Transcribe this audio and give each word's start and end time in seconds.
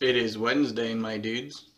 It 0.00 0.16
is 0.16 0.38
Wednesday, 0.38 0.94
my 0.94 1.18
dudes. 1.18 1.72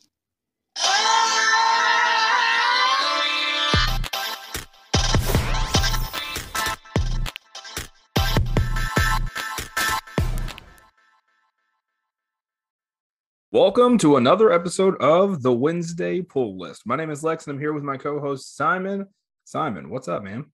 Welcome 13.50 13.98
to 13.98 14.16
another 14.18 14.52
episode 14.52 14.94
of 15.02 15.42
the 15.42 15.52
Wednesday 15.52 16.22
Pull 16.22 16.56
List. 16.56 16.82
My 16.86 16.94
name 16.94 17.10
is 17.10 17.24
Lex, 17.24 17.48
and 17.48 17.56
I'm 17.56 17.60
here 17.60 17.72
with 17.72 17.82
my 17.82 17.96
co-host 17.96 18.56
Simon. 18.56 19.08
Simon, 19.42 19.90
what's 19.90 20.06
up, 20.06 20.22
man? 20.22 20.44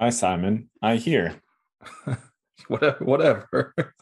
Hi, 0.00 0.10
Simon. 0.10 0.70
I 0.82 0.96
hear. 0.96 1.40
whatever. 2.66 3.04
Whatever. 3.04 3.74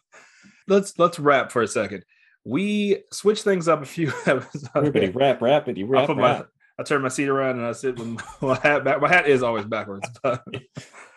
let's 0.68 0.98
let's 0.98 1.18
wrap 1.18 1.52
for 1.52 1.60
a 1.60 1.68
second. 1.68 2.02
We 2.44 2.98
switched 3.10 3.44
things 3.44 3.68
up 3.68 3.82
a 3.82 3.86
few 3.86 4.08
episodes. 4.26 4.68
Rippity 4.74 5.14
rap, 5.14 5.42
I, 5.42 5.46
rap, 5.46 5.64
put 5.64 6.16
my, 6.16 6.22
rap. 6.22 6.48
I 6.78 6.82
turn 6.82 7.02
my 7.02 7.08
seat 7.08 7.28
around 7.28 7.56
and 7.58 7.66
I 7.66 7.72
sit 7.72 7.98
with 7.98 8.18
my 8.42 8.58
hat 8.62 8.84
back. 8.84 9.00
My 9.00 9.08
hat 9.08 9.26
is 9.28 9.42
always 9.42 9.64
backwards. 9.64 10.08
But 10.22 10.42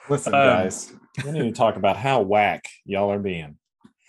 Listen, 0.10 0.34
Um, 0.34 0.40
guys, 0.40 0.94
we 1.26 1.32
need 1.32 1.42
to 1.42 1.52
talk 1.52 1.76
about 1.76 1.98
how 1.98 2.22
whack 2.22 2.64
y'all 2.86 3.12
are 3.12 3.20
being. 3.20 3.58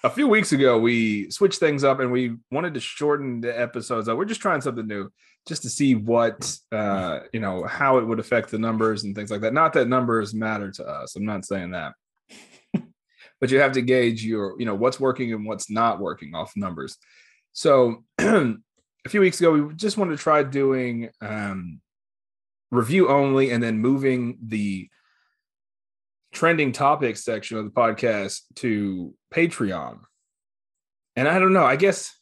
a 0.04 0.10
few 0.10 0.28
weeks 0.28 0.52
ago, 0.52 0.78
we 0.78 1.28
switched 1.28 1.58
things 1.58 1.82
up 1.82 1.98
and 1.98 2.12
we 2.12 2.36
wanted 2.52 2.74
to 2.74 2.80
shorten 2.80 3.40
the 3.40 3.58
episodes. 3.60 4.06
We're 4.08 4.24
just 4.24 4.40
trying 4.40 4.60
something 4.60 4.86
new, 4.86 5.10
just 5.48 5.62
to 5.62 5.68
see 5.68 5.96
what 5.96 6.56
uh, 6.70 7.20
you 7.32 7.40
know 7.40 7.64
how 7.64 7.98
it 7.98 8.06
would 8.06 8.20
affect 8.20 8.52
the 8.52 8.60
numbers 8.60 9.02
and 9.02 9.12
things 9.16 9.32
like 9.32 9.40
that. 9.40 9.52
Not 9.54 9.72
that 9.72 9.88
numbers 9.88 10.34
matter 10.34 10.70
to 10.70 10.84
us. 10.86 11.16
I'm 11.16 11.24
not 11.24 11.44
saying 11.44 11.72
that, 11.72 11.94
but 13.40 13.50
you 13.50 13.60
have 13.60 13.72
to 13.72 13.82
gauge 13.82 14.24
your 14.24 14.54
you 14.58 14.66
know 14.66 14.74
what's 14.74 15.00
working 15.00 15.32
and 15.32 15.46
what's 15.46 15.70
not 15.70 16.00
working 16.00 16.34
off 16.34 16.52
numbers. 16.56 16.96
So 17.52 18.04
a 18.18 18.54
few 19.08 19.20
weeks 19.20 19.40
ago, 19.40 19.52
we 19.52 19.74
just 19.74 19.96
wanted 19.96 20.16
to 20.16 20.22
try 20.22 20.42
doing 20.42 21.10
um, 21.20 21.80
review 22.70 23.08
only 23.08 23.50
and 23.50 23.62
then 23.62 23.78
moving 23.78 24.38
the 24.44 24.88
trending 26.32 26.72
topics 26.72 27.24
section 27.24 27.58
of 27.58 27.64
the 27.64 27.70
podcast 27.70 28.42
to 28.56 29.14
Patreon. 29.32 30.00
And 31.16 31.26
I 31.26 31.38
don't 31.38 31.52
know, 31.52 31.64
I 31.64 31.76
guess 31.76 32.14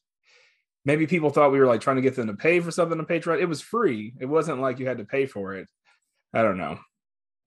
maybe 0.85 1.07
people 1.07 1.31
thought 1.31 1.53
we 1.53 1.59
were 1.59 1.67
like 1.67 1.81
trying 1.81 1.97
to 1.97 2.03
get 2.03 2.17
them 2.17 2.29
to 2.29 2.35
pay 2.35 2.61
for 2.61 2.71
something 2.71 2.99
on 2.99 3.07
Patreon. 3.07 3.41
It 3.41 3.49
was 3.49 3.61
free. 3.61 4.15
It 4.21 4.27
wasn't 4.27 4.61
like 4.61 4.79
you 4.79 4.87
had 4.87 4.99
to 4.99 5.05
pay 5.05 5.27
for 5.27 5.55
it. 5.55 5.69
I 6.33 6.43
don't 6.43 6.59
know. 6.59 6.79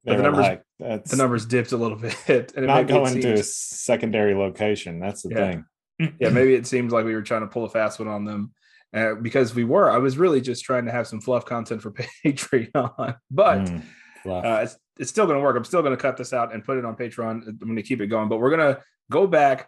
But 0.05 0.17
the 0.17 0.23
numbers- 0.23 0.42
like, 0.45 0.61
that's 0.80 1.11
The 1.11 1.17
numbers 1.17 1.45
dipped 1.45 1.72
a 1.72 1.78
little 1.78 1.97
bit. 2.28 2.53
And 2.55 2.64
it 2.64 2.67
not 2.67 2.88
going 2.88 3.19
to 3.22 3.33
a 3.33 3.44
secondary 3.44 4.33
location. 4.33 5.00
That's 5.00 5.22
the 5.23 5.30
Yeah. 5.30 5.52
thing. 6.00 6.14
yeah, 6.19 6.30
maybe 6.30 6.53
it 6.55 6.66
seems 6.67 6.94
like 6.94 7.05
we 7.05 7.14
were 7.14 7.22
trying 7.22 7.42
to 7.42 7.47
pull 7.47 7.66
a 7.66 7.69
fast 7.69 8.00
one 8.00 8.08
on 8.08 8.25
them. 8.25 8.52
Uh, 8.92 9.14
because 9.14 9.53
we 9.53 9.64
were, 9.64 9.92
I 9.92 9.97
was 10.00 10.17
really 10.17 10.42
just 10.42 10.64
trying 10.66 10.86
to 10.86 10.92
have 10.92 11.05
some 11.08 11.22
fluff 11.22 11.45
content 11.45 11.81
for 11.81 11.92
Patreon, 12.25 13.17
but 13.30 13.59
Mm, 13.59 13.83
uh, 14.25 14.61
it's, 14.64 14.77
it's 14.97 15.09
still 15.11 15.25
going 15.27 15.38
to 15.38 15.44
work. 15.44 15.55
I'm 15.55 15.64
still 15.64 15.81
going 15.83 15.95
to 15.95 16.02
cut 16.02 16.17
this 16.17 16.33
out 16.33 16.53
and 16.53 16.64
put 16.64 16.77
it 16.77 16.86
on 16.86 16.95
Patreon. 16.95 17.47
I'm 17.47 17.58
going 17.59 17.75
to 17.75 17.83
keep 17.83 18.02
it 18.02 18.08
going, 18.08 18.30
but 18.30 18.38
we're 18.39 18.50
going 18.55 18.73
to 18.75 18.81
go 19.11 19.27
back 19.27 19.67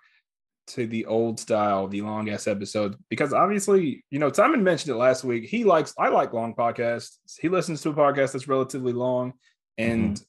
to 0.68 0.88
the 0.88 1.06
old 1.06 1.40
style, 1.40 1.88
the 1.88 2.02
long 2.02 2.30
ass 2.30 2.48
episode, 2.48 2.96
because 3.10 3.32
obviously, 3.32 4.04
you 4.10 4.18
know, 4.20 4.32
Simon 4.32 4.64
mentioned 4.64 4.92
it 4.94 4.98
last 4.98 5.24
week. 5.24 5.46
He 5.46 5.64
likes, 5.66 5.94
I 6.00 6.10
like 6.10 6.34
long 6.34 6.56
podcasts. 6.56 7.18
He 7.40 7.48
listens 7.50 7.82
to 7.82 7.90
a 7.90 7.94
podcast 7.94 8.32
that's 8.34 8.48
relatively 8.48 8.94
long, 8.94 9.34
and 9.82 10.22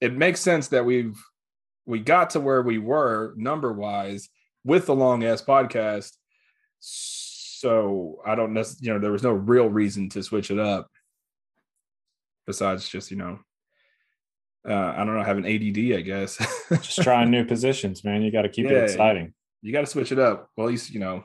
it 0.00 0.14
makes 0.16 0.40
sense 0.40 0.68
that 0.68 0.84
we've 0.84 1.18
we 1.86 2.00
got 2.00 2.30
to 2.30 2.40
where 2.40 2.62
we 2.62 2.78
were 2.78 3.32
number 3.36 3.72
wise 3.72 4.28
with 4.64 4.86
the 4.86 4.94
long 4.94 5.24
ass 5.24 5.42
podcast. 5.42 6.12
So 6.80 8.20
I 8.26 8.34
don't 8.34 8.52
necessarily, 8.52 8.86
you 8.86 8.92
know, 8.94 9.00
there 9.00 9.12
was 9.12 9.22
no 9.22 9.32
real 9.32 9.68
reason 9.68 10.08
to 10.10 10.22
switch 10.22 10.50
it 10.50 10.58
up 10.58 10.88
besides 12.46 12.88
just 12.88 13.10
you 13.10 13.16
know 13.16 13.40
uh 14.68 14.94
i 14.96 14.98
don't 15.04 15.16
know 15.16 15.22
having 15.24 15.44
add 15.44 15.96
i 15.98 16.00
guess 16.00 16.36
Just 16.80 17.02
trying 17.02 17.28
new 17.30 17.44
positions, 17.44 18.04
man. 18.04 18.22
You 18.22 18.30
got 18.30 18.42
to 18.42 18.48
keep 18.48 18.66
Yeah. 18.66 18.78
it 18.78 18.84
exciting. 18.84 19.34
you 19.62 19.72
got 19.72 19.80
to 19.80 19.86
switch 19.86 20.12
it 20.12 20.18
up 20.20 20.48
well 20.56 20.68
at 20.68 20.70
least 20.70 20.92
you 20.92 21.00
know 21.00 21.24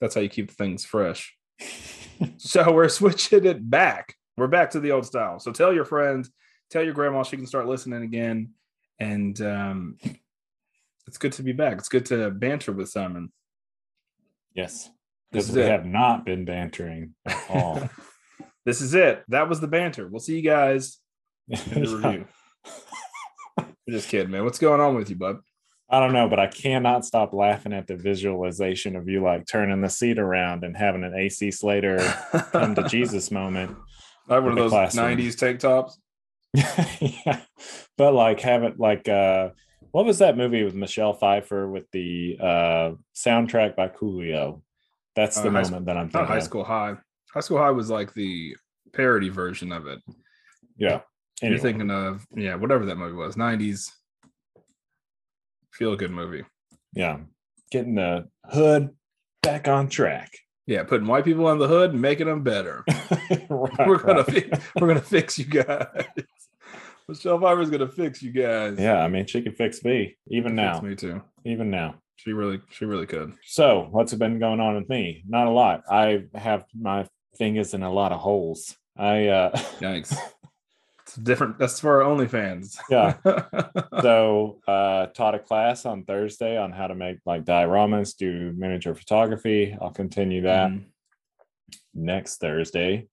that's 0.00 0.14
how 0.14 0.20
you 0.22 0.28
keep 0.30 0.50
things 0.50 0.86
fresh 0.86 1.36
so 2.38 2.72
we're 2.72 2.88
switching 2.88 3.44
it 3.44 3.68
back 3.68 4.14
we're 4.38 4.46
back 4.46 4.70
to 4.70 4.80
the 4.80 4.92
old 4.92 5.04
style 5.04 5.38
so 5.38 5.52
tell 5.52 5.72
your 5.74 5.84
friends 5.84 6.30
tell 6.70 6.82
your 6.82 6.94
grandma 6.94 7.22
she 7.22 7.36
can 7.36 7.46
start 7.46 7.66
listening 7.66 8.02
again 8.02 8.50
and 8.98 9.40
um 9.40 9.96
it's 11.06 11.18
good 11.18 11.32
to 11.32 11.42
be 11.42 11.52
back 11.52 11.78
it's 11.78 11.88
good 11.88 12.06
to 12.06 12.30
banter 12.30 12.72
with 12.72 12.88
simon 12.88 13.32
yes. 14.54 14.90
This 15.30 15.44
Because 15.46 15.56
we 15.56 15.62
it. 15.62 15.70
have 15.70 15.84
not 15.84 16.24
been 16.24 16.44
bantering 16.46 17.14
at 17.26 17.38
all. 17.50 17.88
this 18.64 18.80
is 18.80 18.94
it 18.94 19.24
that 19.28 19.48
was 19.48 19.60
the 19.60 19.68
banter 19.68 20.08
we'll 20.08 20.20
see 20.20 20.36
you 20.36 20.42
guys 20.42 20.98
in 21.48 21.82
the 21.82 21.96
review 21.96 22.24
just 23.88 24.08
kidding 24.08 24.30
man 24.30 24.44
what's 24.44 24.58
going 24.58 24.80
on 24.80 24.94
with 24.94 25.10
you 25.10 25.16
bud 25.16 25.38
I 25.90 26.00
don't 26.00 26.12
know, 26.12 26.28
but 26.28 26.38
I 26.38 26.48
cannot 26.48 27.06
stop 27.06 27.32
laughing 27.32 27.72
at 27.72 27.86
the 27.86 27.96
visualization 27.96 28.94
of 28.94 29.08
you 29.08 29.22
like 29.22 29.46
turning 29.46 29.80
the 29.80 29.88
seat 29.88 30.18
around 30.18 30.62
and 30.62 30.76
having 30.76 31.02
an 31.02 31.14
AC 31.14 31.50
Slater 31.50 31.96
come 32.52 32.74
to 32.74 32.82
Jesus 32.90 33.30
moment. 33.30 33.74
I 34.28 34.34
have 34.34 34.42
one 34.44 34.52
of 34.52 34.58
those 34.58 34.70
classroom. 34.70 35.16
90s 35.16 35.38
tank 35.38 35.60
tops. 35.60 35.98
yeah. 37.00 37.40
But 37.96 38.14
like 38.14 38.40
haven't 38.40 38.78
like 38.78 39.08
uh 39.08 39.50
what 39.90 40.04
was 40.04 40.18
that 40.18 40.36
movie 40.36 40.64
with 40.64 40.74
Michelle 40.74 41.12
Pfeiffer 41.14 41.68
with 41.68 41.90
the 41.92 42.36
uh 42.40 42.90
soundtrack 43.16 43.76
by 43.76 43.88
Coolio? 43.88 44.62
That's 45.16 45.38
Uh, 45.38 45.42
the 45.42 45.50
High 45.50 45.62
moment 45.62 45.86
that 45.86 45.96
I'm 45.96 46.04
Not 46.06 46.12
thinking. 46.12 46.28
High. 46.34 46.38
School 46.40 46.64
High. 46.64 46.96
High 47.32 47.40
School 47.40 47.58
High 47.58 47.70
was 47.70 47.90
like 47.90 48.14
the 48.14 48.56
parody 48.92 49.28
version 49.28 49.72
of 49.72 49.86
it. 49.86 50.00
Yeah. 50.76 51.00
Anyway, 51.42 51.54
You're 51.56 51.62
thinking 51.62 51.90
of, 51.90 52.26
yeah, 52.34 52.54
whatever 52.56 52.84
that 52.86 52.96
movie 52.96 53.14
was, 53.14 53.36
90s. 53.36 53.90
Feel 55.72 55.94
good 55.96 56.10
movie. 56.10 56.44
yeah. 56.94 57.18
Getting 57.70 57.96
the 57.96 58.28
hood 58.46 58.90
back 59.42 59.68
on 59.68 59.88
track. 59.88 60.32
Yeah, 60.66 60.84
putting 60.84 61.06
white 61.06 61.24
people 61.24 61.46
on 61.46 61.58
the 61.58 61.68
hood 61.68 61.92
and 61.92 62.00
making 62.02 62.26
them 62.26 62.42
better. 62.42 62.84
Right, 63.50 63.86
we're 63.86 63.98
gonna 63.98 64.22
right. 64.22 64.56
fi- 64.56 64.60
we're 64.80 64.88
gonna 64.88 65.00
fix 65.02 65.38
you 65.38 65.44
guys. 65.46 65.86
Michelle 67.08 67.40
Pfeiffer's 67.40 67.70
gonna 67.70 67.88
fix 67.88 68.22
you 68.22 68.30
guys. 68.32 68.78
Yeah, 68.78 69.02
I 69.02 69.08
mean 69.08 69.26
she 69.26 69.40
could 69.42 69.56
fix 69.56 69.82
me 69.84 70.16
even 70.30 70.54
now. 70.54 70.80
me 70.80 70.94
too. 70.94 71.22
Even 71.44 71.70
now. 71.70 71.96
She 72.16 72.32
really, 72.32 72.60
she 72.70 72.84
really 72.84 73.06
could. 73.06 73.32
So, 73.44 73.86
what's 73.92 74.12
been 74.12 74.40
going 74.40 74.58
on 74.58 74.74
with 74.74 74.88
me? 74.88 75.22
Not 75.28 75.46
a 75.46 75.50
lot. 75.50 75.84
I 75.88 76.24
have 76.34 76.64
my 76.78 77.06
fingers 77.36 77.74
in 77.74 77.84
a 77.84 77.92
lot 77.92 78.10
of 78.12 78.18
holes. 78.20 78.76
I 78.96 79.26
uh 79.28 79.56
Yikes. 79.80 80.16
It's 81.02 81.14
different. 81.16 81.58
That's 81.58 81.80
for 81.80 82.02
our 82.02 82.10
OnlyFans. 82.14 82.76
Yeah. 82.90 83.14
so 84.02 84.60
uh 84.68 85.06
taught 85.06 85.34
a 85.34 85.38
class 85.38 85.86
on 85.86 86.04
Thursday 86.04 86.58
on 86.58 86.70
how 86.70 86.86
to 86.86 86.94
make 86.94 87.18
like 87.24 87.46
dioramas, 87.46 88.14
do 88.14 88.52
miniature 88.54 88.94
photography. 88.94 89.74
I'll 89.80 89.88
continue 89.90 90.42
that 90.42 90.70
Mhm. 90.70 90.84
next 91.94 92.36
Thursday. 92.40 93.08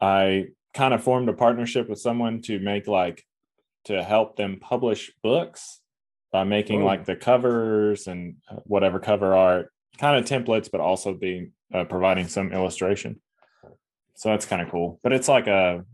I 0.00 0.46
kind 0.72 0.94
of 0.94 1.02
formed 1.02 1.28
a 1.28 1.34
partnership 1.34 1.86
with 1.90 1.98
someone 1.98 2.40
to 2.42 2.58
make 2.60 2.86
like 2.86 3.22
to 3.84 4.02
help 4.02 4.36
them 4.36 4.58
publish 4.60 5.12
books 5.22 5.80
by 6.32 6.44
making 6.44 6.80
Whoa. 6.80 6.86
like 6.86 7.04
the 7.04 7.16
covers 7.16 8.06
and 8.06 8.36
uh, 8.50 8.56
whatever 8.64 8.98
cover 8.98 9.34
art, 9.34 9.70
kind 9.98 10.16
of 10.18 10.24
templates, 10.24 10.70
but 10.70 10.80
also 10.80 11.14
being 11.14 11.52
uh, 11.72 11.84
providing 11.84 12.28
some 12.28 12.52
illustration. 12.52 13.20
So 14.16 14.30
that's 14.30 14.46
kind 14.46 14.62
of 14.62 14.70
cool. 14.70 15.00
But 15.02 15.12
it's 15.12 15.28
like 15.28 15.46
a 15.46 15.84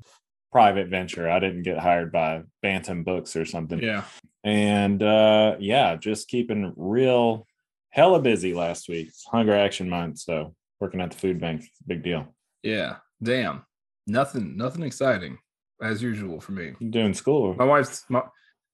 private 0.53 0.89
venture. 0.89 1.31
I 1.31 1.39
didn't 1.39 1.63
get 1.63 1.79
hired 1.79 2.13
by 2.13 2.43
Bantam 2.63 3.05
Books 3.05 3.37
or 3.37 3.45
something. 3.45 3.83
Yeah. 3.83 4.05
And 4.43 5.03
uh 5.03 5.57
yeah, 5.61 5.97
just 5.97 6.29
keeping 6.29 6.73
real 6.77 7.47
hella 7.91 8.21
busy 8.21 8.55
last 8.55 8.89
week. 8.89 9.09
It's 9.09 9.25
Hunger 9.25 9.55
Action 9.55 9.89
Month, 9.89 10.19
so 10.19 10.55
working 10.81 11.01
at 11.01 11.11
the 11.11 11.19
food 11.19 11.41
bank, 11.41 11.65
big 11.87 12.03
deal. 12.03 12.35
Yeah. 12.63 12.97
Damn. 13.23 13.65
Nothing, 14.07 14.57
nothing 14.57 14.83
exciting 14.83 15.39
as 15.83 16.03
usual 16.03 16.41
for 16.41 16.53
me. 16.53 16.73
You 16.79 16.91
doing 16.91 17.15
school? 17.15 17.55
My 17.55 17.65
wife's 17.65 18.05
my, 18.09 18.23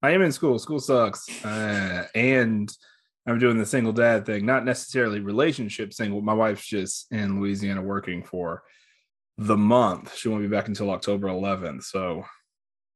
I 0.03 0.11
am 0.11 0.23
in 0.23 0.33
school. 0.33 0.59
School 0.59 0.79
sucks. 0.81 1.45
Uh, 1.45 2.07
and 2.15 2.71
I'm 3.27 3.39
doing 3.39 3.59
the 3.59 3.67
single 3.67 3.93
dad 3.93 4.27
thing, 4.27 4.47
not 4.47 4.65
necessarily 4.65 5.21
relationship 5.21 5.93
single. 5.93 6.21
My 6.21 6.35
wife's 6.35 6.67
just 6.67 7.11
in 7.13 7.41
Louisiana 7.41 7.83
working 7.83 8.23
for 8.23 8.63
the 9.39 9.57
month. 9.57 10.17
She 10.17 10.29
won't 10.29 10.43
be 10.43 10.49
back 10.49 10.69
until 10.69 10.91
October 10.91 11.29
11th. 11.29 11.83
So 11.85 12.25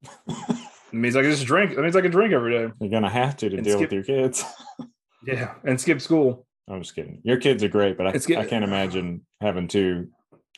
it 0.29 0.59
means 0.93 1.17
I 1.17 1.23
can 1.23 1.31
just 1.31 1.47
drink. 1.47 1.75
That 1.75 1.83
means 1.83 1.97
I 1.97 2.01
can 2.01 2.11
drink 2.11 2.33
every 2.33 2.53
day. 2.53 2.73
You're 2.81 2.91
gonna 2.91 3.11
have 3.11 3.37
to 3.39 3.49
to 3.51 3.57
And 3.57 3.65
deal 3.65 3.77
skip- 3.79 3.91
with 3.91 4.09
your 4.09 4.23
kids. 4.23 4.45
Yeah. 5.27 5.53
And 5.65 5.79
skip 5.79 6.01
school. 6.01 6.47
I'm 6.67 6.81
just 6.81 6.95
kidding. 6.95 7.21
Your 7.25 7.37
kids 7.37 7.63
are 7.63 7.69
great, 7.69 7.99
but 7.99 8.07
I, 8.07 8.39
I 8.41 8.47
can't 8.47 8.65
imagine 8.65 9.27
having 9.43 9.69
two 9.69 10.09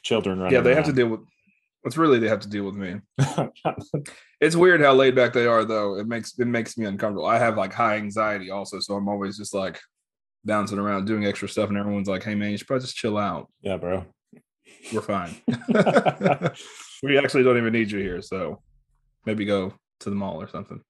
children 0.04 0.38
running. 0.38 0.54
Yeah. 0.54 0.60
They 0.60 0.76
have 0.76 0.84
to 0.84 0.92
deal 0.92 1.08
with 1.08 1.20
what's 1.82 1.96
really 1.96 2.18
they 2.18 2.28
have 2.28 2.40
to 2.40 2.48
deal 2.48 2.64
with 2.64 2.76
me. 2.76 3.00
It's 4.42 4.56
weird 4.56 4.80
how 4.80 4.92
laid 4.92 5.14
back 5.14 5.32
they 5.32 5.46
are, 5.46 5.64
though. 5.64 5.96
It 5.96 6.08
makes 6.08 6.36
it 6.36 6.48
makes 6.48 6.76
me 6.76 6.84
uncomfortable. 6.84 7.26
I 7.26 7.38
have 7.38 7.56
like 7.56 7.72
high 7.72 7.94
anxiety 7.94 8.50
also, 8.50 8.80
so 8.80 8.96
I'm 8.96 9.06
always 9.06 9.38
just 9.38 9.54
like 9.54 9.78
bouncing 10.44 10.80
around 10.80 11.04
doing 11.04 11.24
extra 11.24 11.48
stuff, 11.48 11.68
and 11.68 11.78
everyone's 11.78 12.08
like, 12.08 12.24
"Hey 12.24 12.34
man, 12.34 12.50
you 12.50 12.56
should 12.56 12.66
probably 12.66 12.84
just 12.84 12.96
chill 12.96 13.16
out. 13.16 13.48
Yeah, 13.60 13.76
bro. 13.76 14.04
We're 14.92 15.00
fine. 15.00 15.36
we 17.04 17.18
actually 17.18 17.44
don't 17.44 17.56
even 17.56 17.72
need 17.72 17.92
you 17.92 18.00
here, 18.00 18.20
so 18.20 18.60
maybe 19.26 19.44
go 19.44 19.74
to 20.00 20.10
the 20.10 20.16
mall 20.16 20.42
or 20.42 20.48
something. 20.48 20.80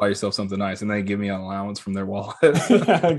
Buy 0.00 0.08
yourself 0.08 0.34
something 0.34 0.58
nice, 0.58 0.82
and 0.82 0.90
they 0.90 1.02
give 1.02 1.20
me 1.20 1.28
an 1.28 1.40
allowance 1.40 1.78
from 1.78 1.92
their 1.92 2.06
wallet. 2.06 2.36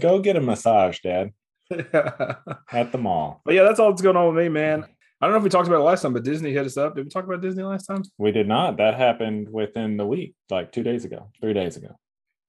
Go 0.01 0.19
get 0.19 0.35
a 0.35 0.41
massage, 0.41 0.99
Dad, 0.99 1.31
at 1.71 2.91
the 2.91 2.99
mall. 2.99 3.39
But 3.45 3.53
yeah, 3.53 3.63
that's 3.63 3.79
all 3.79 3.91
that's 3.91 4.01
going 4.01 4.17
on 4.17 4.35
with 4.35 4.43
me, 4.43 4.49
man. 4.49 4.85
I 5.23 5.27
don't 5.27 5.35
know 5.35 5.37
if 5.37 5.43
we 5.45 5.49
talked 5.49 5.69
about 5.69 5.79
it 5.79 5.83
last 5.85 6.01
time, 6.01 6.11
but 6.11 6.25
Disney 6.25 6.51
hit 6.51 6.65
us 6.65 6.75
up. 6.75 6.95
Did 6.95 7.05
we 7.05 7.09
talk 7.09 7.23
about 7.23 7.39
Disney 7.39 7.63
last 7.63 7.85
time? 7.85 8.03
We 8.17 8.33
did 8.33 8.45
not. 8.45 8.75
That 8.75 8.95
happened 8.95 9.47
within 9.49 9.95
the 9.95 10.05
week, 10.05 10.35
like 10.49 10.73
two 10.73 10.83
days 10.83 11.05
ago, 11.05 11.29
three 11.39 11.53
days 11.53 11.77
ago. 11.77 11.95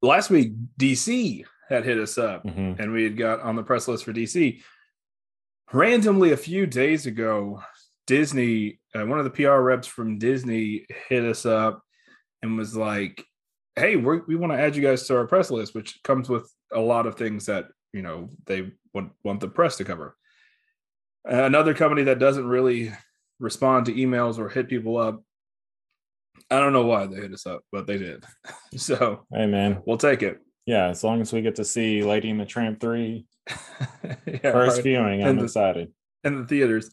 Last 0.02 0.28
week, 0.28 0.54
DC 0.76 1.44
had 1.68 1.84
hit 1.84 1.98
us 1.98 2.18
up. 2.18 2.44
Mhm. 2.44 2.80
and 2.80 2.92
we 2.92 3.04
had 3.04 3.16
got 3.16 3.38
on 3.42 3.54
the 3.54 3.62
press 3.62 3.86
list 3.86 4.04
for 4.04 4.12
DC. 4.12 4.60
Randomly, 5.72 6.32
a 6.32 6.36
few 6.36 6.66
days 6.66 7.06
ago, 7.06 7.62
Disney, 8.08 8.80
uh, 8.92 9.06
one 9.06 9.20
of 9.20 9.24
the 9.24 9.30
PR 9.30 9.60
reps 9.62 9.86
from 9.86 10.18
Disney 10.18 10.84
hit 11.08 11.22
us 11.22 11.46
up 11.46 11.80
and 12.42 12.58
was 12.58 12.76
like, 12.76 13.24
"Hey, 13.76 13.94
we 13.94 14.34
want 14.34 14.52
to 14.52 14.58
add 14.58 14.74
you 14.74 14.82
guys 14.82 15.06
to 15.06 15.16
our 15.16 15.28
press 15.28 15.48
list, 15.48 15.76
which 15.76 16.02
comes 16.02 16.28
with 16.28 16.52
a 16.72 16.80
lot 16.80 17.06
of 17.06 17.14
things 17.14 17.46
that 17.46 17.68
you 17.92 18.02
know 18.02 18.30
they 18.46 18.72
want 18.92 19.12
want 19.22 19.38
the 19.38 19.48
press 19.48 19.76
to 19.76 19.84
cover." 19.84 20.16
Another 21.24 21.74
company 21.74 22.02
that 22.04 22.18
doesn't 22.18 22.46
really 22.46 22.92
respond 23.40 23.86
to 23.86 23.92
emails 23.94 24.38
or 24.38 24.48
hit 24.48 24.68
people 24.68 24.96
up. 24.96 25.22
I 26.50 26.58
don't 26.60 26.72
know 26.72 26.84
why 26.84 27.06
they 27.06 27.16
hit 27.16 27.32
us 27.32 27.46
up, 27.46 27.62
but 27.72 27.86
they 27.86 27.96
did. 27.98 28.24
so 28.76 29.24
Hey, 29.32 29.46
man. 29.46 29.82
we'll 29.86 29.96
take 29.96 30.22
it. 30.22 30.40
Yeah, 30.66 30.88
as 30.88 31.04
long 31.04 31.20
as 31.20 31.32
we 31.32 31.42
get 31.42 31.56
to 31.56 31.64
see 31.64 32.02
Lady 32.02 32.30
and 32.30 32.40
the 32.40 32.44
Tramp 32.46 32.80
3 32.80 33.26
Yeah, 34.26 34.38
first 34.52 34.76
right. 34.76 34.82
viewing, 34.84 35.22
I'm 35.22 35.30
And 35.30 35.38
the- 35.40 35.44
excited. 35.44 35.92
in 36.24 36.40
the 36.40 36.46
theaters, 36.46 36.90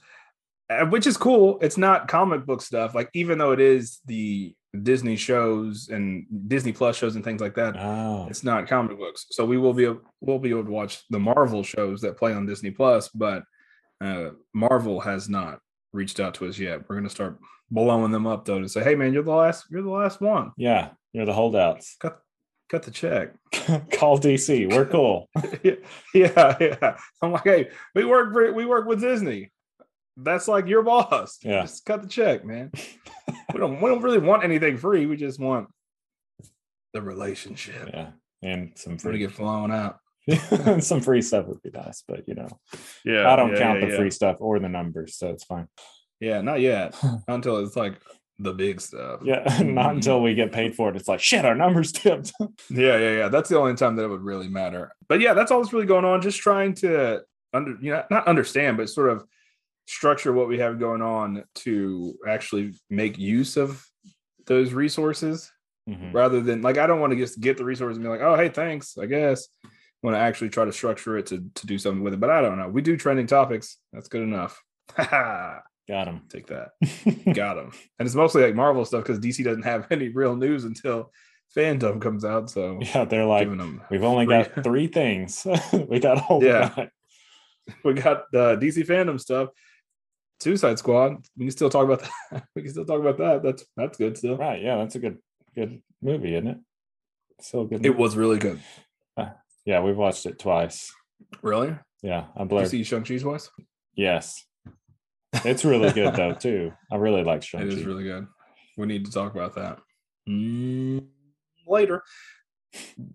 uh, 0.70 0.86
which 0.86 1.08
is 1.08 1.18
cool. 1.18 1.58
It's 1.62 1.78
not 1.78 2.08
comic 2.08 2.46
book 2.46 2.62
stuff. 2.62 2.94
Like 2.96 3.10
even 3.14 3.38
though 3.38 3.52
it 3.52 3.60
is 3.62 4.00
the 4.06 4.54
Disney 4.84 5.16
shows 5.18 5.90
and 5.90 6.26
Disney 6.48 6.72
Plus 6.72 6.96
shows 6.98 7.16
and 7.16 7.24
things 7.24 7.42
like 7.42 7.56
that, 7.56 7.76
Oh, 7.78 8.28
it's 8.30 8.44
not 8.44 8.68
comic 8.68 8.98
books. 8.98 9.26
So 9.32 9.46
we 9.46 9.58
will 9.58 9.74
be 9.74 9.94
we'll 10.22 10.40
be 10.40 10.50
able 10.50 10.66
to 10.66 10.72
watch 10.72 11.04
the 11.10 11.20
Marvel 11.20 11.64
shows 11.64 12.02
that 12.02 12.18
play 12.18 12.34
on 12.34 12.46
Disney 12.46 12.72
Plus, 12.72 13.10
but 13.10 13.44
uh, 14.02 14.32
Marvel 14.54 15.00
has 15.00 15.30
not 15.30 15.60
reached 15.94 16.20
out 16.20 16.34
to 16.36 16.48
us 16.48 16.58
yet. 16.58 16.90
We're 16.90 16.96
gonna 16.96 17.10
start 17.10 17.40
blowing 17.70 18.12
them 18.12 18.28
up 18.28 18.46
though 18.46 18.60
to 18.60 18.70
say, 18.70 18.84
hey 18.84 18.96
man, 18.96 19.14
you're 19.14 19.24
the 19.24 19.32
last, 19.32 19.66
you're 19.70 19.82
the 19.82 19.90
last 19.90 20.22
one. 20.22 20.52
yeah, 20.58 20.90
you're 21.14 21.26
the 21.26 21.34
holdouts. 21.34 21.98
Cut 22.00 22.22
cut 22.70 22.84
the 22.84 22.92
check. 22.92 23.34
Call 23.92 24.18
DC. 24.18 24.72
We're 24.72 24.86
cool. 24.86 25.30
yeah, 26.14 26.58
yeah. 26.60 26.98
I'm 27.22 27.34
like, 27.34 27.44
hey, 27.44 27.70
we 27.94 28.06
work 28.06 28.34
for 28.34 28.52
we 28.54 28.66
work 28.66 28.88
with 28.88 29.02
Disney. 29.02 29.52
That's 30.18 30.48
like 30.48 30.68
your 30.68 30.84
boss. 30.84 31.40
Yeah. 31.42 31.62
Just 31.62 31.86
cut 31.86 32.02
the 32.02 32.08
check, 32.08 32.46
man. 32.46 32.72
we 33.54 33.60
don't 33.60 33.82
we 33.82 33.90
don't 33.90 34.02
really 34.02 34.20
want 34.20 34.44
anything 34.44 34.78
free. 34.78 35.06
We 35.06 35.18
just 35.18 35.40
want 35.40 35.68
the 36.94 37.02
relationship. 37.02 37.90
yeah, 37.94 38.10
and 38.42 38.72
some 38.76 38.94
We're 38.94 39.12
gonna 39.12 39.18
get 39.20 39.32
flown 39.32 39.72
out. 39.72 40.00
some 40.80 41.02
free 41.02 41.22
stuff 41.22 41.48
would 41.48 41.62
be 41.62 41.72
nice, 41.72 42.04
but 42.08 42.28
you 42.28 42.36
know, 42.36 42.48
Yeah. 43.04 43.32
I 43.32 43.36
don't 43.36 43.52
yeah, 43.54 43.60
count 43.60 43.80
yeah, 43.80 43.86
the 43.88 43.92
yeah. 43.94 43.98
free 43.98 44.12
stuff 44.12 44.38
or 44.40 44.60
the 44.60 44.70
numbers, 44.70 45.16
so 45.16 45.30
it's 45.30 45.44
fine. 45.44 45.68
Yeah, 46.20 46.42
not 46.42 46.60
yet. 46.62 46.96
Not 47.04 47.22
until 47.28 47.58
it's 47.66 47.76
like 47.76 47.96
the 48.38 48.54
big 48.54 48.80
stuff. 48.82 49.22
Yeah, 49.24 49.44
not 49.64 49.94
until 49.96 50.22
we 50.22 50.34
get 50.36 50.52
paid 50.52 50.76
for 50.76 50.90
it. 50.90 50.96
It's 50.96 51.08
like 51.08 51.20
shit. 51.20 51.46
Our 51.46 51.56
numbers 51.56 51.92
tipped. 51.92 52.32
Yeah, 52.70 52.98
yeah, 52.98 53.12
yeah. 53.18 53.28
That's 53.28 53.50
the 53.50 53.58
only 53.60 53.76
time 53.76 53.96
that 53.96 54.04
it 54.04 54.08
would 54.10 54.22
really 54.24 54.48
matter. 54.48 54.92
But 55.08 55.20
yeah, 55.22 55.34
that's 55.34 55.52
all 55.52 55.62
that's 55.62 55.74
really 55.74 55.86
going 55.86 56.06
on. 56.06 56.22
Just 56.22 56.40
trying 56.40 56.74
to 56.76 57.22
under 57.54 57.76
you 57.82 57.92
know 57.92 58.04
not 58.10 58.28
understand, 58.28 58.78
but 58.78 58.90
sort 58.90 59.10
of 59.10 59.24
structure 59.88 60.32
what 60.34 60.48
we 60.48 60.60
have 60.60 60.80
going 60.80 61.02
on 61.02 61.44
to 61.56 62.16
actually 62.28 62.74
make 62.90 63.18
use 63.18 63.58
of 63.58 63.84
those 64.46 64.74
resources 64.74 65.52
Mhm. 65.90 66.14
rather 66.14 66.40
than 66.42 66.62
like 66.62 66.78
I 66.78 66.86
don't 66.86 67.00
want 67.00 67.12
to 67.14 67.18
just 67.18 67.40
get 67.42 67.58
the 67.58 67.66
resources 67.66 67.98
and 67.98 68.04
be 68.06 68.10
like, 68.10 68.22
oh 68.22 68.36
hey, 68.36 68.50
thanks, 68.50 68.98
I 68.98 69.08
guess. 69.08 69.48
I 70.04 70.08
want 70.08 70.16
to 70.16 70.20
actually 70.20 70.50
try 70.50 70.66
to 70.66 70.72
structure 70.74 71.18
it 71.18 71.28
to 71.28 71.44
to 71.56 71.68
do 71.68 71.78
something 71.78 72.04
with 72.04 72.14
it. 72.14 72.20
But 72.20 72.30
I 72.32 72.42
don't 72.42 72.58
know. 72.58 72.68
We 72.70 72.82
do 72.82 72.98
trending 72.98 73.28
topics. 73.28 73.78
That's 73.94 74.08
good 74.08 74.24
enough. 74.24 74.62
Got 74.98 76.08
him. 76.08 76.22
Take 76.30 76.48
that. 76.48 76.70
Got 77.34 77.58
him. 77.58 77.72
And 78.00 78.06
it's 78.06 78.16
mostly 78.16 78.44
like 78.44 78.56
Marvel 78.56 78.86
stuff 78.86 79.04
because 79.04 79.20
DC 79.20 79.44
doesn't 79.44 79.64
have 79.64 79.88
any 79.92 80.10
real 80.10 80.36
news 80.36 80.64
until 80.64 81.12
fandom 81.56 82.02
comes 82.02 82.24
out. 82.24 82.50
So 82.50 82.80
yeah, 82.82 83.06
they're 83.06 83.26
like, 83.26 83.48
we've 83.90 84.04
only 84.04 84.26
free- 84.26 84.44
got 84.44 84.64
three 84.64 84.88
things. 84.88 85.46
we 85.88 86.00
got 86.00 86.30
all 86.30 86.44
Yeah. 86.44 86.70
that. 86.76 86.92
we 87.84 87.94
got 87.94 88.32
the 88.32 88.56
DC 88.58 88.86
fandom 88.88 89.20
stuff. 89.20 89.50
Suicide 90.40 90.80
Squad. 90.80 91.18
We 91.38 91.46
can 91.46 91.52
still 91.52 91.70
talk 91.70 91.86
about 91.86 92.08
that. 92.32 92.44
we 92.56 92.64
can 92.64 92.72
still 92.72 92.86
talk 92.86 93.00
about 93.02 93.18
that. 93.18 93.44
That's 93.44 93.66
that's 93.78 93.98
good 93.98 94.18
still. 94.18 94.38
Right. 94.38 94.62
Yeah, 94.62 94.78
that's 94.78 94.96
a 94.96 95.00
good 95.00 95.18
good 95.56 95.82
movie, 96.02 96.34
isn't 96.36 96.48
it? 96.48 96.58
Still 97.42 97.66
good. 97.66 97.86
It 97.86 97.90
movie. 97.90 98.00
was 98.02 98.16
really 98.16 98.40
good. 98.40 98.60
Uh, 99.18 99.30
Yeah, 99.66 99.82
we've 99.82 99.98
watched 99.98 100.26
it 100.26 100.40
twice. 100.40 100.92
Really? 101.42 101.76
Yeah, 102.04 102.26
i'm 102.36 102.48
Did 102.48 102.56
you 102.56 102.60
blurred. 102.60 102.68
see 102.70 102.84
Shang 102.84 103.04
Chi's 103.04 103.22
voice? 103.22 103.50
Yes, 103.96 104.44
it's 105.46 105.64
really 105.66 105.92
good 105.92 106.16
though 106.16 106.34
too. 106.34 106.72
I 106.92 106.96
really 106.96 107.24
like 107.24 107.44
Shang 107.44 107.62
It 107.62 107.68
is 107.74 107.86
really 107.86 108.04
good. 108.04 108.28
We 108.78 108.88
need 108.88 109.06
to 109.06 109.12
talk 109.12 109.34
about 109.36 109.56
that 109.56 109.80
Mm, 110.30 111.06
later. 111.68 112.04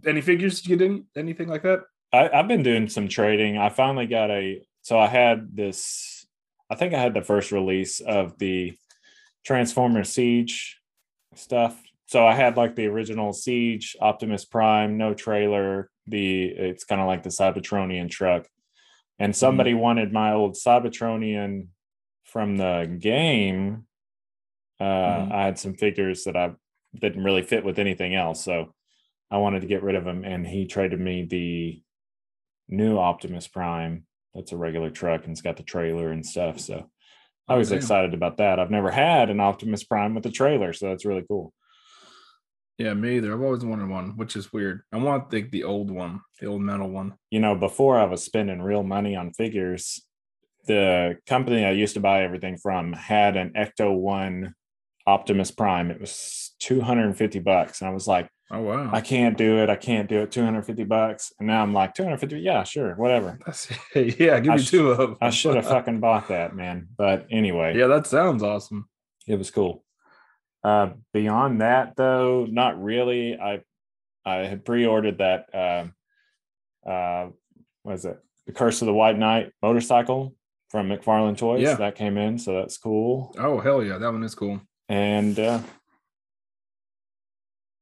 Any 0.05 0.21
figures 0.21 0.67
you 0.67 0.77
didn't? 0.77 1.07
Anything 1.17 1.49
like 1.49 1.63
that? 1.63 1.81
I, 2.13 2.29
I've 2.29 2.49
been 2.49 2.63
doing 2.63 2.89
some 2.89 3.09
trading. 3.09 3.57
I 3.59 3.69
finally 3.71 4.07
got 4.07 4.31
a. 4.31 4.63
So 4.83 4.99
I 4.99 5.07
had 5.07 5.55
this. 5.57 6.27
I 6.69 6.75
think 6.75 6.95
I 6.95 7.01
had 7.01 7.15
the 7.15 7.23
first 7.23 7.53
release 7.53 8.01
of 8.01 8.37
the 8.39 8.77
Transformer 9.45 10.03
Siege 10.05 10.79
stuff. 11.35 11.81
So 12.07 12.27
I 12.27 12.35
had 12.35 12.57
like 12.57 12.75
the 12.77 12.87
original 12.87 13.33
Siege, 13.33 13.97
Optimus 14.01 14.45
Prime, 14.45 14.99
no 14.99 15.15
trailer. 15.15 15.91
The 16.07 16.45
it's 16.45 16.85
kind 16.85 17.01
of 17.01 17.07
like 17.07 17.23
the 17.23 17.31
Cybertronian 17.31 18.11
truck, 18.11 18.47
and 19.19 19.35
somebody 19.35 19.75
wanted 19.75 20.13
my 20.13 20.33
old 20.33 20.55
Cybertronian 20.55 21.69
from 22.25 22.57
the 22.57 22.97
game. 23.01 23.87
Uh, 24.79 24.85
Mhm. 24.85 25.33
I 25.33 25.45
had 25.45 25.59
some 25.59 25.75
figures 25.75 26.25
that 26.25 26.37
I 26.37 26.53
didn't 26.95 27.25
really 27.25 27.43
fit 27.43 27.65
with 27.65 27.79
anything 27.79 28.15
else, 28.15 28.45
so 28.45 28.75
I 29.31 29.39
wanted 29.39 29.61
to 29.63 29.67
get 29.67 29.83
rid 29.83 29.95
of 29.97 30.07
him, 30.07 30.25
and 30.25 30.47
he 30.47 30.67
traded 30.67 31.01
me 31.01 31.25
the 31.25 31.83
new 32.69 32.99
Optimus 32.99 33.49
Prime. 33.49 34.07
That's 34.35 34.53
a 34.53 34.57
regular 34.57 34.91
truck 34.91 35.23
and 35.25 35.33
it's 35.33 35.41
got 35.41 35.57
the 35.57 35.63
trailer 35.63 36.11
and 36.11 36.25
stuff. 36.27 36.61
So 36.61 36.91
I 37.49 37.55
Oh, 37.55 37.59
was 37.59 37.71
damn. 37.71 37.79
excited 37.79 38.13
about 38.13 38.37
that. 38.37 38.59
I've 38.59 38.71
never 38.73 38.91
had 38.91 39.31
an 39.31 39.41
Optimus 39.41 39.83
Prime 39.85 40.15
with 40.15 40.27
a 40.27 40.31
trailer, 40.31 40.73
so 40.73 40.89
that's 40.89 41.05
really 41.07 41.25
cool. 41.27 41.53
Yeah, 42.79 42.93
me 42.95 43.17
either. 43.17 43.33
I've 43.33 43.41
always 43.43 43.65
wanted 43.65 43.89
one, 43.89 44.17
which 44.17 44.37
is 44.37 44.53
weird. 44.53 44.83
I 44.93 44.99
want 44.99 45.31
the 45.31 45.43
the 45.43 45.65
old 45.65 45.91
one, 45.91 46.21
the 46.41 46.47
old 46.47 46.61
metal 46.61 46.91
one. 46.91 47.15
You 47.31 47.41
know, 47.41 47.55
before 47.55 47.99
I 47.99 48.05
was 48.05 48.23
spending 48.23 48.61
real 48.61 48.83
money 48.83 49.17
on 49.17 49.33
figures, 49.33 50.03
the 50.67 51.17
company 51.27 51.65
I 51.65 51.71
used 51.71 51.95
to 51.95 52.01
buy 52.01 52.23
everything 52.23 52.59
from 52.59 52.93
had 52.93 53.37
an 53.37 53.53
Ecto 53.57 53.97
One 53.97 54.55
Optimus 55.07 55.51
Prime. 55.51 55.91
It 55.91 56.01
was 56.01 56.55
250 56.61 57.39
bucks. 57.39 57.81
And 57.81 57.89
I 57.89 57.95
was 57.95 58.07
like, 58.07 58.29
Oh 58.51 58.61
wow. 58.61 58.91
I 58.93 59.01
can't 59.01 59.37
do 59.37 59.59
it. 59.59 59.71
I 59.71 59.77
can't 59.77 60.09
do 60.09 60.21
it. 60.21 60.31
250 60.31 60.85
bucks. 60.85 61.33
And 61.39 61.49
now 61.49 61.63
I'm 61.63 61.73
like, 61.73 61.95
250. 61.95 62.41
Yeah, 62.41 62.63
sure. 62.63 62.95
Whatever. 62.95 63.39
That's, 63.45 63.69
yeah, 63.95 64.39
give 64.41 64.55
me 64.55 64.59
sh- 64.59 64.71
two 64.71 64.91
of 64.91 64.99
them. 64.99 65.17
I 65.21 65.31
should 65.31 65.57
have 65.57 65.67
fucking 65.77 65.99
bought 66.01 66.29
that, 66.29 66.55
man. 66.55 66.89
But 66.97 67.27
anyway, 67.31 67.77
yeah, 67.77 67.87
that 67.89 68.07
sounds 68.07 68.43
awesome. 68.43 68.89
it 69.27 69.37
was 69.37 69.51
cool. 69.51 69.85
Uh, 70.67 70.91
beyond 71.13 71.61
that, 71.61 71.95
though, 71.97 72.45
not 72.51 72.83
really. 72.83 73.39
I 73.39 73.61
I 74.25 74.39
had 74.47 74.65
pre-ordered 74.65 75.19
that. 75.19 75.47
Um, 75.55 75.95
uh, 76.85 77.29
what 77.85 77.95
is 77.95 78.05
it? 78.05 78.19
The 78.47 78.53
Curse 78.53 78.83
of 78.83 78.87
the 78.87 78.93
White 78.93 79.17
Knight 79.19 79.53
motorcycle 79.63 80.35
from 80.71 80.89
McFarlane 80.89 81.37
Toys. 81.37 81.63
Yeah. 81.63 81.75
that 81.77 81.95
came 81.95 82.17
in, 82.17 82.39
so 82.39 82.55
that's 82.55 82.79
cool. 82.79 83.33
Oh 83.39 83.61
hell 83.61 83.81
yeah, 83.85 83.99
that 83.99 84.13
one 84.13 84.25
is 84.25 84.35
cool. 84.35 84.61
And 84.89 85.39
uh, 85.39 85.61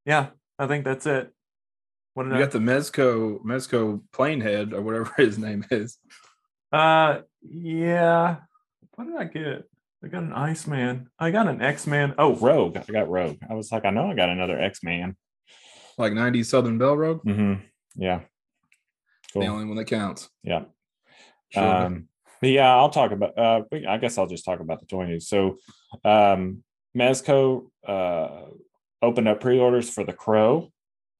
yeah, 0.04 0.28
I 0.58 0.66
think 0.66 0.84
that's 0.84 1.06
it. 1.06 1.32
What 2.14 2.26
You 2.26 2.34
I- 2.34 2.38
got 2.40 2.50
the 2.50 2.58
Mezco 2.58 3.42
Mezco 3.44 4.02
plane 4.12 4.40
head 4.42 4.72
or 4.74 4.82
whatever 4.82 5.10
his 5.16 5.38
name 5.38 5.64
is. 5.70 5.98
Uh, 6.72 7.20
yeah. 7.42 8.36
What 8.96 9.06
did 9.06 9.16
I 9.16 9.24
get? 9.24 9.64
I 10.04 10.08
got 10.08 10.23
an 10.23 10.32
Iceman. 10.32 11.08
I 11.18 11.30
got 11.30 11.49
an 11.49 11.62
X 11.62 11.87
Man. 11.87 12.14
Oh, 12.18 12.34
Rogue. 12.34 12.76
I 12.76 12.92
got 12.92 13.08
Rogue. 13.08 13.38
I 13.49 13.54
was 13.54 13.73
like, 13.73 13.87
I 13.87 13.90
know 13.90 14.11
I 14.11 14.14
got 14.14 14.28
another 14.28 14.61
X 14.61 14.82
Man. 14.82 15.16
Like 15.96 16.12
90s 16.12 16.46
Southern 16.46 16.76
Belle 16.76 16.96
Rogue? 16.96 17.23
Mm-hmm. 17.25 17.64
Yeah. 17.96 18.20
The 19.32 19.46
only 19.46 19.64
one 19.64 19.76
that 19.76 19.87
counts. 19.87 20.28
Yeah. 20.42 20.64
Sure. 21.50 21.62
Um, 21.62 22.08
but 22.40 22.50
yeah, 22.50 22.75
I'll 22.75 22.90
talk 22.90 23.12
about. 23.12 23.38
Uh, 23.38 23.62
I 23.88 23.96
guess 23.96 24.18
I'll 24.18 24.26
just 24.26 24.44
talk 24.44 24.61
about 24.61 24.80
the 24.80 24.87
toy 24.87 25.06
news. 25.06 25.26
So, 25.26 25.56
um, 26.04 26.62
Mezco 26.96 27.70
uh, 27.87 28.42
opened 29.00 29.28
up 29.28 29.40
pre-orders 29.40 29.88
for 29.88 30.04
the 30.04 30.12
Crow. 30.12 30.70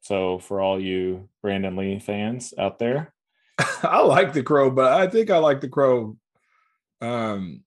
So 0.03 0.39
for 0.39 0.61
all 0.61 0.79
you 0.79 1.31
Brandon 1.41 1.77
Lee 1.77 1.99
fans 1.99 2.53
out 2.59 2.79
there, 2.79 3.15
I 3.83 4.03
like 4.03 4.35
the 4.35 4.43
crow, 4.43 4.71
but 4.71 4.93
I 4.93 5.07
think 5.07 5.31
I 5.31 5.39
like 5.39 5.63
the 5.63 5.69
crow. 5.69 6.19
Um, 7.01 7.63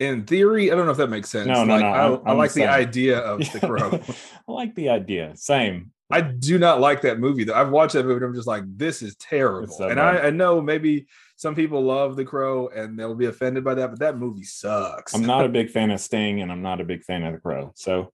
in 0.00 0.24
theory, 0.24 0.70
I 0.70 0.74
don't 0.76 0.84
know 0.86 0.92
if 0.92 0.98
that 0.98 1.10
makes 1.10 1.28
sense. 1.30 1.46
No, 1.48 1.64
no, 1.64 1.74
like, 1.74 1.82
no, 1.82 1.88
I, 1.88 1.98
I'm- 2.06 2.20
I 2.24 2.30
I'm 2.30 2.38
like 2.38 2.52
the 2.52 2.66
idea 2.66 3.18
of 3.18 3.40
the 3.52 3.60
crow. 3.60 4.00
I 4.48 4.52
like 4.52 4.74
the 4.74 4.88
idea. 4.90 5.32
Same. 5.36 5.92
I 6.10 6.22
do 6.22 6.58
not 6.58 6.80
like 6.80 7.02
that 7.02 7.18
movie 7.18 7.44
though. 7.44 7.54
I've 7.54 7.68
watched 7.70 7.92
that 7.92 8.04
movie 8.06 8.16
and 8.16 8.24
I'm 8.24 8.34
just 8.34 8.46
like, 8.46 8.62
this 8.78 9.02
is 9.02 9.14
terrible. 9.16 9.72
So 9.74 9.88
and. 9.88 10.00
I, 10.00 10.18
I 10.18 10.30
know 10.30 10.60
maybe 10.62 11.06
some 11.36 11.54
people 11.54 11.82
love 11.82 12.16
the 12.16 12.24
crow 12.24 12.68
and 12.68 12.98
they'll 12.98 13.14
be 13.14 13.26
offended 13.26 13.62
by 13.62 13.74
that, 13.74 13.90
but 13.90 13.98
that 13.98 14.16
movie 14.16 14.42
sucks. 14.44 15.14
I'm 15.14 15.26
not 15.26 15.44
a 15.44 15.48
big 15.50 15.68
fan 15.70 15.90
of 15.90 16.00
Sting, 16.00 16.40
and 16.40 16.50
I'm 16.50 16.62
not 16.62 16.80
a 16.80 16.84
big 16.84 17.04
fan 17.04 17.24
of 17.24 17.34
the 17.34 17.38
Crow. 17.40 17.72
So 17.76 18.12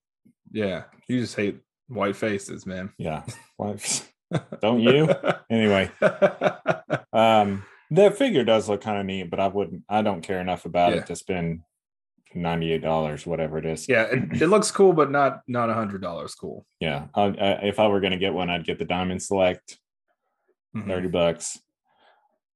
yeah, 0.51 0.85
you 1.09 1.21
just 1.21 1.37
hate 1.37 1.61
white 1.89 2.17
faces, 2.17 2.67
man. 2.67 2.91
yeah, 2.99 3.23
don't 4.61 4.81
you? 4.81 5.09
Anyway, 5.49 5.91
um, 7.13 7.65
the 7.91 8.11
figure 8.11 8.45
does 8.45 8.69
look 8.69 8.81
kind 8.83 8.99
of 8.99 9.07
neat, 9.07 9.31
but 9.31 9.41
I 9.41 9.49
wouldn't. 9.49 9.85
I 9.89 10.03
don't 10.03 10.23
care 10.23 10.41
enough 10.41 10.65
about 10.65 10.93
Yeah. 10.93 10.99
it 11.01 11.07
to 11.07 11.17
spend 11.17 11.61
ninety 12.35 12.73
eight 12.73 12.83
dollars, 12.83 13.27
whatever 13.27 13.59
it 13.59 13.67
is. 13.67 13.89
yeah, 13.89 14.03
it, 14.05 14.23
it 14.43 14.47
looks 14.49 14.71
cool, 14.71 14.93
but 14.93 15.11
not 15.11 15.41
not 15.49 15.71
a 15.71 15.75
hundred 15.75 16.01
dollars 16.03 16.35
cool. 16.35 16.67
yeah. 16.81 17.07
I, 17.15 17.23
I, 17.25 17.51
if 17.67 17.79
I 17.81 17.87
were 17.89 18.01
going 18.01 18.13
to 18.13 18.19
get 18.19 18.35
one, 18.35 18.51
I'd 18.51 18.65
get 18.67 18.79
the 18.79 18.85
Diamond 18.85 19.23
Select, 19.23 19.79
Mhm. 20.77 20.89
30 20.89 21.09
bucks. 21.09 21.59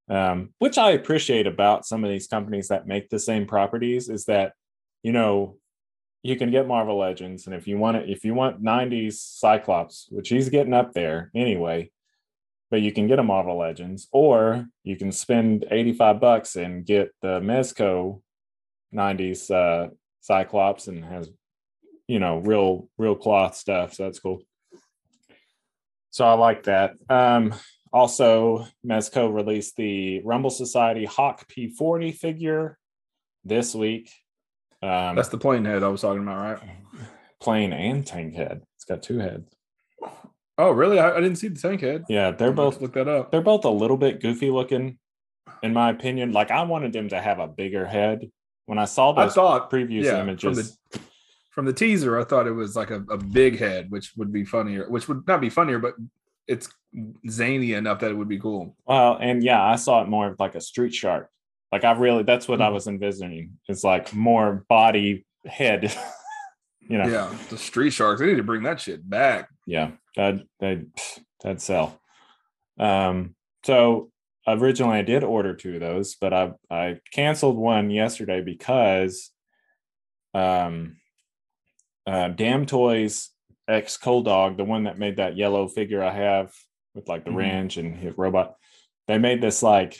Um, 0.09 0.53
which 0.59 0.77
I 0.77 0.91
appreciate 0.91 1.45
about 1.47 1.85
some 1.85 2.03
of 2.03 2.09
these 2.09 2.27
companies 2.27 2.67
that 2.69 2.87
make 2.87 3.09
the 3.09 3.19
same 3.19 3.45
properties 3.45 4.09
is 4.09 4.25
that, 4.25 4.53
you 5.03 5.11
know, 5.11 5.57
you 6.23 6.35
can 6.35 6.49
get 6.51 6.67
Marvel 6.67 6.97
Legends, 6.97 7.45
and 7.45 7.55
if 7.55 7.67
you 7.67 7.77
want 7.77 7.97
it, 7.97 8.09
if 8.09 8.25
you 8.25 8.33
want 8.33 8.61
90s 8.61 9.13
Cyclops, 9.13 10.07
which 10.09 10.29
he's 10.29 10.49
getting 10.49 10.73
up 10.73 10.93
there 10.93 11.29
anyway, 11.35 11.91
but 12.71 12.81
you 12.81 12.91
can 12.91 13.07
get 13.07 13.19
a 13.19 13.23
Marvel 13.23 13.57
Legends, 13.57 14.07
or 14.11 14.65
you 14.83 14.95
can 14.97 15.11
spend 15.11 15.63
85 15.71 16.19
bucks 16.19 16.55
and 16.55 16.85
get 16.85 17.11
the 17.21 17.39
Mezco 17.39 18.21
90s 18.93 19.51
uh 19.51 19.89
Cyclops 20.21 20.87
and 20.87 21.03
has 21.05 21.29
you 22.07 22.19
know 22.19 22.39
real 22.39 22.89
real 22.97 23.15
cloth 23.15 23.55
stuff. 23.55 23.93
So 23.93 24.03
that's 24.03 24.19
cool. 24.19 24.41
So 26.11 26.25
I 26.25 26.33
like 26.33 26.63
that. 26.63 26.95
Um 27.09 27.53
also, 27.91 28.67
Mezco 28.85 29.33
released 29.33 29.75
the 29.75 30.21
Rumble 30.21 30.51
Society 30.51 31.05
Hawk 31.05 31.47
P40 31.47 32.13
figure 32.15 32.77
this 33.43 33.73
week. 33.73 34.11
Um, 34.81 35.15
That's 35.15 35.29
the 35.29 35.37
plane 35.39 35.65
head 35.65 35.83
I 35.83 35.87
was 35.87 36.01
talking 36.01 36.21
about, 36.21 36.61
right? 36.61 36.69
plane 37.41 37.73
and 37.73 38.05
tank 38.05 38.35
head. 38.35 38.61
It's 38.75 38.85
got 38.85 39.01
two 39.01 39.17
heads. 39.19 39.55
Oh, 40.57 40.71
really? 40.71 40.99
I, 40.99 41.15
I 41.15 41.21
didn't 41.21 41.37
see 41.37 41.47
the 41.47 41.59
tank 41.59 41.81
head. 41.81 42.05
Yeah, 42.09 42.31
they're 42.31 42.49
to 42.49 42.55
both 42.55 42.81
look 42.81 42.93
that 42.93 43.07
up. 43.07 43.31
they're 43.31 43.41
both 43.41 43.65
a 43.65 43.69
little 43.69 43.97
bit 43.97 44.21
goofy 44.21 44.49
looking, 44.49 44.99
in 45.63 45.73
my 45.73 45.89
opinion. 45.89 46.31
Like 46.31 46.51
I 46.51 46.63
wanted 46.63 46.93
them 46.93 47.09
to 47.09 47.19
have 47.19 47.39
a 47.39 47.47
bigger 47.47 47.85
head. 47.85 48.29
When 48.69 48.77
I 48.77 48.85
saw 48.85 49.13
I 49.15 49.25
those 49.25 49.33
thought 49.33 49.71
previous 49.71 50.05
yeah, 50.05 50.21
images, 50.21 50.43
from 50.43 50.53
the 50.53 50.99
from 51.49 51.65
the 51.65 51.73
teaser, 51.73 52.19
I 52.19 52.23
thought 52.23 52.45
it 52.45 52.51
was 52.51 52.75
like 52.75 52.91
a, 52.91 53.01
a 53.09 53.17
big 53.17 53.57
head, 53.57 53.89
which 53.89 54.13
would 54.15 54.31
be 54.31 54.45
funnier, 54.45 54.87
which 54.87 55.07
would 55.07 55.25
not 55.25 55.41
be 55.41 55.49
funnier, 55.49 55.79
but 55.79 55.95
it's 56.47 56.69
zany 57.27 57.73
enough 57.73 57.99
that 58.01 58.11
it 58.11 58.13
would 58.13 58.27
be 58.27 58.37
cool. 58.39 58.75
well, 58.85 59.17
and 59.19 59.43
yeah, 59.43 59.59
I 59.63 59.75
saw 59.75 60.03
it 60.03 60.07
more 60.07 60.27
of 60.27 60.39
like 60.39 60.53
a 60.53 60.61
street 60.61 60.93
shark. 60.93 61.31
Like 61.71 61.83
I 61.83 61.93
really, 61.93 62.21
that's 62.21 62.47
what 62.47 62.61
I 62.61 62.69
Mhm. 62.69 62.73
was 62.73 62.85
envisioning. 62.87 63.57
It's 63.67 63.83
like 63.83 64.13
more 64.13 64.63
body 64.69 65.25
head. 65.47 65.91
you 66.81 66.99
know, 66.99 67.07
Yeah, 67.07 67.35
the 67.49 67.57
street 67.57 67.89
sharks. 67.91 68.21
They 68.21 68.27
need 68.27 68.37
to 68.37 68.43
bring 68.43 68.61
that 68.63 68.79
shit 68.79 69.07
back. 69.09 69.49
yeah 69.65 69.91
that 70.15 70.41
that 70.59 70.85
that'd 71.41 71.59
sell 71.61 71.99
um 72.79 73.33
so 73.63 74.08
originally 74.47 74.97
i 74.97 75.01
did 75.01 75.23
order 75.23 75.53
two 75.53 75.75
of 75.75 75.79
those 75.79 76.15
but 76.15 76.33
i 76.33 76.51
i 76.69 76.97
canceled 77.13 77.57
one 77.57 77.89
yesterday 77.89 78.41
because 78.41 79.31
um 80.33 80.97
uh 82.07 82.29
damn 82.29 82.65
toys 82.65 83.29
x 83.67 83.97
cold 83.97 84.25
dog 84.25 84.57
the 84.57 84.63
one 84.63 84.83
that 84.85 84.97
made 84.97 85.17
that 85.17 85.37
yellow 85.37 85.67
figure 85.67 86.03
i 86.03 86.11
have 86.11 86.51
with 86.95 87.07
like 87.07 87.25
the 87.25 87.31
Mhm. 87.31 87.35
wrench 87.35 87.77
and 87.77 87.95
his 87.95 88.17
robot 88.17 88.55
they 89.07 89.17
made 89.17 89.41
this 89.41 89.61
like 89.61 89.99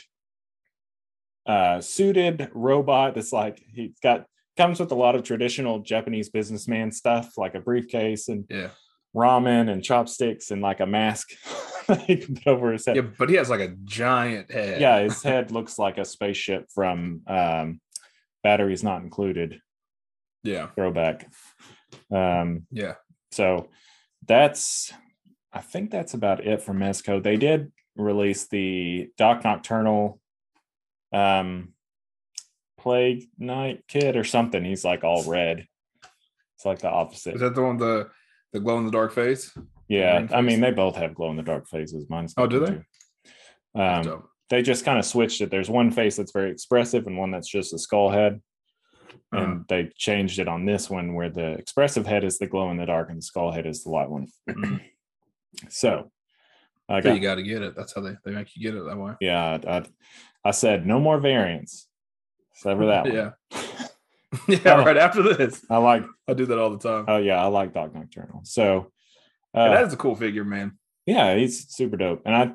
uh 1.46 1.80
suited 1.80 2.50
robot 2.54 3.14
that's 3.14 3.32
like 3.32 3.62
he's 3.72 3.98
got 4.02 4.26
comes 4.56 4.78
with 4.80 4.90
a 4.92 4.94
lot 4.96 5.14
of 5.14 5.22
traditional 5.22 5.78
japanese 5.80 6.28
businessman 6.28 6.90
stuff 6.92 7.38
like 7.38 7.54
a 7.54 7.60
briefcase 7.60 8.28
and 8.28 8.44
Yeah, 8.50 8.70
ramen 9.14 9.70
and 9.70 9.82
chopsticks 9.82 10.50
and 10.50 10.60
like 10.60 10.80
a 10.80 10.86
mask 10.86 11.30
he 12.06 12.16
can 12.16 12.36
put 12.36 12.46
over 12.46 12.72
his 12.72 12.86
head. 12.86 12.96
yeah, 12.96 13.02
but 13.02 13.28
he 13.28 13.36
has 13.36 13.50
like 13.50 13.60
a 13.60 13.74
giant 13.84 14.50
head. 14.50 14.80
Yeah, 14.80 15.00
his 15.00 15.22
head 15.24 15.50
looks 15.50 15.78
like 15.78 15.98
a 15.98 16.04
spaceship 16.04 16.66
from 16.74 17.22
um, 17.26 17.80
Batteries 18.42 18.82
Not 18.82 19.02
Included 19.02 19.60
yeah, 20.42 20.68
throwback. 20.68 21.28
Um, 22.10 22.66
yeah. 22.70 22.94
so 23.32 23.68
that's, 24.26 24.92
I 25.52 25.60
think 25.60 25.90
that's 25.90 26.14
about 26.14 26.46
it 26.46 26.62
for 26.62 26.72
Mezco. 26.72 27.22
They 27.22 27.36
did 27.36 27.72
release 27.96 28.48
the 28.48 29.08
Doc 29.18 29.44
Nocturnal 29.44 30.20
um, 31.12 31.74
Plague 32.78 33.28
Night 33.38 33.84
Kid 33.88 34.16
or 34.16 34.24
something. 34.24 34.64
He's 34.64 34.84
like 34.84 35.04
all 35.04 35.24
red. 35.24 35.66
It's 36.56 36.64
like 36.64 36.78
the 36.80 36.90
opposite. 36.90 37.34
Is 37.34 37.40
that 37.40 37.54
the 37.54 37.62
one 37.62 37.76
the 37.76 38.10
the 38.52 38.60
glow 38.60 38.78
in 38.78 38.84
the 38.84 38.90
dark 38.90 39.12
face? 39.12 39.56
Yeah, 39.90 40.26
I 40.32 40.40
mean 40.40 40.60
they 40.60 40.70
both 40.70 40.96
have 40.96 41.14
glow 41.14 41.30
in 41.30 41.36
the 41.36 41.42
dark 41.42 41.68
faces. 41.68 42.08
Mine's 42.08 42.32
Oh, 42.38 42.46
do 42.46 42.60
they? 42.60 42.72
too. 42.72 42.82
Um, 43.74 44.22
they 44.48 44.62
just 44.62 44.84
kind 44.84 44.98
of 44.98 45.04
switched 45.04 45.40
it. 45.40 45.50
There's 45.50 45.68
one 45.68 45.90
face 45.90 46.16
that's 46.16 46.32
very 46.32 46.50
expressive 46.50 47.06
and 47.06 47.18
one 47.18 47.30
that's 47.30 47.48
just 47.50 47.74
a 47.74 47.78
skull 47.78 48.08
head, 48.10 48.40
Uh-huh. 49.32 49.42
and 49.42 49.64
they 49.68 49.90
changed 49.96 50.38
it 50.38 50.48
on 50.48 50.64
this 50.64 50.88
one 50.88 51.14
where 51.14 51.28
the 51.28 51.52
expressive 51.54 52.06
head 52.06 52.24
is 52.24 52.38
the 52.38 52.46
glow 52.46 52.70
in 52.70 52.76
the 52.76 52.86
dark 52.86 53.08
and 53.10 53.18
the 53.18 53.22
skull 53.22 53.50
head 53.52 53.66
is 53.66 53.82
the 53.84 53.90
light 53.90 54.08
one. 54.10 54.28
so, 55.68 56.10
I 56.88 57.00
So 57.00 57.08
got 57.10 57.14
you 57.14 57.20
got 57.20 57.34
to 57.36 57.42
get 57.42 57.62
it. 57.62 57.74
That's 57.76 57.92
how 57.94 58.00
they, 58.00 58.14
they 58.24 58.30
make 58.32 58.54
you 58.56 58.62
get 58.62 58.78
it 58.80 58.84
that 58.86 58.96
way. 58.98 59.14
yeah. 59.20 59.58
I, 59.66 59.84
I 60.44 60.50
said 60.52 60.86
no 60.86 60.98
more 61.00 61.18
variants. 61.18 61.86
Sever 62.54 62.86
that 62.86 63.04
one. 63.12 63.32
Yeah. 64.48 64.58
yeah, 64.64 64.84
right 64.84 64.96
after 64.96 65.22
this. 65.24 65.64
I 65.68 65.78
like. 65.78 66.04
I 66.28 66.34
do 66.34 66.46
that 66.46 66.56
all 66.58 66.70
the 66.70 66.78
time. 66.78 67.04
Oh 67.08 67.16
yeah, 67.16 67.42
I 67.42 67.46
like 67.48 67.74
Doc 67.74 67.92
Nocturnal. 67.92 68.42
So, 68.44 68.78
And 68.78 68.86
uh, 69.54 69.68
that 69.70 69.86
is 69.86 69.92
a 69.92 69.96
cool 69.96 70.14
figure, 70.14 70.44
man. 70.44 70.78
yeah 71.06 71.34
he's 71.36 71.68
super 71.74 71.96
dope. 71.96 72.22
And 72.24 72.34
i 72.34 72.52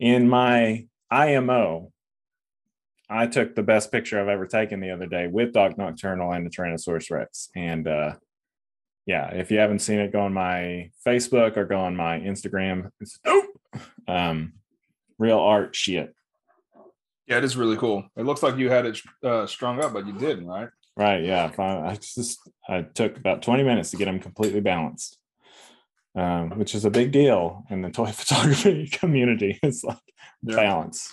in 0.00 0.28
my 0.28 0.86
imo 1.12 1.92
i 3.08 3.26
took 3.26 3.54
the 3.54 3.62
best 3.62 3.92
picture 3.92 4.20
i've 4.20 4.28
ever 4.28 4.46
taken 4.46 4.80
the 4.80 4.90
other 4.90 5.06
day 5.06 5.28
with 5.28 5.52
doc 5.52 5.78
nocturnal 5.78 6.32
and 6.32 6.44
the 6.44 6.50
tyrannosaurus 6.50 7.10
rex. 7.10 7.50
And 7.54 7.86
uh 7.86 8.14
yeah 9.06 9.28
if 9.34 9.50
you 9.50 9.58
haven't 9.58 9.80
seen 9.80 9.98
it 10.00 10.12
go 10.12 10.20
on 10.22 10.32
my 10.32 10.90
facebook 11.06 11.56
or 11.56 11.64
go 11.64 11.78
on 11.78 11.94
my 11.94 12.18
instagram. 12.20 12.90
It's 13.00 13.18
dope. 13.24 13.44
Um 14.08 14.54
real 15.18 15.38
art 15.38 15.76
shit. 15.76 16.14
Yeah, 17.26 17.38
it 17.38 17.44
is 17.44 17.56
really 17.56 17.76
cool. 17.76 18.04
It 18.16 18.24
looks 18.24 18.42
like 18.42 18.56
you 18.58 18.68
had 18.68 18.84
it 18.84 19.00
uh, 19.22 19.46
strung 19.46 19.82
up, 19.82 19.94
but 19.94 20.06
you 20.06 20.12
didn't, 20.12 20.46
right? 20.46 20.68
right 20.96 21.24
yeah. 21.24 21.50
I 21.58 21.94
just 21.94 22.38
i 22.68 22.82
took 22.82 23.16
about 23.16 23.42
20 23.42 23.62
minutes 23.62 23.90
to 23.90 23.96
get 23.96 24.06
them 24.06 24.20
completely 24.20 24.60
balanced 24.60 25.18
um, 26.14 26.50
which 26.58 26.74
is 26.74 26.84
a 26.84 26.90
big 26.90 27.12
deal 27.12 27.64
in 27.70 27.82
the 27.82 27.90
toy 27.98 28.12
photography 28.12 28.88
community 28.92 29.58
it's 29.62 29.84
like 29.84 29.98
Yeah. 30.42 30.56
balance. 30.56 31.12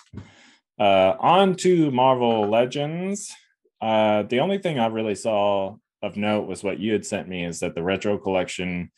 Uh, 0.79 1.15
on 1.19 1.55
to 1.57 1.91
Marvel 1.91 2.47
Legends. 2.49 3.31
Uh, 3.79 4.23
the 4.23 4.39
only 4.39 4.57
thing 4.57 4.79
I 4.79 4.87
really 4.87 5.15
saw 5.15 5.75
of 6.01 6.17
note 6.17 6.47
was 6.47 6.63
what 6.63 6.79
you 6.79 6.91
had 6.93 7.05
sent 7.05 7.27
me 7.27 7.45
is 7.45 7.59
that 7.59 7.75
the 7.75 7.83
retro 7.83 8.17
collection 8.17 8.91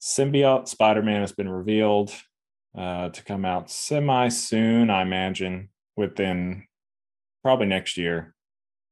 symbiote 0.00 0.68
Spider-Man 0.68 1.20
has 1.20 1.32
been 1.32 1.48
revealed 1.48 2.12
uh, 2.76 3.08
to 3.10 3.24
come 3.24 3.44
out 3.44 3.70
semi 3.70 4.28
soon, 4.28 4.90
I 4.90 5.02
imagine, 5.02 5.68
within 5.96 6.64
probably 7.42 7.66
next 7.66 7.96
year 7.96 8.34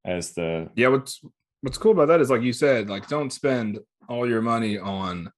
as 0.05 0.33
the 0.33 0.71
Yeah, 0.75 0.89
what's 0.89 1.21
what's 1.63 1.79
cool 1.79 1.93
about 1.93 2.09
that 2.09 2.21
is 2.21 2.31
like 2.31 2.43
you 2.43 2.53
said, 2.53 2.89
like 2.91 3.09
don't 3.09 3.33
spend 3.33 3.79
all 4.09 4.29
your 4.29 4.43
money 4.43 4.79
on 4.79 5.31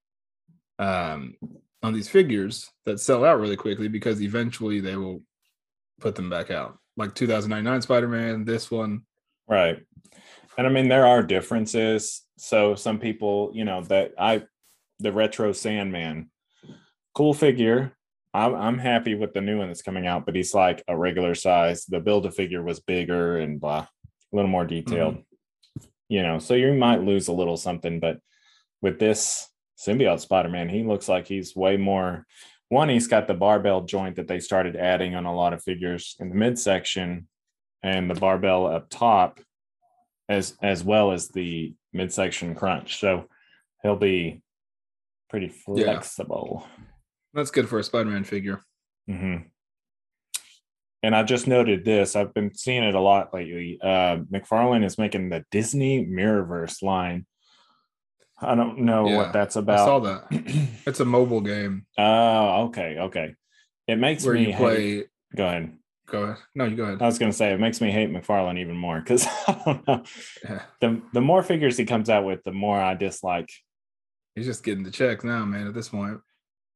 um 0.78 1.34
on 1.82 1.92
these 1.92 2.08
figures 2.08 2.70
that 2.86 3.00
sell 3.00 3.24
out 3.24 3.40
really 3.40 3.56
quickly 3.56 3.88
because 3.88 4.20
eventually 4.20 4.80
they 4.80 4.96
will 4.96 5.22
put 6.00 6.14
them 6.14 6.30
back 6.30 6.50
out. 6.50 6.78
Like 6.96 7.14
2099 7.14 7.82
Spider-Man, 7.82 8.44
this 8.44 8.70
one. 8.70 9.02
Right. 9.48 9.84
And 10.56 10.66
I 10.66 10.70
mean, 10.70 10.88
there 10.88 11.06
are 11.06 11.22
differences. 11.22 12.22
So 12.36 12.74
some 12.74 12.98
people, 12.98 13.52
you 13.54 13.64
know, 13.64 13.82
that 13.82 14.12
I, 14.18 14.42
the 14.98 15.12
retro 15.12 15.52
Sandman, 15.52 16.30
cool 17.14 17.32
figure. 17.32 17.96
I'm, 18.34 18.54
I'm 18.54 18.78
happy 18.78 19.14
with 19.14 19.32
the 19.32 19.40
new 19.40 19.58
one 19.58 19.68
that's 19.68 19.82
coming 19.82 20.06
out, 20.06 20.26
but 20.26 20.34
he's 20.34 20.54
like 20.54 20.82
a 20.88 20.96
regular 20.96 21.34
size. 21.34 21.84
The 21.86 22.00
build 22.00 22.26
a 22.26 22.32
figure 22.32 22.62
was 22.62 22.80
bigger 22.80 23.38
and 23.38 23.60
blah, 23.60 23.86
a 24.32 24.36
little 24.36 24.50
more 24.50 24.66
detailed, 24.66 25.22
you 26.08 26.22
know, 26.22 26.38
so 26.38 26.54
you 26.54 26.74
might 26.74 27.02
lose 27.02 27.28
a 27.28 27.32
little 27.32 27.56
something. 27.56 28.00
But 28.00 28.18
with 28.82 28.98
this 28.98 29.48
symbiote 29.78 30.20
Spider 30.20 30.48
Man, 30.48 30.68
he 30.68 30.82
looks 30.82 31.08
like 31.08 31.26
he's 31.26 31.54
way 31.54 31.76
more, 31.76 32.26
one, 32.68 32.88
he's 32.88 33.06
got 33.06 33.26
the 33.26 33.34
barbell 33.34 33.82
joint 33.82 34.16
that 34.16 34.28
they 34.28 34.40
started 34.40 34.76
adding 34.76 35.14
on 35.14 35.24
a 35.24 35.34
lot 35.34 35.52
of 35.52 35.62
figures 35.62 36.16
in 36.20 36.28
the 36.28 36.34
midsection, 36.34 37.28
and 37.82 38.10
the 38.10 38.14
barbell 38.14 38.66
up 38.66 38.90
top, 38.90 39.40
as 40.28 40.56
as 40.62 40.84
well 40.84 41.12
as 41.12 41.28
the 41.28 41.74
midsection 41.92 42.54
crunch. 42.54 42.98
So 42.98 43.26
he'll 43.82 43.96
be 43.96 44.42
pretty 45.30 45.52
Yeah. 45.68 45.84
flexible. 45.84 46.66
That's 47.32 47.50
good 47.50 47.68
for 47.68 47.78
a 47.78 47.84
Spider-Man 47.84 48.24
figure. 48.24 48.60
Mm-hmm. 49.08 49.46
And 51.02 51.14
I 51.14 51.22
just 51.22 51.46
noted 51.46 51.84
this. 51.84 52.16
I've 52.16 52.34
been 52.34 52.52
seeing 52.54 52.82
it 52.82 52.94
a 52.94 53.00
lot 53.00 53.32
lately. 53.32 53.78
Uh, 53.80 54.18
McFarlane 54.32 54.84
is 54.84 54.98
making 54.98 55.28
the 55.28 55.44
Disney 55.50 56.04
Mirrorverse 56.04 56.82
line. 56.82 57.24
I 58.40 58.54
don't 58.54 58.80
know 58.80 59.08
Yeah, 59.08 59.16
what 59.16 59.32
that's 59.32 59.56
about. 59.56 59.80
I 59.80 59.84
saw 59.84 59.98
that. 60.00 60.68
It's 60.86 61.00
a 61.00 61.04
mobile 61.04 61.40
game 61.40 61.84
oh, 61.98 62.64
okay, 62.66 62.96
okay. 62.98 63.34
It 63.86 63.96
makes 63.98 64.24
where 64.24 64.34
me 64.34 64.46
you 64.48 64.52
hate- 64.52 65.06
Go 65.36 65.46
ahead. 65.46 65.72
Go 66.08 66.22
ahead. 66.22 66.36
No, 66.54 66.64
you 66.64 66.74
go 66.76 66.84
ahead. 66.84 67.02
I 67.02 67.06
was 67.06 67.18
going 67.18 67.30
to 67.30 67.36
say 67.36 67.52
it 67.52 67.60
makes 67.60 67.82
me 67.82 67.90
hate 67.90 68.10
McFarlane 68.10 68.58
even 68.58 68.76
more 68.76 68.98
because 68.98 69.26
I 69.46 69.60
don't 69.64 69.86
know. 69.86 70.02
Yeah. 70.42 70.62
The 70.80 71.02
the 71.12 71.20
more 71.20 71.42
figures 71.42 71.76
he 71.76 71.84
comes 71.84 72.08
out 72.08 72.24
with, 72.24 72.42
the 72.44 72.52
more 72.52 72.80
I 72.80 72.94
dislike. 72.94 73.50
He's 74.34 74.46
just 74.46 74.64
getting 74.64 74.84
the 74.84 74.90
checks 74.90 75.24
now, 75.24 75.44
man. 75.44 75.66
At 75.66 75.74
this 75.74 75.90
point, 75.90 76.20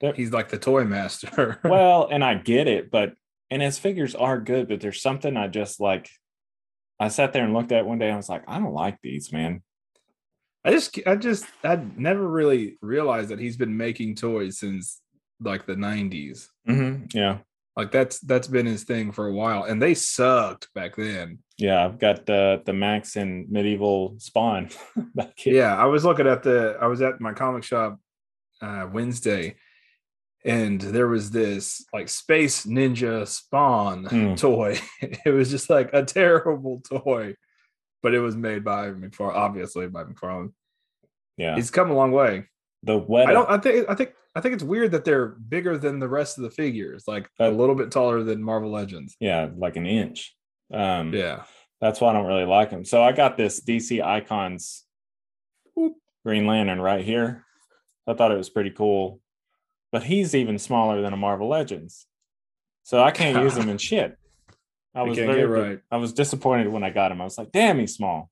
Yep. 0.02 0.16
he's 0.16 0.32
like 0.32 0.48
the 0.50 0.58
toy 0.58 0.84
master. 0.84 1.60
Well, 1.64 2.08
and 2.10 2.22
I 2.24 2.34
get 2.34 2.66
it, 2.68 2.90
but 2.90 3.14
and 3.50 3.62
his 3.62 3.78
figures 3.78 4.14
are 4.14 4.38
good, 4.40 4.68
but 4.68 4.80
there's 4.80 5.00
something 5.00 5.36
I 5.36 5.48
just 5.48 5.80
like. 5.80 6.10
I 7.00 7.08
sat 7.08 7.32
there 7.32 7.44
and 7.44 7.54
looked 7.54 7.72
at 7.72 7.86
one 7.86 7.98
day. 7.98 8.06
And 8.06 8.14
I 8.14 8.16
was 8.18 8.28
like, 8.28 8.44
I 8.46 8.58
don't 8.58 8.74
like 8.74 8.98
these, 9.02 9.32
man. 9.32 9.62
I 10.64 10.70
just, 10.70 10.98
I 11.06 11.16
just, 11.16 11.44
I 11.64 11.76
never 11.96 12.26
really 12.26 12.76
realized 12.80 13.30
that 13.30 13.38
he's 13.40 13.56
been 13.56 13.76
making 13.76 14.14
toys 14.16 14.58
since 14.58 15.00
like 15.40 15.66
the 15.66 15.74
'90s. 15.74 16.48
Mm-hmm. 16.68 17.06
Yeah, 17.18 17.38
Like 17.76 17.90
that's 17.90 18.20
that's 18.20 18.46
been 18.46 18.66
his 18.66 18.84
thing 18.84 19.10
for 19.12 19.26
a 19.26 19.32
while, 19.32 19.64
and 19.64 19.82
they 19.82 19.94
sucked 19.94 20.68
back 20.74 20.94
then. 20.96 21.38
yeah. 21.58 21.84
I've 21.84 21.98
got 21.98 22.26
the 22.26 22.62
the 22.64 22.72
Max 22.72 23.16
and 23.16 23.50
medieval 23.50 24.14
Spawn 24.18 24.68
back 25.14 25.32
here. 25.36 25.54
Yeah, 25.56 25.76
I 25.76 25.86
was 25.86 26.04
looking 26.04 26.26
at 26.28 26.42
the. 26.44 26.76
I 26.80 26.86
was 26.86 27.02
at 27.02 27.20
my 27.20 27.32
comic 27.32 27.64
shop 27.64 27.98
uh, 28.60 28.86
Wednesday, 28.92 29.56
and 30.44 30.80
there 30.80 31.08
was 31.08 31.32
this 31.32 31.84
like 31.92 32.08
Space 32.08 32.66
Ninja 32.66 33.26
Spawn 33.26 34.04
Hmm. 34.04 34.34
toy. 34.36 34.78
It 35.26 35.30
was 35.32 35.50
just 35.50 35.68
like 35.70 35.90
a 35.92 36.04
terrible 36.04 36.80
toy, 36.88 37.34
but 38.02 38.14
it 38.14 38.20
was 38.20 38.36
made 38.36 38.64
by 38.64 38.88
McFarlane, 38.90 39.34
obviously 39.34 39.86
by 39.88 40.04
McFarlane. 40.04 40.52
yeah. 41.36 41.54
He's 41.54 41.70
come 41.70 41.90
a 41.90 41.94
long 41.94 42.12
way. 42.12 42.46
the 42.82 42.98
wet. 42.98 43.28
I 43.28 43.32
don't. 43.32 43.48
I 43.50 43.58
think. 43.58 43.88
I 43.88 43.94
think. 43.94 44.12
I 44.34 44.40
think 44.40 44.54
it's 44.54 44.64
weird 44.64 44.92
that 44.92 45.04
they're 45.04 45.26
bigger 45.26 45.76
than 45.76 45.98
the 45.98 46.08
rest 46.08 46.38
of 46.38 46.44
the 46.44 46.50
figures, 46.50 47.04
like 47.06 47.28
a 47.38 47.44
Uh, 47.46 47.50
little 47.50 47.74
bit 47.74 47.90
taller 47.90 48.22
than 48.22 48.42
Marvel 48.42 48.70
Legends. 48.70 49.14
yeah, 49.20 49.48
like 49.56 49.76
an 49.76 49.84
inch. 49.86 50.34
Um, 50.72 51.12
Yeah. 51.12 51.44
That's 51.82 52.00
why 52.00 52.10
I 52.10 52.12
don't 52.14 52.26
really 52.26 52.46
like 52.46 52.70
him. 52.70 52.84
So 52.86 53.02
I 53.02 53.12
got 53.12 53.36
this 53.36 53.60
DC 53.60 54.00
Icons 54.02 54.84
whoop, 55.74 55.96
Green 56.24 56.46
Lantern 56.46 56.80
right 56.80 57.04
here. 57.04 57.44
I 58.06 58.14
thought 58.14 58.30
it 58.32 58.36
was 58.38 58.48
pretty 58.48 58.70
cool, 58.70 59.20
but 59.90 60.02
he's 60.04 60.34
even 60.34 60.58
smaller 60.58 61.02
than 61.02 61.12
a 61.12 61.16
Marvel 61.16 61.48
Legends, 61.48 62.06
so 62.84 63.02
I 63.02 63.10
can't 63.10 63.42
use 63.44 63.54
him 63.58 63.68
in 63.68 63.76
shit. 63.78 64.16
I 64.94 65.02
was 65.02 65.16
very, 65.16 65.44
right. 65.44 65.80
I 65.90 65.96
was 65.96 66.12
disappointed 66.12 66.68
when 66.68 66.84
I 66.84 66.90
got 66.90 67.12
him. 67.12 67.20
I 67.20 67.24
was 67.24 67.38
like, 67.38 67.50
"Damn, 67.52 67.78
he's 67.78 67.94
small." 67.94 68.30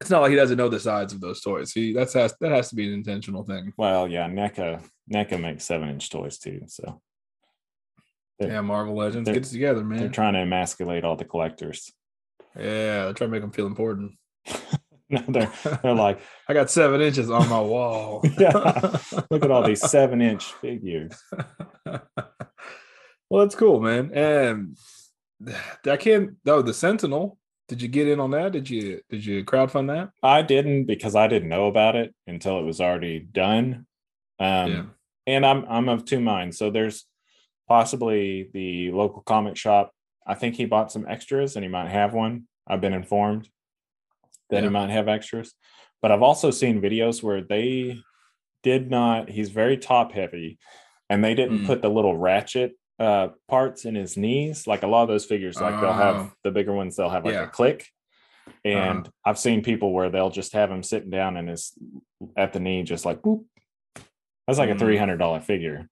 It's 0.00 0.08
not 0.08 0.22
like 0.22 0.30
he 0.30 0.36
doesn't 0.36 0.56
know 0.56 0.70
the 0.70 0.80
size 0.80 1.12
of 1.12 1.20
those 1.20 1.42
toys. 1.42 1.72
He 1.72 1.92
that's 1.92 2.14
has 2.14 2.34
that 2.40 2.52
has 2.52 2.70
to 2.70 2.74
be 2.74 2.86
an 2.88 2.94
intentional 2.94 3.44
thing. 3.44 3.72
Well, 3.76 4.08
yeah, 4.08 4.26
NECA 4.28 4.82
NECA 5.12 5.38
makes 5.40 5.64
seven 5.64 5.90
inch 5.90 6.08
toys 6.08 6.38
too, 6.38 6.62
so 6.66 7.02
Yeah, 8.40 8.62
Marvel 8.62 8.94
Legends 8.96 9.26
they're- 9.26 9.34
get 9.34 9.46
it 9.46 9.50
together, 9.50 9.82
they're 9.82 10.08
trying 10.08 10.32
to 10.34 10.40
emasculate 10.40 11.04
all 11.04 11.16
the 11.16 11.24
collectors. 11.26 11.92
Yeah, 12.56 13.04
they're 13.04 13.12
trying 13.12 13.28
to 13.30 13.32
make 13.32 13.42
them 13.42 13.52
feel 13.52 13.66
important. 13.66 14.12
no, 15.10 15.22
they're 15.28 15.52
they're 15.82 15.94
like, 15.94 16.20
I 16.48 16.54
got 16.54 16.70
seven 16.70 17.02
inches 17.02 17.30
on 17.30 17.46
my 17.50 17.60
wall. 17.60 18.24
Yeah. 18.38 18.52
look 19.30 19.44
at 19.44 19.50
all 19.50 19.64
these 19.66 19.82
seven 19.82 20.22
inch 20.22 20.44
figures. 20.54 21.12
Well, 23.30 23.42
that's 23.44 23.54
cool, 23.54 23.80
man. 23.80 24.10
And 24.14 24.76
I 25.86 25.96
can't. 25.96 26.32
Oh, 26.46 26.62
the 26.62 26.74
Sentinel. 26.74 27.38
Did 27.68 27.82
you 27.82 27.88
get 27.88 28.08
in 28.08 28.18
on 28.18 28.30
that? 28.30 28.52
Did 28.52 28.70
you 28.70 29.00
did 29.10 29.24
you 29.24 29.44
crowdfund 29.44 29.88
that? 29.88 30.10
I 30.22 30.40
didn't 30.42 30.84
because 30.86 31.14
I 31.14 31.26
didn't 31.28 31.50
know 31.50 31.66
about 31.66 31.96
it 31.96 32.14
until 32.26 32.58
it 32.58 32.64
was 32.64 32.80
already 32.80 33.20
done. 33.20 33.86
Um, 34.40 34.70
Yeah. 34.70 34.82
And 35.26 35.44
I'm 35.44 35.66
I'm 35.68 35.88
of 35.90 36.06
two 36.06 36.20
minds. 36.20 36.56
So 36.56 36.70
there's 36.70 37.04
possibly 37.68 38.48
the 38.54 38.90
local 38.92 39.20
comic 39.22 39.56
shop. 39.58 39.92
I 40.26 40.34
think 40.34 40.54
he 40.54 40.64
bought 40.64 40.90
some 40.90 41.06
extras 41.06 41.56
and 41.56 41.64
he 41.64 41.68
might 41.70 41.88
have 41.90 42.14
one. 42.14 42.44
I've 42.66 42.80
been 42.80 42.94
informed 42.94 43.48
that 44.48 44.56
Yeah. 44.62 44.62
he 44.62 44.68
might 44.70 44.88
have 44.90 45.08
extras. 45.08 45.52
But 46.00 46.10
I've 46.12 46.22
also 46.22 46.50
seen 46.50 46.80
videos 46.80 47.22
where 47.22 47.42
they 47.42 47.98
did 48.62 48.90
not. 48.90 49.28
He's 49.28 49.50
very 49.50 49.76
top 49.76 50.12
heavy, 50.12 50.58
and 51.10 51.22
they 51.22 51.34
didn't 51.34 51.60
Mm. 51.60 51.66
put 51.66 51.82
the 51.82 51.88
little 51.90 52.16
ratchet 52.16 52.72
uh 52.98 53.28
parts 53.48 53.84
in 53.84 53.94
his 53.94 54.16
knees. 54.16 54.66
Like 54.66 54.82
a 54.82 54.86
lot 54.88 55.02
of 55.02 55.08
those 55.08 55.24
figures, 55.24 55.60
like 55.60 55.80
they'll 55.80 55.90
Oh. 55.90 55.92
have 55.92 56.34
the 56.44 56.50
bigger 56.50 56.72
ones. 56.72 56.96
They'll 56.96 57.08
have 57.10 57.24
like 57.24 57.34
Yeah. 57.34 57.44
a 57.44 57.48
click. 57.48 57.86
Uh-huh. 58.48 58.54
And 58.64 59.10
I've 59.24 59.38
seen 59.38 59.62
people 59.62 59.92
where 59.92 60.10
they'll 60.10 60.30
just 60.30 60.52
have 60.54 60.70
him 60.70 60.82
sitting 60.82 61.10
down 61.10 61.36
and 61.36 61.48
his 61.48 61.72
at 62.36 62.52
the 62.52 62.60
knee, 62.60 62.82
just 62.82 63.04
like 63.04 63.20
boop. 63.22 63.44
That's 64.46 64.58
like 64.58 64.70
a 64.70 64.74
Mm. 64.74 64.78
three 64.78 64.96
hundred 64.96 65.18
dollar 65.18 65.40
figure. 65.40 65.88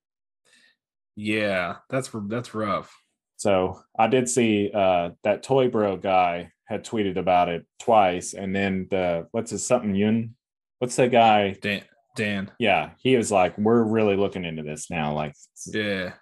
Yeah, 1.15 1.77
that's 1.89 2.09
that's 2.27 2.53
rough. 2.53 2.95
So 3.37 3.79
I 3.97 4.07
did 4.07 4.27
see 4.29 4.71
uh 4.73 5.11
that 5.23 5.43
Toy 5.43 5.69
Bro 5.69 5.97
guy 5.97 6.51
had 6.65 6.83
tweeted 6.83 7.17
about 7.17 7.49
it 7.49 7.65
twice, 7.79 8.33
and 8.33 8.55
then 8.55 8.87
the 8.89 9.27
what's 9.31 9.51
his 9.51 9.65
something 9.65 9.95
Yun? 9.95 10.35
What's 10.79 10.95
the 10.95 11.07
guy? 11.07 11.51
Dan, 11.61 11.83
Dan. 12.15 12.51
Yeah, 12.59 12.91
he 12.99 13.15
was 13.15 13.31
like, 13.31 13.57
"We're 13.57 13.83
really 13.83 14.15
looking 14.15 14.43
into 14.45 14.63
this 14.63 14.89
now." 14.91 15.13
Like, 15.13 15.33
Yeah, 15.73 16.13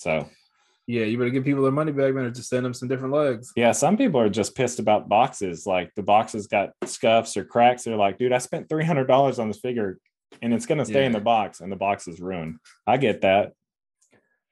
so 0.00 0.26
yeah. 0.86 1.04
You 1.04 1.18
better 1.18 1.30
give 1.30 1.44
people 1.44 1.62
their 1.62 1.72
money 1.72 1.92
back, 1.92 2.14
man, 2.14 2.24
or 2.24 2.30
just 2.30 2.48
send 2.48 2.64
them 2.64 2.74
some 2.74 2.88
different 2.88 3.14
legs. 3.14 3.52
yeah, 3.54 3.72
some 3.72 3.96
people 3.96 4.18
are 4.20 4.30
just 4.30 4.56
pissed 4.56 4.78
about 4.78 5.08
boxes. 5.08 5.66
Like 5.66 5.94
the 5.94 6.02
boxes 6.02 6.46
got 6.46 6.70
scuffs 6.86 7.36
or 7.36 7.44
cracks. 7.44 7.84
They're 7.84 7.96
like, 7.96 8.18
"Dude, 8.18 8.32
I 8.32 8.38
spent 8.38 8.68
three 8.68 8.84
hundred 8.84 9.06
dollars 9.06 9.38
on 9.38 9.48
this 9.48 9.60
figure, 9.60 9.98
and 10.42 10.54
it's 10.54 10.66
gonna 10.66 10.86
stay 10.86 11.04
in 11.04 11.12
the 11.12 11.20
box, 11.20 11.60
and 11.60 11.70
the 11.70 11.76
box 11.76 12.08
is 12.08 12.18
ruined." 12.18 12.56
I 12.86 12.96
get 12.96 13.20
that. 13.20 13.52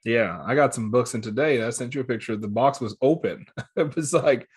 Yeah, 0.05 0.41
I 0.45 0.55
got 0.55 0.73
some 0.73 0.91
books 0.91 1.13
in 1.13 1.21
today. 1.21 1.63
I 1.63 1.71
sent 1.71 1.93
you 1.93 2.01
a 2.01 2.05
picture. 2.05 2.37
The 2.37 2.47
box 2.47 2.79
was 2.79 2.95
open. 3.01 3.45
it 3.75 3.95
was 3.95 4.13
like, 4.13 4.47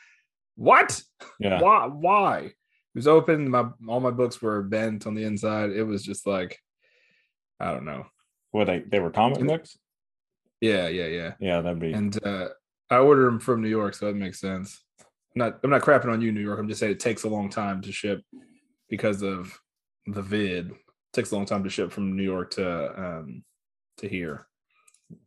what? 0.54 1.02
Yeah. 1.40 1.60
Why? 1.60 1.86
Why? 1.86 2.38
It 2.38 2.54
was 2.94 3.08
open. 3.08 3.50
My 3.50 3.68
all 3.88 4.00
my 4.00 4.10
books 4.10 4.40
were 4.40 4.62
bent 4.62 5.06
on 5.06 5.14
the 5.14 5.24
inside. 5.24 5.70
It 5.70 5.84
was 5.84 6.04
just 6.04 6.26
like, 6.26 6.58
I 7.58 7.72
don't 7.72 7.86
know. 7.86 8.06
Were 8.52 8.66
they 8.66 8.80
they 8.80 9.00
were 9.00 9.10
comic 9.10 9.40
books? 9.40 9.78
Yeah, 10.62 10.86
yeah, 10.88 11.06
yeah. 11.06 11.32
Yeah, 11.40 11.60
that'd 11.60 11.80
be 11.80 11.92
And 11.92 12.16
uh, 12.24 12.48
I 12.88 12.98
ordered 12.98 13.26
them 13.26 13.40
from 13.40 13.60
New 13.60 13.68
York, 13.68 13.94
so 13.94 14.06
that 14.06 14.14
makes 14.16 14.40
sense. 14.40 14.80
I'm 15.00 15.06
not 15.34 15.58
I'm 15.64 15.70
not 15.70 15.82
crapping 15.82 16.10
on 16.12 16.20
you, 16.22 16.30
New 16.32 16.40
York. 16.40 16.58
I'm 16.58 16.68
just 16.68 16.80
saying 16.80 16.92
it 16.92 17.00
takes 17.00 17.24
a 17.24 17.28
long 17.28 17.50
time 17.50 17.82
to 17.82 17.90
ship 17.92 18.22
because 18.88 19.22
of 19.22 19.58
the 20.06 20.22
vid. 20.22 20.70
It 20.70 20.76
takes 21.12 21.32
a 21.32 21.36
long 21.36 21.46
time 21.46 21.64
to 21.64 21.70
ship 21.70 21.90
from 21.90 22.16
New 22.16 22.22
York 22.22 22.52
to 22.52 23.00
um 23.02 23.42
to 23.98 24.08
here. 24.08 24.46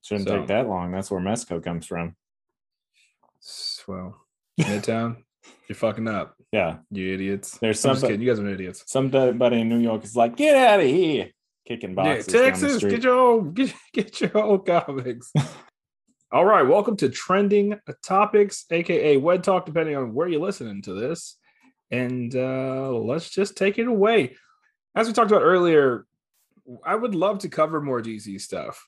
shouldn't 0.01 0.27
so- 0.29 0.37
take 0.39 0.47
that 0.47 0.67
long. 0.69 0.91
That's 0.91 1.11
where 1.11 1.21
Mezco 1.21 1.61
comes 1.61 1.85
from. 1.85 2.15
Well, 3.87 4.19
Midtown, 4.59 5.17
you're 5.67 5.75
fucking 5.75 6.07
up, 6.07 6.35
Yeah. 6.51 6.77
you 6.89 7.13
idiots. 7.13 7.57
There's 7.59 7.79
somebody- 7.79 8.15
You 8.23 8.29
guys 8.31 8.39
are 8.39 8.47
idiots. 8.49 8.83
Somebody 8.87 9.61
in 9.61 9.69
New 9.69 9.77
York 9.79 10.03
is 10.03 10.15
like, 10.15 10.35
get 10.35 10.55
out 10.55 10.79
of 10.79 10.87
here, 10.87 11.29
kicking 11.65 11.91
Yeah, 11.91 11.95
boxes 11.95 12.25
the 12.27 12.31
Texas, 12.43 12.83
get 12.83 13.03
your 13.03 13.17
old 13.17 13.53
get, 13.55 13.73
get 13.93 14.21
your 14.21 14.37
old 14.37 14.65
comics. 14.65 15.31
All 16.31 16.45
right, 16.45 16.63
welcome 16.63 16.97
to 16.97 17.09
trending 17.09 17.79
topics, 18.03 18.65
aka 18.71 19.17
Wed 19.17 19.43
Talk, 19.43 19.65
depending 19.65 19.95
on 19.95 20.13
where 20.13 20.27
you're 20.27 20.41
listening 20.41 20.81
to 20.83 20.93
this. 20.93 21.37
And 21.91 22.35
uh, 22.35 22.91
let's 22.91 23.29
just 23.29 23.55
take 23.55 23.77
it 23.77 23.87
away. 23.87 24.35
As 24.95 25.07
we 25.07 25.13
talked 25.13 25.31
about 25.31 25.43
earlier, 25.43 26.05
I 26.83 26.95
would 26.95 27.13
love 27.15 27.39
to 27.39 27.49
cover 27.49 27.79
more 27.79 28.01
DC 28.01 28.41
stuff, 28.41 28.83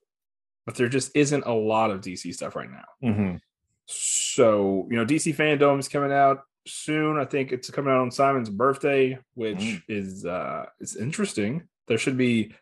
but 0.66 0.76
there 0.76 0.90
just 0.90 1.16
isn't 1.16 1.46
a 1.46 1.54
lot 1.54 1.92
of 1.92 2.02
DC 2.02 2.34
stuff 2.34 2.56
right 2.56 2.70
now. 2.70 2.86
Mhm. 3.10 3.40
So, 3.86 4.88
you 4.90 4.98
know, 4.98 5.06
DC 5.06 5.34
fandom 5.36 5.80
is 5.80 5.88
coming 5.88 6.12
out 6.12 6.42
soon. 6.68 7.18
I 7.18 7.26
think 7.26 7.52
it's 7.52 7.70
coming 7.70 7.94
out 7.94 8.02
on 8.02 8.12
Simon's 8.12 8.50
birthday, 8.50 9.18
which 9.36 9.58
Mm. 9.58 9.84
is 9.88 10.26
uh 10.26 10.66
it's 10.80 10.96
interesting. 10.96 11.68
There 11.88 11.98
should 11.98 12.18
be 12.18 12.54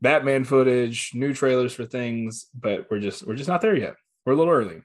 Batman 0.00 0.44
footage, 0.44 1.12
new 1.14 1.32
trailers 1.32 1.72
for 1.72 1.84
things, 1.86 2.46
but 2.54 2.86
we're 2.90 3.00
just 3.00 3.26
we're 3.26 3.36
just 3.36 3.48
not 3.48 3.60
there 3.60 3.76
yet. 3.76 3.94
We're 4.24 4.34
a 4.34 4.36
little 4.36 4.52
early. 4.52 4.82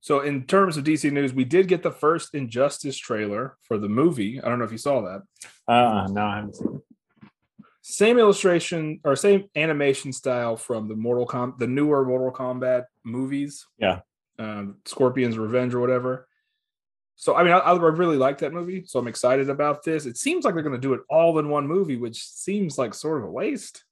So 0.00 0.20
in 0.20 0.44
terms 0.44 0.76
of 0.76 0.84
DC 0.84 1.10
news, 1.10 1.34
we 1.34 1.44
did 1.44 1.68
get 1.68 1.82
the 1.82 1.90
first 1.90 2.34
Injustice 2.34 2.96
trailer 2.96 3.56
for 3.62 3.78
the 3.78 3.88
movie. 3.88 4.40
I 4.40 4.48
don't 4.48 4.58
know 4.58 4.64
if 4.64 4.72
you 4.72 4.78
saw 4.78 5.00
that. 5.02 5.22
Uh, 5.66 6.06
no, 6.10 6.24
I 6.24 6.36
haven't 6.36 6.56
seen 6.56 6.76
it. 6.76 7.28
same 7.82 8.18
illustration 8.18 9.00
or 9.04 9.16
same 9.16 9.48
animation 9.56 10.12
style 10.12 10.56
from 10.56 10.88
the 10.88 10.94
Mortal 10.94 11.26
Com 11.26 11.54
the 11.58 11.66
newer 11.66 12.04
Mortal 12.04 12.30
Kombat 12.32 12.84
movies. 13.04 13.66
Yeah. 13.78 14.00
Um, 14.38 14.76
Scorpion's 14.86 15.36
Revenge 15.36 15.74
or 15.74 15.80
whatever. 15.80 16.27
So 17.20 17.34
I 17.34 17.42
mean, 17.42 17.52
I, 17.52 17.58
I 17.58 17.74
really 17.76 18.16
like 18.16 18.38
that 18.38 18.52
movie, 18.52 18.84
so 18.86 19.00
I'm 19.00 19.08
excited 19.08 19.50
about 19.50 19.82
this. 19.82 20.06
It 20.06 20.16
seems 20.16 20.44
like 20.44 20.54
they're 20.54 20.62
going 20.62 20.80
to 20.80 20.80
do 20.80 20.94
it 20.94 21.00
all 21.10 21.36
in 21.40 21.48
one 21.48 21.66
movie, 21.66 21.96
which 21.96 22.22
seems 22.24 22.78
like 22.78 22.94
sort 22.94 23.18
of 23.18 23.24
a 23.28 23.30
waste 23.30 23.84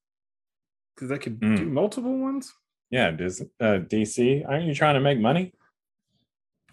because 0.95 1.09
they 1.09 1.19
could 1.19 1.41
Mm. 1.41 1.57
do 1.57 1.67
multiple 1.67 2.17
ones. 2.17 2.55
Yeah, 2.89 3.11
does 3.11 3.41
uh, 3.61 3.81
DC? 3.91 4.49
Aren't 4.49 4.67
you 4.67 4.75
trying 4.75 4.95
to 4.95 5.01
make 5.01 5.19
money? 5.19 5.53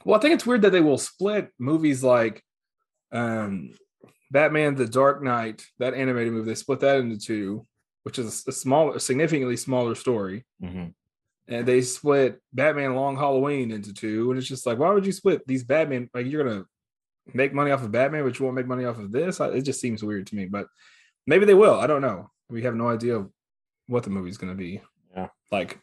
Well, 0.06 0.16
I 0.16 0.22
think 0.22 0.36
it's 0.36 0.46
weird 0.46 0.62
that 0.62 0.70
they 0.72 0.80
will 0.82 1.00
split 1.00 1.50
movies 1.58 2.04
like 2.04 2.44
um, 3.12 3.74
Batman: 4.30 4.76
The 4.76 4.86
Dark 4.88 5.24
Knight, 5.24 5.66
that 5.80 5.96
animated 5.96 6.34
movie. 6.34 6.50
They 6.52 6.56
split 6.56 6.82
that 6.82 7.00
into 7.00 7.18
two, 7.18 7.66
which 8.04 8.20
is 8.20 8.44
a 8.48 8.52
small, 8.52 8.94
a 8.94 9.00
significantly 9.00 9.58
smaller 9.58 9.96
story. 9.96 10.46
hmm 10.62 10.90
And 11.48 11.66
they 11.66 11.82
split 11.82 12.42
Batman: 12.54 12.96
Long 12.96 13.18
Halloween 13.18 13.72
into 13.72 13.94
two, 13.94 14.32
and 14.32 14.38
it's 14.38 14.48
just 14.48 14.66
like, 14.66 14.78
why 14.78 14.92
would 14.92 15.06
you 15.06 15.12
split 15.12 15.46
these 15.46 15.64
Batman? 15.64 16.10
Like 16.14 16.26
you're 16.28 16.44
gonna 16.44 16.66
make 17.34 17.54
money 17.54 17.72
off 17.72 17.84
of 17.84 17.92
Batman, 17.92 18.24
but 18.24 18.40
you 18.40 18.46
won't 18.46 18.56
make 18.56 18.68
money 18.68 18.86
off 18.86 18.98
of 18.98 19.12
this. 19.12 19.40
It 19.40 19.62
just 19.64 19.82
seems 19.82 20.04
weird 20.04 20.28
to 20.28 20.36
me. 20.36 20.46
But 20.46 20.68
maybe 21.28 21.46
they 21.46 21.54
will. 21.54 21.76
I 21.76 21.88
don't 21.88 22.02
know. 22.02 22.32
We 22.50 22.64
have 22.64 22.76
no 22.76 22.90
idea 22.90 23.26
what 23.88 24.04
the 24.04 24.10
movie's 24.10 24.38
gonna 24.38 24.56
be. 24.56 24.82
Yeah. 25.16 25.28
like 25.52 25.80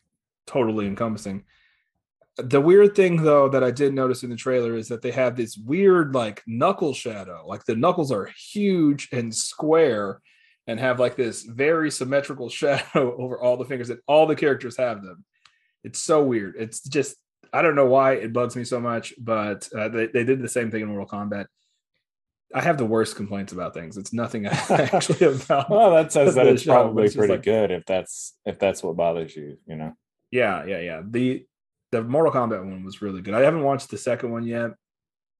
totally 0.46 0.86
encompassing. 0.86 1.44
The 2.36 2.60
weird 2.60 2.96
thing 2.96 3.22
though 3.22 3.48
that 3.50 3.62
I 3.62 3.70
did 3.70 3.94
notice 3.94 4.22
in 4.22 4.30
the 4.30 4.36
trailer 4.36 4.74
is 4.74 4.88
that 4.88 5.02
they 5.02 5.10
have 5.12 5.36
this 5.36 5.56
weird 5.56 6.14
like 6.14 6.42
knuckle 6.46 6.94
shadow. 6.94 7.44
Like 7.46 7.64
the 7.64 7.76
knuckles 7.76 8.10
are 8.10 8.30
huge 8.52 9.08
and 9.12 9.34
square 9.34 10.20
and 10.66 10.80
have 10.80 10.98
like 10.98 11.16
this 11.16 11.42
very 11.42 11.90
symmetrical 11.90 12.48
shadow 12.60 13.16
over 13.16 13.38
all 13.38 13.56
the 13.56 13.64
fingers 13.64 13.88
that 13.88 14.00
all 14.06 14.26
the 14.26 14.36
characters 14.36 14.76
have 14.76 15.02
them. 15.02 15.24
It's 15.84 15.98
so 16.00 16.22
weird. 16.22 16.54
It's 16.58 16.80
just 16.82 17.16
I 17.52 17.62
don't 17.62 17.74
know 17.74 17.86
why 17.86 18.12
it 18.12 18.32
bugs 18.32 18.54
me 18.56 18.64
so 18.64 18.80
much, 18.80 19.12
but 19.18 19.68
uh, 19.76 19.88
they, 19.88 20.06
they 20.06 20.24
did 20.24 20.40
the 20.40 20.48
same 20.48 20.70
thing 20.70 20.82
in 20.82 20.88
Mortal 20.88 21.06
Kombat. 21.06 21.46
I 22.54 22.60
have 22.62 22.78
the 22.78 22.84
worst 22.86 23.16
complaints 23.16 23.52
about 23.52 23.74
things. 23.74 23.96
It's 23.96 24.12
nothing 24.12 24.46
I 24.46 24.50
actually 24.92 25.26
about. 25.26 25.70
Well, 25.70 25.92
that 25.92 26.12
says 26.12 26.34
that 26.34 26.46
it's 26.46 26.62
show, 26.62 26.72
probably 26.72 27.04
it's 27.06 27.16
pretty 27.16 27.34
like- 27.34 27.42
good 27.42 27.70
if 27.70 27.84
that's 27.86 28.34
if 28.44 28.58
that's 28.58 28.82
what 28.82 28.96
bothers 28.96 29.34
you. 29.36 29.58
You 29.66 29.76
know. 29.76 29.92
Yeah, 30.30 30.64
yeah, 30.64 30.80
yeah. 30.80 31.02
The 31.04 31.44
the 31.92 32.02
Mortal 32.02 32.32
Kombat 32.32 32.64
one 32.64 32.84
was 32.84 33.02
really 33.02 33.20
good. 33.22 33.34
I 33.34 33.40
haven't 33.40 33.62
watched 33.64 33.90
the 33.90 33.98
second 33.98 34.30
one 34.30 34.44
yet, 34.44 34.72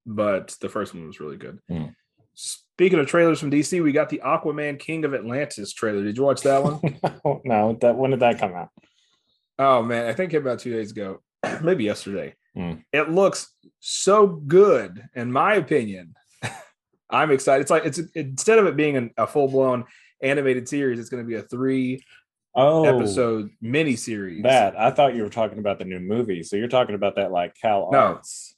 but 0.05 0.55
the 0.59 0.69
first 0.69 0.93
one 0.93 1.07
was 1.07 1.19
really 1.19 1.37
good. 1.37 1.59
Hmm. 1.69 1.85
Speaking 2.33 2.99
of 2.99 3.07
trailers 3.07 3.39
from 3.39 3.51
DC, 3.51 3.81
we 3.83 3.91
got 3.91 4.09
the 4.09 4.21
Aquaman 4.25 4.79
King 4.79 5.05
of 5.05 5.13
Atlantis 5.13 5.73
trailer. 5.73 6.03
Did 6.03 6.17
you 6.17 6.23
watch 6.23 6.41
that 6.41 6.63
one? 6.63 6.99
no, 7.23 7.41
no, 7.45 7.77
that 7.81 7.95
when 7.97 8.11
did 8.11 8.21
that 8.21 8.39
come 8.39 8.53
out? 8.53 8.69
Oh 9.61 9.83
man, 9.83 10.07
I 10.07 10.13
think 10.13 10.33
it 10.33 10.37
came 10.37 10.47
out 10.47 10.59
two 10.59 10.73
days 10.73 10.91
ago, 10.91 11.21
maybe 11.61 11.83
yesterday. 11.83 12.35
Hmm. 12.55 12.73
It 12.91 13.09
looks 13.09 13.53
so 13.79 14.27
good, 14.27 15.07
in 15.15 15.31
my 15.31 15.53
opinion. 15.55 16.15
I'm 17.09 17.31
excited. 17.31 17.61
It's 17.61 17.71
like 17.71 17.85
it's 17.85 17.99
instead 18.15 18.59
of 18.59 18.65
it 18.65 18.75
being 18.75 18.97
an, 18.97 19.11
a 19.17 19.27
full 19.27 19.47
blown 19.47 19.85
animated 20.21 20.67
series, 20.67 20.99
it's 20.99 21.09
going 21.09 21.23
to 21.23 21.27
be 21.27 21.35
a 21.35 21.41
three 21.43 22.03
Oh, 22.53 22.83
episode 22.83 23.49
mini 23.61 23.95
series. 23.95 24.43
that 24.43 24.77
I 24.77 24.91
thought 24.91 25.15
you 25.15 25.23
were 25.23 25.29
talking 25.29 25.59
about 25.59 25.79
the 25.79 25.85
new 25.85 26.01
movie. 26.01 26.43
So 26.43 26.57
you're 26.57 26.67
talking 26.67 26.95
about 26.95 27.15
that 27.15 27.31
like 27.31 27.55
Cal 27.55 27.87
No. 27.93 27.97
Arts. 27.97 28.55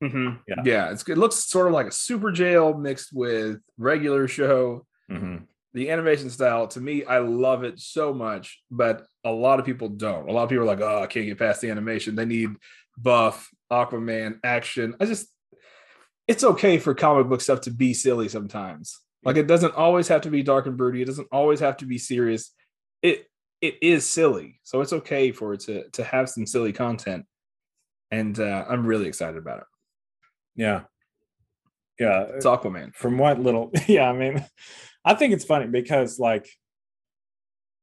Mhm. 0.00 0.38
Yeah. 0.46 0.54
Yeah, 0.64 0.90
it's 0.92 1.02
it 1.08 1.18
looks 1.18 1.36
sort 1.36 1.66
of 1.66 1.72
like 1.72 1.86
a 1.88 1.92
super 1.92 2.30
jail 2.30 2.74
mixed 2.74 3.12
with 3.12 3.58
regular 3.76 4.28
show. 4.28 4.86
Mhm. 5.10 5.46
The 5.72 5.90
animation 5.90 6.30
style, 6.30 6.68
to 6.68 6.80
me, 6.80 7.04
I 7.04 7.18
love 7.18 7.64
it 7.64 7.80
so 7.80 8.14
much, 8.14 8.62
but 8.70 9.04
a 9.24 9.30
lot 9.30 9.58
of 9.58 9.66
people 9.66 9.88
don't. 9.88 10.28
A 10.28 10.32
lot 10.32 10.44
of 10.44 10.50
people 10.50 10.64
are 10.64 10.66
like, 10.66 10.80
"Oh, 10.80 11.02
I 11.02 11.06
can't 11.06 11.26
get 11.26 11.38
past 11.38 11.60
the 11.60 11.70
animation. 11.70 12.14
They 12.14 12.24
need 12.24 12.50
buff, 12.96 13.50
Aquaman, 13.70 14.38
action." 14.44 14.94
I 15.00 15.06
just, 15.06 15.28
it's 16.28 16.44
okay 16.44 16.78
for 16.78 16.94
comic 16.94 17.28
book 17.28 17.40
stuff 17.40 17.62
to 17.62 17.70
be 17.70 17.94
silly 17.94 18.28
sometimes. 18.28 19.00
Like 19.24 19.36
it 19.36 19.46
doesn't 19.46 19.74
always 19.74 20.08
have 20.08 20.22
to 20.22 20.30
be 20.30 20.42
dark 20.42 20.66
and 20.66 20.76
broody. 20.76 21.02
It 21.02 21.06
doesn't 21.06 21.28
always 21.32 21.60
have 21.60 21.78
to 21.78 21.86
be 21.86 21.98
serious. 21.98 22.52
It 23.02 23.26
it 23.60 23.76
is 23.80 24.04
silly, 24.06 24.60
so 24.62 24.82
it's 24.82 24.92
okay 24.92 25.32
for 25.32 25.54
it 25.54 25.60
to 25.60 25.88
to 25.90 26.04
have 26.04 26.28
some 26.28 26.46
silly 26.46 26.72
content, 26.72 27.24
and 28.10 28.38
uh, 28.38 28.66
I'm 28.68 28.86
really 28.86 29.06
excited 29.06 29.38
about 29.38 29.60
it. 29.60 29.66
Yeah. 30.56 30.82
Yeah. 31.98 32.26
It's 32.34 32.46
Aquaman. 32.46 32.94
From 32.94 33.18
what 33.18 33.40
little 33.40 33.72
yeah, 33.86 34.08
I 34.08 34.12
mean, 34.12 34.44
I 35.04 35.14
think 35.14 35.32
it's 35.32 35.44
funny 35.44 35.66
because 35.66 36.18
like 36.18 36.48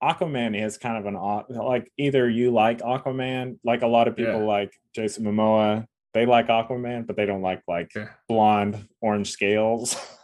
Aquaman 0.04 0.60
is 0.60 0.78
kind 0.78 0.98
of 0.98 1.06
an 1.06 1.16
odd 1.16 1.46
like 1.50 1.92
either 1.98 2.30
you 2.30 2.52
like 2.52 2.80
Aquaman, 2.80 3.58
like 3.64 3.82
a 3.84 3.88
lot 3.88 4.08
of 4.08 4.16
people 4.16 4.40
Yeah. 4.42 4.46
like 4.46 4.74
Jason 4.96 5.24
Momoa, 5.26 5.86
they 6.14 6.26
like 6.26 6.48
Aquaman, 6.48 7.06
but 7.08 7.16
they 7.16 7.26
don't 7.26 7.42
like 7.42 7.62
like 7.68 7.92
Yeah. 7.96 8.10
blonde 8.28 8.88
orange 9.02 9.32
scales. 9.32 9.96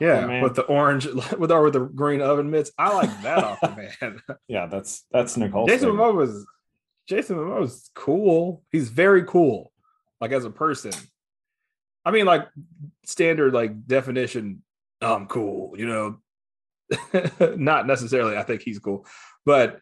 Yeah, 0.00 0.42
with 0.42 0.54
the 0.54 0.62
orange, 0.62 1.06
with 1.38 1.50
or 1.50 1.62
with 1.64 1.72
the 1.74 1.80
green 1.80 2.22
oven 2.22 2.50
mitts. 2.50 2.70
I 2.78 2.94
like 2.94 3.10
that 3.22 3.58
Aquaman. 3.60 4.20
yeah, 4.48 4.66
that's 4.66 5.04
that's 5.10 5.36
Nicole. 5.36 5.66
Jason. 5.66 5.90
Momoa 5.90 6.14
was 6.14 6.46
Jason 7.08 7.36
Momoa 7.36 7.60
was 7.60 7.90
cool. 7.94 8.62
He's 8.70 8.88
very 8.88 9.24
cool, 9.24 9.72
like 10.20 10.30
as 10.32 10.44
a 10.44 10.50
person. 10.50 10.92
I 12.06 12.12
mean, 12.12 12.26
like 12.26 12.48
standard 13.04 13.52
like 13.52 13.86
definition. 13.86 14.62
I'm 15.02 15.26
cool, 15.26 15.76
you 15.76 15.86
know. 15.86 16.20
Not 17.56 17.86
necessarily. 17.86 18.36
I 18.36 18.42
think 18.42 18.62
he's 18.62 18.78
cool, 18.78 19.06
but 19.44 19.80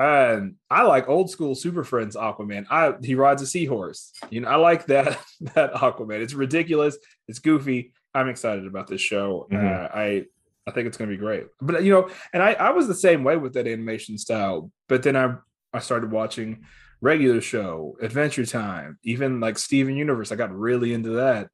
um, 0.00 0.56
I 0.70 0.82
like 0.82 1.08
old 1.08 1.30
school 1.30 1.54
Super 1.54 1.82
Friends 1.82 2.14
Aquaman. 2.16 2.66
I 2.70 2.94
he 3.02 3.14
rides 3.14 3.42
a 3.42 3.46
seahorse. 3.46 4.12
You 4.30 4.40
know, 4.40 4.48
I 4.48 4.56
like 4.56 4.86
that 4.86 5.18
that 5.54 5.74
Aquaman. 5.74 6.20
It's 6.20 6.34
ridiculous. 6.34 6.96
It's 7.26 7.40
goofy. 7.40 7.92
I'm 8.14 8.28
excited 8.28 8.66
about 8.66 8.86
this 8.86 9.00
show. 9.00 9.48
Mhm. 9.50 9.56
Uh, 9.56 9.88
I 9.92 10.24
I 10.66 10.70
think 10.70 10.86
it's 10.86 10.96
going 10.96 11.10
to 11.10 11.16
be 11.16 11.20
great. 11.20 11.46
But 11.60 11.82
you 11.82 11.92
know, 11.92 12.10
and 12.32 12.42
I 12.42 12.52
I 12.52 12.70
was 12.70 12.86
the 12.86 12.94
same 12.94 13.24
way 13.24 13.36
with 13.36 13.54
that 13.54 13.66
animation 13.66 14.18
style. 14.18 14.70
But 14.88 15.02
then 15.02 15.16
I 15.16 15.36
I 15.72 15.80
started 15.80 16.12
watching 16.12 16.64
regular 17.00 17.40
show, 17.40 17.96
Adventure 18.00 18.46
Time, 18.46 18.98
even 19.02 19.40
like 19.40 19.58
Steven 19.58 19.96
Universe. 19.96 20.30
I 20.30 20.36
got 20.36 20.56
really 20.56 20.92
into 20.92 21.10
that, 21.10 21.48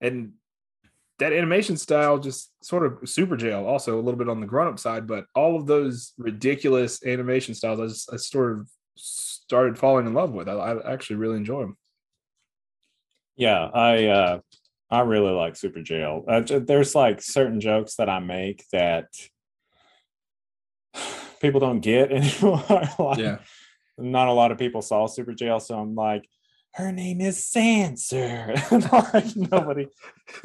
and 0.00 0.32
that 1.18 1.32
animation 1.32 1.76
style 1.76 2.18
just 2.18 2.52
sort 2.64 2.86
of 2.86 3.08
super 3.08 3.36
jail 3.36 3.64
also 3.66 3.98
a 3.98 4.02
little 4.02 4.18
bit 4.18 4.28
on 4.28 4.40
the 4.40 4.46
grown-up 4.46 4.78
side 4.78 5.06
but 5.06 5.24
all 5.34 5.56
of 5.56 5.66
those 5.66 6.12
ridiculous 6.18 7.04
animation 7.04 7.54
styles 7.54 7.80
i 7.80 7.86
just 7.86 8.12
i 8.12 8.16
sort 8.16 8.52
of 8.52 8.68
started 8.96 9.78
falling 9.78 10.06
in 10.06 10.14
love 10.14 10.32
with 10.32 10.48
i, 10.48 10.52
I 10.52 10.92
actually 10.92 11.16
really 11.16 11.36
enjoy 11.36 11.60
them 11.62 11.76
Yeah, 13.36 13.70
I 13.72 14.06
uh 14.06 14.40
I 14.90 15.00
really 15.00 15.32
like 15.32 15.54
Super 15.54 15.82
Jail. 15.82 16.24
Uh, 16.26 16.40
there's 16.40 16.94
like 16.94 17.22
certain 17.22 17.60
jokes 17.60 17.96
that 17.96 18.08
I 18.08 18.18
make 18.20 18.64
that 18.72 19.06
people 21.40 21.60
don't 21.60 21.80
get 21.80 22.10
anymore. 22.18 22.64
Like, 22.98 23.18
Not 23.98 24.28
a 24.28 24.32
lot 24.32 24.50
of 24.50 24.58
people 24.58 24.82
saw 24.82 25.06
Super 25.06 25.34
Jail, 25.34 25.60
so 25.60 25.78
I'm 25.78 25.94
like, 25.94 26.28
her 26.74 26.92
name 26.92 27.20
is 27.20 27.38
Sanser. 27.38 28.54
like 29.14 29.36
nobody. 29.52 29.88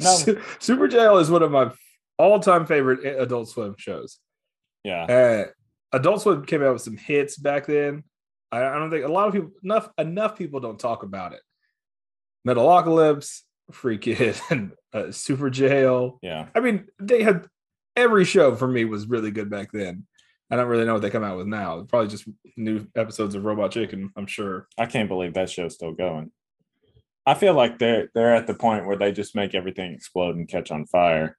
No. 0.00 0.16
Super 0.58 0.88
jail 0.88 1.18
is 1.18 1.30
one 1.30 1.42
of 1.42 1.50
my 1.50 1.70
all-time 2.18 2.64
favorite 2.66 3.04
adult 3.20 3.48
swim 3.48 3.74
shows 3.76 4.18
Yeah. 4.84 5.04
uh 5.04 5.96
adult 5.96 6.22
swim 6.22 6.44
came 6.44 6.62
out 6.62 6.72
with 6.74 6.82
some 6.82 6.96
hits 6.96 7.36
back 7.36 7.66
then 7.66 8.04
i, 8.52 8.62
I 8.64 8.74
don't 8.78 8.88
think 8.90 9.04
a 9.04 9.08
lot 9.10 9.26
of 9.26 9.34
people 9.34 9.50
enough 9.64 9.88
enough 9.98 10.38
people 10.38 10.60
don't 10.60 10.78
talk 10.78 11.02
about 11.02 11.32
it 11.32 11.40
metalocalypse 12.46 13.40
free 13.72 13.98
kid 13.98 14.40
and 14.50 14.72
uh, 14.92 15.10
super 15.10 15.50
jail 15.50 16.18
Yeah. 16.22 16.46
I 16.54 16.60
mean, 16.60 16.86
they 17.00 17.22
had 17.22 17.46
every 17.96 18.24
show 18.24 18.54
for 18.54 18.68
me 18.68 18.84
was 18.84 19.06
really 19.08 19.30
good 19.30 19.50
back 19.50 19.70
then. 19.72 20.06
I 20.54 20.56
don't 20.56 20.68
really 20.68 20.84
know 20.84 20.92
what 20.92 21.02
they 21.02 21.10
come 21.10 21.24
out 21.24 21.36
with 21.36 21.48
now. 21.48 21.82
Probably 21.82 22.06
just 22.08 22.28
new 22.56 22.86
episodes 22.94 23.34
of 23.34 23.44
Robot 23.44 23.72
Chicken, 23.72 24.12
I'm 24.16 24.28
sure. 24.28 24.68
I 24.78 24.86
can't 24.86 25.08
believe 25.08 25.34
that 25.34 25.50
show's 25.50 25.74
still 25.74 25.90
going. 25.90 26.30
I 27.26 27.34
feel 27.34 27.54
like 27.54 27.80
they're 27.80 28.08
they're 28.14 28.36
at 28.36 28.46
the 28.46 28.54
point 28.54 28.86
where 28.86 28.96
they 28.96 29.10
just 29.10 29.34
make 29.34 29.52
everything 29.52 29.92
explode 29.92 30.36
and 30.36 30.46
catch 30.48 30.70
on 30.70 30.86
fire. 30.86 31.36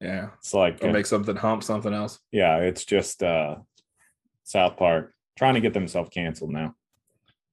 Yeah. 0.00 0.28
It's 0.38 0.54
like 0.54 0.84
Or 0.84 0.90
uh, 0.90 0.92
make 0.92 1.06
something 1.06 1.34
hump 1.34 1.64
something 1.64 1.92
else. 1.92 2.20
yeah, 2.30 2.58
it's 2.58 2.84
just 2.84 3.24
uh 3.24 3.56
South 4.44 4.76
Park 4.76 5.12
trying 5.36 5.54
to 5.54 5.60
get 5.60 5.74
themselves 5.74 6.10
canceled 6.10 6.50
now. 6.52 6.76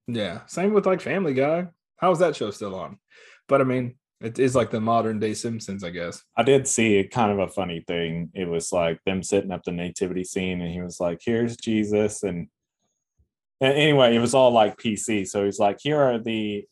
Yeah. 0.07 0.45
Same 0.45 0.71
with 0.73 0.85
like 0.85 1.01
Family 1.01 1.33
Guy. 1.33 1.69
How's 1.97 2.19
that 2.19 2.35
show 2.35 2.51
still 2.51 2.75
on? 2.75 2.99
But 3.47 3.61
I 3.61 3.63
mean, 3.63 3.95
it 4.23 4.39
is 4.39 4.55
like 4.55 4.71
the 4.71 4.79
modern 4.79 5.19
day 5.19 5.33
Simpsons, 5.33 5.83
I 5.83 5.89
guess. 5.89 6.23
I 6.37 6.43
did 6.43 6.67
see 6.67 7.03
kind 7.03 7.31
of 7.31 7.39
a 7.39 7.51
funny 7.51 7.83
thing. 7.85 8.31
It 8.33 8.47
was 8.47 8.71
like 8.71 8.99
them 9.05 9.21
setting 9.21 9.51
up 9.51 9.63
the 9.63 9.71
nativity 9.71 10.23
scene, 10.23 10.61
and 10.61 10.71
he 10.71 10.81
was 10.81 10.99
like, 10.99 11.19
"Here's 11.23 11.57
Jesus," 11.57 12.23
and, 12.23 12.47
and 13.59 13.73
anyway, 13.73 14.15
it 14.15 14.19
was 14.19 14.33
all 14.33 14.51
like 14.51 14.77
PC. 14.77 15.27
So 15.27 15.43
he's 15.43 15.59
like, 15.59 15.79
"Here 15.81 16.01
are 16.01 16.19
the 16.19 16.65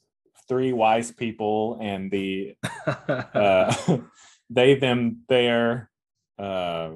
three 0.48 0.72
wise 0.72 1.12
people 1.12 1.78
and 1.82 2.10
the 2.10 2.56
uh, 2.88 3.98
they 4.50 4.76
them 4.76 5.24
there 5.28 5.92
uh, 6.40 6.92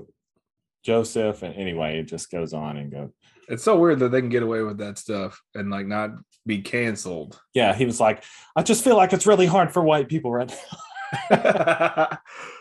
Joseph, 0.84 1.44
and 1.44 1.56
anyway, 1.56 2.00
it 2.00 2.04
just 2.04 2.32
goes 2.32 2.54
on 2.54 2.78
and 2.78 2.91
goes. 2.91 3.10
It's 3.50 3.63
so 3.63 3.78
weird 3.78 4.00
that 4.00 4.10
they 4.10 4.22
can 4.22 4.30
get 4.30 4.44
away 4.44 4.62
with 4.62 4.78
that 4.78 4.98
stuff 4.98 5.39
and 5.54 5.70
like 5.70 5.86
not 5.86 6.12
be 6.45 6.62
canceled. 6.62 7.39
Yeah, 7.53 7.73
he 7.73 7.86
was 7.86 7.99
like, 7.99 8.23
I 8.55 8.63
just 8.63 8.84
feel 8.84 8.95
like 8.95 9.13
it's 9.13 9.27
really 9.27 9.45
hard 9.45 9.71
for 9.71 9.84
white 9.84 10.08
people 10.08 10.31
right 10.31 10.49
now. 10.49 10.58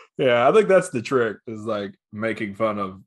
yeah, 0.17 0.47
I 0.47 0.51
think 0.53 0.67
that's 0.67 0.89
the 0.89 1.01
trick 1.01 1.37
is 1.47 1.61
like 1.61 1.93
making 2.11 2.55
fun 2.55 2.79
of 2.79 3.01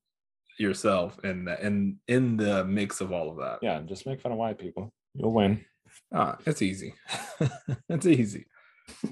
yourself 0.58 1.18
and 1.22 1.48
and 1.48 1.96
in 2.08 2.36
the 2.36 2.64
mix 2.64 3.00
of 3.00 3.12
all 3.12 3.30
of 3.30 3.36
that. 3.38 3.58
yeah, 3.62 3.80
just 3.80 4.06
make 4.06 4.20
fun 4.20 4.32
of 4.32 4.38
white 4.38 4.58
people. 4.58 4.92
You'll 5.14 5.32
win. 5.32 5.64
Ah, 6.12 6.36
it's 6.46 6.62
easy. 6.62 6.94
it's 7.88 8.06
easy. 8.06 8.46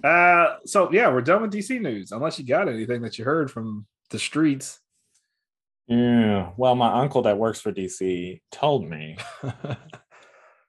Uh 0.03 0.57
so 0.65 0.91
yeah, 0.93 1.09
we're 1.09 1.21
done 1.21 1.43
with 1.43 1.53
DC 1.53 1.81
news. 1.81 2.13
Unless 2.13 2.39
you 2.39 2.47
got 2.47 2.69
anything 2.69 3.03
that 3.03 3.19
you 3.19 3.25
heard 3.25 3.51
from 3.51 3.87
the 4.11 4.19
streets. 4.19 4.81
Yeah. 5.87 6.51
Well, 6.57 6.75
my 6.75 7.01
uncle 7.01 7.23
that 7.23 7.39
works 7.39 7.61
for 7.61 7.73
DC 7.73 8.41
told 8.51 8.89
me 8.89 9.17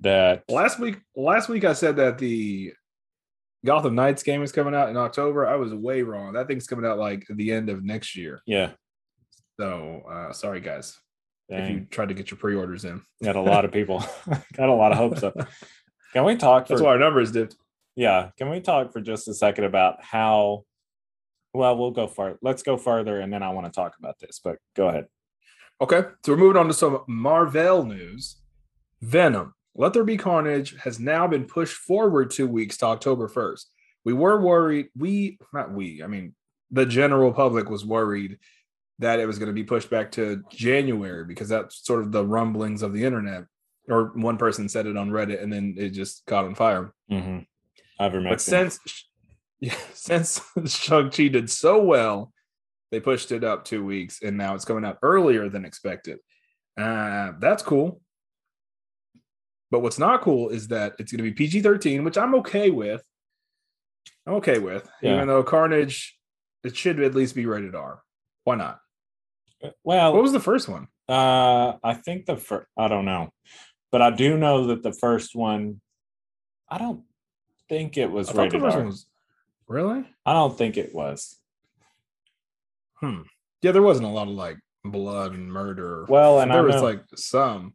that 0.01 0.43
last 0.49 0.79
week 0.79 0.99
last 1.15 1.49
week 1.49 1.63
I 1.63 1.73
said 1.73 1.95
that 1.97 2.17
the 2.17 2.73
Gotham 3.65 3.95
Knights 3.95 4.23
game 4.23 4.43
is 4.43 4.51
coming 4.51 4.75
out 4.75 4.89
in 4.89 4.97
October. 4.97 5.47
I 5.47 5.55
was 5.55 5.73
way 5.73 6.01
wrong. 6.03 6.33
That 6.33 6.47
thing's 6.47 6.67
coming 6.67 6.85
out 6.85 6.99
like 6.99 7.25
the 7.29 7.51
end 7.51 7.69
of 7.69 7.83
next 7.83 8.15
year. 8.15 8.41
yeah, 8.45 8.71
So 9.59 10.03
uh 10.09 10.33
sorry 10.33 10.59
guys 10.61 10.97
if 11.49 11.69
you 11.71 11.87
tried 11.89 12.09
to 12.09 12.13
get 12.13 12.29
your 12.29 12.37
pre-orders 12.37 12.83
in. 12.83 13.01
got 13.23 13.37
a 13.37 13.41
lot 13.41 13.63
of 13.65 13.71
people 13.71 14.03
got 14.53 14.69
a 14.69 14.73
lot 14.73 14.91
of 14.91 14.97
hopes 14.97 15.23
up. 15.23 15.33
Can 16.13 16.25
we 16.25 16.35
talk? 16.35 16.67
That's 16.67 16.81
for- 16.81 16.85
why 16.85 16.91
our 16.91 16.99
numbers 16.99 17.31
dipped. 17.31 17.55
yeah 17.95 18.29
can 18.37 18.49
we 18.49 18.59
talk 18.61 18.91
for 18.93 19.01
just 19.01 19.27
a 19.27 19.33
second 19.33 19.63
about 19.65 20.03
how 20.03 20.63
well 21.53 21.75
we'll 21.77 21.91
go 21.91 22.05
far 22.07 22.37
let's 22.41 22.63
go 22.63 22.77
further 22.77 23.19
and 23.19 23.31
then 23.33 23.41
i 23.43 23.49
want 23.49 23.65
to 23.65 23.71
talk 23.71 23.93
about 23.99 24.17
this 24.19 24.39
but 24.43 24.57
go 24.75 24.87
ahead 24.89 25.05
Okay, 25.79 26.01
so 26.25 26.31
we're 26.31 26.37
moving 26.39 26.57
on 26.57 26.67
to 26.67 26.73
some 26.73 27.03
Marvel 27.07 27.85
news. 27.85 28.37
Venom, 29.01 29.53
Let 29.79 29.93
There 29.93 30.03
Be 30.03 30.17
Carnage 30.17 30.75
has 30.83 30.99
now 30.99 31.27
been 31.27 31.45
pushed 31.45 31.75
forward 31.75 32.31
two 32.31 32.47
weeks 32.47 32.77
to 32.77 32.87
October 32.87 33.27
1st. 33.27 33.65
We 34.03 34.13
were 34.13 34.41
worried, 34.41 34.87
we, 34.97 35.37
not 35.53 35.71
we, 35.71 36.01
I 36.03 36.07
mean, 36.07 36.33
the 36.71 36.85
general 36.85 37.31
public 37.31 37.69
was 37.69 37.85
worried 37.85 38.39
that 38.99 39.19
it 39.19 39.27
was 39.27 39.37
going 39.37 39.47
to 39.47 39.53
be 39.53 39.63
pushed 39.63 39.91
back 39.91 40.11
to 40.13 40.43
January 40.49 41.25
because 41.25 41.47
that's 41.47 41.85
sort 41.85 42.01
of 42.01 42.11
the 42.11 42.25
rumblings 42.25 42.81
of 42.81 42.91
the 42.91 43.03
internet. 43.03 43.43
Or 43.87 44.11
one 44.15 44.37
person 44.37 44.67
said 44.67 44.87
it 44.87 44.97
on 44.97 45.11
Reddit 45.11 45.41
and 45.43 45.53
then 45.53 45.75
it 45.77 45.89
just 45.89 46.25
caught 46.25 46.45
on 46.45 46.55
fire. 46.55 46.91
mm-hmm. 47.11 47.39
ivermectin 48.03 48.29
But 48.29 48.41
since 48.41 48.79
yeah, 49.59 49.75
since 49.93 50.41
Shang-Chi 50.65 51.27
did 51.27 51.51
so 51.51 51.83
well, 51.83 52.33
they 52.91 52.99
pushed 52.99 53.31
it 53.31 53.43
up 53.43 53.63
two 53.63 53.85
weeks 53.85 54.23
and 54.23 54.37
now 54.37 54.55
it's 54.55 54.65
coming 54.65 54.85
out 54.85 54.97
earlier 55.03 55.49
than 55.49 55.65
expected. 55.65 56.17
Uh, 56.77 57.33
that's 57.39 57.61
cool. 57.61 58.01
But 59.71 59.81
what's 59.81 59.99
not 59.99 60.21
cool 60.21 60.49
is 60.49 60.69
that 60.69 60.93
it's 60.99 61.11
going 61.11 61.17
to 61.17 61.23
be 61.29 61.33
PG 61.33 61.61
13, 61.61 62.03
which 62.03 62.17
I'm 62.17 62.35
okay 62.35 62.69
with. 62.69 63.03
I'm 64.25 64.35
okay 64.35 64.59
with, 64.59 64.87
Yeah. 65.01 65.15
even 65.15 65.27
though 65.27 65.43
Carnage, 65.43 66.17
it 66.63 66.75
should 66.75 66.99
at 67.01 67.15
least 67.15 67.35
be 67.35 67.45
rated 67.45 67.75
R. 67.75 68.01
Why 68.43 68.55
not? 68.55 68.79
well 69.83 70.13
What 70.13 70.21
was 70.21 70.31
the 70.33 70.39
first 70.39 70.69
one? 70.69 70.87
uh 71.09 71.73
i 71.83 71.93
think 71.93 72.25
the 72.25 72.35
first 72.37 72.67
i 72.77 72.87
don't 72.89 73.05
know 73.05 73.29
but 73.91 74.01
i 74.01 74.11
do 74.11 74.37
know 74.37 74.67
that 74.67 74.83
the 74.83 74.91
first 74.91 75.33
one 75.35 75.79
i 76.69 76.77
don't 76.77 77.03
think 77.69 77.97
it 77.97 78.11
was 78.11 78.27
I 78.29 78.33
thought 78.33 78.51
the 78.51 78.59
rated 78.59 78.75
R. 78.75 78.83
was 78.85 79.05
really. 79.69 80.05
i 80.25 80.33
don't 80.33 80.57
think 80.57 80.75
it 80.77 80.93
was 80.93 81.39
Hmm. 82.99 83.21
Yeah, 83.61 83.71
there 83.71 83.81
wasn't 83.81 84.07
a 84.07 84.11
lot 84.11 84.27
of 84.27 84.33
like 84.33 84.57
blood 84.83 85.33
and 85.33 85.51
murder. 85.51 86.05
well 86.09 86.39
and 86.41 86.51
there 86.51 86.59
i 86.59 86.61
was 86.63 86.75
know, 86.75 86.83
like 86.83 87.01
some. 87.15 87.73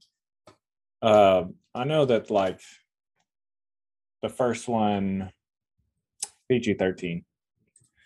uh, 1.00 1.44
i 1.74 1.84
know 1.84 2.04
that 2.04 2.30
like 2.30 2.60
the 4.22 4.28
first 4.28 4.68
one 4.68 5.30
pg-13 6.48 7.24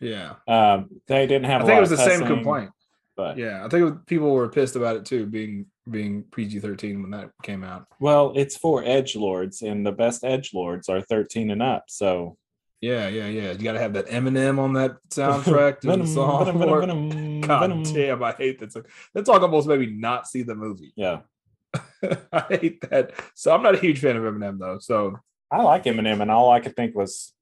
Yeah. 0.00 0.35
um 0.48 0.88
they 1.09 1.26
didn't 1.26 1.46
have 1.46 1.62
I 1.62 1.64
a 1.64 1.66
think 1.66 1.76
it 1.79 1.81
was 1.81 1.90
the 1.90 1.96
same 1.96 2.24
complaint. 2.26 2.70
but 3.16 3.38
Yeah, 3.38 3.64
I 3.64 3.68
think 3.68 3.85
was, 3.85 3.94
people 4.07 4.31
were 4.33 4.48
pissed 4.48 4.76
about 4.76 4.96
it 4.96 5.05
too, 5.05 5.26
being 5.26 5.66
being 5.90 6.24
PG 6.35 6.61
thirteen 6.61 7.00
when 7.00 7.12
that 7.12 7.31
came 7.44 7.62
out. 7.62 7.87
Well, 8.00 8.33
it's 8.35 8.57
for 8.57 8.83
edge 8.85 9.14
lords, 9.14 9.62
and 9.62 9.87
the 9.87 9.92
best 9.92 10.24
edge 10.24 10.52
lords 10.52 10.88
are 10.88 11.00
13 11.00 11.50
and 11.50 11.62
up. 11.62 11.85
So 11.88 12.37
Yeah, 12.81 13.07
yeah, 13.09 13.29
yeah. 13.29 13.52
You 13.52 13.59
got 13.62 13.72
to 13.74 13.79
have 13.79 13.92
that 13.94 14.07
Eminem 14.09 14.59
on 14.59 14.72
that 14.74 14.96
soundtrack 15.11 15.81
to 15.81 15.96
the 15.96 16.07
song. 16.07 16.44
venom, 16.46 16.59
venom, 16.81 17.11
venom, 17.11 17.40
God 17.40 17.85
damn, 17.94 18.22
I 18.22 18.33
hate 18.33 18.59
that. 18.61 18.72
song. 18.72 18.83
That 19.14 19.26
song 19.26 19.40
almost 19.42 19.68
made 19.68 19.79
me 19.81 19.87
not 19.87 20.26
see 20.26 20.42
the 20.42 20.55
movie. 20.57 20.92
Yeah, 20.96 21.20
I 22.33 22.44
hate 22.48 22.81
that. 22.90 23.12
So 23.35 23.55
I'm 23.55 23.62
not 23.62 23.74
a 23.74 23.79
huge 23.79 24.00
fan 24.00 24.16
of 24.16 24.22
Eminem 24.22 24.59
though. 24.59 24.79
So 24.79 25.18
I 25.50 25.62
like 25.62 25.85
Eminem, 25.85 26.20
and 26.20 26.31
all 26.31 26.50
I 26.50 26.61
could 26.61 26.76
think 26.76 26.94
was, 26.94 27.33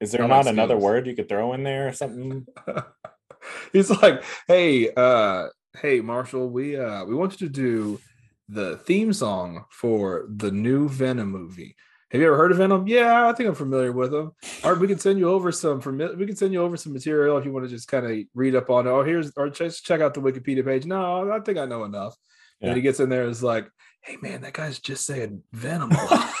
is 0.00 0.12
there 0.12 0.26
not 0.26 0.44
like 0.44 0.52
another 0.52 0.76
word 0.76 1.06
you 1.06 1.14
could 1.14 1.28
throw 1.28 1.52
in 1.52 1.62
there 1.62 1.88
or 1.88 1.92
something? 1.92 2.46
he's 3.72 3.90
like, 3.90 4.22
"Hey, 4.46 4.90
uh, 4.94 5.48
hey, 5.80 6.00
Marshall, 6.00 6.48
we 6.48 6.76
uh, 6.76 7.04
we 7.04 7.14
want 7.14 7.40
you 7.40 7.46
to 7.46 7.52
do 7.52 8.00
the 8.48 8.78
theme 8.78 9.12
song 9.12 9.64
for 9.70 10.26
the 10.28 10.50
new 10.50 10.88
Venom 10.88 11.30
movie. 11.30 11.76
Have 12.10 12.22
you 12.22 12.26
ever 12.26 12.38
heard 12.38 12.52
of 12.52 12.56
Venom? 12.56 12.86
Yeah, 12.86 13.28
I 13.28 13.34
think 13.34 13.50
I'm 13.50 13.54
familiar 13.54 13.92
with 13.92 14.12
them. 14.12 14.32
All 14.64 14.72
right, 14.72 14.80
we 14.80 14.88
can 14.88 14.98
send 14.98 15.18
you 15.18 15.28
over 15.28 15.52
some 15.52 15.80
we 16.16 16.26
can 16.26 16.36
send 16.36 16.54
you 16.54 16.62
over 16.62 16.76
some 16.76 16.94
material 16.94 17.36
if 17.36 17.44
you 17.44 17.52
want 17.52 17.66
to 17.66 17.70
just 17.70 17.88
kind 17.88 18.06
of 18.06 18.18
read 18.34 18.56
up 18.56 18.70
on 18.70 18.86
it. 18.86 18.90
Oh, 18.90 19.04
here's 19.04 19.32
or 19.36 19.50
just 19.50 19.84
check 19.84 20.00
out 20.00 20.14
the 20.14 20.20
Wikipedia 20.20 20.64
page. 20.64 20.86
No, 20.86 21.30
I 21.30 21.40
think 21.40 21.58
I 21.58 21.66
know 21.66 21.84
enough. 21.84 22.16
Yeah. 22.60 22.68
And 22.68 22.76
he 22.76 22.82
gets 22.82 23.00
in 23.00 23.08
there, 23.08 23.24
is 23.28 23.42
like, 23.42 23.68
hey 24.02 24.16
man, 24.22 24.40
that 24.42 24.52
guy's 24.52 24.78
just 24.78 25.06
saying 25.06 25.42
Venom 25.52 25.92
a 25.92 26.04
lot. 26.04 26.34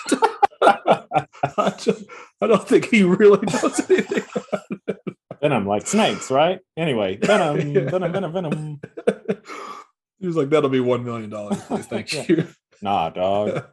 I, 1.56 1.70
just, 1.78 2.04
I 2.40 2.46
don't 2.46 2.66
think 2.68 2.86
he 2.86 3.02
really 3.04 3.40
knows 3.46 3.80
anything. 3.90 4.24
Venom, 5.40 5.66
like 5.66 5.86
snakes, 5.86 6.30
right? 6.30 6.58
Anyway, 6.76 7.16
Venom, 7.16 7.72
Yeah. 7.74 7.90
Venom, 7.90 8.12
Venom, 8.12 8.32
Venom. 8.32 8.80
he 10.18 10.26
was 10.26 10.36
like, 10.36 10.50
that'll 10.50 10.68
be 10.70 10.80
one 10.80 11.04
million 11.04 11.30
dollars, 11.30 11.60
please. 11.62 11.86
Thank 11.86 12.12
Yeah. 12.12 12.24
you. 12.28 12.48
Nah, 12.82 13.10
dog. 13.10 13.64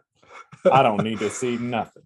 I 0.72 0.84
don't 0.84 1.04
need 1.04 1.20
to 1.20 1.30
see 1.30 1.58
nothing. 1.58 2.04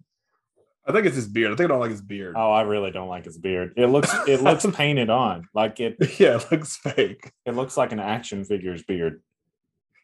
I 0.86 0.92
think 0.92 1.06
it's 1.06 1.16
his 1.16 1.28
beard. 1.28 1.52
I 1.52 1.56
think 1.56 1.66
I 1.66 1.72
don't 1.72 1.80
like 1.80 1.90
his 1.90 2.02
beard. 2.02 2.34
Oh, 2.36 2.50
I 2.50 2.62
really 2.62 2.90
don't 2.90 3.08
like 3.08 3.24
his 3.24 3.38
beard. 3.38 3.74
It 3.76 3.86
looks 3.86 4.12
it 4.26 4.42
looks 4.42 4.66
painted 4.74 5.08
on. 5.08 5.46
Like 5.54 5.78
it 5.78 5.96
Yeah, 6.18 6.36
it 6.36 6.50
looks 6.50 6.76
fake. 6.76 7.30
it 7.46 7.54
looks 7.54 7.76
like 7.76 7.92
an 7.92 8.00
action 8.00 8.44
figure's 8.44 8.82
beard. 8.82 9.22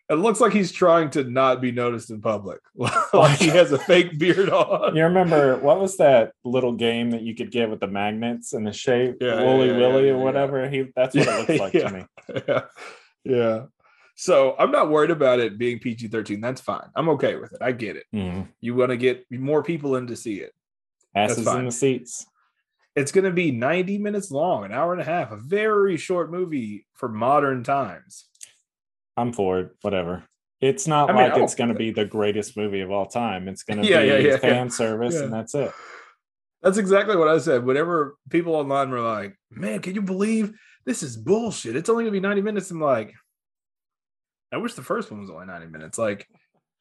It 0.08 0.14
looks 0.14 0.40
like 0.40 0.52
he's 0.52 0.70
trying 0.70 1.10
to 1.10 1.24
not 1.24 1.60
be 1.60 1.72
noticed 1.72 2.10
in 2.10 2.20
public. 2.20 2.60
like 3.12 3.38
he 3.38 3.48
has 3.58 3.72
a 3.72 3.78
fake 3.78 4.18
beard 4.18 4.48
on. 4.50 4.94
You 4.94 5.02
remember 5.04 5.56
what 5.58 5.80
was 5.80 5.96
that 5.96 6.32
little 6.44 6.72
game 6.74 7.10
that 7.10 7.22
you 7.22 7.34
could 7.34 7.50
get 7.50 7.68
with 7.70 7.80
the 7.80 7.88
magnets 7.88 8.52
and 8.52 8.64
the 8.66 8.72
shape, 8.72 9.16
Yeah, 9.20 9.42
Wooly 9.42 9.68
yeah, 9.68 9.76
Willy 9.78 10.06
yeah, 10.06 10.12
or 10.12 10.18
whatever? 10.18 10.68
He 10.68 10.86
that's 10.94 11.16
what 11.16 11.26
it 11.28 11.48
looks 11.48 11.60
like 11.60 11.72
to 11.72 11.90
me. 11.90 12.04
yeah. 12.46 12.60
Yeah. 13.24 13.62
So 14.14 14.54
I'm 14.58 14.70
not 14.70 14.88
worried 14.90 15.10
about 15.10 15.40
it 15.40 15.58
being 15.58 15.78
PG 15.80 16.08
13. 16.08 16.40
That's 16.40 16.60
fine. 16.60 16.88
I'm 16.94 17.08
okay 17.10 17.34
with 17.36 17.52
it. 17.52 17.58
I 17.60 17.72
get 17.72 17.96
it. 17.96 18.04
Mhm. 18.14 18.48
You 18.60 18.74
want 18.76 18.90
to 18.90 18.96
get 18.96 19.26
more 19.30 19.62
people 19.62 19.96
in 19.96 20.06
to 20.06 20.16
see 20.16 20.36
it. 20.36 20.52
Asses 21.14 21.46
in 21.46 21.64
the 21.64 21.72
seats. 21.72 22.26
It's 22.94 23.12
going 23.12 23.24
to 23.24 23.30
be 23.30 23.50
90 23.50 23.98
minutes 23.98 24.30
long, 24.30 24.64
an 24.64 24.72
hour 24.72 24.92
and 24.92 25.02
a 25.02 25.04
half, 25.04 25.32
a 25.32 25.36
very 25.36 25.96
short 25.98 26.30
movie 26.30 26.86
for 26.94 27.08
modern 27.10 27.62
times. 27.62 28.26
I'm 29.16 29.32
for 29.32 29.60
it. 29.60 29.70
Whatever. 29.82 30.24
It's 30.60 30.86
not 30.86 31.10
I 31.10 31.12
mean, 31.12 31.30
like 31.30 31.42
it's 31.42 31.54
going 31.54 31.68
to 31.68 31.74
be 31.74 31.90
the 31.90 32.04
greatest 32.04 32.56
movie 32.56 32.80
of 32.80 32.90
all 32.90 33.06
time. 33.06 33.46
It's 33.48 33.62
going 33.62 33.82
to 33.82 33.86
Yeah, 33.86 34.02
be 34.02 34.08
yeah, 34.08 34.18
yeah, 34.18 34.36
fan 34.38 34.70
service, 34.70 35.16
and 35.16 35.32
that's 35.32 35.54
it. 35.54 35.70
That's 36.62 36.78
exactly 36.78 37.16
what 37.16 37.28
I 37.28 37.38
said. 37.38 37.64
Whenever 37.64 38.16
people 38.30 38.54
online 38.54 38.90
were 38.90 39.00
like, 39.00 39.36
man, 39.50 39.80
can 39.80 39.94
you 39.94 40.02
believe 40.02 40.52
this 40.86 41.02
is 41.02 41.16
bullshit? 41.16 41.76
It's 41.76 41.90
only 41.90 42.04
going 42.04 42.14
to 42.14 42.20
be 42.20 42.26
90 42.26 42.42
minutes. 42.42 42.70
I'm 42.70 42.80
like, 42.80 43.12
I 44.50 44.56
wish 44.56 44.74
the 44.74 44.82
first 44.82 45.10
one 45.10 45.20
was 45.20 45.30
only 45.30 45.46
90 45.46 45.66
minutes. 45.66 45.98
Like, 45.98 46.26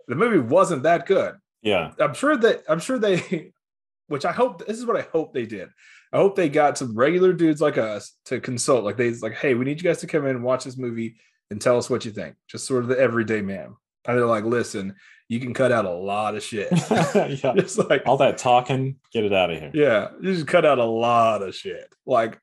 the 0.07 0.15
movie 0.15 0.39
wasn't 0.39 0.83
that 0.83 1.05
good. 1.05 1.35
Yeah. 1.61 1.91
I'm 1.99 2.13
sure 2.13 2.37
that 2.37 2.63
I'm 2.69 2.79
sure 2.79 2.97
they, 2.97 3.51
which 4.07 4.23
I 4.23 4.31
hope 4.31 4.65
this 4.65 4.77
is 4.77 4.85
what 4.85 4.97
I 4.97 5.01
hope 5.11 5.33
they 5.33 5.45
did. 5.45 5.69
I 6.13 6.17
hope 6.17 6.35
they 6.35 6.47
got 6.47 6.77
some 6.77 6.95
regular 6.95 7.33
dudes 7.33 7.59
like 7.59 7.77
us 7.77 8.13
to 8.25 8.39
consult. 8.39 8.85
Like 8.85 8.95
they 8.95 9.11
like, 9.15 9.33
hey, 9.33 9.53
we 9.53 9.65
need 9.65 9.81
you 9.81 9.87
guys 9.89 9.99
to 9.99 10.07
come 10.07 10.25
in 10.25 10.35
and 10.35 10.43
watch 10.43 10.63
this 10.63 10.77
movie 10.77 11.17
and 11.51 11.61
tell 11.61 11.77
us 11.77 11.89
what 11.89 12.05
you 12.05 12.11
think. 12.11 12.35
Just 12.47 12.65
sort 12.65 12.83
of 12.83 12.89
the 12.89 12.99
everyday 12.99 13.41
man. 13.41 13.75
And 14.07 14.17
they're 14.17 14.25
like, 14.25 14.43
listen, 14.43 14.95
you 15.29 15.39
can 15.39 15.53
cut 15.53 15.71
out 15.71 15.85
a 15.85 15.89
lot 15.93 16.35
of 16.35 16.43
shit. 16.43 16.69
yeah. 16.91 17.53
just 17.55 17.77
like 17.89 18.03
All 18.05 18.17
that 18.17 18.37
talking, 18.37 18.97
get 19.11 19.23
it 19.23 19.33
out 19.33 19.49
of 19.51 19.59
here. 19.59 19.71
yeah, 19.73 20.09
you 20.21 20.33
just 20.33 20.47
cut 20.47 20.65
out 20.65 20.77
a 20.77 20.85
lot 20.85 21.41
of 21.41 21.55
shit. 21.55 21.93
Like, 22.05 22.39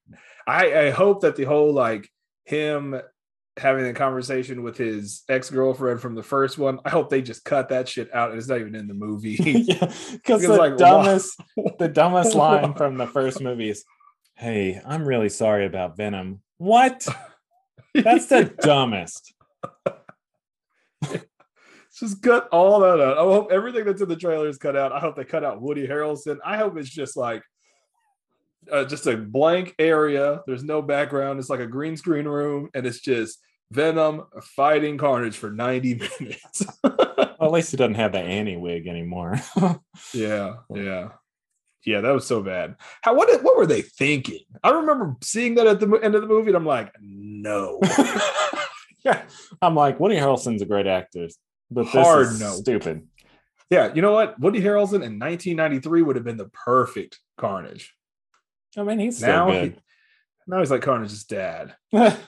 I 0.47 0.87
I 0.87 0.91
hope 0.91 1.21
that 1.23 1.37
the 1.37 1.45
whole 1.45 1.73
like 1.73 2.09
him 2.45 3.01
having 3.59 3.85
a 3.87 3.93
conversation 3.93 4.62
with 4.62 4.77
his 4.79 5.23
ex 5.29 5.51
girlfriend 5.51 6.01
from 6.01 6.15
the 6.15 6.23
first 6.23 6.59
one. 6.59 6.81
I 6.85 6.91
hope 6.91 7.11
they 7.11 7.23
just 7.23 7.45
cut 7.45 7.69
that 7.69 7.88
shit 7.88 8.12
out 8.15 8.31
and 8.31 8.38
it's 8.38 8.49
not 8.49 8.59
even 8.59 8.75
in 8.75 8.88
the 8.88 8.95
movie. 8.95 9.33
yeah, 9.41 9.79
because 9.79 10.19
Because, 10.21 10.43
the 10.43 10.57
like, 10.57 10.77
dumbest, 10.77 11.41
the 11.79 11.88
dumbest 11.88 12.35
line 12.35 12.75
from 12.75 12.97
the 12.97 13.07
first 13.07 13.41
movie 13.41 13.71
is, 13.71 13.85
"Hey, 14.35 14.81
I'm 14.85 15.05
really 15.07 15.29
sorry 15.29 15.67
about 15.67 15.97
Venom." 15.97 16.41
What? 16.59 17.07
That's 17.94 18.26
the 18.26 18.44
dumbest. 18.61 19.35
just 21.98 22.22
cut 22.22 22.48
all 22.48 22.81
that 22.81 23.00
out. 23.00 23.18
I 23.18 23.22
hope 23.22 23.52
everything 23.52 23.85
that's 23.85 24.02
in 24.02 24.09
the 24.09 24.16
trailer 24.16 24.48
is 24.48 24.59
cut 24.59 24.76
out. 24.76 24.92
I 24.92 24.98
hope 24.98 25.16
they 25.16 25.24
cut 25.24 25.44
out 25.44 25.61
Woody 25.61 25.87
Harrelson. 25.87 26.38
I 26.44 26.57
hope 26.57 26.76
it's 26.76 26.88
just 26.88 27.16
like 27.16 27.42
uh, 28.70 28.85
just 28.85 29.07
a 29.07 29.16
blank 29.16 29.74
area. 29.78 30.42
There's 30.46 30.64
no 30.64 30.83
background. 30.83 31.38
It's 31.38 31.50
like 31.50 31.61
a 31.61 31.66
green 31.66 31.96
screen 31.96 32.26
room, 32.26 32.70
and 32.74 32.87
it's 32.87 33.00
just 33.00 33.38
Venom 33.70 34.24
fighting 34.42 34.98
Carnage 34.98 35.37
for 35.37 35.50
90 35.50 35.94
minutes. 36.20 36.66
Well, 36.83 37.35
at 37.40 37.52
least 37.52 37.72
he 37.72 37.76
doesn't 37.76 37.94
have 37.94 38.12
the 38.12 38.20
Annie 38.20 38.57
wig 38.57 38.87
anymore. 38.87 39.40
yeah, 40.14 40.55
yeah, 40.74 41.09
yeah. 41.85 42.01
That 42.01 42.12
was 42.12 42.27
so 42.27 42.42
bad. 42.42 42.77
How 43.03 43.14
what 43.14 43.42
what 43.42 43.57
were 43.57 43.66
they 43.66 43.83
thinking? 43.83 44.40
I 44.62 44.71
remember 44.71 45.16
seeing 45.23 45.55
that 45.57 45.66
at 45.66 45.81
the 45.81 45.88
end 46.03 46.14
of 46.14 46.23
the 46.23 46.29
movie, 46.29 46.49
and 46.49 46.57
I'm 46.57 46.66
like, 46.66 46.92
no. 47.01 47.81
yeah. 49.05 49.23
I'm 49.61 49.75
like, 49.75 49.99
Woody 50.01 50.16
Harrelson's 50.16 50.62
a 50.62 50.66
great 50.66 50.87
actor, 50.87 51.29
but 51.71 51.85
this 51.85 51.92
Hard 51.92 52.27
is 52.27 52.40
no. 52.40 52.51
stupid. 52.51 53.07
yeah, 53.71 53.92
you 53.95 54.03
know 54.03 54.12
what? 54.12 54.38
Woody 54.38 54.61
Harrelson 54.61 55.03
in 55.03 55.18
1993 55.18 56.03
would 56.03 56.16
have 56.16 56.25
been 56.25 56.37
the 56.37 56.51
perfect 56.51 57.18
Carnage. 57.37 57.95
I 58.77 58.83
mean, 58.85 58.99
he's 58.99 59.21
Now, 59.21 59.51
he, 59.51 59.75
now 60.47 60.61
he's 60.61 60.71
like 60.71 60.83
Carnage's 60.83 61.25
dad. 61.25 61.75
how, 61.92 62.18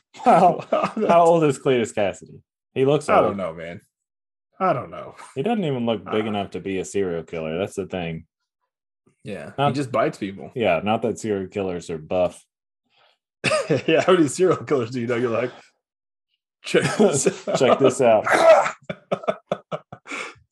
how 0.70 1.24
old 1.24 1.44
is 1.44 1.58
Cletus 1.58 1.94
Kasady? 1.94 2.40
He 2.74 2.84
looks 2.84 3.08
old. 3.08 3.24
don't 3.24 3.36
know, 3.36 3.54
man. 3.54 3.80
I 4.60 4.72
don't 4.72 4.90
know. 4.90 5.14
He 5.34 5.42
doesn't 5.42 5.64
even 5.64 5.86
look 5.86 6.04
big 6.04 6.24
Uh, 6.26 6.28
enough 6.28 6.50
to 6.50 6.60
be 6.60 6.78
a 6.78 6.84
serial 6.84 7.22
killer. 7.22 7.58
That's 7.58 7.74
the 7.76 7.86
thing. 7.86 8.26
Yeah, 9.24 9.52
Um, 9.58 9.72
he 9.72 9.76
just 9.76 9.90
bites 9.90 10.18
people. 10.18 10.52
Yeah, 10.54 10.80
not 10.84 11.02
that 11.02 11.18
serial 11.18 11.48
killers 11.48 11.88
are 11.90 11.98
buff. 11.98 12.44
yeah, 13.86 14.02
how 14.02 14.12
many 14.12 14.28
serial 14.28 14.58
killers 14.64 14.90
do 14.90 15.00
you 15.00 15.06
know? 15.06 15.16
You're 15.16 15.30
like, 15.30 15.50
check 16.64 16.96
this 16.98 17.26
out. 17.48 17.58
Check 17.58 17.78
this 17.78 18.00
out. 18.00 18.26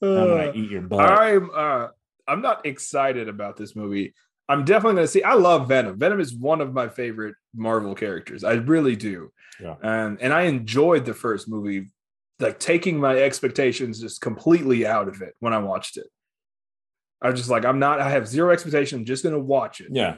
I'm 0.03 0.09
gonna 0.29 0.53
eat 0.55 0.71
your 0.71 0.83
butt. 0.83 1.01
I'm 1.21 1.51
uh 1.55 1.89
I'm 2.27 2.41
not 2.43 2.67
excited 2.67 3.29
about 3.29 3.57
this 3.57 3.77
movie. 3.77 4.15
I'm 4.49 4.65
definitely 4.65 4.97
gonna 4.97 5.07
see. 5.07 5.23
I 5.23 5.35
love 5.35 5.69
Venom. 5.69 5.99
Venom 5.99 6.21
is 6.21 6.35
one 6.35 6.61
of 6.61 6.73
my 6.73 6.89
favorite 6.89 7.35
Marvel 7.55 7.95
characters. 7.95 8.43
I 8.45 8.55
really 8.55 8.97
do. 8.97 9.31
Yeah. 9.61 9.77
Um, 9.83 10.19
and 10.21 10.33
I 10.33 10.43
enjoyed 10.43 11.05
the 11.05 11.15
first 11.15 11.49
movie, 11.49 11.89
like 12.41 12.59
taking 12.59 12.99
my 12.99 13.17
expectations 13.19 14.01
just 14.01 14.21
completely 14.21 14.87
out 14.87 15.09
of 15.09 15.23
it 15.23 15.35
when 15.41 15.53
I 15.53 15.59
watched 15.59 15.97
it. 15.99 16.07
I 17.23 17.31
was 17.31 17.39
just 17.41 17.51
like, 17.51 17.65
I'm 17.65 17.79
not, 17.79 18.01
I 18.01 18.11
have 18.11 18.27
zero 18.27 18.51
expectation. 18.53 18.99
I'm 19.01 19.05
just 19.05 19.23
gonna 19.25 19.39
watch 19.39 19.81
it. 19.81 19.89
Yeah, 19.91 20.17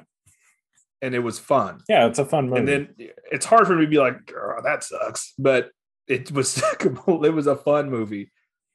And 1.02 1.14
it 1.14 1.18
was 1.20 1.38
fun. 1.38 1.80
yeah, 1.88 2.06
it's 2.06 2.18
a 2.18 2.24
fun 2.24 2.48
movie. 2.48 2.58
And 2.60 2.68
then 2.68 2.94
it's 3.30 3.46
hard 3.46 3.66
for 3.66 3.76
me 3.76 3.82
to 3.84 3.90
be 3.90 3.98
like, 3.98 4.26
"Girl, 4.26 4.62
that 4.62 4.82
sucks. 4.84 5.34
But 5.38 5.70
it 6.08 6.32
was 6.32 6.62
it 6.80 7.34
was 7.34 7.46
a 7.46 7.56
fun 7.56 7.90
movie. 7.90 8.32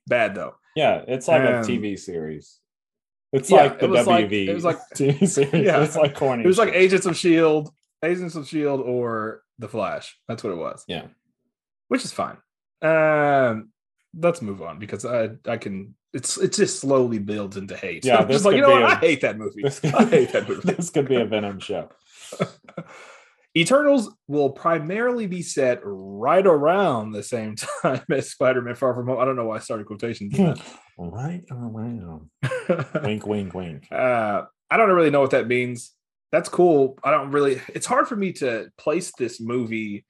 Bad 0.08 0.36
though. 0.36 0.56
yeah, 0.76 1.04
it's 1.08 1.28
like 1.28 1.42
a 1.42 1.58
Um, 1.60 1.64
TV 1.66 1.98
series. 1.98 2.60
It's 3.32 3.50
yeah, 3.52 3.58
like 3.58 3.80
the 3.80 3.86
it 3.86 3.90
was 3.92 4.08
like- 4.08 4.32
it 4.32 4.54
was 4.54 4.64
like- 4.64 4.80
TV 4.96 5.28
series. 5.28 5.54
Yeah. 5.66 5.84
it's 5.84 5.96
like 5.96 6.16
corny. 6.16 6.44
It 6.44 6.48
was 6.48 6.58
like. 6.58 6.74
Agents 6.74 7.06
of 7.06 7.16
Shield, 7.16 7.70
Agents 8.04 8.34
of 8.36 8.48
Shield, 8.48 8.82
or 8.82 9.44
The 9.60 9.68
Flash. 9.68 10.18
That's 10.28 10.44
what 10.44 10.52
it 10.54 10.58
was. 10.58 10.84
Yeah. 10.88 11.06
which 11.90 12.04
is 12.06 12.12
fine. 12.12 12.38
Um, 12.82 13.70
let's 14.18 14.42
move 14.42 14.62
on 14.62 14.80
because 14.80 15.06
I 15.06 15.30
I 15.48 15.58
can. 15.58 15.96
It's 16.14 16.38
it 16.38 16.54
just 16.54 16.80
slowly 16.80 17.20
builds 17.20 17.56
into 17.58 17.76
hate. 17.78 18.04
Yeah, 18.06 18.24
this 18.26 18.36
just 18.38 18.46
like 18.46 18.56
you 18.56 18.62
know 18.62 18.72
what? 18.72 18.82
a- 18.84 18.88
I 18.88 18.96
hate 18.96 19.22
that 19.22 19.38
movie. 19.38 19.62
This 19.64 19.80
could, 19.80 19.94
I 19.94 20.06
hate 20.06 20.32
that 20.34 20.50
movie. 20.50 20.74
this 20.74 20.90
could 20.90 21.08
be 21.08 21.16
a 21.18 21.26
Venom 21.26 21.60
show. 21.60 21.90
Eternals 23.58 24.16
will 24.28 24.52
primarily 24.52 25.26
be 25.26 25.42
set 25.42 25.80
right 25.84 26.46
around 26.46 27.12
the 27.12 27.24
same 27.24 27.56
time 27.84 28.04
as 28.12 28.30
Spider-Man: 28.32 28.76
Far 28.76 28.94
From 28.94 29.08
Home. 29.08 29.20
I 29.20 29.26
don't 29.26 29.36
know 29.36 29.46
why 29.46 29.56
I 29.56 29.60
started 29.60 29.88
quotations. 29.88 30.38
right 30.98 31.44
around. 31.52 32.30
Wink, 33.04 33.26
wink, 33.26 33.54
wink. 33.56 33.88
uh, 33.92 34.44
I 34.70 34.78
don't 34.78 34.90
really 34.92 35.10
know 35.10 35.22
what 35.22 35.32
that 35.32 35.48
means. 35.48 35.94
That's 36.32 36.48
cool. 36.48 37.00
I 37.04 37.10
don't 37.10 37.32
really. 37.32 37.60
It's 37.70 37.88
hard 37.88 38.08
for 38.08 38.16
me 38.16 38.34
to 38.34 38.70
place 38.78 39.12
this 39.18 39.42
movie 39.42 40.06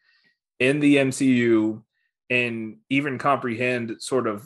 in 0.59 0.81
the 0.81 0.97
MCU 0.97 1.81
and 2.29 2.77
even 2.89 3.17
comprehend 3.17 3.95
sort 3.99 4.27
of 4.27 4.45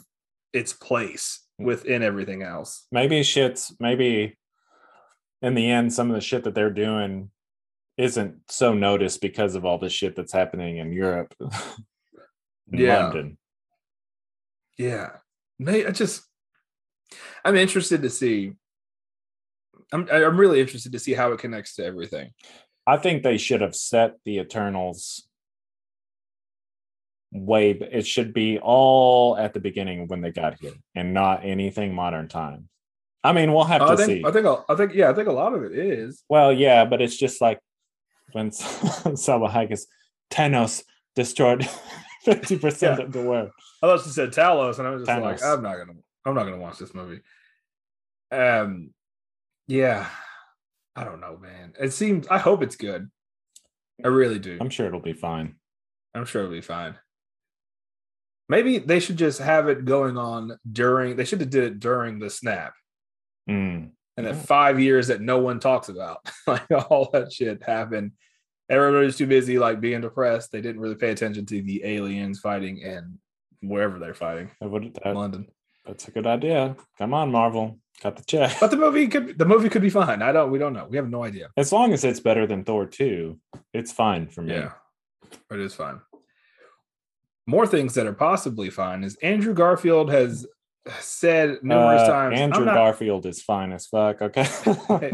its 0.52 0.72
place 0.72 1.40
within 1.58 2.02
everything 2.02 2.42
else. 2.42 2.86
Maybe 2.90 3.22
shit's 3.22 3.74
maybe 3.80 4.36
in 5.42 5.54
the 5.54 5.70
end, 5.70 5.92
some 5.92 6.08
of 6.10 6.14
the 6.14 6.20
shit 6.20 6.44
that 6.44 6.54
they're 6.54 6.70
doing 6.70 7.30
isn't 7.96 8.36
so 8.48 8.74
noticed 8.74 9.20
because 9.20 9.54
of 9.54 9.64
all 9.64 9.78
the 9.78 9.90
shit 9.90 10.16
that's 10.16 10.32
happening 10.32 10.78
in 10.78 10.92
Europe, 10.92 11.34
in 11.40 12.78
Yeah. 12.78 13.04
London. 13.04 13.38
Yeah, 14.78 15.10
May 15.58 15.86
I 15.86 15.90
just 15.92 16.24
I'm 17.44 17.56
interested 17.56 18.02
to 18.02 18.10
see. 18.10 18.52
I'm 19.92 20.08
I'm 20.10 20.36
really 20.36 20.60
interested 20.60 20.90
to 20.92 20.98
see 20.98 21.14
how 21.14 21.30
it 21.32 21.38
connects 21.38 21.76
to 21.76 21.84
everything. 21.84 22.30
I 22.86 22.96
think 22.96 23.22
they 23.22 23.38
should 23.38 23.60
have 23.60 23.76
set 23.76 24.14
the 24.24 24.38
Eternals 24.38 25.28
way. 27.34 27.72
It 27.72 28.06
should 28.06 28.32
be 28.32 28.58
all 28.58 29.36
at 29.36 29.52
the 29.52 29.60
beginning 29.60 30.08
when 30.08 30.20
they 30.22 30.30
got 30.30 30.58
here, 30.60 30.72
and 30.94 31.12
not 31.12 31.44
anything 31.44 31.94
modern 31.94 32.28
times. 32.28 32.64
I 33.22 33.32
mean, 33.32 33.52
we'll 33.52 33.64
have 33.64 33.82
I 33.82 33.90
to 33.90 33.96
think 33.96 34.06
see. 34.06 34.22
I 34.24 34.30
think 34.30 34.46
i 34.68 34.74
think 34.76 34.94
yeah 34.94 35.10
I 35.10 35.14
think 35.14 35.28
a 35.28 35.32
lot 35.32 35.54
of 35.54 35.62
it 35.64 35.72
is. 35.72 36.22
Well, 36.28 36.52
yeah, 36.52 36.84
but 36.84 37.00
it's 37.02 37.16
just 37.16 37.40
like 37.40 37.58
when 38.32 38.50
Salma 38.50 39.50
Hayek 39.50 39.72
is 39.72 39.86
Thanos 40.30 40.82
destroyed 41.16 41.68
fifty 42.24 42.58
percent 42.58 42.98
Yeah. 42.98 43.06
of 43.06 43.12
the 43.12 43.22
world. 43.22 43.50
I 43.82 43.86
thought 43.86 44.02
she 44.04 44.10
said 44.10 44.30
Talos, 44.32 44.78
and 44.78 44.86
I 44.88 44.90
was 44.90 45.06
just 45.06 45.20
like, 45.20 45.42
I'm 45.42 45.62
not 45.62 45.76
gonna, 45.76 45.92
I'm 46.24 46.34
not 46.34 46.44
gonna 46.44 46.58
watch 46.58 46.78
this 46.78 46.94
movie. 46.94 47.20
Um, 48.30 48.92
yeah, 49.66 50.06
I 50.96 51.04
don't 51.04 51.20
know, 51.20 51.36
man. 51.38 51.72
It 51.80 51.92
seems. 51.92 52.26
I 52.28 52.38
hope 52.38 52.62
it's 52.62 52.76
good. 52.76 53.10
I 54.04 54.08
really 54.08 54.38
do. 54.38 54.58
I'm 54.60 54.70
sure 54.70 54.86
it'll 54.86 55.00
be 55.00 55.12
fine. 55.12 55.54
I'm 56.14 56.24
sure 56.24 56.42
it'll 56.42 56.52
be 56.54 56.60
fine. 56.60 56.96
Maybe 58.48 58.78
they 58.78 59.00
should 59.00 59.16
just 59.16 59.40
have 59.40 59.68
it 59.68 59.84
going 59.84 60.18
on 60.18 60.58
during. 60.70 61.16
They 61.16 61.24
should 61.24 61.40
have 61.40 61.50
did 61.50 61.64
it 61.64 61.80
during 61.80 62.18
the 62.18 62.28
snap, 62.30 62.74
Mm. 63.48 63.90
and 64.16 64.26
that 64.26 64.36
five 64.36 64.78
years 64.80 65.08
that 65.08 65.20
no 65.20 65.38
one 65.38 65.60
talks 65.60 65.88
about, 65.88 66.18
like 66.46 66.70
all 66.70 67.10
that 67.12 67.32
shit 67.32 67.62
happened. 67.62 68.12
Everybody's 68.70 69.16
too 69.16 69.26
busy, 69.26 69.58
like 69.58 69.80
being 69.80 70.00
depressed. 70.00 70.50
They 70.52 70.60
didn't 70.62 70.80
really 70.80 70.94
pay 70.94 71.10
attention 71.10 71.44
to 71.46 71.60
the 71.62 71.84
aliens 71.84 72.40
fighting 72.40 72.82
and 72.82 73.18
wherever 73.60 73.98
they're 73.98 74.14
fighting, 74.14 74.50
That 74.60 74.68
would, 74.70 74.94
that, 75.04 75.14
London. 75.14 75.46
that's 75.86 76.08
a 76.08 76.10
good 76.10 76.26
idea. 76.26 76.74
Come 76.98 77.12
on, 77.14 77.30
Marvel, 77.30 77.78
cut 78.02 78.16
the 78.16 78.24
check. 78.24 78.56
But 78.60 78.70
the 78.70 78.76
movie 78.78 79.08
could 79.08 79.38
the 79.38 79.44
movie 79.46 79.68
could 79.70 79.82
be 79.82 79.90
fine. 79.90 80.20
I 80.22 80.32
don't 80.32 80.50
we 80.50 80.58
don't 80.58 80.72
know. 80.74 80.86
We 80.88 80.96
have 80.98 81.08
no 81.10 81.24
idea. 81.24 81.48
As 81.56 81.72
long 81.72 81.92
as 81.94 82.04
it's 82.04 82.20
better 82.20 82.46
than 82.46 82.64
Thor 82.64 82.84
two, 82.86 83.38
it's 83.72 83.92
fine 83.92 84.28
for 84.28 84.42
me. 84.42 84.54
Yeah. 84.54 84.72
It 85.50 85.60
is 85.60 85.74
fine. 85.74 86.00
More 87.46 87.66
things 87.66 87.94
that 87.94 88.06
are 88.06 88.12
possibly 88.14 88.70
fine 88.70 89.04
is 89.04 89.16
Andrew 89.22 89.52
Garfield 89.54 90.10
has 90.10 90.46
said 91.00 91.58
numerous 91.62 92.02
Uh, 92.02 92.06
times. 92.08 92.38
Andrew 92.40 92.64
not, 92.64 92.74
Garfield 92.74 93.26
is 93.26 93.42
fine 93.42 93.72
as 93.72 93.86
fuck. 93.86 94.22
Okay. 94.22 94.44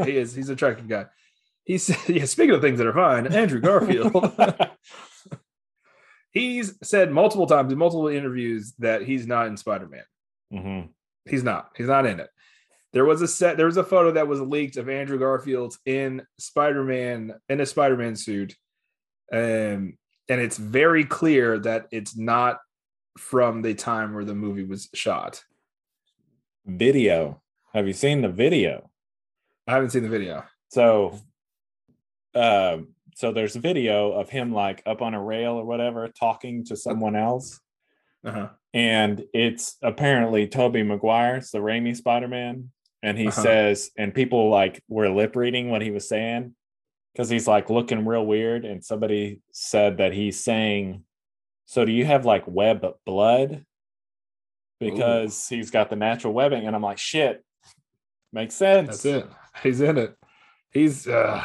he 0.05 0.17
is 0.17 0.35
he's 0.35 0.49
a 0.49 0.53
attractive 0.53 0.89
guy. 0.89 1.07
He 1.65 1.79
said, 1.79 1.97
yeah, 2.09 2.25
speaking 2.25 2.55
of 2.55 2.61
things 2.61 2.79
that 2.79 2.87
are 2.87 2.93
fine, 2.93 3.27
Andrew 3.33 3.61
Garfield. 3.61 4.33
he's 6.33 6.75
said 6.83 7.11
multiple 7.13 7.47
times 7.47 7.73
in 7.73 7.79
multiple 7.79 8.09
interviews 8.09 8.75
that 8.79 9.03
he's 9.03 9.27
not 9.27 9.47
in 9.47 9.57
Spider-Man. 9.57 10.05
hmm 10.53 10.81
He's 11.29 11.45
not. 11.45 11.71
He's 11.77 11.87
not 11.87 12.07
in 12.07 12.19
it. 12.19 12.29
There 12.93 13.05
was 13.05 13.23
a 13.23 13.29
set. 13.29 13.57
There 13.57 13.67
was 13.67 13.77
a 13.77 13.85
photo 13.85 14.13
that 14.13 14.27
was 14.27 14.41
leaked 14.41 14.77
of 14.79 14.89
Andrew 14.89 15.19
Garfield 15.19 15.77
in 15.85 16.23
Spider-Man 16.39 17.35
in 17.49 17.61
a 17.61 17.67
Spider-Man 17.67 18.17
suit, 18.17 18.57
um, 19.33 19.97
and 20.31 20.41
it's 20.41 20.57
very 20.57 21.05
clear 21.05 21.59
that 21.59 21.89
it's 21.91 22.17
not 22.17 22.61
from 23.19 23.63
the 23.63 23.75
time 23.75 24.15
where 24.15 24.25
the 24.25 24.35
movie 24.35 24.63
was 24.63 24.89
shot. 24.95 25.43
Video. 26.65 27.43
Have 27.75 27.89
you 27.89 27.93
seen 27.93 28.23
the 28.23 28.29
video? 28.29 28.89
I 29.67 29.73
haven't 29.73 29.91
seen 29.91 30.05
the 30.05 30.09
video. 30.09 30.45
So, 30.69 31.19
uh, 32.35 32.79
so 33.17 33.33
there's 33.33 33.57
a 33.57 33.61
video 33.61 34.13
of 34.13 34.31
him 34.31 34.55
like 34.55 34.83
up 34.87 35.03
on 35.03 35.15
a 35.15 35.23
rail 35.23 35.55
or 35.55 35.65
whatever, 35.65 36.07
talking 36.09 36.65
to 36.67 36.77
someone 36.77 37.17
else, 37.17 37.61
Uh-huh. 38.25 38.51
and 38.73 39.25
it's 39.35 39.77
apparently 39.83 40.47
Tobey 40.47 40.85
Maguire's 40.85 41.51
the 41.51 41.59
Raimi 41.59 41.97
Spider-Man, 41.97 42.71
and 43.03 43.19
he 43.19 43.27
Uh-huh. 43.29 43.43
says, 43.43 43.91
and 43.99 44.15
people 44.15 44.49
like 44.49 44.81
were 44.89 45.09
lip 45.09 45.35
reading 45.35 45.71
what 45.71 45.83
he 45.83 45.91
was 45.91 46.09
saying 46.09 46.55
because 47.13 47.29
he's 47.29 47.49
like 47.49 47.71
looking 47.71 48.07
real 48.07 48.25
weird, 48.25 48.65
and 48.65 48.85
somebody 48.85 49.41
said 49.53 49.99
that 49.99 50.13
he's 50.13 50.43
saying, 50.43 51.05
"So 51.67 51.85
do 51.85 51.93
you 51.93 52.05
have 52.05 52.25
like 52.25 52.45
web 52.47 52.87
blood?" 53.05 53.65
Because 54.79 55.47
he's 55.47 55.71
got 55.71 55.91
the 55.91 55.97
natural 55.97 56.33
webbing, 56.33 56.67
and 56.67 56.75
I'm 56.75 56.83
like, 56.83 56.97
shit, 56.97 57.45
makes 58.33 58.55
sense. 58.55 59.03
That's 59.03 59.05
it. 59.05 59.31
He's 59.63 59.81
in 59.83 59.99
it. 59.99 60.17
He's 60.71 61.07
uh 61.07 61.45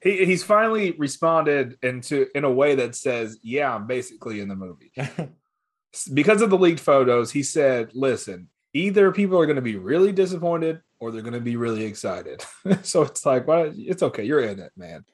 he 0.00 0.24
he's 0.24 0.44
finally 0.44 0.92
responded 0.92 1.76
into 1.82 2.26
in 2.34 2.44
a 2.44 2.52
way 2.52 2.76
that 2.76 2.94
says, 2.94 3.38
"Yeah, 3.42 3.74
I'm 3.74 3.86
basically 3.86 4.40
in 4.40 4.48
the 4.48 4.56
movie." 4.56 4.92
Because 6.14 6.40
of 6.40 6.50
the 6.50 6.56
leaked 6.56 6.78
photos, 6.78 7.32
he 7.32 7.42
said, 7.42 7.90
"Listen, 7.94 8.48
either 8.72 9.10
people 9.10 9.36
are 9.40 9.46
going 9.46 9.56
to 9.56 9.62
be 9.62 9.74
really 9.74 10.12
disappointed 10.12 10.82
or 11.00 11.10
they're 11.10 11.22
going 11.22 11.34
to 11.34 11.40
be 11.40 11.56
really 11.56 11.84
excited." 11.84 12.44
so 12.82 13.02
it's 13.02 13.26
like, 13.26 13.46
well, 13.46 13.72
it's 13.74 14.02
okay. 14.02 14.24
You're 14.24 14.40
in 14.40 14.60
it, 14.60 14.72
man. 14.76 15.04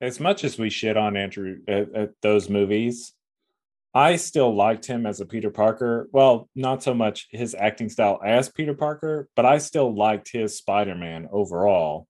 As 0.00 0.20
much 0.20 0.44
as 0.44 0.58
we 0.58 0.70
shit 0.70 0.96
on 0.96 1.16
Andrew 1.16 1.58
at, 1.68 1.94
at 1.94 2.10
those 2.22 2.48
movies, 2.48 3.12
I 3.94 4.16
still 4.16 4.54
liked 4.54 4.86
him 4.86 5.04
as 5.04 5.20
a 5.20 5.26
Peter 5.26 5.50
Parker. 5.50 6.08
Well, 6.12 6.48
not 6.54 6.82
so 6.82 6.94
much 6.94 7.28
his 7.30 7.54
acting 7.54 7.88
style 7.88 8.20
as 8.24 8.48
Peter 8.48 8.74
Parker, 8.74 9.28
but 9.36 9.44
I 9.44 9.58
still 9.58 9.94
liked 9.94 10.30
his 10.32 10.56
Spider 10.56 10.94
Man 10.94 11.28
overall. 11.30 12.06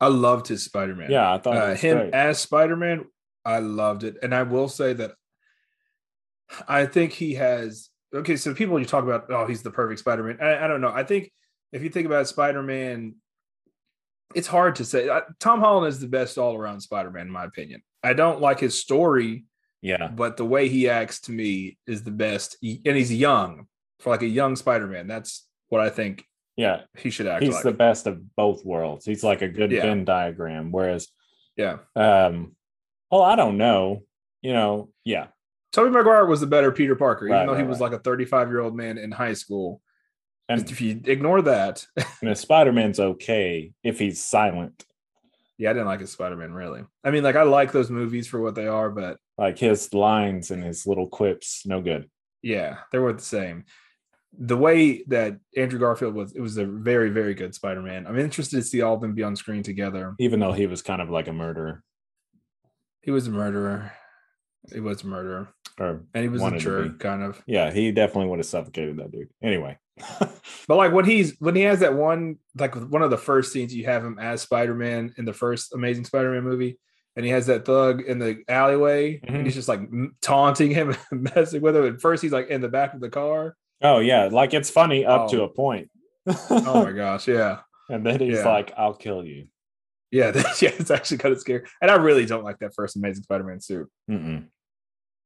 I 0.00 0.08
loved 0.08 0.48
his 0.48 0.64
Spider 0.64 0.96
Man. 0.96 1.10
Yeah, 1.10 1.32
I 1.32 1.38
thought 1.38 1.56
uh, 1.56 1.74
him 1.74 1.98
great. 1.98 2.14
as 2.14 2.40
Spider 2.40 2.76
Man, 2.76 3.04
I 3.44 3.60
loved 3.60 4.02
it, 4.02 4.16
and 4.22 4.34
I 4.34 4.42
will 4.42 4.68
say 4.68 4.92
that 4.94 5.12
I 6.66 6.86
think 6.86 7.12
he 7.12 7.34
has. 7.34 7.88
Okay, 8.12 8.36
so 8.36 8.52
people 8.52 8.78
you 8.78 8.84
talk 8.84 9.04
about, 9.04 9.30
oh, 9.30 9.46
he's 9.46 9.62
the 9.62 9.70
perfect 9.70 10.00
Spider 10.00 10.24
Man. 10.24 10.38
I, 10.40 10.64
I 10.64 10.66
don't 10.66 10.80
know. 10.80 10.92
I 10.92 11.04
think 11.04 11.30
if 11.72 11.82
you 11.82 11.88
think 11.90 12.06
about 12.06 12.28
Spider 12.28 12.62
Man, 12.62 13.14
it's 14.34 14.46
hard 14.46 14.76
to 14.76 14.84
say. 14.84 15.08
I, 15.10 15.22
Tom 15.40 15.60
Holland 15.60 15.88
is 15.88 16.00
the 16.00 16.08
best 16.08 16.38
all 16.38 16.56
around 16.56 16.80
Spider 16.80 17.10
Man, 17.10 17.26
in 17.26 17.32
my 17.32 17.44
opinion. 17.44 17.82
I 18.02 18.12
don't 18.14 18.40
like 18.40 18.58
his 18.60 18.78
story, 18.80 19.44
yeah, 19.80 20.08
but 20.08 20.36
the 20.36 20.44
way 20.44 20.68
he 20.68 20.88
acts 20.88 21.20
to 21.22 21.32
me 21.32 21.78
is 21.86 22.02
the 22.02 22.10
best, 22.10 22.56
He- 22.60 22.80
and 22.84 22.96
he's 22.96 23.12
young 23.12 23.66
for 24.00 24.10
like 24.10 24.22
a 24.22 24.26
young 24.26 24.56
Spider 24.56 24.86
Man. 24.86 25.06
That's 25.06 25.46
what 25.68 25.80
I 25.80 25.90
think 25.90 26.24
yeah. 26.56 26.82
he 26.96 27.10
should 27.10 27.26
act 27.26 27.42
He's 27.44 27.54
like. 27.54 27.62
the 27.64 27.72
best 27.72 28.06
of 28.06 28.34
both 28.36 28.64
worlds. 28.64 29.04
He's 29.04 29.22
like 29.24 29.42
a 29.42 29.48
good 29.48 29.70
Yeah. 29.70 29.82
Venn 29.82 30.04
diagram. 30.04 30.72
Whereas, 30.72 31.08
yeah. 31.56 31.78
um, 31.96 32.56
well, 33.10 33.22
I 33.22 33.36
don't 33.36 33.56
know. 33.58 34.02
You 34.40 34.52
know, 34.52 34.90
yeah, 35.04 35.28
Tobey 35.72 35.90
Maguire 35.90 36.26
was 36.26 36.40
the 36.40 36.46
better 36.48 36.72
Peter 36.72 36.96
Parker, 36.96 37.26
even 37.26 37.36
Right, 37.38 37.46
though 37.46 37.54
he 37.54 37.62
was 37.62 37.78
right. 37.80 37.92
like 37.92 38.00
a 38.00 38.02
35 38.02 38.48
year 38.48 38.60
old 38.60 38.74
man 38.74 38.98
in 38.98 39.12
high 39.12 39.34
school. 39.34 39.80
And, 40.48 40.70
if 40.70 40.80
you 40.80 41.00
ignore 41.04 41.42
that, 41.42 41.86
and 42.22 42.36
Spider 42.36 42.72
Man's 42.72 43.00
okay 43.00 43.72
if 43.82 43.98
he's 43.98 44.22
silent. 44.24 44.84
yeah, 45.58 45.70
I 45.70 45.72
didn't 45.72 45.86
like 45.88 46.00
his 46.00 46.10
Spider 46.12 46.36
Man 46.36 46.52
really. 46.52 46.82
I 47.04 47.10
mean, 47.10 47.22
like 47.22 47.36
I 47.36 47.42
like 47.42 47.72
those 47.72 47.90
movies 47.90 48.26
for 48.26 48.40
what 48.40 48.54
they 48.54 48.66
are, 48.66 48.90
but 48.90 49.18
Like 49.38 49.58
his 49.58 49.92
lines 49.94 50.50
and 50.50 50.62
his 50.62 50.86
little 50.86 51.06
quips, 51.08 51.62
no 51.66 51.80
good. 51.80 52.08
yeah, 52.42 52.78
they 52.92 52.98
were 52.98 53.12
the 53.12 53.22
same. 53.22 53.64
The 54.38 54.56
way 54.56 55.04
that 55.08 55.36
Andrew 55.58 55.78
Garfield 55.78 56.14
was, 56.14 56.32
it 56.34 56.40
was 56.40 56.56
a 56.56 56.64
very, 56.64 57.10
very 57.10 57.34
good 57.34 57.54
Spider 57.54 57.82
Man. 57.82 58.06
I'm 58.06 58.18
interested 58.18 58.56
to 58.56 58.62
see 58.62 58.80
all 58.80 58.94
of 58.94 59.02
them 59.02 59.14
be 59.14 59.22
on 59.22 59.36
screen 59.36 59.62
together. 59.62 60.14
Even 60.18 60.40
though 60.40 60.52
he 60.52 60.66
was 60.66 60.80
kind 60.80 61.02
of 61.02 61.10
like 61.10 61.28
a 61.28 61.34
murderer, 61.34 61.82
He 63.02 63.10
was 63.10 63.26
a 63.26 63.30
murderer. 63.30 63.92
He 64.72 64.80
was 64.80 65.02
a 65.02 65.06
murderer, 65.06 65.48
or 65.78 66.04
and 66.14 66.22
he 66.22 66.28
was 66.28 66.40
a 66.42 66.56
jerk, 66.56 66.98
kind 67.00 67.22
of. 67.22 67.42
yeah, 67.46 67.70
he 67.72 67.90
definitely 67.92 68.30
would 68.30 68.38
have 68.38 68.46
suffocated 68.46 68.96
that 68.98 69.10
dude. 69.10 69.28
Anyway, 69.42 69.76
But 70.68 70.76
like 70.76 70.92
when 70.92 71.04
he's 71.04 71.34
when 71.40 71.56
he 71.56 71.62
has 71.62 71.80
that 71.80 71.94
one 71.94 72.36
like 72.56 72.74
one 72.76 73.02
of 73.02 73.10
the 73.10 73.18
first 73.18 73.52
scenes 73.52 73.74
you 73.74 73.84
have 73.86 74.04
him 74.04 74.18
as 74.20 74.42
Spider 74.42 74.74
Man 74.74 75.12
in 75.18 75.24
the 75.24 75.32
first 75.32 75.74
Amazing 75.74 76.04
Spider 76.04 76.30
Man 76.32 76.44
movie, 76.44 76.78
and 77.16 77.24
he 77.26 77.32
has 77.32 77.46
that 77.46 77.64
thug 77.64 78.00
in 78.02 78.18
the 78.20 78.42
alleyway, 78.48 79.20
and 79.24 79.38
Mhm. 79.38 79.44
he's 79.44 79.54
just 79.56 79.68
like 79.68 79.80
taunting 80.20 80.70
him 80.70 80.94
and 81.10 81.22
messing 81.34 81.62
with 81.62 81.76
him. 81.76 81.84
At 81.86 82.00
first, 82.00 82.22
he's 82.22 82.32
like 82.32 82.48
in 82.48 82.60
the 82.60 82.68
back 82.68 82.94
of 82.94 83.00
the 83.00 83.10
car. 83.10 83.56
oh 83.82 83.98
yeah, 83.98 84.26
like 84.30 84.54
it's 84.54 84.70
funny 84.70 85.04
up 85.04 85.30
to 85.30 85.42
Oh. 85.42 85.44
a 85.46 85.48
point. 85.48 85.90
Oh 86.48 86.84
my 86.84 86.92
gosh, 86.92 87.26
yeah, 87.26 87.60
and 87.88 88.06
then 88.06 88.20
he's 88.20 88.38
Yeah. 88.38 88.48
like, 88.48 88.72
"I'll 88.76 88.94
kill 88.94 89.24
you." 89.24 89.48
yeah, 90.12 90.30
yeah. 90.62 90.70
It's 90.78 90.90
actually 90.92 91.18
kind 91.18 91.32
of 91.34 91.40
scary, 91.40 91.66
and 91.80 91.90
I 91.90 91.96
really 91.96 92.24
don't 92.24 92.44
like 92.44 92.58
that 92.60 92.74
first 92.74 92.94
Amazing 92.96 93.24
Spider 93.24 93.44
Man 93.44 93.60
suit 93.60 93.88
Mm-mm. 94.08 94.46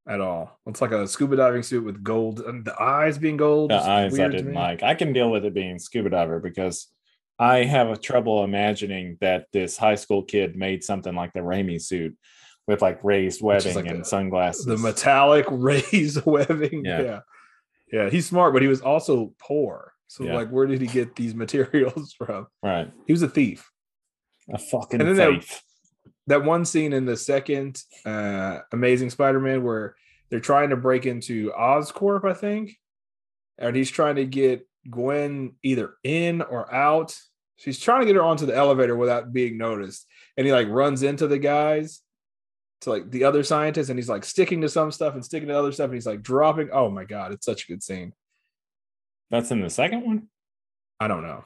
At 0.08 0.20
all. 0.20 0.58
It's 0.66 0.80
like 0.80 0.92
a 0.92 1.06
scuba 1.06 1.36
diving 1.36 1.62
suit 1.62 1.84
with 1.84 2.02
gold, 2.02 2.40
and 2.40 2.64
the 2.64 2.80
eyes 2.80 3.18
being 3.18 3.36
gold. 3.36 3.70
The 3.70 3.76
eyes 3.76 4.18
I 4.18 4.28
didn't 4.28 4.54
like. 4.54 4.82
I 4.82 4.94
can 4.94 5.12
deal 5.12 5.30
with 5.30 5.44
it 5.44 5.54
being 5.54 5.78
scuba 5.78 6.10
diver 6.10 6.40
because 6.40 6.88
I 7.38 7.64
have 7.64 7.88
a 7.90 7.96
trouble 7.96 8.44
imagining 8.44 9.18
that 9.20 9.46
this 9.52 9.76
high 9.76 9.96
school 9.96 10.22
kid 10.22 10.56
made 10.56 10.82
something 10.84 11.14
like 11.14 11.32
the 11.32 11.40
Raimi 11.40 11.80
suit 11.80 12.16
with 12.66 12.82
like 12.82 13.02
raised 13.04 13.42
webbing 13.42 13.74
like 13.74 13.86
and 13.86 14.00
the- 14.00 14.04
sunglasses. 14.04 14.64
The 14.64 14.78
metallic 14.78 15.46
raised 15.50 16.24
webbing. 16.24 16.84
Yeah. 16.84 17.02
yeah, 17.02 17.18
yeah. 17.92 18.10
He's 18.10 18.26
smart, 18.26 18.52
but 18.52 18.62
he 18.62 18.68
was 18.68 18.80
also 18.80 19.34
poor. 19.38 19.92
So 20.08 20.24
Yeah. 20.24 20.34
like, 20.36 20.50
where 20.50 20.66
did 20.66 20.80
he 20.80 20.86
get 20.86 21.14
these 21.16 21.34
materials 21.44 22.14
from? 22.16 22.46
right. 22.62 22.90
He 23.06 23.12
was 23.12 23.22
a 23.22 23.28
thief. 23.28 23.70
A 24.52 24.58
fucking 24.58 25.00
And 25.00 25.18
then 25.18 25.40
thief. 25.40 25.60
That 26.28 26.44
one 26.44 26.64
scene 26.64 26.92
in 26.92 27.04
the 27.04 27.16
second 27.16 27.80
uh, 28.04 28.60
Amazing 28.72 29.10
Spider-Man 29.10 29.62
where 29.62 29.94
they're 30.28 30.40
trying 30.40 30.70
to 30.70 30.76
break 30.76 31.06
into 31.06 31.52
Oscorp, 31.52 32.28
I 32.28 32.34
think, 32.34 32.76
and 33.58 33.76
he's 33.76 33.90
trying 33.90 34.16
to 34.16 34.24
get 34.24 34.66
Gwen 34.90 35.52
either 35.62 35.94
in 36.02 36.42
or 36.42 36.72
out. 36.74 37.16
She's 37.56 37.78
trying 37.78 38.00
to 38.00 38.06
get 38.06 38.16
her 38.16 38.22
onto 38.22 38.44
the 38.46 38.56
elevator 38.56 38.96
without 38.96 39.32
being 39.32 39.56
noticed, 39.56 40.06
and 40.36 40.46
he 40.46 40.52
like 40.52 40.68
runs 40.68 41.02
into 41.02 41.26
the 41.26 41.38
guys 41.38 42.02
to 42.82 42.90
like 42.90 43.10
the 43.10 43.24
other 43.24 43.42
scientists, 43.42 43.88
and 43.88 43.98
he's 43.98 44.08
like 44.08 44.24
sticking 44.24 44.60
to 44.62 44.68
some 44.68 44.90
stuff 44.90 45.14
and 45.14 45.24
sticking 45.24 45.48
to 45.48 45.58
other 45.58 45.72
stuff, 45.72 45.86
and 45.86 45.94
he's 45.94 46.06
like 46.06 46.22
dropping. 46.22 46.70
Oh 46.72 46.90
my 46.90 47.04
god, 47.04 47.32
it's 47.32 47.46
such 47.46 47.64
a 47.64 47.66
good 47.72 47.82
scene. 47.82 48.12
That's 49.30 49.50
in 49.50 49.60
the 49.60 49.70
second 49.70 50.04
one. 50.04 50.28
I 51.00 51.08
don't 51.08 51.22
know. 51.22 51.44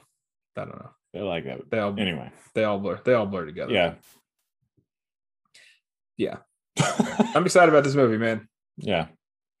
I 0.57 0.65
don't 0.65 0.79
know. 0.79 0.89
They're 1.13 1.23
like 1.23 1.45
that. 1.45 1.69
They 1.69 1.79
all 1.79 1.97
Anyway, 1.99 2.31
they 2.55 2.63
all 2.63 2.79
blur. 2.79 2.99
They 3.03 3.13
all 3.13 3.25
blur 3.25 3.45
together. 3.45 3.73
yeah. 3.73 3.93
Yeah. 6.21 6.37
I'm 7.35 7.45
excited 7.45 7.69
about 7.69 7.83
this 7.83 7.95
movie, 7.95 8.17
man. 8.17 8.47
yeah. 8.77 9.07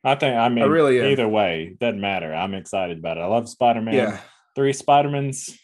I 0.03 0.15
think 0.15 0.35
I 0.35 0.49
mean 0.49 0.63
I 0.63 0.67
really 0.67 0.99
am. 0.99 1.05
either 1.07 1.27
way, 1.27 1.75
doesn't 1.79 2.01
matter. 2.01 2.33
I'm 2.33 2.53
excited 2.55 2.97
about 2.97 3.17
it. 3.17 3.21
I 3.21 3.27
love 3.27 3.47
Spider-Man. 3.47 3.93
Yeah. 3.93 4.19
Three 4.55 4.73
Spider-Mans, 4.73 5.57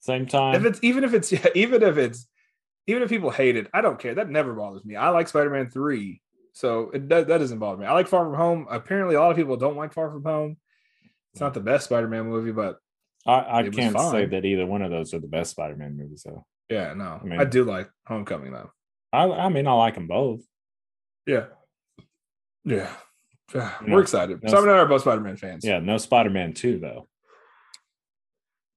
same 0.00 0.26
time. 0.26 0.54
if 0.56 0.64
it's 0.64 0.80
even 0.82 1.04
if 1.04 1.14
it's 1.14 1.30
yeah, 1.36 1.46
even 1.54 1.82
if 1.84 1.96
it's 1.96 2.26
even 2.88 3.02
if 3.02 3.08
people 3.08 3.30
hate 3.30 3.54
it, 3.56 3.68
I 3.72 3.80
don't 3.80 3.98
care. 3.98 4.14
That 4.16 4.30
never 4.30 4.52
bothers 4.54 4.84
me. 4.84 4.96
I 4.96 5.10
like 5.10 5.28
Spider-Man 5.28 5.70
3. 5.70 6.20
So 6.54 6.90
it 6.92 7.08
does, 7.08 7.26
that 7.26 7.38
doesn't 7.38 7.58
bother 7.60 7.76
me. 7.80 7.86
I 7.86 7.92
like 7.92 8.08
Far 8.08 8.24
From 8.24 8.34
Home. 8.34 8.66
Apparently, 8.68 9.14
a 9.14 9.20
lot 9.20 9.30
of 9.30 9.36
people 9.36 9.56
don't 9.56 9.76
like 9.76 9.92
Far 9.92 10.10
From 10.10 10.24
Home. 10.24 10.56
It's 11.32 11.40
not 11.40 11.54
the 11.54 11.60
best 11.60 11.84
Spider-Man 11.84 12.26
movie, 12.26 12.50
but 12.52 12.78
I, 13.26 13.60
I 13.60 13.68
can't 13.68 13.96
say 14.10 14.24
that 14.26 14.44
either 14.44 14.66
one 14.66 14.82
of 14.82 14.90
those 14.90 15.14
are 15.14 15.20
the 15.20 15.28
best 15.28 15.50
Spider-Man 15.52 15.96
movies, 15.96 16.24
though. 16.26 16.44
yeah, 16.68 16.94
no. 16.94 17.20
I 17.22 17.24
mean- 17.24 17.40
I 17.40 17.44
do 17.44 17.62
like 17.64 17.88
Homecoming 18.08 18.52
though. 18.52 18.70
I, 19.12 19.24
I 19.24 19.48
mean, 19.48 19.66
I 19.66 19.72
like 19.72 19.94
them 19.94 20.06
both. 20.06 20.40
Yeah. 21.26 21.46
Yeah. 22.64 22.90
Yeah, 23.54 23.72
No, 23.86 23.94
We're 23.94 24.02
excited. 24.02 24.42
no, 24.42 24.50
Simon 24.50 24.68
and 24.68 24.78
I 24.78 24.82
are 24.82 24.86
both 24.86 25.00
Spider-Man 25.00 25.38
fans. 25.38 25.64
Yeah, 25.64 25.78
no 25.78 25.96
Spider-Man 25.96 26.52
two 26.52 26.78
though. 26.78 27.08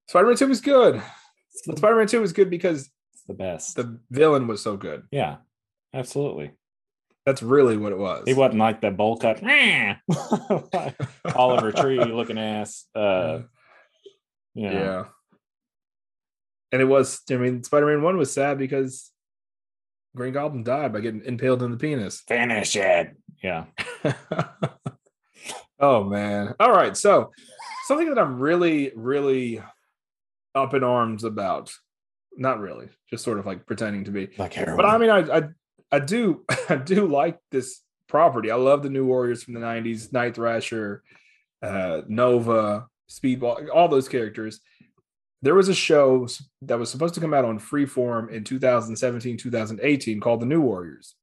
Spider-Man 0.08 0.36
2 0.36 0.48
was 0.48 0.60
good. 0.62 1.02
Spider-Man 1.50 2.06
2 2.06 2.20
was 2.22 2.32
good 2.32 2.48
because 2.50 2.90
it's 3.14 3.22
the 3.26 3.34
best. 3.34 3.76
the 3.76 3.98
villain 4.10 4.46
was 4.46 4.62
so 4.62 4.76
good. 4.76 5.02
yeah, 5.10 5.36
absolutely. 5.94 6.52
That's 7.26 7.42
really 7.42 7.76
what 7.76 7.92
it 7.92 7.98
was. 7.98 8.24
He 8.26 8.34
wasn't 8.34 8.58
like 8.60 8.80
the 8.80 8.90
bowl 8.90 9.16
cut 9.16 9.40
Oliver 11.36 11.70
Tree 11.72 12.02
looking 12.04 12.38
ass. 12.38 12.86
Uh, 12.94 13.42
you 14.54 14.68
know, 14.70 14.72
Yeah. 14.72 15.04
And 16.72 16.80
it 16.82 16.86
was, 16.86 17.20
I 17.30 17.36
mean, 17.36 17.62
Spider 17.62 17.86
Man 17.86 18.02
1 18.02 18.16
was 18.16 18.32
sad 18.32 18.58
because 18.58 19.11
Green 20.14 20.32
Goblin 20.32 20.62
died 20.62 20.92
by 20.92 21.00
getting 21.00 21.24
impaled 21.24 21.62
in 21.62 21.70
the 21.70 21.76
penis. 21.76 22.22
finish 22.28 22.76
it. 22.76 23.16
Yeah, 23.42 23.64
oh, 25.80 26.04
man. 26.04 26.54
All 26.60 26.70
right. 26.70 26.96
So, 26.96 27.32
something 27.86 28.08
that 28.08 28.18
I'm 28.18 28.38
really, 28.38 28.92
really 28.94 29.62
up 30.54 30.74
in 30.74 30.84
arms 30.84 31.24
about. 31.24 31.72
Not 32.34 32.60
really, 32.60 32.88
just 33.10 33.24
sort 33.24 33.38
of 33.38 33.46
like 33.46 33.66
pretending 33.66 34.04
to 34.04 34.10
be. 34.10 34.30
like 34.38 34.54
heroin. 34.54 34.76
But 34.76 34.86
I 34.86 34.96
mean, 34.96 35.10
I, 35.10 35.38
I, 35.38 35.42
I 35.90 35.98
do, 35.98 36.44
I 36.68 36.76
do 36.76 37.06
like 37.06 37.38
this 37.50 37.80
property. 38.08 38.50
I 38.50 38.54
love 38.54 38.82
the 38.82 38.88
New 38.88 39.04
Warriors 39.06 39.42
from 39.42 39.54
the 39.54 39.60
'90s, 39.60 40.12
Night 40.12 40.34
Thrasher, 40.34 41.02
uh, 41.62 42.02
Nova, 42.08 42.86
Speedball, 43.10 43.68
all 43.74 43.88
those 43.88 44.08
characters. 44.08 44.60
There 45.42 45.54
was 45.54 45.68
a 45.68 45.74
show 45.74 46.28
that 46.62 46.78
was 46.78 46.90
supposed 46.90 47.14
to 47.14 47.20
come 47.20 47.34
out 47.34 47.44
on 47.44 47.58
Freeform 47.58 48.30
in 48.30 48.44
2017, 48.44 49.36
2018 49.36 50.20
called 50.20 50.40
The 50.40 50.46
New 50.46 50.60
Warriors. 50.60 51.16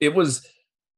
It 0.00 0.14
was 0.14 0.46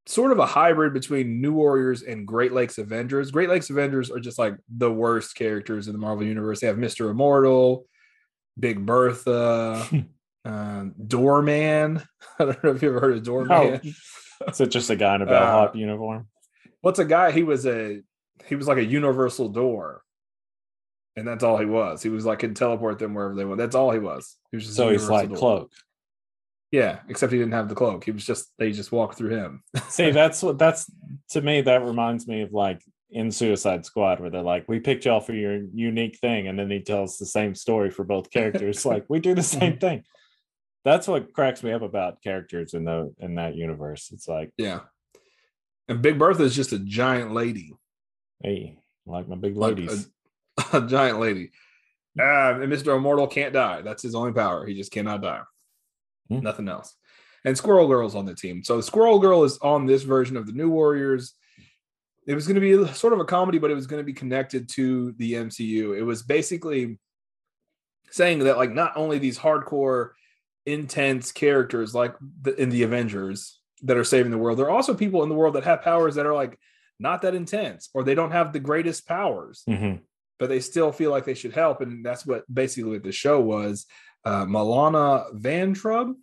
sort 0.07 0.32
of 0.32 0.39
a 0.39 0.47
hybrid 0.47 0.93
between 0.93 1.41
New 1.41 1.53
Warriors 1.53 2.03
and 2.03 2.26
Great 2.26 2.53
Lakes 2.53 2.78
Avengers. 2.78 3.30
Great 3.30 3.49
Lakes 3.49 3.70
Avengers 3.70 4.11
are 4.11 4.20
just 4.20 4.39
like 4.39 4.57
the 4.68 4.91
worst 4.91 5.35
characters 5.35 5.87
in 5.87 5.93
the 5.93 5.99
Marvel 5.99 6.26
Universe. 6.26 6.61
They 6.61 6.66
have 6.66 6.76
Mr. 6.76 7.11
Immortal, 7.11 7.87
Big 8.59 8.85
Bertha, 8.85 10.07
uh, 10.45 10.85
Doorman. 11.07 12.03
I 12.39 12.45
don't 12.45 12.64
know 12.64 12.70
if 12.70 12.82
you 12.82 12.91
ever 12.91 13.01
heard 13.01 13.16
of 13.16 13.22
Doorman. 13.22 13.80
Is 14.49 14.61
it 14.61 14.70
just 14.70 14.91
a 14.91 14.97
guy 14.97 15.14
in 15.14 15.22
a 15.22 15.24
Uh, 15.26 15.28
bellhop 15.28 15.76
uniform? 15.76 16.28
What's 16.80 16.99
a 16.99 17.05
guy? 17.05 17.30
He 17.30 17.43
was 17.43 17.64
a 17.66 18.01
he 18.47 18.57
was 18.57 18.68
like 18.68 18.78
a 18.78 18.85
universal 18.85 19.49
door, 19.49 20.03
and 21.17 21.27
that's 21.27 21.45
all 21.45 21.59
he 21.59 21.67
was. 21.67 22.03
He 22.03 22.09
was 22.09 22.25
like 22.25 22.41
could 22.41 22.57
teleport 22.57 22.99
them 22.99 23.15
wherever 23.15 23.35
they 23.35 23.45
went. 23.45 23.59
That's 23.59 23.75
all 23.75 23.91
he 23.91 23.99
was. 23.99 24.37
He 24.51 24.57
was 24.57 24.65
just 24.65 24.77
So 24.77 24.91
he's 24.91 25.09
like 25.09 25.33
cloak. 25.35 25.71
Yeah, 26.71 27.01
except 27.09 27.33
he 27.33 27.39
didn't 27.39 27.53
have 27.53 27.69
the 27.69 27.75
cloak. 27.77 28.05
He 28.05 28.11
was 28.11 28.27
just 28.27 28.53
they 28.59 28.73
just 28.73 28.91
walked 28.91 29.17
through 29.17 29.37
him. 29.37 29.62
See, 29.89 30.11
that's 30.11 30.43
what 30.43 30.59
that's 30.59 30.91
to 31.31 31.41
me. 31.41 31.61
That 31.61 31.85
reminds 31.85 32.27
me 32.27 32.43
of 32.43 32.53
like 32.53 32.83
in 33.11 33.31
Suicide 33.31 33.87
Squad 33.87 34.19
where 34.19 34.29
they're 34.29 34.43
like, 34.43 34.69
"We 34.69 34.81
picked 34.81 35.05
y'all 35.05 35.21
for 35.21 35.35
your 35.35 35.61
unique 35.73 36.19
thing," 36.19 36.49
and 36.49 36.59
then 36.59 36.71
he 36.71 36.81
tells 36.81 37.17
the 37.17 37.27
same 37.27 37.55
story 37.55 37.91
for 37.91 38.05
both 38.05 38.31
characters. 38.31 38.85
like 38.87 39.05
we 39.09 39.21
do 39.21 39.35
the 39.35 39.43
same 39.43 39.73
mm-hmm. 39.73 39.79
thing. 39.79 40.05
That's 40.85 41.07
what 41.07 41.33
cracks 41.33 41.62
me 41.62 41.73
up 41.73 41.83
about 41.83 42.23
characters 42.23 42.75
in 42.75 42.85
the 42.85 43.15
in 43.21 43.37
that 43.37 43.55
universe. 43.55 44.11
It's 44.12 44.29
like, 44.29 44.51
Yeah. 44.59 44.81
And 45.87 46.03
Big 46.03 46.19
Bertha 46.19 46.43
is 46.43 46.57
just 46.57 46.73
a 46.73 46.79
giant 46.79 47.33
lady. 47.33 47.73
hey, 48.43 48.79
like 49.07 49.29
my 49.29 49.37
big 49.37 49.57
Like 49.57 49.77
ladies. 49.77 50.07
a, 50.07 50.09
a 50.73 50.81
giant 50.83 51.21
lady. 51.21 51.51
Um, 52.19 52.63
and 52.63 52.73
Mr. 52.73 52.97
Immortal 52.97 53.27
can't 53.27 53.53
die. 53.53 53.83
That's 53.83 54.03
his 54.03 54.15
only 54.15 54.33
power. 54.33 54.65
He 54.67 54.75
just 54.75 54.93
cannot 54.93 55.23
die. 55.23 55.43
Hmm. 56.29 56.41
Nothing 56.41 56.69
else. 56.69 56.95
And 57.45 57.57
Squirrel 57.57 57.89
Girl's 57.89 58.15
on 58.15 58.25
the 58.25 58.35
team. 58.35 58.63
So 58.63 58.81
Squirrel 58.81 59.19
Girl 59.19 59.45
is 59.45 59.59
on 59.59 59.87
this 59.87 60.03
version 60.03 60.37
of 60.37 60.47
the 60.47 60.53
New 60.53 60.71
Warriors. 60.71 61.35
It 62.27 62.35
was 62.35 62.47
going 62.47 62.55
to 62.55 62.61
be 62.87 62.93
sort 62.95 63.13
of 63.13 63.21
a 63.21 63.25
comedy, 63.25 63.59
but 63.59 63.71
it 63.71 63.75
was 63.75 63.87
going 63.87 64.01
to 64.01 64.07
be 64.07 64.15
connected 64.15 64.69
to 64.71 65.13
the 65.19 65.35
MCU. 65.35 65.99
It 65.99 66.03
was 66.05 66.23
basically 66.23 66.99
saying 68.11 68.39
that 68.41 68.57
like 68.57 68.73
not 68.73 68.97
only 68.97 69.19
these 69.19 69.39
hardcore, 69.39 70.11
intense 70.67 71.33
characters 71.33 71.95
like 71.95 72.15
the, 72.41 72.55
in 72.55 72.71
the 72.71 72.85
Avengers 72.85 73.61
that 73.83 73.99
are 73.99 74.05
saving 74.05 74.31
the 74.31 74.39
world, 74.39 74.59
there 74.59 74.67
are 74.67 74.71
also 74.71 74.95
people 74.95 75.23
in 75.23 75.29
the 75.29 75.35
world 75.35 75.55
that 75.57 75.65
have 75.65 75.83
powers 75.83 76.15
that 76.15 76.25
are 76.25 76.33
like 76.33 76.59
not 76.99 77.21
that 77.23 77.35
intense, 77.35 77.91
or 77.93 78.03
they 78.03 78.15
don't 78.15 78.31
have 78.31 78.53
the 78.53 78.61
greatest 78.61 79.07
powers 79.07 79.63
Mhm. 79.69 80.01
But 80.39 80.49
they 80.49 80.61
still 80.61 80.91
feel 80.93 81.11
like 81.11 81.24
they 81.24 81.35
should 81.35 81.53
help. 81.53 81.80
And 81.80 82.05
that's 82.05 82.26
what 82.26 82.43
basically 82.53 82.91
what 82.93 83.03
the 83.05 83.12
show 83.12 83.41
was. 83.41 83.87
Uh, 84.24 84.45
Milana 84.47 85.32
Vayntrub, 85.35 86.14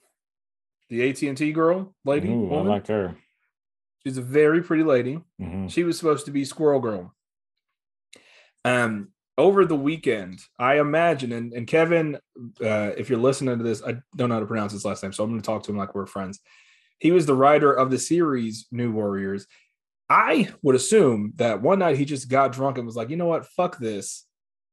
the 0.90 1.10
AT 1.10 1.22
and 1.24 1.38
T 1.38 1.52
girl, 1.54 1.96
lady, 2.04 2.30
Ooh, 2.30 2.54
I 2.54 2.62
like 2.62 2.88
her. 2.88 3.16
She's 4.04 4.18
a 4.18 4.22
very 4.22 4.62
pretty 4.64 4.84
lady. 4.84 5.22
Mhm. 5.40 5.70
She 5.72 5.84
was 5.84 5.98
supposed 5.98 6.26
to 6.26 6.32
be 6.32 6.44
Squirrel 6.44 6.80
Girl. 6.80 7.14
Um, 8.66 9.10
over 9.38 9.66
the 9.66 9.76
weekend, 9.76 10.40
I 10.60 10.80
imagine, 10.80 11.32
and, 11.32 11.54
and 11.54 11.66
Kevin, 11.66 12.16
uh, 12.64 12.92
if 12.98 13.10
you're 13.10 13.20
listening 13.20 13.58
to 13.58 13.64
this, 13.64 13.82
I 13.84 13.96
don't 14.16 14.30
know 14.30 14.36
how 14.36 14.42
to 14.42 14.46
pronounce 14.46 14.72
his 14.74 14.86
last 14.86 15.02
name, 15.02 15.14
so 15.14 15.24
I'm 15.24 15.30
going 15.32 15.42
to 15.42 15.46
talk 15.46 15.64
to 15.64 15.72
him 15.72 15.78
like 15.78 15.96
we're 15.96 16.06
friends. 16.06 16.40
He 17.00 17.12
was 17.12 17.26
the 17.26 17.36
writer 17.36 17.72
of 17.72 17.90
the 17.90 17.98
series 17.98 18.68
New 18.72 18.92
Warriors. 18.92 19.48
I 20.12 20.50
would 20.62 20.76
assume 20.76 21.32
that 21.38 21.62
one 21.62 21.80
night 21.80 21.98
he 21.98 22.04
just 22.04 22.28
got 22.28 22.52
drunk 22.52 22.78
and 22.78 22.86
was 22.86 22.98
like, 22.98 23.10
you 23.10 23.16
know 23.16 23.28
what, 23.28 23.46
fuck 23.46 23.80
this. 23.80 24.26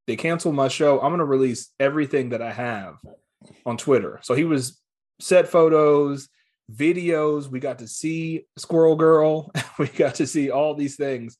They 0.09 0.17
canceled 0.17 0.57
my 0.57 0.67
show. 0.67 0.97
I'm 0.97 1.11
going 1.11 1.19
to 1.19 1.25
release 1.25 1.73
everything 1.79 2.31
that 2.31 2.43
I 2.43 2.51
have 2.51 2.97
on 3.65 3.77
Twitter. 3.77 4.19
So 4.25 4.35
he 4.35 4.43
was 4.43 4.81
set 5.21 5.47
photos, 5.47 6.29
videos. 6.75 7.47
We 7.49 7.61
got 7.61 7.79
to 7.79 7.87
see 7.87 8.47
Squirrel 8.57 8.97
Girl. 8.97 9.53
we 9.79 9.87
got 9.87 10.17
to 10.17 10.27
see 10.27 10.51
all 10.51 10.75
these 10.75 10.97
things. 10.97 11.39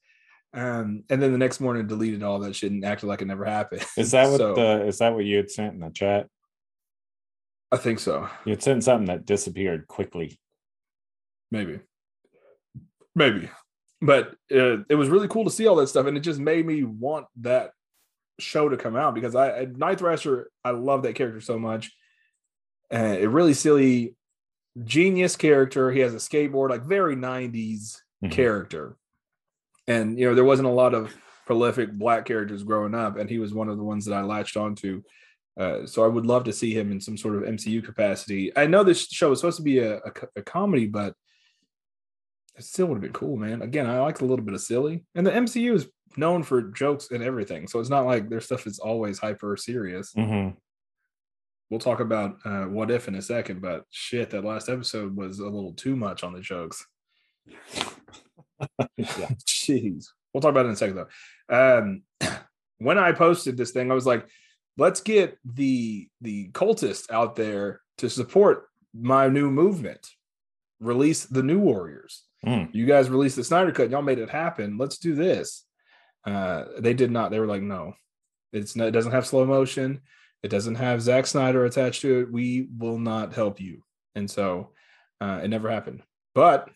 Um, 0.55 1.03
and 1.11 1.21
then 1.21 1.33
the 1.33 1.39
next 1.39 1.59
morning 1.59 1.89
deleted 1.89 2.23
all 2.23 2.39
that 2.39 2.55
shit 2.55 2.71
and 2.71 2.85
acted 2.85 3.09
like 3.09 3.21
it 3.21 3.27
never 3.27 3.45
happened. 3.45 3.85
Is 3.97 4.13
that 4.13 4.31
what 4.31 4.39
So, 4.39 4.55
the 4.55 4.87
is 4.87 4.99
that 4.99 5.13
what 5.13 5.25
you 5.25 5.39
had 5.39 5.51
sent 5.51 5.75
in 5.75 5.81
the 5.81 5.91
chat? 5.91 6.29
I 7.73 7.79
think 7.79 7.99
so. 7.99 8.29
You 8.45 8.51
had 8.51 8.63
sent 8.63 8.85
something 8.85 9.07
that 9.07 9.27
disappeared 9.27 9.89
quickly. 9.89 10.39
Maybe. 11.51 11.81
Maybe. 13.17 13.51
But 14.01 14.31
uh, 14.53 14.85
it 14.89 14.97
was 14.97 15.09
really 15.09 15.29
cool 15.29 15.45
to 15.45 15.51
see 15.51 15.67
all 15.67 15.77
that 15.77 15.89
stuff. 15.89 16.07
And 16.07 16.17
it 16.17 16.21
just 16.21 16.39
made 16.41 16.65
me 16.65 16.85
want 16.85 17.27
that 17.41 17.73
show 18.39 18.69
to 18.69 18.77
come 18.77 18.95
out 18.97 19.15
because 19.15 19.35
I, 19.35 19.65
Night 19.65 19.99
Thrasher, 19.99 20.51
I 20.65 20.71
love 20.71 21.03
that 21.03 21.17
character 21.17 21.41
so 21.41 21.59
much. 21.59 21.91
And 22.91 23.23
a 23.25 23.29
really 23.29 23.55
silly, 23.55 24.15
genius 24.85 25.35
character. 25.35 25.91
He 25.91 26.01
has 26.01 26.15
a 26.15 26.19
skateboard, 26.19 26.71
like 26.71 26.85
very 26.85 27.17
90s 27.17 28.01
Mhm. 28.23 28.31
character. 28.31 28.97
And, 29.87 30.19
you 30.19 30.27
know, 30.29 30.35
there 30.35 30.45
wasn't 30.45 30.69
a 30.69 30.73
lot 30.73 30.95
of 30.95 31.15
prolific 31.47 31.93
black 31.93 32.25
characters 32.27 32.63
growing 32.63 32.95
up. 32.95 33.17
And 33.17 33.29
he 33.29 33.39
was 33.39 33.53
one 33.55 33.69
of 33.69 33.77
the 33.77 33.83
ones 33.83 34.05
that 34.05 34.15
I 34.15 34.23
latched 34.23 34.57
onto. 34.57 35.03
Uh, 35.59 35.87
so 35.87 36.05
I 36.05 36.09
would 36.09 36.27
love 36.27 36.45
to 36.45 36.53
see 36.53 36.73
him 36.73 36.93
in 36.93 37.01
some 37.01 37.17
sort 37.17 37.35
of 37.35 37.43
MCU 37.43 37.83
capacity. 37.83 38.57
I 38.57 38.67
know 38.67 38.85
this 38.85 39.09
show 39.09 39.33
is 39.33 39.41
supposed 39.41 39.57
to 39.57 39.63
be 39.65 39.79
a, 39.79 39.97
a, 39.97 40.13
a 40.37 40.43
comedy, 40.43 40.87
but 40.87 41.15
it 42.59 42.65
still 42.65 42.87
would 42.87 42.97
have 42.97 43.03
been 43.03 43.13
cool, 43.13 43.37
man. 43.37 43.63
Again, 43.63 43.87
I 43.87 44.01
like 44.01 44.21
a 44.21 44.25
little 44.25 44.45
bit 44.45 44.55
of 44.55 44.61
silly, 44.61 45.05
and 45.15 45.27
the 45.27 45.31
MCU 45.31 45.75
is 45.75 45.89
known 46.17 46.43
for 46.43 46.63
jokes 46.63 47.09
and 47.11 47.23
everything, 47.23 47.69
so 47.69 47.79
it's 47.81 47.91
not 47.91 48.07
like 48.07 48.29
their 48.29 48.41
stuff 48.41 48.67
is 48.67 48.79
always 48.79 49.19
hyper 49.19 49.57
serious. 49.57 50.13
Mhm. 50.15 50.57
We'll 51.71 51.81
talk 51.81 52.01
about 52.01 52.39
uh, 52.45 52.65
what 52.65 52.91
if 52.91 53.09
in 53.09 53.15
a 53.15 53.23
second, 53.23 53.61
but 53.61 53.85
shit, 53.91 54.31
that 54.31 54.45
last 54.45 54.69
episode 54.69 55.15
was 55.15 55.39
a 55.39 55.45
little 55.45 55.75
too 55.75 55.97
much 55.97 56.25
on 56.25 56.33
the 56.33 56.41
jokes. 56.41 56.87
yeah. 58.97 59.29
Jeez. 59.47 60.07
We'll 60.33 60.41
talk 60.41 60.51
about 60.51 60.67
it 60.67 60.69
in 60.69 60.75
a 60.75 60.77
second 60.77 60.97
though. 61.49 61.79
Um, 61.79 62.03
when 62.79 62.99
I 62.99 63.13
posted 63.13 63.57
this 63.57 63.71
thing, 63.71 63.91
I 63.91 63.95
was 63.95 64.07
like, 64.07 64.27
let's 64.77 65.01
get 65.01 65.39
the 65.45 66.09
the 66.21 66.49
cultists 66.53 67.11
out 67.11 67.37
there 67.37 67.83
to 67.99 68.09
support 68.09 68.69
my 68.99 69.29
new 69.29 69.51
movement. 69.51 70.09
Release 70.81 71.25
the 71.25 71.43
new 71.43 71.59
warriors. 71.59 72.25
Mm. 72.47 72.73
You 72.73 72.87
guys 72.87 73.11
released 73.11 73.37
the 73.37 73.45
Snyder 73.45 73.73
Cut, 73.73 73.91
y'all 73.91 74.03
made 74.03 74.19
it 74.19 74.31
happen. 74.31 74.79
Let's 74.79 74.99
do 74.99 75.15
this. 75.15 75.65
Uh, 76.25 76.65
they 76.79 76.95
did 76.95 77.11
not, 77.11 77.31
they 77.31 77.41
were 77.41 77.47
like, 77.47 77.63
no, 77.63 77.95
it's 78.53 78.77
not, 78.77 78.89
it 78.89 78.93
doesn't 78.93 79.13
have 79.13 79.27
slow 79.27 79.45
motion, 79.45 80.01
it 80.43 80.49
doesn't 80.49 80.77
have 80.77 81.03
Zack 81.03 81.27
Snyder 81.27 81.65
attached 81.65 82.03
to 82.03 82.21
it. 82.21 82.33
We 82.33 82.69
will 82.77 82.99
not 82.99 83.35
help 83.35 83.61
you. 83.61 83.83
And 84.15 84.31
so 84.31 84.71
uh, 85.21 85.41
it 85.43 85.49
never 85.49 85.71
happened. 85.71 86.03
But 86.35 86.69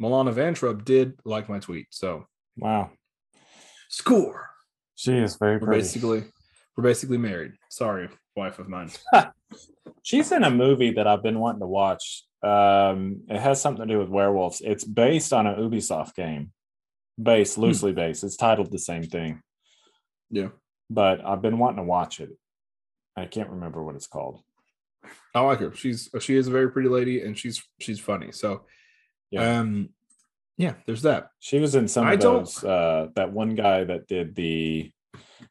Milana 0.00 0.34
Vayntrub 0.34 0.84
did 0.84 1.18
like 1.24 1.48
my 1.48 1.58
tweet. 1.60 1.86
So 1.90 2.26
Wow. 2.58 2.90
score. 3.88 4.50
She 4.96 5.12
is 5.14 5.36
very 5.36 5.56
We're 5.56 5.66
pretty. 5.68 5.80
basically 5.80 6.24
we're 6.76 6.84
basically 6.84 7.18
married. 7.18 7.52
Sorry, 7.70 8.08
wife 8.36 8.58
of 8.58 8.68
mine. 8.68 8.90
She's 10.02 10.32
in 10.32 10.44
a 10.44 10.50
movie 10.50 10.92
that 10.92 11.06
I've 11.06 11.22
been 11.22 11.38
wanting 11.38 11.60
to 11.60 11.66
watch. 11.66 12.24
Um, 12.42 13.22
it 13.28 13.38
has 13.40 13.60
something 13.60 13.86
to 13.86 13.92
do 13.94 13.98
with 13.98 14.08
werewolves. 14.08 14.60
It's 14.64 14.84
based 14.84 15.32
on 15.32 15.46
a 15.46 15.54
Ubisoft 15.54 16.14
game, 16.14 16.52
based 17.22 17.58
loosely 17.58 17.92
based. 17.92 18.24
It's 18.24 18.36
titled 18.36 18.70
the 18.70 18.78
same 18.78 19.02
thing, 19.02 19.42
Yeah. 20.30 20.48
but 20.88 21.24
I've 21.24 21.42
been 21.42 21.58
wanting 21.58 21.76
to 21.78 21.82
watch 21.84 22.20
it. 22.20 22.30
I 23.16 23.26
can't 23.26 23.50
remember 23.50 23.82
what 23.84 23.94
it's 23.96 24.06
called. 24.06 24.40
I 25.34 25.40
like 25.40 25.60
her. 25.60 25.74
She's 25.74 26.08
she 26.20 26.36
is 26.36 26.48
a 26.48 26.50
very 26.50 26.70
pretty 26.70 26.88
lady 26.88 27.22
and 27.22 27.36
she's 27.38 27.62
she's 27.78 28.00
funny. 28.00 28.32
So 28.32 28.64
Yeah. 29.30 29.58
um 29.60 29.90
yeah, 30.56 30.74
there's 30.86 31.02
that. 31.02 31.30
She 31.38 31.58
was 31.58 31.74
in 31.74 31.88
some 31.88 32.06
I 32.06 32.14
of 32.14 32.20
those. 32.20 32.62
Uh, 32.62 33.08
that 33.16 33.32
one 33.32 33.54
guy 33.54 33.84
that 33.84 34.06
did 34.06 34.34
the, 34.34 34.92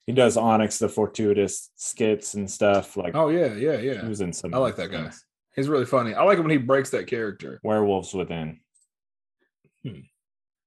he 0.06 0.14
does 0.14 0.38
Onyx 0.38 0.80
the 0.80 0.90
fortuitous 0.90 1.72
skits 1.76 2.34
and 2.34 2.50
stuff. 2.50 2.98
Like 2.98 3.16
Oh 3.16 3.30
yeah, 3.30 3.54
yeah, 3.54 3.78
yeah. 3.78 4.02
he 4.02 4.08
was 4.08 4.22
in 4.22 4.34
some. 4.34 4.54
I 4.54 4.58
like 4.58 4.76
that 4.78 4.92
guy. 4.92 5.12
He's 5.56 5.68
really 5.70 5.86
funny. 5.86 6.14
I 6.14 6.24
like 6.24 6.38
it 6.38 6.42
when 6.42 6.52
he 6.52 6.58
breaks 6.58 6.90
that 6.92 7.08
character. 7.08 7.60
Werewolves 7.64 8.14
Within. 8.14 8.60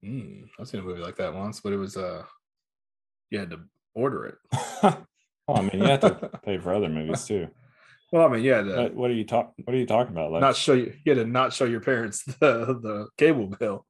Mm, 0.05 0.49
I've 0.59 0.68
seen 0.68 0.81
a 0.81 0.83
movie 0.83 1.01
like 1.01 1.16
that 1.16 1.35
once, 1.35 1.61
but 1.61 1.73
it 1.73 1.77
was 1.77 1.97
uh 1.97 2.25
you 3.31 3.39
had 3.39 3.51
to 3.51 3.61
order 3.95 4.27
it. 4.27 4.35
well, 4.83 5.07
I 5.49 5.61
mean, 5.62 5.83
you 5.83 5.85
have 5.85 6.01
to 6.01 6.31
pay 6.45 6.59
for 6.59 6.75
other 6.75 6.89
movies 6.89 7.25
too. 7.25 7.49
Well, 8.12 8.27
I 8.27 8.29
mean, 8.29 8.43
yeah, 8.43 8.61
What, 8.61 8.95
what 8.95 9.11
are 9.11 9.14
you 9.14 9.25
talk? 9.25 9.55
What 9.64 9.75
are 9.75 9.79
you 9.79 9.87
talking 9.87 10.12
about? 10.12 10.33
Like, 10.33 10.43
not 10.43 10.55
show 10.55 10.75
you 10.75 10.93
you 11.03 11.14
had 11.16 11.25
to 11.25 11.27
not 11.27 11.55
show 11.55 11.64
your 11.64 11.81
parents 11.81 12.23
the 12.41 12.66
the 12.66 13.09
cable 13.16 13.47
bill. 13.47 13.87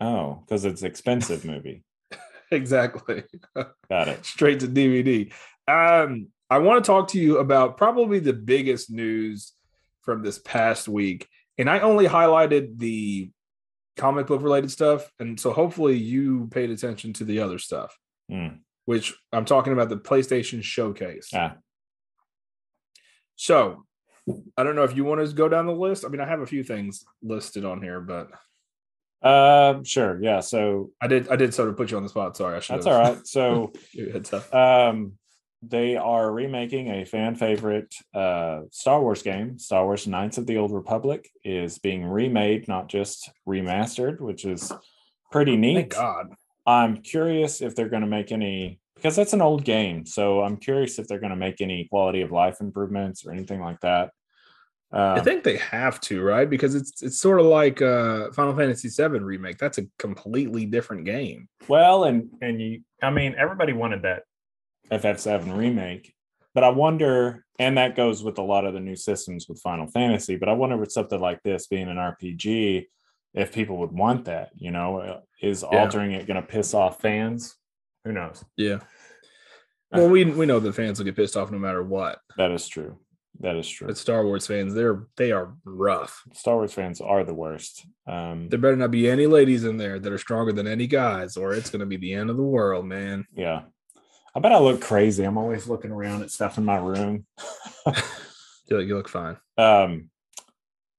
oh, 0.00 0.42
because 0.44 0.64
it's 0.64 0.82
expensive 0.82 1.44
movie. 1.44 1.84
Exactly. 2.52 3.24
Got 3.54 4.08
it. 4.08 4.24
Straight 4.24 4.60
to 4.60 4.68
DVD. 4.68 5.32
Um, 5.66 6.28
I 6.50 6.58
want 6.58 6.84
to 6.84 6.86
talk 6.86 7.08
to 7.08 7.18
you 7.18 7.38
about 7.38 7.76
probably 7.78 8.18
the 8.18 8.32
biggest 8.32 8.90
news 8.90 9.52
from 10.02 10.22
this 10.22 10.38
past 10.38 10.86
week. 10.88 11.28
And 11.58 11.68
I 11.70 11.80
only 11.80 12.06
highlighted 12.06 12.78
the 12.78 13.30
comic 13.96 14.26
book 14.26 14.42
related 14.42 14.70
stuff. 14.70 15.10
And 15.18 15.38
so 15.38 15.52
hopefully 15.52 15.96
you 15.96 16.48
paid 16.50 16.70
attention 16.70 17.12
to 17.14 17.24
the 17.24 17.40
other 17.40 17.58
stuff, 17.58 17.96
Mm. 18.30 18.60
which 18.84 19.14
I'm 19.32 19.44
talking 19.44 19.72
about 19.72 19.88
the 19.88 19.96
PlayStation 19.98 20.62
showcase. 20.62 21.30
Ah, 21.34 21.56
So 23.36 23.84
I 24.56 24.62
don't 24.62 24.76
know 24.76 24.84
if 24.84 24.96
you 24.96 25.04
want 25.04 25.26
to 25.26 25.34
go 25.34 25.48
down 25.48 25.66
the 25.66 25.72
list. 25.72 26.04
I 26.04 26.08
mean, 26.08 26.20
I 26.20 26.26
have 26.28 26.40
a 26.40 26.46
few 26.46 26.62
things 26.64 27.04
listed 27.22 27.64
on 27.64 27.82
here, 27.82 28.00
but 28.00 28.28
uh, 29.22 29.82
sure. 29.84 30.22
Yeah. 30.22 30.40
So 30.40 30.90
I 31.00 31.06
did 31.06 31.28
I 31.28 31.36
did 31.36 31.54
sort 31.54 31.68
of 31.68 31.76
put 31.76 31.90
you 31.90 31.96
on 31.96 32.02
the 32.02 32.08
spot. 32.08 32.36
Sorry, 32.36 32.56
I 32.56 32.60
should 32.60 32.76
that's 32.76 32.86
all 32.86 32.98
right. 32.98 33.18
So, 33.26 33.72
um, 34.52 35.12
they 35.62 35.96
are 35.96 36.32
remaking 36.32 36.88
a 36.88 37.04
fan 37.04 37.36
favorite 37.36 37.94
uh, 38.14 38.62
Star 38.70 39.00
Wars 39.00 39.22
game. 39.22 39.58
Star 39.58 39.84
Wars 39.84 40.06
Knights 40.08 40.38
of 40.38 40.46
the 40.46 40.56
Old 40.56 40.72
Republic 40.72 41.30
is 41.44 41.78
being 41.78 42.04
remade, 42.04 42.66
not 42.66 42.88
just 42.88 43.30
remastered, 43.46 44.20
which 44.20 44.44
is 44.44 44.72
pretty 45.30 45.56
neat. 45.56 45.74
thank 45.74 45.92
God. 45.92 46.26
I'm 46.66 46.98
curious 46.98 47.60
if 47.62 47.74
they're 47.74 47.88
going 47.88 48.02
to 48.02 48.08
make 48.08 48.32
any 48.32 48.80
because 48.96 49.16
that's 49.16 49.32
an 49.32 49.42
old 49.42 49.64
game. 49.64 50.06
So 50.06 50.42
I'm 50.42 50.56
curious 50.56 50.98
if 50.98 51.08
they're 51.08 51.18
going 51.18 51.30
to 51.30 51.36
make 51.36 51.60
any 51.60 51.86
quality 51.88 52.22
of 52.22 52.30
life 52.30 52.60
improvements 52.60 53.24
or 53.24 53.32
anything 53.32 53.60
like 53.60 53.80
that. 53.80 54.10
I 54.94 55.18
Um, 55.18 55.24
think 55.24 55.42
they 55.42 55.56
have 55.56 56.00
to, 56.02 56.22
right? 56.22 56.48
Because 56.48 56.74
it's 56.74 57.02
it's 57.02 57.18
sort 57.18 57.40
of 57.40 57.46
like 57.46 57.80
uh 57.80 58.30
Final 58.32 58.54
Fantasy 58.54 58.88
VII 58.88 59.20
remake. 59.20 59.58
That's 59.58 59.78
a 59.78 59.86
completely 59.98 60.66
different 60.66 61.04
game. 61.06 61.48
Well, 61.68 62.04
and 62.04 62.28
and 62.42 62.60
you, 62.60 62.82
I 63.02 63.10
mean, 63.10 63.34
everybody 63.38 63.72
wanted 63.72 64.02
that 64.02 64.24
FF7 64.90 65.56
remake, 65.56 66.14
but 66.54 66.62
I 66.64 66.68
wonder, 66.68 67.44
and 67.58 67.78
that 67.78 67.96
goes 67.96 68.22
with 68.22 68.36
a 68.38 68.42
lot 68.42 68.66
of 68.66 68.74
the 68.74 68.80
new 68.80 68.96
systems 68.96 69.48
with 69.48 69.60
Final 69.60 69.86
Fantasy. 69.86 70.36
But 70.36 70.48
I 70.50 70.52
wonder 70.52 70.76
with 70.76 70.92
something 70.92 71.20
like 71.20 71.42
this 71.42 71.66
being 71.68 71.88
an 71.88 71.96
RPG, 71.96 72.86
if 73.34 73.52
people 73.54 73.78
would 73.78 73.92
want 73.92 74.26
that. 74.26 74.50
You 74.56 74.72
know, 74.72 74.98
Uh, 74.98 75.20
is 75.40 75.62
Yeah. 75.62 75.80
altering 75.80 76.12
it 76.12 76.26
going 76.26 76.40
to 76.40 76.46
piss 76.46 76.74
off 76.74 77.00
fans? 77.00 77.56
Who 78.04 78.12
knows? 78.12 78.44
Yeah. 78.56 78.80
Well, 79.90 80.08
we 80.10 80.24
we 80.24 80.46
know 80.46 80.58
the 80.60 80.72
fans 80.72 80.98
will 80.98 81.04
get 81.06 81.16
pissed 81.16 81.36
off 81.36 81.50
no 81.50 81.58
matter 81.58 81.82
what. 81.82 82.18
That 82.36 82.50
is 82.50 82.66
true. 82.68 82.98
That 83.40 83.56
is 83.56 83.68
true. 83.68 83.88
But 83.88 83.96
Star 83.98 84.24
Wars 84.24 84.46
fans, 84.46 84.74
they're 84.74 85.06
they 85.16 85.32
are 85.32 85.54
rough. 85.64 86.22
Star 86.32 86.56
Wars 86.56 86.72
fans 86.72 87.00
are 87.00 87.24
the 87.24 87.34
worst. 87.34 87.86
Um, 88.06 88.48
There 88.48 88.58
better 88.58 88.76
not 88.76 88.90
be 88.92 89.08
any 89.10 89.26
ladies 89.26 89.64
in 89.64 89.78
there 89.78 89.98
that 89.98 90.12
are 90.12 90.18
stronger 90.18 90.52
than 90.52 90.66
any 90.68 90.86
guys, 90.86 91.36
or 91.36 91.52
it's 91.54 91.70
gonna 91.70 91.86
be 91.86 91.96
the 91.96 92.12
end 92.14 92.30
of 92.30 92.36
the 92.36 92.42
world, 92.42 92.86
man. 92.86 93.26
yeah. 93.34 93.62
I 94.34 94.40
bet 94.40 94.52
I 94.52 94.58
look 94.60 94.80
crazy. 94.80 95.24
I'm 95.24 95.36
always 95.36 95.68
looking 95.68 95.90
around 95.90 96.22
at 96.22 96.30
stuff 96.30 96.56
in 96.56 96.64
my 96.64 96.76
room. 96.78 97.26
You 98.68 98.78
look, 98.78 98.86
you 98.88 98.96
look 98.96 99.08
fine. 99.08 99.36
um 99.58 100.08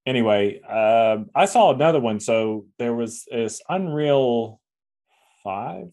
anyway 0.06 0.60
um 0.62 1.28
i 1.34 1.46
saw 1.46 1.74
another 1.74 2.00
one 2.00 2.20
so 2.20 2.68
there 2.78 2.94
was 2.94 3.24
this 3.32 3.62
unreal 3.70 4.60
5 5.44 5.86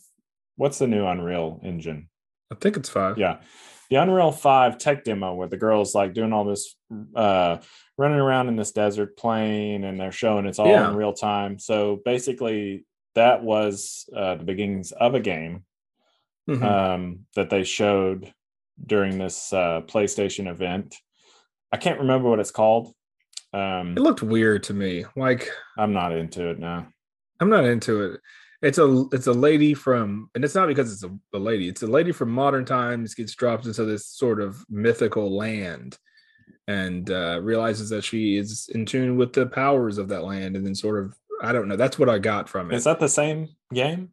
what's 0.57 0.79
the 0.79 0.87
new 0.89 1.07
unreal 1.07 1.61
engine 1.65 2.09
I 2.53 2.57
think 2.57 2.77
it's 2.77 2.89
five. 2.91 3.17
yeah 3.17 3.39
the 3.91 3.97
unreal 3.97 4.31
5 4.33 4.79
tech 4.79 5.05
demo 5.05 5.35
where 5.35 5.49
the 5.49 5.57
girls 5.57 5.95
like 5.95 6.15
doing 6.15 6.33
all 6.33 6.45
this 6.45 6.75
uh 7.15 7.59
running 7.99 8.19
around 8.19 8.49
in 8.49 8.57
this 8.57 8.73
desert 8.73 9.17
playing 9.17 9.85
and 9.85 10.01
they're 10.01 10.13
showing 10.13 10.47
it's 10.47 10.59
all 10.59 10.69
Yeah. 10.69 10.89
in 10.91 10.97
real 10.97 11.13
time 11.13 11.59
so 11.59 12.01
basically 12.05 12.87
that 13.17 13.43
was 13.43 14.09
uh, 14.17 14.37
the 14.37 14.45
beginnings 14.45 14.93
of 14.93 15.15
a 15.15 15.21
game 15.21 15.65
Mhm. 16.49 16.63
um, 16.65 17.27
that 17.37 17.51
they 17.51 17.65
showed 17.65 18.33
during 18.85 19.19
this 19.19 19.53
uh, 19.53 19.83
PlayStation 19.83 20.49
event. 20.51 20.97
I 21.71 21.77
can't 21.77 22.01
remember 22.01 22.29
what 22.31 22.41
it's 22.41 22.51
called. 22.51 22.93
Um, 23.53 23.93
it 23.97 24.01
looked 24.01 24.23
weird 24.23 24.63
to 24.65 24.75
me. 24.75 25.05
Like 25.17 25.49
I'm 25.77 25.93
not 25.93 26.13
into 26.13 26.49
it 26.49 26.59
now. 26.59 26.89
I'm 27.41 27.51
not 27.51 27.65
into 27.67 28.03
it. 28.05 28.21
It's 28.63 28.79
a 28.79 29.05
it's 29.13 29.27
a 29.27 29.33
lady 29.33 29.73
from, 29.75 30.29
and 30.35 30.45
it's 30.45 30.55
not 30.55 30.69
because 30.69 30.93
it's 30.93 31.05
a, 31.05 31.37
a 31.37 31.39
lady. 31.39 31.69
It's 31.69 31.83
a 31.83 31.87
lady 31.87 32.13
from 32.13 32.31
modern 32.31 32.65
times 32.65 33.15
gets 33.15 33.35
dropped 33.35 33.67
into 33.67 33.85
this 33.85 34.07
sort 34.07 34.41
of 34.41 34.65
mythical 34.69 35.35
land, 35.35 35.99
and 36.69 37.11
uh, 37.11 37.41
realizes 37.43 37.89
that 37.91 38.05
she 38.05 38.37
is 38.37 38.69
in 38.75 38.85
tune 38.85 39.17
with 39.17 39.33
the 39.33 39.47
powers 39.47 39.97
of 39.99 40.09
that 40.09 40.25
land, 40.25 40.57
and 40.57 40.67
then 40.67 40.75
sort 40.75 41.03
of 41.03 41.15
I 41.43 41.53
don't 41.53 41.69
know. 41.69 41.77
That's 41.77 41.99
what 41.99 42.11
I 42.11 42.19
got 42.19 42.49
from 42.49 42.71
it. 42.71 42.77
Is 42.77 42.85
that 42.85 43.01
the 43.01 43.09
same 43.09 43.49
game? 43.73 44.11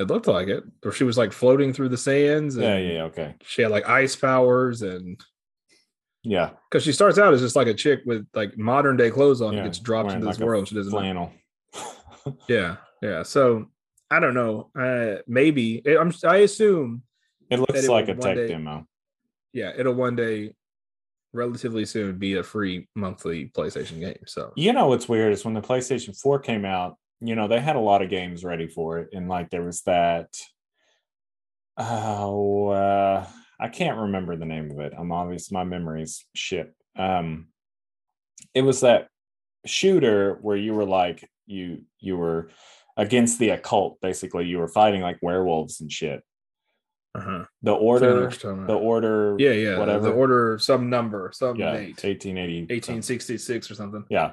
it 0.00 0.08
looked 0.08 0.26
like 0.26 0.48
it, 0.48 0.64
or 0.84 0.90
she 0.90 1.04
was 1.04 1.16
like 1.16 1.32
floating 1.32 1.72
through 1.72 1.88
the 1.88 1.96
sands. 1.96 2.56
And 2.56 2.64
Yeah, 2.64 2.78
yeah, 2.78 3.02
okay. 3.04 3.34
She 3.42 3.62
had 3.62 3.70
like 3.70 3.88
ice 3.88 4.16
powers, 4.16 4.82
and 4.82 5.20
Yeah, 6.24 6.50
because 6.68 6.82
she 6.82 6.92
starts 6.92 7.18
out 7.18 7.32
as 7.32 7.40
just 7.40 7.56
like 7.56 7.68
a 7.68 7.74
chick 7.74 8.00
with 8.04 8.26
like 8.34 8.58
modern 8.58 8.96
day 8.96 9.10
clothes 9.10 9.40
on, 9.40 9.52
Yeah, 9.52 9.60
and 9.60 9.68
gets 9.68 9.78
dropped 9.78 10.10
into 10.12 10.26
this 10.26 10.38
like 10.38 10.46
world. 10.46 10.68
She 10.68 10.74
doesn't 10.74 10.90
flannel. 10.90 11.32
Yeah, 12.48 12.76
yeah. 13.04 13.22
So 13.22 13.66
I 14.10 14.20
don't 14.20 14.34
know. 14.34 14.70
Uh, 14.78 15.22
maybe 15.26 15.82
it, 15.84 15.98
I'm. 15.98 16.12
I 16.24 16.38
assume. 16.38 17.02
it 17.50 17.58
looks 17.58 17.84
it 17.84 17.90
like 17.90 18.08
a 18.08 18.14
tech 18.14 18.36
day- 18.36 18.48
demo. 18.48 18.86
Yeah, 19.52 19.72
it'll 19.76 19.94
one 19.94 20.16
day, 20.16 20.54
relatively 21.32 21.84
soon, 21.84 22.18
be 22.18 22.34
a 22.34 22.42
free 22.42 22.88
monthly 22.96 23.46
PlayStation 23.56 24.00
game. 24.00 24.18
So 24.26 24.52
You 24.56 24.72
know 24.72 24.88
what's 24.88 25.08
weird 25.08 25.32
is 25.32 25.44
when 25.44 25.54
the 25.54 25.60
PlayStation 25.60 26.18
4 26.20 26.40
came 26.40 26.64
out, 26.64 26.96
you 27.20 27.36
know, 27.36 27.46
they 27.46 27.60
had 27.60 27.76
a 27.76 27.80
lot 27.80 28.02
of 28.02 28.10
games 28.10 28.42
ready 28.44 28.66
for 28.66 28.98
it. 28.98 29.10
And 29.12 29.28
like 29.28 29.50
there 29.50 29.62
was 29.62 29.82
that 29.82 30.28
oh 31.76 32.68
uh 32.68 33.26
I 33.60 33.68
can't 33.68 33.98
remember 33.98 34.36
the 34.36 34.44
name 34.44 34.70
of 34.70 34.80
it. 34.80 34.92
I'm 34.96 35.12
obvious 35.12 35.50
my 35.52 35.64
memory's 35.64 36.26
shit. 36.34 36.74
Um 36.96 37.48
it 38.54 38.62
was 38.62 38.80
that 38.80 39.08
shooter 39.66 40.38
where 40.42 40.56
you 40.56 40.74
were 40.74 40.84
like 40.84 41.28
you 41.46 41.82
you 42.00 42.16
were 42.16 42.50
against 42.96 43.38
the 43.38 43.50
occult 43.50 43.98
basically. 44.00 44.46
You 44.46 44.58
were 44.58 44.68
fighting 44.68 45.00
like 45.02 45.18
werewolves 45.22 45.80
and 45.80 45.90
shit. 45.90 46.22
uh-huh. 47.14 47.44
The 47.62 47.72
order 47.72 48.14
what 48.14 48.20
you're 48.20 48.30
talking 48.30 48.66
the 48.66 48.74
order 48.74 49.36
yeah, 49.38 49.52
yeah. 49.52 49.78
whatever. 49.78 50.04
The 50.04 50.12
order, 50.12 50.58
some 50.58 50.90
number, 50.90 51.30
some 51.32 51.56
yeah, 51.56 51.72
date, 51.72 52.02
1880 52.02 52.60
1866 52.62 53.70
or 53.70 53.74
something. 53.74 54.04
Yeah. 54.08 54.32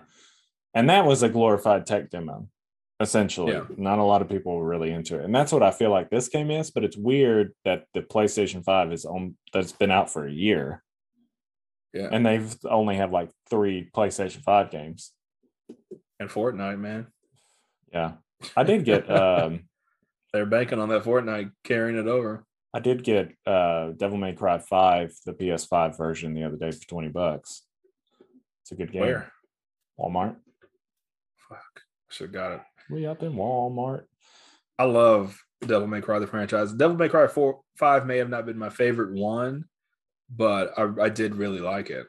And 0.73 0.89
that 0.89 1.05
was 1.05 1.21
a 1.21 1.29
glorified 1.29 1.85
tech 1.85 2.09
demo, 2.09 2.47
essentially. 2.99 3.51
Yeah. 3.53 3.65
Not 3.75 3.99
a 3.99 4.03
lot 4.03 4.21
of 4.21 4.29
people 4.29 4.55
were 4.55 4.67
really 4.67 4.91
into 4.91 5.19
it. 5.19 5.25
And 5.25 5.35
that's 5.35 5.51
what 5.51 5.63
I 5.63 5.71
feel 5.71 5.91
like 5.91 6.09
this 6.09 6.29
game 6.29 6.49
is, 6.49 6.71
but 6.71 6.83
it's 6.83 6.95
weird 6.95 7.53
that 7.65 7.85
the 7.93 8.01
PlayStation 8.01 8.63
5 8.63 8.93
is 8.93 9.05
on 9.05 9.35
that's 9.53 9.73
been 9.73 9.91
out 9.91 10.11
for 10.11 10.25
a 10.25 10.31
year 10.31 10.81
Yeah, 11.93 12.07
and, 12.11 12.25
they've 12.25 12.55
only 12.69 12.95
have 12.95 13.11
like 13.11 13.31
three 13.49 13.89
PlayStation 13.93 14.41
5 14.43 14.71
games. 14.71 15.11
And 16.19 16.29
Fortnite, 16.29 16.79
man, 16.79 17.07
Yeah. 17.91 18.13
I 18.55 18.63
did 18.63 18.85
get 18.85 19.09
um 19.09 19.61
they're 20.33 20.45
banking 20.45 20.79
on 20.79 20.89
that 20.89 21.03
Fortnite 21.03 21.51
carrying 21.63 21.97
it 21.97 22.07
over. 22.07 22.45
I 22.73 22.79
did 22.79 23.03
get 23.03 23.31
uh 23.45 23.91
Devil 23.91 24.17
May 24.17 24.33
Cry 24.33 24.59
5, 24.59 25.13
the 25.25 25.33
PS5 25.33 25.97
version 25.97 26.33
the 26.33 26.43
other 26.43 26.57
day 26.57 26.71
for 26.71 26.87
20 26.87 27.09
bucks. 27.09 27.63
It's 28.63 28.71
a 28.71 28.75
good 28.75 28.91
game. 28.91 29.01
Where? 29.01 29.31
Walmart. 29.99 30.35
Fuck, 31.49 31.81
should 32.09 32.27
have 32.27 32.33
got 32.33 32.51
it. 32.53 32.61
We 32.89 33.05
up 33.05 33.23
in 33.23 33.33
Walmart. 33.33 34.03
I 34.77 34.85
love 34.85 35.37
Devil 35.65 35.87
May 35.87 36.01
Cry 36.01 36.19
the 36.19 36.27
franchise. 36.27 36.73
Devil 36.73 36.97
May 36.97 37.09
Cry 37.09 37.27
four 37.27 37.61
five 37.77 38.05
may 38.05 38.17
have 38.17 38.29
not 38.29 38.45
been 38.45 38.57
my 38.57 38.69
favorite 38.69 39.13
one, 39.13 39.65
but 40.29 40.73
I, 40.77 40.89
I 41.03 41.09
did 41.09 41.35
really 41.35 41.59
like 41.59 41.89
it. 41.89 42.07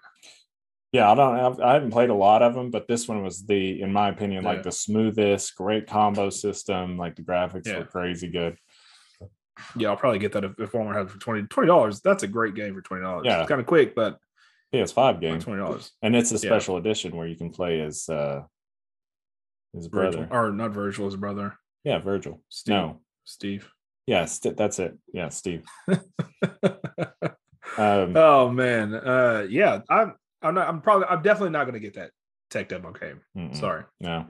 Yeah, 0.93 1.11
I 1.11 1.14
don't 1.14 1.36
have, 1.38 1.59
I 1.61 1.72
haven't 1.72 1.90
played 1.90 2.11
a 2.11 2.14
lot 2.14 2.43
of 2.43 2.55
them, 2.55 2.70
but 2.70 2.86
this 2.86 3.09
one 3.09 3.22
was 3.22 3.47
the, 3.47 3.80
in 3.80 3.93
my 3.93 4.11
opinion, 4.11 4.43
Yeah. 4.45 4.51
like 4.51 4.62
the 4.62 4.70
smoothest, 4.72 5.57
great 5.57 5.86
combo 5.86 6.28
system. 6.28 6.99
Like 6.99 7.16
the 7.16 7.22
graphics 7.22 7.66
Yeah. 7.66 7.78
were 7.78 7.84
crazy 7.86 8.28
good. 8.28 8.57
Yeah, 9.76 9.88
I'll 9.88 9.97
probably 9.97 10.18
get 10.18 10.32
that 10.32 10.45
if, 10.45 10.53
if 10.59 10.72
Walmart 10.72 10.95
has 10.97 11.07
it 11.07 11.11
for 11.12 11.18
20 11.18 11.66
dollars. 11.66 12.01
That's 12.03 12.22
a 12.24 12.28
great 12.28 12.55
game 12.55 12.74
for 12.74 12.80
twenty 12.82 13.03
dollars. 13.03 13.24
Yeah. 13.26 13.40
it's 13.40 13.49
kind 13.49 13.61
of 13.61 13.66
quick, 13.66 13.95
but 13.95 14.18
PS5 14.74 15.14
for 15.14 15.20
game. 15.20 15.40
twenty 15.40 15.61
dollars. 15.61 15.93
And 16.03 16.14
it's 16.16 16.30
a 16.30 16.34
Yeah. 16.34 16.40
special 16.40 16.76
edition 16.78 17.14
where 17.16 17.26
you 17.26 17.36
can 17.36 17.51
play 17.51 17.80
as 17.80 18.09
uh 18.09 18.43
his 19.74 19.88
brother. 19.88 20.26
Vergil 20.26 20.32
or 20.32 20.53
not 20.53 20.72
Vergil, 20.72 21.05
his 21.07 21.16
brother 21.16 21.57
Yeah, 21.84 22.01
Vergil. 22.01 22.40
Steve. 22.49 22.72
No. 22.74 23.01
Steve. 23.24 23.70
Yeah, 24.07 24.24
St- 24.24 24.57
that's 24.57 24.78
it. 24.78 24.99
Yeah, 25.12 25.28
Steve. 25.30 25.64
Um 27.78 28.14
oh 28.16 28.51
man, 28.51 28.93
uh, 28.95 29.47
yeah, 29.49 29.80
I'm. 29.88 30.14
I'm 30.43 30.55
not. 30.55 30.68
I'm 30.68 30.80
probably. 30.80 31.07
I'm 31.09 31.22
definitely 31.22 31.51
not 31.51 31.64
going 31.64 31.74
to 31.74 31.80
get 31.80 31.95
that 31.95 32.11
tech 32.51 32.68
demo 32.68 32.93
game. 32.93 33.20
mm-mm. 33.36 33.57
Sorry. 33.57 33.84
No. 34.01 34.26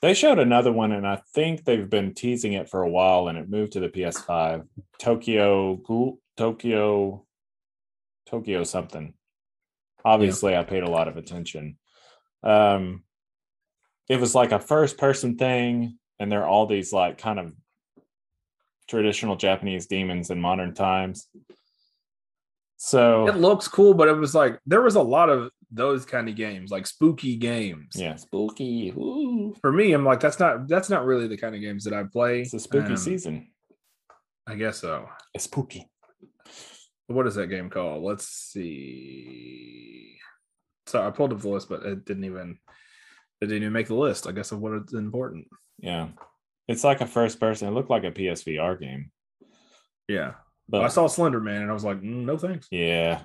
They 0.00 0.14
showed 0.14 0.38
another 0.38 0.70
one, 0.70 0.92
and 0.92 1.06
I 1.06 1.20
think 1.34 1.64
they've 1.64 1.88
been 1.90 2.14
teasing 2.14 2.52
it 2.52 2.68
for 2.68 2.82
a 2.82 2.88
while, 2.88 3.28
and 3.28 3.36
it 3.36 3.50
moved 3.50 3.72
to 3.72 3.80
the 3.80 3.88
PS5. 3.88 4.64
Tokyo, 4.98 6.14
Tokyo, 6.36 7.26
Tokyo 8.26 8.64
something. 8.64 9.14
Obviously, 10.04 10.56
I 10.56 10.62
paid 10.62 10.84
a 10.84 10.90
lot 10.90 11.08
of 11.08 11.16
attention. 11.16 11.78
Um, 12.44 13.02
it 14.08 14.20
was 14.20 14.36
like 14.36 14.52
a 14.52 14.60
first-person 14.60 15.36
thing, 15.36 15.98
and 16.20 16.30
there 16.30 16.44
are 16.44 16.48
all 16.48 16.66
these 16.66 16.92
like 16.92 17.18
kind 17.18 17.40
of 17.40 17.52
traditional 18.88 19.34
Japanese 19.34 19.86
demons 19.86 20.30
in 20.30 20.40
modern 20.40 20.74
times. 20.74 21.28
So 22.80 23.26
It 23.28 23.36
looks 23.36 23.66
cool, 23.68 23.92
but 23.92 24.08
it 24.08 24.12
was 24.16 24.34
like 24.34 24.60
there 24.64 24.80
was 24.82 24.94
a 24.94 25.02
lot 25.02 25.28
of 25.30 25.50
those 25.70 26.06
kind 26.06 26.28
of 26.28 26.36
games, 26.36 26.70
like 26.70 26.86
spooky 26.86 27.36
games. 27.36 27.94
yeah, 27.96 28.14
spooky. 28.16 28.90
Ooh. 28.96 29.54
For 29.60 29.72
me, 29.72 29.92
I'm 29.92 30.04
like, 30.04 30.20
that's 30.20 30.38
not 30.38 30.68
that's 30.68 30.88
not 30.88 31.04
really 31.04 31.26
the 31.28 31.36
kind 31.36 31.54
of 31.54 31.60
games 31.60 31.84
that 31.84 31.92
I 31.92 32.04
play. 32.04 32.42
It's 32.42 32.54
a 32.54 32.60
spooky 32.60 32.90
Um, 32.92 32.96
season. 32.96 33.50
I 34.46 34.54
guess 34.54 34.78
so. 34.78 35.08
It's 35.34 35.44
spooky. 35.44 35.86
What 37.08 37.26
is 37.26 37.34
that 37.34 37.48
game 37.48 37.68
called? 37.68 38.02
Let's 38.04 38.26
see. 38.28 40.18
So 40.86 41.06
I 41.06 41.10
pulled 41.10 41.32
up 41.32 41.40
the 41.40 41.48
list, 41.48 41.68
but 41.68 41.82
it 41.84 42.04
didn't 42.04 42.24
even 42.24 42.58
it 43.40 43.46
didn't 43.46 43.62
even 43.62 43.72
make 43.72 43.88
the 43.88 43.94
list. 43.94 44.26
I 44.26 44.32
guess 44.32 44.52
of 44.52 44.60
what 44.60 44.72
is 44.72 44.94
important. 44.94 45.46
Yeah. 45.78 46.08
It's 46.68 46.84
like 46.84 47.00
a 47.00 47.06
first 47.06 47.40
person. 47.40 47.68
It 47.68 47.72
looked 47.72 47.90
like 47.90 48.04
a 48.04 48.10
PSVR 48.12 48.78
game. 48.80 49.10
Yeah. 50.06 50.34
But 50.68 50.82
I 50.82 50.88
saw 50.88 51.06
Slender 51.06 51.40
Man 51.40 51.62
and 51.62 51.70
I 51.70 51.74
was 51.74 51.84
like, 51.84 51.98
mm, 52.00 52.24
no 52.24 52.36
thanks. 52.36 52.68
yeah. 52.70 53.22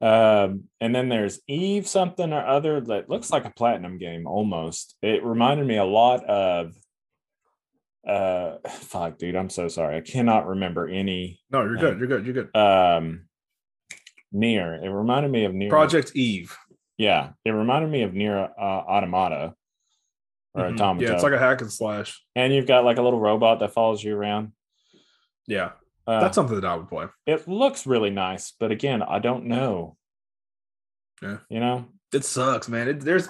Um, 0.00 0.64
and 0.80 0.94
then 0.94 1.08
there's 1.10 1.40
Eve 1.46 1.86
something 1.86 2.32
or 2.32 2.46
other 2.46 2.80
that 2.80 3.10
looks 3.10 3.30
like 3.30 3.44
a 3.44 3.50
platinum 3.50 3.98
game 3.98 4.26
almost. 4.26 4.96
It 5.02 5.22
reminded 5.24 5.66
me 5.66 5.76
a 5.76 5.84
lot 5.84 6.24
of 6.24 6.72
uh 8.08 8.56
fuck 8.68 9.18
dude, 9.18 9.36
I'm 9.36 9.50
so 9.50 9.68
sorry. 9.68 9.96
I 9.96 10.00
cannot 10.00 10.46
remember 10.46 10.88
any 10.88 11.40
No, 11.50 11.62
you're 11.64 11.76
good. 11.76 11.98
You're 11.98 12.08
good. 12.08 12.24
You're 12.24 12.44
good. 12.44 12.56
um 12.56 13.26
NieR. 14.34 14.82
It 14.82 14.88
reminded 14.88 15.30
me 15.32 15.44
of 15.44 15.52
NieR 15.52 15.68
Project 15.68 16.12
Eve. 16.14 16.56
Yeah, 16.96 17.30
it 17.44 17.50
reminded 17.50 17.90
me 17.90 18.02
of 18.02 18.12
NieR 18.12 18.50
uh, 18.58 18.62
Automata 18.62 19.54
or 20.54 20.62
Mhm. 20.64 20.74
Automata. 20.74 21.04
Yeah, 21.06 21.12
it's 21.14 21.22
like 21.22 21.32
a 21.34 21.38
hack 21.38 21.60
and 21.60 21.70
slash. 21.72 22.22
and 22.34 22.54
you've 22.54 22.66
got 22.66 22.84
like 22.84 22.96
a 22.98 23.02
little 23.02 23.20
robot 23.20 23.58
that 23.60 23.72
follows 23.74 24.02
you 24.02 24.16
around. 24.16 24.52
Yeah, 25.46 25.72
Uh, 26.06 26.20
that's 26.20 26.34
something 26.34 26.60
that 26.60 26.66
I 26.66 26.76
would 26.76 26.88
play. 26.88 27.06
it 27.26 27.46
looks 27.46 27.86
really 27.86 28.10
nice, 28.10 28.52
but 28.58 28.70
again, 28.70 29.02
I 29.02 29.18
don't 29.18 29.46
know. 29.46 29.96
Yeah. 31.22 31.38
You 31.48 31.60
know? 31.60 31.86
It 32.12 32.24
sucks, 32.24 32.68
man. 32.68 32.88
It, 32.88 33.00
there's 33.00 33.28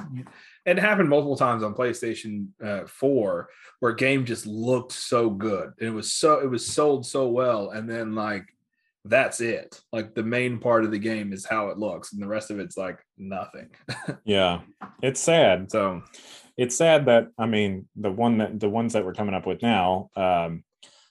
it 0.65 0.79
happened 0.79 1.09
multiple 1.09 1.37
times 1.37 1.63
on 1.63 1.75
PlayStation 1.75 2.49
uh, 2.65 2.87
4 2.87 3.49
where 3.81 3.93
a 3.93 3.97
game 3.97 4.25
just 4.25 4.47
looked 4.47 4.93
so 4.93 5.29
good. 5.31 5.73
It 5.79 5.91
was 5.91 6.13
so 6.13 6.41
it 6.41 6.49
was 6.49 6.67
sold 6.67 7.05
so 7.07 7.29
well, 7.29 7.71
and 7.71 7.89
then 7.89 8.15
like 8.15 8.47
that's 9.05 9.41
it. 9.41 9.81
Like 9.93 10.15
the 10.15 10.23
main 10.23 10.59
part 10.59 10.85
of 10.85 10.91
the 10.91 10.99
game 10.99 11.33
is 11.33 11.45
how 11.45 11.69
it 11.69 11.79
looks, 11.79 12.13
and 12.13 12.23
the 12.23 12.27
rest 12.27 12.51
of 12.51 12.59
it's 12.59 12.77
like 12.77 12.99
nothing. 13.19 13.71
Yeah. 14.25 14.61
It's 15.03 15.21
sad. 15.21 15.71
so 15.71 16.03
it's 16.57 16.77
sad 16.77 17.07
that 17.07 17.29
I 17.39 17.47
mean 17.47 17.89
the 17.97 18.11
one 18.11 18.39
that 18.39 18.61
the 18.61 18.69
ones 18.69 18.93
that 18.93 19.05
we're 19.05 19.15
coming 19.15 19.35
up 19.35 19.47
with 19.47 19.63
now. 19.63 20.11
Um, 20.17 20.63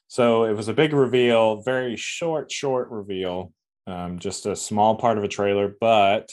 so 0.10 0.46
it 0.46 0.54
was 0.54 0.68
a 0.68 0.74
big 0.74 0.92
reveal, 0.92 1.62
very 1.62 1.96
short, 1.96 2.52
short 2.52 2.90
reveal, 2.90 3.54
um, 3.86 4.18
just 4.18 4.48
a 4.48 4.56
small 4.56 4.96
part 4.96 5.20
of 5.20 5.24
a 5.24 5.28
trailer. 5.28 5.76
But 5.80 6.32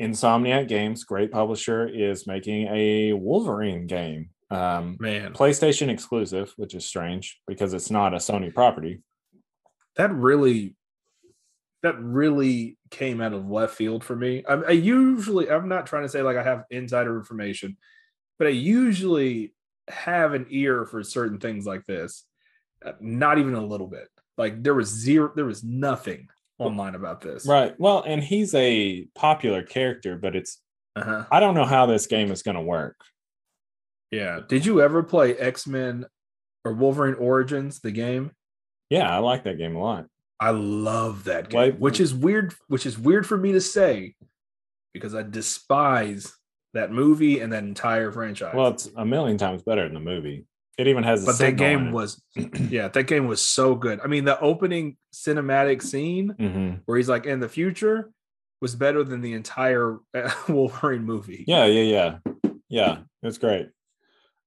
Insomniac 0.00 0.66
Games, 0.66 1.04
great 1.04 1.30
publisher, 1.30 1.86
is 1.86 2.26
making 2.26 2.68
a 2.68 3.12
Wolverine 3.12 3.86
game, 3.86 4.30
um, 4.50 4.96
man, 4.98 5.34
PlayStation 5.34 5.90
exclusive, 5.90 6.54
which 6.56 6.74
is 6.74 6.86
strange 6.86 7.38
because 7.46 7.74
it's 7.74 7.90
not 7.90 8.14
a 8.14 8.16
Sony 8.16 8.52
property. 8.52 9.02
that 9.96 10.12
really 10.14 10.74
that 11.82 12.00
really 12.00 12.78
came 12.90 13.20
out 13.20 13.34
of 13.34 13.46
left 13.46 13.74
field 13.74 14.02
for 14.02 14.16
me. 14.16 14.42
I, 14.48 14.54
I 14.54 14.70
usually 14.70 15.50
I'm 15.50 15.68
not 15.68 15.86
trying 15.86 16.04
to 16.04 16.08
say 16.08 16.22
like 16.22 16.38
I 16.38 16.42
have 16.42 16.64
insider 16.70 17.18
information, 17.18 17.76
but 18.38 18.48
I 18.48 18.52
usually 18.52 19.52
have 19.88 20.32
an 20.32 20.46
ear 20.48 20.86
for 20.86 21.02
certain 21.02 21.38
things 21.38 21.66
like 21.66 21.84
this. 21.84 22.24
Uh, 22.84 22.92
Not 23.00 23.38
even 23.38 23.54
a 23.54 23.64
little 23.64 23.86
bit. 23.86 24.08
Like 24.38 24.62
there 24.62 24.74
was 24.74 24.88
zero, 24.88 25.32
there 25.34 25.44
was 25.46 25.64
nothing 25.64 26.28
online 26.58 26.94
about 26.94 27.20
this. 27.20 27.46
Right. 27.46 27.74
Well, 27.78 28.02
and 28.06 28.22
he's 28.22 28.54
a 28.54 29.06
popular 29.14 29.62
character, 29.62 30.16
but 30.16 30.36
it's 30.36 30.60
Uh-huh. 30.94 31.24
I 31.30 31.40
don't 31.40 31.54
know 31.54 31.64
how 31.64 31.86
this 31.86 32.06
game 32.06 32.30
is 32.30 32.42
going 32.42 32.56
to 32.56 32.62
work. 32.62 32.96
Yeah. 34.10 34.40
Did 34.46 34.64
you 34.66 34.80
ever 34.80 35.02
play 35.02 35.36
X 35.36 35.66
Men 35.66 36.06
or 36.64 36.72
Wolverine 36.72 37.14
Origins, 37.14 37.80
the 37.80 37.90
game? 37.90 38.30
Yeah, 38.90 39.10
I 39.14 39.18
like 39.18 39.44
that 39.44 39.58
game 39.58 39.74
a 39.76 39.80
lot. 39.82 40.06
I 40.38 40.50
love 40.50 41.24
that 41.24 41.48
game, 41.48 41.74
which 41.76 41.98
is 41.98 42.14
weird. 42.14 42.54
Which 42.68 42.84
is 42.86 42.98
weird 42.98 43.26
for 43.26 43.36
me 43.38 43.52
to 43.52 43.60
say 43.60 44.14
because 44.92 45.14
I 45.14 45.22
despise 45.22 46.32
that 46.74 46.92
movie 46.92 47.40
and 47.40 47.52
that 47.52 47.64
entire 47.64 48.12
franchise. 48.12 48.54
Well, 48.54 48.68
it's 48.68 48.88
a 48.96 49.04
million 49.04 49.38
times 49.38 49.62
better 49.62 49.84
than 49.84 49.94
the 49.94 50.00
movie. 50.00 50.44
It 50.78 50.88
even 50.88 51.04
has. 51.04 51.22
A 51.22 51.26
but 51.26 51.38
that 51.38 51.56
game 51.56 51.90
was, 51.92 52.22
yeah, 52.68 52.88
that 52.88 53.04
game 53.04 53.26
was 53.26 53.40
so 53.40 53.74
good. 53.74 54.00
I 54.04 54.08
mean, 54.08 54.24
the 54.24 54.38
opening 54.40 54.96
cinematic 55.14 55.82
scene 55.82 56.34
Mhm. 56.38 56.80
where 56.84 56.98
he's 56.98 57.08
like 57.08 57.24
in 57.26 57.40
the 57.40 57.48
future 57.48 58.10
was 58.60 58.74
better 58.74 59.02
than 59.04 59.20
the 59.22 59.32
entire 59.32 59.98
uh, 60.14 60.30
Wolverine 60.48 61.04
movie. 61.04 61.44
Yeah, 61.46 61.64
yeah, 61.64 62.18
yeah, 62.24 62.32
yeah. 62.68 62.98
It's 63.22 63.38
great. 63.38 63.68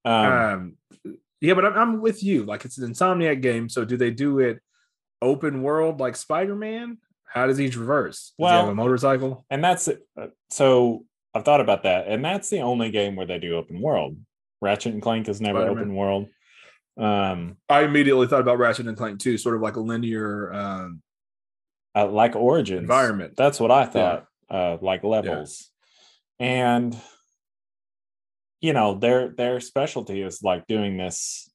Um, 0.06 0.14
Um, 0.26 0.78
yeah, 1.42 1.54
but 1.56 1.66
I'm, 1.66 1.74
I'm 1.78 2.02
with 2.02 2.24
you. 2.24 2.44
Like 2.46 2.66
it's 2.66 2.78
an 2.78 2.92
Insomniac 2.92 3.42
game, 3.42 3.70
so 3.70 3.84
do 3.86 3.98
they 3.98 4.12
do 4.12 4.40
it 4.40 4.60
open 5.22 5.62
world 5.64 6.00
like 6.00 6.16
Spider 6.16 6.56
Man? 6.56 6.98
How 7.26 7.46
does 7.48 7.58
he 7.58 7.70
traverse? 7.70 8.34
Does 8.40 8.50
he 8.50 8.54
have 8.56 8.64
Well- 8.66 8.70
a 8.72 8.76
motorcycle? 8.76 9.46
and 9.50 9.64
that's 9.64 9.88
it. 9.88 10.06
Uh, 10.20 10.28
so 10.50 11.06
I've 11.34 11.44
thought 11.46 11.62
about 11.62 11.84
that, 11.84 12.08
and 12.08 12.24
that's 12.26 12.50
the 12.50 12.60
only 12.62 12.90
game 12.92 13.16
where 13.16 13.26
they 13.28 13.38
do 13.40 13.56
open 13.56 13.82
world. 13.82 14.18
Ratchet 14.62 14.93
and 14.93 15.01
Clank 15.01 15.28
is 15.30 15.41
never 15.41 15.60
Spider-Man. 15.60 15.78
open 15.84 15.95
world. 15.95 16.28
Um, 16.97 17.57
I 17.70 17.84
immediately 17.84 18.28
thought 18.28 18.41
about 18.41 18.57
Ratchet 18.60 18.88
and 18.88 18.97
Clank 18.97 19.20
too, 19.20 19.38
sort 19.38 19.55
of 19.55 19.62
like 19.62 19.78
a 19.78 19.80
linear 19.80 20.51
um, 20.53 21.01
uh, 21.95 22.07
like 22.07 22.36
Origins 22.36 22.82
environment. 22.82 23.36
That's 23.38 23.60
what 23.60 23.72
I 23.72 23.86
thought. 23.86 24.26
Uh, 24.49 24.78
like 24.82 25.03
levels, 25.03 25.70
and 26.39 26.97
you 28.62 28.74
know 28.74 28.95
their 28.97 29.30
their 29.30 29.60
specialty 29.60 30.22
is 30.22 30.41
like 30.43 30.66
doing 30.68 30.97
this 30.97 31.49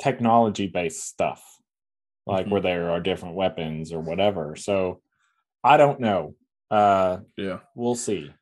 technology 0.00 0.66
based 0.68 1.04
stuff, 1.04 1.42
like 2.26 2.46
Mhm. 2.46 2.50
where 2.50 2.60
there 2.60 2.90
are 2.90 3.00
different 3.00 3.34
weapons 3.34 3.92
or 3.92 4.00
whatever. 4.00 4.56
So 4.56 5.02
I 5.62 5.76
don't 5.76 6.00
know. 6.00 6.36
Uh, 6.70 7.18
yeah. 7.36 7.60
we'll 7.74 7.94
see. 7.94 8.32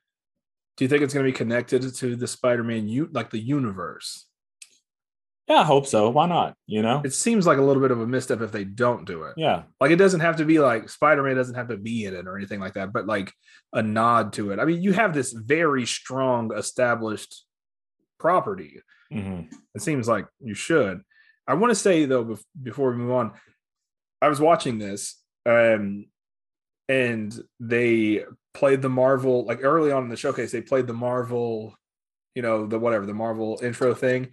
Do 0.77 0.85
you 0.85 0.89
think 0.89 1.03
it's 1.03 1.13
going 1.13 1.25
to 1.25 1.31
be 1.31 1.37
connected 1.37 1.93
to 1.95 2.15
the 2.15 2.27
Spider-Man, 2.27 2.87
u- 2.87 3.09
like 3.11 3.29
the 3.29 3.39
universe? 3.39 4.27
Yeah, 5.47 5.57
I 5.59 5.63
hope 5.65 5.85
so. 5.85 6.09
Why 6.09 6.25
not? 6.25 6.55
You 6.67 6.81
know? 6.81 7.01
It 7.03 7.13
seems 7.13 7.45
like 7.45 7.57
a 7.57 7.61
little 7.61 7.81
bit 7.81 7.91
of 7.91 7.99
a 7.99 8.07
misstep 8.07 8.41
if 8.41 8.51
they 8.51 8.63
don't 8.63 9.05
do 9.05 9.23
it. 9.23 9.33
yeah. 9.37 9.63
Like 9.81 9.91
it 9.91 9.97
doesn't 9.97 10.21
have 10.21 10.37
to 10.37 10.45
be 10.45 10.59
like 10.59 10.89
Spider-Man 10.89 11.35
doesn't 11.35 11.55
have 11.55 11.67
to 11.67 11.77
be 11.77 12.05
in 12.05 12.15
it 12.15 12.27
or 12.27 12.37
anything 12.37 12.59
like 12.61 12.73
that, 12.75 12.93
but 12.93 13.05
like 13.05 13.31
a 13.73 13.83
nod 13.83 14.33
to 14.33 14.51
it. 14.51 14.59
I 14.59 14.65
mean, 14.65 14.81
you 14.81 14.93
have 14.93 15.13
this 15.13 15.33
very 15.33 15.85
strong 15.85 16.55
established 16.57 17.43
property. 18.19 18.81
Mhm. 19.11 19.51
It 19.75 19.81
seems 19.81 20.07
like 20.07 20.27
you 20.39 20.53
should. 20.55 21.01
I 21.45 21.55
want 21.55 21.71
to 21.71 21.75
say 21.75 22.05
though, 22.05 22.37
before 22.61 22.91
we 22.91 22.97
move 22.97 23.11
on, 23.11 23.33
I 24.21 24.29
was 24.29 24.39
watching 24.39 24.77
this, 24.79 25.21
um, 25.45 26.05
and 26.89 27.37
they 27.59 28.25
played 28.53 28.81
the 28.81 28.89
Marvel 28.89 29.45
like 29.45 29.59
early 29.63 29.91
on 29.91 30.03
in 30.03 30.09
the 30.09 30.17
showcase. 30.17 30.51
They 30.51 30.61
played 30.61 30.87
the 30.87 30.93
Marvel, 30.93 31.75
you 32.35 32.41
know, 32.41 32.65
the 32.67 32.79
whatever 32.79 33.05
the 33.05 33.13
Marvel 33.13 33.59
intro 33.63 33.93
thing, 33.93 34.29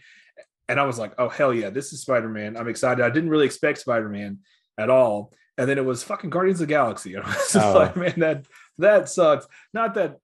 and 0.69 0.79
I 0.81 0.85
was 0.85 0.99
like, 0.99 1.13
oh 1.19 1.29
hell 1.29 1.53
yeah, 1.55 1.71
this 1.71 1.93
is 1.93 2.03
Spider 2.03 2.29
Man. 2.29 2.57
I'm 2.57 2.69
excited. 2.69 3.05
I 3.05 3.11
didn't 3.11 3.31
really 3.31 3.47
expect 3.47 3.79
Spider 3.79 4.09
Man 4.09 4.39
at 4.79 4.91
all, 4.91 5.33
and 5.59 5.69
then 5.69 5.79
it 5.79 5.85
was 5.85 6.03
fucking 6.03 6.31
Guardians 6.31 6.61
of 6.61 6.69
the 6.69 6.75
Galaxy. 6.75 7.15
And 7.17 7.25
I 7.25 7.29
was 7.37 7.57
Oh. 7.57 7.73
like, 7.75 7.97
man, 7.97 8.15
that 8.21 8.47
that 8.79 9.09
sucks. 9.09 9.47
Not 9.75 9.95
that 9.95 10.17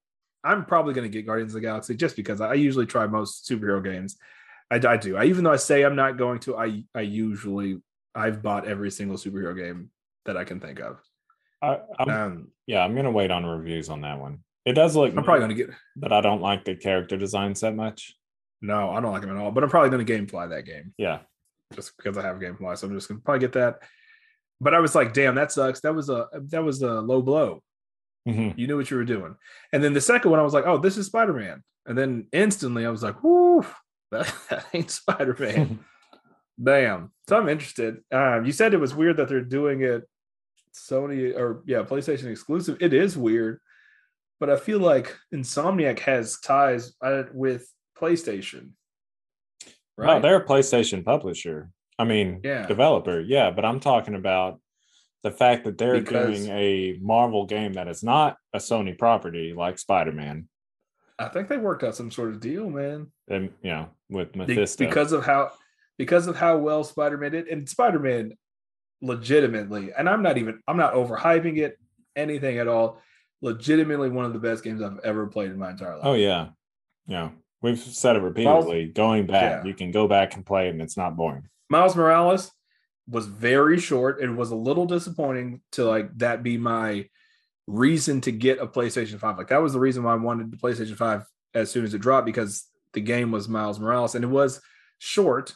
I'm 0.44 0.64
probably 0.64 0.94
going 0.94 1.10
to 1.10 1.12
get 1.16 1.26
Guardians 1.26 1.52
of 1.54 1.60
the 1.60 1.66
Galaxy 1.66 1.94
just 1.96 2.16
because 2.16 2.40
I 2.40 2.54
usually 2.54 2.86
try 2.86 3.06
most 3.06 3.48
superhero 3.50 3.82
games. 3.82 4.16
I, 4.70 4.76
I 4.76 4.96
do. 4.96 5.16
I 5.16 5.24
even 5.24 5.44
though 5.44 5.52
I 5.52 5.56
say 5.56 5.82
I'm 5.84 5.96
not 5.96 6.16
going 6.18 6.38
to, 6.40 6.56
I 6.56 6.84
I 6.94 7.00
usually 7.02 7.80
I've 8.14 8.42
bought 8.42 8.66
every 8.66 8.90
single 8.90 9.16
superhero 9.16 9.56
game 9.56 9.90
that 10.24 10.36
I 10.36 10.44
can 10.44 10.58
think 10.60 10.80
of. 10.80 10.98
I, 11.62 11.80
I'm, 11.98 12.08
Um, 12.08 12.48
yeah, 12.66 12.80
I'm 12.84 12.94
gonna 12.94 13.10
wait 13.10 13.30
on 13.30 13.44
reviews 13.46 13.88
on 13.88 14.02
that 14.02 14.18
one. 14.20 14.40
It 14.64 14.72
does 14.74 14.96
look. 14.96 15.16
I'm 15.16 15.22
probably 15.22 15.40
going 15.46 15.56
to 15.56 15.64
get 15.66 15.70
but 15.94 16.12
I 16.12 16.20
don't 16.20 16.40
like 16.42 16.64
the 16.64 16.74
character 16.74 17.16
designs 17.16 17.60
that 17.60 17.76
much. 17.76 18.16
no, 18.60 18.90
I 18.90 19.00
don't 19.00 19.12
like 19.12 19.20
them 19.22 19.30
at 19.30 19.36
all. 19.36 19.52
But 19.52 19.62
I'm 19.62 19.70
probably 19.70 19.90
going 19.90 20.04
to 20.04 20.12
gamefly 20.12 20.50
that 20.50 20.64
game 20.66 20.92
Yeah. 20.98 21.20
just 21.72 21.96
because 21.96 22.18
I 22.18 22.22
have 22.22 22.38
gamefly. 22.38 22.76
So 22.76 22.88
I'm 22.88 22.94
just 22.94 23.06
going 23.06 23.20
to 23.20 23.24
probably 23.24 23.38
get 23.40 23.52
that. 23.52 23.76
But 24.60 24.74
I 24.74 24.80
was 24.80 24.96
like, 24.96 25.12
damn, 25.12 25.36
that 25.36 25.52
sucks. 25.52 25.80
That 25.82 25.94
was 25.94 26.08
a 26.10 26.26
that 26.50 26.64
was 26.64 26.82
a 26.82 27.00
low 27.00 27.22
blow. 27.22 27.62
Mhm. 28.26 28.58
You 28.58 28.66
knew 28.66 28.76
what 28.76 28.90
you 28.90 28.96
were 28.96 29.04
doing. 29.04 29.36
And 29.72 29.84
then 29.84 29.92
the 29.92 30.00
second 30.00 30.32
one, 30.32 30.40
I 30.40 30.42
was 30.42 30.52
like, 30.54 30.66
oh, 30.66 30.78
this 30.78 30.96
is 30.96 31.06
Spider 31.06 31.32
Man. 31.34 31.62
And 31.86 31.96
then 31.96 32.26
instantly, 32.32 32.84
I 32.84 32.90
was 32.90 33.04
like, 33.04 33.22
whoo, 33.22 33.64
that, 34.10 34.34
that 34.50 34.66
ain't 34.74 34.90
Spider 34.90 35.36
Man. 35.38 35.78
Damn. 36.62 37.12
So 37.28 37.36
I'm 37.36 37.48
interested. 37.48 37.96
Um, 38.12 38.44
you 38.44 38.52
said 38.52 38.72
it 38.72 38.78
was 38.80 38.94
weird 38.94 39.16
that 39.16 39.28
they're 39.28 39.40
doing 39.40 39.82
it 39.82 40.04
Sony 40.76 41.36
or 41.36 41.62
yeah, 41.66 41.82
PlayStation 41.82 42.26
exclusive. 42.30 42.76
It 42.80 42.92
is 42.92 43.16
weird, 43.16 43.60
but 44.40 44.50
I 44.50 44.56
feel 44.56 44.78
like 44.78 45.16
Insomniac 45.34 45.98
has 46.00 46.38
ties 46.40 46.94
uh, 47.02 47.24
with 47.32 47.66
PlayStation. 47.98 48.70
No, 49.98 50.04
Right. 50.04 50.22
they're 50.22 50.36
a 50.36 50.44
PlayStation 50.44 51.04
publisher. 51.04 51.70
I 51.98 52.04
mean, 52.04 52.40
Yeah. 52.44 52.66
developer. 52.66 53.20
Yeah, 53.20 53.50
but 53.50 53.64
I'm 53.64 53.80
talking 53.80 54.14
about 54.14 54.60
the 55.22 55.30
fact 55.30 55.64
that 55.64 55.78
they're 55.78 56.00
Because- 56.00 56.36
doing 56.44 56.50
a 56.50 56.98
Marvel 57.00 57.46
game 57.46 57.72
that 57.74 57.88
is 57.88 58.02
not 58.04 58.36
a 58.52 58.58
Sony 58.58 58.96
property 58.98 59.54
like 59.54 59.78
Spider 59.78 60.12
Man, 60.12 60.48
I 61.18 61.28
think 61.28 61.48
they 61.48 61.56
worked 61.56 61.82
out 61.82 61.94
some 61.96 62.10
sort 62.10 62.28
of 62.28 62.40
deal, 62.40 62.68
man. 62.68 63.10
and 63.28 63.50
you 63.62 63.70
know, 63.70 63.88
with 64.10 64.36
Mephisto. 64.36 64.84
because 64.84 65.12
of 65.12 65.24
how 65.24 65.50
because 65.98 66.26
of 66.26 66.36
how 66.36 66.58
well 66.58 66.84
Spider-Man 66.84 67.32
did, 67.32 67.48
and 67.48 67.66
Spider-Man 67.66 68.36
legitimately, 69.02 69.92
and 69.96 70.08
I'm 70.08 70.22
not 70.22 70.38
even 70.38 70.60
I'm 70.66 70.76
not 70.76 70.94
overhyping 70.94 71.58
it 71.58 71.78
anything 72.14 72.58
at 72.58 72.68
all. 72.68 73.00
Legitimately 73.42 74.10
one 74.10 74.24
of 74.24 74.32
the 74.32 74.38
best 74.38 74.64
games 74.64 74.82
I've 74.82 74.98
ever 75.04 75.26
played 75.26 75.50
in 75.50 75.58
my 75.58 75.70
entire 75.70 75.92
oh, 75.92 75.96
life. 75.96 76.04
oh 76.04 76.14
yeah, 76.14 76.48
yeah. 77.06 77.30
We've 77.62 77.78
said 77.78 78.16
it 78.16 78.22
repeatedly. 78.22 78.86
Going 78.86 79.26
back, 79.26 79.64
Yeah. 79.64 79.68
you 79.68 79.74
can 79.74 79.90
go 79.90 80.06
back 80.06 80.34
and 80.34 80.44
play 80.44 80.68
it, 80.68 80.70
and 80.70 80.82
it's 80.82 80.96
not 80.96 81.16
boring. 81.16 81.48
Miles 81.68 81.96
Morales 81.96 82.52
was 83.08 83.26
very 83.26 83.78
short. 83.78 84.20
It 84.20 84.30
was 84.30 84.50
a 84.50 84.56
little 84.56 84.86
disappointing 84.86 85.60
to 85.72 85.84
like 85.84 86.16
that 86.18 86.42
be 86.42 86.58
my 86.58 87.08
reason 87.66 88.20
to 88.22 88.32
get 88.32 88.58
a 88.58 88.66
PlayStation 88.66 89.18
5. 89.18 89.38
Like 89.38 89.48
that 89.48 89.62
was 89.62 89.72
the 89.72 89.80
reason 89.80 90.02
why 90.02 90.12
I 90.12 90.16
wanted 90.16 90.50
the 90.50 90.56
PlayStation 90.56 90.96
5 90.96 91.24
as 91.54 91.70
soon 91.70 91.84
as 91.84 91.94
it 91.94 92.00
dropped 92.00 92.26
because 92.26 92.66
the 92.92 93.00
game 93.00 93.30
was 93.30 93.48
Miles 93.48 93.80
Morales 93.80 94.14
and 94.14 94.24
it 94.24 94.28
was 94.28 94.60
short, 94.98 95.54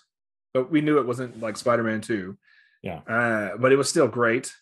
but 0.53 0.70
we 0.70 0.80
knew 0.80 0.99
it 0.99 1.07
wasn't 1.07 1.41
like 1.41 1.57
Spider-Man 1.57 2.01
2. 2.01 2.36
Yeah. 2.82 3.00
Uh, 3.06 3.56
but 3.58 3.72
it 3.72 3.76
was 3.76 3.88
still 3.88 4.08
great. 4.08 4.52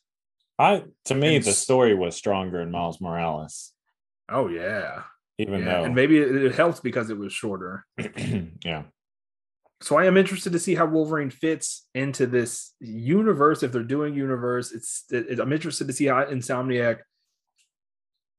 I 0.58 0.84
to 1.04 1.14
me, 1.14 1.36
And 1.36 1.44
the 1.44 1.52
story 1.52 1.94
was 1.94 2.16
stronger 2.16 2.60
in 2.60 2.70
Miles 2.70 3.00
Morales. 3.00 3.72
Oh 4.28 4.48
yeah. 4.48 5.02
even 5.38 5.60
Yeah, 5.60 5.64
though 5.64 5.84
and 5.84 5.94
maybe 5.94 6.18
it, 6.18 6.34
it 6.34 6.54
helps 6.54 6.80
because 6.80 7.10
it 7.10 7.18
was 7.18 7.32
shorter. 7.32 7.84
yeah. 8.64 8.82
So 9.80 9.96
I 9.96 10.06
am 10.06 10.16
interested 10.16 10.52
to 10.52 10.58
see 10.58 10.74
how 10.74 10.86
Wolverine 10.86 11.30
fits 11.30 11.86
into 11.94 12.26
this 12.26 12.74
universe. 12.80 13.62
If 13.62 13.70
they're 13.70 13.84
doing 13.84 14.14
universe, 14.14 14.72
it's 14.72 15.04
it, 15.10 15.38
I'm 15.38 15.52
interested 15.52 15.86
to 15.86 15.92
see 15.92 16.06
how 16.06 16.24
Insomniac 16.24 16.98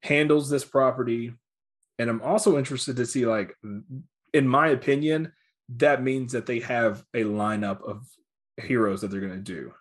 handles 0.02 0.50
this 0.50 0.64
property, 0.66 1.32
and 1.98 2.10
I'm 2.10 2.20
also 2.20 2.58
interested 2.58 2.96
to 2.96 3.06
see, 3.06 3.24
like, 3.24 3.56
in 4.34 4.46
my 4.46 4.68
opinion, 4.68 5.32
that 5.76 6.02
means 6.02 6.32
that 6.32 6.44
they 6.44 6.60
have 6.60 7.04
a 7.14 7.24
lineup 7.24 7.82
of 7.88 8.06
heroes 8.60 9.00
that 9.00 9.08
they're 9.10 9.20
going 9.20 9.32
to 9.32 9.38
do. 9.38 9.72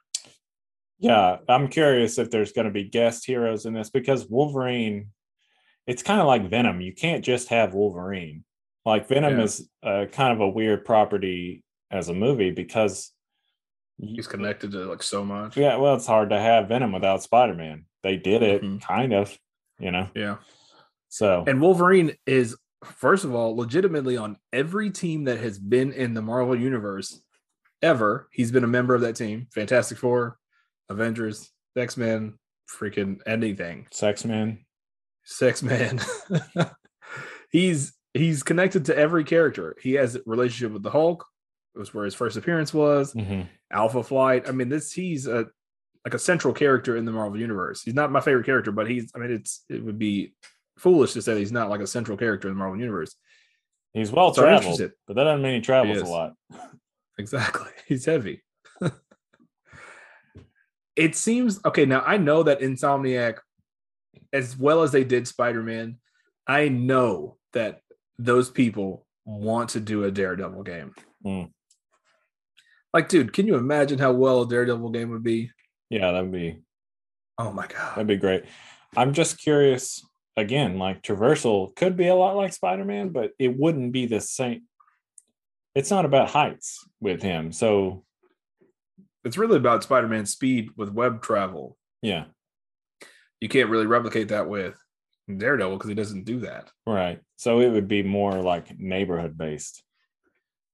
Yeah, 0.99 1.38
I'm 1.47 1.69
curious 1.69 2.17
if 2.17 2.30
there's 2.30 2.51
going 2.51 2.65
to 2.65 2.73
be 2.73 2.84
guest 2.84 3.25
heroes 3.25 3.65
in 3.65 3.73
this 3.73 3.89
because 3.89 4.27
Wolverine, 4.27 5.11
it's 5.88 6.03
kind 6.03 6.19
of 6.19 6.27
like 6.27 6.49
Venom. 6.49 6.82
You 6.82 6.93
can't 6.93 7.23
just 7.23 7.47
have 7.49 7.73
Wolverine. 7.73 8.43
Like 8.86 9.07
Venom 9.07 9.38
Yeah. 9.38 9.43
is 9.43 9.69
uh, 9.82 10.05
kind 10.11 10.34
of 10.34 10.41
a 10.41 10.49
weird 10.49 10.84
property 10.84 11.63
as 11.91 12.09
a 12.09 12.13
movie 12.13 12.51
because 12.51 13.11
He's 14.01 14.27
connected 14.27 14.71
to 14.71 14.86
like 14.86 15.03
so 15.03 15.25
much. 15.25 15.57
Yeah, 15.57 15.75
well, 15.75 15.93
it's 15.95 16.07
hard 16.07 16.30
to 16.30 16.39
have 16.39 16.69
Venom 16.69 16.93
without 16.93 17.21
Spider 17.21 17.53
Man. 17.53 17.84
They 18.01 18.15
did 18.15 18.41
it, 18.43 18.61
Mhm. 18.61 18.82
kind 18.82 19.13
of, 19.13 19.38
you 19.77 19.91
know. 19.91 20.07
Yeah. 20.15 20.38
So 21.09 21.43
And 21.47 21.59
Wolverine 21.61 22.13
is, 22.25 22.57
first 22.86 23.25
of 23.25 23.36
all, 23.36 23.57
legitimately 23.57 24.15
on 24.15 24.38
every 24.53 24.89
team 24.89 25.25
that 25.25 25.39
has 25.39 25.59
been 25.59 25.91
in 25.91 26.13
the 26.13 26.21
Marvel 26.21 26.55
Universe 26.55 27.21
ever. 27.82 28.27
He's 28.32 28.51
been 28.51 28.63
a 28.63 28.67
member 28.67 28.95
of 28.95 29.01
that 29.01 29.15
team. 29.15 29.47
Fantastic 29.53 29.97
Four, 29.97 30.38
Avengers, 30.89 31.51
X 31.75 31.97
Men, 31.97 32.38
freaking 32.69 33.19
anything. 33.25 33.88
Sex 33.91 34.25
Man, 34.25 34.59
Sex 35.23 35.61
Man. 35.63 35.99
he's 37.51 37.93
he's 38.13 38.43
connected 38.43 38.86
to 38.86 38.97
every 38.97 39.23
character. 39.23 39.75
He 39.82 39.93
has 39.93 40.15
a 40.15 40.21
relationship 40.25 40.73
with 40.73 40.84
the 40.84 40.91
Hulk. 40.91 41.25
It 41.75 41.80
was 41.80 41.93
where 41.93 42.05
his 42.05 42.15
first 42.15 42.38
appearance 42.38 42.73
was. 42.73 43.13
Mhm. 43.13 43.47
Alpha 43.71 44.03
Flight. 44.03 44.47
I 44.47 44.51
mean, 44.51 44.69
this 44.69 44.91
he's 44.91 45.27
a 45.27 45.47
like 46.05 46.13
a 46.13 46.19
central 46.19 46.53
character 46.53 46.95
in 46.97 47.05
the 47.05 47.11
Marvel 47.11 47.39
universe. 47.39 47.84
He's 47.84 47.93
not 47.93 48.11
my 48.11 48.21
favorite 48.21 48.45
character, 48.45 48.71
but 48.71 48.89
he's. 48.89 49.11
I 49.15 49.19
mean, 49.19 49.32
it's 49.32 49.63
it 49.69 49.84
would 49.84 49.99
be 49.99 50.34
foolish 50.77 51.13
to 51.13 51.21
say 51.21 51.38
he's 51.38 51.51
not 51.51 51.69
like 51.69 51.82
a 51.82 51.88
central 51.88 52.17
character 52.17 52.47
in 52.47 52.53
the 52.53 52.57
Marvel 52.59 52.80
universe. 52.80 53.15
he's 53.93 54.11
well 54.11 54.34
traveled, 54.34 54.80
but 55.07 55.15
that 55.15 55.23
doesn't 55.25 55.41
mean 55.41 55.55
he 55.55 55.61
travels 55.61 55.97
He 55.97 56.03
a 56.03 56.07
lot. 56.07 56.34
Exactly, 57.20 57.70
he's 57.88 58.05
heavy. 58.05 58.41
it 60.95 61.15
seems 61.15 61.59
okay. 61.65 61.86
Now 61.86 62.01
I 62.01 62.17
know 62.17 62.43
that 62.43 62.61
Insomniac, 62.61 63.38
as 64.34 64.57
well 64.57 64.82
as 64.84 64.91
they 64.91 65.03
did 65.03 65.28
Spider 65.28 65.61
Man, 65.61 65.97
I 66.47 66.70
know 66.70 67.38
that 67.53 67.82
those 68.17 68.49
people 68.49 69.05
want 69.26 69.70
to 69.72 69.80
do 69.80 70.03
a 70.05 70.11
Daredevil 70.11 70.63
game. 70.63 70.93
Hmm. 71.24 71.43
Like, 72.93 73.07
dude, 73.07 73.34
can 73.34 73.45
you 73.45 73.55
imagine 73.55 73.99
how 73.99 74.13
well 74.13 74.41
a 74.41 74.49
Daredevil 74.49 74.89
game 74.89 75.11
would 75.11 75.24
be? 75.24 75.51
Yeah, 75.89 76.11
that'd 76.11 76.32
be 76.32 76.61
Oh 77.38 77.51
my 77.51 77.67
god. 77.67 77.91
that'd 77.95 78.07
be 78.07 78.17
great. 78.17 78.45
I'm 78.97 79.13
just 79.13 79.39
curious. 79.39 80.03
Again, 80.38 80.78
like 80.80 81.01
traversal 81.03 81.76
could 81.76 81.97
be 81.97 82.07
a 82.07 82.15
lot 82.15 82.36
like 82.38 82.53
Spider 82.53 82.86
Man, 82.86 83.09
but 83.09 83.32
it 83.38 83.57
wouldn't 83.57 83.91
be 83.91 84.05
the 84.05 84.22
same. 84.22 84.63
It's 85.76 85.91
not 85.91 86.05
about 86.05 86.30
heights 86.30 86.86
with 86.99 87.22
him. 87.22 87.51
So 87.51 88.03
it's 89.24 89.38
really 89.38 89.57
about 89.57 89.84
Spider-Man's 89.84 90.32
speed 90.32 90.70
with 90.76 90.89
web 90.91 91.22
travel. 91.22 91.78
yeah, 92.01 92.26
You 93.41 93.49
can't 93.49 93.70
really 93.70 93.86
replicate 93.86 94.30
that 94.30 94.47
with 94.49 94.76
Daredevil 95.28 95.78
because 95.78 95.89
he 95.89 95.95
doesn't 95.95 96.26
do 96.26 96.39
that. 96.41 96.70
right. 96.88 97.20
So 97.38 97.61
it 97.61 97.70
would 97.70 97.88
be 97.88 98.03
more 98.03 98.34
like 98.41 98.78
neighborhood 98.80 99.38
based. 99.38 99.84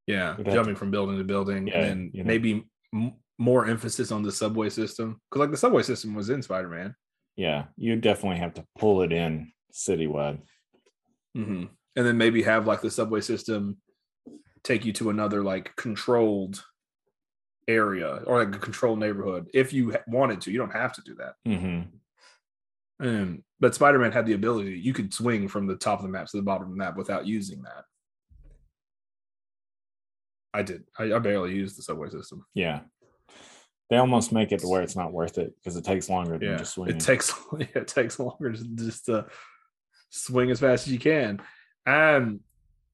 Yeah, 0.07 0.35
jumping 0.43 0.75
from 0.75 0.91
building 0.91 1.17
to 1.17 1.23
building, 1.23 1.67
Yeah, 1.67 1.83
and 1.85 2.11
you 2.13 2.23
know. 2.23 2.27
maybe 2.27 2.65
m- 2.93 3.13
more 3.39 3.65
emphasis 3.67 4.11
on 4.11 4.21
the 4.23 4.31
subway 4.31 4.69
system 4.69 5.19
because, 5.29 5.39
like, 5.41 5.51
the 5.51 5.57
subway 5.57 5.81
system 5.83 6.13
was 6.15 6.29
in 6.29 6.41
Spider-Man, 6.41 6.95
Yeah, 7.35 7.65
you 7.75 7.95
definitely 7.97 8.37
have 8.39 8.53
to 8.55 8.65
pull 8.79 9.01
it 9.01 9.11
in 9.11 9.51
citywide. 9.73 10.39
Mm-hmm. 11.35 11.65
and 11.97 12.05
then 12.05 12.17
maybe 12.17 12.43
have 12.43 12.65
like 12.65 12.79
the 12.81 12.89
subway 12.91 13.19
system 13.21 13.77
take 14.65 14.83
you 14.83 14.91
to 14.93 15.09
another 15.11 15.41
like 15.43 15.73
controlled 15.77 16.65
area 17.67 18.21
or 18.27 18.43
like 18.43 18.53
a 18.55 18.59
controlled 18.59 18.99
neighborhood 18.99 19.47
if 19.53 19.71
you 19.71 19.95
wanted 20.07 20.41
to. 20.41 20.51
You 20.51 20.57
don't 20.57 20.73
have 20.73 20.91
to 20.93 21.01
do 21.01 21.15
that. 21.15 21.35
hmm 21.45 21.81
Um, 22.99 23.43
but 23.61 23.73
Spider-Man 23.75 24.11
had 24.11 24.25
the 24.25 24.33
ability; 24.33 24.77
you 24.79 24.91
could 24.93 25.13
swing 25.13 25.47
from 25.47 25.67
the 25.67 25.75
top 25.77 25.99
of 25.99 26.03
the 26.03 26.11
map 26.11 26.27
to 26.27 26.37
the 26.37 26.43
bottom 26.43 26.63
of 26.63 26.69
the 26.71 26.75
map 26.77 26.97
without 26.97 27.25
using 27.25 27.61
that. 27.63 27.85
I 30.53 30.61
did. 30.63 30.83
I, 30.97 31.13
I 31.13 31.19
barely 31.19 31.53
used 31.53 31.77
the 31.77 31.81
subway 31.83 32.09
system. 32.09 32.45
Yeah. 32.53 32.81
They 33.89 33.97
almost 33.97 34.31
make 34.31 34.51
it 34.51 34.59
to 34.61 34.67
where 34.67 34.81
it's 34.81 34.95
not 34.95 35.13
worth 35.13 35.37
it 35.37 35.53
because 35.57 35.75
it 35.75 35.83
takes 35.85 36.09
longer 36.09 36.37
than 36.39 36.49
Yeah, 36.49 36.55
just 36.57 36.73
swinging. 36.73 36.95
it 36.95 37.01
takes 37.01 37.33
it 37.59 37.87
takes 37.87 38.19
longer 38.19 38.53
to 38.53 38.63
just 38.75 39.05
to 39.05 39.27
swing 40.09 40.49
as 40.49 40.59
fast 40.59 40.87
as 40.87 40.93
you 40.93 40.99
can. 40.99 41.41
Um, 41.85 42.39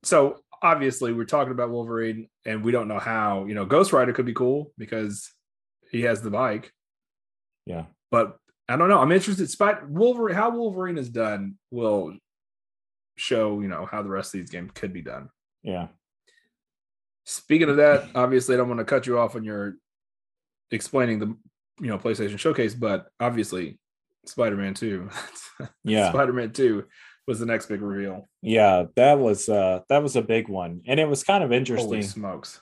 so 0.03 0.39
obviously 0.62 1.14
we're 1.14 1.26
talking 1.26 1.51
about 1.51 1.70
Wolverine, 1.70 2.28
and 2.45 2.64
we 2.64 2.72
don't 2.72 2.88
know 2.88 2.99
how. 2.99 3.45
You 3.45 3.55
know, 3.55 3.66
Ghost 3.66 3.93
Rider 3.93 4.14
could 4.14 4.26
be 4.26 4.34
cool 4.34 4.72
because 4.78 5.32
he 5.91 6.01
has 6.01 6.22
the 6.22 6.30
bike, 6.30 6.72
yeah. 7.66 7.86
but 8.09 8.38
I 8.70 8.78
don't 8.78 8.89
know. 8.89 8.99
I'm 8.99 9.12
interested. 9.12 9.49
Spot 9.49 9.89
Wolverine, 9.89 10.36
how 10.36 10.51
Wolverine 10.51 10.97
is 10.97 11.09
done 11.09 11.55
will 11.72 12.16
show 13.18 13.59
you 13.59 13.68
know 13.68 13.86
how 13.86 14.01
the 14.01 14.09
rest 14.09 14.34
of 14.34 14.39
these 14.39 14.49
games 14.49 14.72
could 14.74 14.93
be 14.93 15.01
done. 15.01 15.30
Yeah. 15.64 15.88
Speaking 17.26 17.70
of 17.70 17.78
that, 17.78 18.09
obviously 18.16 18.55
I 18.55 18.57
don't 18.57 18.70
want 18.70 18.80
to 18.80 18.86
cut 18.86 19.05
you 19.05 19.20
off 19.20 19.36
when 19.36 19.43
you're 19.43 19.76
explaining 20.72 21.20
the 21.20 21.38
you 21.80 21.88
know 21.88 21.97
PlayStation 21.97 22.39
Showcase, 22.39 22.74
but 22.74 23.07
obviously 23.20 23.80
Spider-Man 24.26 24.74
2. 24.74 25.09
Yeah. 25.84 26.09
Spider-Man 26.09 26.53
2 26.53 26.86
was 27.32 27.39
the 27.39 27.45
next 27.45 27.67
big 27.67 27.82
reveal. 27.82 28.27
Yeah. 28.41 28.86
That 28.95 29.17
was 29.19 29.47
uh 29.49 29.82
that 29.89 30.03
was 30.03 30.15
a 30.15 30.21
big 30.21 30.49
one. 30.49 30.82
And 30.86 30.99
it 30.99 31.07
was 31.07 31.23
kind 31.23 31.43
of 31.43 31.49
Holy 31.49 31.57
interesting 31.59 32.03
smokes. 32.03 32.59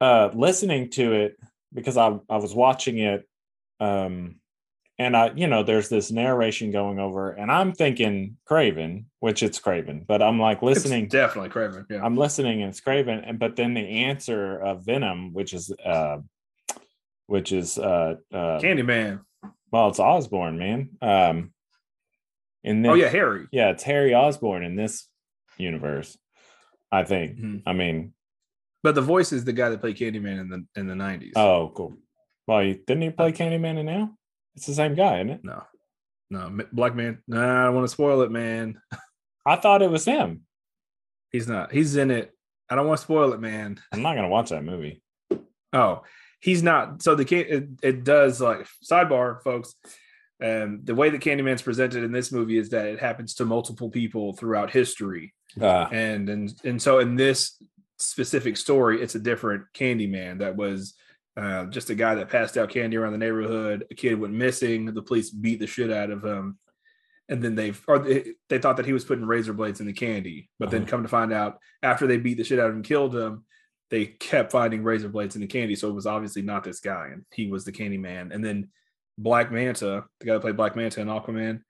uh 0.00 0.28
listening 0.34 0.90
to 0.90 1.12
it 1.12 1.36
because 1.72 1.96
I 1.96 2.18
I 2.28 2.36
was 2.36 2.54
watching 2.54 2.98
it 2.98 3.26
um 3.80 4.36
and 4.98 5.16
I 5.16 5.32
you 5.34 5.48
know 5.48 5.62
there's 5.64 5.88
this 5.88 6.10
narration 6.12 6.70
going 6.70 6.98
over 7.00 7.32
and 7.32 7.50
I'm 7.50 7.72
thinking 7.72 8.36
Kraven, 8.48 9.06
which 9.20 9.42
it's 9.42 9.58
Kraven, 9.58 10.06
but 10.06 10.20
I'm 10.22 10.38
like 10.38 10.62
listening 10.62 11.04
It's 11.06 11.12
definitely 11.12 11.50
Kraven. 11.50 11.86
Yeah. 11.90 12.04
I'm 12.04 12.16
listening 12.16 12.62
and 12.62 12.70
it's 12.70 12.80
Kraven, 12.80 13.22
and 13.28 13.38
but 13.38 13.56
then 13.56 13.74
the 13.74 14.04
answer 14.04 14.58
of 14.58 14.84
Venom, 14.84 15.32
which 15.32 15.52
is 15.54 15.72
uh 15.84 16.18
which 17.26 17.50
is 17.52 17.78
uh 17.78 18.16
uh 18.32 18.60
Candyman. 18.60 19.20
well 19.72 19.88
it's 19.88 19.98
Osborn, 19.98 20.58
man. 20.58 20.90
Um 21.02 21.53
and 22.64 22.84
then 22.84 22.92
Oh 22.92 22.94
yeah, 22.94 23.08
Harry. 23.08 23.46
yeah, 23.52 23.70
it's 23.70 23.82
Harry 23.82 24.14
Osborn 24.14 24.64
in 24.64 24.76
this 24.76 25.08
universe, 25.58 26.16
I 26.90 27.04
think. 27.04 27.38
Mhm. 27.38 27.62
I 27.66 27.72
mean, 27.72 28.14
But 28.82 28.94
the 28.94 29.00
voice 29.02 29.32
is 29.32 29.44
the 29.44 29.52
guy 29.52 29.68
that 29.70 29.80
played 29.80 29.96
Candyman 29.96 30.40
in 30.40 30.48
the 30.48 30.66
in 30.76 30.86
the 30.86 30.94
90s. 30.94 31.32
oh 31.36 31.70
cool. 31.74 31.94
Well, 32.46 32.60
he, 32.60 32.74
didn't 32.74 33.02
he 33.02 33.10
play 33.10 33.32
Candyman 33.32 33.78
in 33.78 33.86
now? 33.86 34.16
It's 34.54 34.66
the 34.66 34.74
same 34.74 34.94
guy, 34.94 35.16
isn't 35.20 35.30
it? 35.30 35.40
No. 35.44 35.62
No, 36.30 36.58
Black 36.72 36.94
Man. 36.94 37.22
No, 37.28 37.38
I 37.40 37.64
don't 37.64 37.74
want 37.74 37.84
to 37.84 37.92
spoil 37.92 38.22
it, 38.22 38.30
man. 38.30 38.80
I 39.46 39.56
thought 39.56 39.82
it 39.82 39.90
was 39.90 40.04
him. 40.04 40.42
He's 41.32 41.46
not. 41.48 41.70
He's 41.72 41.96
in 41.96 42.10
it. 42.10 42.32
I 42.70 42.74
don't 42.76 42.86
want 42.86 42.98
to 42.98 43.04
spoil 43.04 43.32
it, 43.34 43.40
man. 43.40 43.78
I'm 43.92 44.02
not 44.02 44.14
gonna 44.16 44.28
watch 44.28 44.50
that 44.50 44.64
movie. 44.64 45.02
Oh, 45.72 46.02
he's 46.40 46.62
not. 46.62 47.02
So 47.02 47.14
the 47.14 47.24
it, 47.36 47.68
it 47.82 48.04
does 48.04 48.40
like 48.40 48.66
sidebar, 48.88 49.42
folks. 49.42 49.74
Um, 50.42 50.80
the 50.82 50.94
way 50.94 51.10
that 51.10 51.20
Candyman's 51.20 51.62
presented 51.62 52.02
in 52.02 52.12
this 52.12 52.32
movie 52.32 52.58
is 52.58 52.70
that 52.70 52.86
it 52.86 52.98
happens 52.98 53.34
to 53.34 53.44
multiple 53.44 53.88
people 53.90 54.32
throughout 54.32 54.70
history, 54.70 55.32
Uh, 55.60 55.88
and 55.92 56.28
and 56.28 56.52
and 56.64 56.82
so 56.82 56.98
in 56.98 57.14
this 57.16 57.56
specific 57.98 58.56
story, 58.56 59.00
it's 59.00 59.14
a 59.14 59.20
different 59.20 59.64
Candyman 59.74 60.40
that 60.40 60.56
was 60.56 60.94
uh, 61.36 61.66
just 61.66 61.90
a 61.90 61.94
guy 61.94 62.16
that 62.16 62.28
passed 62.28 62.56
out 62.56 62.68
candy 62.70 62.96
around 62.96 63.12
the 63.12 63.18
neighborhood. 63.18 63.86
A 63.90 63.94
kid 63.94 64.18
went 64.18 64.34
missing. 64.34 64.86
The 64.86 65.02
police 65.02 65.30
beat 65.30 65.60
the 65.60 65.66
shit 65.66 65.90
out 65.92 66.10
of 66.10 66.24
him, 66.24 66.58
and 67.28 67.40
then 67.42 67.54
they 67.54 67.72
or 67.86 68.00
they, 68.00 68.34
they 68.48 68.58
thought 68.58 68.76
that 68.78 68.86
he 68.86 68.92
was 68.92 69.04
putting 69.04 69.24
razor 69.24 69.52
blades 69.52 69.80
in 69.80 69.86
the 69.86 69.92
candy, 69.92 70.48
but 70.58 70.70
then 70.70 70.82
Uh-huh. 70.82 70.90
come 70.90 71.02
to 71.04 71.08
find 71.08 71.32
out 71.32 71.58
after 71.82 72.06
they 72.08 72.18
beat 72.18 72.38
the 72.38 72.44
shit 72.44 72.58
out 72.58 72.66
of 72.66 72.72
him, 72.72 72.76
and 72.78 72.84
killed 72.84 73.14
him. 73.14 73.44
They 73.90 74.06
kept 74.06 74.50
finding 74.50 74.82
razor 74.82 75.08
blades 75.08 75.36
in 75.36 75.40
the 75.42 75.46
candy, 75.46 75.76
so 75.76 75.88
it 75.88 75.94
was 75.94 76.06
obviously 76.06 76.42
not 76.42 76.64
this 76.64 76.80
guy, 76.80 77.10
and 77.12 77.24
he 77.32 77.46
was 77.46 77.64
the 77.64 77.72
Candy 77.72 77.98
Man. 77.98 78.32
And 78.32 78.44
then 78.44 78.70
Black 79.18 79.52
Manta, 79.52 80.04
the 80.20 80.26
guy 80.26 80.32
that 80.34 80.40
played 80.40 80.56
Black 80.56 80.76
Manta 80.76 81.00
in 81.00 81.08
Aquaman, 81.08 81.60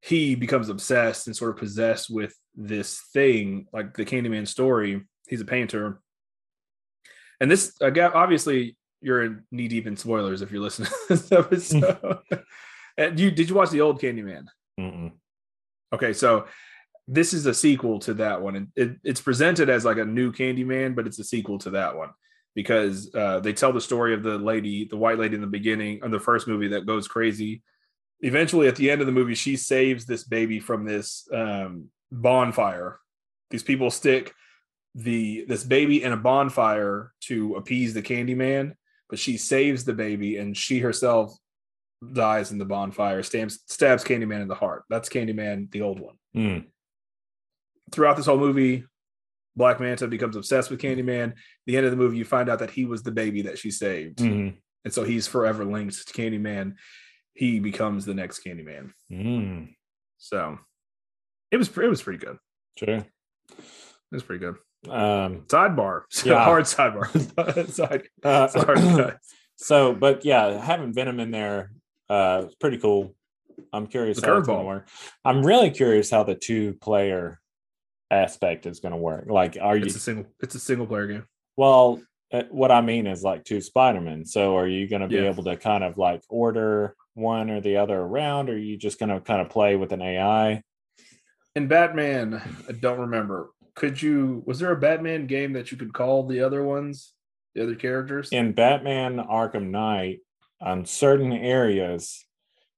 he 0.00 0.34
becomes 0.34 0.68
obsessed 0.68 1.26
and 1.26 1.36
sort 1.36 1.50
of 1.50 1.56
possessed 1.56 2.10
with 2.10 2.34
this 2.54 3.00
thing, 3.12 3.66
like 3.72 3.94
the 3.94 4.04
Candyman 4.04 4.46
story. 4.46 5.04
He's 5.28 5.40
a 5.40 5.46
painter, 5.46 6.00
and 7.40 7.50
this 7.50 7.74
again, 7.80 8.12
obviously, 8.14 8.76
you're 9.00 9.44
knee 9.50 9.68
deep 9.68 9.86
in 9.86 9.96
spoilers 9.96 10.42
if 10.42 10.50
you're 10.50 10.62
listening 10.62 10.88
to 10.88 11.16
this 11.16 11.32
episode. 11.32 12.18
and 12.96 13.18
you 13.18 13.30
did 13.30 13.48
you 13.48 13.54
watch 13.54 13.70
the 13.70 13.80
old 13.80 14.00
Candyman? 14.00 14.46
mm-mm. 14.78 15.12
Okay, 15.92 16.12
so 16.12 16.46
this 17.08 17.32
is 17.32 17.46
a 17.46 17.54
sequel 17.54 18.00
to 18.00 18.14
that 18.14 18.42
one, 18.42 18.56
and 18.56 18.68
it, 18.76 18.96
it's 19.04 19.20
presented 19.20 19.68
as 19.68 19.84
like 19.84 19.98
a 19.98 20.04
new 20.04 20.32
Candyman, 20.32 20.94
but 20.94 21.06
it's 21.06 21.18
a 21.18 21.24
sequel 21.24 21.58
to 21.58 21.70
that 21.70 21.96
one 21.96 22.10
because 22.56 23.14
uh, 23.14 23.38
they 23.38 23.52
tell 23.52 23.72
the 23.72 23.80
story 23.80 24.14
of 24.14 24.22
the 24.24 24.38
lady, 24.38 24.86
the 24.86 24.96
white 24.96 25.18
lady 25.18 25.34
in 25.36 25.42
the 25.42 25.46
beginning 25.46 26.02
of 26.02 26.10
the 26.10 26.18
first 26.18 26.48
movie 26.48 26.68
that 26.68 26.86
goes 26.86 27.06
crazy. 27.06 27.62
Eventually, 28.22 28.66
at 28.66 28.76
the 28.76 28.90
end 28.90 29.02
of 29.02 29.06
the 29.06 29.12
movie, 29.12 29.34
she 29.34 29.56
saves 29.56 30.06
this 30.06 30.24
baby 30.24 30.58
from 30.58 30.86
this 30.86 31.28
um, 31.32 31.90
bonfire. 32.10 32.98
These 33.50 33.62
people 33.62 33.90
stick 33.90 34.32
the 34.94 35.44
this 35.46 35.62
baby 35.62 36.02
in 36.02 36.14
a 36.14 36.16
bonfire 36.16 37.12
to 37.24 37.56
appease 37.56 37.92
the 37.92 38.00
Candyman, 38.00 38.72
but 39.10 39.18
she 39.18 39.36
saves 39.36 39.84
the 39.84 39.92
baby, 39.92 40.38
and 40.38 40.56
she 40.56 40.78
herself 40.78 41.36
dies 42.14 42.52
in 42.52 42.56
the 42.58 42.64
bonfire. 42.64 43.22
Stabs 43.22 43.58
stabs 43.66 44.02
Candyman 44.02 44.40
in 44.40 44.48
the 44.48 44.54
heart. 44.54 44.84
That's 44.88 45.10
Candyman, 45.10 45.70
the 45.70 45.82
old 45.82 46.00
one 46.00 46.16
Mm. 46.34 46.64
throughout 47.92 48.16
this 48.16 48.26
whole 48.26 48.38
movie, 48.38 48.84
Black 49.56 49.80
Manta 49.80 50.06
becomes 50.06 50.36
obsessed 50.36 50.70
with 50.70 50.80
Candyman. 50.80 51.32
The 51.66 51.76
end 51.76 51.86
of 51.86 51.90
the 51.90 51.96
movie, 51.96 52.18
you 52.18 52.24
find 52.24 52.48
out 52.48 52.58
that 52.58 52.70
he 52.70 52.84
was 52.84 53.02
the 53.02 53.10
baby 53.12 53.42
that 53.42 53.58
she 53.58 53.70
saved, 53.70 54.18
Mhm. 54.18 54.56
and 54.84 54.92
so 54.92 55.02
he's 55.04 55.26
forever 55.26 55.64
linked 55.64 56.06
to 56.06 56.12
Candyman. 56.12 56.74
He 57.34 57.58
becomes 57.60 58.04
the 58.04 58.14
next 58.14 58.44
Candyman. 58.44 58.92
Mm. 59.10 59.74
So 60.18 60.58
it 61.50 61.56
was 61.56 61.68
it 61.76 61.88
was 61.88 62.02
pretty 62.02 62.18
good. 62.24 62.38
Sure. 62.78 62.96
It 62.98 63.06
was 64.12 64.22
pretty 64.22 64.44
good. 64.44 64.56
Um, 64.90 65.42
Sidebar, 65.48 66.02
Yeah. 66.24 66.44
hard 66.44 66.64
sidebar. 66.64 67.68
Side, 67.70 68.08
uh, 68.22 68.46
sorry, 68.48 69.12
so, 69.56 69.94
but 69.94 70.24
yeah, 70.24 70.58
having 70.62 70.92
Venom 70.92 71.18
in 71.18 71.30
there, 71.30 71.72
uh, 72.08 72.42
it's 72.46 72.54
pretty 72.56 72.78
cool. 72.78 73.14
I'm 73.72 73.86
curious 73.86 74.20
The 74.20 74.26
how 74.26 74.36
it's 74.38 74.46
going 74.46 74.60
to 74.60 74.66
work. 74.66 74.88
I'm 75.24 75.44
really 75.44 75.70
curious 75.70 76.10
how 76.10 76.22
the 76.24 76.34
two 76.34 76.74
player 76.74 77.40
aspect 78.10 78.66
is 78.66 78.80
going 78.80 78.92
to 78.92 78.98
work. 78.98 79.26
Like, 79.28 79.56
are 79.60 79.76
you 79.76 79.86
It's 79.86 79.96
a 79.96 80.00
single. 80.00 80.26
It's 80.40 80.54
a 80.54 80.60
single 80.60 80.86
player 80.86 81.06
game. 81.06 81.24
well? 81.56 82.00
uh, 82.32 82.42
What 82.50 82.70
I 82.72 82.80
mean 82.80 83.06
is 83.06 83.22
like 83.22 83.44
two 83.44 83.60
Spider-Man. 83.60 84.24
So, 84.24 84.56
are 84.56 84.66
you 84.68 84.88
going 84.88 85.02
to 85.02 85.08
be 85.08 85.16
Yeah. 85.16 85.28
able 85.30 85.44
to 85.44 85.56
kind 85.56 85.84
of 85.84 85.96
like 85.98 86.22
order 86.28 86.94
one 87.14 87.50
or 87.50 87.60
the 87.60 87.76
other 87.78 87.98
around, 87.98 88.50
or 88.50 88.54
are 88.54 88.58
you 88.58 88.76
just 88.76 88.98
going 88.98 89.08
to 89.10 89.20
kind 89.20 89.40
of 89.40 89.48
play 89.48 89.76
with 89.76 89.92
an 89.92 90.02
AI? 90.02 90.62
In 91.54 91.68
Batman, 91.68 92.42
I 92.68 92.72
don't 92.72 92.98
remember. 92.98 93.50
Could 93.74 94.00
you? 94.02 94.42
Was 94.46 94.58
there 94.58 94.72
a 94.72 94.76
Batman 94.76 95.26
game 95.26 95.52
that 95.54 95.70
you 95.70 95.78
could 95.78 95.92
call 95.94 96.26
the 96.26 96.40
other 96.40 96.62
ones, 96.64 97.14
the 97.54 97.62
other 97.62 97.74
characters? 97.74 98.30
in 98.32 98.52
Batman 98.52 99.16
Arkham 99.18 99.70
Knight, 99.70 100.20
on 100.60 100.84
certain 100.84 101.32
areas, 101.32 102.25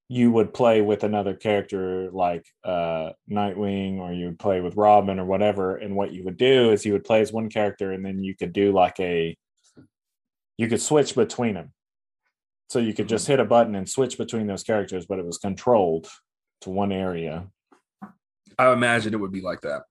you 0.08 0.30
would 0.30 0.54
play 0.54 0.80
with 0.80 1.04
another 1.04 1.34
character 1.34 2.10
like 2.10 2.46
uh, 2.64 3.10
Nightwing, 3.30 3.98
or 3.98 4.12
you 4.12 4.26
would 4.26 4.38
play 4.38 4.60
with 4.60 4.74
Robin 4.74 5.18
or 5.18 5.26
whatever. 5.26 5.76
And 5.76 5.94
what 5.94 6.12
you 6.12 6.24
would 6.24 6.38
do 6.38 6.72
is 6.72 6.86
you 6.86 6.94
would 6.94 7.04
play 7.04 7.20
as 7.20 7.32
one 7.32 7.50
character, 7.50 7.92
and 7.92 8.04
then 8.04 8.24
you 8.24 8.34
could 8.34 8.54
do 8.54 8.72
like 8.72 8.98
a, 9.00 9.36
you 10.56 10.66
could 10.68 10.80
switch 10.80 11.14
between 11.14 11.54
them. 11.54 11.72
So 12.70 12.78
you 12.78 12.94
could 12.94 13.08
just 13.08 13.26
hit 13.26 13.40
a 13.40 13.44
button 13.44 13.74
and 13.74 13.88
switch 13.88 14.16
between 14.16 14.46
those 14.46 14.62
characters, 14.62 15.06
but 15.06 15.18
it 15.18 15.26
was 15.26 15.38
controlled 15.38 16.08
to 16.62 16.70
one 16.70 16.92
area. 16.92 17.48
I 18.58 18.72
imagine 18.72 19.12
it 19.12 19.20
would 19.20 19.32
be 19.32 19.42
like 19.42 19.60
that. 19.60 19.82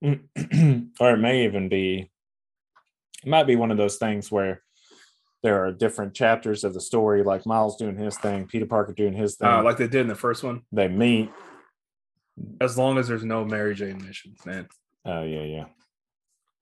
or 1.00 1.14
it 1.14 1.18
may 1.18 1.44
even 1.44 1.68
be 1.68 2.08
it 3.24 3.28
might 3.28 3.48
be 3.48 3.56
one 3.56 3.72
of 3.72 3.76
those 3.76 3.96
things 3.96 4.30
where 4.30 4.62
there 5.42 5.64
are 5.64 5.72
different 5.72 6.14
chapters 6.14 6.64
of 6.64 6.74
the 6.74 6.80
story 6.80 7.22
like 7.22 7.46
miles 7.46 7.76
doing 7.76 7.96
his 7.96 8.16
thing 8.18 8.46
peter 8.46 8.66
parker 8.66 8.92
doing 8.92 9.12
his 9.12 9.36
thing 9.36 9.48
Uh, 9.48 9.62
like 9.62 9.76
they 9.76 9.86
did 9.88 10.00
in 10.02 10.08
the 10.08 10.14
first 10.14 10.42
one. 10.42 10.62
they 10.72 10.88
meet 10.88 11.30
As 12.60 12.76
long 12.78 12.98
as 12.98 13.08
there's 13.08 13.24
no 13.24 13.44
Mary 13.44 13.74
Jane 13.74 13.98
missions, 14.04 14.38
man. 14.46 14.68
oh 15.04 15.22
yeah 15.22 15.42
yeah 15.42 15.64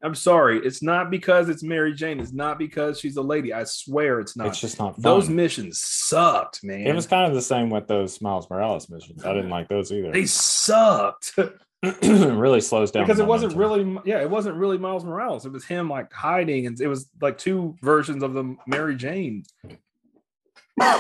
I'm 0.03 0.15
sorry. 0.15 0.59
It's 0.65 0.83
not 0.83 1.11
because 1.11 1.49
it's 1.49 1.63
Mary 1.63 1.95
Jane. 1.95 2.21
It's 2.21 2.33
not 2.33 2.59
because 2.59 3.01
she's 3.01 3.17
a 3.17 3.23
lady. 3.23 3.55
I 3.55 3.65
swear 3.65 4.21
it's 4.21 4.37
not. 4.37 4.49
it's 4.49 4.61
just 4.61 4.79
not 4.79 4.95
fun. 4.95 5.03
Those 5.03 5.29
missions 5.31 5.81
sucked, 5.81 6.63
man. 6.63 6.87
it 6.87 6.95
was 6.95 7.07
kind 7.07 7.27
of 7.27 7.35
the 7.35 7.41
same 7.43 7.71
with 7.71 7.89
those 7.89 8.21
miles 8.21 8.49
morales 8.51 8.91
missions 8.91 9.25
i 9.25 9.33
didn't 9.33 9.49
like 9.51 9.69
those 9.69 9.91
either 9.91 10.13
they 10.13 10.27
sucked 10.27 11.33
really 12.03 12.61
slows 12.61 12.91
down 12.91 13.05
because 13.05 13.21
it 13.21 13.27
wasn't 13.27 13.55
really. 13.55 13.99
Yeah, 14.05 14.21
it 14.21 14.31
wasn't 14.31 14.57
really 14.57 14.79
Miles 14.79 15.05
Morales. 15.05 15.45
It 15.45 15.53
was 15.53 15.65
him 15.65 15.91
like 15.91 16.13
hiding, 16.13 16.67
and 16.67 16.81
it 16.81 16.89
was 16.89 17.09
like 17.21 17.39
two 17.39 17.77
versions 17.83 18.23
of 18.23 18.33
the 18.33 18.57
Mary 18.67 18.97
Jane 18.97 19.45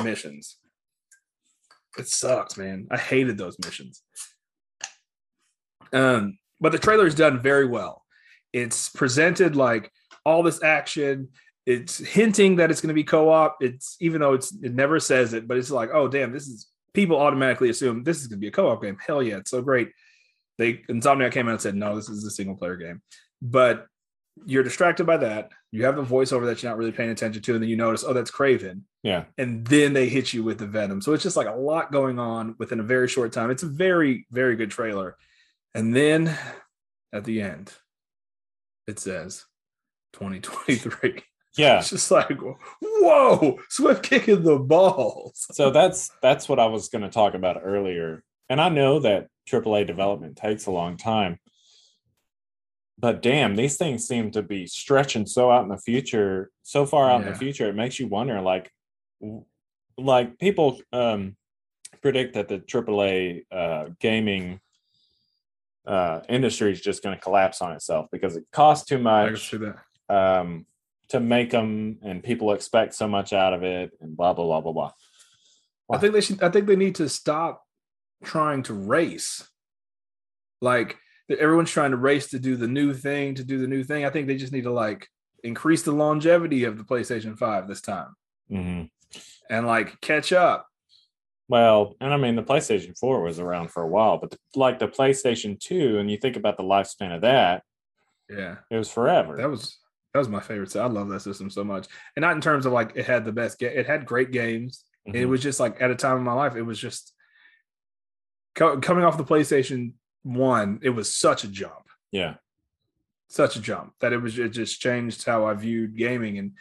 missions. 0.02 0.56
It 1.98 2.08
sucks 2.08 2.56
man. 2.56 2.88
I 2.90 2.98
hated 2.98 3.38
those 3.38 3.56
missions. 3.64 4.02
Um, 5.92 6.38
but 6.60 6.72
the 6.72 6.78
trailer 6.78 7.06
is 7.06 7.14
done 7.14 7.40
very 7.40 7.66
well. 7.66 8.02
It's 8.52 8.88
presented 8.90 9.56
like 9.56 9.90
all 10.24 10.42
this 10.42 10.62
action. 10.62 11.28
It's 11.64 11.98
hinting 11.98 12.56
that 12.56 12.70
it's 12.70 12.80
going 12.80 12.88
to 12.88 12.94
be 12.94 13.04
co-op. 13.04 13.56
It's 13.60 13.96
even 14.00 14.20
though 14.20 14.34
it's 14.34 14.54
it 14.62 14.74
never 14.74 15.00
says 15.00 15.32
it, 15.32 15.48
but 15.48 15.56
it's 15.56 15.70
like, 15.70 15.90
oh 15.92 16.08
damn, 16.08 16.32
this 16.32 16.46
is 16.46 16.68
people 16.92 17.18
automatically 17.18 17.70
assume 17.70 18.02
this 18.02 18.20
is 18.20 18.26
going 18.26 18.38
to 18.38 18.40
be 18.40 18.48
a 18.48 18.52
co-op 18.52 18.82
game. 18.82 18.98
Hell 19.04 19.22
yeah, 19.22 19.38
it's 19.38 19.50
so 19.50 19.62
great. 19.62 19.90
They 20.58 20.74
Insomniac 20.88 21.32
came 21.32 21.48
out 21.48 21.52
and 21.52 21.60
said, 21.60 21.74
no, 21.74 21.96
this 21.96 22.08
is 22.08 22.24
a 22.24 22.30
single 22.30 22.56
player 22.56 22.76
game. 22.76 23.02
But 23.42 23.86
you're 24.44 24.62
distracted 24.62 25.04
by 25.04 25.18
that. 25.18 25.50
You 25.70 25.84
have 25.84 25.96
the 25.96 26.02
voiceover 26.02 26.46
that 26.46 26.62
you're 26.62 26.70
not 26.70 26.78
really 26.78 26.92
paying 26.92 27.10
attention 27.10 27.42
to, 27.42 27.54
and 27.54 27.62
then 27.62 27.70
you 27.70 27.76
notice, 27.76 28.04
oh, 28.04 28.12
that's 28.12 28.30
Kraven 28.30 28.82
yeah 29.06 29.22
and 29.38 29.64
then 29.68 29.92
they 29.92 30.08
hit 30.08 30.32
you 30.32 30.42
with 30.42 30.58
the 30.58 30.66
venom. 30.66 31.00
So 31.00 31.12
it's 31.12 31.22
just 31.22 31.36
like 31.36 31.46
a 31.46 31.54
lot 31.54 31.92
going 31.92 32.18
on 32.18 32.56
within 32.58 32.80
a 32.80 32.82
very 32.82 33.06
short 33.06 33.32
time. 33.32 33.52
It's 33.52 33.62
a 33.62 33.68
very, 33.68 34.26
very 34.32 34.56
good 34.56 34.72
trailer. 34.72 35.16
And 35.76 35.94
then 35.94 36.36
at 37.12 37.22
the 37.22 37.40
end, 37.40 37.72
it 38.88 38.98
says 38.98 39.44
2023. 40.14 41.22
yeah 41.56 41.78
It's 41.78 41.90
just 41.90 42.10
like, 42.10 42.36
whoa, 42.82 43.60
Swift 43.68 44.02
kicking 44.02 44.42
the 44.42 44.58
balls. 44.58 45.46
so 45.52 45.70
that's 45.70 46.10
that's 46.20 46.48
what 46.48 46.58
I 46.58 46.66
was 46.66 46.88
going 46.88 47.02
to 47.02 47.08
talk 47.08 47.34
about 47.34 47.60
earlier. 47.62 48.24
And 48.48 48.60
I 48.60 48.70
know 48.70 48.98
that 49.00 49.28
AAA 49.48 49.86
development 49.86 50.36
takes 50.36 50.66
a 50.66 50.70
long 50.70 50.96
time. 50.96 51.38
But 52.98 53.20
damn, 53.20 53.56
these 53.56 53.76
things 53.76 54.06
seem 54.06 54.30
to 54.30 54.42
be 54.42 54.66
stretching 54.66 55.26
so 55.26 55.50
out 55.50 55.62
in 55.62 55.68
the 55.68 55.78
future, 55.78 56.50
so 56.62 56.86
far 56.86 57.10
out 57.10 57.20
in 57.20 57.26
the 57.26 57.38
future, 57.38 57.68
it 57.68 57.74
makes 57.74 58.00
you 58.00 58.08
wonder 58.08 58.40
like 58.40 58.70
like 59.98 60.38
people 60.38 60.78
um 60.92 61.36
predict 62.02 62.34
that 62.34 62.48
the 62.48 62.58
AAA 62.58 63.44
uh 63.50 63.86
gaming 64.00 64.60
uh 65.86 66.20
industry 66.28 66.72
is 66.72 66.80
just 66.80 67.02
going 67.02 67.14
to 67.14 67.22
collapse 67.22 67.60
on 67.60 67.72
itself 67.72 68.06
because 68.10 68.36
it 68.36 68.44
costs 68.50 68.86
too 68.86 68.98
much 68.98 69.54
um, 70.08 70.66
to 71.08 71.20
make 71.20 71.50
them, 71.50 71.98
and 72.02 72.22
people 72.22 72.52
expect 72.52 72.94
so 72.94 73.06
much 73.06 73.32
out 73.32 73.52
of 73.52 73.62
it, 73.62 73.92
and 74.00 74.16
blah 74.16 74.32
blah 74.32 74.44
blah 74.44 74.60
blah 74.60 74.72
blah. 74.72 74.92
I 75.90 75.98
think 75.98 76.14
they 76.14 76.20
should. 76.20 76.42
I 76.42 76.48
think 76.50 76.66
they 76.66 76.76
need 76.76 76.96
to 76.96 77.08
stop 77.08 77.65
trying 78.24 78.62
to 78.64 78.74
race. 78.74 79.46
Like 80.60 80.96
everyone's 81.28 81.70
trying 81.70 81.90
to 81.90 81.96
race 81.96 82.28
to 82.30 82.38
do 82.38 82.56
the 82.56 82.68
new 82.68 82.94
thing, 82.94 83.34
to 83.34 83.44
do 83.44 83.58
the 83.58 83.66
new 83.66 83.84
thing. 83.84 84.04
I 84.04 84.10
think 84.10 84.26
they 84.26 84.36
just 84.36 84.52
need 84.52 84.64
to 84.64 84.72
like 84.72 85.08
increase 85.44 85.82
the 85.82 85.92
longevity 85.92 86.64
of 86.64 86.78
the 86.78 86.84
PlayStation 86.84 87.36
Five 87.38 87.68
this 87.68 87.80
time, 87.80 88.14
Mhm. 88.50 88.90
and 89.50 89.66
like 89.66 90.00
catch 90.00 90.32
up. 90.32 90.66
Well, 91.48 91.94
and 92.00 92.12
I 92.12 92.16
mean, 92.16 92.34
the 92.34 92.42
PlayStation 92.42 92.98
4 92.98 93.22
was 93.22 93.38
around 93.38 93.70
for 93.70 93.82
a 93.84 93.86
while, 93.86 94.18
but 94.18 94.32
the, 94.32 94.38
like 94.56 94.80
the 94.80 94.88
PlayStation 94.88 95.60
2, 95.60 95.98
and 95.98 96.10
you 96.10 96.16
think 96.16 96.36
about 96.36 96.56
the 96.56 96.64
lifespan 96.64 97.14
of 97.14 97.20
that, 97.20 97.62
Yeah, 98.28 98.56
it 98.68 98.76
was 98.76 98.90
forever. 98.90 99.36
that 99.36 99.48
was 99.50 99.78
that 100.12 100.18
was 100.20 100.28
my 100.30 100.40
favorite. 100.40 100.70
So 100.70 100.82
I 100.82 100.86
love 100.88 101.08
that 101.10 101.20
system 101.20 101.50
so 101.50 101.62
much, 101.62 101.86
and 102.16 102.22
not 102.22 102.34
in 102.34 102.40
terms 102.40 102.64
of 102.66 102.72
like 102.72 102.92
it 102.96 103.04
had 103.04 103.24
the 103.24 103.32
best. 103.32 103.58
Ga- 103.58 103.66
it 103.76 103.86
had 103.86 104.06
great 104.06 104.30
games. 104.32 104.84
It 105.04 105.12
Mhm. 105.12 105.28
was 105.28 105.42
just 105.42 105.60
like 105.60 105.80
at 105.80 105.90
a 105.90 105.94
time 105.94 106.16
in 106.16 106.22
my 106.24 106.32
life, 106.32 106.56
it 106.56 106.62
was 106.62 106.78
just 106.80 107.12
co- 108.56 108.80
coming 108.80 109.04
off 109.04 109.16
the 109.16 109.24
PlayStation 109.24 109.92
One. 110.24 110.80
It 110.82 110.90
was 110.90 111.14
such 111.14 111.44
a 111.44 111.48
jump. 111.48 111.86
yeah. 112.10 112.34
such 113.28 113.56
a 113.56 113.60
jump 113.60 113.92
that 114.00 114.12
it 114.12 114.18
was 114.22 114.38
it 114.38 114.48
just 114.50 114.80
changed 114.80 115.24
how 115.24 115.46
I 115.46 115.54
viewed 115.54 115.96
gaming 115.96 116.38
and 116.38 116.52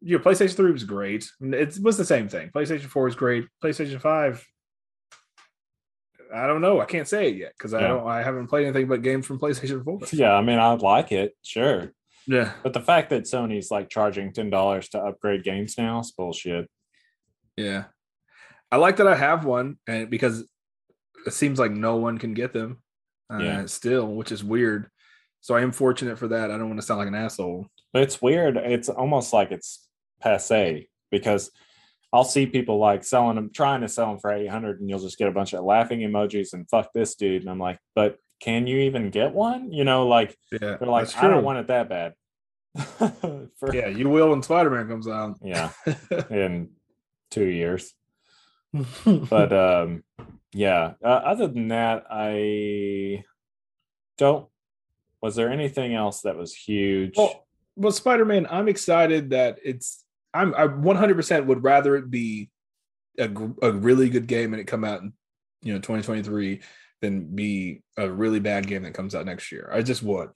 you 0.00 0.16
know 0.18 0.22
PlayStation 0.24 0.54
3 0.56 0.72
was 0.72 0.84
great. 0.84 1.28
It 1.40 1.78
was 1.82 1.96
the 1.96 2.04
same 2.04 2.28
thing. 2.28 2.50
PlayStation 2.54 2.86
4 2.86 3.08
is 3.08 3.14
great. 3.14 3.46
PlayStation 3.62 4.00
5 4.00 4.46
I 6.34 6.46
don't 6.46 6.60
know. 6.60 6.80
I 6.80 6.84
can't 6.84 7.08
say 7.08 7.28
it 7.30 7.36
yet 7.36 7.52
because 7.56 7.72
I 7.72 7.80
don't 7.80 8.06
I 8.06 8.22
haven't 8.22 8.48
played 8.48 8.64
anything 8.66 8.86
but 8.88 9.02
games 9.02 9.26
from 9.26 9.38
PlayStation 9.40 9.82
4. 9.84 10.00
Yeah. 10.12 10.34
I 10.34 10.42
mean, 10.42 10.58
I'd 10.58 10.82
like 10.82 11.10
it, 11.12 11.34
sure. 11.42 11.92
Yeah. 12.26 12.52
But 12.62 12.74
the 12.74 12.82
fact 12.82 13.10
that 13.10 13.22
Sony's 13.24 13.70
like 13.70 13.88
charging 13.88 14.32
$10 14.32 14.90
to 14.90 14.98
upgrade 14.98 15.42
games 15.44 15.78
now 15.78 16.00
is 16.00 16.12
bullshit. 16.12 16.68
Yeah. 17.56 17.84
I 18.70 18.76
like 18.76 18.96
that 18.98 19.06
I 19.06 19.14
have 19.16 19.44
one 19.46 19.78
and 19.86 20.10
because 20.10 20.46
it 21.28 21.32
seems 21.34 21.58
like 21.58 21.70
no 21.70 21.96
one 21.96 22.18
can 22.18 22.34
get 22.34 22.52
them 22.52 22.82
uh, 23.32 23.38
Yeah. 23.38 23.66
still, 23.66 24.06
which 24.08 24.32
is 24.32 24.42
weird. 24.42 24.90
So 25.40 25.54
I 25.54 25.60
am 25.60 25.70
fortunate 25.72 26.18
for 26.18 26.28
that. 26.28 26.50
I 26.50 26.58
don't 26.58 26.68
want 26.68 26.80
to 26.80 26.86
sound 26.86 26.98
like 26.98 27.08
an 27.08 27.14
asshole. 27.14 27.68
But 27.92 28.02
it's 28.02 28.20
weird. 28.20 28.56
It's 28.56 28.88
almost 28.88 29.32
like 29.32 29.50
it's 29.52 29.86
passe 30.20 30.88
because 31.10 31.50
I'll 32.12 32.24
see 32.24 32.46
people 32.46 32.78
like 32.78 33.04
selling 33.04 33.36
them, 33.36 33.50
trying 33.54 33.82
to 33.82 33.88
sell 33.88 34.08
them 34.08 34.18
for 34.18 34.32
800, 34.32 34.80
and 34.80 34.88
you'll 34.90 34.98
just 34.98 35.16
get 35.18 35.28
a 35.28 35.32
bunch 35.32 35.52
of 35.52 35.64
laughing 35.64 36.00
emojis 36.00 36.52
and 36.54 36.68
fuck 36.68 36.92
this 36.92 37.14
dude. 37.14 37.42
And 37.42 37.50
I'm 37.50 37.58
like, 37.60 37.78
but 37.94 38.18
can 38.40 38.66
you 38.66 38.78
even 38.80 39.10
get 39.10 39.32
one? 39.32 39.72
You 39.72 39.84
know, 39.84 40.06
like 40.08 40.36
Yeah, 40.52 40.76
they're 40.78 40.88
like, 40.88 41.14
I 41.16 41.28
don't 41.28 41.44
want 41.44 41.58
it 41.60 41.66
that 41.68 41.88
bad. 41.88 42.14
For, 43.58 43.74
Yeah, 43.74 43.88
you 43.88 44.08
will 44.08 44.30
when 44.30 44.42
Spider 44.42 44.70
Man 44.70 44.88
comes 44.88 45.08
out. 45.08 45.36
yeah, 45.42 45.70
in 46.30 46.70
two 47.30 47.46
years. 47.46 47.92
But 49.04 49.52
um, 49.52 50.04
yeah. 50.52 50.94
Uh, 51.02 51.08
other 51.08 51.46
than 51.46 51.68
that, 51.68 52.04
I 52.10 53.24
don't. 54.16 54.46
Was 55.20 55.34
there 55.36 55.50
anything 55.50 55.94
else 55.94 56.22
that 56.22 56.36
was 56.36 56.54
huge? 56.54 57.14
Well, 57.16 57.46
well, 57.76 57.92
Spider 57.92 58.24
Man, 58.24 58.46
I'm 58.50 58.68
excited 58.68 59.30
that 59.30 59.58
it's. 59.64 60.04
I'm. 60.34 60.54
I 60.54 60.66
100 60.66 61.14
percent 61.16 61.46
would 61.46 61.64
rather 61.64 61.96
it 61.96 62.10
be 62.10 62.50
a 63.18 63.28
a 63.62 63.72
really 63.72 64.10
good 64.10 64.26
game 64.26 64.52
and 64.52 64.60
it 64.60 64.66
come 64.66 64.84
out 64.84 65.02
in 65.02 65.12
you 65.62 65.72
know 65.72 65.78
2023 65.78 66.60
than 67.00 67.34
be 67.34 67.82
a 67.96 68.08
really 68.08 68.40
bad 68.40 68.66
game 68.66 68.82
that 68.82 68.94
comes 68.94 69.14
out 69.14 69.26
next 69.26 69.50
year. 69.50 69.68
I 69.72 69.82
just 69.82 70.02
would. 70.02 70.30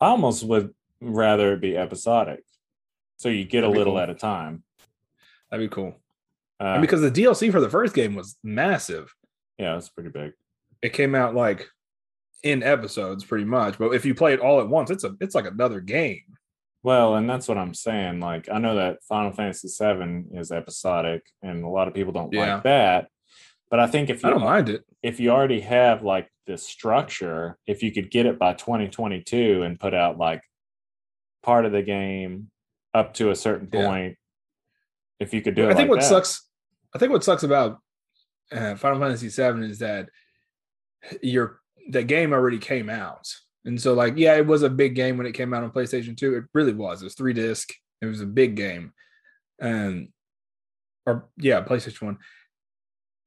I 0.00 0.08
almost 0.08 0.44
would 0.44 0.74
rather 1.00 1.54
it 1.54 1.60
be 1.60 1.76
episodic, 1.76 2.44
so 3.16 3.28
you 3.28 3.44
get 3.44 3.58
a 3.58 3.60
That'd 3.62 3.72
be 3.72 3.78
little 3.78 3.92
cool. 3.94 4.00
at 4.00 4.10
a 4.10 4.14
time. 4.14 4.62
That'd 5.50 5.68
be 5.70 5.74
cool. 5.74 5.96
Uh, 6.60 6.64
and 6.74 6.82
because 6.82 7.00
the 7.02 7.10
DLC 7.10 7.50
for 7.52 7.60
the 7.60 7.68
first 7.68 7.94
game 7.94 8.14
was 8.14 8.36
massive. 8.42 9.12
yeah, 9.58 9.76
it's 9.76 9.88
pretty 9.88 10.10
big. 10.10 10.32
It 10.82 10.92
came 10.92 11.14
out 11.14 11.34
like 11.34 11.68
in 12.42 12.62
episodes, 12.62 13.24
pretty 13.24 13.44
much. 13.44 13.78
But 13.78 13.90
if 13.90 14.04
you 14.04 14.14
play 14.14 14.32
it 14.34 14.40
all 14.40 14.60
at 14.60 14.68
once, 14.68 14.90
it's 14.90 15.04
a 15.04 15.14
it's 15.20 15.34
like 15.34 15.46
another 15.46 15.80
game. 15.80 16.22
Well, 16.82 17.16
and 17.16 17.28
that's 17.28 17.48
what 17.48 17.58
I'm 17.58 17.74
saying. 17.74 18.20
Like, 18.20 18.48
I 18.50 18.58
know 18.58 18.76
that 18.76 19.02
Final 19.08 19.32
Fantasy 19.32 19.68
VII 19.68 20.38
is 20.38 20.52
episodic, 20.52 21.22
and 21.42 21.64
a 21.64 21.68
lot 21.68 21.88
of 21.88 21.94
people 21.94 22.12
don't 22.12 22.32
Yeah. 22.32 22.54
like 22.54 22.62
that. 22.64 23.08
But 23.70 23.80
I 23.80 23.88
think 23.88 24.08
if 24.10 24.24
I 24.24 24.28
you 24.28 24.34
don't 24.34 24.44
mind 24.44 24.68
it. 24.68 24.84
if 25.02 25.18
you 25.18 25.30
already 25.30 25.60
have 25.62 26.04
like 26.04 26.28
this 26.46 26.62
structure, 26.62 27.58
if 27.66 27.82
you 27.82 27.90
could 27.90 28.10
get 28.10 28.26
it 28.26 28.38
by 28.38 28.52
2022 28.54 29.62
and 29.62 29.80
put 29.80 29.92
out 29.94 30.16
like 30.18 30.42
part 31.42 31.64
of 31.66 31.72
the 31.72 31.82
game 31.82 32.50
up 32.94 33.14
to 33.14 33.30
a 33.30 33.34
certain 33.36 33.66
point, 33.66 34.16
if 35.20 35.32
you 35.34 35.42
could 35.42 35.54
do 35.54 35.64
it, 35.68 35.70
I 35.72 35.74
think 35.74 35.88
like 35.88 35.90
what 35.90 36.00
that- 36.00 36.08
sucks. 36.08 36.42
I 36.94 36.98
think 36.98 37.12
what 37.12 37.24
sucks 37.24 37.42
about 37.42 37.78
uh, 38.52 38.74
Final 38.76 39.00
Fantasy 39.00 39.28
VII 39.28 39.64
is 39.66 39.80
that 39.80 40.08
your 41.22 41.60
the 41.90 42.02
game 42.02 42.32
already 42.32 42.58
came 42.58 42.88
out, 42.88 43.26
and 43.64 43.80
so 43.80 43.94
like 43.94 44.14
yeah, 44.16 44.34
it 44.36 44.46
was 44.46 44.62
a 44.62 44.70
big 44.70 44.94
game 44.94 45.16
when 45.18 45.26
it 45.26 45.32
came 45.32 45.52
out 45.54 45.62
on 45.62 45.70
PlayStation 45.70 46.16
Two. 46.16 46.34
It 46.36 46.44
really 46.54 46.72
was. 46.72 47.02
It 47.02 47.06
was 47.06 47.14
three 47.14 47.32
disc. 47.32 47.70
It 48.00 48.06
was 48.06 48.20
a 48.20 48.26
big 48.26 48.56
game, 48.56 48.92
and 49.58 50.08
or 51.06 51.28
yeah, 51.36 51.62
PlayStation 51.62 52.02
One. 52.02 52.18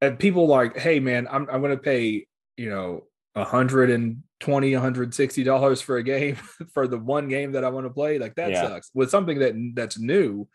And 0.02 0.18
people 0.18 0.46
like, 0.46 0.78
hey 0.78 1.00
man, 1.00 1.28
I'm 1.30 1.48
I'm 1.50 1.60
gonna 1.62 1.76
pay 1.76 2.26
you 2.56 2.70
know 2.70 3.04
a 3.34 3.44
hundred 3.44 3.90
and 3.90 4.22
twenty, 4.40 4.72
hundred 4.72 5.14
sixty 5.14 5.44
dollars 5.44 5.80
for 5.80 5.96
a 5.98 6.02
game 6.02 6.36
for 6.74 6.88
the 6.88 6.98
one 6.98 7.28
game 7.28 7.52
that 7.52 7.64
I 7.64 7.68
want 7.68 7.86
to 7.86 7.90
play. 7.90 8.18
Like 8.18 8.34
that 8.36 8.50
Yeah. 8.50 8.66
sucks. 8.68 8.90
With 8.94 9.10
something 9.10 9.38
that 9.40 9.54
that's 9.74 9.98
new, 9.98 10.48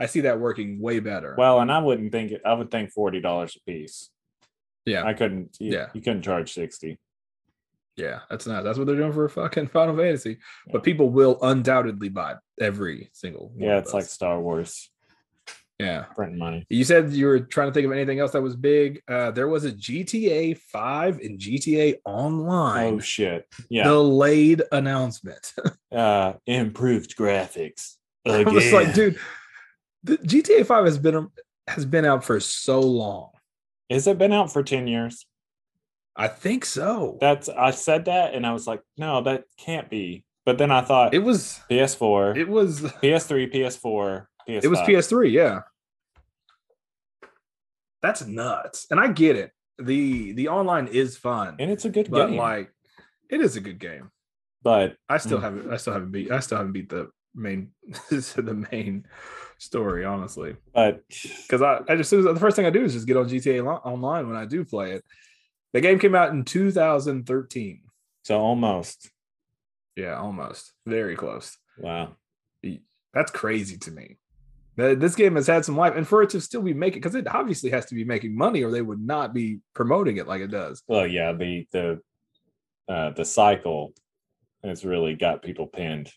I 0.00 0.06
see 0.06 0.22
that 0.22 0.40
working 0.40 0.80
way 0.80 0.98
better. 1.00 1.34
Well, 1.36 1.60
and 1.60 1.70
I 1.70 1.78
wouldn't 1.78 2.10
think 2.10 2.32
it. 2.32 2.42
I 2.44 2.54
would 2.54 2.70
think 2.70 2.90
forty 2.90 3.20
dollars 3.20 3.56
a 3.56 3.70
piece. 3.70 4.10
Yeah. 4.86 5.04
I 5.04 5.12
couldn't. 5.12 5.56
You, 5.60 5.72
Yeah. 5.72 5.88
you 5.92 6.00
couldn't 6.00 6.22
charge 6.22 6.52
sixty. 6.52 6.98
Yeah, 7.96 8.20
that's 8.30 8.46
not 8.46 8.64
that's 8.64 8.78
what 8.78 8.86
they're 8.86 8.96
doing 8.96 9.12
for 9.12 9.26
a 9.26 9.30
fucking 9.30 9.66
Final 9.74 9.96
Fantasy. 9.96 10.38
But 10.72 10.82
people 10.82 11.10
will 11.10 11.38
undoubtedly 11.42 12.08
buy 12.08 12.36
every 12.58 13.10
single 13.12 13.50
one 13.50 13.60
Yeah, 13.60 13.78
it's 13.78 13.92
like. 13.92 14.04
Star 14.04 14.40
Wars 14.40 14.90
yeah. 15.78 16.04
printing 16.14 16.38
money. 16.38 16.66
You 16.68 16.84
said 16.84 17.12
you 17.12 17.26
were 17.26 17.40
trying 17.40 17.68
to 17.68 17.74
think 17.74 17.86
of 17.86 17.92
anything 17.92 18.20
else 18.20 18.32
that 18.32 18.42
was 18.42 18.56
big. 18.56 19.02
Uh 19.08 19.30
there 19.30 19.48
was 19.48 19.64
a 19.64 19.72
GTA 19.72 20.56
5 20.58 21.18
and 21.18 21.38
GTA 21.38 21.96
Online 22.04 22.94
Oh 22.94 23.00
shit! 23.00 23.46
Yeah, 23.68 23.84
delayed 23.84 24.62
announcement. 24.72 25.52
uh, 25.92 26.34
improved 26.46 27.16
graphics. 27.16 27.96
I 28.26 28.42
was 28.44 28.72
like, 28.72 28.94
dude, 28.94 29.18
the 30.02 30.18
GTA 30.18 30.64
5 30.66 30.84
has 30.84 30.98
been 30.98 31.28
has 31.68 31.84
been 31.84 32.04
out 32.04 32.24
for 32.24 32.40
so 32.40 32.80
long. 32.80 33.30
Has 33.90 34.06
it 34.06 34.18
been 34.18 34.32
out 34.32 34.52
for 34.52 34.62
ten 34.62 34.86
years? 34.86 35.26
I 36.16 36.28
think 36.28 36.64
so. 36.64 37.18
That's 37.20 37.48
I 37.48 37.70
said 37.70 38.04
that, 38.06 38.34
and 38.34 38.44
I 38.46 38.52
was 38.52 38.66
like, 38.66 38.82
no, 38.96 39.22
that 39.22 39.44
can't 39.58 39.88
be. 39.90 40.24
But 40.46 40.58
then 40.58 40.70
I 40.70 40.80
thought 40.80 41.14
it 41.14 41.18
was 41.20 41.60
PS4, 41.70 42.36
it 42.36 42.48
was 42.48 42.80
PS3, 42.80 43.52
PS4, 43.52 44.26
PS5. 44.48 44.64
it 44.64 44.68
was 44.68 44.78
PS3, 44.80 45.30
yeah. 45.32 45.60
That's 48.02 48.26
nuts. 48.26 48.86
And 48.90 48.98
I 48.98 49.08
get 49.08 49.36
it. 49.36 49.52
The 49.78 50.32
the 50.32 50.48
online 50.48 50.86
is 50.88 51.16
fun. 51.16 51.56
and 51.58 51.70
it's 51.70 51.84
a 51.84 51.90
good 51.90 52.10
but 52.10 52.28
game. 52.28 52.36
like 52.36 52.70
it 53.30 53.40
is 53.40 53.56
a 53.56 53.60
good 53.60 53.78
game. 53.78 54.10
but 54.62 54.96
I 55.08 55.18
still 55.18 55.38
Mm. 55.38 55.42
haven't 55.42 55.72
I 55.72 55.76
still 55.76 55.92
haven't 55.94 56.10
beat 56.12 56.30
I 56.30 56.40
still 56.40 56.58
haven't 56.58 56.72
beat 56.72 56.88
the 56.90 57.10
main 57.34 57.70
the 58.10 58.66
main 58.70 59.06
story, 59.60 60.04
honestly. 60.04 60.56
but 60.74 61.02
Because 61.42 61.62
I, 61.62 61.80
I 61.88 61.96
just 61.96 62.10
the 62.10 62.36
first 62.38 62.56
thing 62.56 62.66
I 62.66 62.70
do 62.70 62.82
is 62.84 62.94
just 62.94 63.06
get 63.06 63.16
on 63.16 63.28
GTA 63.28 63.64
online 63.84 64.26
when 64.26 64.36
I 64.36 64.46
do 64.46 64.64
play 64.64 64.92
it. 64.92 65.04
The 65.72 65.80
game 65.80 65.98
came 65.98 66.14
out 66.14 66.30
in 66.30 66.44
2013. 66.44 67.82
so 68.24 68.40
almost 68.40 69.10
Yeah, 69.96 70.16
almost. 70.18 70.72
Very 70.86 71.14
close. 71.16 71.56
wow. 71.78 72.16
That's 73.12 73.32
crazy 73.32 73.76
to 73.78 73.90
me. 73.90 74.18
That 74.76 75.00
This 75.00 75.16
game 75.16 75.34
has 75.34 75.48
had 75.48 75.64
some 75.64 75.76
life, 75.76 75.94
and 75.96 76.06
for 76.06 76.22
it 76.22 76.30
to 76.30 76.40
still 76.40 76.62
be 76.62 76.72
making, 76.72 77.00
because 77.00 77.16
it 77.16 77.26
obviously 77.26 77.70
has 77.70 77.86
to 77.86 77.94
be 77.96 78.04
making 78.04 78.36
money, 78.36 78.62
or 78.62 78.70
they 78.70 78.82
would 78.82 79.00
not 79.00 79.34
be 79.34 79.58
promoting 79.74 80.16
it 80.16 80.28
like 80.28 80.40
it 80.40 80.50
does. 80.50 80.82
Well, 80.86 81.06
yeah, 81.06 81.32
the 81.32 81.66
the 81.72 82.00
uh, 82.88 83.10
the 83.10 83.24
cycle 83.24 83.92
has 84.62 84.84
really 84.84 85.14
got 85.16 85.42
people 85.42 85.66
pinned. 85.66 86.12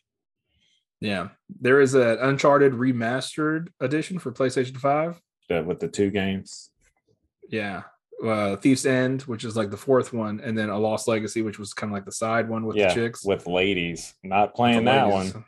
Yeah, 1.03 1.29
there 1.59 1.81
is 1.81 1.95
an 1.95 2.17
Uncharted 2.21 2.71
remastered 2.71 3.67
edition 3.81 4.19
for 4.19 4.31
PlayStation 4.31 4.77
Five. 4.77 5.21
uh, 5.51 5.61
with 5.61 5.81
the 5.81 5.89
two 5.89 6.09
games. 6.09 6.71
Yeah, 7.49 7.81
uh, 8.25 8.55
Thief's 8.55 8.85
End, 8.85 9.23
which 9.23 9.43
is 9.43 9.57
like 9.57 9.69
the 9.69 9.75
fourth 9.75 10.13
one, 10.13 10.39
and 10.39 10.57
then 10.57 10.69
A 10.69 10.79
Lost 10.79 11.09
Legacy, 11.09 11.41
which 11.41 11.59
was 11.59 11.73
kind 11.73 11.91
of 11.91 11.93
like 11.93 12.05
the 12.05 12.13
side 12.13 12.47
one 12.47 12.65
with 12.65 12.77
yeah, 12.77 12.87
the 12.87 12.93
chicks. 12.93 13.25
with 13.25 13.47
ladies. 13.47 14.13
Not 14.23 14.55
playing 14.55 14.85
that 14.85 15.09
ladies. 15.09 15.33
one. 15.33 15.45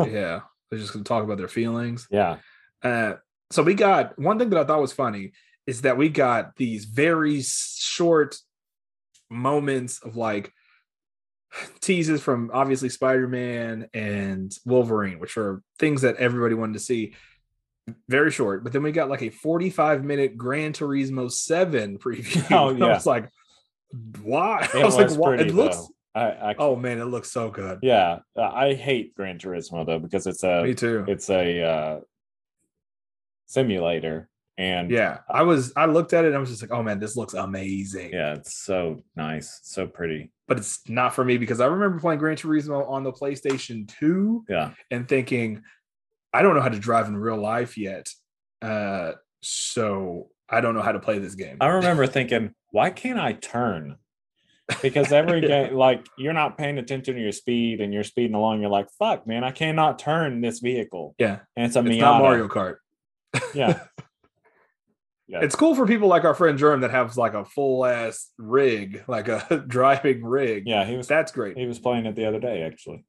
yeah, 0.12 0.40
they're 0.68 0.78
just 0.78 0.92
gonna 0.92 1.04
talk 1.06 1.24
about 1.24 1.38
their 1.38 1.48
feelings. 1.48 2.06
Yeah, 2.10 2.36
Uh, 2.82 3.14
so 3.50 3.62
we 3.62 3.72
got 3.72 4.18
one 4.18 4.38
thing 4.38 4.50
that 4.50 4.60
I 4.60 4.64
thought 4.64 4.82
was 4.82 4.92
funny 4.92 5.32
is 5.66 5.80
that 5.82 5.96
we 5.96 6.10
got 6.10 6.54
these 6.56 6.84
very 6.84 7.40
short 7.42 8.36
moments 9.30 10.00
of 10.02 10.16
like 10.16 10.52
teases 11.80 12.22
from 12.22 12.50
obviously 12.52 12.88
Spider-Man 12.88 13.88
and 13.94 14.52
Wolverine, 14.64 15.18
which 15.18 15.36
are 15.36 15.62
things 15.78 16.02
that 16.02 16.16
everybody 16.16 16.54
wanted 16.54 16.74
to 16.74 16.80
see. 16.80 17.14
Very 18.08 18.30
short, 18.30 18.64
but 18.64 18.72
then 18.74 18.82
we 18.82 18.92
got 18.92 19.08
like 19.08 19.22
a 19.22 19.30
45 19.30 20.04
minute 20.04 20.36
Gran 20.36 20.72
Turismo 20.74 21.30
7 21.30 21.98
preview. 22.04 22.50
Oh, 22.54 22.68
And 22.68 22.84
I 22.84 22.88
was 22.88 23.06
like, 23.06 23.30
why? 24.22 24.60
it 24.74 24.74
I 24.74 24.84
was, 24.84 24.96
was, 24.96 25.12
like, 25.16 25.20
why? 25.20 25.36
pretty. 25.36 25.50
It 25.50 25.54
looks 25.54 25.76
though. 25.78 25.88
I, 26.14 26.50
I 26.50 26.54
oh 26.58 26.74
man, 26.76 26.98
it 26.98 27.04
looks 27.04 27.30
so 27.30 27.48
good. 27.50 27.78
yeah, 27.82 28.18
I 28.36 28.74
hate 28.74 29.14
Gran 29.14 29.38
Turismo 29.38 29.86
though 29.86 29.98
because 30.00 30.26
it's 30.26 30.42
a 30.42 30.64
Me 30.64 30.74
too. 30.74 31.04
it's 31.06 31.30
a 31.30 31.62
uh, 31.62 32.00
simulator 33.46 34.28
and 34.56 34.90
Yeah, 34.90 35.18
I 35.28 35.42
was 35.42 35.72
I 35.76 35.86
looked 35.86 36.12
at 36.12 36.24
it 36.24 36.28
and 36.28 36.36
I 36.36 36.40
was 36.40 36.50
just 36.50 36.60
like, 36.62 36.72
oh 36.72 36.82
man, 36.82 36.98
this 36.98 37.16
looks 37.16 37.34
amazing. 37.34 38.10
yeah, 38.12 38.34
it's 38.34 38.56
so 38.56 39.02
nice, 39.16 39.60
so 39.62 39.86
pretty. 39.86 40.30
But 40.48 40.56
it's 40.58 40.80
not 40.88 41.14
for 41.14 41.24
me 41.24 41.36
because 41.36 41.60
I 41.60 41.66
remember 41.66 42.00
playing 42.00 42.18
Gran 42.18 42.36
Turismo 42.36 42.88
on 42.88 43.04
the 43.04 43.12
PlayStation 43.12 43.86
2 44.00 44.46
Yeah, 44.48 44.72
and 44.90 45.06
thinking, 45.06 45.62
I 46.32 46.42
don't 46.42 46.54
know 46.54 46.60
how 46.62 46.70
to 46.70 46.78
drive 46.78 47.06
in 47.06 47.16
real 47.16 47.36
life 47.40 47.76
yet. 47.78 48.08
Uh, 48.60 49.12
so 49.42 50.28
I 50.48 50.60
don't 50.60 50.74
know 50.74 50.82
how 50.82 50.92
to 50.92 51.00
play 51.00 51.18
this 51.18 51.34
game. 51.34 51.58
I 51.60 51.68
remember 51.68 52.06
thinking, 52.06 52.54
why 52.70 52.90
can't 52.90 53.18
I 53.20 53.34
turn? 53.34 53.96
Because 54.82 55.12
every 55.12 55.42
Yeah. 55.42 55.64
game, 55.68 55.74
like 55.76 56.06
you're 56.18 56.32
not 56.32 56.58
paying 56.58 56.78
attention 56.78 57.14
to 57.14 57.20
your 57.20 57.32
speed 57.32 57.80
and 57.80 57.92
you're 57.92 58.04
speeding 58.04 58.34
along. 58.34 58.60
You're 58.60 58.70
like, 58.70 58.88
fuck, 58.98 59.26
man, 59.26 59.44
I 59.44 59.50
cannot 59.50 59.98
turn 59.98 60.40
this 60.40 60.58
vehicle. 60.60 61.14
Yeah, 61.18 61.40
And 61.56 61.66
it's 61.66 61.76
a 61.76 61.80
it's 61.80 61.88
Miata. 61.88 62.00
not 62.00 62.22
Mario 62.22 62.48
Kart. 62.48 62.76
Yeah. 63.54 63.80
Yeah. 65.28 65.40
It's 65.42 65.54
cool 65.54 65.74
for 65.74 65.86
people 65.86 66.08
like 66.08 66.24
our 66.24 66.34
friend 66.34 66.56
Germ 66.58 66.80
that 66.80 66.90
have 66.90 67.16
like 67.18 67.34
a 67.34 67.44
full 67.44 67.84
ass 67.84 68.30
rig, 68.38 69.04
like 69.08 69.28
a 69.28 69.62
driving 69.68 70.24
rig. 70.24 70.64
Yeah, 70.66 70.84
he 70.86 70.96
was 70.96 71.06
That's 71.06 71.32
great. 71.32 71.56
he 71.56 71.66
was 71.66 71.78
playing 71.78 72.06
it 72.06 72.14
the 72.16 72.24
other 72.26 72.40
day, 72.40 72.62
actually. 72.62 73.04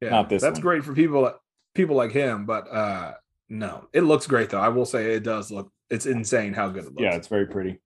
Yeah, 0.00 0.10
not 0.10 0.28
this 0.28 0.40
That's 0.40 0.58
one. 0.58 0.62
great 0.62 0.84
for 0.84 0.92
people 0.94 1.32
people 1.74 1.96
like 1.96 2.12
him, 2.12 2.46
but 2.46 2.68
uh 2.72 3.14
no, 3.48 3.88
it 3.92 4.02
looks 4.02 4.26
great 4.26 4.50
though. 4.50 4.60
I 4.60 4.68
will 4.68 4.86
say 4.86 5.14
it 5.14 5.24
does 5.24 5.50
look. 5.50 5.70
It's 5.90 6.06
insane 6.06 6.54
how 6.54 6.68
good 6.68 6.84
it 6.84 6.90
looks. 6.90 7.02
Yeah, 7.02 7.14
it's 7.16 7.28
very 7.28 7.46
pretty. 7.46 7.80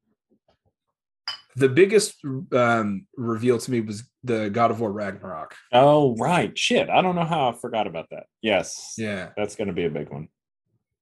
the 1.57 1.69
biggest 1.69 2.15
um 2.53 3.07
reveal 3.17 3.59
to 3.59 3.71
me 3.71 3.81
was 3.81 4.05
the 4.23 4.51
God 4.51 4.71
of 4.71 4.81
War 4.81 4.93
Ragnarok. 4.93 5.55
Oh, 5.73 6.15
right. 6.17 6.57
Shit. 6.59 6.91
I 6.91 7.01
don't 7.03 7.15
know 7.17 7.25
how 7.25 7.49
I 7.49 7.53
forgot 7.53 7.87
about 7.87 8.11
that. 8.11 8.27
Yes. 8.43 8.95
Yeah, 8.99 9.31
That's 9.37 9.57
gonna 9.57 9.73
be 9.73 9.85
a 9.87 9.91
big 9.91 10.11
one. 10.11 10.29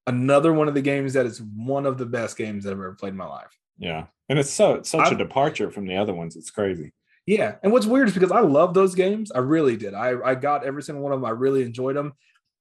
Another 0.06 0.52
one 0.52 0.68
of 0.68 0.74
the 0.74 0.82
games 0.82 1.12
that 1.14 1.26
is 1.26 1.40
one 1.42 1.86
of 1.86 1.98
the 1.98 2.06
best 2.06 2.36
games 2.36 2.64
that 2.64 2.70
I've 2.70 2.78
ever 2.78 2.94
played 2.94 3.10
in 3.10 3.16
my 3.16 3.26
life. 3.26 3.56
Yeah. 3.78 4.06
And 4.28 4.38
it's 4.38 4.50
so 4.50 4.74
it's 4.74 4.90
such 4.90 5.00
a 5.06 5.10
I'm- 5.10 5.16
departure 5.18 5.70
from 5.70 5.86
the 5.86 5.96
other 5.96 6.14
ones. 6.14 6.36
It's 6.36 6.50
crazy. 6.50 6.92
Yeah, 7.26 7.56
and 7.64 7.72
what's 7.72 7.86
weird 7.86 8.06
is 8.06 8.14
because 8.14 8.30
I 8.30 8.40
love 8.40 8.72
those 8.72 8.94
games. 8.94 9.32
I 9.32 9.38
really 9.38 9.76
did. 9.76 9.94
I 9.94 10.14
I 10.24 10.34
got 10.36 10.64
every 10.64 10.82
single 10.82 11.02
one 11.02 11.12
of 11.12 11.20
them. 11.20 11.24
I 11.26 11.30
really 11.30 11.62
enjoyed 11.64 11.96
them. 11.96 12.12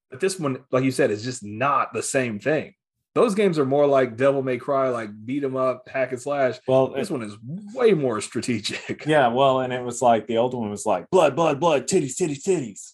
But 0.10 0.20
this 0.20 0.40
one, 0.40 0.64
like 0.72 0.84
you 0.84 0.90
said, 0.92 1.12
is 1.12 1.24
just 1.24 1.44
not 1.44 1.94
the 1.94 2.02
same 2.02 2.40
thing. 2.40 2.74
Those 3.14 3.36
games 3.36 3.58
are 3.60 3.66
more 3.66 3.86
like 3.86 4.18
Devil 4.18 4.42
May 4.42 4.58
Cry, 4.58 4.90
like 4.90 5.10
beat 5.26 5.44
'em 5.44 5.56
up, 5.56 5.88
hack 5.88 6.12
and 6.14 6.22
slash. 6.22 6.60
Well, 6.68 6.88
This 6.88 7.10
it- 7.10 7.14
one 7.14 7.22
is 7.22 7.38
way 7.76 7.94
more 7.94 8.20
strategic. 8.22 9.06
yeah, 9.06 9.28
well, 9.28 9.60
and 9.60 9.72
it 9.72 9.84
was 9.84 10.02
like 10.02 10.26
the 10.28 10.38
old 10.38 10.56
one 10.56 10.70
was 10.72 10.86
like 10.86 11.10
blood, 11.12 11.36
blood, 11.36 11.60
blood, 11.60 11.88
titties, 11.88 12.16
titties, 12.20 12.44
titties. 12.44 12.94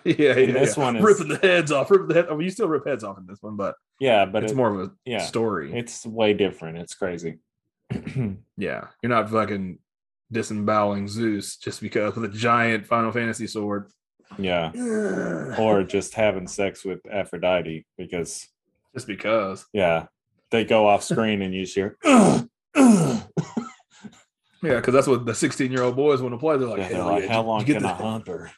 yeah, 0.04 0.14
yeah. 0.36 0.52
This 0.52 0.76
yeah. 0.76 0.82
one 0.84 0.96
is- 0.96 1.02
ripping 1.04 1.28
the 1.28 1.36
heads 1.38 1.72
off, 1.72 1.90
ripping 1.90 2.08
the 2.08 2.14
head. 2.14 2.26
I 2.28 2.32
mean, 2.32 2.42
you 2.42 2.50
still 2.50 2.68
rip 2.68 2.86
heads 2.86 3.04
off 3.04 3.18
in 3.18 3.26
this 3.26 3.42
one, 3.42 3.56
but, 3.56 3.74
Yeah, 4.00 4.24
but 4.26 4.42
it's 4.42 4.52
it- 4.52 4.56
more 4.56 4.70
of 4.72 4.88
a 4.88 4.92
yeah, 5.04 5.18
story. 5.24 5.72
it's 5.72 6.04
way 6.06 6.32
different. 6.34 6.78
It's 6.78 6.94
crazy. 6.94 7.38
yeah, 8.56 8.86
you're 9.02 9.10
not 9.10 9.30
fucking 9.30 9.78
disemboweling 10.32 11.06
Zeus 11.08 11.56
just 11.56 11.80
because 11.80 12.16
with 12.16 12.24
a 12.30 12.34
giant 12.36 12.86
Final 12.86 13.12
Fantasy 13.12 13.46
sword. 13.46 13.90
yeah, 14.38 14.72
or 15.58 15.84
just 15.84 16.14
having 16.14 16.48
sex 16.48 16.84
with 16.84 17.00
Aphrodite 17.10 17.86
because 17.96 18.46
just 18.94 19.06
because. 19.06 19.66
yeah, 19.72 20.06
they 20.50 20.64
go 20.64 20.88
off 20.88 21.02
screen 21.04 21.42
and 21.42 21.54
you 21.54 21.64
hear. 21.66 21.96
Yeah, 24.62 24.76
because 24.76 24.94
that's 24.94 25.06
what 25.06 25.26
the 25.26 25.34
16 25.34 25.70
year 25.70 25.82
old 25.82 25.94
boys 25.96 26.20
want 26.22 26.34
to 26.34 26.38
play. 26.38 26.56
They're 26.56 26.66
like, 26.66 26.78
Yeah, 26.78 26.88
they're 26.88 27.02
like, 27.04 27.28
how 27.28 27.42
long 27.42 27.62
get 27.64 27.74
can 27.74 27.82
the- 27.84 27.90
I 27.90 27.92
hunt 27.92 28.26
her? 28.26 28.50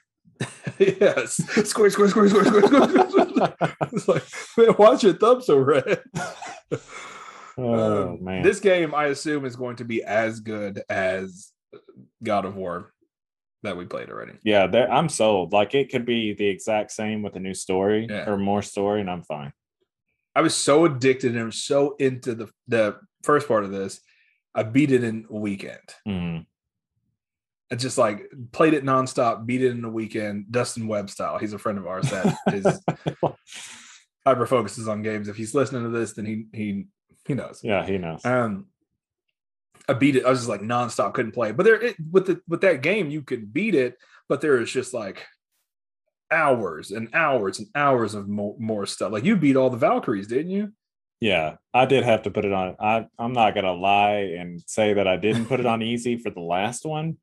Yes. 0.78 1.34
Squirt, 1.68 1.92
squirt, 1.92 2.10
squirt, 2.10 2.30
squirt, 2.30 2.46
squirt, 2.46 2.64
squirt, 2.66 3.10
squirt. 3.10 3.56
it's 3.92 4.08
like, 4.08 4.22
man, 4.56 4.68
why's 4.76 5.02
your 5.02 5.12
thumb 5.14 5.40
so 5.42 5.58
red? 5.58 6.02
Oh 7.60 8.12
Um, 8.12 8.24
man, 8.24 8.42
This 8.42 8.60
game, 8.60 8.94
I 8.94 9.06
assume, 9.06 9.44
is 9.44 9.56
going 9.56 9.76
to 9.76 9.84
be 9.84 10.02
as 10.04 10.38
good 10.40 10.82
as 10.88 11.50
God 12.22 12.44
of 12.44 12.54
War 12.56 12.92
that 13.64 13.76
we 13.76 13.84
played 13.84 14.10
already. 14.10 14.34
yeah, 14.44 14.68
that- 14.68 14.92
I'm 14.92 15.08
sold. 15.08 15.52
Like 15.52 15.74
it 15.74 15.90
could 15.90 16.06
be 16.06 16.34
the 16.34 16.46
exact 16.46 16.92
same 16.92 17.22
with 17.22 17.34
a 17.34 17.40
new 17.40 17.54
story 17.54 18.06
Yeah. 18.08 18.30
or 18.30 18.36
more 18.38 18.62
story, 18.62 19.00
and 19.00 19.10
I'm 19.10 19.24
fine. 19.24 19.52
I 20.36 20.40
was 20.42 20.54
so 20.54 20.84
addicted 20.84 21.32
and 21.32 21.40
I 21.40 21.44
was 21.44 21.64
so 21.64 21.96
into 21.98 22.36
the, 22.36 22.48
the 22.68 22.96
first 23.24 23.48
part 23.48 23.64
of 23.64 23.72
this. 23.72 24.00
I 24.54 24.62
beat 24.62 24.92
it 24.92 25.02
in 25.02 25.26
a 25.28 25.34
weekend. 25.36 25.80
Mhm. 26.06 26.46
I 27.70 27.74
just 27.74 27.98
like 27.98 28.30
played 28.52 28.74
it 28.74 28.84
nonstop, 28.84 29.44
beat 29.44 29.62
it 29.62 29.70
in 29.70 29.84
a 29.84 29.90
weekend, 29.90 30.50
Dustin 30.50 30.88
Webb 30.88 31.10
style. 31.10 31.38
He's 31.38 31.52
a 31.52 31.58
friend 31.58 31.78
of 31.78 31.86
ours 31.86 32.10
that 32.10 32.36
is 32.52 32.80
hyper 34.26 34.46
focuses 34.46 34.88
on 34.88 35.02
games. 35.02 35.28
If 35.28 35.36
he's 35.36 35.54
listening 35.54 35.82
to 35.82 35.90
this, 35.90 36.14
then 36.14 36.24
he 36.24 36.46
he 36.52 36.86
he 37.26 37.34
knows. 37.34 37.60
Yeah, 37.62 37.84
he 37.84 37.98
knows. 37.98 38.24
Um, 38.24 38.66
I 39.88 39.94
beat 39.94 40.16
it. 40.16 40.24
I 40.24 40.30
was 40.30 40.40
just 40.40 40.48
like 40.48 40.62
nonstop, 40.62 41.14
couldn't 41.14 41.32
play. 41.32 41.52
But 41.52 41.64
there, 41.64 41.80
it, 41.80 41.96
with 42.10 42.26
the 42.26 42.40
with 42.48 42.62
that 42.62 42.82
game, 42.82 43.10
you 43.10 43.22
could 43.22 43.52
beat 43.52 43.74
it, 43.74 43.96
but 44.28 44.40
there 44.40 44.60
is 44.60 44.70
just 44.70 44.94
like 44.94 45.26
hours 46.30 46.90
and 46.90 47.08
hours 47.14 47.58
and 47.58 47.68
hours 47.74 48.14
of 48.14 48.28
more, 48.28 48.54
more 48.58 48.86
stuff. 48.86 49.12
Like 49.12 49.24
you 49.24 49.36
beat 49.36 49.56
all 49.56 49.70
the 49.70 49.76
Valkyries, 49.76 50.26
didn't 50.26 50.50
you? 50.50 50.72
Yeah, 51.20 51.56
I 51.74 51.86
did 51.86 52.04
have 52.04 52.22
to 52.22 52.30
put 52.30 52.44
it 52.44 52.52
on. 52.52 52.76
I 52.78 53.06
I'm 53.18 53.32
not 53.32 53.54
gonna 53.54 53.72
lie 53.72 54.34
and 54.38 54.62
say 54.66 54.94
that 54.94 55.08
I 55.08 55.16
didn't 55.16 55.46
put 55.46 55.60
it 55.60 55.66
on 55.66 55.82
easy 55.82 56.16
for 56.16 56.30
the 56.30 56.40
last 56.40 56.84
one. 56.84 57.18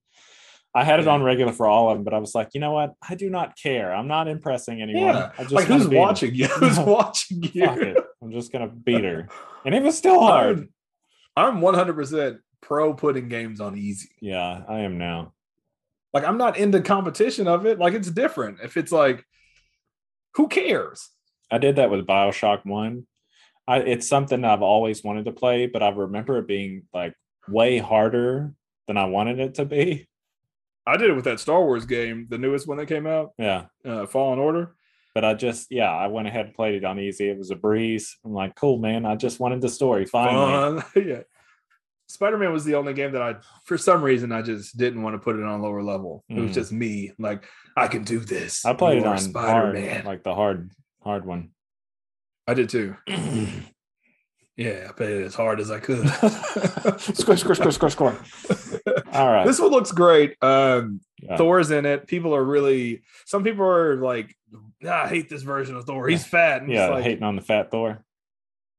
I 0.75 0.83
had 0.83 0.99
it 0.99 1.05
Yeah. 1.05 1.13
on 1.13 1.23
regular 1.23 1.53
for 1.53 1.65
all 1.67 1.89
of 1.89 1.97
them, 1.97 2.03
but 2.03 2.13
I 2.13 2.17
was 2.19 2.35
like, 2.35 2.49
you 2.53 2.59
know 2.59 2.73
what? 2.73 2.93
I 3.07 3.15
do 3.15 3.29
not 3.29 3.55
care. 3.57 3.95
I'm 3.95 4.07
not 4.09 4.27
impressing 4.27 4.81
anyone. 4.81 5.03
Yeah. 5.15 5.31
I 5.37 5.43
just 5.43 5.53
Like 5.53 5.65
who's 5.67 5.87
watching 5.87 6.35
you? 6.35 6.47
Who's 6.59 6.77
watching 6.77 7.43
you? 7.53 7.95
I'm 8.21 8.31
just 8.31 8.51
gonna 8.51 8.67
beat 8.67 9.03
her, 9.03 9.29
and 9.65 9.73
it 9.73 9.81
was 9.81 9.97
still 9.97 10.19
hard. 10.31 10.67
I'm, 11.37 11.57
I'm 11.57 11.61
100% 11.61 12.39
pro 12.61 12.93
putting 12.93 13.29
games 13.29 13.61
on 13.61 13.77
easy. 13.77 14.09
Yeah, 14.21 14.63
I 14.67 14.79
am 14.79 14.97
now. 14.97 15.31
Like 16.13 16.23
I'm 16.25 16.37
not 16.37 16.57
into 16.57 16.81
competition 16.81 17.47
of 17.47 17.65
it. 17.65 17.79
Like 17.79 17.93
it's 17.93 18.09
different. 18.11 18.57
If 18.63 18.75
it's 18.77 18.91
like, 18.91 19.23
who 20.35 20.47
cares? 20.47 21.09
I 21.51 21.57
did 21.57 21.75
that 21.77 21.89
with 21.91 22.05
Bioshock 22.07 22.65
One. 22.65 23.05
I 23.67 23.77
it's 23.79 24.07
something 24.07 24.43
I've 24.43 24.61
always 24.61 25.03
wanted 25.03 25.25
to 25.25 25.31
play, 25.31 25.67
but 25.67 25.81
I 25.83 25.89
remember 25.89 26.37
it 26.37 26.47
being 26.47 26.83
like 26.93 27.13
way 27.47 27.77
harder 27.77 28.53
than 28.87 28.97
I 28.97 29.05
wanted 29.05 29.39
it 29.39 29.55
to 29.55 29.65
be. 29.65 30.07
I 30.87 30.97
did 30.97 31.09
it 31.09 31.13
with 31.15 31.25
that 31.25 31.39
Star 31.39 31.63
Wars 31.63 31.85
game, 31.85 32.27
the 32.29 32.37
newest 32.37 32.67
one 32.67 32.77
that 32.77 32.85
came 32.87 33.07
out, 33.07 33.31
Yeah. 33.37 33.65
uh, 33.83 34.05
Fallen 34.05 34.39
Order. 34.39 34.75
But 35.13 35.23
I 35.25 35.33
just, 35.33 35.67
yeah, 35.71 35.89
I 35.91 36.07
went 36.07 36.27
ahead 36.27 36.45
and 36.47 36.53
played 36.53 36.75
it 36.75 36.83
on 36.83 36.99
easy. 36.99 37.29
It 37.29 37.37
was 37.37 37.49
a 37.49 37.55
breeze. 37.55 38.17
I'm 38.25 38.33
like, 38.33 38.53
cool, 38.55 38.77
man. 38.79 39.05
I 39.05 39.15
just 39.15 39.39
wanted 39.39 39.61
the 39.61 39.69
story. 39.69 40.05
Finally. 40.05 40.81
Fun. 40.81 41.03
yeah. 41.07 41.21
Spider 42.07 42.37
Man 42.37 42.51
was 42.53 42.65
the 42.65 42.75
only 42.75 42.93
game 42.93 43.13
that 43.13 43.21
I, 43.21 43.35
for 43.63 43.77
some 43.77 44.03
reason, 44.03 44.31
I 44.31 44.41
just 44.43 44.77
didn't 44.77 45.01
want 45.01 45.15
to 45.15 45.19
put 45.19 45.37
it 45.37 45.43
on 45.43 45.61
lower 45.61 45.81
level. 45.81 46.23
It 46.29 46.39
was 46.39 46.51
Mm. 46.51 46.53
just 46.53 46.71
me, 46.71 47.13
like 47.17 47.45
I 47.75 47.87
can 47.87 48.03
do 48.03 48.19
this. 48.19 48.63
I 48.65 48.73
played 48.73 48.99
it 48.99 49.05
on 49.07 49.17
Spider 49.17 49.73
Man, 49.73 50.05
like 50.05 50.23
the 50.23 50.35
hard, 50.35 50.69
hard 51.01 51.25
one. 51.25 51.49
I 52.45 52.53
did 52.53 52.69
too. 52.69 52.95
Yeah, 54.57 54.87
I 54.89 54.93
played 54.93 55.21
it 55.21 55.25
as 55.25 55.35
hard 55.35 55.59
as 55.59 55.69
I 55.69 55.79
could. 55.79 56.07
score, 56.99 57.35
score, 57.35 57.55
score, 57.55 57.71
score, 57.71 57.89
score. 57.89 58.17
All 59.11 59.27
right. 59.27 59.45
This 59.45 59.59
one 59.59 59.71
looks 59.71 59.91
great. 59.91 60.35
Um, 60.41 61.01
Yeah. 61.21 61.37
Thor's 61.37 61.71
in 61.71 61.85
it. 61.85 62.07
People 62.07 62.33
are 62.35 62.43
really. 62.43 63.01
Some 63.25 63.43
people 63.43 63.65
are 63.65 63.95
like, 63.97 64.33
"Ah, 64.85 65.03
I 65.03 65.07
hate 65.07 65.27
this 65.29 65.41
version 65.43 65.75
of 65.75 65.85
Thor. 65.85 66.07
He's 66.07 66.25
fat. 66.25 66.61
And 66.61 66.71
yeah, 66.71 66.87
like, 66.87 67.03
hating 67.03 67.23
on 67.23 67.35
the 67.35 67.41
fat 67.41 67.71
Thor. 67.71 68.03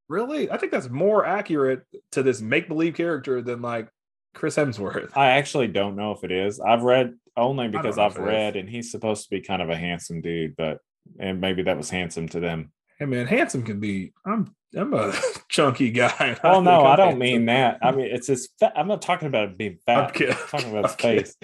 really? 0.09 0.51
I 0.51 0.57
think 0.57 0.73
that's 0.73 0.89
more 0.89 1.27
accurate 1.27 1.83
to 2.13 2.23
this 2.23 2.41
make 2.41 2.69
believe 2.69 2.95
character 2.95 3.43
than 3.43 3.61
like 3.63 3.89
Chris 4.35 4.57
Hemsworth. 4.57 5.11
I 5.17 5.33
actually 5.33 5.69
don't 5.69 5.97
know 5.97 6.13
if 6.13 6.25
it 6.25 6.31
is. 6.33 6.61
I've 6.61 6.83
read 6.85 7.15
only 7.37 7.69
because 7.69 7.99
I've 7.99 8.17
it 8.17 8.21
is. 8.21 8.27
read, 8.27 8.57
and 8.57 8.69
he's 8.69 8.91
supposed 8.91 9.25
to 9.25 9.31
be 9.31 9.41
kind 9.41 9.61
of 9.61 9.69
a 9.71 9.77
handsome 9.77 10.21
dude, 10.21 10.57
but 10.57 10.79
and 11.19 11.41
maybe 11.41 11.63
that 11.65 11.77
was 11.77 11.91
handsome 11.91 12.29
to 12.29 12.41
them. 12.41 12.73
Hey 12.99 13.07
man, 13.07 13.27
handsome 13.27 13.63
can 13.65 13.81
be. 13.81 14.13
I'm 14.25 14.55
I'm 14.77 14.93
a 14.95 15.13
chunky 15.49 15.91
guy. 15.91 16.37
Oh 16.45 16.61
no, 16.61 16.83
I 16.83 16.93
I'm 16.93 16.97
don't 16.97 17.19
mean 17.19 17.47
that. 17.47 17.79
I 17.83 17.93
mean 17.93 18.07
it's. 18.11 18.29
Fa- 18.59 18.73
I'm 18.77 18.89
not 18.89 19.03
talking 19.03 19.29
about 19.29 19.49
it 19.51 19.59
being 19.59 19.79
I'm 19.89 20.13
fat. 20.13 20.21
I'm 20.21 20.37
talking 20.49 20.71
about 20.71 20.91
I'm 20.91 20.97
kidding. 20.97 21.25
face. 21.25 21.37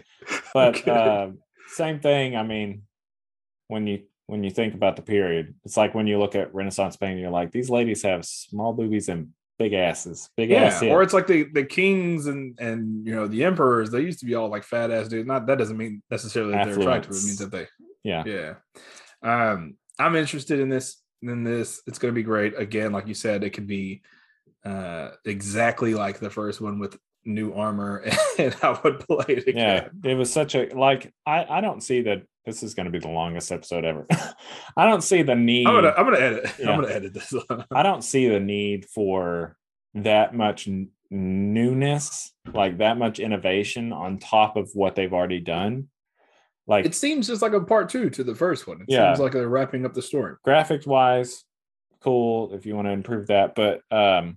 But 0.54 0.86
uh, 0.86 1.30
same 1.68 2.00
thing. 2.00 2.36
I 2.36 2.42
mean, 2.42 2.82
when 3.68 3.86
you 3.86 4.02
when 4.26 4.44
you 4.44 4.50
think 4.50 4.74
about 4.74 4.96
the 4.96 5.02
period, 5.02 5.54
it's 5.64 5.76
like 5.76 5.94
when 5.94 6.06
you 6.06 6.18
look 6.18 6.34
at 6.34 6.54
Renaissance 6.54 6.96
painting, 6.96 7.18
you're 7.18 7.30
like, 7.30 7.50
these 7.50 7.70
ladies 7.70 8.02
have 8.02 8.24
small 8.24 8.72
boobies 8.72 9.08
and 9.08 9.28
big 9.58 9.72
asses, 9.72 10.28
big 10.36 10.50
ass. 10.50 10.82
yeah, 10.82 10.90
or 10.92 11.02
it's 11.02 11.12
like 11.14 11.26
the 11.26 11.44
the 11.52 11.64
kings 11.64 12.26
and 12.26 12.58
and 12.60 13.06
you 13.06 13.14
know 13.14 13.26
the 13.26 13.44
emperors. 13.44 13.90
They 13.90 14.00
used 14.00 14.20
to 14.20 14.26
be 14.26 14.34
all 14.34 14.48
like 14.48 14.64
fat 14.64 14.90
ass 14.90 15.08
dudes. 15.08 15.26
Not 15.26 15.46
that 15.46 15.58
doesn't 15.58 15.76
mean 15.76 16.02
necessarily 16.10 16.52
that 16.52 16.66
they're 16.66 16.78
attractive. 16.80 17.12
It 17.12 17.16
Affluence. 17.16 17.26
means 17.26 17.38
that 17.38 17.50
they 17.50 17.66
yeah, 18.04 18.24
yeah. 18.26 18.54
Um, 19.22 19.76
I'm 19.98 20.16
interested 20.16 20.60
in 20.60 20.68
this. 20.68 20.98
In 21.22 21.44
this, 21.44 21.82
it's 21.86 21.98
going 21.98 22.12
to 22.12 22.18
be 22.18 22.24
great. 22.24 22.58
Again, 22.58 22.92
like 22.92 23.06
you 23.06 23.14
said, 23.14 23.44
it 23.44 23.50
could 23.50 23.66
be 23.66 24.02
uh 24.64 25.10
exactly 25.24 25.94
like 25.94 26.20
the 26.20 26.30
first 26.30 26.60
one 26.60 26.78
with 26.78 26.96
new 27.24 27.52
armor, 27.52 28.04
and 28.38 28.54
I 28.62 28.78
would 28.82 29.00
play 29.00 29.24
it 29.28 29.48
again. 29.48 29.90
yeah. 30.04 30.10
It 30.10 30.14
was 30.14 30.32
such 30.32 30.54
a 30.54 30.66
like. 30.74 31.12
I 31.26 31.44
I 31.48 31.60
don't 31.60 31.82
see 31.82 32.02
that. 32.02 32.22
This 32.44 32.64
is 32.64 32.74
going 32.74 32.86
to 32.86 32.90
be 32.90 32.98
the 32.98 33.08
longest 33.08 33.52
episode 33.52 33.84
ever. 33.84 34.04
I 34.76 34.84
don't 34.84 35.02
see 35.02 35.22
the 35.22 35.36
need. 35.36 35.66
I'm 35.68 35.74
gonna 35.74 35.94
I'm 35.96 36.04
gonna 36.04 36.18
edit. 36.18 36.50
Yeah. 36.58 36.70
I'm 36.70 36.80
gonna 36.80 36.92
edit 36.92 37.14
this. 37.14 37.32
I 37.70 37.82
don't 37.84 38.02
see 38.02 38.28
the 38.28 38.40
need 38.40 38.86
for 38.86 39.56
that 39.94 40.34
much 40.34 40.68
newness, 41.10 42.32
like 42.52 42.78
that 42.78 42.98
much 42.98 43.20
innovation 43.20 43.92
on 43.92 44.18
top 44.18 44.56
of 44.56 44.70
what 44.74 44.96
they've 44.96 45.12
already 45.12 45.40
done. 45.40 45.88
Like 46.66 46.84
it 46.86 46.94
seems 46.94 47.26
just 47.26 47.42
like 47.42 47.52
a 47.52 47.60
part 47.60 47.88
two 47.88 48.08
to 48.10 48.24
the 48.24 48.34
first 48.34 48.66
one. 48.66 48.80
It 48.82 48.86
Yeah. 48.88 49.12
seems 49.12 49.20
like 49.20 49.32
they're 49.32 49.48
wrapping 49.48 49.84
up 49.84 49.94
the 49.94 50.02
story. 50.02 50.36
graphics 50.46 50.86
wise, 50.86 51.44
cool 52.00 52.54
if 52.54 52.66
you 52.66 52.74
want 52.76 52.86
to 52.86 52.92
improve 52.92 53.26
that. 53.28 53.54
But 53.54 53.82
um 53.90 54.36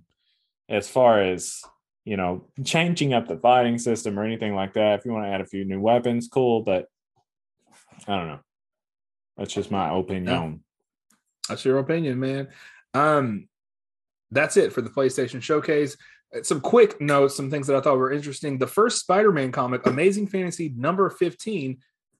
as 0.67 0.89
far 0.89 1.21
as 1.21 1.61
you 2.03 2.17
know, 2.17 2.47
changing 2.63 3.13
up 3.13 3.27
the 3.27 3.37
fighting 3.37 3.79
system 3.79 4.19
or 4.19 4.23
anything 4.23 4.53
like 4.53 4.73
that, 4.73 4.99
if 4.99 5.05
you 5.05 5.11
want 5.11 5.25
to 5.25 5.29
add 5.29 5.41
a 5.41 5.45
few 5.45 5.65
new 5.65 5.79
weapons, 5.81 6.27
cool. 6.27 6.61
But 6.61 6.87
I 8.07 8.15
don't 8.15 8.27
know. 8.27 8.39
That's 9.37 9.53
just 9.53 9.71
my 9.71 9.89
opinion. 9.97 10.63
That's 11.49 11.65
your 11.65 11.79
opinion, 11.79 12.19
man. 12.19 12.49
Um, 12.93 13.47
that's 14.31 14.55
it 14.55 14.71
for 14.71 14.81
the 14.83 14.89
PlayStation 14.89 15.41
Showcase. 15.41 15.97
Uh, 16.35 16.43
Some 16.43 16.61
quick 16.61 17.01
notes, 17.01 17.35
some 17.35 17.49
things 17.49 17.65
that 17.67 17.75
I 17.75 17.81
thought 17.81 17.97
were 17.97 18.11
interesting. 18.11 18.57
The 18.59 18.67
first 18.67 18.99
Spider-Man 18.99 19.51
comic, 19.51 19.85
Amazing 19.87 20.27
Fantasy 20.27 20.73
number 20.77 21.09
15, 21.09 21.77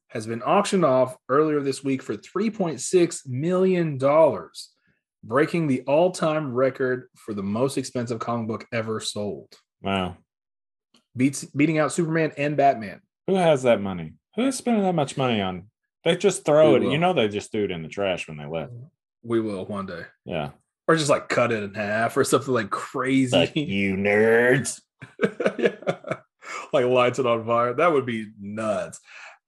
has 0.10 0.26
been 0.28 0.42
auctioned 0.42 0.86
off 0.86 1.18
earlier 1.30 1.62
this 1.62 1.84
week 1.84 2.02
for 2.02 2.16
3.6 2.16 3.28
million 3.28 3.98
dollars, 3.98 4.72
breaking 5.24 5.68
the 5.68 5.82
all-time 5.82 6.54
record 6.54 7.10
for 7.16 7.34
the 7.34 7.44
most 7.44 7.78
expensive 7.78 8.20
comic 8.20 8.48
book 8.48 8.66
ever 8.72 9.00
sold. 9.00 9.54
Wow. 9.82 10.18
Beats 11.18 11.44
beating 11.46 11.78
out 11.80 11.92
Superman 11.92 12.32
and 12.38 12.58
Batman. 12.58 13.02
Who 13.28 13.36
has 13.36 13.64
that 13.64 13.82
money? 13.82 14.14
Who 14.36 14.44
is 14.48 14.58
spending 14.58 14.84
that 14.84 14.94
much 14.96 15.18
money 15.18 15.42
on? 15.42 15.70
They 16.04 16.16
just 16.16 16.46
throw 16.46 16.70
Who 16.72 16.76
it. 16.76 16.84
will? 16.84 16.92
You 16.92 16.98
know, 16.98 17.14
they 17.14 17.28
just 17.28 17.52
threw 17.52 17.64
it 17.66 17.72
in 17.72 17.82
the 17.82 17.90
trash 17.90 18.28
when 18.28 18.38
they 18.38 18.46
left. 18.46 18.74
We 19.24 19.40
will 19.42 19.66
one 19.66 19.88
day. 19.88 20.04
Yeah. 20.26 20.52
Or 20.88 20.96
just 20.96 21.10
like 21.10 21.30
cut 21.30 21.52
it 21.52 21.64
in 21.64 21.74
half 21.74 22.16
or 22.16 22.24
something 22.24 22.54
like 22.54 22.70
crazy. 22.70 23.36
Like 23.36 23.56
you 23.56 23.96
nerds. 23.96 24.82
yeah. 25.58 25.76
like 26.72 26.86
lights 26.86 27.18
it 27.18 27.26
on 27.26 27.46
fire. 27.46 27.74
That 27.74 27.92
would 27.92 28.06
be 28.06 28.28
nuts. 28.40 29.00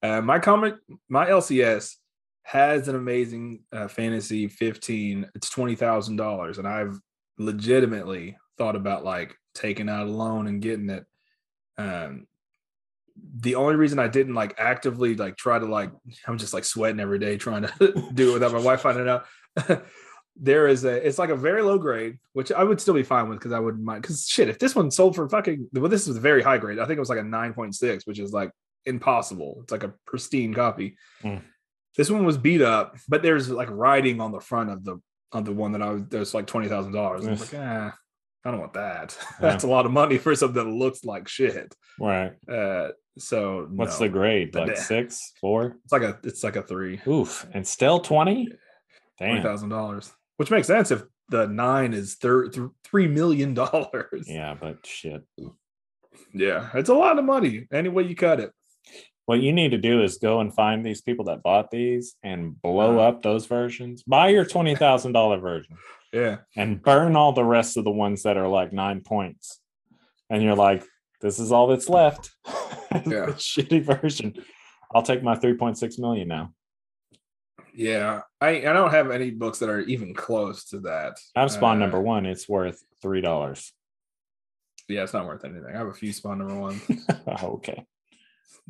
Uh, 0.03 0.21
my 0.21 0.39
comic, 0.39 0.75
my 1.09 1.25
LCS 1.25 1.95
has 2.43 2.87
an 2.87 2.95
amazing 2.95 3.63
uh, 3.71 3.87
fantasy 3.87 4.47
15. 4.47 5.29
It's 5.35 5.49
twenty 5.49 5.75
thousand 5.75 6.17
dollars, 6.17 6.57
and 6.57 6.67
I've 6.67 6.99
legitimately 7.37 8.37
thought 8.57 8.75
about 8.75 9.03
like 9.03 9.35
taking 9.53 9.89
out 9.89 10.07
a 10.07 10.11
loan 10.11 10.47
and 10.47 10.61
getting 10.61 10.89
it. 10.89 11.05
Um, 11.77 12.27
the 13.39 13.55
only 13.55 13.75
reason 13.75 13.99
I 13.99 14.07
didn't 14.07 14.35
like 14.35 14.55
actively 14.57 15.15
like 15.15 15.37
try 15.37 15.57
to 15.57 15.65
like 15.65 15.91
I'm 16.27 16.37
just 16.37 16.53
like 16.53 16.65
sweating 16.65 16.99
every 16.99 17.19
day 17.19 17.37
trying 17.37 17.63
to 17.63 18.09
do 18.13 18.31
it 18.31 18.33
without 18.33 18.53
my 18.53 18.59
wife 18.59 18.81
finding 18.81 19.09
out. 19.09 19.25
there 20.39 20.67
is 20.67 20.85
a 20.85 21.05
it's 21.05 21.17
like 21.17 21.29
a 21.29 21.35
very 21.35 21.61
low 21.61 21.77
grade, 21.77 22.17
which 22.33 22.51
I 22.51 22.63
would 22.63 22.79
still 22.79 22.93
be 22.93 23.03
fine 23.03 23.27
with 23.27 23.39
because 23.39 23.53
I 23.53 23.59
wouldn't 23.59 23.83
mind. 23.83 24.03
Because 24.03 24.27
shit, 24.27 24.49
if 24.49 24.59
this 24.59 24.75
one 24.75 24.91
sold 24.91 25.15
for 25.15 25.27
fucking 25.27 25.69
well, 25.73 25.89
this 25.89 26.07
was 26.07 26.17
a 26.17 26.21
very 26.21 26.43
high 26.43 26.57
grade. 26.57 26.79
I 26.79 26.85
think 26.85 26.97
it 26.97 27.01
was 27.01 27.09
like 27.09 27.19
a 27.19 27.23
9.6, 27.23 28.05
which 28.05 28.19
is 28.19 28.31
like 28.31 28.51
impossible. 28.87 29.59
It's 29.63 29.71
like 29.71 29.83
a 29.83 29.93
pristine 30.05 30.53
copy. 30.53 30.97
Hmm. 31.21 31.37
This 31.95 32.09
one 32.11 32.25
was 32.25 32.37
beat 32.37 32.61
up, 32.61 32.95
but 33.07 33.21
there's 33.23 33.49
like 33.49 33.69
writing 33.71 34.21
on 34.21 34.31
the 34.31 34.39
front 34.39 34.69
of 34.69 34.83
the 34.83 34.97
on 35.33 35.43
the 35.43 35.51
one 35.53 35.73
that 35.73 35.81
I 35.81 35.89
was 35.91 36.03
there's 36.09 36.33
like 36.33 36.47
twenty 36.47 36.67
thousand 36.67 36.93
dollars. 36.93 37.25
I 37.27 37.31
was 37.31 37.39
Yes. 37.41 37.53
like, 37.53 37.61
ah, 37.63 37.97
I 38.45 38.51
don't 38.51 38.59
want 38.59 38.73
that. 38.73 39.17
That's 39.41 39.63
a 39.63 39.67
lot 39.67 39.85
of 39.85 39.91
money 39.91 40.17
for 40.17 40.33
something 40.35 40.63
that 40.63 40.69
looks 40.71 41.03
like 41.03 41.27
shit. 41.27 41.73
Right. 41.99 42.31
Uh, 42.51 42.89
so 43.17 43.67
What's 43.71 43.99
no. 43.99 44.05
the 44.05 44.13
grade? 44.13 44.53
Like 44.55 44.77
six, 44.77 45.33
four? 45.41 45.75
It's 45.83 45.91
like 45.91 46.03
a 46.03 46.19
it's 46.23 46.43
like 46.43 46.55
a 46.55 46.61
three 46.61 47.01
Oof. 47.07 47.47
And 47.53 47.67
still 47.67 47.99
20? 47.99 48.45
twenty 49.17 49.33
Damn. 49.33 49.43
thousand 49.43 49.69
dollars, 49.69 50.11
which 50.37 50.51
makes 50.51 50.67
sense 50.67 50.91
if 50.91 51.01
the 51.29 51.47
nine 51.47 51.93
is 51.95 52.15
thir- 52.15 52.47
th- 52.49 52.69
three 52.83 53.07
million 53.07 53.53
dollars. 53.55 54.27
Yeah, 54.27 54.55
but 54.59 54.85
shit. 54.85 55.23
yeah, 56.33 56.69
it's 56.75 56.89
a 56.89 56.93
lot 56.93 57.17
of 57.17 57.25
money. 57.25 57.67
Any 57.73 57.89
way 57.89 58.03
you 58.03 58.15
cut 58.15 58.39
it. 58.39 58.51
What 59.27 59.41
you 59.41 59.53
need 59.53 59.69
to 59.71 59.77
do 59.77 60.01
is 60.01 60.17
go 60.17 60.39
and 60.39 60.53
find 60.53 60.83
these 60.85 61.01
people 61.01 61.25
that 61.25 61.43
bought 61.43 61.69
these 61.69 62.15
and 62.23 62.59
blow 62.61 62.97
Uh-huh. 62.97 63.09
up 63.09 63.21
those 63.21 63.45
versions. 63.45 64.01
Buy 64.03 64.29
your 64.29 64.45
twenty 64.45 64.73
thousand 64.75 65.11
dollar 65.11 65.37
version 65.37 65.77
Yeah, 66.13 66.37
and 66.55 66.81
burn 66.81 67.15
all 67.15 67.33
the 67.33 67.43
rest 67.43 67.77
of 67.77 67.83
the 67.83 67.91
ones 67.91 68.23
that 68.23 68.37
are 68.37 68.47
like 68.47 68.71
nine 68.73 69.01
points. 69.01 69.59
And 70.29 70.41
you're 70.41 70.55
like, 70.55 70.83
this 71.21 71.39
is 71.39 71.51
all 71.51 71.67
that's 71.67 71.89
left. 71.89 72.31
Yeah. 73.05 73.27
Shitty 73.35 73.83
version. 73.83 74.33
I'll 74.95 75.03
take 75.03 75.21
my 75.21 75.35
three 75.35 75.53
point 75.55 75.77
six 75.77 75.97
million 75.99 76.29
now. 76.29 76.53
yeah. 77.73 78.21
I 78.39 78.49
I 78.59 78.73
don't 78.73 78.91
have 78.91 79.11
any 79.11 79.29
books 79.31 79.59
that 79.59 79.69
are 79.69 79.81
even 79.81 80.13
close 80.13 80.63
to 80.69 80.79
that. 80.81 81.19
I 81.35 81.41
have 81.41 81.51
Spawn 81.51 81.77
Uh, 81.77 81.79
number 81.81 81.99
one. 82.01 82.25
It's 82.25 82.47
worth 82.47 82.81
three 83.01 83.19
dollars. 83.21 83.73
Yeah, 84.87 85.03
it's 85.03 85.13
not 85.13 85.25
worth 85.27 85.43
anything. 85.43 85.65
I 85.75 85.77
have 85.77 85.87
a 85.87 85.93
few 85.93 86.13
Spawn 86.13 86.37
number 86.39 86.55
one. 86.55 86.79
okay. 87.43 87.85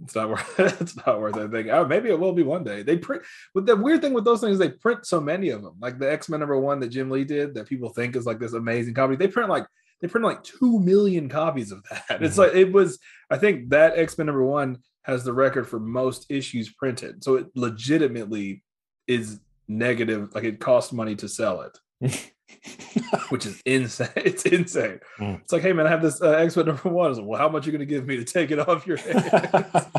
It's 0.03 0.15
not 0.15 0.29
worth. 0.29 0.59
It's 0.81 0.95
not 1.05 1.19
worth 1.19 1.37
anything. 1.37 1.69
Oh, 1.71 1.85
maybe 1.85 2.09
it 2.09 2.19
will 2.19 2.33
be 2.33 2.43
one 2.43 2.63
day. 2.63 2.83
They 2.83 2.97
print. 2.97 3.23
But 3.53 3.65
the 3.65 3.75
weird 3.75 4.01
thing 4.01 4.13
with 4.13 4.25
those 4.25 4.41
things, 4.41 4.57
they 4.59 4.69
print 4.69 5.05
so 5.05 5.19
many 5.21 5.49
of 5.49 5.61
them. 5.63 5.75
Like 5.79 5.99
the 5.99 6.11
X 6.11 6.29
Men 6.29 6.39
number 6.39 6.59
one 6.59 6.79
that 6.81 6.89
Jim 6.89 7.09
Lee 7.09 7.23
did, 7.23 7.53
that 7.55 7.67
people 7.67 7.89
think 7.89 8.15
is 8.15 8.25
like 8.25 8.39
this 8.39 8.53
amazing 8.53 8.93
copy. 8.93 9.15
They 9.15 9.27
print 9.27 9.49
like 9.49 9.65
they 10.01 10.07
print 10.07 10.25
like 10.25 10.43
two 10.43 10.79
million 10.79 11.27
copies 11.29 11.71
of 11.71 11.83
that. 11.89 12.21
It's 12.21 12.35
Mhm. 12.35 12.39
like 12.39 12.53
it 12.55 12.71
was. 12.71 12.99
I 13.29 13.37
think 13.37 13.69
that 13.69 13.97
X 13.97 14.17
Men 14.17 14.27
number 14.27 14.43
one 14.45 14.77
has 15.03 15.23
the 15.23 15.33
record 15.33 15.67
for 15.67 15.79
most 15.79 16.29
issues 16.29 16.69
printed. 16.73 17.23
So 17.23 17.35
it 17.35 17.47
legitimately 17.55 18.63
is 19.07 19.39
negative. 19.67 20.33
Like 20.35 20.43
it 20.43 20.59
costs 20.59 20.91
money 20.93 21.15
to 21.15 21.27
sell 21.29 21.61
it, 21.61 21.77
which 23.29 23.45
is 23.45 23.61
insane. 23.65 24.09
It's 24.15 24.45
insane. 24.45 24.99
Mm. 25.19 25.41
It's 25.41 25.51
like, 25.51 25.61
hey 25.61 25.73
man, 25.73 25.87
I 25.87 25.89
have 25.89 26.01
this 26.01 26.21
uh, 26.21 26.31
X 26.31 26.55
number 26.55 26.73
one. 26.89 27.13
Like, 27.13 27.25
well, 27.25 27.39
how 27.39 27.49
much 27.49 27.63
are 27.67 27.71
you 27.71 27.77
going 27.77 27.87
to 27.87 27.93
give 27.93 28.05
me 28.05 28.17
to 28.17 28.25
take 28.25 28.51
it 28.51 28.59
off 28.59 28.87
your 28.87 28.97
hands? 28.97 29.85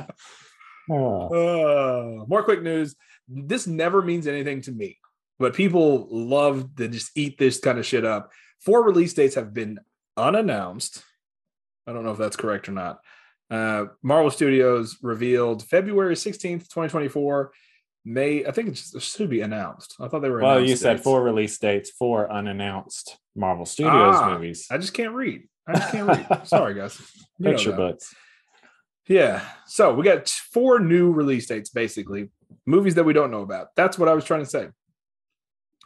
Oh, 0.91 1.27
Uh, 2.23 2.25
more 2.27 2.43
quick 2.43 2.63
news. 2.63 2.97
This 3.29 3.67
never 3.67 4.01
means 4.01 4.27
anything 4.27 4.63
to 4.63 4.73
me, 4.73 4.99
but 5.39 5.53
people 5.53 6.09
love 6.11 6.75
to 6.77 6.89
just 6.89 7.11
eat 7.15 7.37
this 7.37 7.61
kind 7.61 7.79
of 7.79 7.85
shit 7.85 8.07
up. 8.07 8.33
Four 8.61 8.83
release 8.85 9.13
dates 9.13 9.35
have 9.35 9.53
been 9.53 9.79
unannounced. 10.17 11.05
I 11.87 11.93
don't 11.93 12.05
know 12.05 12.13
if 12.13 12.19
that's 12.19 12.37
correct 12.37 12.71
or 12.71 12.73
not. 12.73 13.01
Uh, 13.51 13.87
Marvel 14.03 14.31
Studios 14.31 14.97
revealed 15.03 15.63
February 15.63 16.15
16th, 16.15 16.69
2024. 16.71 17.53
May, 18.09 18.45
I 18.47 18.53
think 18.53 18.69
it 18.69 18.73
just- 18.73 18.95
it 18.97 19.03
should 19.03 19.29
be 19.29 19.43
announced. 19.43 19.95
I 20.01 20.09
thought 20.09 20.21
they 20.23 20.31
were 20.31 20.41
well, 20.41 20.59
you 20.61 20.65
announced 20.67 20.83
said 20.83 20.93
dates. 20.95 21.05
four 21.05 21.23
release 21.23 21.59
dates 21.59 21.91
for 21.91 22.31
unannounced 22.33 23.19
Marvel 23.37 23.67
Studios 23.67 24.17
Ah, 24.17 24.31
movies. 24.33 24.67
I 24.71 24.79
just 24.79 24.95
can't 24.95 25.15
read. 25.15 25.47
I 25.67 25.75
just 25.75 25.93
can't 25.93 26.09
read. 26.09 26.27
Sorry, 26.47 26.73
guys. 26.75 26.99
You 27.39 27.51
Picture 27.51 27.73
books. 27.73 28.15
Yeah. 29.07 29.43
So 29.67 29.93
we 29.95 30.05
got 30.05 30.27
four 30.29 30.79
new 30.81 31.13
release 31.13 31.47
dates, 31.47 31.69
basically, 31.69 32.31
movies 32.65 32.95
that 32.95 33.05
we 33.05 33.13
don't 33.13 33.31
know 33.31 33.43
about. 33.43 33.69
That's 33.77 33.99
what 33.99 34.09
I 34.09 34.15
was 34.15 34.25
trying 34.25 34.41
to 34.41 34.47
say. 34.47 34.69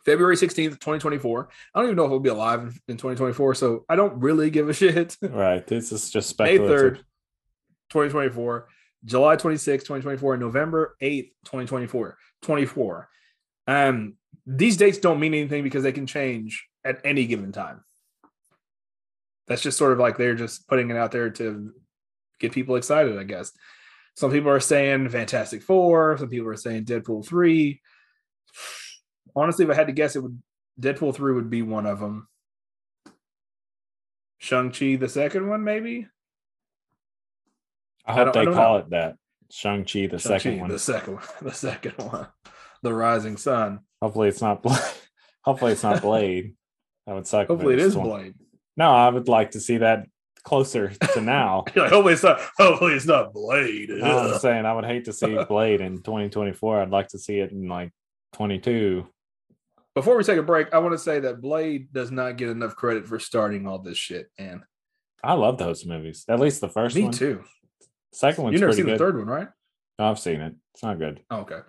February 0.05 0.37
16th, 0.37 0.79
2024. 0.81 1.49
I 1.75 1.79
don't 1.79 1.87
even 1.87 1.97
know 1.97 2.05
if 2.05 2.11
we'll 2.11 2.21
be 2.21 2.29
alive 2.29 2.61
in, 2.61 2.67
in 2.89 2.97
2024. 2.97 3.55
So 3.55 3.85
I 3.89 3.97
don't 3.97 4.21
really 4.21 4.51
give 4.51 4.69
a 4.69 4.73
shit. 4.83 5.17
Right. 5.23 5.67
This 5.67 5.91
is 5.93 6.09
just 6.11 6.39
May 6.39 6.57
speculative. 6.57 6.93
3rd, 6.95 6.97
2024. 7.91 8.69
July 9.05 9.37
26th, 9.37 9.85
2024. 9.85 10.35
and 10.35 10.43
November 10.43 10.97
8th, 11.03 11.31
2024. 11.45 12.17
24. 12.43 13.09
Um, 13.67 14.15
these 14.47 14.77
dates 14.77 14.99
don't 14.99 15.21
mean 15.21 15.35
anything 15.35 15.63
because 15.63 15.83
they 15.83 15.93
can 15.93 16.07
change 16.07 16.67
at 16.85 17.01
any 17.05 17.27
given 17.27 17.53
time. 17.53 17.85
That's 19.47 19.63
just 19.63 19.79
sort 19.79 19.93
of 19.93 19.99
like 19.99 20.17
they're 20.17 20.35
just 20.35 20.69
putting 20.69 20.91
it 20.91 20.97
out 20.97 21.13
there 21.13 21.31
to 21.31 21.73
get 22.39 22.53
people 22.53 22.77
excited, 22.77 23.19
I 23.19 23.25
guess. 23.25 23.53
Some 24.15 24.31
people 24.31 24.51
are 24.51 24.61
saying 24.61 25.09
Fantastic 25.09 25.63
Four, 25.63 26.19
some 26.19 26.29
people 26.29 26.49
are 26.49 26.57
saying 26.57 26.85
Deadpool 26.85 27.27
3. 27.27 27.81
Honestly, 29.35 29.65
if 29.65 29.71
I 29.71 29.75
had 29.75 29.87
to 29.87 29.93
guess, 29.93 30.17
it 30.17 30.23
would 30.23 30.41
Deadpool 30.81 31.15
3 31.15 31.35
would 31.35 31.51
be 31.51 31.63
one 31.63 31.87
of 31.87 32.01
them. 32.01 32.29
Shang-Chi, 34.39 34.97
the 34.97 35.09
second 35.09 35.49
one, 35.49 35.63
maybe? 35.63 36.09
I 38.07 38.13
I 38.13 38.15
hope 38.15 38.29
I 38.29 38.33
they 38.41 38.45
don't 38.47 38.55
call 38.55 38.75
know. 38.75 38.79
it 38.85 38.91
that. 38.91 39.17
Shang-Chi, 39.51 40.07
the 40.07 40.19
Shang-Chi, 40.19 40.39
second 40.39 40.61
one. 40.61 40.71
The 40.71 40.79
second 40.79 41.15
one. 41.15 41.23
The 41.43 41.53
second 41.53 41.95
one. 41.99 42.27
The 42.83 42.93
Rising 42.95 43.37
Sun. 43.37 43.81
Hopefully 44.01 44.29
it's 44.29 44.41
not 44.41 44.63
Blade. 44.63 44.81
Hopefully 45.45 45.73
it's 45.73 45.83
not 45.83 46.01
Blade. 46.03 46.55
That 47.07 47.15
would 47.15 47.27
suck. 47.27 47.49
Hopefully 47.49 47.75
it 47.75 47.81
is 47.81 47.97
one- 47.97 48.09
Blade. 48.09 48.35
No, 48.77 48.91
I 48.91 49.09
would 49.09 49.29
like 49.29 49.51
to 49.53 49.61
see 49.61 49.77
that 49.79 50.07
closer 50.45 50.89
to 50.89 51.21
now. 51.21 51.65
Like, 51.77 51.91
hopefully 51.93 52.15
it's 52.15 52.23
not 52.23 52.41
hopefully 52.57 52.95
it's 52.95 53.07
not 53.07 53.33
Blade. 53.35 53.91
No, 53.91 54.19
I'm 54.33 54.39
saying 54.39 54.65
I 54.65 54.73
would 54.73 54.85
hate 54.87 55.05
to 55.05 55.13
see 55.13 55.37
Blade 55.45 55.81
in 55.83 55.97
2024. 56.03 56.81
I'd 56.81 56.91
like 56.91 57.09
to 57.09 57.19
see 57.19 57.39
it 57.41 57.53
in 57.53 57.69
like 57.69 57.93
22. 58.33 59.07
Before 59.95 60.17
we 60.17 60.25
take 60.25 60.39
a 60.39 60.43
break, 60.43 60.73
I 60.73 60.79
want 60.79 60.93
to 60.95 60.99
say 60.99 61.21
that 61.21 61.43
Blade 61.43 61.93
does 61.93 62.11
not 62.11 62.39
get 62.39 62.49
enough 62.49 62.75
credit 62.75 63.07
for 63.07 63.19
starting 63.19 63.67
all 63.67 63.79
this 63.79 63.99
shit, 63.99 64.29
And 64.39 64.63
I 65.23 65.35
love 65.35 65.59
those 65.59 65.85
movies. 65.85 66.25
At 66.29 66.41
least 66.41 66.61
the 66.63 66.69
first 66.71 66.97
Me 66.97 67.03
one. 67.03 67.13
too. 67.13 67.45
Second 68.13 68.45
one's 68.45 68.55
You 68.55 68.61
never 68.61 68.73
seen 68.73 68.85
good. 68.87 68.95
the 68.95 68.99
third 68.99 69.17
one, 69.19 69.27
right? 69.27 69.49
No, 69.99 70.11
I've 70.11 70.19
seen 70.19 70.41
it. 70.41 70.55
It's 70.75 70.83
not 70.83 70.99
good. 70.99 71.21
Oh, 71.31 71.41
okay. 71.41 71.61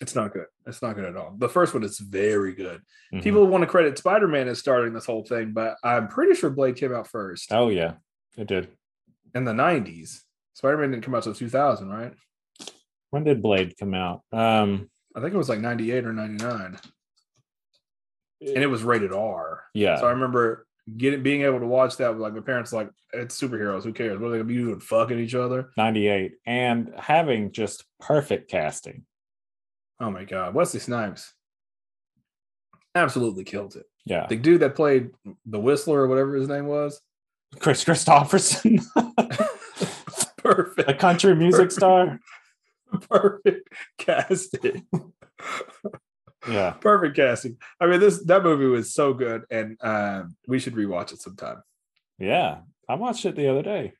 It's 0.00 0.14
not 0.14 0.32
good. 0.32 0.46
It's 0.66 0.80
not 0.80 0.94
good 0.94 1.04
at 1.04 1.16
all. 1.16 1.34
The 1.36 1.48
first 1.48 1.74
one 1.74 1.82
is 1.84 1.98
very 1.98 2.54
good. 2.54 2.80
Mhm. 3.12 3.22
People 3.22 3.46
want 3.46 3.62
to 3.62 3.66
credit 3.68 3.98
Spider 3.98 4.28
Man 4.28 4.48
as 4.48 4.58
starting 4.58 4.94
this 4.94 5.04
whole 5.04 5.24
thing, 5.24 5.52
but 5.52 5.76
I'm 5.84 6.08
pretty 6.08 6.34
sure 6.34 6.48
Blade 6.48 6.76
came 6.76 6.94
out 6.94 7.06
first 7.08 7.52
Oh 7.52 7.68
yeah, 7.68 7.94
it 8.38 8.46
did. 8.46 8.68
in 9.34 9.44
the 9.44 9.52
90s. 9.52 10.22
Spider 10.54 10.78
Man 10.78 10.90
didn't 10.92 11.04
come 11.04 11.14
out 11.14 11.26
until 11.26 11.34
2000, 11.34 11.88
right? 11.90 12.14
When 13.10 13.24
did 13.24 13.42
Blade 13.42 13.74
come 13.78 13.92
out? 13.94 14.22
Um, 14.32 14.88
I 15.14 15.20
think 15.20 15.34
it 15.34 15.38
was 15.38 15.48
like 15.48 15.60
98 15.60 16.06
or 16.06 16.12
99, 16.12 16.78
and 18.40 18.58
it 18.62 18.68
was 18.68 18.82
rated 18.84 19.12
R. 19.12 19.64
yeah, 19.74 19.98
So 19.98 20.06
I 20.06 20.12
remember 20.12 20.66
getting 20.96 21.22
being 21.22 21.42
able 21.42 21.60
to 21.60 21.66
watch 21.66 21.96
that 21.98 22.10
with 22.10 22.20
like 22.20 22.34
my 22.34 22.40
parents, 22.40 22.72
like 22.72 22.90
it's 23.12 23.40
superheroes. 23.40 23.84
Who 23.84 23.92
cares? 23.92 24.18
What 24.18 24.28
are 24.28 24.30
they 24.30 24.36
gonna 24.38 24.44
be 24.48 24.56
doing? 24.56 24.80
Fucking 24.80 25.18
each 25.18 25.34
other? 25.34 25.70
98, 25.76 26.32
and 26.46 26.92
having 26.98 27.52
just 27.52 27.84
perfect 28.00 28.50
casting. 28.50 29.04
Oh 30.00 30.10
my 30.10 30.24
god, 30.24 30.54
Wesley 30.54 30.80
Snipes 30.80 31.32
absolutely 32.94 33.44
killed 33.44 33.76
it. 33.76 33.86
Yeah, 34.04 34.26
The 34.26 34.36
dude 34.36 34.62
that 34.62 34.74
played 34.74 35.10
the 35.46 35.60
Whistler 35.60 36.00
or 36.00 36.08
whatever 36.08 36.34
his 36.34 36.48
name 36.48 36.66
was, 36.66 37.00
Kris 37.58 37.84
Kristofferson, 37.84 38.82
perfect, 40.38 40.88
a 40.88 40.94
country 40.94 41.34
music 41.34 41.70
Perfect. 41.70 41.72
star. 41.72 42.20
perfect 43.10 43.68
casting. 43.98 44.86
Yeah, 46.48 46.70
perfect 46.80 47.16
casting. 47.16 47.56
I 47.80 47.86
mean, 47.86 48.00
this 48.00 48.22
that 48.24 48.42
movie 48.42 48.66
was 48.66 48.94
so 48.94 49.12
good, 49.14 49.44
and 49.50 49.76
um, 49.82 50.36
we 50.46 50.58
should 50.58 50.74
rewatch 50.74 51.12
it 51.12 51.20
sometime. 51.20 51.62
yeah. 52.18 52.58
I 52.88 52.94
watched 52.94 53.24
it 53.24 53.36
the 53.36 53.48
other 53.48 53.62
day. 53.62 53.92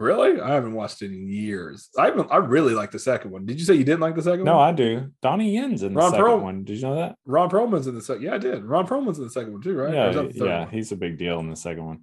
Really, 0.00 0.40
I 0.40 0.54
haven't 0.54 0.72
watched 0.72 1.00
it 1.02 1.12
in 1.12 1.28
years. 1.28 1.90
I 1.96 2.06
haven't, 2.06 2.28
I 2.32 2.38
really 2.38 2.74
like 2.74 2.90
the 2.90 2.98
second 2.98 3.30
one. 3.30 3.46
Did 3.46 3.60
you 3.60 3.64
say 3.64 3.74
you 3.74 3.84
didn't 3.84 4.00
like 4.00 4.16
the 4.16 4.22
second 4.22 4.44
No, 4.46 4.56
one? 4.56 4.62
No, 4.64 4.68
I 4.68 4.72
do. 4.72 5.12
Donnie 5.22 5.54
Yen's 5.54 5.84
in 5.84 5.92
the 5.94 6.00
Ron 6.00 6.10
second 6.10 6.24
Perl- 6.24 6.40
one. 6.40 6.64
Did 6.64 6.78
you 6.78 6.82
know 6.88 6.96
that? 6.96 7.14
Ron 7.24 7.48
Perlman's 7.50 7.86
in 7.86 7.94
the 7.94 8.00
second. 8.00 8.22
Yeah, 8.24 8.34
I 8.34 8.38
did. 8.38 8.64
Ron 8.64 8.84
Perlman's 8.86 9.18
in 9.18 9.24
the 9.24 9.30
second 9.30 9.52
one 9.52 9.62
too, 9.62 9.74
right? 9.76 9.94
Yeah, 9.94 10.10
that 10.10 10.32
the 10.32 10.38
third 10.40 10.48
yeah. 10.48 10.60
one? 10.64 10.70
He's 10.70 10.90
a 10.90 10.96
big 10.96 11.18
deal 11.18 11.38
in 11.38 11.50
the 11.50 11.54
second 11.54 11.84
one. 11.86 12.00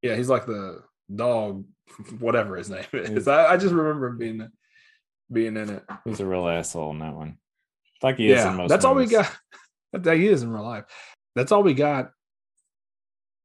yeah. 0.00 0.14
He's 0.14 0.30
like 0.30 0.46
the 0.46 0.82
dog, 1.14 1.64
whatever 2.18 2.56
his 2.56 2.70
name 2.70 2.84
is. 2.94 3.28
I, 3.28 3.52
I 3.52 3.56
just 3.58 3.74
remember 3.74 4.06
him 4.06 4.16
being 4.18 4.48
being 5.30 5.56
in 5.58 5.68
it. 5.68 5.82
He's 6.06 6.20
a 6.20 6.26
real 6.26 6.48
asshole 6.48 6.92
in 6.92 7.00
that 7.00 7.14
one. 7.14 7.36
Like 8.02 8.16
he 8.18 8.30
is 8.30 8.40
in 8.40 8.46
Yeah, 8.50 8.56
most. 8.56 8.68
that's 8.68 8.84
all 8.84 8.94
we 8.94 9.06
got. 9.06 9.30
That 9.92 10.18
he 10.18 10.28
is 10.28 10.42
in 10.44 10.52
real 10.52 10.62
life. 10.62 10.84
That's 11.34 11.50
all 11.50 11.64
we 11.64 11.74
got 11.74 12.12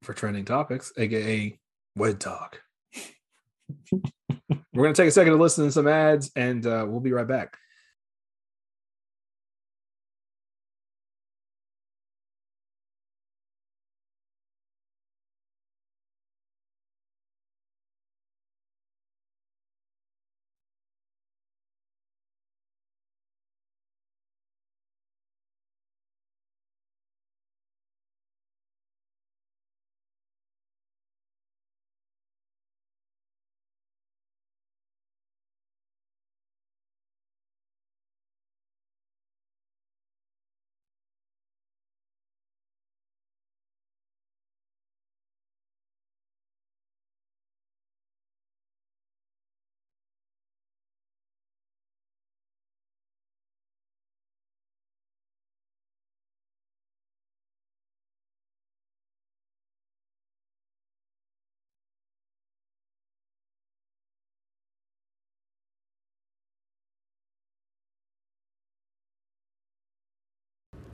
for 0.03 0.14
trending 0.14 0.45
topics, 0.45 0.94
aka 0.95 1.57
wed 1.95 2.19
talk. 2.19 2.61
We're 4.73 4.84
gonna 4.84 4.94
take 4.94 5.07
a 5.07 5.11
second 5.11 5.34
to 5.34 5.40
listen 5.41 5.65
to 5.65 5.72
some 5.72 5.88
ads, 5.88 6.32
and 6.36 6.65
uh, 6.68 6.86
we'll 6.88 6.99
be 6.99 7.11
right 7.14 7.27
back. 7.27 7.57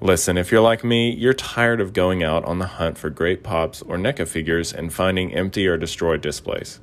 Listen, 0.04 0.36
if 0.36 0.52
you're 0.52 0.62
like 0.62 0.84
me, 0.84 1.14
you're 1.14 1.32
tired 1.32 1.80
of 1.80 1.94
going 1.94 2.24
out 2.24 2.44
on 2.46 2.58
the 2.58 2.66
hunt 2.66 2.98
for 2.98 3.12
great 3.12 3.44
pops 3.44 3.84
or 3.84 3.98
NECA 3.98 4.28
figures 4.28 4.74
and 4.74 4.92
finding 4.92 5.32
empty 5.32 5.68
or 5.68 5.78
destroyed 5.78 6.22
displays. 6.22 6.80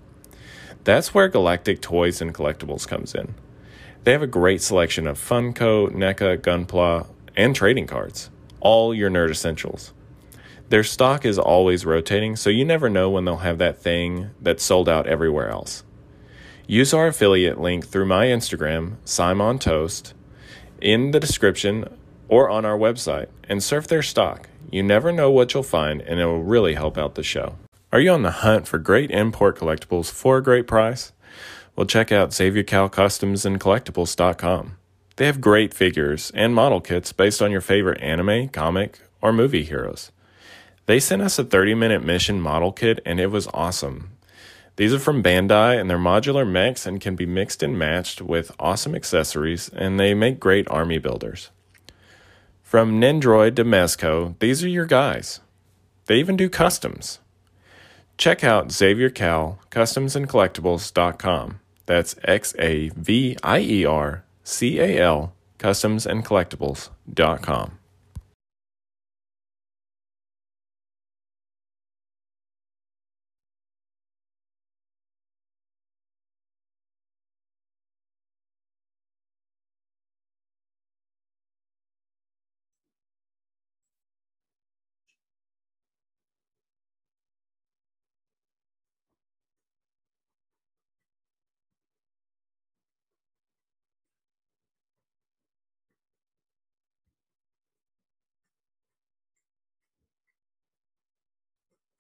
That's 0.85 1.13
where 1.13 1.27
Galactic 1.27 1.83
Toys 1.83 2.21
and 2.21 2.33
Collectibles 2.33 2.87
comes 2.87 3.17
in. 3.17 3.35
They 4.05 4.13
have 4.13 4.23
a 4.23 4.29
great 4.29 4.63
selection 4.63 5.09
of 5.09 5.19
Funko, 5.19 5.91
NECA, 5.91 6.39
Gunpla, 6.39 7.09
and 7.37 7.57
trading 7.57 7.89
cards, 7.89 8.31
all 8.61 8.95
your 8.95 9.11
nerd 9.11 9.31
essentials. 9.31 9.93
Their 10.69 10.85
stock 10.85 11.25
is 11.25 11.41
always 11.41 11.85
rotating, 11.85 12.37
so 12.37 12.51
you 12.51 12.65
never 12.65 12.89
know 12.89 13.11
when 13.11 13.25
they'll 13.25 13.39
have 13.39 13.59
that 13.59 13.79
thing 13.79 14.31
that's 14.41 14.63
sold 14.63 14.89
out 14.89 15.09
everywhere 15.09 15.49
else. 15.49 15.83
Use 16.69 16.95
our 16.95 17.09
affiliate 17.09 17.61
link 17.61 17.85
through 17.85 18.07
my 18.07 18.27
Instagram, 18.27 18.95
Simon 19.05 19.59
Toast, 19.59 20.15
in 20.81 21.11
the 21.11 21.19
description 21.19 21.98
or 22.29 22.49
on 22.49 22.65
our 22.65 22.79
website 22.79 23.29
and 23.49 23.63
surf 23.63 23.87
their 23.89 24.03
stock. 24.03 24.49
You 24.71 24.83
never 24.83 25.13
know 25.13 25.31
what 25.31 25.55
you'll 25.55 25.63
find, 25.63 26.03
and 26.03 26.21
it 26.21 26.27
will 26.27 26.43
really 26.43 26.75
help 26.75 26.99
out 26.99 27.15
the 27.15 27.23
show. 27.23 27.57
Are 27.91 28.01
you 28.01 28.11
on 28.11 28.23
the 28.23 28.31
hunt 28.31 28.69
for 28.69 28.79
great 28.79 29.11
import 29.11 29.59
collectibles 29.59 30.11
for 30.13 30.37
a 30.37 30.43
great 30.43 30.67
price? 30.67 31.13
Well, 31.75 31.87
check 31.87 32.13
out 32.13 32.35
Xavier 32.35 32.65
Cal 32.65 32.89
Customs 32.89 33.47
and 33.47 33.59
Collectibles.com. 33.59 34.77
They 35.17 35.27
have 35.27 35.41
great 35.41 35.73
figures 35.73 36.31
and 36.35 36.55
model 36.55 36.81
kits 36.81 37.13
based 37.13 37.41
on 37.41 37.51
your 37.51 37.61
favorite 37.61 38.01
anime, 38.01 38.49
comic, 38.51 39.01
or 39.23 39.33
movie 39.33 39.65
heroes. 39.65 40.13
They 40.87 41.01
sent 41.01 41.23
us 41.23 41.39
a 41.39 41.45
30 41.45 41.75
minute 41.75 42.05
mission 42.05 42.41
model 42.41 42.73
kit, 42.73 43.01
and 43.05 43.19
it 43.19 43.29
was 43.29 43.49
awesome. 43.55 44.11
These 44.77 44.95
are 44.95 45.01
from 45.01 45.25
Bandai 45.25 45.81
and 45.81 45.91
they're 45.91 45.99
modular 45.99 46.49
mechs 46.49 46.87
and 46.87 47.01
can 47.01 47.17
be 47.17 47.27
mixed 47.27 47.65
and 47.65 47.77
matched 47.77 48.23
with 48.23 48.55
awesome 48.61 48.95
accessories, 48.95 49.69
and 49.71 49.99
they 49.99 50.15
make 50.15 50.39
great 50.39 50.69
army 50.71 50.99
builders. 50.99 51.51
From 52.69 53.01
Nendroid 53.01 53.57
to 53.57 53.65
Mezco, 53.65 54.39
these 54.41 54.63
are 54.63 54.69
your 54.69 54.85
guys. 54.85 55.41
They 56.05 56.17
even 56.17 56.37
do 56.37 56.51
customs. 56.51 57.19
Check 58.19 58.45
out 58.45 58.71
Xavier 58.71 59.09
Cal 59.09 59.59
Customs 59.71 60.15
and 60.15 60.29
Collectibles.com. 60.29 61.61
That's 61.87 62.17
X 62.25 62.55
A 62.59 62.91
V 62.91 63.39
I 63.43 63.61
E 63.61 63.87
R 63.87 64.23
C 64.45 64.81
A 64.81 64.99
L 64.99 65.33
Customs 65.57 66.05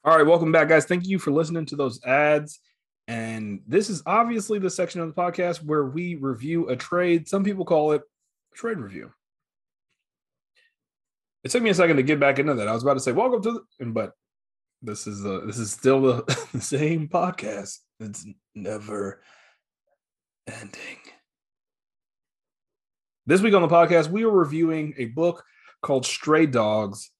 All 0.08 0.16
right, 0.16 0.26
welcome 0.26 0.50
back, 0.50 0.68
guys. 0.68 0.86
Thank 0.86 1.06
you 1.06 1.18
for 1.18 1.32
listening 1.32 1.66
to 1.66 1.76
those 1.76 2.02
ads. 2.02 2.60
And 3.08 3.60
this 3.66 3.90
is 3.90 4.02
obviously 4.06 4.58
the 4.58 4.70
section 4.70 5.02
of 5.02 5.08
the 5.08 5.20
podcast 5.20 5.62
where 5.62 5.84
we 5.84 6.14
review 6.14 6.70
a 6.70 6.76
trade. 6.76 7.28
Some 7.28 7.44
people 7.44 7.66
call 7.66 7.92
it 7.92 8.00
trade 8.54 8.78
review. 8.78 9.12
It 11.44 11.50
took 11.50 11.62
me 11.62 11.68
a 11.68 11.74
second 11.74 11.96
to 11.96 12.02
get 12.02 12.18
back 12.18 12.38
into 12.38 12.54
that. 12.54 12.68
I 12.68 12.72
was 12.72 12.82
about 12.82 12.94
to 12.94 13.00
say 13.00 13.12
welcome 13.12 13.42
to 13.42 13.62
the, 13.78 13.84
but 13.84 14.12
this 14.80 15.06
is 15.06 15.20
the 15.20 15.42
this 15.44 15.58
is 15.58 15.72
still 15.72 16.00
the, 16.00 16.46
the 16.54 16.62
same 16.62 17.06
podcast. 17.08 17.76
It's 18.00 18.24
never 18.54 19.20
ending. 20.46 21.02
This 23.26 23.42
week 23.42 23.52
on 23.52 23.60
the 23.60 23.68
podcast, 23.68 24.08
we 24.08 24.24
are 24.24 24.30
reviewing 24.30 24.94
a 24.96 25.04
book 25.04 25.44
called 25.82 26.06
Stray 26.06 26.46
Dogs. 26.46 27.10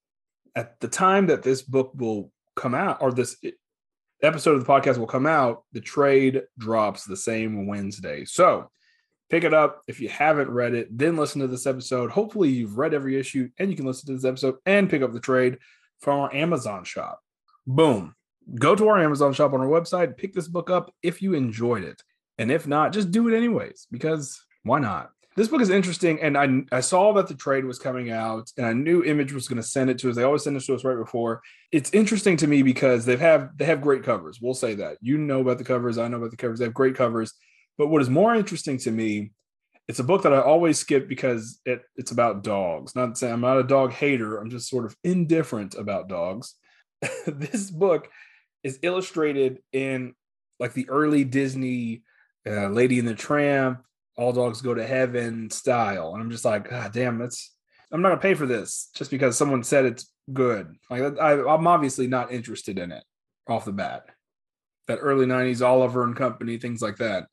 At 0.56 0.81
the 0.81 0.89
time 0.89 1.27
that 1.27 1.43
this 1.43 1.60
book 1.60 1.93
will 1.94 2.32
come 2.59 2.74
out, 2.74 2.98
or 3.01 3.12
this 3.12 3.36
episode 4.22 4.56
of 4.56 4.64
the 4.64 4.72
podcast 4.72 4.98
will 4.98 5.06
come 5.06 5.26
out, 5.26 5.64
the 5.72 5.80
trade 5.80 6.43
drops 6.59 7.05
the 7.05 7.16
same 7.16 7.66
Wednesday. 7.66 8.24
So 8.24 8.70
pick 9.30 9.44
it 9.44 9.55
up 9.55 9.82
if 9.86 10.01
you 10.01 10.09
haven't 10.09 10.51
read 10.51 10.74
it, 10.74 10.89
then 10.97 11.16
listen 11.16 11.40
to 11.40 11.47
this 11.47 11.66
episode. 11.66 12.10
Hopefully, 12.10 12.48
you've 12.48 12.78
read 12.78 12.94
every 12.94 13.18
issue 13.18 13.48
and 13.59 13.70
you 13.70 13.76
can 13.76 13.86
listen 13.86 14.06
to 14.06 14.14
this 14.14 14.24
episode 14.24 14.56
and 14.66 14.90
pick 14.90 15.02
up 15.02 15.12
the 15.12 15.20
trade 15.20 15.59
from 16.01 16.20
our 16.20 16.35
Amazon 16.35 16.85
shop. 16.85 17.20
Boom. 17.66 18.14
Go 18.55 18.74
to 18.74 18.89
our 18.89 18.98
Amazon 18.98 19.32
shop 19.35 19.52
on 19.52 19.60
our 19.60 19.66
website, 19.66 20.16
pick 20.16 20.32
this 20.32 20.48
book 20.48 20.70
up 20.70 20.93
if 21.02 21.20
you 21.20 21.35
enjoyed 21.35 21.85
it. 21.85 22.02
And 22.39 22.51
if 22.51 22.66
not, 22.66 22.93
just 22.93 23.10
do 23.10 23.28
it 23.28 23.36
anyways, 23.36 23.86
because 23.90 24.40
why 24.62 24.78
not? 24.78 25.10
This 25.39 25.47
book 25.47 25.60
is 25.60 25.70
interesting, 25.70 26.20
and 26.20 26.36
I 26.36 26.77
I 26.77 26.81
saw 26.81 27.12
that 27.12 27.28
the 27.28 27.35
trade 27.36 27.65
was 27.65 27.78
coming 27.78 28.10
out, 28.10 28.51
and 28.56 28.66
I 28.66 28.73
knew 28.73 29.05
Image 29.05 29.32
was 29.32 29.47
going 29.47 29.62
to 29.62 29.69
send 29.69 29.89
it 29.89 29.97
to 30.01 30.10
us. 30.10 30.16
They 30.16 30.24
always 30.24 30.43
send 30.43 30.56
it 30.56 30.65
to 30.65 30.74
us 30.74 30.82
right 30.82 30.98
before. 30.98 31.43
It's 31.70 31.93
interesting 31.93 32.36
to 32.39 32.48
me 32.48 32.65
because 32.65 33.05
they've 33.05 33.20
have 33.20 33.56
they 33.56 33.65
have 33.65 33.81
great 33.81 34.02
covers. 34.02 34.40
We'll 34.43 34.55
say 34.55 34.74
that 34.74 34.98
you 35.01 35.16
know 35.16 35.40
about 35.40 35.59
the 35.59 35.65
covers, 35.65 35.97
I 35.97 36.09
know 36.09 36.16
about 36.16 36.32
the 36.32 36.36
covers. 36.36 36.59
They 36.59 36.65
have 36.65 36.74
great 36.74 36.97
covers. 36.97 37.35
But 37.77 37.86
what 37.86 38.02
is 38.02 38.10
more 38.10 38.35
interesting 38.35 38.78
to 38.78 38.90
me, 38.90 39.31
it's 39.86 40.01
a 40.01 40.05
book 40.05 40.24
that 40.24 40.35
I 40.35 40.40
always 40.40 40.77
skip 40.77 41.09
because 41.09 41.60
it 41.65 41.82
it's 41.94 42.10
about 42.10 42.43
dogs. 42.43 42.97
Not 42.97 43.16
saying 43.16 43.32
I'm 43.32 43.40
not 43.40 43.60
a 43.60 43.62
dog 43.62 43.93
hater. 43.93 44.39
I'm 44.39 44.51
just 44.51 44.69
sort 44.69 44.86
of 44.86 44.97
indifferent 45.05 45.77
about 45.77 46.09
dogs. 46.09 46.56
this 47.28 47.70
book 47.70 48.10
is 48.65 48.81
illustrated 48.82 49.60
in 49.73 50.15
like 50.59 50.73
the 50.73 50.89
early 50.89 51.23
Disney 51.23 52.02
uh, 52.44 52.70
Lady 52.70 52.98
in 52.98 53.05
the 53.05 53.15
Tramp, 53.15 53.85
All 54.19 54.32
Dogs 54.32 54.61
Go 54.61 54.74
to 54.74 54.86
Heaven 54.86 55.49
style, 55.49 56.12
and 56.12 56.23
I'm 56.23 56.31
just 56.31 56.45
like, 56.45 56.69
God 56.69 56.93
damn, 56.93 57.19
that's 57.19 57.55
I'm 57.93 58.03
not 58.03 58.11
gonna 58.11 58.20
pay 58.20 58.35
for 58.35 58.47
this 58.47 58.90
just 58.95 59.11
because 59.11 59.39
someone 59.39 59.62
said 59.62 59.86
it's 59.86 60.12
good. 60.32 60.74
Like 60.90 61.19
I, 61.19 61.40
I'm 61.40 61.66
obviously 61.66 62.09
not 62.09 62.32
interested 62.32 62.78
in 62.78 62.93
it 62.93 63.05
off 63.47 63.65
the 63.65 63.73
bat. 63.73 64.07
That 64.89 64.99
early 65.01 65.24
'90s 65.24 65.65
Oliver 65.65 66.05
and 66.05 66.16
Company, 66.16 66.59
things 66.59 66.82
like 66.82 66.97
that. 66.97 67.27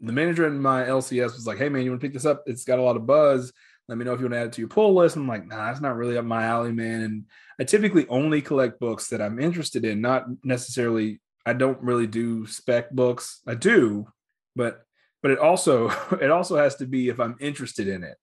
The 0.00 0.12
manager 0.12 0.46
in 0.46 0.60
my 0.60 0.84
LCS 0.84 1.34
was 1.34 1.46
like, 1.46 1.58
"Hey 1.58 1.68
man, 1.68 1.82
you 1.82 1.90
want 1.90 2.00
to 2.00 2.06
pick 2.06 2.14
this 2.14 2.24
up? 2.24 2.44
It's 2.46 2.64
got 2.64 2.78
a 2.78 2.82
lot 2.82 2.96
of 2.96 3.06
buzz. 3.06 3.52
Let 3.88 3.98
me 3.98 4.04
know 4.04 4.12
if 4.12 4.20
you 4.20 4.26
want 4.26 4.34
to 4.34 4.40
add 4.40 4.46
it 4.46 4.52
to 4.54 4.60
your 4.60 4.68
pull 4.68 4.94
list." 4.94 5.16
I'm 5.16 5.26
like, 5.26 5.46
"Nah, 5.46 5.66
that's 5.66 5.80
not 5.80 5.96
really 5.96 6.16
up 6.16 6.24
my 6.24 6.44
alley, 6.44 6.72
man." 6.72 7.02
And 7.02 7.24
I 7.58 7.64
typically 7.64 8.06
only 8.08 8.40
collect 8.40 8.78
books 8.78 9.08
that 9.08 9.20
I'm 9.20 9.40
interested 9.40 9.84
in, 9.84 10.00
not 10.00 10.26
necessarily 10.44 11.20
I 11.44 11.54
don't 11.54 11.82
really 11.82 12.06
do 12.06 12.46
spec 12.46 12.90
books. 12.90 13.40
I 13.46 13.54
do, 13.54 14.06
but 14.54 14.84
but 15.22 15.30
it 15.30 15.38
also 15.38 15.88
it 16.20 16.30
also 16.30 16.56
has 16.56 16.76
to 16.76 16.86
be 16.86 17.08
if 17.08 17.20
I'm 17.20 17.36
interested 17.40 17.88
in 17.88 18.02
it. 18.02 18.16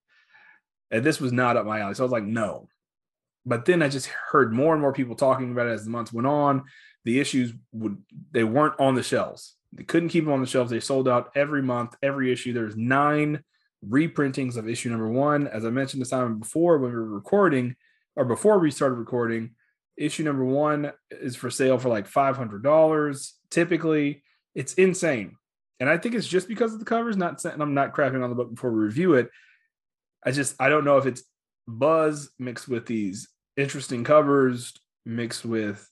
And 0.92 1.04
this 1.04 1.20
was 1.20 1.32
not 1.32 1.58
up 1.58 1.66
my 1.66 1.80
alley. 1.80 1.96
So 1.96 2.04
I 2.04 2.06
was 2.06 2.12
like, 2.12 2.24
no. 2.24 2.70
But 3.46 3.66
then 3.66 3.82
I 3.82 3.90
just 3.90 4.08
heard 4.08 4.54
more 4.54 4.74
and 4.74 4.82
more 4.82 4.94
people 4.94 5.16
talking 5.16 5.52
about 5.52 5.68
it 5.68 5.72
as 5.72 5.84
the 5.84 5.92
months 5.92 6.14
went 6.14 6.28
on. 6.28 6.64
The 7.04 7.20
issues 7.20 7.54
would 7.74 7.98
they 8.32 8.44
weren't 8.44 8.80
on 8.80 8.96
the 8.96 9.04
shelves. 9.04 9.56
They 9.74 9.84
couldn't 9.84 10.10
keep 10.10 10.24
them 10.24 10.34
on 10.34 10.42
the 10.42 10.48
shelves. 10.48 10.72
They 10.72 10.80
sold 10.80 11.08
out 11.08 11.32
every 11.36 11.62
month, 11.62 11.96
every 12.02 12.32
issue. 12.32 12.54
There's 12.54 12.78
nine 12.78 13.44
reprintings 13.88 14.58
of 14.58 14.68
issue 14.68 14.90
number 14.90 15.10
one. 15.10 15.48
As 15.48 15.66
I 15.66 15.70
mentioned 15.70 16.02
this 16.02 16.10
time 16.10 16.40
before 16.40 16.78
when 16.78 16.92
we 16.92 16.98
were 16.98 17.06
recording, 17.06 17.76
or 18.16 18.26
before 18.26 18.58
we 18.58 18.72
started 18.72 18.96
recording, 18.96 19.52
issue 19.98 20.24
number 20.24 20.46
one 20.46 20.92
is 21.12 21.36
for 21.36 21.50
sale 21.50 21.78
for 21.78 21.90
like 21.90 22.10
$500. 22.10 23.32
Typically, 23.50 24.24
it's 24.54 24.74
insane. 24.74 25.38
And 25.80 25.90
I 25.90 25.98
think 25.98 26.16
it's 26.16 26.28
just 26.28 26.48
because 26.48 26.74
of 26.74 26.80
the 26.80 26.86
covers, 26.86 27.18
not 27.18 27.44
and 27.46 27.62
I'm 27.62 27.74
not 27.74 27.94
crapping 27.94 28.24
on 28.24 28.30
the 28.30 28.36
book 28.36 28.52
before 28.52 28.72
we 28.72 28.84
review 28.84 29.14
it. 29.16 29.30
I 30.26 30.32
just 30.32 30.56
I 30.60 30.70
don't 30.70 30.86
know 30.86 30.98
if 30.98 31.06
it's 31.06 31.24
buzz 31.68 32.30
mixed 32.40 32.68
with 32.68 32.86
these 32.86 33.28
interesting 33.58 34.04
covers 34.04 34.74
mixed 35.06 35.46
with 35.46 35.88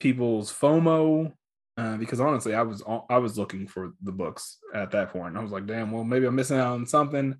people's 0.00 0.52
FOMO. 0.52 1.32
Uh, 1.76 1.96
because 1.96 2.20
honestly, 2.20 2.54
I 2.54 2.62
was 2.62 2.82
I 3.08 3.18
was 3.18 3.38
looking 3.38 3.66
for 3.66 3.92
the 4.02 4.12
books 4.12 4.58
at 4.74 4.90
that 4.90 5.10
point. 5.10 5.36
I 5.36 5.40
was 5.40 5.52
like, 5.52 5.66
damn, 5.66 5.92
well, 5.92 6.04
maybe 6.04 6.26
I'm 6.26 6.34
missing 6.34 6.58
out 6.58 6.74
on 6.74 6.84
something. 6.84 7.36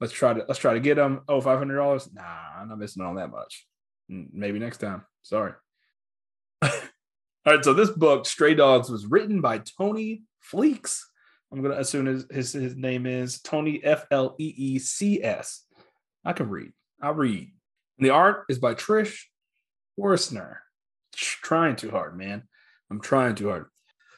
Let's 0.00 0.12
try 0.12 0.32
to 0.32 0.44
let's 0.46 0.60
try 0.60 0.74
to 0.74 0.80
get 0.80 0.94
them. 0.94 1.22
Oh, 1.26 1.40
five 1.40 1.58
hundred 1.58 1.76
dollars? 1.76 2.08
Nah, 2.12 2.22
I'm 2.56 2.68
not 2.68 2.78
missing 2.78 3.02
on 3.02 3.16
that 3.16 3.30
much. 3.30 3.66
Maybe 4.08 4.58
next 4.58 4.78
time. 4.78 5.04
Sorry. 5.22 5.54
All 6.62 6.70
right, 7.46 7.64
so 7.64 7.72
this 7.72 7.90
book, 7.90 8.26
Stray 8.26 8.54
Dogs, 8.54 8.90
was 8.90 9.06
written 9.06 9.40
by 9.40 9.58
Tony 9.78 10.22
Fleecs. 10.40 11.09
I'm 11.52 11.62
gonna 11.62 11.76
assume 11.76 12.06
his 12.06 12.26
his, 12.30 12.52
his 12.52 12.76
name 12.76 13.06
is 13.06 13.40
Tony 13.40 13.80
F 13.82 14.06
L 14.10 14.36
E 14.38 14.54
E 14.56 14.78
C 14.78 15.22
S. 15.22 15.64
I 16.24 16.32
can 16.32 16.48
read. 16.48 16.72
I'll 17.02 17.14
read. 17.14 17.52
And 17.98 18.06
the 18.06 18.10
art 18.10 18.44
is 18.48 18.58
by 18.58 18.74
Trish 18.74 19.22
Forstner. 19.98 20.58
Trying 21.12 21.76
too 21.76 21.90
hard, 21.90 22.16
man. 22.16 22.44
I'm 22.90 23.00
trying 23.00 23.34
too 23.34 23.48
hard. 23.48 23.66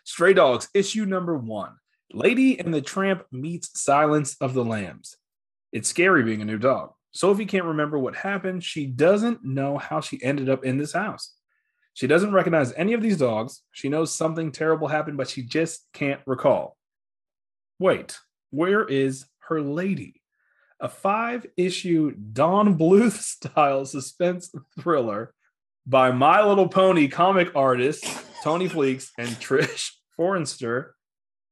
Stray 0.05 0.35
Dogs, 0.35 0.69
issue 0.75 1.07
number 1.07 1.37
one. 1.37 1.77
Lady 2.13 2.61
and 2.61 2.75
the 2.75 2.83
Tramp 2.83 3.25
meets 3.33 3.81
Silence 3.81 4.37
of 4.41 4.53
the 4.53 4.65
Lambs. 4.65 5.17
It's 5.73 5.89
scary 5.89 6.23
being 6.23 6.43
a 6.43 6.45
new 6.45 6.59
dog. 6.59 6.93
Sophie 7.13 7.47
can't 7.47 7.65
remember 7.65 7.99
what 7.99 8.17
happened. 8.17 8.65
She 8.65 8.87
doesn't 8.87 9.45
know 9.45 9.79
how 9.79 10.01
she 10.01 10.23
ended 10.23 10.49
up 10.49 10.65
in 10.65 10.79
this 10.79 10.93
house. 10.93 11.35
She 11.95 12.07
doesn't 12.07 12.33
recognize 12.33 12.73
any 12.75 12.95
of 12.95 13.03
these 13.03 13.19
dogs. 13.19 13.63
She 13.73 13.89
knows 13.89 14.15
something 14.15 14.51
terrible 14.51 14.89
happened, 14.89 15.19
but 15.19 15.29
she 15.29 15.43
just 15.43 15.87
can't 15.93 16.21
recall. 16.27 16.77
Wait, 17.83 18.17
where 18.51 18.85
is 18.85 19.27
her 19.49 19.61
lady? 19.61 20.23
A 20.79 20.89
five 20.89 21.45
issue 21.57 22.13
Don 22.13 22.79
Bluth 22.79 23.19
style 23.19 23.85
suspense 23.87 24.55
thriller 24.79 25.35
by 25.85 26.13
My 26.13 26.45
Little 26.45 26.69
Pony 26.69 27.09
comic 27.09 27.57
artist 27.57 28.07
Tony 28.45 28.69
Fleecs 28.69 29.11
and 29.19 29.29
Trish 29.41 29.91
Forstner. 30.17 30.91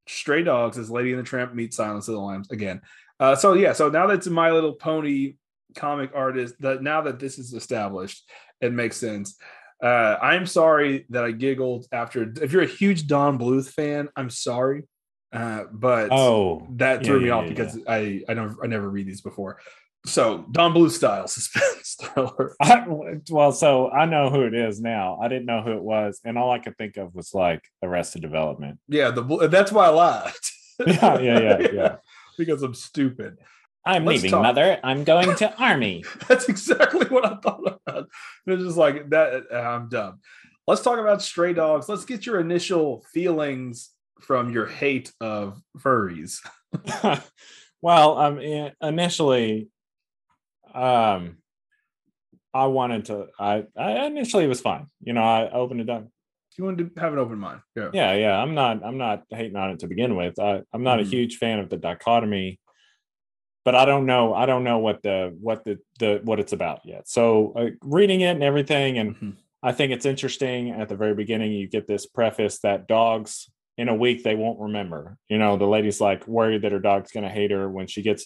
Stray 0.07 0.45
Dogs 0.45 0.79
as 0.79 0.89
Lady 0.89 1.11
and 1.11 1.19
the 1.19 1.25
Tramp 1.25 1.53
meet 1.53 1.75
Silence 1.75 2.07
of 2.07 2.15
the 2.15 2.21
Lambs 2.21 2.49
again. 2.53 2.81
Uh, 3.19 3.35
so 3.35 3.55
yeah, 3.55 3.73
so 3.73 3.89
now 3.89 4.07
that's 4.07 4.29
My 4.29 4.53
Little 4.53 4.75
Pony 4.75 5.35
comic 5.75 6.13
artist, 6.15 6.55
that 6.61 6.81
now 6.81 7.01
that 7.01 7.19
this 7.19 7.41
is 7.41 7.55
established, 7.55 8.23
it 8.61 8.73
makes 8.73 8.97
sense. 8.97 9.37
Uh, 9.83 10.17
I'm 10.23 10.47
sorry 10.47 11.07
that 11.11 11.25
I 11.25 11.33
giggled 11.33 11.87
after. 11.91 12.33
If 12.41 12.53
you're 12.53 12.63
a 12.63 12.67
huge 12.67 13.09
Don 13.09 13.37
Bluth 13.37 13.69
fan, 13.69 14.11
I'm 14.15 14.31
sorry, 14.31 14.85
uh, 15.33 15.65
but 15.73 16.09
Oh, 16.11 16.67
that 16.77 17.05
threw 17.05 17.17
yeah, 17.17 17.21
me 17.23 17.27
yeah, 17.29 17.35
off 17.35 17.43
yeah, 17.45 17.49
because 17.51 17.79
I 17.89 18.23
I 18.29 18.35
don't 18.35 18.57
I 18.63 18.67
never 18.67 18.89
read 18.89 19.07
these 19.07 19.21
before. 19.21 19.59
So 20.07 20.47
Don 20.51 20.73
Bluth 20.73 20.93
style 20.93 21.29
suspense 21.29 21.97
thriller. 22.01 22.57
I, 22.61 22.87
well, 23.31 23.53
so 23.53 23.91
I 23.91 24.07
know 24.07 24.31
who 24.31 24.43
it 24.43 24.55
is 24.55 24.81
now. 24.81 25.19
I 25.23 25.29
didn't 25.29 25.47
know 25.47 25.63
who 25.63 25.73
it 25.73 25.83
was, 25.83 26.21
and 26.25 26.39
all 26.39 26.51
I 26.51 26.59
could 26.59 26.77
think 26.79 26.97
of 26.97 27.15
was 27.15 27.35
like 27.35 27.63
Arrested 27.83 28.23
Development. 28.23 28.79
Yeah, 28.89 29.11
the 29.11 29.49
that's 29.49 29.73
why 29.73 29.87
I 29.87 29.91
laughed. 29.91 30.53
Yeah, 30.87 31.19
yeah, 31.21 31.41
yeah, 31.41 31.69
yeah. 31.75 31.97
because 32.39 32.63
I'm 32.63 32.73
stupid. 32.73 33.37
I'm 33.85 34.07
Let's 34.07 34.23
leaving, 34.23 34.31
talk. 34.31 34.43
mother. 34.45 34.81
I'm 34.83 35.05
going 35.05 35.37
to 35.37 35.55
army. 35.63 36.05
That's 36.27 36.49
exactly 36.49 37.05
what 37.09 37.27
I 37.27 37.37
thought 37.37 37.81
about. 37.87 38.09
It's 38.47 38.63
just 38.63 38.79
like 38.79 39.11
that. 39.11 39.43
I'm 39.53 39.91
dumb. 39.91 40.21
Let's 40.67 40.81
talk 40.81 40.99
about 40.99 41.21
stray 41.21 41.53
dogs. 41.53 41.87
Let's 41.87 42.07
get 42.07 42.25
your 42.25 42.41
initial 42.41 43.05
feelings 43.13 43.91
from 44.21 44.51
your 44.51 44.67
hate 44.67 45.13
of 45.21 45.61
furries. 45.79 46.39
well, 47.83 48.19
um, 48.19 48.39
initially, 48.83 49.69
um, 50.75 51.39
I 52.53 52.67
wanted 52.67 53.07
to. 53.07 53.27
I, 53.39 53.65
I 53.77 54.07
initially 54.07 54.45
it 54.45 54.49
was 54.49 54.61
fine. 54.61 54.87
You 55.03 55.13
know, 55.13 55.23
I 55.23 55.51
opened 55.51 55.81
it 55.81 55.91
up. 55.91 56.07
You 56.59 56.65
wanted 56.65 56.95
to 56.95 57.01
have 57.01 57.13
an 57.13 57.19
open 57.19 57.39
mind. 57.39 57.61
Yeah. 57.77 57.91
Yeah, 57.93 58.13
yeah. 58.15 58.37
I'm 58.43 58.55
not. 58.55 58.85
I'm 58.85 58.99
not 58.99 59.23
hating 59.31 59.57
on 59.57 59.71
it 59.71 59.79
to 59.81 59.87
begin 59.87 60.17
with. 60.17 60.39
I, 60.39 60.63
I'm 60.73 60.83
not 60.83 60.99
Mhm. 60.99 61.03
a 61.03 61.05
huge 61.07 61.37
fan 61.37 61.61
of 61.61 61.71
the 61.71 61.77
dichotomy, 61.77 62.61
but 63.65 63.75
I 63.75 63.85
don't 63.85 64.05
know. 64.05 64.35
I 64.35 64.47
don't 64.47 64.65
know 64.65 64.79
what 64.79 65.03
the 65.03 65.35
what 65.41 65.65
the 65.65 65.79
the 66.01 66.21
what 66.25 66.41
it's 66.41 66.53
about 66.53 66.81
yet. 66.85 67.09
So 67.09 67.53
uh, 67.57 67.71
reading 67.83 68.21
it 68.21 68.33
and 68.33 68.43
everything, 68.43 68.99
and 68.99 69.17
Mhm. 69.17 69.37
I 69.63 69.73
think 69.73 69.93
it's 69.93 70.07
interesting. 70.07 70.71
At 70.71 70.89
the 70.89 70.97
very 70.97 71.15
beginning, 71.15 71.53
you 71.53 71.69
get 71.69 71.87
this 71.87 72.07
preface 72.07 72.59
that 72.61 72.87
dogs 72.89 73.49
in 73.81 73.89
a 73.89 73.95
week 73.95 74.23
they 74.23 74.35
won't 74.35 74.61
remember. 74.61 75.17
You 75.29 75.39
know, 75.39 75.57
the 75.57 75.67
lady's 75.75 76.01
like 76.01 76.27
worried 76.29 76.63
that 76.63 76.73
her 76.73 76.79
dog's 76.91 77.13
going 77.13 77.25
to 77.25 77.31
hate 77.39 77.51
her 77.51 77.69
when 77.69 77.87
she 77.87 78.03
gets 78.03 78.23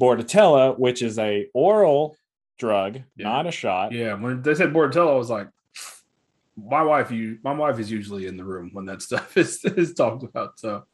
Bordetella, 0.00 0.78
which 0.78 1.02
is 1.02 1.18
a 1.18 1.46
oral 1.54 2.16
drug, 2.58 2.92
Yeah. 3.16 3.28
not 3.28 3.46
a 3.46 3.50
shot. 3.52 3.92
Yeah. 3.92 4.14
When 4.14 4.42
they 4.42 4.54
said 4.54 4.72
Bordetella, 4.72 5.12
I 5.14 5.16
was 5.16 5.30
like, 5.30 5.48
my 6.56 6.82
wife. 6.82 7.10
You, 7.12 7.38
my 7.44 7.52
wife 7.52 7.78
is 7.78 7.90
usually 7.90 8.26
in 8.26 8.36
the 8.36 8.44
room 8.44 8.70
when 8.72 8.86
that 8.86 9.00
stuff 9.08 9.36
is, 9.36 9.64
is 9.64 9.94
talked 9.94 10.24
about. 10.24 10.58
So, 10.58 10.84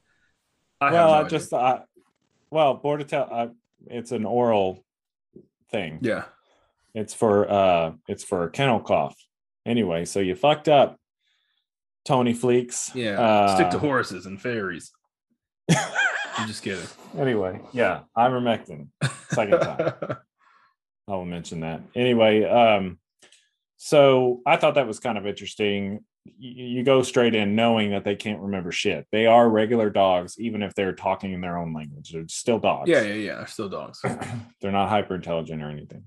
I 0.81 0.93
well, 0.93 1.09
have 1.15 1.19
I 1.21 1.23
no 1.23 1.29
just 1.29 1.53
I, 1.55 1.81
well, 2.51 2.79
Bordetella, 2.85 3.29
uh, 3.33 3.47
it's 3.87 4.13
an 4.13 4.25
oral 4.27 4.85
thing. 5.71 5.99
yeah. 6.03 6.25
It's 6.95 7.15
for 7.15 7.51
uh, 7.51 7.93
it's 8.07 8.23
for 8.23 8.49
kennel 8.51 8.81
cough. 8.81 9.17
Anyway, 9.67 10.05
so 10.05 10.21
you 10.21 10.35
fucked 10.37 10.69
up, 10.69 10.97
Tony 12.05 12.35
Fleecs. 12.35 12.91
Yeah. 12.95 13.55
Stick 13.55 13.71
to 13.71 13.77
Uh, 13.77 13.81
horses 13.81 14.27
and 14.27 14.41
fairies. 14.41 14.93
I'm 16.37 16.47
just 16.49 16.63
kidding. 16.63 16.87
anyway, 17.17 17.61
yeah, 17.73 18.01
ivermectin. 18.17 18.89
Second 19.31 19.61
time. 19.61 19.93
I 21.09 21.13
will 21.13 21.25
mention 21.25 21.61
that. 21.61 21.81
Anyway, 21.95 22.45
um, 22.45 22.99
so 23.77 24.41
I 24.47 24.57
thought 24.57 24.75
that 24.75 24.87
was 24.87 24.99
kind 25.01 25.17
of 25.19 25.27
interesting. 25.27 26.01
You, 26.25 26.65
you 26.79 26.83
go 26.85 27.03
straight 27.03 27.35
in 27.35 27.55
knowing 27.55 27.91
that 27.91 28.05
they 28.05 28.17
can't 28.17 28.41
remember 28.41 28.73
shit. 28.73 29.07
They 29.13 29.27
are 29.27 29.49
regular 29.49 29.91
dogs, 29.91 30.37
even 30.41 30.63
if 30.63 30.75
they're 30.75 30.95
talking 30.95 31.33
in 31.35 31.41
their 31.41 31.59
own 31.59 31.75
language. 31.75 32.11
They're 32.13 32.25
still 32.29 32.59
dogs. 32.59 32.89
yeah. 32.89 33.03
Yeah. 33.03 33.15
Yeah. 33.15 33.35
They're 33.37 33.47
still 33.47 33.69
dogs. 33.69 34.01
they're 34.61 34.73
not 34.73 34.89
hyper 34.89 35.15
intelligent 35.17 35.63
or 35.63 35.71
anything. 35.71 36.05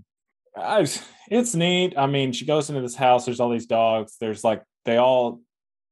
I, 0.56 0.88
it's 1.30 1.54
neat. 1.54 1.94
I 1.98 2.08
mean, 2.08 2.32
she 2.34 2.46
goes 2.46 2.70
into 2.70 2.82
this 2.82 2.96
house. 2.96 3.26
There's 3.26 3.40
all 3.40 3.52
these 3.52 3.68
dogs. 3.68 4.16
There's 4.20 4.44
like 4.44 4.64
they 4.86 4.98
all 4.98 5.42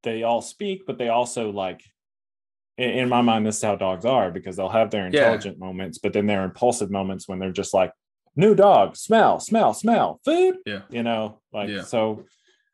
they 0.05 0.23
all 0.23 0.41
speak, 0.41 0.85
but 0.87 0.97
they 0.97 1.09
also 1.09 1.51
like 1.51 1.81
in, 2.77 3.07
my 3.09 3.21
mind, 3.21 3.45
this 3.45 3.57
is 3.57 3.63
how 3.63 3.75
dogs 3.75 4.03
are 4.05 4.31
because 4.31 4.55
they'll 4.57 4.69
have 4.69 4.91
their 4.91 5.01
Yeah. 5.03 5.07
intelligent 5.07 5.59
moments, 5.59 5.97
but 5.97 6.13
then 6.13 6.25
their 6.27 6.43
impulsive 6.43 6.89
moments 6.91 7.27
when 7.27 7.39
they're 7.39 7.51
just 7.51 7.73
like 7.73 7.91
new 8.37 8.53
dog, 8.55 8.95
smell, 8.97 9.39
smell, 9.39 9.73
smell, 9.73 10.19
food. 10.25 10.57
Yeah. 10.65 10.81
you 10.89 11.03
know, 11.03 11.39
like 11.51 11.69
Yeah. 11.69 11.83
so. 11.83 12.25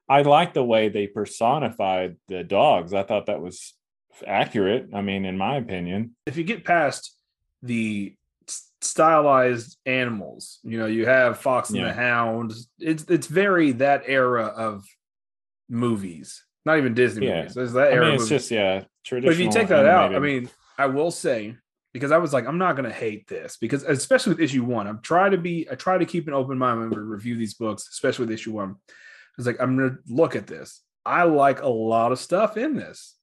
I 0.10 0.24
like 0.24 0.54
the 0.54 0.64
way 0.64 0.90
they 0.90 1.08
personified 1.08 2.18
the 2.28 2.44
dogs. 2.44 2.94
I 2.94 3.04
thought 3.04 3.28
that 3.28 3.42
was 3.42 3.76
accurate. 4.28 4.90
I 4.94 5.02
mean, 5.02 5.24
in 5.24 5.38
my 5.38 5.56
opinion. 5.56 6.18
if 6.26 6.36
you 6.36 6.44
get 6.44 6.66
past 6.66 7.16
the 7.64 8.16
stylized 8.82 9.78
animals, 9.86 10.60
you 10.64 10.78
know, 10.80 10.88
you 10.88 11.06
have 11.06 11.38
Fox 11.38 11.70
and 11.70 11.86
the 11.86 11.94
Hound. 11.94 12.54
It's 12.80 13.04
it's 13.06 13.28
very 13.28 13.72
that 13.74 14.04
era 14.08 14.48
of 14.48 14.84
movies, 15.70 16.44
not 16.66 16.78
even 16.78 16.94
Disney 16.94 17.28
Yeah. 17.28 17.42
movies. 17.42 17.58
It's 17.58 17.74
that 17.74 17.94
I 17.94 18.00
mean, 18.00 18.04
it's 18.14 18.14
movies. 18.24 18.30
just 18.30 18.52
yeah, 18.52 18.84
but 19.10 19.26
if 19.26 19.40
you 19.40 19.52
take 19.52 19.68
that 19.70 19.86
out, 19.86 20.16
I 20.16 20.20
mean, 20.20 20.50
I 20.78 20.86
will 20.88 21.12
say 21.12 21.56
because 21.94 22.12
I 22.12 22.18
was 22.18 22.32
like, 22.34 22.48
I'm 22.48 22.58
not 22.58 22.76
gonna 22.76 22.92
hate 22.92 23.28
this 23.28 23.58
because 23.58 23.84
especially 23.84 24.32
with 24.34 24.40
issue 24.42 24.64
one, 24.64 24.88
I'm 24.88 25.02
trying 25.02 25.32
to 25.32 25.38
be, 25.38 25.68
I 25.70 25.76
try 25.76 25.98
to 25.98 26.06
keep 26.06 26.28
an 26.28 26.34
open 26.34 26.58
mind 26.58 26.80
when 26.80 26.90
we 26.90 26.98
review 26.98 27.36
these 27.36 27.54
books, 27.56 27.88
especially 27.92 28.26
with 28.26 28.34
issue 28.34 28.52
one. 28.54 28.76
It's 29.38 29.48
like 29.48 29.60
I'm 29.62 29.76
gonna 29.78 29.98
look 30.08 30.36
at 30.36 30.48
this. 30.48 30.82
I 31.06 31.24
like 31.24 31.62
a 31.62 31.68
lot 31.70 32.12
of 32.12 32.20
stuff 32.20 32.58
in 32.58 32.76
this. 32.76 33.18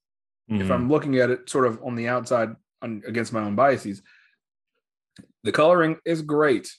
if 0.51 0.67
Mhm. 0.69 0.71
I'm 0.71 0.89
looking 0.89 1.17
at 1.19 1.29
it 1.31 1.51
sort 1.51 1.67
of 1.67 1.79
on 1.85 1.95
the 1.95 2.09
outside 2.09 2.57
on, 2.81 3.03
against 3.07 3.35
my 3.35 3.41
own 3.43 3.55
biases, 3.55 4.01
the 5.45 5.53
coloring 5.53 5.99
is 6.07 6.23
great, 6.23 6.75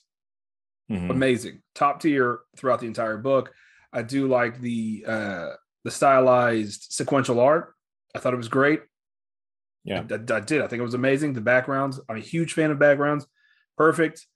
Mhm. 0.90 1.08
amazing, 1.10 1.62
top 1.74 2.00
tier 2.00 2.40
throughout 2.56 2.80
the 2.80 2.88
entire 2.88 3.16
book. 3.16 3.54
I 3.92 4.02
do 4.02 4.26
like 4.26 4.60
the 4.60 5.04
uh, 5.06 5.50
the 5.84 5.90
stylized 5.90 6.86
sequential 6.90 7.40
art. 7.40 7.74
I 8.14 8.18
thought 8.18 8.34
it 8.34 8.38
was 8.38 8.48
great. 8.48 8.80
Yeah. 9.84 10.02
I, 10.10 10.14
I 10.14 10.40
did. 10.40 10.60
I 10.62 10.66
think 10.66 10.80
it 10.80 10.84
was 10.84 10.94
amazing. 10.94 11.32
The 11.32 11.40
backgrounds. 11.40 12.00
I'm 12.08 12.16
a 12.16 12.20
huge 12.20 12.52
fan 12.52 12.70
of 12.70 12.78
backgrounds. 12.78 13.26
Perfect. 13.78 14.26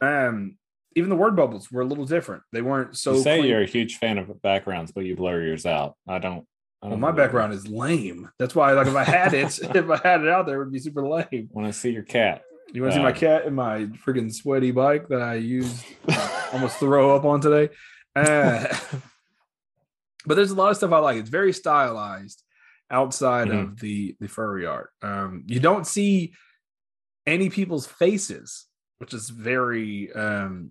Um, 0.00 0.56
even 0.94 1.10
the 1.10 1.16
word 1.16 1.36
bubbles 1.36 1.70
were 1.70 1.82
a 1.82 1.84
little 1.86 2.04
different. 2.06 2.42
They 2.52 2.62
weren't 2.62 2.96
so. 2.96 3.14
you 3.14 3.22
say 3.22 3.38
clean. 3.38 3.50
you're 3.50 3.62
a 3.62 3.66
huge 3.66 3.96
fan 3.98 4.18
of 4.18 4.42
backgrounds, 4.42 4.92
but 4.92 5.04
you 5.04 5.16
blur 5.16 5.42
yours 5.42 5.66
out. 5.66 5.94
I 6.08 6.18
don't. 6.18 6.46
I 6.82 6.88
Well, 6.88 6.98
my 6.98 7.12
background 7.12 7.52
is 7.54 7.66
lame. 7.68 8.28
That's 8.38 8.54
why, 8.54 8.72
like, 8.72 8.86
if 8.86 8.94
I 8.94 9.04
had 9.04 9.32
it, 9.34 9.58
if 9.74 9.88
I 9.90 9.96
had 9.96 10.22
it 10.22 10.28
out 10.28 10.46
there, 10.46 10.56
it 10.56 10.64
would 10.64 10.72
be 10.72 10.78
super 10.78 11.06
lame. 11.06 11.48
Want 11.52 11.66
to 11.66 11.72
see 11.72 11.90
your 11.90 12.02
cat? 12.02 12.42
You 12.72 12.82
want 12.82 12.92
to 12.94 12.98
see 12.98 13.02
my 13.02 13.10
Uh, 13.12 13.14
cat 13.14 13.46
and 13.46 13.56
my 13.56 13.86
freaking 14.04 14.32
sweaty 14.32 14.72
bike 14.72 15.08
that 15.08 15.22
I 15.22 15.34
used 15.36 15.84
almost 16.52 16.78
throw 16.78 17.14
up 17.16 17.24
on 17.24 17.40
today? 17.40 17.72
Uh, 18.14 18.66
but 20.26 20.34
there's 20.34 20.50
a 20.50 20.54
lot 20.54 20.70
of 20.70 20.76
stuff 20.76 20.92
I 20.92 20.98
like. 20.98 21.16
It's 21.18 21.30
very 21.30 21.52
stylized 21.52 22.42
outside 22.90 23.48
Mhm. 23.48 23.62
of 23.62 23.80
the 23.80 24.16
the 24.20 24.28
furry 24.28 24.66
art. 24.66 24.90
Um, 25.02 25.42
you 25.46 25.60
don't 25.60 25.86
see 25.86 26.34
any 27.26 27.50
people's 27.50 27.86
faces, 27.86 28.66
which 28.98 29.12
is 29.14 29.28
very 29.30 30.12
um 30.12 30.70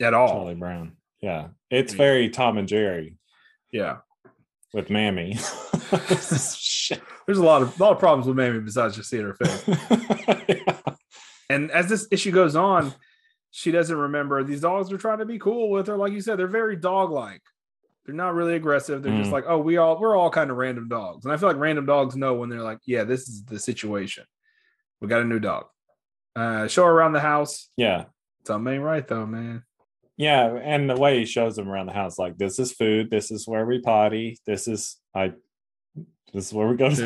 at 0.00 0.12
all. 0.14 0.28
Charlie 0.28 0.54
Brown. 0.54 0.96
Yeah, 1.20 1.48
it's 1.70 1.92
Yeah. 1.94 1.98
very 1.98 2.28
Tom 2.30 2.58
and 2.58 2.68
Jerry 2.68 3.16
Yeah. 3.72 3.98
with 4.74 4.90
Mammy. 4.90 5.38
There's 5.90 7.38
a 7.38 7.42
lot 7.44 7.62
of 7.62 7.78
a 7.80 7.82
lot 7.82 7.92
of 7.92 7.98
problems 7.98 8.26
with 8.26 8.36
Mammy 8.36 8.60
besides 8.60 8.96
just 8.96 9.08
seeing 9.10 9.24
her 9.24 9.34
face. 9.40 9.68
Yeah. 10.48 10.78
And 11.48 11.70
as 11.70 11.88
this 11.88 12.06
issue 12.10 12.32
goes 12.32 12.56
on, 12.56 12.92
she 13.50 13.70
doesn't 13.70 13.96
remember 13.96 14.42
these 14.44 14.60
dogs 14.60 14.92
are 14.92 14.98
trying 14.98 15.18
to 15.18 15.24
be 15.24 15.38
cool 15.38 15.70
with 15.70 15.86
her. 15.86 15.96
Like 15.96 16.12
you 16.12 16.20
said, 16.20 16.38
they're 16.38 16.46
very 16.48 16.76
dog-like. 16.76 17.42
They're 18.06 18.14
not 18.14 18.34
really 18.34 18.54
aggressive. 18.54 19.02
They're 19.02 19.16
just 19.18 19.30
Mm. 19.30 19.32
like, 19.32 19.44
oh, 19.48 19.58
we 19.58 19.76
all 19.76 19.98
we're 20.00 20.16
all 20.16 20.30
kind 20.30 20.50
of 20.50 20.56
random 20.56 20.88
dogs. 20.88 21.24
And 21.24 21.32
I 21.34 21.36
feel 21.36 21.48
like 21.48 21.58
random 21.58 21.86
dogs 21.86 22.14
know 22.16 22.34
when 22.34 22.48
they're 22.48 22.62
like, 22.62 22.78
yeah, 22.86 23.04
this 23.04 23.28
is 23.28 23.44
the 23.44 23.58
situation. 23.58 24.24
We 25.00 25.08
got 25.08 25.22
a 25.22 25.24
new 25.24 25.40
dog. 25.40 25.66
Uh 26.36 26.68
show 26.68 26.84
around 26.86 27.12
the 27.14 27.20
house. 27.20 27.68
yeah, 27.76 28.04
Something 28.46 28.74
ain't 28.74 28.82
right 28.84 29.06
though, 29.06 29.26
man. 29.26 29.64
yeah, 30.16 30.54
and 30.62 30.88
the 30.88 30.96
way 30.96 31.18
he 31.18 31.24
shows 31.26 31.56
them 31.56 31.68
around 31.68 31.86
the 31.86 31.92
house, 31.92 32.18
like 32.18 32.38
this 32.38 32.58
is 32.58 32.72
food, 32.72 33.10
this 33.10 33.30
is 33.30 33.46
where 33.48 33.66
we 33.66 33.80
potty, 33.80 34.38
this 34.46 34.68
is 34.68 34.96
I, 35.14 35.32
this 36.32 36.46
is 36.48 36.52
where 36.52 36.68
we 36.68 36.76
go 36.76 36.88
to 36.90 37.04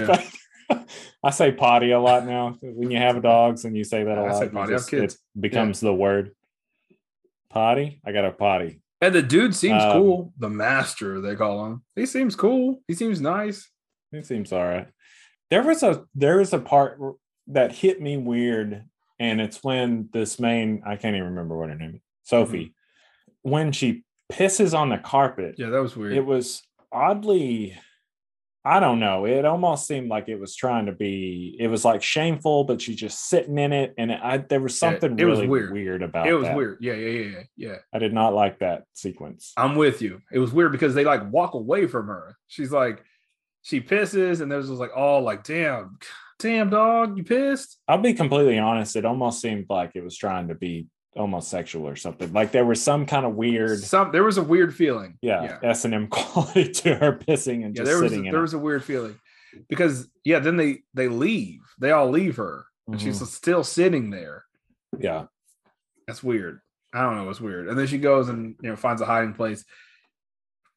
Yeah. 0.71 0.85
I 1.25 1.31
say 1.31 1.51
potty 1.53 1.91
a 1.93 1.99
lot 2.01 2.27
now. 2.27 2.57
When 2.61 2.91
you 2.91 2.99
have 2.99 3.21
dogs 3.23 3.65
and 3.65 3.77
you 3.77 3.85
say 3.85 4.05
that 4.05 4.19
a 4.19 4.21
I 4.21 4.33
lot, 4.33 4.53
potty. 4.53 4.73
Just- 4.73 4.91
kids. 4.91 5.15
it 5.15 5.21
becomes 5.41 5.81
the 5.81 5.93
word 5.95 6.33
potty. 7.51 8.01
I 8.05 8.13
got 8.13 8.25
a 8.25 8.31
potty. 8.33 8.81
And 9.01 9.15
the 9.15 9.23
dude 9.23 9.55
seems 9.55 9.83
Um, 9.83 9.93
cool. 9.93 10.33
The 10.39 10.51
master, 10.51 11.21
they 11.21 11.35
call 11.35 11.67
him. 11.67 11.83
He 11.97 12.05
seems 12.07 12.37
cool. 12.37 12.83
He 12.87 12.95
seems 12.95 13.21
nice. 13.21 13.71
He 14.13 14.23
seems 14.23 14.53
all 14.53 14.65
right. 14.65 14.89
There 15.51 15.63
was 15.63 15.83
a 15.83 16.05
there 16.15 16.39
was 16.39 16.53
a 16.53 16.59
part 16.59 16.99
that 17.49 17.73
hit 17.73 18.01
me 18.01 18.17
weird, 18.17 18.85
and 19.19 19.41
it's 19.41 19.65
when 19.65 20.09
this 20.13 20.39
main 20.39 20.83
I 20.87 20.97
can't 20.97 21.17
even 21.17 21.29
remember 21.31 21.57
what 21.59 21.71
her 21.71 21.75
name 21.75 21.95
is, 21.97 22.01
Sophie, 22.25 22.75
when 23.43 23.73
she 23.73 24.05
pisses 24.31 24.79
on 24.79 24.91
the 24.91 24.99
carpet. 24.99 25.55
Yeah, 25.59 25.71
that 25.71 25.83
was 25.83 25.97
weird. 25.97 26.13
It 26.13 26.25
was 26.25 26.63
oddly, 26.93 27.77
I 28.63 28.79
don't 28.79 29.01
know. 29.01 29.25
It 29.25 29.47
almost 29.47 29.87
seemed 29.87 30.11
like 30.11 30.29
it 30.29 30.39
was 30.39 30.55
trying 30.55 30.87
to 30.87 30.93
be. 30.93 31.57
It 31.59 31.69
was 31.69 31.83
like 31.85 32.03
shameful, 32.03 32.65
but 32.65 32.83
she's 32.83 32.97
just 32.97 33.27
sitting 33.29 33.57
in 33.59 33.73
it, 33.73 33.95
and 33.97 34.13
I 34.13 34.37
there 34.39 34.61
was 34.61 34.75
Yeah, 34.75 34.91
something 34.91 35.19
it 35.19 35.25
was 35.25 35.39
really 35.39 35.49
weird. 35.49 35.73
weird. 35.73 36.03
about 36.03 36.27
it 36.27 36.31
It 36.31 36.35
was 36.35 36.45
that. 36.45 36.57
weird. 36.57 36.79
Yeah, 36.81 36.93
yeah, 36.93 37.09
yeah, 37.09 37.29
yeah, 37.29 37.43
yeah. 37.57 37.77
I 37.93 37.99
did 37.99 38.13
not 38.13 38.35
like 38.35 38.59
that 38.59 38.85
sequence. 38.93 39.53
I'm 39.57 39.77
with 39.77 40.03
you. 40.03 40.21
It 40.31 40.41
was 40.41 40.53
weird 40.53 40.73
because 40.73 40.95
they 40.95 41.05
like 41.05 41.31
walk 41.33 41.55
away 41.55 41.87
from 41.87 42.09
her. 42.09 42.37
She's 42.49 42.71
like, 42.71 43.03
she 43.63 43.81
pisses, 43.81 44.43
and 44.43 44.53
there's 44.53 44.69
just 44.69 44.81
like, 44.81 44.93
oh, 44.95 45.21
like, 45.21 45.43
damn, 45.43 45.99
damn, 46.39 46.69
dog, 46.69 47.17
you 47.17 47.25
pissed? 47.25 47.79
I'll 47.89 47.99
be 47.99 48.13
completely 48.13 48.59
honest. 48.59 48.95
It 48.95 49.07
almost 49.07 49.41
seemed 49.41 49.67
like 49.71 49.93
it 49.95 50.05
was 50.05 50.17
trying 50.19 50.49
to 50.49 50.55
be 50.55 50.87
almost 51.17 51.49
sexual 51.49 51.89
or 51.89 51.97
something. 51.97 52.33
Like 52.33 52.53
there 52.53 52.65
was 52.65 52.83
some 52.83 53.05
kind 53.07 53.27
of 53.27 53.35
weird, 53.35 53.79
Some 53.81 54.13
there 54.13 54.25
was 54.25 54.39
a 54.39 54.43
weird 54.43 54.75
feeling. 54.75 55.19
yeah, 55.23 55.59
S 55.63 55.85
and 55.85 55.95
M 55.95 56.07
quality 56.11 56.71
to 56.71 56.95
her 56.97 57.13
pissing 57.13 57.65
and 57.65 57.75
yeah. 57.77 57.83
just 57.83 57.85
There 57.87 58.01
was 58.03 58.11
sitting 58.13 58.27
in 58.27 58.33
there 58.33 58.41
it. 58.41 58.43
was 58.43 58.55
a 58.55 58.59
weird 58.59 58.85
feeling 58.85 59.19
because 59.69 60.09
yeah, 60.25 60.39
then 60.39 60.57
they 60.57 60.81
they 60.95 61.09
leave. 61.09 61.61
They 61.81 61.91
all 61.91 62.09
leave 62.11 62.37
her, 62.37 62.65
and 62.87 62.97
Mhm. 62.97 63.01
she's 63.03 63.31
still 63.33 63.65
sitting 63.65 64.11
there. 64.11 64.45
yeah, 64.99 65.27
That's 66.07 66.23
weird. 66.23 66.61
I 66.93 67.03
don't 67.03 67.17
know. 67.17 67.31
It's 67.31 67.41
weird. 67.41 67.69
And 67.69 67.79
then 67.79 67.87
she 67.87 67.99
goes 67.99 68.29
and 68.29 68.57
you 68.63 68.69
know 68.71 68.77
finds 68.77 69.01
a 69.03 69.07
hiding 69.07 69.35
place. 69.35 69.65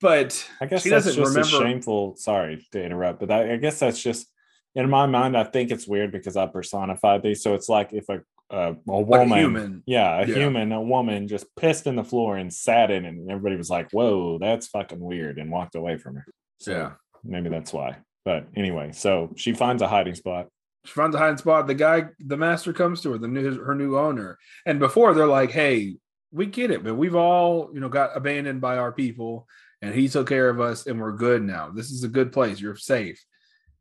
But 0.02 0.48
I 0.60 0.66
guess 0.66 0.84
she 0.84 0.90
that's 0.90 1.06
doesn't 1.06 1.24
just 1.24 1.36
remember. 1.36 1.58
a 1.66 1.70
shameful. 1.70 2.16
Sorry 2.18 2.68
to 2.72 2.84
interrupt, 2.84 3.20
but 3.20 3.32
I, 3.32 3.54
I 3.54 3.58
guess 3.58 3.80
that's 3.80 4.02
just 4.02 4.28
in 4.76 4.90
my 4.90 5.06
mind. 5.06 5.38
I 5.38 5.44
think 5.46 5.72
it's 5.72 5.88
weird 5.88 6.12
because 6.12 6.36
I 6.36 6.46
personified 6.48 7.24
these. 7.24 7.42
So 7.42 7.54
it's 7.56 7.70
like 7.70 7.94
if 7.94 8.10
a 8.10 8.22
a, 8.54 8.76
a 8.88 8.92
like 8.92 9.08
woman, 9.08 9.32
a 9.38 9.42
human. 9.42 9.84
yeah, 9.86 10.22
a 10.22 10.28
Yeah. 10.28 10.36
human, 10.36 10.72
a 10.72 10.82
woman 10.82 11.28
just 11.28 11.46
pissed 11.56 11.88
in 11.88 11.96
the 11.96 12.04
floor 12.04 12.38
and 12.38 12.54
sat 12.54 12.92
in, 12.92 13.06
it, 13.06 13.10
and 13.10 13.30
everybody 13.30 13.56
was 13.58 13.70
like, 13.70 13.92
"Whoa, 13.92 14.38
that's 14.40 14.68
fucking 14.68 15.00
weird," 15.00 15.38
and 15.40 15.52
walked 15.52 15.76
away 15.76 15.98
from 15.98 16.16
her. 16.16 16.26
So 16.60 16.72
Yeah. 16.72 16.92
maybe 17.24 17.50
that's 17.50 17.74
why. 17.74 17.98
But 18.26 18.48
anyway, 18.56 18.92
so 18.94 19.34
she 19.36 19.54
finds 19.54 19.82
a 19.82 19.88
hiding 19.88 20.16
spot. 20.16 20.48
She 20.86 20.94
finds 20.94 21.16
a 21.16 21.20
hiding 21.20 21.38
spot. 21.38 21.68
The 21.68 21.74
guy, 21.76 22.10
the 22.20 22.38
master 22.38 22.74
comes 22.74 23.02
to 23.02 23.12
her, 23.14 23.18
the 23.18 23.28
new 23.28 23.62
her 23.64 23.76
new 23.76 23.98
owner. 23.98 24.38
And 24.66 24.80
before 24.80 25.14
they're 25.14 25.28
like, 25.28 25.52
"Hey, 25.52 25.96
we 26.32 26.46
get 26.46 26.72
it, 26.72 26.84
but 26.84 26.96
we've 26.96 27.16
all 27.16 27.70
you 27.74 27.80
know 27.80 27.90
got 27.90 28.16
abandoned 28.16 28.62
by 28.62 28.78
our 28.78 28.92
people, 28.92 29.48
and 29.82 29.94
he 29.96 30.08
took 30.08 30.28
care 30.30 30.50
of 30.50 30.60
us, 30.62 30.86
and 30.88 31.00
we're 31.02 31.12
good 31.14 31.42
now. 31.44 31.70
This 31.70 31.90
is 31.92 32.04
a 32.04 32.08
good 32.10 32.32
place. 32.32 32.60
You're 32.62 32.76
safe." 32.76 33.24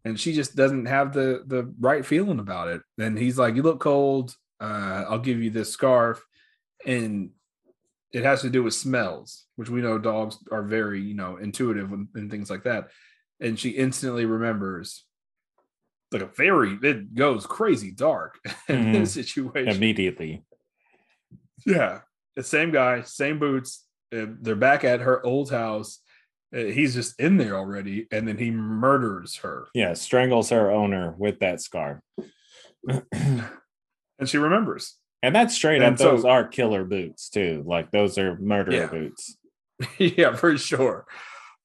And 0.04 0.18
she 0.18 0.32
just 0.32 0.56
doesn't 0.56 0.86
have 0.86 1.12
the 1.12 1.44
the 1.46 1.72
right 1.78 2.04
feeling 2.04 2.40
about 2.40 2.68
it. 2.68 2.82
And 2.98 3.18
he's 3.18 3.38
like, 3.38 3.54
"You 3.56 3.62
look 3.62 3.80
cold. 3.80 4.34
Uh, 4.62 5.04
I'll 5.08 5.18
give 5.18 5.42
you 5.42 5.50
this 5.50 5.70
scarf," 5.70 6.24
and 6.86 7.30
it 8.12 8.24
has 8.24 8.42
to 8.42 8.50
do 8.50 8.62
with 8.62 8.74
smells, 8.74 9.46
which 9.56 9.68
we 9.70 9.80
know 9.82 9.98
dogs 9.98 10.38
are 10.52 10.62
very 10.62 11.00
you 11.00 11.14
know 11.14 11.36
intuitive 11.38 11.90
and, 11.92 12.30
things 12.30 12.48
like 12.50 12.64
that. 12.64 12.90
And 13.40 13.58
she 13.58 13.70
instantly 13.70 14.24
remembers 14.24 15.04
like 16.12 16.22
a 16.22 16.26
very 16.26 16.78
it 16.82 17.14
goes 17.14 17.46
crazy 17.46 17.90
dark 17.90 18.38
in 18.68 18.84
Mhm. 18.84 18.92
this 18.92 19.14
situation. 19.14 19.74
immediately. 19.74 20.44
Yeah, 21.66 22.00
the 22.36 22.42
same 22.42 22.70
guy, 22.70 23.02
same 23.02 23.38
boots. 23.38 23.86
They're 24.10 24.54
back 24.56 24.84
at 24.84 25.00
her 25.00 25.24
old 25.24 25.50
house. 25.50 25.98
Uh, 26.54 26.64
He's 26.64 26.92
just 26.94 27.18
in 27.18 27.38
there 27.38 27.56
already, 27.56 28.06
and 28.12 28.28
then 28.28 28.36
he 28.36 28.50
murders 28.50 29.36
her, 29.36 29.68
Yeah, 29.74 29.94
strangles 29.94 30.50
her 30.50 30.70
owner 30.70 31.14
with 31.16 31.38
that 31.40 31.60
scarf. 31.62 32.00
and 34.22 34.28
she 34.28 34.38
remembers. 34.38 34.96
And 35.20 35.34
that's 35.34 35.52
straight 35.52 35.82
And 35.82 35.94
up. 35.94 35.98
Those 35.98 36.24
are 36.24 36.46
killer 36.46 36.84
boots 36.84 37.28
too. 37.28 37.64
Like 37.66 37.90
those 37.90 38.18
are 38.18 38.38
murderer 38.38 38.74
Yeah. 38.74 38.86
boots. 38.86 39.36
yeah, 39.98 40.36
for 40.36 40.56
sure. 40.56 41.06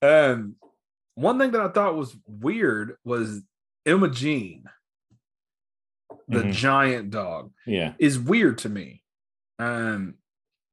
And 0.02 0.56
one 1.14 1.38
thing 1.38 1.52
that 1.52 1.62
I 1.62 1.70
thought 1.70 1.96
was 1.96 2.18
weird 2.26 2.98
was 3.06 3.42
Imogene, 3.86 4.66
the 6.28 6.44
Mhm. 6.44 6.52
giant 6.52 7.12
dog. 7.12 7.52
Yeah. 7.68 7.94
is 8.00 8.18
weird 8.20 8.58
to 8.60 8.70
me. 8.70 9.04
Um, 9.60 10.16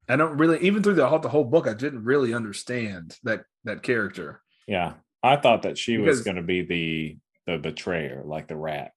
I 0.08 0.16
don't 0.16 0.38
really 0.38 0.58
even 0.60 0.82
through 0.82 0.94
the 0.94 1.06
whole, 1.06 1.18
the 1.18 1.28
whole 1.28 1.44
book, 1.44 1.66
I 1.66 1.74
didn't 1.74 2.04
really 2.04 2.32
understand 2.32 3.18
that 3.24 3.44
that 3.64 3.82
character. 3.82 4.40
Yeah. 4.66 4.94
I 5.22 5.36
thought 5.36 5.62
that 5.62 5.76
she 5.78 5.98
was 5.98 6.22
going 6.22 6.36
to 6.36 6.42
be 6.42 6.62
the 6.62 7.18
the 7.46 7.58
betrayer, 7.58 8.22
like 8.24 8.48
the 8.48 8.56
rat. 8.56 8.92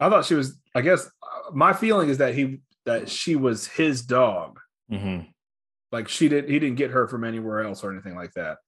I 0.00 0.08
thought 0.08 0.24
she 0.24 0.34
was. 0.34 0.58
I 0.74 0.80
guess 0.80 1.10
my 1.52 1.72
feeling 1.72 2.08
is 2.08 2.18
that 2.18 2.34
he 2.34 2.60
that 2.86 3.08
she 3.08 3.36
was 3.36 3.66
his 3.66 4.02
dog. 4.02 4.58
hmm 4.88 5.20
Like 5.92 6.08
she 6.08 6.28
didn't 6.28 6.50
he 6.50 6.58
didn't 6.58 6.76
get 6.76 6.90
her 6.90 7.08
from 7.08 7.24
anywhere 7.24 7.60
else 7.60 7.84
or 7.84 7.92
anything 7.92 8.14
like 8.14 8.32
that. 8.34 8.58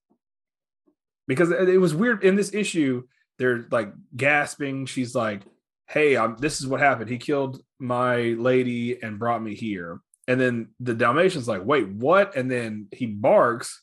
Because 1.27 1.51
it, 1.51 1.79
was 1.79 1.95
weird 1.95 2.23
in 2.23 2.35
this 2.35 2.53
issue. 2.53 3.03
They're 3.39 3.65
like 3.71 3.93
gasping. 4.15 4.85
She's 4.85 5.15
like, 5.15 5.43
"Hey, 5.87 6.17
um, 6.17 6.35
this 6.37 6.59
is 6.59 6.67
what 6.67 6.81
happened. 6.81 7.09
He 7.09 7.17
killed 7.17 7.61
my 7.79 8.17
lady 8.17 9.01
and 9.01 9.19
brought 9.19 9.41
me 9.41 9.55
here." 9.55 10.01
And 10.27 10.39
then 10.39 10.69
the 10.81 10.93
Dalmatian's 10.93 11.47
like, 11.47 11.63
"Wait, 11.63 11.87
what?" 11.87 12.35
And 12.35 12.51
then 12.51 12.87
he 12.91 13.05
barks 13.05 13.81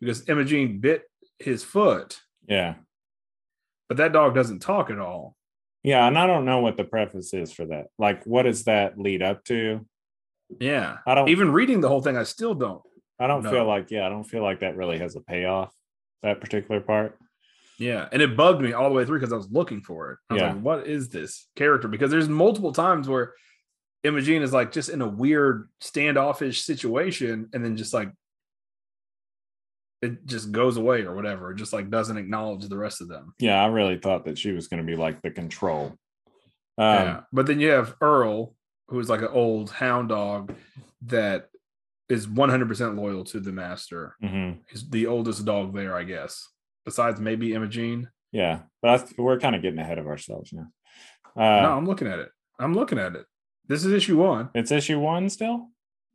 because 0.00 0.28
Imogene 0.28 0.80
bit 0.80 1.04
his 1.38 1.62
foot. 1.62 2.18
Yeah. 2.48 2.74
But 3.88 3.98
that 3.98 4.12
dog 4.12 4.34
doesn't 4.34 4.60
talk 4.60 4.90
at 4.90 4.98
all. 4.98 5.36
Yeah. 5.82 6.06
And 6.06 6.18
I 6.18 6.26
don't 6.26 6.44
know 6.44 6.60
what 6.60 6.76
the 6.76 6.84
preface 6.84 7.32
is 7.34 7.52
for 7.52 7.66
that. 7.66 7.86
Like, 7.98 8.24
what 8.24 8.42
does 8.42 8.64
that 8.64 8.98
lead 8.98 9.22
up 9.22 9.44
to? 9.44 9.86
Yeah. 10.60 10.98
I 11.06 11.14
don't 11.14 11.28
Even 11.28 11.52
reading 11.52 11.80
the 11.80 11.88
whole 11.88 12.02
thing, 12.02 12.16
I 12.16 12.24
still 12.24 12.54
don't. 12.54 12.82
I 13.18 13.26
don't 13.26 13.42
no. 13.42 13.50
feel 13.50 13.64
like, 13.66 13.90
yeah, 13.90 14.06
I 14.06 14.08
don't 14.08 14.24
feel 14.24 14.42
like 14.42 14.60
that 14.60 14.76
really 14.76 14.98
has 14.98 15.14
a 15.16 15.20
payoff, 15.20 15.72
that 16.22 16.40
particular 16.40 16.80
part. 16.80 17.18
Yeah, 17.78 18.06
and 18.12 18.20
it 18.20 18.36
bugged 18.36 18.60
me 18.60 18.74
all 18.74 18.90
the 18.90 18.94
way 18.94 19.06
through 19.06 19.20
because 19.20 19.32
I 19.32 19.36
was 19.36 19.50
looking 19.50 19.80
for 19.80 20.12
it. 20.12 20.18
I 20.28 20.34
was 20.34 20.40
Yeah. 20.42 20.52
like, 20.52 20.60
"What 20.62 20.86
is 20.86 21.08
this 21.08 21.48
character?" 21.56 21.88
Because 21.88 22.10
there's 22.10 22.28
multiple 22.28 22.72
times 22.72 23.08
where 23.08 23.32
Imogene 24.04 24.42
is 24.42 24.52
like 24.52 24.70
just 24.70 24.90
in 24.90 25.00
a 25.00 25.08
weird 25.08 25.70
standoffish 25.80 26.62
situation, 26.62 27.48
and 27.54 27.64
then 27.64 27.78
just 27.78 27.94
like 27.94 28.10
it 30.02 30.24
just 30.26 30.50
goes 30.52 30.76
away 30.76 31.02
or 31.02 31.14
whatever. 31.14 31.50
It 31.50 31.56
just 31.56 31.72
like 31.72 31.90
doesn't 31.90 32.16
acknowledge 32.16 32.66
the 32.68 32.76
rest 32.78 33.00
of 33.00 33.08
them. 33.08 33.34
Yeah, 33.38 33.62
I 33.62 33.66
really 33.66 33.98
thought 33.98 34.24
that 34.24 34.38
she 34.38 34.52
was 34.52 34.66
going 34.68 34.80
to 34.84 34.86
be 34.86 34.96
like 34.96 35.20
the 35.22 35.30
control. 35.30 35.94
Um, 36.78 36.86
yeah. 36.86 37.20
But 37.32 37.46
then 37.46 37.60
you 37.60 37.68
have 37.70 37.94
Earl, 38.00 38.54
who 38.88 38.98
is 39.00 39.10
like 39.10 39.20
an 39.22 39.28
old 39.30 39.70
hound 39.70 40.08
dog 40.08 40.54
that 41.02 41.48
is 42.08 42.26
100% 42.26 42.96
loyal 42.96 43.24
to 43.24 43.40
the 43.40 43.52
master. 43.52 44.16
mhm. 44.22 44.58
He's 44.70 44.88
the 44.88 45.06
oldest 45.06 45.44
dog 45.44 45.74
there, 45.74 45.94
I 45.94 46.04
guess, 46.04 46.48
besides 46.84 47.20
maybe 47.20 47.52
Imogene. 47.54 48.08
Yeah, 48.32 48.60
but 48.82 48.98
th- 49.06 49.18
we're 49.18 49.38
kind 49.38 49.54
of 49.54 49.62
getting 49.62 49.78
ahead 49.78 49.98
of 49.98 50.06
ourselves 50.06 50.52
now. 50.52 50.68
no, 51.36 51.42
Uh, 51.42 51.76
I'm 51.76 51.86
looking 51.86 52.08
at 52.08 52.18
it. 52.20 52.30
I'm 52.58 52.74
looking 52.74 52.98
at 52.98 53.14
it. 53.14 53.26
This 53.68 53.84
is 53.84 53.92
issue 53.92 54.16
one. 54.16 54.48
It's 54.54 54.72
issue 54.72 54.98
one 54.98 55.28
still. 55.30 55.68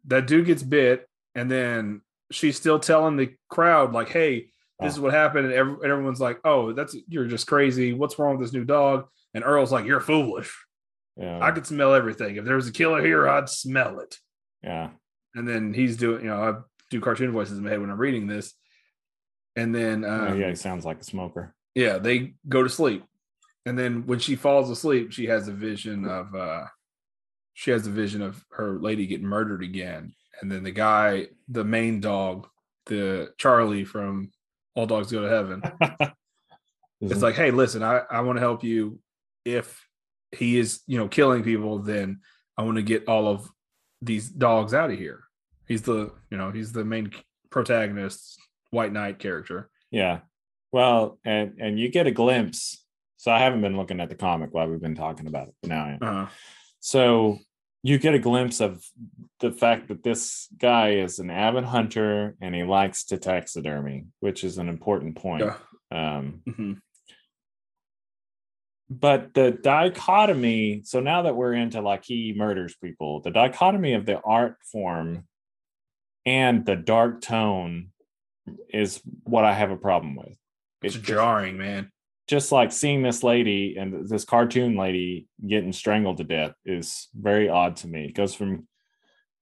That 0.05 0.27
dude 0.27 0.45
gets 0.47 0.63
bit, 0.63 1.07
and 1.33 1.49
then 1.49 2.01
she's 2.31 2.57
still 2.57 2.79
telling 2.79 3.17
the 3.17 3.33
crowd, 3.49 3.93
like, 3.93 4.09
hey, 4.09 4.49
this 4.79 4.93
is 4.93 4.99
what 4.99 5.13
happened. 5.13 5.45
And, 5.45 5.53
every, 5.53 5.73
and 5.73 5.85
everyone's 5.85 6.19
like, 6.19 6.39
oh, 6.43 6.73
that's 6.73 6.95
you're 7.07 7.27
just 7.27 7.47
crazy. 7.47 7.93
What's 7.93 8.19
wrong 8.19 8.37
with 8.37 8.45
this 8.47 8.53
new 8.53 8.65
dog? 8.65 9.07
And 9.33 9.43
Earl's 9.43 9.71
like, 9.71 9.85
you're 9.85 10.01
foolish. 10.01 10.53
Yeah, 11.17 11.39
I 11.41 11.51
could 11.51 11.65
smell 11.65 11.93
everything. 11.93 12.35
If 12.35 12.43
there 12.45 12.55
was 12.57 12.67
a 12.67 12.73
killer 12.73 13.01
here, 13.03 13.27
I'd 13.27 13.47
smell 13.49 13.99
it. 13.99 14.17
yeah, 14.63 14.89
And 15.33 15.47
then 15.47 15.73
he's 15.73 15.95
doing, 15.95 16.23
you 16.23 16.29
know, 16.29 16.41
I 16.43 16.53
do 16.91 16.99
cartoon 16.99 17.31
voices 17.31 17.57
in 17.57 17.63
my 17.63 17.69
head 17.69 17.79
when 17.79 17.89
I'm 17.89 17.97
reading 17.97 18.27
this. 18.27 18.53
And 19.55 19.73
then, 19.73 20.01
yeah, 20.01 20.27
um, 20.27 20.39
yeah. 20.41 20.49
He 20.49 20.55
sounds 20.55 20.83
like 20.83 20.99
a 20.99 21.03
smoker. 21.05 21.53
yeah, 21.73 21.97
they 21.99 22.33
go 22.49 22.63
to 22.63 22.69
sleep. 22.69 23.05
And 23.65 23.79
then 23.79 24.05
when 24.05 24.19
she 24.19 24.35
falls 24.35 24.69
asleep, 24.69 25.13
she 25.13 25.27
has 25.27 25.47
a 25.47 25.53
vision 25.53 26.05
of, 26.05 26.35
uh, 26.35 26.65
she 27.53 27.71
has 27.71 27.87
a 27.87 27.91
vision 27.91 28.21
of 28.21 28.43
her 28.51 28.77
lady 28.77 29.07
getting 29.07 29.25
murdered 29.25 29.63
again. 29.63 30.13
And 30.41 30.51
then 30.51 30.63
the 30.63 30.71
guy, 30.71 31.27
the 31.47 31.63
main 31.63 31.99
dog, 32.01 32.47
the 32.85 33.33
Charlie 33.37 33.85
from 33.85 34.31
All 34.75 34.85
Dogs 34.85 35.11
Go 35.11 35.21
to 35.21 35.29
Heaven, 35.29 35.61
it's 37.01 37.21
like, 37.21 37.35
hey, 37.35 37.51
listen, 37.51 37.83
I, 37.83 38.01
I 38.09 38.21
want 38.21 38.37
to 38.37 38.41
help 38.41 38.63
you. 38.63 38.99
If 39.43 39.85
he 40.31 40.57
is, 40.57 40.81
you 40.87 40.97
know, 40.97 41.07
killing 41.07 41.43
people, 41.43 41.79
then 41.79 42.21
I 42.57 42.63
want 42.63 42.77
to 42.77 42.83
get 42.83 43.07
all 43.07 43.27
of 43.27 43.49
these 44.01 44.29
dogs 44.29 44.73
out 44.73 44.91
of 44.91 44.97
here. 44.97 45.23
He's 45.67 45.83
the, 45.83 46.11
you 46.29 46.37
know, 46.37 46.51
he's 46.51 46.71
the 46.71 46.83
main 46.85 47.11
protagonist, 47.49 48.39
White 48.71 48.91
Knight 48.91 49.19
character. 49.19 49.69
Yeah. 49.91 50.19
Well, 50.71 51.19
and 51.23 51.53
and 51.59 51.79
you 51.79 51.89
get 51.89 52.07
a 52.07 52.11
glimpse. 52.11 52.83
So 53.17 53.31
I 53.31 53.39
haven't 53.39 53.61
been 53.61 53.77
looking 53.77 53.99
at 54.01 54.09
the 54.09 54.15
comic 54.15 54.53
while 54.53 54.67
we've 54.67 54.81
been 54.81 54.95
talking 54.95 55.27
about 55.27 55.47
it. 55.47 55.55
But 55.61 55.69
now 55.69 55.85
I 55.85 55.89
am. 55.89 55.99
Uh, 56.01 56.27
So 56.79 57.39
you 57.87 57.99
get 57.99 58.15
a 58.15 58.19
glimpse 58.19 58.61
of 58.61 58.83
the 59.41 59.51
fact 59.51 59.89
that 59.89 60.01
this 60.01 60.47
guy 60.57 60.89
is 61.05 61.19
an 61.19 61.29
avid 61.29 61.63
hunter 61.65 62.35
and 62.41 62.55
he 62.55 62.63
likes 62.63 63.03
to 63.05 63.17
taxidermy, 63.17 64.05
which 64.21 64.43
is 64.43 64.57
an 64.57 64.69
important 64.69 65.15
point. 65.15 65.43
yeah. 65.43 65.57
Um, 65.91 66.41
mhm. 66.49 66.77
but 68.89 69.33
the 69.35 69.51
dichotomy 69.51 70.81
so 70.83 70.99
now 70.99 71.21
that 71.23 71.35
we're 71.35 71.53
into 71.53 71.79
like 71.81 72.03
he 72.03 72.33
murders 72.35 72.75
people 72.83 73.21
the 73.21 73.29
dichotomy 73.31 73.93
of 73.93 74.05
the 74.07 74.19
art 74.21 74.57
form 74.71 75.27
and 76.25 76.65
the 76.65 76.75
dark 76.75 77.21
tone 77.21 77.89
is 78.73 78.99
what 79.23 79.45
i 79.45 79.53
have 79.53 79.69
a 79.71 79.77
problem 79.77 80.15
with 80.15 80.35
It's 80.81 80.95
just, 80.95 81.05
jarring, 81.05 81.57
man. 81.57 81.91
Just 82.27 82.51
like 82.51 82.71
seeing 82.71 83.03
this 83.03 83.23
lady 83.23 83.77
and 83.77 84.07
this 84.07 84.25
cartoon 84.25 84.75
lady 84.75 85.27
getting 85.47 85.73
strangled 85.73 86.17
to 86.17 86.23
death 86.23 86.53
is 86.65 87.07
very 87.13 87.49
odd 87.49 87.75
to 87.75 87.87
me 87.87 88.05
it 88.05 88.15
goes 88.15 88.33
from 88.33 88.67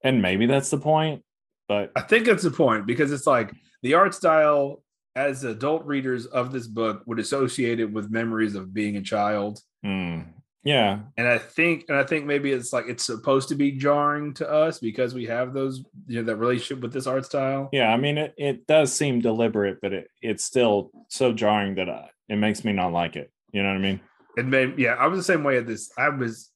and 0.04 0.22
maybe 0.22 0.46
that's 0.46 0.70
the 0.70 0.78
point 0.78 1.24
but 1.68 1.92
I 1.96 2.02
think 2.02 2.26
that's 2.26 2.44
the 2.44 2.52
point 2.52 2.86
because 2.86 3.12
it's 3.12 3.28
like 3.28 3.52
the 3.82 3.94
art 3.94 4.14
style 4.14 4.84
as 5.16 5.44
adult 5.44 5.86
readers 5.86 6.26
of 6.26 6.52
this 6.52 6.68
book 6.68 7.04
would 7.06 7.20
associate 7.20 7.80
it 7.80 7.92
with 7.92 8.12
memories 8.12 8.56
of 8.56 8.74
being 8.74 8.98
a 8.98 9.02
child. 9.02 9.60
mm, 9.86 10.26
yeah 10.64 11.00
And 11.18 11.28
I 11.28 11.38
think 11.38 11.86
and 11.90 11.98
I 11.98 12.04
think 12.04 12.26
maybe 12.26 12.52
it's 12.52 12.72
like 12.74 12.86
it's 12.88 13.04
supposed 13.04 13.50
to 13.50 13.56
be 13.56 13.72
jarring 13.74 14.34
to 14.36 14.50
us 14.50 14.80
because 14.80 15.14
we 15.14 15.26
have 15.26 15.54
those, 15.54 15.84
you 16.08 16.18
know, 16.20 16.24
that 16.26 16.38
relationship 16.38 16.82
with 16.82 16.94
this 16.94 17.08
art 17.08 17.26
style. 17.26 17.70
yeah 17.72 17.90
i 17.94 17.98
mean 17.98 18.18
it, 18.18 18.34
it 18.38 18.66
does 18.68 18.94
seem 18.94 19.20
deliberate 19.22 19.80
but 19.82 19.94
it, 19.94 20.08
it's 20.22 20.44
still 20.46 20.92
so 21.10 21.34
jarring 21.34 21.76
that 21.76 21.90
I, 21.90 22.10
it 22.30 22.38
makes 22.38 22.64
me 22.64 22.72
not 22.74 22.92
like 22.94 23.16
it 23.16 23.32
you 23.52 23.62
know 23.62 23.70
what 23.70 23.76
i 23.76 23.82
mean 23.90 24.00
It 24.38 24.46
made 24.46 24.80
yeah, 24.80 24.96
I 24.96 25.08
was 25.08 25.20
the 25.20 25.24
same 25.34 25.44
way 25.44 25.58
at 25.58 25.68
this. 25.68 25.92
I 25.98 26.10
was 26.10 26.50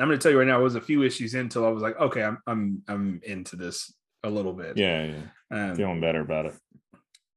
I'm 0.00 0.08
gonna 0.08 0.18
tell 0.18 0.32
you 0.32 0.38
right 0.38 0.46
now, 0.48 0.58
I 0.58 0.62
was 0.62 0.74
a 0.74 0.80
few 0.80 1.02
issues 1.02 1.34
until 1.34 1.64
I 1.66 1.68
was 1.68 1.82
like, 1.82 1.96
okay, 2.00 2.22
I'm 2.22 2.38
I'm 2.46 2.82
I'm 2.88 3.20
into 3.24 3.56
this 3.56 3.92
a 4.24 4.30
little 4.30 4.52
bit. 4.54 4.76
yeah 4.76 5.04
yeah 5.12 5.70
Um, 5.70 5.76
feeling 5.76 6.00
better 6.00 6.20
about 6.22 6.46
it 6.46 6.54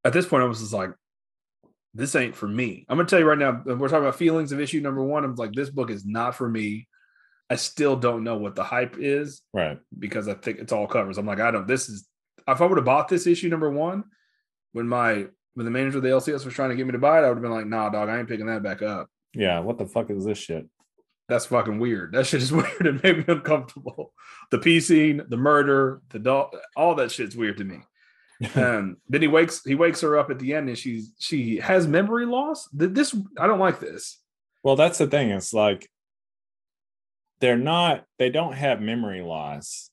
at 0.06 0.14
this 0.14 0.26
point, 0.28 0.44
I 0.44 0.48
was 0.48 0.60
just 0.60 0.72
like, 0.74 0.92
this 1.96 2.16
ain't 2.16 2.36
for 2.36 2.48
me. 2.48 2.86
I'm 2.90 2.98
gonna 2.98 3.08
tell 3.08 3.20
you 3.20 3.26
right 3.26 3.38
now, 3.38 3.64
we're 3.66 3.88
talking 3.88 4.04
about 4.04 4.18
feelings 4.18 4.52
of 4.52 4.60
issue 4.60 4.82
number 4.82 5.04
one. 5.04 5.24
I'm 5.24 5.36
like, 5.36 5.54
this 5.54 5.70
book 5.70 5.90
is 5.90 6.06
not 6.06 6.36
for 6.36 6.48
me. 6.48 6.88
I 7.50 7.56
still 7.56 7.96
don't 7.96 8.24
know 8.24 8.38
what 8.38 8.56
the 8.56 8.64
hype 8.64 8.98
is 9.00 9.42
right 9.54 9.80
because 9.98 10.28
I 10.28 10.34
think 10.34 10.60
it's 10.60 10.74
all 10.74 10.88
covers. 10.88 11.18
I'm 11.18 11.26
like, 11.26 11.40
I 11.40 11.52
don't. 11.52 11.68
This 11.68 11.90
is 11.90 12.08
if 12.48 12.62
I 12.62 12.66
would 12.66 12.78
have 12.78 12.86
bought 12.86 13.08
this 13.08 13.26
issue 13.28 13.50
number 13.50 13.72
one 13.72 14.04
when 14.74 14.88
my 14.88 15.28
when 15.54 15.66
the 15.66 15.72
manager 15.72 15.98
of 15.98 16.04
the 16.04 16.10
LCS 16.10 16.44
was 16.44 16.54
trying 16.54 16.70
to 16.72 16.76
get 16.76 16.86
me 16.86 16.92
to 16.92 17.00
buy 17.00 17.20
it, 17.20 17.24
I 17.24 17.30
would 17.30 17.38
have 17.38 17.42
been 17.42 17.52
like, 17.52 17.66
nah, 17.66 17.90
dog, 17.90 18.10
I 18.10 18.20
ain't 18.20 18.28
picking 18.28 18.48
that 18.48 18.62
back 18.62 18.82
up. 18.82 19.10
yeah 19.34 19.60
what 19.60 19.78
the 19.78 19.88
fuck 19.88 20.10
is 20.10 20.26
this 20.26 20.38
shit 20.38 20.68
That's 21.30 21.46
fucking 21.46 21.80
weird. 21.80 22.12
That 22.12 22.28
shit 22.28 22.42
is 22.42 22.52
weird 22.62 22.86
and 22.88 23.02
made 23.02 23.20
me 23.20 23.26
uncomfortable. 23.28 24.12
The 24.52 24.60
P 24.60 24.80
scene, 24.82 25.22
the 25.30 25.38
murder, 25.38 26.02
the 26.10 26.20
dog, 26.20 26.56
all 26.76 26.96
that 26.96 27.12
shit's 27.12 27.36
weird 27.38 27.58
to 27.58 27.64
me. 27.64 27.80
um, 28.56 28.98
then 29.08 29.22
he 29.22 29.28
wakes 29.28 29.64
he 29.64 29.76
wakes 29.76 30.02
her 30.02 30.18
up 30.18 30.30
at 30.30 30.40
the 30.40 30.54
end 30.54 30.68
and 30.70 30.78
she's 30.78 31.14
she 31.20 31.58
has 31.58 31.88
memory 31.88 32.26
loss. 32.26 32.68
Th- 32.78 32.92
This 32.92 33.16
I 33.40 33.48
don't 33.48 33.60
like 33.60 33.80
this. 33.80 34.20
well 34.64 34.76
that's 34.76 34.98
the 34.98 35.08
thing 35.08 35.30
it's 35.30 35.54
like 35.54 35.90
they're 37.40 37.58
not 37.58 38.06
they 38.20 38.30
don't 38.30 38.54
have 38.54 38.82
memory 38.82 39.22
loss 39.22 39.90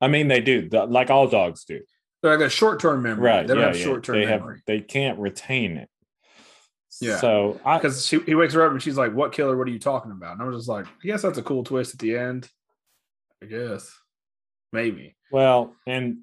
i 0.00 0.08
mean 0.08 0.28
they 0.28 0.40
do 0.40 0.68
the- 0.68 0.86
like 0.86 1.10
all 1.10 1.28
dogs 1.28 1.64
do 1.64 1.80
They're 2.22 2.36
like 2.36 2.46
a 2.46 2.50
short 2.50 2.80
term 2.80 3.02
memory. 3.02 3.24
right 3.30 3.46
They 3.46 3.54
don't 3.54 3.62
yeah, 3.62 3.68
have 3.68 3.78
yeah. 3.78 3.84
short 3.84 4.04
term 4.04 4.16
they 4.16 4.26
have 4.26 4.40
memory. 4.40 4.62
they 4.66 4.80
can't 4.80 5.18
retain 5.18 5.76
it 5.76 5.88
Yeah. 7.00 7.18
so 7.18 7.60
i 7.64 7.76
Because 7.78 8.08
he 8.08 8.34
wakes 8.34 8.54
her 8.54 8.64
up 8.66 8.72
and 8.72 8.82
she's 8.82 8.96
like, 8.96 9.14
"What 9.14 9.32
killer? 9.32 9.56
What 9.56 9.68
are 9.68 9.70
you 9.70 9.78
talking 9.78 10.12
about?" 10.12 10.32
And 10.32 10.42
I 10.42 10.44
was 10.46 10.56
just 10.56 10.68
like, 10.68 10.86
"I 10.86 11.06
guess 11.06 11.22
that's 11.22 11.38
a 11.38 11.42
cool 11.42 11.62
twist 11.62 11.92
at 11.94 12.00
the 12.00 12.16
end. 12.16 12.48
I 13.42 13.46
guess, 13.46 13.92
maybe." 14.72 15.14
Well, 15.30 15.74
and 15.86 16.18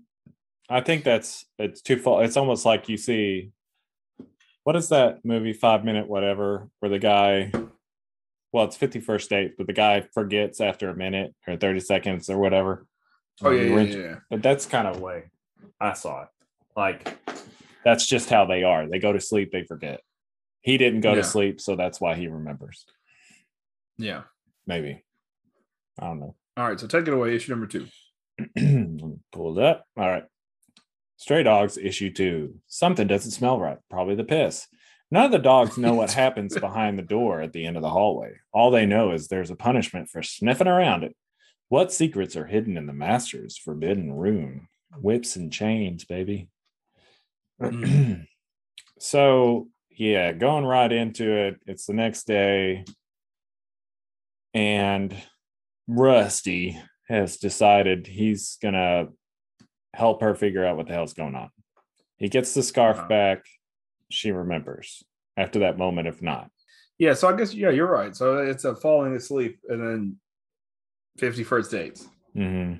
I 0.69 0.81
think 0.81 1.03
that's 1.03 1.45
it's 1.59 1.81
twofold. 1.81 2.23
It's 2.23 2.37
almost 2.37 2.65
like 2.65 2.89
you 2.89 2.97
see 2.97 3.51
what 4.63 4.75
is 4.75 4.89
that 4.89 5.23
movie, 5.25 5.53
five 5.53 5.83
minute 5.83 6.07
whatever, 6.07 6.69
where 6.79 6.89
the 6.89 6.99
guy 6.99 7.51
well, 8.51 8.65
it's 8.65 8.77
51st 8.77 9.29
date, 9.29 9.53
but 9.57 9.65
the 9.65 9.73
guy 9.73 10.05
forgets 10.13 10.61
after 10.61 10.89
a 10.89 10.95
minute 10.95 11.33
or 11.47 11.57
30 11.57 11.79
seconds 11.79 12.29
or 12.29 12.37
whatever. 12.37 12.85
Oh 13.41 13.49
yeah, 13.49 13.63
yeah, 13.63 13.81
yeah, 13.81 13.97
yeah. 13.97 14.15
But 14.29 14.43
that's 14.43 14.67
kind 14.67 14.87
of 14.87 14.97
the 14.97 15.01
way 15.01 15.23
I 15.81 15.93
saw 15.93 16.23
it. 16.23 16.27
Like 16.77 17.17
that's 17.83 18.05
just 18.05 18.29
how 18.29 18.45
they 18.45 18.63
are. 18.63 18.87
They 18.87 18.99
go 18.99 19.11
to 19.11 19.19
sleep, 19.19 19.51
they 19.51 19.63
forget. 19.63 20.01
He 20.61 20.77
didn't 20.77 21.01
go 21.01 21.09
Yeah. 21.09 21.15
to 21.15 21.23
sleep, 21.23 21.59
so 21.59 21.75
that's 21.75 21.99
why 21.99 22.15
he 22.15 22.27
remembers. 22.27 22.85
yeah. 23.97 24.21
Maybe. 24.65 25.03
I 25.99 26.05
don't 26.07 26.21
know. 26.21 26.35
All 26.55 26.69
right, 26.69 26.79
so 26.79 26.87
take 26.87 27.05
it 27.07 27.13
away. 27.13 27.35
Issue 27.35 27.51
number 27.51 27.67
two. 27.67 27.85
Pull 29.33 29.59
it 29.59 29.63
up. 29.65 29.85
All 29.97 30.07
right. 30.09 30.23
Stray 31.23 31.41
Dogs 31.41 31.77
issue 31.77 32.11
two. 32.11 32.55
Something 32.67 33.07
doesn't 33.07 33.31
smell 33.31 33.57
right. 33.57 33.77
Probably 33.89 34.13
the 34.13 34.25
piss. 34.25 34.67
None 35.09 35.23
of 35.23 35.31
the 35.31 35.39
dogs 35.39 35.77
know 35.77 35.93
what 35.93 36.11
happens 36.23 36.53
behind 36.59 36.99
the 36.99 37.03
door 37.03 37.39
at 37.39 37.53
the 37.53 37.65
end 37.65 37.77
of 37.77 37.81
the 37.81 37.89
hallway. 37.89 38.33
All 38.51 38.71
they 38.71 38.85
know 38.85 39.13
is 39.13 39.29
there's 39.29 39.49
a 39.49 39.55
punishment 39.55 40.09
for 40.09 40.21
sniffing 40.21 40.67
around 40.67 41.05
it. 41.05 41.15
What 41.69 41.93
secrets 41.93 42.35
are 42.35 42.45
hidden 42.45 42.75
in 42.75 42.87
the 42.87 42.93
master's 42.93 43.57
forbidden 43.57 44.11
room? 44.11 44.67
Whips 44.97 45.37
and 45.37 45.49
chains, 45.49 46.03
baby. 46.03 46.49
so, 48.99 49.69
yeah, 49.91 50.33
going 50.33 50.65
right 50.65 50.91
into 50.91 51.31
it. 51.31 51.55
It's 51.65 51.85
the 51.85 51.93
next 51.93 52.27
day. 52.27 52.83
And 54.53 55.15
Rusty 55.87 56.77
has 57.07 57.37
decided 57.37 58.07
he's 58.07 58.57
going 58.61 58.73
to 58.73 59.07
help 59.93 60.21
her 60.21 60.35
figure 60.35 60.65
out 60.65 60.77
what 60.77 60.87
the 60.87 60.93
hell's 60.93 61.13
going 61.13 61.35
on. 61.35 61.49
He 62.17 62.29
gets 62.29 62.53
the 62.53 62.63
scarf 62.63 62.97
Uh-huh. 62.99 63.07
back. 63.07 63.45
She 64.09 64.31
remembers 64.31 65.03
after 65.37 65.59
that 65.59 65.77
moment, 65.77 66.07
if 66.07 66.21
not. 66.21 66.49
Yeah, 66.99 67.13
so 67.13 67.27
I 67.27 67.35
guess 67.35 67.53
yeah, 67.53 67.69
you're 67.71 67.89
right. 67.89 68.15
So 68.15 68.37
it's 68.37 68.65
a 68.65 68.75
falling 68.75 69.15
asleep 69.15 69.59
and 69.67 69.81
then 69.81 70.17
fifty 71.17 71.43
first 71.43 71.71
dates. 71.71 72.07
hmm 72.33 72.75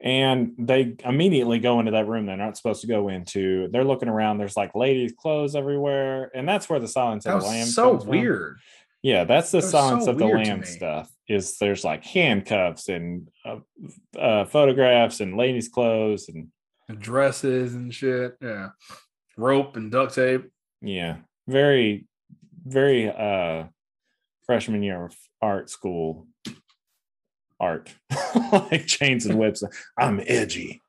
And 0.00 0.52
they 0.58 0.94
immediately 1.04 1.58
go 1.58 1.80
into 1.80 1.92
that 1.92 2.06
room 2.06 2.26
they're 2.26 2.36
not 2.36 2.56
supposed 2.56 2.82
to 2.82 2.86
go 2.86 3.08
into. 3.08 3.68
They're 3.72 3.84
looking 3.84 4.08
around. 4.08 4.38
There's 4.38 4.56
like 4.56 4.74
ladies' 4.74 5.14
clothes 5.18 5.56
everywhere, 5.56 6.30
and 6.34 6.46
that's 6.48 6.68
where 6.68 6.78
the 6.80 6.86
silence 6.88 7.24
That 7.24 7.36
of 7.36 7.42
the 7.42 7.48
lamb. 7.48 7.66
so 7.66 7.90
comes 7.92 8.02
from. 8.04 8.10
weird. 8.10 8.58
Yeah, 9.02 9.24
that's 9.24 9.50
the 9.50 9.60
That 9.60 9.66
silence 9.68 10.04
so 10.04 10.10
of 10.12 10.18
the 10.18 10.26
weird 10.26 10.38
lamb 10.46 10.64
stuff. 10.64 11.10
Is 11.28 11.58
there's 11.58 11.84
like 11.84 12.04
handcuffs 12.04 12.88
and 12.88 13.28
uh, 13.44 13.58
uh, 14.18 14.44
photographs 14.46 15.20
and 15.20 15.36
ladies' 15.36 15.68
clothes 15.68 16.28
and 16.28 16.48
And 16.88 16.98
dresses 16.98 17.74
and 17.74 17.92
shit. 17.92 18.36
Yeah. 18.40 18.70
Rope 19.36 19.76
and 19.76 19.92
duct 19.92 20.14
tape. 20.14 20.50
Yeah. 20.80 21.18
Very, 21.46 22.06
very 22.66 23.10
uh 23.10 23.64
freshman 24.46 24.82
year 24.82 25.04
of 25.04 25.16
art 25.42 25.68
school 25.68 26.26
art. 27.60 27.94
like 28.52 28.86
chains 28.86 29.26
and 29.26 29.38
whips. 29.38 29.62
I'm 29.98 30.20
edgy. 30.26 30.80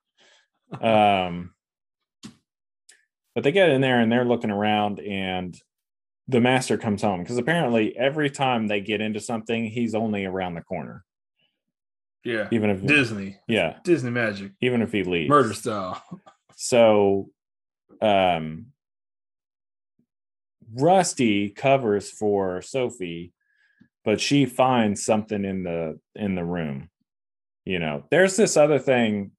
Um 0.82 1.52
but 3.36 3.44
they 3.44 3.52
get 3.52 3.70
in 3.70 3.82
there 3.82 3.99
and 3.99 4.11
they're 4.11 4.26
looking 4.26 4.52
around 4.52 4.99
and 4.99 5.60
the 6.30 6.39
master 6.39 6.77
comes 6.77 7.01
home 7.01 7.23
because 7.23 7.38
apparently 7.38 7.97
every 7.97 8.30
time 8.30 8.68
they 8.68 8.81
get 8.81 9.01
into 9.01 9.19
something, 9.19 9.65
he's 9.65 9.95
only 9.95 10.26
around 10.26 10.53
the 10.53 10.61
corner. 10.61 11.03
Yeah. 12.23 12.47
Even 12.51 12.69
if 12.69 12.85
Disney. 12.85 13.38
yeah, 13.47 13.77
Disney 13.84 14.11
magic. 14.11 14.51
even 14.61 14.84
if 14.84 14.91
he 14.91 15.03
leaves. 15.03 15.30
Murder 15.30 15.53
style. 15.53 16.01
So 16.56 17.30
um 18.01 18.68
Rusty 20.76 21.49
covers 21.49 22.11
for 22.11 22.61
Sophie, 22.61 23.34
but 24.06 24.22
she 24.22 24.45
finds 24.45 25.03
something 25.03 25.43
in 25.43 25.64
the 25.64 25.99
in 26.15 26.35
the 26.35 26.45
room. 26.45 26.89
You 27.65 27.80
know, 27.80 28.03
there's 28.11 28.35
this 28.35 28.56
other 28.56 28.77
thing. 28.77 29.31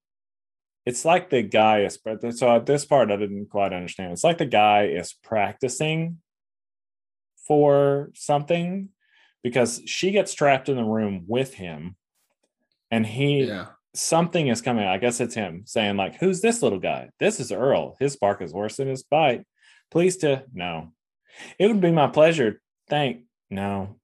It's 0.86 1.04
like 1.04 1.30
the 1.30 1.42
guy 1.42 1.82
is 1.82 1.98
but 1.98 2.34
so 2.34 2.56
at 2.56 2.66
this 2.66 2.84
part 2.84 3.12
I 3.12 3.16
didn't 3.16 3.50
quite 3.50 3.72
understand. 3.72 4.12
It's 4.12 4.24
like 4.24 4.38
the 4.38 4.46
guy 4.46 4.86
is 4.86 5.12
practicing 5.12 6.18
for 7.50 8.12
something 8.14 8.90
because 9.42 9.82
she 9.84 10.12
gets 10.12 10.34
trapped 10.34 10.68
in 10.68 10.76
the 10.76 10.84
room 10.84 11.24
with 11.26 11.52
him 11.52 11.96
and 12.92 13.04
he 13.04 13.42
Yeah. 13.42 13.66
something 13.92 14.46
is 14.46 14.62
coming. 14.62 14.86
I 14.86 14.98
guess 14.98 15.18
it's 15.18 15.34
him 15.34 15.64
saying, 15.66 15.96
like, 15.96 16.14
who's 16.14 16.40
this 16.40 16.62
little 16.62 16.78
guy? 16.78 17.10
This 17.18 17.40
is 17.40 17.50
Earl. 17.50 17.96
His 17.98 18.14
bark 18.14 18.40
is 18.40 18.52
worse 18.52 18.76
than 18.76 18.86
his 18.86 19.02
bite. 19.02 19.44
Please 19.90 20.16
to 20.18 20.44
no. 20.54 20.92
It 21.58 21.66
would 21.66 21.80
be 21.80 21.90
my 21.90 22.06
pleasure. 22.06 22.62
Thank 22.88 23.22
no. 23.50 23.96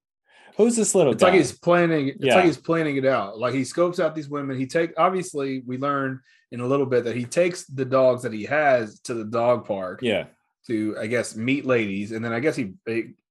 Who's 0.57 0.75
this 0.75 0.93
little 0.93 1.13
It's 1.13 1.23
guy? 1.23 1.29
like 1.29 1.37
he's 1.37 1.53
planning. 1.57 2.09
It's 2.09 2.17
Yeah. 2.19 2.35
like 2.35 2.43
he's 2.45 2.57
planning 2.57 2.97
it 2.97 3.05
out. 3.05 3.39
Like 3.39 3.53
he 3.53 3.63
scopes 3.63 3.97
out 4.01 4.13
these 4.13 4.27
women. 4.27 4.57
He 4.57 4.67
take 4.67 4.91
obviously 4.97 5.61
we 5.65 5.77
learn 5.77 6.19
in 6.51 6.59
a 6.59 6.67
little 6.67 6.85
bit 6.85 7.05
that 7.05 7.15
he 7.15 7.23
takes 7.23 7.63
the 7.67 7.85
dogs 7.85 8.23
that 8.23 8.33
he 8.33 8.43
has 8.43 8.99
to 9.03 9.13
the 9.13 9.23
dog 9.23 9.65
park 9.65 10.01
yeah. 10.01 10.25
to 10.65 10.97
I 10.99 11.07
guess 11.07 11.33
meet 11.37 11.65
ladies, 11.65 12.11
and 12.11 12.25
then 12.25 12.33
I 12.33 12.41
guess 12.41 12.57
he 12.57 12.73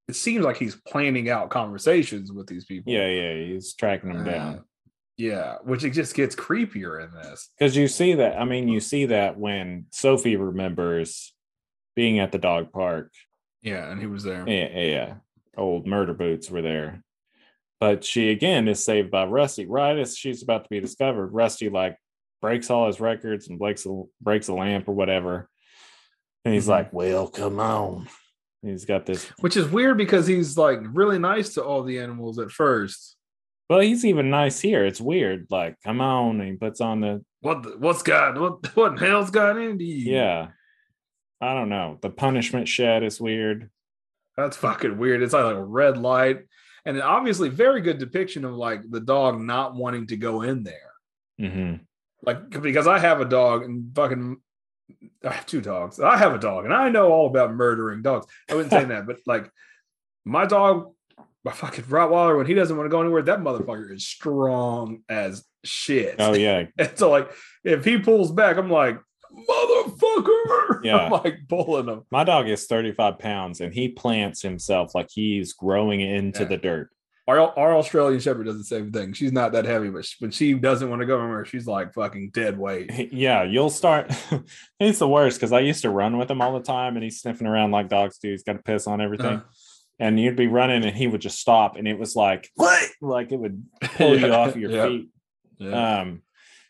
it, 0.09 0.15
seems 0.17 0.45
like 0.45 0.57
he's 0.57 0.77
planning 0.77 1.29
out 1.31 1.51
conversations 1.51 2.33
with 2.33 2.47
these 2.47 2.65
people. 2.65 2.93
Yeah, 2.93 3.07
yeah. 3.09 3.35
He's 3.53 3.75
tracking 3.75 4.11
them 4.13 4.23
Uh, 4.23 4.25
down. 4.31 4.65
Yeah, 5.19 5.57
which 5.65 5.83
it 5.85 5.91
just 5.91 6.15
gets 6.15 6.37
creepier 6.37 7.03
in 7.03 7.11
this. 7.15 7.49
Because 7.59 7.75
you 7.77 7.89
see 7.89 8.15
that, 8.15 8.39
I 8.39 8.45
mean, 8.45 8.69
you 8.69 8.81
see 8.81 9.07
that 9.07 9.39
when 9.39 9.87
Sophie 9.91 10.37
remembers 10.37 11.33
being 11.95 12.19
at 12.19 12.33
the 12.33 12.39
dog 12.39 12.71
park. 12.73 13.11
Yeah, 13.63 13.91
and 13.91 13.99
he 13.99 14.07
was 14.07 14.23
there. 14.25 14.45
Yeah, 14.47 14.79
yeah. 14.79 15.15
Old 15.57 15.87
murder 15.87 16.13
boots 16.13 16.51
were 16.51 16.61
there. 16.63 17.03
But 17.81 18.05
she 18.05 18.31
again 18.31 18.69
is 18.69 18.85
saved 18.85 19.11
by 19.11 19.25
Rusty. 19.25 19.65
Right 19.67 19.99
as 19.99 20.17
she's 20.17 20.43
about 20.43 20.65
to 20.65 20.71
be 20.71 20.81
discovered, 20.81 21.29
Rusty 21.29 21.69
like 21.71 21.97
breaks 22.43 22.69
all 22.71 22.87
his 22.87 23.01
records 23.01 23.49
and 23.49 23.59
breaks 23.59 23.87
a, 23.87 24.03
breaks 24.21 24.49
a 24.49 24.55
lamp 24.55 24.87
or 24.89 24.93
whatever. 24.95 25.49
And 26.45 26.53
he's 26.55 26.67
Mhm. 26.67 26.71
like, 26.71 26.93
Well, 26.93 27.27
come 27.29 27.59
on. 27.59 28.09
He's 28.67 28.85
got 28.85 29.07
this. 29.07 29.25
Which 29.41 29.57
is 29.57 29.69
weird 29.69 29.97
because 29.97 30.27
he's 30.27 30.59
like 30.59 30.81
really 30.93 31.19
nice 31.19 31.55
to 31.55 31.65
all 31.65 31.83
the 31.83 31.99
animals 31.99 32.39
at 32.39 32.51
first. 32.51 33.17
Well, 33.69 33.81
he's 33.81 34.05
even 34.05 34.31
nice 34.31 34.61
here. 34.61 34.85
It's 34.85 35.01
weird. 35.01 35.47
Like, 35.51 35.77
come 35.85 36.01
on. 36.01 36.41
And 36.41 36.51
he 36.51 36.57
puts 36.57 36.81
on 36.81 37.01
the 37.01 37.25
What 37.41 37.63
the, 37.63 37.71
what's 37.79 38.03
got 38.03 38.39
what 38.39 38.77
what 38.77 38.93
in 38.93 38.99
hell's 38.99 39.31
got 39.31 39.57
into 39.59 39.85
you? 39.85 40.13
yeah. 40.13 40.49
I 41.41 41.53
don't 41.53 41.69
know. 41.69 41.99
The 42.01 42.11
punishment 42.11 42.67
shed 42.67 43.03
is 43.03 43.21
weird. 43.21 43.71
That's 44.37 44.57
fucking 44.57 44.97
weird. 44.97 45.23
It's 45.23 45.33
like, 45.35 45.55
a 45.55 45.63
red 45.63 45.99
light. 45.99 46.41
And 46.85 47.01
obviously 47.03 47.49
very 47.49 47.81
good 47.81 47.99
depiction 47.99 48.45
of 48.45 48.55
like 48.55 48.81
the 48.89 49.01
dog 49.01 49.41
not 49.41 49.75
wanting 49.75 50.07
to 50.09 50.17
go 50.17 50.43
in 50.43 50.63
there. 50.63 50.93
hmm 51.39 51.75
Like 52.23 52.51
because 52.63 52.87
I 52.87 52.99
have 52.99 53.21
a 53.21 53.25
dog 53.25 53.65
and 53.65 53.95
fucking 53.95 54.37
I 55.27 55.33
have 55.33 55.47
two 55.47 55.61
dogs. 55.61 55.99
I 56.01 56.17
have 56.17 56.35
a 56.35 56.39
dog 56.39 56.65
and 56.65 56.73
I 56.75 56.89
know 56.89 57.11
all 57.11 57.27
about 57.27 57.53
murdering 57.55 58.03
dogs. 58.03 58.27
I 58.51 58.55
wouldn't 58.55 58.71
say 58.73 58.85
that, 58.93 59.07
but 59.07 59.19
like 59.27 59.51
my 60.25 60.47
dog, 60.47 60.93
my 61.45 61.53
fucking 61.53 61.85
Rottweiler, 61.85 62.37
when 62.37 62.47
he 62.47 62.55
doesn't 62.55 62.77
want 62.77 62.87
to 62.87 62.91
go 62.91 63.01
anywhere, 63.01 63.23
that 63.23 63.41
motherfucker 63.41 63.93
is 63.93 64.07
strong 64.07 65.03
as 65.09 65.45
shit. 65.65 66.17
Oh 66.19 66.35
yeah. 66.35 66.65
And 66.79 66.93
so 66.97 67.11
like 67.11 67.31
if 67.65 67.85
he 67.85 67.99
pulls 67.99 68.33
back, 68.33 68.57
I'm 68.57 68.71
like, 68.71 68.99
motherfucker. 69.33 70.33
Yeah. 70.85 70.99
I'm 70.99 71.11
like 71.11 71.39
pulling 71.49 71.89
him. 71.89 72.03
My 72.13 72.23
dog 72.23 72.49
is 72.49 72.67
35 72.67 73.19
pounds 73.19 73.61
and 73.61 73.73
he 73.75 73.89
plants 73.89 74.41
himself 74.43 74.95
like 74.95 75.09
he's 75.11 75.53
growing 75.53 76.01
into 76.01 76.43
Yeah. 76.43 76.49
the 76.49 76.57
dirt. 76.59 76.91
Our, 77.29 77.39
our 77.59 77.75
Australian 77.77 78.21
Shepherd 78.21 78.45
does 78.47 78.57
the 78.59 78.63
same 78.65 78.93
thing. 78.93 79.13
She's 79.13 79.33
not 79.33 79.51
that 79.53 79.65
heavy, 79.65 79.91
but 79.91 80.05
she- 80.05 80.17
when 80.21 80.31
she 80.31 80.55
doesn't 80.55 80.89
want 80.89 81.01
to 81.01 81.07
go 81.07 81.19
anywhere, 81.21 81.45
she's 81.45 81.67
like 81.67 81.93
fucking 81.93 82.31
dead 82.33 82.57
weight. 82.57 82.91
Yeah, 83.13 83.43
you'll 83.43 83.71
start. 83.71 84.13
he's 84.79 84.99
the 85.01 85.09
worst 85.09 85.39
because 85.39 85.53
I 85.53 85.61
used 85.61 85.83
to 85.83 85.91
run 85.91 86.19
with 86.19 86.31
him 86.31 86.41
all 86.41 86.53
the 86.55 86.65
time 86.65 86.95
and 86.97 87.03
he's 87.03 87.21
sniffing 87.21 87.47
around 87.49 87.73
like 87.73 87.89
dogs 87.89 88.19
do. 88.19 88.31
He's 88.31 88.45
got 88.45 88.53
to 88.55 88.63
piss 88.63 88.87
on 88.87 89.01
everything. 89.01 89.39
Uh, 89.39 89.43
And 89.99 90.21
you'd 90.21 90.37
be 90.37 90.47
running 90.47 90.85
and 90.85 90.97
he 90.97 91.07
would 91.09 91.21
just 91.21 91.41
stop 91.41 91.77
and 91.77 91.89
it 91.89 91.99
was 91.99 92.15
like, 92.15 92.49
what? 92.55 92.89
Like 93.01 93.33
it 93.33 93.39
would 93.41 93.65
pull 93.81 94.17
you 94.19 94.27
Yeah, 94.29 94.37
off 94.37 94.55
your 94.57 94.71
yeah, 94.71 94.87
feet. 94.87 95.09
yeah. 95.59 96.01
Um, 96.01 96.23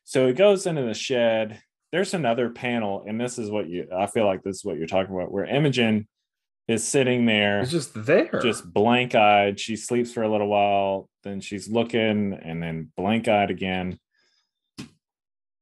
so 0.05 0.27
he 0.29 0.33
goes 0.33 0.67
into 0.67 0.83
the 0.83 0.95
shed. 0.95 1.61
There's 1.93 2.15
another 2.15 2.51
panel, 2.51 3.05
and 3.07 3.21
this 3.21 3.39
is 3.39 3.51
what 3.51 3.69
you 3.69 3.89
I 3.97 4.07
feel 4.07 4.27
like 4.27 4.43
this 4.43 4.57
is 4.57 4.65
what 4.65 4.77
you're 4.77 4.87
talking 4.89 5.15
about, 5.15 5.31
where 5.33 5.45
Imogen 5.45 6.07
is 6.69 6.87
sitting 6.87 7.27
there 7.27 7.61
it's 7.61 7.71
just 7.71 7.93
there. 7.95 8.41
just 8.43 8.73
blank 8.73 9.15
eyed. 9.15 9.59
She 9.61 9.77
sleeps 9.77 10.13
for 10.13 10.23
a 10.23 10.29
little 10.31 10.49
while, 10.49 11.09
then 11.23 11.41
she's 11.41 11.69
looking, 11.69 12.33
and 12.43 12.63
then 12.63 12.91
blank 12.97 13.29
eyed 13.29 13.51
again. 13.51 13.99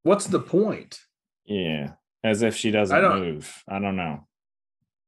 what's 0.03 0.27
the 0.27 0.39
point? 0.39 0.99
Yeah, 1.45 1.93
as 2.23 2.41
if 2.41 2.55
she 2.55 2.71
doesn't 2.71 2.95
I 2.95 3.01
don't- 3.01 3.19
move. 3.19 3.63
I 3.67 3.79
don't 3.79 3.95
know. 3.95 4.27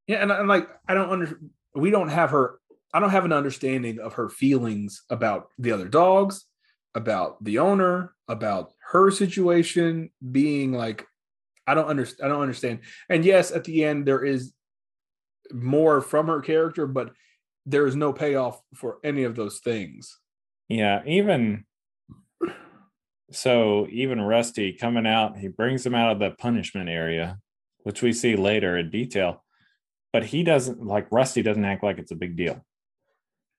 Yeah, 0.08 0.18
and 0.22 0.32
I'm 0.32 0.48
like, 0.48 0.70
I 0.88 0.94
don't 0.94 1.10
under. 1.10 1.40
We 1.76 1.90
don't 1.92 2.10
have 2.10 2.30
her. 2.32 2.60
I 2.94 3.00
don't 3.00 3.10
have 3.10 3.26
an 3.26 3.34
understanding 3.34 4.00
of 4.00 4.14
her 4.14 4.30
feelings 4.30 5.04
about 5.10 5.50
the 5.60 5.72
other 5.74 5.88
dogs, 5.90 6.46
about 6.96 7.44
the 7.44 7.60
owner, 7.60 8.14
about 8.28 8.72
her 8.92 9.12
situation 9.12 10.10
being 10.32 10.72
like. 10.72 11.06
I 11.70 11.74
don't 11.74 11.88
understand. 11.88 12.26
I 12.26 12.34
don't 12.34 12.42
understand. 12.42 12.80
And 13.10 13.26
yes, 13.26 13.52
at 13.52 13.66
the 13.66 13.84
end 13.84 14.06
there 14.06 14.24
is 14.24 14.54
more 15.54 16.02
from 16.02 16.28
her 16.28 16.42
character, 16.42 16.88
but 16.88 17.12
there 17.66 17.86
is 17.86 17.96
no 17.96 18.14
payoff 18.14 18.62
for 18.76 18.98
any 19.04 19.24
of 19.24 19.36
those 19.36 19.60
things. 19.60 20.18
Yeah, 20.70 21.02
even 21.06 21.66
so, 23.32 23.88
even 23.90 24.22
Rusty 24.22 24.74
coming 24.74 25.06
out, 25.06 25.38
he 25.38 25.50
brings 25.50 25.86
him 25.86 25.96
out 25.96 26.12
of 26.14 26.20
the 26.20 26.32
punishment 26.32 26.90
area, 26.90 27.40
which 27.84 28.02
we 28.02 28.14
see 28.14 28.36
later 28.36 28.78
in 28.78 28.90
detail. 28.90 29.44
But 30.14 30.24
he 30.24 30.44
doesn't 30.44 30.86
like 30.86 31.12
Rusty 31.12 31.42
doesn't 31.42 31.66
act 31.66 31.84
like 31.84 32.00
it's 32.00 32.12
a 32.12 32.16
big 32.16 32.38
deal. 32.38 32.64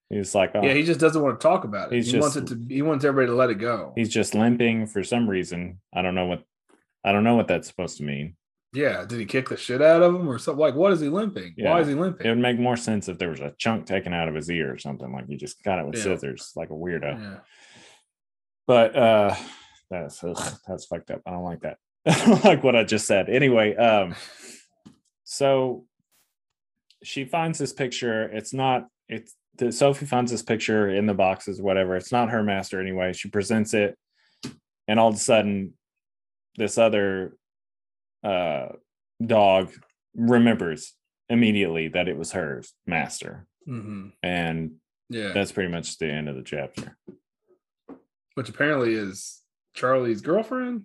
He's 0.09 0.35
like, 0.35 0.53
oh, 0.55 0.63
Yeah, 0.63 0.73
he 0.73 0.83
just 0.85 1.01
doesn't 1.01 1.23
want 1.23 1.39
to 1.39 1.47
talk 1.47 1.65
about 1.65 1.93
it. 1.93 1.97
He's 1.97 2.11
he 2.11 2.19
wants 2.19 2.37
it 2.37 2.47
to. 2.47 2.59
He 2.69 2.81
wants 2.81 3.05
everybody 3.05 3.31
to 3.31 3.37
let 3.37 3.51
it 3.51 3.57
go. 3.57 3.93
he's 3.95 4.09
just 4.09 4.35
limping 4.35 4.87
for 4.87 5.05
some 5.05 5.29
reason. 5.29 5.81
I 5.95 6.01
don't 6.01 6.15
know 6.15 6.25
what 6.25 6.45
I 7.05 7.13
don't 7.13 7.25
know 7.25 7.37
what 7.37 7.49
that's 7.49 7.69
supposed 7.69 7.99
to 7.99 8.05
mean. 8.05 8.37
Yeah, 8.75 9.05
did 9.07 9.19
he 9.19 9.25
kick 9.25 9.49
the 9.49 9.57
shit 9.57 9.81
out 9.81 10.03
of 10.03 10.15
him 10.15 10.29
or 10.29 10.39
something? 10.39 10.61
Like, 10.61 10.75
what 10.75 10.93
is 10.93 11.01
he 11.01 11.09
limping? 11.09 11.55
Why 11.57 11.81
is 11.81 11.89
he 11.89 11.95
limping? 11.95 12.27
It 12.27 12.31
would 12.31 12.39
make 12.39 12.59
more 12.59 12.77
sense 12.77 13.09
if 13.09 13.17
there 13.19 13.31
was 13.31 13.41
a 13.41 13.55
chunk 13.57 13.87
taken 13.87 14.13
out 14.13 14.29
of 14.29 14.35
his 14.35 14.51
ear 14.51 14.73
or 14.73 14.79
something, 14.79 15.11
like 15.11 15.25
you 15.29 15.39
just 15.39 15.63
got 15.63 15.79
it 15.79 15.87
with 15.87 15.97
Yeah. 15.97 16.03
scissors, 16.03 16.53
like 16.55 16.69
a 16.69 16.75
weirdo. 16.75 17.19
Yeah. 17.21 17.39
But 18.67 18.95
uh 18.95 19.35
that's 19.91 20.23
ugh, 20.23 20.37
that's 20.67 20.85
fucked 20.85 21.11
up. 21.11 21.23
I 21.25 21.31
don't 21.31 21.45
like 21.45 21.61
that. 21.63 21.79
I 22.07 22.27
don't 22.27 22.45
like 22.45 22.63
what 22.63 22.77
I 22.77 22.85
just 22.85 23.07
said. 23.07 23.31
Anyway, 23.31 23.75
um 23.77 24.15
so 25.25 25.87
she 27.03 27.25
finds 27.25 27.59
this 27.59 27.73
picture. 27.73 28.25
It's 28.25 28.53
not 28.53 28.87
it's 29.09 29.35
the 29.57 29.73
Sophie 29.73 30.07
finds 30.07 30.31
this 30.31 30.43
picture 30.43 30.89
in 30.91 31.07
the 31.07 31.15
boxes, 31.15 31.61
whatever. 31.63 31.97
It's 31.97 32.13
not 32.13 32.31
her 32.31 32.43
master 32.43 32.81
anyway. 32.81 33.13
She 33.15 33.29
presents 33.31 33.73
it, 33.75 33.97
and 34.87 35.01
all 35.01 35.09
of 35.09 35.15
a 35.15 35.19
sudden, 35.19 35.73
this 36.57 36.79
other 36.79 37.37
uh 38.25 38.69
dog 39.25 39.71
remembers 40.15 40.95
immediately 41.29 41.89
that 41.89 42.09
it 42.09 42.17
was 42.17 42.33
her 42.33 42.63
master. 42.87 43.47
hmm 43.67 44.09
And 44.23 44.77
Yeah. 45.11 45.33
that's 45.33 45.53
pretty 45.53 45.71
much 45.71 45.99
the 45.99 46.07
end 46.11 46.29
of 46.29 46.37
the 46.37 46.43
chapter. 46.43 46.97
Which 48.35 48.49
apparently 48.49 48.95
is 48.95 49.41
Charlie's 49.75 50.21
girlfriend. 50.21 50.85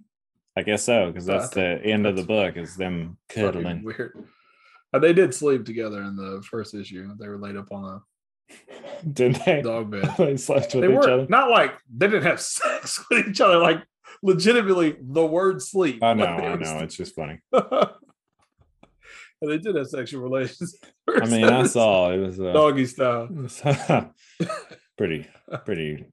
I 0.57 0.61
guess 0.63 0.83
so, 0.83 1.07
because 1.07 1.25
that's 1.25 1.49
the 1.49 1.81
end 1.83 2.05
of 2.05 2.15
the 2.15 2.23
book 2.23 2.57
is 2.57 2.75
them 2.75 3.17
cuddling. 3.29 3.83
Weird. 3.83 4.27
Uh, 4.93 4.99
they 4.99 5.13
did 5.13 5.33
sleep 5.33 5.65
together 5.65 6.01
in 6.03 6.15
the 6.15 6.43
first 6.47 6.75
issue. 6.75 7.09
They 7.19 7.27
were 7.27 7.39
laid 7.39 7.55
up 7.55 7.71
on 7.71 7.83
a 7.85 8.01
Did 9.13 9.35
they? 9.45 9.61
dog 9.63 9.89
bed. 9.89 10.13
they 10.17 10.37
slept 10.37 10.75
with 10.75 10.83
they 10.83 10.89
each 10.91 10.95
were 10.95 11.09
other. 11.09 11.27
not 11.27 11.49
like 11.49 11.73
they 11.95 12.07
didn't 12.07 12.23
have 12.23 12.39
sex 12.59 13.03
with 13.09 13.27
each 13.29 13.41
other. 13.41 13.57
Like 13.57 13.81
legitimately 14.23 14.95
the 14.99 15.25
word 15.25 15.61
sleep. 15.61 16.01
I 16.01 16.13
know, 16.15 16.25
I 16.25 16.55
know. 16.55 16.79
It's 16.79 16.95
just 16.95 17.13
funny. 17.13 17.39
and 17.51 17.91
they 19.41 19.59
did 19.59 19.75
have 19.75 19.87
sexual 19.87 20.23
relations. 20.23 20.75
I 21.07 21.27
mean, 21.27 21.43
I 21.43 21.67
saw 21.67 22.11
it 22.11 22.17
was, 22.17 22.39
uh, 22.39 22.53
doggy 22.53 22.85
style. 22.87 23.29
pretty, 24.97 25.27
pretty, 25.65 26.05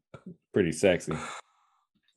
pretty 0.52 0.72
sexy. 0.72 1.14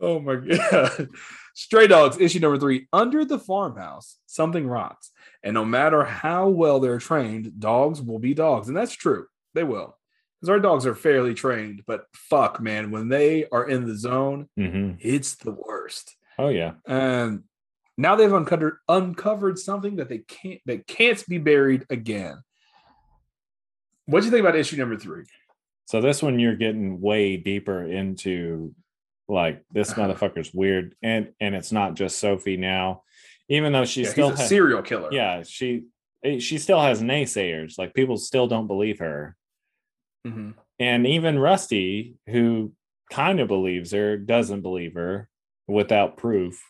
Oh 0.02 0.20
my 0.20 0.36
god. 0.36 1.08
Stray 1.56 1.88
dogs, 1.88 2.20
issue 2.20 2.40
number 2.40 2.58
three. 2.58 2.88
Under 2.92 3.24
the 3.24 3.40
farmhouse, 3.40 4.18
something 4.26 4.68
rots. 4.68 5.12
And 5.44 5.54
no 5.54 5.64
matter 5.64 6.04
how 6.04 6.50
well 6.50 6.80
they're 6.80 6.98
trained, 6.98 7.60
dogs 7.60 8.02
will 8.02 8.20
be 8.20 8.34
dogs. 8.34 8.68
And 8.68 8.76
that's 8.76 8.94
true. 8.94 9.28
They 9.54 9.64
will. 9.64 9.96
Because 10.44 10.50
our 10.50 10.60
dogs 10.60 10.86
are 10.86 10.94
fairly 10.94 11.34
trained, 11.34 11.84
but 11.88 12.04
fuck, 12.14 12.60
man, 12.60 12.92
when 12.92 13.08
they 13.08 13.46
are 13.50 13.64
in 13.70 13.88
the 13.88 13.96
zone, 13.96 14.50
hmm 14.58 14.92
it's 15.00 15.36
the 15.36 15.52
worst. 15.52 16.18
Oh 16.38 16.50
yeah, 16.50 16.74
And 16.86 17.44
now 17.98 18.18
they've 18.18 18.34
uncovered 18.34 18.76
uncovered 18.90 19.58
something 19.58 19.96
that 19.96 20.10
they 20.10 20.18
can't 20.18 20.60
that 20.66 20.86
can't 20.86 21.26
be 21.30 21.38
buried 21.38 21.86
again. 21.90 22.44
What 24.06 24.20
do 24.20 24.26
you 24.26 24.32
think 24.32 24.42
about 24.42 24.58
issue 24.58 24.76
number 24.76 24.98
three? 24.98 25.24
So 25.86 26.02
this 26.02 26.22
one 26.22 26.40
you're 26.40 26.58
getting 26.58 27.00
way 27.00 27.38
deeper 27.38 27.82
into 27.86 28.76
like 29.30 29.64
this 29.72 29.92
Uh-huh. 29.92 30.02
motherfucker's 30.10 30.54
weird 30.54 30.94
and 31.02 31.30
and 31.40 31.56
it's 31.56 31.72
not 31.72 31.94
just 31.96 32.20
Sophie 32.20 32.58
now. 32.58 33.04
Even 33.48 33.72
though 33.72 33.86
she's 33.86 34.08
Yeah, 34.08 34.12
still 34.12 34.30
a 34.34 34.36
has, 34.36 34.50
serial 34.50 34.82
killer. 34.82 35.08
yeah, 35.14 35.44
she 35.44 35.86
eh, 36.22 36.40
she 36.40 36.58
still 36.58 36.82
has 36.82 37.02
naysayers. 37.02 37.78
Like 37.78 37.94
people 37.94 38.18
still 38.18 38.48
don't 38.48 38.68
believe 38.68 39.00
her. 39.00 39.38
Mhm. 40.26 40.56
And 40.80 41.08
even 41.08 41.40
Rusty, 41.40 42.16
who 42.28 42.74
kind 43.12 43.40
of 43.40 43.48
believes 43.48 43.92
her, 43.92 44.18
doesn't 44.18 44.62
believe 44.62 44.94
her 44.96 45.30
without 45.68 46.18
proof. 46.18 46.62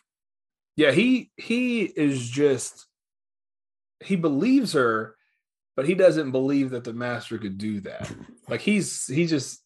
Yeah, 0.76 0.92
he 0.92 1.32
he 1.38 1.84
is 1.84 2.30
just 2.30 2.88
he 4.04 4.16
believes 4.16 4.74
her, 4.74 5.16
but 5.76 5.88
he 5.88 5.96
doesn't 5.96 6.32
believe 6.32 6.72
that 6.72 6.84
the 6.84 6.94
master 6.94 7.38
could 7.38 7.58
do 7.58 7.82
that. 7.82 8.12
Like 8.50 8.60
he's 8.60 9.08
he 9.08 9.26
just 9.26 9.64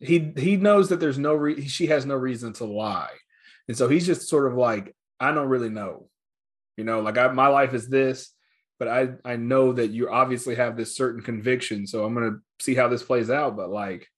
he 0.00 0.32
he 0.38 0.56
knows 0.56 0.88
that 0.88 1.00
there's 1.00 1.18
no 1.18 1.34
re- 1.34 1.68
she 1.68 1.88
has 1.88 2.06
no 2.06 2.14
reason 2.14 2.54
to 2.54 2.64
lie, 2.64 3.12
and 3.68 3.76
so 3.76 3.88
he's 3.88 4.06
just 4.06 4.28
sort 4.28 4.50
of 4.50 4.56
like 4.56 4.96
I 5.20 5.32
don't 5.32 5.48
really 5.48 5.68
know, 5.68 6.08
you 6.78 6.84
know, 6.84 7.00
like 7.00 7.18
I, 7.18 7.28
my 7.28 7.48
life 7.48 7.74
is 7.74 7.88
this, 7.88 8.32
but 8.78 8.88
I 8.88 9.08
I 9.24 9.36
know 9.36 9.72
that 9.72 9.90
you 9.90 10.10
obviously 10.10 10.54
have 10.56 10.76
this 10.76 10.96
certain 10.96 11.22
conviction, 11.22 11.86
so 11.86 12.04
I'm 12.04 12.14
gonna 12.14 12.38
see 12.60 12.74
how 12.74 12.88
this 12.88 13.02
plays 13.02 13.30
out. 13.30 13.56
But 13.56 13.70
like, 13.70 14.08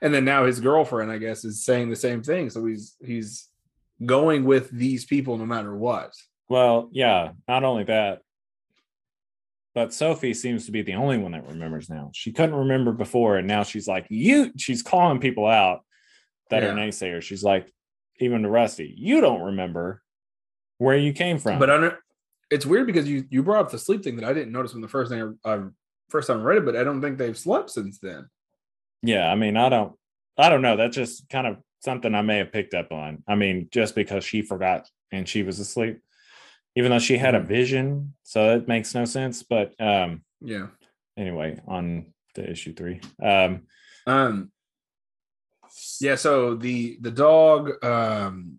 and 0.00 0.12
then 0.12 0.24
now 0.24 0.46
his 0.46 0.60
girlfriend, 0.60 1.10
I 1.10 1.18
guess, 1.18 1.44
is 1.44 1.64
saying 1.64 1.90
the 1.90 1.96
same 1.96 2.22
thing, 2.22 2.50
so 2.50 2.64
he's 2.64 2.96
he's 3.00 3.48
going 4.04 4.44
with 4.44 4.70
these 4.70 5.04
people 5.04 5.36
no 5.36 5.46
matter 5.46 5.76
what. 5.76 6.12
Well, 6.48 6.88
yeah, 6.92 7.32
not 7.46 7.64
only 7.64 7.84
that, 7.84 8.22
but 9.74 9.92
Sophie 9.92 10.34
seems 10.34 10.66
to 10.66 10.72
be 10.72 10.82
the 10.82 10.94
only 10.94 11.18
one 11.18 11.32
that 11.32 11.46
remembers 11.46 11.90
now. 11.90 12.10
She 12.14 12.32
couldn't 12.32 12.54
remember 12.54 12.92
before, 12.92 13.36
and 13.36 13.46
now 13.46 13.62
she's 13.62 13.86
like, 13.86 14.06
you 14.08 14.52
she's 14.56 14.82
calling 14.82 15.20
people 15.20 15.46
out 15.46 15.80
that 16.50 16.64
are 16.64 16.72
naysayers. 16.72 17.22
She's 17.22 17.44
like, 17.44 17.70
even 18.18 18.42
to 18.42 18.48
Rusty, 18.48 18.94
you 18.96 19.20
don't 19.20 19.42
remember 19.42 20.02
where 20.78 20.96
you 20.96 21.12
came 21.12 21.38
from. 21.38 21.58
But 21.58 21.70
under, 21.70 21.98
it's 22.50 22.66
weird 22.66 22.86
because 22.86 23.08
you 23.08 23.24
you 23.30 23.42
brought 23.42 23.64
up 23.66 23.70
the 23.70 23.78
sleep 23.78 24.02
thing 24.02 24.16
that 24.16 24.24
I 24.24 24.32
didn't 24.32 24.52
notice 24.52 24.72
when 24.72 24.82
the 24.82 24.88
first 24.88 25.10
thing 25.10 25.36
I, 25.44 25.54
I 25.54 25.60
first 26.08 26.28
time 26.28 26.40
I 26.40 26.42
read 26.44 26.58
it, 26.58 26.64
but 26.64 26.76
I 26.76 26.84
don't 26.84 27.00
think 27.02 27.18
they've 27.18 27.36
slept 27.36 27.70
since 27.70 27.98
then. 27.98 28.28
yeah, 29.02 29.30
I 29.30 29.34
mean, 29.34 29.56
I 29.56 29.68
don't 29.68 29.94
I 30.36 30.48
don't 30.48 30.62
know. 30.62 30.76
That's 30.76 30.96
just 30.96 31.28
kind 31.28 31.46
of 31.46 31.56
something 31.84 32.14
I 32.14 32.22
may 32.22 32.38
have 32.38 32.52
picked 32.52 32.74
up 32.74 32.90
on. 32.92 33.22
I 33.28 33.34
mean, 33.34 33.68
just 33.70 33.94
because 33.94 34.24
she 34.24 34.42
forgot 34.42 34.88
and 35.12 35.28
she 35.28 35.42
was 35.42 35.58
asleep, 35.60 36.00
even 36.76 36.90
though 36.90 36.98
she 36.98 37.18
had 37.18 37.34
a 37.34 37.40
Mhm. 37.40 37.46
vision, 37.46 38.14
so 38.22 38.56
it 38.56 38.66
makes 38.68 38.94
no 38.94 39.04
sense. 39.04 39.42
But 39.42 39.74
um 39.80 40.24
Yeah. 40.40 40.68
anyway, 41.16 41.60
on 41.66 42.12
to 42.34 42.50
issue 42.50 42.72
three. 42.74 43.00
Um 43.22 43.66
Um. 44.06 44.50
Yeah. 46.00 46.14
So 46.16 46.54
the 46.54 46.96
the 47.00 47.10
dog, 47.10 47.84
um, 47.84 48.58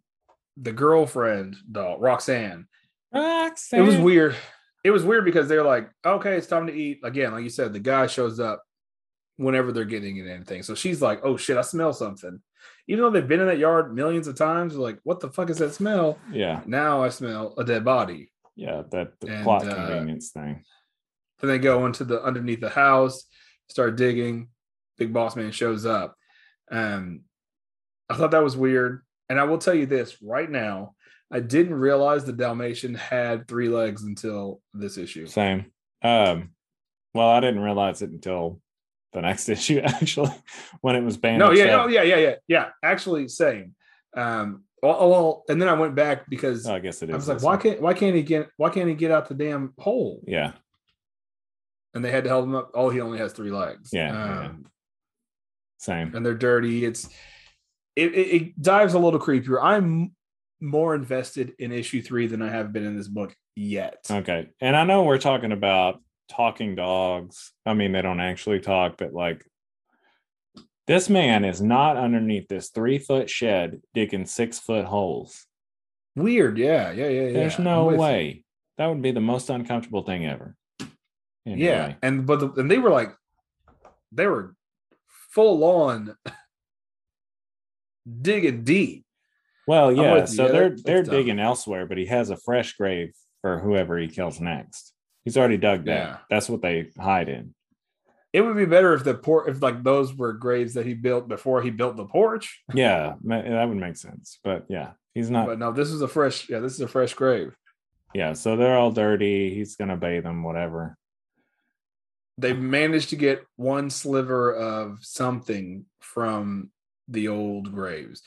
the 0.58 0.72
girlfriend 0.74 1.56
dog, 1.72 2.02
Roxanne. 2.02 2.68
It 3.80 3.82
was 3.82 3.98
weird. 3.98 4.36
It 4.84 4.92
was 4.92 5.04
weird 5.04 5.26
because 5.26 5.48
they're 5.48 5.64
like, 5.64 5.90
okay, 6.06 6.36
it's 6.38 6.48
time 6.48 6.68
to 6.68 6.74
eat. 6.74 7.00
Again, 7.04 7.32
like 7.34 7.44
you 7.44 7.50
said, 7.50 7.74
the 7.74 7.80
guy 7.80 8.08
shows 8.08 8.40
up 8.40 8.64
whenever 9.38 9.72
they're 9.72 9.86
getting 9.86 10.18
in 10.18 10.28
anything. 10.28 10.64
So 10.64 10.76
she's 10.76 11.02
like, 11.02 11.20
oh 11.24 11.36
shit, 11.38 11.58
I 11.58 11.62
smell 11.62 11.94
something. 11.94 12.40
Even 12.88 13.04
though 13.04 13.10
they've 13.10 13.28
been 13.28 13.40
in 13.40 13.48
that 13.48 13.58
yard 13.58 13.94
millions 13.94 14.28
of 14.28 14.36
times, 14.38 14.76
like, 14.76 15.00
what 15.04 15.20
the 15.20 15.30
fuck 15.30 15.50
is 15.50 15.58
that 15.60 15.74
smell? 15.74 16.18
Yeah, 16.32 16.62
Now 16.66 17.04
I 17.04 17.10
smell 17.10 17.54
a 17.58 17.64
dead 17.64 17.86
body. 17.86 18.32
yeah, 18.56 18.84
that 18.92 19.20
the 19.22 19.28
And, 19.28 19.44
plot 19.44 19.68
uh, 19.68 19.74
convenience 19.76 20.30
thing. 20.32 20.64
Then 21.40 21.50
they 21.50 21.60
go 21.60 21.86
into 21.86 22.04
the 22.04 22.22
underneath 22.22 22.60
the 22.60 22.70
house, 22.70 23.26
start 23.70 23.96
digging. 23.96 24.50
Big 24.98 25.14
boss 25.14 25.36
man 25.38 25.52
shows 25.52 25.86
up. 25.86 26.16
Um, 26.70 27.22
I 28.10 28.16
thought 28.16 28.32
that 28.32 28.44
was 28.44 28.58
weird. 28.58 29.06
And 29.30 29.40
I 29.40 29.44
will 29.44 29.58
tell 29.60 29.74
you 29.74 29.86
this 29.86 30.18
right 30.22 30.50
now, 30.50 30.96
I 31.32 31.40
didn't 31.40 31.76
realize 31.76 32.26
the 32.26 32.34
Dalmatian 32.34 32.96
had 32.96 33.48
three 33.48 33.70
legs 33.70 34.04
until 34.04 34.62
this 34.74 34.98
issue. 34.98 35.28
Same. 35.28 35.66
Um, 36.02 36.52
well, 37.14 37.30
I 37.30 37.40
didn't 37.40 37.60
realize 37.62 38.02
it 38.02 38.10
until 38.10 38.62
the 39.14 39.22
next 39.22 39.48
issue, 39.56 39.80
actually, 39.84 40.32
when 40.82 40.96
it 40.96 41.04
was 41.04 41.18
banned. 41.18 41.40
No, 41.40 41.52
yeah, 41.52 41.84
oh, 41.84 41.88
yeah, 41.88 42.04
yeah, 42.04 42.18
yeah, 42.18 42.36
yeah. 42.48 42.70
Actually, 42.84 43.28
same. 43.28 43.76
Um, 44.16 44.64
well, 44.82 45.10
well, 45.10 45.44
and 45.50 45.62
then 45.62 45.68
I 45.70 45.74
went 45.74 45.94
back 45.96 46.30
because 46.30 46.66
Oh, 46.68 46.74
I 46.76 46.80
guess 46.80 47.02
it 47.04 47.10
is. 47.10 47.14
I 47.14 47.18
was 47.18 47.28
like, 47.28 47.44
why 47.44 47.58
can't 47.58 47.82
why 47.82 47.94
can't 47.94 48.16
he 48.16 48.24
get 48.24 48.50
why 48.58 48.70
can't 48.70 48.88
he 48.88 48.96
get 48.96 49.12
out 49.12 49.28
the 49.28 49.36
damn 49.36 49.74
hole? 49.78 50.24
Yeah, 50.26 50.54
And 51.94 52.04
they 52.04 52.12
had 52.12 52.24
to 52.24 52.30
help 52.30 52.46
him 52.46 52.56
up. 52.56 52.72
Oh, 52.74 52.90
he 52.90 53.02
only 53.02 53.18
has 53.20 53.34
three 53.34 53.52
legs. 53.52 53.90
Yeah, 53.92 54.14
yeah. 54.14 54.46
Um, 54.48 54.66
same. 55.80 56.16
and 56.16 56.26
they're 56.26 56.34
dirty. 56.34 56.86
It's 56.86 57.10
it, 57.96 58.14
it, 58.16 58.28
it 58.42 58.62
dives 58.62 58.94
a 58.94 59.00
little 59.00 59.20
creepier. 59.20 59.60
I'm 59.62 60.12
more 60.62 60.96
invested 60.96 61.54
in 61.60 61.72
issue 61.72 62.02
three 62.02 62.28
than 62.28 62.42
I 62.42 62.50
have 62.50 62.74
been 62.74 62.86
in 62.86 62.98
this 62.98 63.08
book 63.08 63.36
yet. 63.56 64.06
Okay. 64.10 64.50
And 64.62 64.76
I 64.76 64.84
know 64.84 65.04
we're 65.04 65.18
talking 65.18 65.52
about 65.52 66.02
talking 66.30 66.76
dogs. 66.76 67.54
I 67.66 67.74
mean, 67.74 67.92
they 67.92 68.02
don't 68.02 68.20
actually 68.20 68.60
talk, 68.60 68.98
but 68.98 69.14
like 69.14 69.46
this 70.88 71.10
man 71.10 71.46
is 71.46 71.62
not 71.62 71.98
underneath 71.98 72.48
this 72.48 72.70
three 72.70 72.98
foot 72.98 73.30
shed 73.30 73.82
digging 73.94 74.26
six 74.26 74.60
foot 74.60 74.86
holes. 74.86 75.46
Weird, 76.16 76.58
yeah, 76.58 76.92
yeah, 76.92 77.08
yeah, 77.08 77.28
yeah. 77.28 77.34
There's 77.34 77.60
no 77.60 77.86
with 77.86 77.96
you. 77.96 78.02
way. 78.02 78.46
That 78.78 78.88
would 78.88 79.02
be 79.02 79.12
the 79.12 79.22
most 79.22 79.50
uncomfortable 79.50 80.04
thing 80.04 80.26
ever. 80.26 80.56
Yeah, 81.46 81.96
and 82.02 82.26
but 82.26 82.40
the, 82.40 82.52
and 82.60 82.70
they 82.70 82.78
were 82.78 82.90
like, 82.90 83.12
they 84.12 84.28
were 84.28 84.56
full 85.32 85.64
on 85.64 86.16
digging 88.22 88.64
deep. 88.64 89.06
Well, 89.70 89.92
yeah. 89.92 90.26
So 90.26 90.48
Yeah, 90.48 90.52
they're 90.52 90.76
they're 90.84 91.04
tough. 91.04 91.12
digging 91.12 91.38
elsewhere, 91.40 91.86
but 91.86 92.00
he 92.00 92.08
has 92.08 92.32
a 92.32 92.38
fresh 92.38 92.74
grave 92.74 93.14
for 93.42 93.60
whoever 93.60 94.00
he 94.00 94.08
kills 94.08 94.42
next. 94.42 94.94
He's 95.24 95.38
already 95.38 95.58
dug 95.58 95.86
that. 95.86 95.92
Yeah. 96.08 96.18
That's 96.28 96.50
what 96.50 96.64
they 96.64 96.90
hide 97.00 97.30
in. 97.30 97.54
It 98.34 98.42
would 98.42 98.58
be 98.58 98.66
better 98.66 98.96
if 98.96 99.04
the 99.04 99.14
port 99.14 99.48
if 99.48 99.62
like 99.62 99.84
those 99.84 100.12
were 100.16 100.34
graves 100.34 100.74
that 100.74 100.88
he 100.88 100.96
built 100.96 101.28
before 101.28 101.62
he 101.62 101.70
built 101.70 101.98
the 101.98 102.06
porch. 102.06 102.64
Yeah, 102.74 103.14
that 103.26 103.68
would 103.70 103.78
make 103.78 103.96
sense. 103.96 104.40
But 104.44 104.66
yeah, 104.70 104.94
he's 105.14 105.30
not. 105.30 105.46
But 105.46 105.60
no, 105.60 105.72
this 105.72 105.92
is 105.92 106.02
a 106.02 106.08
fresh. 106.08 106.50
Yeah, 106.50 106.62
this 106.62 106.74
is 106.74 106.82
a 106.82 106.88
fresh 106.88 107.14
grave. 107.14 107.56
yeah, 108.16 108.34
so 108.34 108.56
they're 108.56 108.76
all 108.76 108.92
dirty. 108.92 109.54
He's 109.54 109.76
gonna 109.76 109.98
bathe 109.98 110.24
them, 110.24 110.42
whatever. 110.42 110.98
They've 112.40 112.58
managed 112.58 113.10
to 113.10 113.18
get 113.18 113.46
one 113.56 113.92
sliver 113.92 114.52
of 114.52 114.98
something 115.02 115.86
from 116.00 116.72
the 117.08 117.28
old 117.28 117.72
graves. 117.72 118.24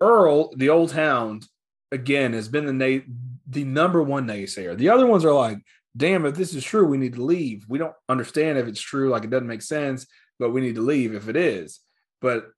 Earl, 0.00 0.54
the 0.56 0.68
old 0.68 0.92
hound, 0.92 1.46
again 1.92 2.32
has 2.32 2.48
been 2.48 2.66
the 2.66 2.72
na- 2.72 3.14
the 3.48 3.64
number 3.64 4.02
one 4.02 4.26
naysayer. 4.26 4.76
The 4.76 4.88
other 4.88 5.06
ones 5.06 5.24
are 5.24 5.32
like, 5.32 5.58
"Damn, 5.96 6.26
if 6.26 6.34
this 6.34 6.54
is 6.54 6.64
true, 6.64 6.86
we 6.86 6.98
need 6.98 7.14
to 7.14 7.22
leave. 7.22 7.64
We 7.68 7.78
don't 7.78 7.94
understand 8.08 8.58
if 8.58 8.66
it's 8.66 8.80
true, 8.80 9.08
like 9.10 9.24
it 9.24 9.30
doesn't 9.30 9.46
make 9.46 9.62
sense, 9.62 10.06
but 10.38 10.50
we 10.50 10.60
need 10.60 10.74
to 10.74 10.80
leave 10.80 11.14
if 11.14 11.28
it 11.28 11.36
is." 11.36 11.80
But 12.20 12.50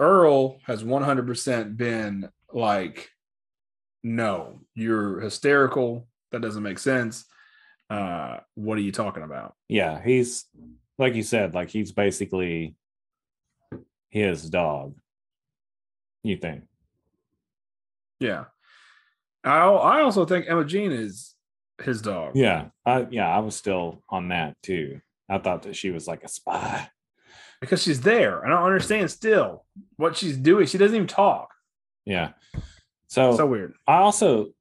Earl 0.00 0.58
has 0.64 0.82
100% 0.82 1.76
been 1.76 2.30
like, 2.52 3.10
"No, 4.02 4.62
you're 4.74 5.20
hysterical. 5.20 6.08
That 6.30 6.42
doesn't 6.42 6.62
make 6.62 6.78
sense. 6.78 7.26
Uh, 7.90 8.38
what 8.54 8.78
are 8.78 8.82
you 8.82 8.92
talking 8.92 9.22
about?" 9.22 9.54
Yeah, 9.68 10.02
he's 10.02 10.46
like 10.98 11.14
you 11.14 11.22
said, 11.22 11.54
like 11.54 11.70
he's 11.70 11.92
basically 11.92 12.74
his 14.10 14.48
dog. 14.48 14.98
You 16.22 16.36
think? 16.36 16.64
Yeah. 18.22 18.44
I 19.44 19.64
I 19.64 20.00
also 20.02 20.24
think 20.24 20.46
Imogene 20.46 20.92
is 20.92 21.34
his 21.82 22.00
dog. 22.00 22.36
Yeah, 22.36 22.66
I 22.86 23.06
yeah, 23.10 23.28
I 23.28 23.40
was 23.40 23.56
still 23.56 24.02
on 24.08 24.28
that 24.28 24.56
too. 24.62 25.00
I 25.28 25.38
thought 25.38 25.62
that 25.62 25.76
she 25.76 25.90
was 25.90 26.06
like 26.06 26.22
a 26.24 26.28
spy. 26.28 26.88
Because 27.60 27.82
she's 27.82 28.00
there. 28.00 28.44
I 28.44 28.48
don't 28.48 28.64
understand 28.64 29.10
still 29.10 29.64
what 29.96 30.16
she's 30.16 30.36
doing. 30.36 30.66
She 30.66 30.78
doesn't 30.78 30.96
even 30.96 31.06
talk. 31.06 31.50
Yeah. 32.04 32.30
So, 33.06 33.36
So 33.36 33.46
weird. 33.46 33.74
I 33.86 33.98
also 33.98 34.52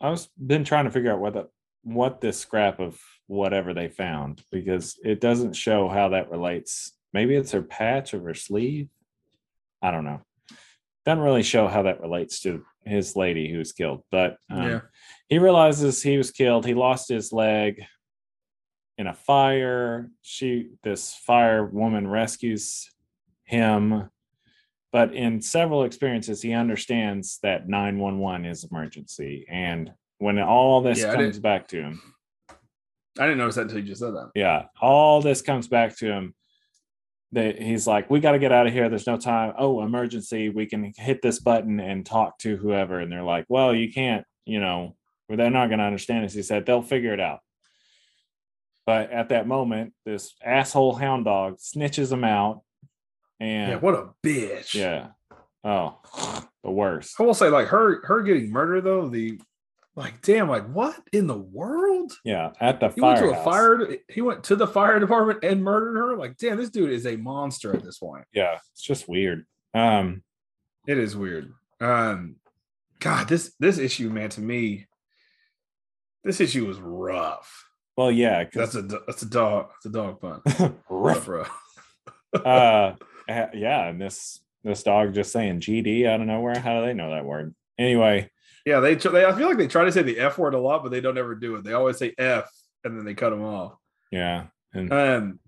I 0.00 0.10
was 0.10 0.28
been 0.38 0.64
trying 0.64 0.84
to 0.84 0.90
figure 0.90 1.12
out 1.12 1.20
what 1.20 1.34
the 1.34 1.48
what 1.82 2.20
this 2.20 2.38
scrap 2.38 2.80
of 2.80 2.98
whatever 3.26 3.74
they 3.74 3.88
found 3.88 4.42
because 4.50 4.98
it 5.04 5.20
doesn't 5.20 5.54
show 5.54 5.88
how 5.88 6.10
that 6.10 6.30
relates. 6.30 6.92
Maybe 7.12 7.34
it's 7.36 7.52
her 7.52 7.62
patch 7.62 8.14
of 8.14 8.22
her 8.24 8.34
sleeve. 8.34 8.88
I 9.82 9.90
don't 9.90 10.04
know. 10.04 10.20
Doesn't 11.06 11.22
really 11.22 11.44
show 11.44 11.68
how 11.68 11.82
that 11.82 12.00
relates 12.00 12.40
to 12.40 12.64
his 12.84 13.14
lady 13.14 13.48
who 13.50 13.58
was 13.58 13.72
killed, 13.72 14.02
but 14.10 14.38
um, 14.50 14.62
Yeah. 14.70 14.80
he 15.28 15.38
realizes 15.38 16.02
he 16.02 16.18
was 16.18 16.32
killed. 16.32 16.66
He 16.66 16.74
lost 16.74 17.08
his 17.08 17.32
leg 17.32 17.80
in 18.98 19.06
a 19.06 19.14
fire. 19.14 20.10
She, 20.22 20.70
this 20.82 21.14
fire 21.14 21.64
woman, 21.64 22.08
rescues 22.08 22.90
him. 23.44 24.10
But 24.92 25.14
in 25.14 25.40
several 25.40 25.84
experiences, 25.84 26.42
he 26.42 26.52
understands 26.52 27.38
that 27.44 27.68
911 27.68 28.44
is 28.46 28.64
emergency. 28.64 29.46
And 29.48 29.92
when 30.18 30.40
all 30.40 30.80
this 30.80 31.00
Yeah, 31.02 31.14
comes 31.14 31.38
back 31.38 31.68
to 31.68 31.82
him, 31.82 32.02
I 33.18 33.22
didn't 33.26 33.38
notice 33.38 33.54
that 33.56 33.62
until 33.62 33.78
you 33.78 33.84
just 33.86 34.00
said 34.00 34.12
that. 34.14 34.30
yeah, 34.34 34.64
all 34.80 35.22
this 35.22 35.40
comes 35.40 35.68
back 35.68 35.96
to 35.98 36.06
him. 36.06 36.34
That 37.32 37.60
he's 37.60 37.86
like, 37.86 38.08
we 38.08 38.20
got 38.20 38.32
to 38.32 38.38
get 38.38 38.52
out 38.52 38.66
of 38.66 38.72
here. 38.72 38.88
There's 38.88 39.06
no 39.06 39.16
time. 39.16 39.52
Oh, 39.58 39.82
emergency. 39.82 40.48
We 40.48 40.66
can 40.66 40.92
hit 40.96 41.22
this 41.22 41.40
button 41.40 41.80
and 41.80 42.06
talk 42.06 42.38
to 42.38 42.56
whoever. 42.56 43.00
And 43.00 43.10
they're 43.10 43.22
like, 43.24 43.46
well, 43.48 43.74
you 43.74 43.92
can't, 43.92 44.24
you 44.44 44.60
know, 44.60 44.94
they're 45.28 45.50
not 45.50 45.66
going 45.68 45.80
to 45.80 45.84
understand 45.84 46.24
this. 46.24 46.34
He 46.34 46.42
said, 46.42 46.64
they'll 46.66 46.82
figure 46.82 47.12
it 47.12 47.20
out. 47.20 47.40
But 48.86 49.10
at 49.10 49.30
that 49.30 49.48
moment, 49.48 49.92
this 50.04 50.34
asshole 50.44 50.94
hound 50.94 51.24
dog 51.24 51.58
snitches 51.58 52.12
him 52.12 52.22
out. 52.22 52.62
And 53.40 53.72
Yeah, 53.72 53.78
what 53.78 53.94
a 53.94 54.10
bitch. 54.24 54.74
yeah. 54.74 55.08
Oh, 55.64 55.98
the 56.62 56.70
worst. 56.70 57.16
I 57.18 57.24
will 57.24 57.34
say, 57.34 57.48
like 57.48 57.66
her 57.66 58.06
her 58.06 58.22
getting 58.22 58.52
murdered 58.52 58.84
though, 58.84 59.08
the 59.08 59.40
like, 59.96 60.20
damn, 60.22 60.48
like 60.48 60.66
what 60.70 60.96
in 61.12 61.26
the 61.26 61.36
world? 61.38 62.12
Yeah. 62.24 62.52
At 62.60 62.80
the 62.80 62.90
He 62.90 63.00
went 63.00 63.18
to 63.18 63.30
a 63.30 63.44
fire. 63.44 63.96
He 64.08 64.20
went 64.20 64.44
to 64.44 64.56
the 64.56 64.66
fire 64.66 65.00
department 65.00 65.42
and 65.42 65.64
murdered 65.64 65.96
her. 65.98 66.16
Like, 66.16 66.36
damn, 66.36 66.58
this 66.58 66.70
dude 66.70 66.90
is 66.92 67.06
a 67.06 67.16
monster 67.16 67.74
at 67.74 67.82
this 67.82 67.98
point. 67.98 68.24
Yeah. 68.32 68.58
It's 68.72 68.82
just 68.82 69.08
weird. 69.08 69.46
Um, 69.74 70.22
It 70.86 70.98
is 70.98 71.16
weird. 71.16 71.52
Um, 71.80 72.36
God, 73.00 73.28
this 73.28 73.54
this 73.58 73.78
issue, 73.78 74.08
man, 74.10 74.30
to 74.30 74.40
me, 74.40 74.86
this 76.24 76.40
issue 76.40 76.66
was 76.66 76.78
rough. 76.78 77.64
well, 77.96 78.10
yeah. 78.10 78.44
That's 78.52 78.74
a 78.74 78.82
that's 78.82 79.22
a 79.22 79.26
dog. 79.28 79.70
That's 79.70 79.86
a 79.86 79.90
dog 79.90 80.20
pun. 80.20 80.76
rough, 80.88 81.26
rough. 81.28 81.62
uh 82.34 82.92
uh, 83.28 83.46
yeah 83.54 83.88
and 83.88 84.00
this 84.00 84.40
this 84.62 84.82
dog 84.82 85.14
just 85.14 85.32
saying 85.32 85.60
gd 85.60 86.06
out 86.06 86.20
of 86.20 86.26
nowhere 86.26 86.58
how 86.58 86.80
do 86.80 86.86
they 86.86 86.92
know 86.92 87.10
that 87.10 87.24
word 87.24 87.54
anyway 87.78 88.28
Yeah, 88.66 88.80
they, 88.80 88.96
they 88.96 89.24
I 89.24 89.32
feel 89.32 89.46
like 89.48 89.56
they 89.58 89.68
try 89.68 89.84
to 89.84 89.92
say 89.92 90.02
the 90.02 90.18
f 90.18 90.36
word 90.36 90.52
a 90.54 90.58
lot, 90.58 90.82
but 90.82 90.90
they 90.90 91.00
don't 91.00 91.16
ever 91.16 91.34
do 91.34 91.54
it. 91.54 91.64
They 91.64 91.72
always 91.72 91.96
say 91.96 92.12
f, 92.18 92.50
and 92.84 92.98
then 92.98 93.04
they 93.06 93.14
cut 93.14 93.30
them 93.30 93.42
off. 93.42 93.74
yeah 94.10 94.46
and 94.74 94.92
Um, 94.92 95.40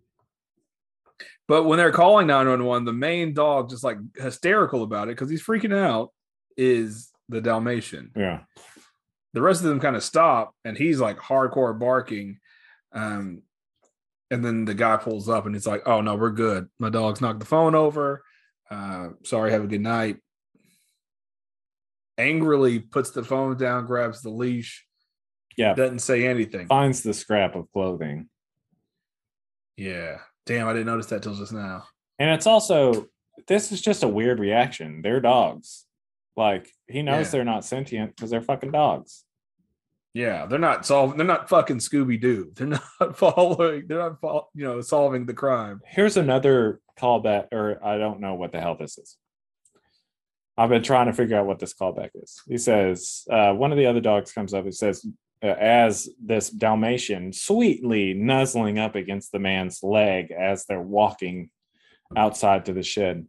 but 1.49 1.65
when 1.65 1.79
they're 1.79 1.93
calling 1.93 2.27
911, 2.29 2.85
the 2.85 2.93
main 2.93 3.35
dog 3.35 3.71
just 3.71 3.83
like 3.83 3.99
hysterical 4.17 4.83
about 4.83 5.09
it 5.09 5.17
because 5.17 5.29
he's 5.31 5.43
freaking 5.43 5.75
out 5.75 6.13
is 6.57 7.11
the 7.29 7.41
Dalmatian. 7.41 8.13
yeah 8.15 8.41
The 9.35 9.43
rest 9.43 9.63
of 9.63 9.69
them 9.69 9.81
kind 9.81 9.97
of 9.97 10.03
stop 10.05 10.55
and 10.65 10.77
he's 10.77 11.01
like 11.01 11.19
hardcore 11.19 11.79
barking. 11.79 12.39
Um, 12.93 13.43
and 14.31 14.45
then 14.45 14.65
the 14.67 14.75
guy 14.75 14.97
pulls 14.99 15.29
up 15.29 15.47
and 15.47 15.55
he's 15.55 15.67
like, 15.67 15.83
Oh 15.87 16.01
no, 16.03 16.15
we're 16.17 16.31
good. 16.31 16.69
My 16.79 16.91
dog's 16.91 17.21
knocked 17.21 17.41
the 17.41 17.47
phone 17.47 17.75
over. 17.75 18.23
Uh, 18.71 19.11
sorry, 19.25 19.51
have 19.53 19.65
a 19.65 19.69
good 19.69 19.81
night. 19.81 20.19
Angrily 22.19 22.81
puts 22.81 23.11
the 23.13 23.23
phone 23.23 23.57
down, 23.57 23.87
grabs 23.87 24.21
the 24.23 24.31
leash, 24.31 24.85
yeah 25.57 25.75
doesn't 25.75 26.01
say 26.01 26.27
anything. 26.27 26.67
finds 26.67 27.03
the 27.03 27.15
scrap 27.15 27.55
of 27.57 27.71
clothing 27.73 28.29
Yeah. 29.77 30.19
Damn, 30.47 30.67
I 30.69 30.73
didn't 30.73 30.87
notice 30.87 31.07
that 31.07 31.23
till 31.23 31.35
just 31.35 31.53
now. 31.53 31.85
and 32.19 32.31
it's 32.31 32.47
also 32.47 33.07
this 33.47 33.71
is 33.71 33.81
just 33.81 34.03
a 34.03 34.09
weird 34.09 34.41
reaction 34.41 35.01
they're 35.03 35.21
dogs 35.21 35.85
like 36.37 36.69
he 36.89 37.03
knows 37.03 37.27
Yeah. 37.27 37.31
they're 37.31 37.45
not 37.45 37.65
sentient 37.65 38.17
because 38.17 38.31
they're 38.31 38.41
fucking 38.43 38.73
dogs 38.73 39.25
Yeah, 40.15 40.47
they're 40.47 40.59
not 40.59 40.85
solving. 40.87 41.17
They're 41.19 41.27
not 41.27 41.49
fucking 41.49 41.79
Scooby 41.79 42.21
Doo. 42.21 42.51
They're 42.57 42.67
not 42.67 43.17
following. 43.17 43.87
They're 43.87 43.99
not, 43.99 44.21
fol- 44.21 44.51
you 44.55 44.65
know, 44.65 44.81
solving 44.81 45.27
the 45.27 45.35
crime. 45.35 45.81
here's 45.87 46.17
another 46.17 46.81
callback 46.99 47.47
or 47.53 47.79
i 47.85 47.97
don't 47.97 48.19
know 48.19 48.35
what 48.35 48.51
the 48.51 48.61
hell 48.61 48.75
this 48.77 48.99
is 48.99 49.17
i've 50.59 50.69
been 50.69 50.83
trying 50.83 51.07
to 51.07 51.13
figure 51.13 51.39
out 51.39 51.47
what 51.47 51.59
this 51.59 51.73
callback 51.73 52.11
is. 52.15 52.43
He 52.47 52.59
says 52.59 53.25
uh, 53.31 53.53
one 53.55 53.73
of 53.73 53.79
the 53.79 53.87
other 53.87 54.01
dogs 54.01 54.33
comes 54.33 54.53
up 54.53 54.65
he 54.65 54.73
says 54.73 55.07
uh, 55.43 55.47
as 55.47 56.09
this 56.23 56.51
dalmatian 56.51 57.33
sweetly 57.33 58.13
nuzzling 58.13 58.79
up 58.79 58.95
against 58.97 59.31
the 59.33 59.39
man's 59.39 59.83
leg 59.83 60.31
as 60.33 60.65
they're 60.67 60.83
walking 60.83 61.49
outside 62.17 62.65
to 62.67 62.73
the 62.73 62.83
shed. 62.83 63.27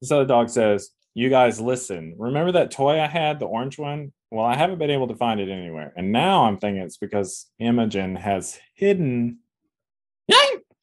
This 0.00 0.10
other 0.10 0.26
dog 0.26 0.50
says 0.50 0.90
you 1.14 1.28
guys 1.30 1.60
listen. 1.60 2.14
Remember 2.18 2.52
that 2.52 2.70
toy 2.70 3.00
i 3.00 3.06
had 3.06 3.38
the 3.38 3.46
orange 3.46 3.78
one? 3.78 4.12
Well 4.30 4.44
i 4.44 4.56
haven't 4.56 4.78
been 4.80 4.90
able 4.90 5.08
to 5.08 5.14
find 5.16 5.38
it 5.40 5.48
anywhere. 5.48 5.92
And 5.96 6.10
now 6.10 6.44
i'm 6.46 6.58
thinking 6.58 6.82
it's 6.82 6.96
because 6.98 7.46
imogen 7.58 8.16
has 8.16 8.58
hidden 8.74 9.38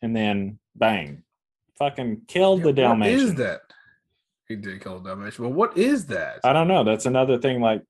and 0.02 0.16
then 0.16 0.60
bang 0.76 1.24
fucking 1.78 2.22
killed 2.28 2.62
the 2.64 2.72
Yeah, 2.74 2.90
What 2.90 3.00
dalmatian. 3.00 3.20
is 3.20 3.36
that? 3.36 3.62
He 4.50 4.56
did 4.56 4.82
kill 4.82 4.98
a 4.98 5.04
Dalmatian. 5.04 5.46
Well, 5.46 5.54
what 5.54 5.78
is 5.78 6.08
that? 6.08 6.40
i 6.44 6.52
don't 6.52 6.68
know 6.68 6.84
that's 6.84 7.06
another 7.06 7.38
thing 7.38 7.62
like 7.62 7.84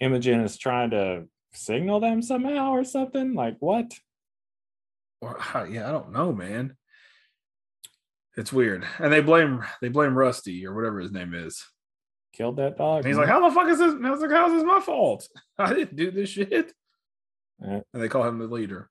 imogen 0.00 0.40
is 0.40 0.56
trying 0.56 0.90
to 0.90 1.24
signal 1.52 2.00
them 2.00 2.22
somehow 2.22 2.70
or 2.70 2.82
something 2.84 3.34
like 3.34 3.56
what 3.60 3.92
Or, 5.20 5.38
yeah, 5.70 5.88
I 5.88 5.92
don't 5.92 6.10
know, 6.12 6.32
man. 6.32 6.76
It's 8.36 8.52
weird, 8.52 8.84
and 8.98 9.12
they 9.12 9.20
blame 9.20 9.62
they 9.82 9.88
blame 9.88 10.16
Rusty 10.16 10.66
or 10.66 10.74
whatever 10.74 10.98
his 11.00 11.12
name 11.12 11.34
is. 11.34 11.62
killed 12.32 12.56
that 12.56 12.78
dog 12.78 13.00
And 13.00 13.06
he's 13.06 13.18
like, 13.18 13.28
"How 13.28 13.46
the 13.46 13.54
fuck 13.54 13.68
is 13.68 13.78
this?" 13.78 13.92
And 13.92 14.06
I 14.06 14.10
was 14.10 14.20
like, 14.22 14.30
"How's 14.30 14.52
this 14.52 14.64
my 14.64 14.80
fault? 14.80 15.28
I 15.58 15.74
didn't 15.74 15.96
do 15.96 16.10
this 16.10 16.30
shit." 16.30 16.72
Yeah. 17.60 17.80
And 17.92 18.02
they 18.02 18.08
call 18.08 18.24
him 18.24 18.38
the 18.38 18.46
leader, 18.46 18.88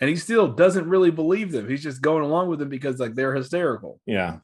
and 0.00 0.10
he 0.10 0.16
still 0.16 0.48
doesn't 0.48 0.88
really 0.88 1.12
believe 1.12 1.52
them. 1.52 1.68
He's 1.68 1.84
just 1.84 2.02
going 2.02 2.24
along 2.24 2.48
with 2.48 2.58
them 2.58 2.68
because 2.68 2.98
like 2.98 3.14
they're 3.14 3.34
hysterical. 3.36 4.00
yeah 4.06 4.38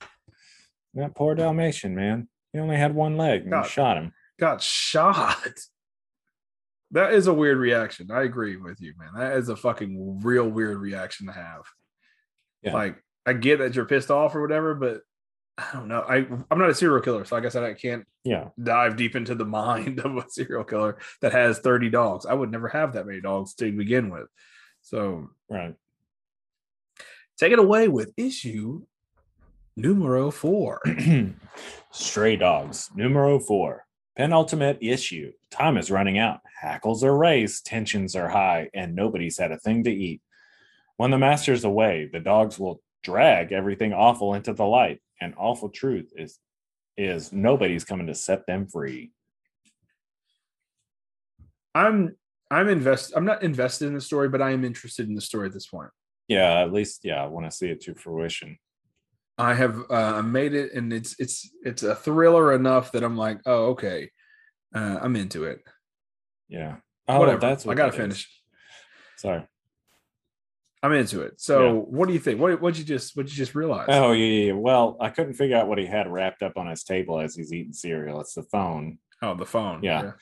that 0.97 1.15
poor 1.15 1.35
dalmatian 1.35 1.95
man 1.95 2.29
he 2.53 2.59
only 2.59 2.77
had 2.77 2.95
one 2.95 3.17
leg 3.17 3.43
and 3.43 3.53
you 3.53 3.65
shot 3.69 3.97
him 3.97 4.13
got 4.39 4.63
shot. 4.63 5.59
That 6.93 7.15
is 7.15 7.27
a 7.27 7.35
weird 7.35 7.59
reaction. 7.59 8.11
I 8.11 8.23
agree 8.23 8.57
with 8.57 8.81
you, 8.81 8.95
man. 8.99 9.11
That 9.17 9.37
is 9.39 9.49
a 9.49 9.57
fucking 9.57 10.21
real 10.23 10.49
weird 10.49 10.79
reaction 10.79 11.27
to 11.27 11.33
have. 11.33 11.63
Yeah. 12.63 12.75
Like, 12.75 13.03
I 13.27 13.33
get 13.33 13.59
that 13.59 13.75
you're 13.75 13.87
pissed 13.87 14.11
off 14.11 14.35
or 14.35 14.41
whatever, 14.41 14.75
but 14.75 15.01
I 15.59 15.69
don't 15.73 15.89
know. 15.89 16.01
I 16.01 16.27
I'm 16.51 16.59
not 16.59 16.71
a 16.71 16.75
serial 16.75 17.01
killer, 17.01 17.25
so 17.25 17.35
like 17.35 17.45
I 17.45 17.49
said, 17.49 17.65
I 17.65 17.75
can't 17.75 18.05
yeah 18.25 18.49
dive 18.63 18.97
deep 18.97 19.17
into 19.17 19.35
the 19.35 19.45
mind 19.45 20.01
of 20.01 20.17
a 20.17 20.29
serial 20.29 20.65
killer 20.65 20.99
that 21.23 21.33
has 21.33 21.59
30 21.59 21.91
dogs. 21.91 22.27
I 22.27 22.35
would 22.35 22.53
never 22.53 22.69
have 22.69 22.93
that 22.93 23.07
many 23.07 23.21
dogs 23.21 23.55
to 23.55 23.73
begin 23.73 24.11
with. 24.11 24.29
So 24.83 25.31
right 25.49 25.75
take 27.39 27.53
it 27.53 27.59
away 27.59 27.89
with 27.89 28.13
issue 28.17 28.83
numero 29.77 30.31
four. 30.31 30.81
Stray 31.91 32.37
Dogs, 32.37 32.91
numero 32.95 33.39
four, 33.39 33.87
penultimate 34.17 34.79
issue. 34.81 35.33
Time 35.51 35.77
is 35.77 35.91
running 35.91 36.19
out. 36.19 36.41
Hackles 36.61 37.05
are 37.05 37.17
raised, 37.17 37.67
tensions 37.67 38.17
are 38.17 38.29
high, 38.29 38.71
and 38.75 38.95
nobody's 38.95 39.39
had 39.39 39.53
a 39.53 39.59
thing 39.59 39.85
to 39.85 39.91
eat. 39.91 40.23
When 40.97 41.11
the 41.11 41.19
master's 41.19 41.65
away, 41.65 42.09
the 42.11 42.21
dogs 42.21 42.59
will 42.59 42.83
drag 43.03 43.53
everything 43.53 43.93
awful 43.93 44.35
into 44.35 44.53
the 44.53 44.65
light. 44.65 45.01
And 45.21 45.35
awful 45.37 45.69
truth 45.69 46.13
is 46.17 46.39
is 46.97 47.33
nobody's 47.33 47.85
coming 47.85 48.07
to 48.07 48.15
set 48.15 48.47
them 48.47 48.67
free. 48.67 49.13
I'm 51.75 52.17
I'm 52.51 52.69
invest 52.69 53.13
I'm 53.15 53.25
not 53.25 53.43
invested 53.43 53.87
in 53.87 53.95
the 53.95 54.01
story, 54.01 54.29
but 54.29 54.43
I 54.43 54.53
am 54.53 54.65
interested 54.65 55.09
in 55.09 55.15
the 55.15 55.21
story 55.21 55.47
at 55.47 55.53
this 55.53 55.67
point. 55.67 55.91
Yeah, 56.29 56.61
at 56.61 56.73
least 56.73 57.01
yeah, 57.05 57.23
I 57.23 57.27
want 57.27 57.47
to 57.47 57.57
see 57.57 57.69
it 57.69 57.81
to 57.83 57.95
fruition. 57.95 58.59
I 59.39 59.55
have 59.55 59.91
uh, 59.91 60.23
made 60.23 60.55
it, 60.55 60.73
and 60.73 60.93
it's 60.93 61.15
it's 61.19 61.51
it's 61.63 61.83
a 61.83 61.95
thriller 61.95 62.55
enough 62.55 62.93
that 62.93 63.03
I'm 63.05 63.17
like, 63.17 63.41
oh 63.47 63.67
okay, 63.73 64.11
uh, 64.75 64.99
I'm 65.03 65.15
into 65.17 65.45
it. 65.45 65.61
Yeah. 66.49 66.77
Oh, 67.09 67.21
Whatever. 67.21 67.41
that's 67.41 67.65
what 67.65 67.73
I 67.73 67.77
gotta 67.77 67.93
that 67.93 67.97
is. 67.99 68.03
finish. 68.03 68.43
Sorry. 69.17 69.43
I'm 70.83 70.93
into 70.93 71.23
it. 71.23 71.41
So, 71.41 71.65
Yeah. 71.65 71.73
what 71.73 72.07
do 72.07 72.15
you 72.15 72.21
think? 72.21 72.41
What 72.41 72.61
what 72.61 72.79
you 72.79 72.85
just 72.85 73.17
what 73.17 73.27
you 73.27 73.35
just 73.35 73.55
realize? 73.55 73.87
Oh 73.89 74.13
yeah, 74.13 74.25
yeah, 74.25 74.45
yeah. 74.47 74.53
Well, 74.53 74.97
I 75.01 75.11
couldn't 75.11 75.35
figure 75.35 75.57
out 75.57 75.69
what 75.69 75.79
he 75.79 75.87
had 75.87 76.11
wrapped 76.11 76.43
up 76.43 76.57
on 76.57 76.67
his 76.69 76.85
table 76.85 77.19
as 77.19 77.35
he's 77.35 77.53
eating 77.53 77.73
cereal. 77.73 78.21
It's 78.21 78.35
the 78.35 78.43
phone. 78.45 78.99
Oh, 79.23 79.35
the 79.35 79.47
phone. 79.47 79.83
Yeah. 79.83 80.13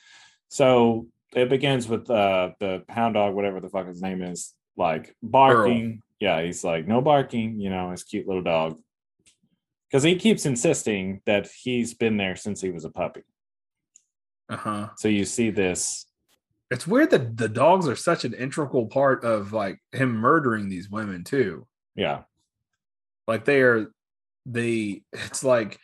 So 0.47 1.07
it 1.33 1.49
begins 1.49 1.87
with 1.87 2.09
uh 2.09 2.51
the 2.59 2.83
hound 2.89 3.15
dog, 3.15 3.35
whatever 3.35 3.59
the 3.59 3.69
fuck 3.69 3.87
his 3.87 4.01
name 4.01 4.21
is, 4.21 4.53
like 4.77 5.15
barking. 5.21 6.01
Yeah, 6.19 6.41
he's 6.41 6.63
like, 6.63 6.87
no 6.87 7.01
barking, 7.01 7.59
you 7.59 7.69
know, 7.69 7.91
his 7.91 8.03
cute 8.03 8.25
little 8.27 8.41
dog. 8.43 8.79
Because 9.89 10.03
he 10.03 10.15
keeps 10.15 10.45
insisting 10.45 11.21
that 11.25 11.47
he's 11.47 11.93
been 11.93 12.17
there 12.17 12.35
since 12.35 12.59
he 12.61 12.71
was 12.71 12.85
a 12.85 12.89
puppy. 12.89 13.23
Uh-huh. 14.49 14.89
So 14.97 15.07
you 15.07 15.25
see 15.25 15.49
this. 15.49 16.05
It's 16.71 16.87
weird 16.87 17.11
that 17.11 17.37
the 17.37 17.49
dogs 17.49 17.87
are 17.87 17.95
such 17.95 18.25
an 18.25 18.33
integral 18.33 18.87
part 18.87 19.23
of 19.23 19.53
like 19.53 19.79
him 19.91 20.15
murdering 20.15 20.67
these 20.67 20.89
women 20.89 21.23
too. 21.23 21.67
Yeah. 21.95 22.23
Like 23.27 23.45
they 23.45 23.61
are 23.61 23.91
they 24.45 25.03
it's 25.13 25.43
like 25.43 25.79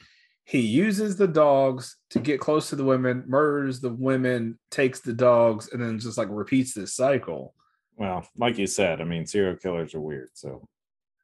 he 0.46 0.60
uses 0.60 1.16
the 1.16 1.28
dogs 1.28 1.98
to 2.10 2.20
get 2.20 2.40
close 2.40 2.70
to 2.70 2.76
the 2.76 2.84
women, 2.84 3.24
murders 3.28 3.80
the 3.80 3.94
women, 3.94 4.60
takes 4.70 5.00
the 5.00 5.14
dogs, 5.14 5.70
and 5.72 5.82
then 5.82 6.00
just 6.00 6.18
like 6.18 6.28
repeats 6.30 6.74
this 6.74 6.96
cycle. 6.96 7.54
Well, 7.96 8.28
like 8.36 8.58
you 8.58 8.68
said, 8.68 9.02
I 9.02 9.04
mean, 9.04 9.26
serial 9.26 9.56
killers 9.56 9.94
are 9.94 10.02
weird. 10.02 10.30
So 10.34 10.68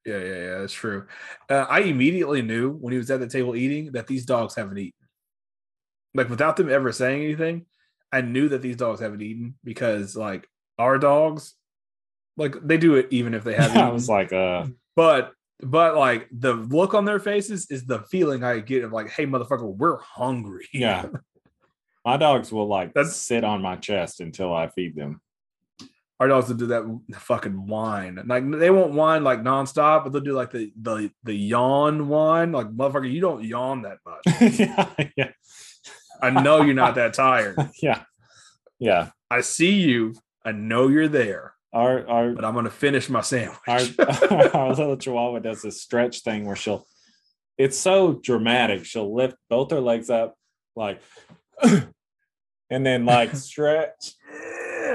Yeah, 0.08 0.20
yeah, 0.20 0.36
yeah, 0.46 0.58
that's 0.60 0.74
true. 0.74 1.06
Uh, 1.50 1.66
I 1.70 1.82
immediately 1.82 2.42
knew 2.42 2.72
when 2.72 2.94
he 2.94 2.98
was 2.98 3.12
at 3.12 3.20
the 3.20 3.28
table 3.28 3.56
eating 3.58 3.92
that 3.92 4.08
these 4.08 4.26
dogs 4.26 4.56
haven't 4.56 4.78
eaten. 4.78 4.94
Like 6.16 6.30
without 6.30 6.56
them 6.56 6.70
ever 6.70 6.92
saying 6.94 7.24
anything, 7.24 7.66
I 8.12 8.22
knew 8.22 8.48
that 8.50 8.62
these 8.62 8.78
dogs 8.78 9.02
haven't 9.02 9.22
eaten 9.22 9.56
because 9.66 10.16
like 10.16 10.48
our 10.80 10.98
dogs, 10.98 11.56
like 12.38 12.56
they 12.66 12.78
do 12.78 12.96
it 12.96 13.08
even 13.12 13.34
if 13.34 13.44
they 13.44 13.54
haven't. 13.62 13.78
I 13.78 13.82
eaten. 13.82 13.94
was 13.94 14.08
like, 14.08 14.32
uh, 14.32 14.68
but 14.96 15.34
but 15.60 15.98
like 15.98 16.30
the 16.32 16.54
look 16.54 16.94
on 16.94 17.04
their 17.04 17.20
faces 17.20 17.68
is 17.70 17.86
the 17.86 18.00
feeling 18.10 18.44
I 18.46 18.60
get 18.60 18.86
of 18.86 18.94
like, 18.94 19.10
hey 19.10 19.26
motherfucker, 19.28 19.76
we're 19.76 19.98
hungry. 20.00 20.68
yeah. 20.74 21.08
My 22.06 22.16
dogs 22.16 22.50
will 22.54 22.68
like 22.68 22.94
That's- 22.94 23.18
sit 23.18 23.44
on 23.44 23.62
my 23.62 23.76
chest 23.76 24.22
until 24.22 24.54
I 24.56 24.70
feed 24.70 24.96
them. 24.96 25.20
Our 26.20 26.28
dogs 26.28 26.48
will 26.50 26.56
do 26.56 26.68
that 26.68 27.00
fucking 27.14 27.68
whine. 27.68 28.20
Like 28.26 28.50
they 28.50 28.72
won't 28.72 28.94
whine 28.94 29.24
like 29.24 29.44
nonstop, 29.44 30.04
but 30.04 30.14
they'll 30.14 30.22
do 30.24 30.34
like 30.34 30.52
the 30.52 30.72
the 30.82 31.12
the 31.24 31.34
yawn 31.34 32.08
whine. 32.08 32.52
Like 32.52 32.76
motherfucker, 32.76 33.12
you 33.12 33.22
don't 33.22 33.44
yawn 33.44 33.84
that 33.84 34.00
much. 34.06 34.42
yeah, 34.60 34.90
yeah, 35.16 35.32
I 36.22 36.32
know 36.32 36.62
you're 36.64 36.74
not 36.74 36.96
that 36.96 37.14
tired. 37.14 37.56
yeah, 37.84 38.02
yeah. 38.80 39.10
I 39.30 39.42
see 39.42 39.74
you. 39.82 40.16
I 40.44 40.54
know 40.54 40.88
you're 40.88 41.08
there, 41.10 41.54
Our 41.72 42.08
our 42.10 42.32
but 42.32 42.46
I'm 42.46 42.56
gonna 42.56 42.72
finish 42.72 43.10
my 43.10 43.22
sandwich. 43.22 43.60
our, 43.68 43.80
our 44.56 44.70
little 44.70 44.98
chihuahua 44.98 45.40
does 45.40 45.62
this 45.62 45.82
stretch 45.82 46.22
thing 46.22 46.46
where 46.46 46.56
she'll 46.56 46.88
it's 47.58 47.78
so 47.78 48.14
dramatic 48.14 48.86
she'll 48.86 49.14
lift 49.14 49.36
both 49.50 49.72
her 49.72 49.80
legs 49.82 50.10
up 50.10 50.36
like 50.76 51.02
and 51.64 52.86
then 52.86 53.06
like 53.06 53.36
stretch 53.36 54.14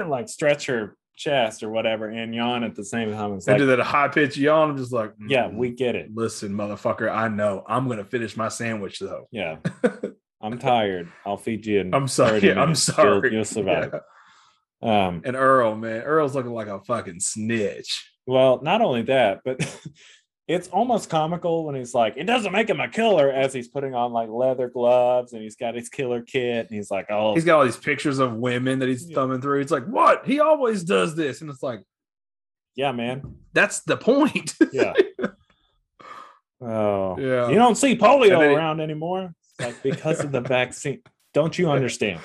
like 0.06 0.28
stretch 0.28 0.66
her 0.66 0.96
chest 1.16 1.62
or 1.62 1.70
whatever 1.70 2.08
and 2.08 2.34
yawn 2.34 2.64
at 2.64 2.74
the 2.74 2.84
same 2.84 3.12
time 3.12 3.34
it's 3.34 3.46
I 3.46 3.56
like 3.56 3.66
that 3.66 3.80
high 3.80 4.08
pitch 4.08 4.36
yawn. 4.36 4.70
I'm 4.70 4.76
just 4.76 4.92
like, 4.92 5.12
yeah 5.28 5.44
"Mm, 5.48 5.56
we 5.56 5.70
get 5.70 5.94
it 5.94 6.10
listen, 6.14 6.52
motherfucker. 6.52 7.10
I 7.14 7.28
know. 7.28 7.62
I'm 7.68 7.88
gonna 7.88 8.04
finish 8.04 8.36
my 8.36 8.48
sandwich 8.48 8.98
though. 8.98 9.28
yeah 9.30 9.56
i'm 10.40 10.58
tired 10.58 11.08
i'll 11.24 11.36
feed 11.36 11.64
you 11.66 11.80
in 11.80 11.94
I'm 11.94 12.08
sorry. 12.08 12.40
30 12.40 12.50
I'm 12.50 12.56
minutes. 12.56 12.88
You'll- 12.88 12.94
sorry. 12.96 13.32
you'll, 13.32 13.44
survive 13.44 13.94
Yeah. 14.82 15.06
um 15.06 15.22
And 15.24 15.36
Earl, 15.36 15.76
man, 15.76 16.02
Earl's 16.02 16.34
looking 16.34 16.52
like 16.52 16.66
a 16.68 16.80
fucking 16.80 17.20
snitch. 17.20 18.08
Well, 18.26 18.60
not 18.62 18.80
only 18.82 19.02
that, 19.02 19.40
but 19.44 19.58
it's 20.48 20.68
almost 20.68 21.08
comical 21.08 21.64
when 21.64 21.74
he's 21.76 21.94
like, 21.94 22.14
it 22.16 22.24
doesn't 22.24 22.52
make 22.52 22.68
him 22.68 22.80
a 22.80 22.88
killer 22.88 23.30
as 23.30 23.52
he's 23.52 23.68
putting 23.68 23.94
on 23.94 24.12
like 24.12 24.28
leather 24.28 24.68
gloves 24.68 25.32
and 25.32 25.42
he's 25.42 25.54
got 25.56 25.74
his 25.74 25.88
killer 25.88 26.20
kit 26.20 26.66
and 26.68 26.76
he's 26.76 26.90
like, 26.90 27.06
oh, 27.10 27.34
He's 27.34 27.44
got 27.44 27.58
all 27.58 27.64
these 27.64 27.76
pictures 27.76 28.18
of 28.18 28.34
women 28.34 28.80
that 28.80 28.88
he's 28.88 29.08
Yeah. 29.08 29.14
thumbing 29.14 29.40
through. 29.40 29.60
It's 29.60 29.70
like, 29.70 29.86
what? 29.86 30.26
He 30.26 30.40
always 30.40 30.82
does 30.84 31.14
this, 31.14 31.40
and 31.42 31.50
it's 31.50 31.62
like, 31.62 31.80
yeah, 32.74 32.90
man. 32.92 33.36
that's 33.52 33.80
the 33.80 33.96
point. 33.96 34.54
Yeah. 34.72 34.94
oh, 36.60 37.16
Yeah. 37.18 37.48
You 37.48 37.56
don't 37.56 37.76
see 37.76 37.96
polio 37.96 38.38
around 38.56 38.80
anymore. 38.80 39.34
Like 39.60 39.82
because 39.82 40.20
of 40.20 40.32
the 40.32 40.40
vaccine. 40.58 41.02
Don't 41.34 41.56
you 41.58 41.70
understand? 41.70 42.20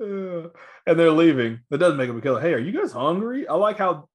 And 0.00 0.50
they're 0.86 1.10
leaving. 1.10 1.60
That 1.70 1.78
doesn't 1.78 1.96
make 1.98 2.08
him 2.08 2.16
a 2.18 2.20
killer. 2.20 2.40
Hey, 2.40 2.54
are 2.54 2.58
you 2.58 2.72
guys 2.72 2.92
hungry? 2.92 3.46
I 3.48 3.54
like 3.54 3.78
how 3.78 4.08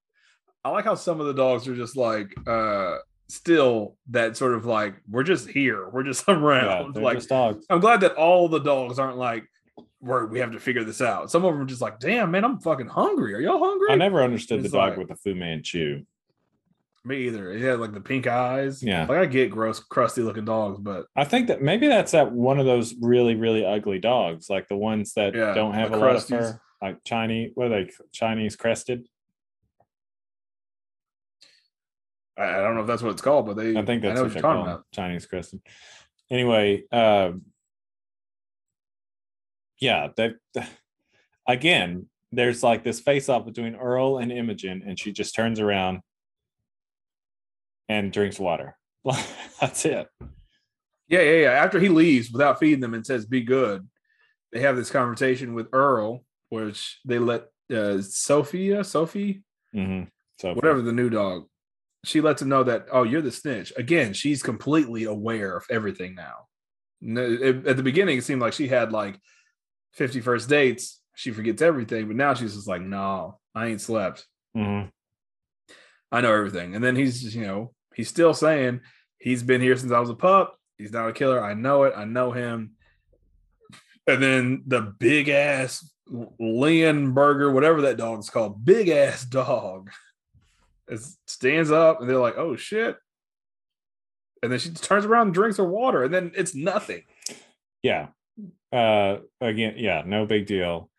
I 0.66 0.70
like 0.70 0.86
how 0.86 0.96
some 0.96 1.20
of 1.20 1.28
the 1.28 1.34
dogs 1.34 1.68
are 1.68 1.76
just 1.76 1.98
like 1.98 2.34
uh 2.48 2.98
still 3.28 3.96
that 4.10 4.38
sort 4.38 4.54
of 4.54 4.66
like 4.66 4.96
we're 5.10 5.24
just 5.24 5.50
here. 5.50 5.90
We're 5.90 6.04
just 6.04 6.26
around. 6.28 6.96
they're 6.96 7.04
like 7.04 7.18
just 7.18 7.30
dogs. 7.30 7.66
I'm 7.70 7.80
glad 7.80 8.02
that 8.02 8.14
all 8.16 8.48
the 8.50 8.60
dogs 8.60 9.00
aren't 9.00 9.18
like 9.18 9.46
we're, 10.02 10.26
we 10.26 10.40
have 10.40 10.52
to 10.52 10.60
figure 10.60 10.84
this 10.84 11.02
out. 11.02 11.32
Some 11.32 11.46
of 11.46 11.54
them 11.54 11.62
are 11.62 11.66
just 11.66 11.82
like, 11.82 12.00
damn 12.00 12.32
man, 12.32 12.44
I'm 12.44 12.60
fucking 12.60 12.88
hungry. 12.88 13.34
Are 13.36 13.40
y'all 13.40 13.60
hungry? 13.64 13.88
I 13.90 13.96
never 13.96 14.22
understood 14.22 14.60
the 14.62 14.66
It's 14.66 14.74
dog 14.74 14.90
like- 14.92 14.98
with 14.98 15.08
the 15.08 15.16
Fu 15.16 15.34
Manchu. 15.36 16.04
Me 17.06 17.28
either. 17.28 17.52
He 17.54 17.62
had 17.64 17.82
like 17.82 17.92
the 17.94 18.00
pink 18.00 18.28
eyes. 18.28 18.82
Yeah. 18.82 19.02
Like 19.06 19.18
I 19.18 19.26
get 19.26 19.52
gross, 19.52 19.80
crusty 19.82 20.22
looking 20.22 20.46
dogs, 20.46 20.80
but 20.80 21.08
I 21.18 21.26
think 21.26 21.48
that 21.48 21.62
maybe 21.62 21.88
that's 21.90 22.14
that 22.14 22.32
one 22.32 22.60
of 22.60 22.66
those 22.66 22.96
really, 23.02 23.36
really 23.36 23.66
ugly 23.66 24.00
dogs, 24.00 24.50
like 24.50 24.70
the 24.70 24.78
ones 24.78 25.14
that 25.16 25.36
Yeah, 25.36 25.54
don't 25.54 25.74
have 25.74 25.92
the 25.92 25.98
a 25.98 26.00
lot 26.00 26.16
of 26.16 26.26
fur, 26.26 26.62
like 26.82 27.04
Chinese, 27.04 27.52
what 27.56 27.68
are 27.74 27.84
they, 27.84 27.90
Chinese 28.14 28.56
crested? 28.56 29.06
I, 32.38 32.44
I 32.44 32.62
don't 32.62 32.76
know 32.76 32.82
if 32.82 32.88
that's 32.88 33.02
what 33.02 33.12
it's 33.12 33.22
called, 33.22 33.46
but 33.46 33.56
they 33.56 33.76
I 33.78 33.86
think 33.86 34.02
that's 34.02 34.16
know 34.16 34.24
what, 34.24 34.30
what 34.30 34.34
you're 34.34 34.42
talking 34.42 34.62
about. 34.64 34.86
Chinese 34.94 35.26
crested. 35.26 35.62
Anyway, 36.32 36.84
uh, 36.92 37.32
yeah, 39.80 40.10
that 40.18 40.36
again, 41.48 42.08
there's 42.32 42.64
like 42.64 42.84
this 42.84 43.00
face 43.00 43.30
off 43.30 43.46
between 43.46 43.76
Earl 43.76 44.18
and 44.18 44.32
Imogen, 44.32 44.84
and 44.86 45.00
she 45.00 45.12
just 45.12 45.36
turns 45.36 45.60
around 45.60 46.02
and 47.90 48.12
drinks 48.12 48.40
water. 48.40 48.78
That's 49.62 49.86
it. 49.86 50.08
Yeah, 51.08 51.22
yeah, 51.22 51.42
yeah. 51.42 51.52
After 51.52 51.80
he 51.80 51.90
leaves 51.90 52.32
without 52.32 52.60
feeding 52.60 52.80
them 52.80 52.94
and 52.94 53.06
says, 53.06 53.26
be 53.26 53.42
good, 53.42 53.88
they 54.52 54.62
have 54.62 54.76
this 54.76 54.90
conversation 54.90 55.54
with 55.54 55.68
Earl, 55.74 56.24
which 56.50 57.00
they 57.06 57.20
let 57.20 57.46
uh, 57.74 58.02
Sophia, 58.02 58.84
Sophie, 58.84 59.44
hmm 59.74 60.04
So 60.40 60.54
whatever 60.54 60.82
the 60.82 60.92
new 60.92 61.10
dog, 61.10 61.46
she 62.04 62.22
lets 62.22 62.42
him 62.42 62.50
know 62.50 62.64
that, 62.64 62.88
oh, 62.92 63.04
you're 63.04 63.22
the 63.22 63.32
snitch. 63.32 63.72
Again, 63.78 64.14
she's 64.14 64.44
completely 64.44 65.06
aware 65.06 65.56
of 65.56 65.66
everything 65.70 66.16
now. 66.16 66.48
At 67.02 67.78
the 67.78 67.84
beginning, 67.84 68.18
it 68.18 68.24
seemed 68.24 68.42
like 68.42 68.54
she 68.54 68.68
had 68.68 68.92
like 68.92 69.20
50 69.94 70.22
first 70.22 70.50
dates. 70.50 71.02
She 71.16 71.32
forgets 71.32 71.62
everything, 71.62 72.08
but 72.08 72.16
now 72.16 72.34
she's 72.34 72.56
just 72.56 72.68
like, 72.68 72.82
no, 72.82 73.40
I 73.54 73.68
ain't 73.68 73.82
slept. 73.82 74.26
Mhm. 74.56 74.92
I 76.12 76.22
know 76.22 76.34
everything. 76.34 76.76
And 76.76 76.84
then 76.84 76.96
he's, 76.96 77.22
just, 77.22 77.36
you 77.36 77.46
know, 77.46 77.74
he's 77.96 78.10
still 78.10 78.34
saying 78.34 78.82
he's 79.18 79.44
been 79.44 79.62
here 79.62 79.78
since 79.78 79.92
I 79.92 80.00
was 80.00 80.10
a 80.10 80.16
pup. 80.16 80.58
He's 80.78 80.92
not 80.92 81.10
a 81.10 81.14
killer. 81.14 81.44
I 81.44 81.54
know 81.54 81.84
it. 81.84 81.94
I 81.96 82.06
know 82.06 82.32
him. 82.32 82.72
And 84.08 84.22
then 84.22 84.64
the 84.68 84.82
big 84.82 85.30
ass 85.30 85.90
Leonberger, 86.12 87.54
whatever 87.54 87.82
that 87.82 87.98
dog's 87.98 88.30
called, 88.30 88.66
big 88.66 88.90
ass 88.90 89.24
dog, 89.24 89.90
stands 91.28 91.72
up 91.72 92.02
and 92.02 92.10
they're 92.10 92.20
like, 92.20 92.38
oh 92.38 92.56
shit. 92.56 92.98
And 94.42 94.52
then 94.52 94.60
she 94.60 94.72
turns 94.72 95.06
around 95.06 95.28
and 95.28 95.34
drinks 95.34 95.58
her 95.58 95.64
water, 95.64 96.04
and 96.04 96.14
then 96.14 96.32
it's 96.36 96.54
nothing. 96.54 97.04
yeah. 97.82 98.08
Uh 98.72 99.18
again 99.40 99.76
yeah 99.78 100.02
no 100.06 100.26
big 100.26 100.48
deal. 100.48 100.90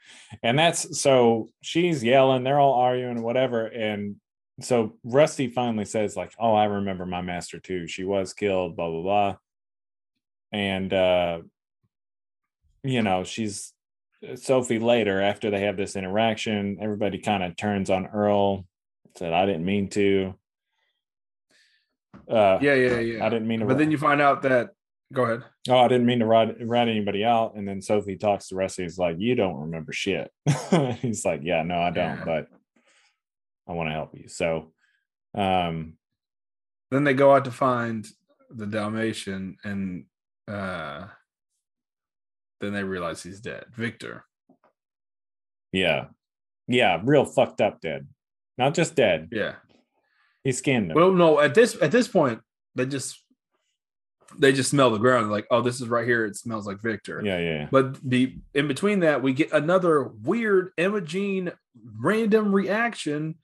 And 0.42 0.58
that's 0.58 1.00
so 1.00 1.50
she's 1.60 2.04
yelling 2.04 2.44
they're 2.44 2.60
all 2.60 2.74
arguing 2.74 3.22
whatever. 3.22 3.66
And 3.66 4.16
so 4.60 4.96
rusty 5.02 5.48
finally 5.48 5.84
says 5.84 6.16
like 6.16 6.32
oh 6.38 6.54
i 6.54 6.64
remember 6.66 7.04
my 7.04 7.20
master 7.20 7.58
too. 7.58 7.88
She 7.88 8.04
was 8.04 8.32
killed 8.32 8.76
blah 8.76 8.90
blah 8.90 9.02
blah. 9.02 9.36
And 10.52 10.92
uh 10.92 11.40
you 12.84 13.02
know 13.02 13.24
she's 13.24 13.72
sophie 14.36 14.78
later 14.78 15.20
after 15.20 15.50
they 15.50 15.62
have 15.62 15.76
this 15.76 15.96
interaction 15.96 16.78
everybody 16.80 17.18
kind 17.18 17.42
of 17.42 17.56
turns 17.56 17.90
on 17.90 18.06
earl 18.06 18.64
said 19.16 19.32
i 19.32 19.46
didn't 19.46 19.64
mean 19.64 19.88
to 19.88 20.34
uh 22.28 22.58
Yeah, 22.60 22.74
yeah, 22.74 22.98
yeah. 23.00 23.24
i 23.26 23.28
didn't 23.28 23.48
mean 23.48 23.60
to 23.60 23.66
But 23.66 23.78
then 23.78 23.90
you 23.90 23.98
find 23.98 24.20
out 24.20 24.42
that, 24.42 24.70
go 25.12 25.24
ahead. 25.24 25.42
oh, 25.68 25.78
I 25.78 25.88
didn't 25.88 26.06
mean 26.06 26.20
to 26.20 26.26
rat, 26.26 26.56
rat 26.60 26.88
anybody 26.88 27.24
out. 27.24 27.54
And 27.56 27.66
then 27.68 27.80
Sophie 27.82 28.16
talks 28.16 28.48
to 28.48 28.54
Rusty. 28.56 28.82
He's 28.84 28.98
like, 28.98 29.16
you 29.18 29.34
don't 29.34 29.60
remember 29.60 29.92
shit. 29.92 30.30
He's 31.00 31.24
like, 31.24 31.40
yeah, 31.42 31.62
no, 31.62 31.78
I 31.78 31.90
don't, 31.90 32.18
Yeah. 32.18 32.24
but 32.24 32.46
I 33.68 33.72
want 33.72 33.88
to 33.88 33.92
help 33.92 34.14
you. 34.14 34.28
So, 34.28 34.72
um, 35.34 35.94
then 36.90 37.04
they 37.04 37.14
go 37.14 37.34
out 37.34 37.44
to 37.46 37.50
find 37.50 38.06
the 38.50 38.66
Dalmatian 38.66 39.56
and 39.64 40.04
uh 40.48 41.06
then 42.60 42.72
they 42.72 42.84
realize 42.84 43.22
he's 43.22 43.40
dead. 43.40 43.64
Victor. 43.74 44.24
yeah, 45.72 46.06
yeah, 46.68 47.00
real 47.04 47.24
fucked 47.24 47.60
up 47.60 47.80
dead. 47.80 48.06
Not 48.58 48.74
just 48.74 48.94
dead. 48.94 49.28
Yeah. 49.32 49.54
He 50.42 50.52
skinned 50.52 50.90
him. 50.90 50.96
Well, 50.96 51.12
no, 51.12 51.40
at 51.40 51.54
this 51.54 51.76
at 51.80 51.90
this 51.90 52.06
point, 52.06 52.40
they 52.74 52.86
just 52.86 53.22
they 54.38 54.52
just 54.52 54.70
smell 54.70 54.90
the 54.90 54.98
ground 54.98 55.30
like, 55.30 55.46
oh, 55.50 55.62
this 55.62 55.80
is 55.80 55.88
right 55.88 56.06
here. 56.06 56.24
It 56.24 56.36
smells 56.36 56.66
like 56.66 56.80
Victor. 56.80 57.22
yeah, 57.24 57.38
yeah. 57.38 57.68
But 57.70 57.98
the 58.08 58.36
in 58.52 58.68
between 58.68 59.00
that, 59.00 59.22
we 59.22 59.32
get 59.32 59.52
another 59.52 60.02
weird 60.04 60.72
Jean 61.04 61.52
random 61.98 62.54
reaction. 62.54 63.36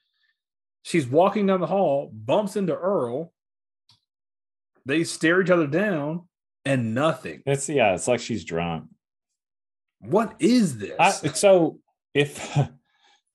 She's 0.82 1.07
walking 1.07 1.47
down 1.47 1.61
the 1.61 1.66
hall, 1.66 2.11
bumps 2.12 2.57
into 2.57 2.77
Earl. 2.77 3.32
They 4.87 5.05
stare 5.05 5.43
each 5.43 5.51
other 5.51 5.66
down, 5.66 6.28
and 6.65 6.95
nothing. 6.95 7.43
It's 7.47 7.69
yeah, 7.69 7.95
it's 7.95 8.09
like 8.09 8.20
she's 8.20 8.45
drunk. 8.45 8.85
What 10.01 10.35
is 10.39 10.78
this? 10.78 10.97
I, 10.99 11.11
so 11.11 11.78
if 12.15 12.57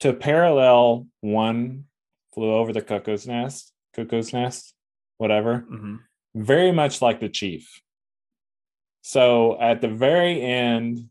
to 0.01 0.13
parallel 0.13 1.07
one 1.21 1.85
flew 2.33 2.53
over 2.53 2.73
the 2.73 2.81
cuckoo's 2.81 3.25
nest, 3.27 3.71
cuckoo's 3.93 4.33
nest, 4.33 4.73
whatever, 5.17 5.65
Mhm. 5.71 5.99
very 6.35 6.71
much 6.71 7.01
like 7.01 7.19
the 7.19 7.29
chief. 7.29 7.81
So 9.01 9.59
at 9.59 9.81
the 9.81 9.87
very 9.87 10.41
end, 10.41 11.09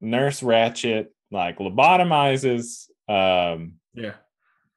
Nurse 0.00 0.40
Ratched 0.40 1.08
like 1.30 1.58
lobotomizes 1.58 2.88
um, 3.08 3.74
Yeah. 3.94 4.14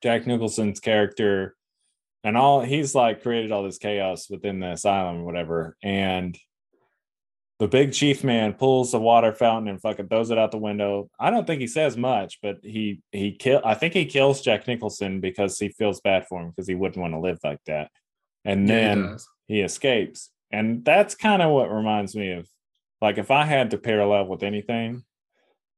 Jack 0.01 0.25
Nicholson's 0.27 0.79
character, 0.79 1.55
and 2.23 2.35
all 2.37 2.61
he's 2.61 2.93
like 2.95 3.21
created 3.21 3.51
all 3.51 3.63
this 3.63 3.77
chaos 3.77 4.29
within 4.29 4.59
the 4.59 4.71
asylum, 4.71 5.17
or 5.21 5.25
whatever. 5.25 5.77
And 5.83 6.37
the 7.59 7.67
big 7.67 7.93
chief 7.93 8.23
man 8.23 8.53
pulls 8.53 8.91
the 8.91 8.99
water 8.99 9.33
fountain 9.33 9.69
and 9.69 9.81
fucking 9.81 10.09
throws 10.09 10.29
it 10.29 10.37
out 10.37 10.51
the 10.51 10.57
window. 10.57 11.09
I 11.19 11.29
don't 11.29 11.47
think 11.47 11.61
he 11.61 11.67
says 11.67 11.95
much, 11.95 12.39
but 12.41 12.57
he 12.63 13.01
he 13.11 13.31
kill. 13.31 13.61
I 13.63 13.75
think 13.75 13.93
he 13.93 14.05
kills 14.05 14.41
Jack 14.41 14.67
Nicholson 14.67 15.21
because 15.21 15.57
he 15.57 15.69
feels 15.69 16.01
bad 16.01 16.25
for 16.27 16.41
him 16.41 16.49
because 16.49 16.67
he 16.67 16.75
wouldn't 16.75 17.01
want 17.01 17.13
to 17.13 17.19
live 17.19 17.39
like 17.43 17.59
that. 17.67 17.91
And 18.43 18.67
Yeah, 18.67 18.81
he 18.83 18.87
then 18.87 19.01
does. 19.03 19.27
he 19.47 19.61
escapes. 19.61 20.31
And 20.51 20.83
that's 20.83 21.15
kind 21.15 21.41
of 21.41 21.51
what 21.51 21.71
reminds 21.71 22.15
me 22.15 22.31
of 22.31 22.47
like 23.01 23.17
if 23.17 23.31
I 23.31 23.45
had 23.45 23.71
to 23.71 23.77
parallel 23.77 24.27
with 24.27 24.43
anything, 24.43 25.03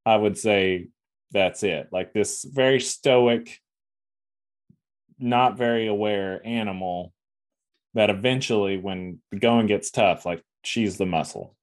I 0.04 0.16
would 0.16 0.36
say 0.36 0.88
that's 1.30 1.62
it. 1.62 1.88
Like 1.92 2.12
this 2.12 2.44
very 2.44 2.80
stoic, 2.80 3.60
not 5.18 5.56
very 5.56 5.86
aware 5.86 6.40
animal 6.44 7.12
that 7.94 8.10
eventually, 8.10 8.76
when 8.78 9.20
the 9.30 9.38
going 9.38 9.66
gets 9.66 9.90
tough, 9.90 10.24
like 10.26 10.42
she's 10.64 10.96
the 10.98 11.06
muscle. 11.06 11.54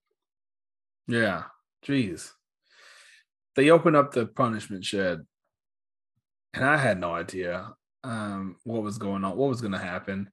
Yeah. 1.07 1.43
Jeez. 1.85 2.31
They 3.55 3.69
open 3.69 3.95
up 3.95 4.11
the 4.11 4.25
punishment 4.25 4.83
shed, 4.83 5.21
and 6.53 6.65
I 6.65 6.77
had 6.77 6.99
no 6.99 7.13
idea 7.13 7.73
um, 8.03 8.57
what 8.63 8.83
was 8.83 8.97
going 8.97 9.23
on, 9.23 9.37
what 9.37 9.49
was 9.49 9.61
going 9.61 9.71
to 9.71 9.77
happen. 9.79 10.29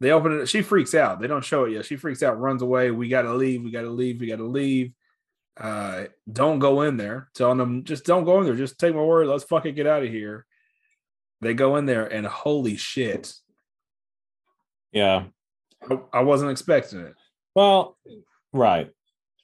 They 0.00 0.12
open 0.12 0.40
it. 0.40 0.46
She 0.46 0.62
freaks 0.62 0.94
out. 0.94 1.20
They 1.20 1.26
don't 1.26 1.44
show 1.44 1.64
it 1.64 1.72
yet. 1.72 1.86
She 1.86 1.96
freaks 1.96 2.22
out, 2.22 2.38
runs 2.38 2.62
away. 2.62 2.90
We 2.90 3.08
got 3.08 3.22
to 3.22 3.34
leave. 3.34 3.62
We 3.62 3.70
got 3.70 3.82
to 3.82 3.90
leave. 3.90 4.20
We 4.20 4.28
got 4.28 4.36
to 4.36 4.44
leave. 4.44 4.92
Uh, 5.56 6.04
don't 6.30 6.58
go 6.58 6.82
in 6.82 6.98
there. 6.98 7.30
Telling 7.34 7.58
them, 7.58 7.84
just 7.84 8.04
don't 8.04 8.24
go 8.24 8.38
in 8.38 8.44
there. 8.44 8.54
Just 8.54 8.78
take 8.78 8.94
my 8.94 9.02
word. 9.02 9.26
Let's 9.26 9.44
fucking 9.44 9.74
get 9.74 9.86
out 9.86 10.02
of 10.02 10.10
here. 10.10 10.44
They 11.40 11.54
go 11.54 11.76
in 11.76 11.86
there, 11.86 12.06
and 12.06 12.26
holy 12.26 12.76
shit, 12.76 13.32
Yeah. 14.92 15.24
I, 15.90 15.98
I 16.12 16.20
wasn't 16.20 16.50
expecting 16.50 17.00
it. 17.00 17.14
Well, 17.54 17.96
right. 18.52 18.90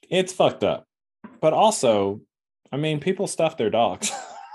It's 0.09 0.33
fucked 0.33 0.63
up. 0.63 0.85
But 1.41 1.53
also, 1.53 2.21
I 2.71 2.77
mean, 2.77 2.99
people 2.99 3.27
stuff 3.27 3.57
their 3.57 3.69
dogs. 3.69 4.11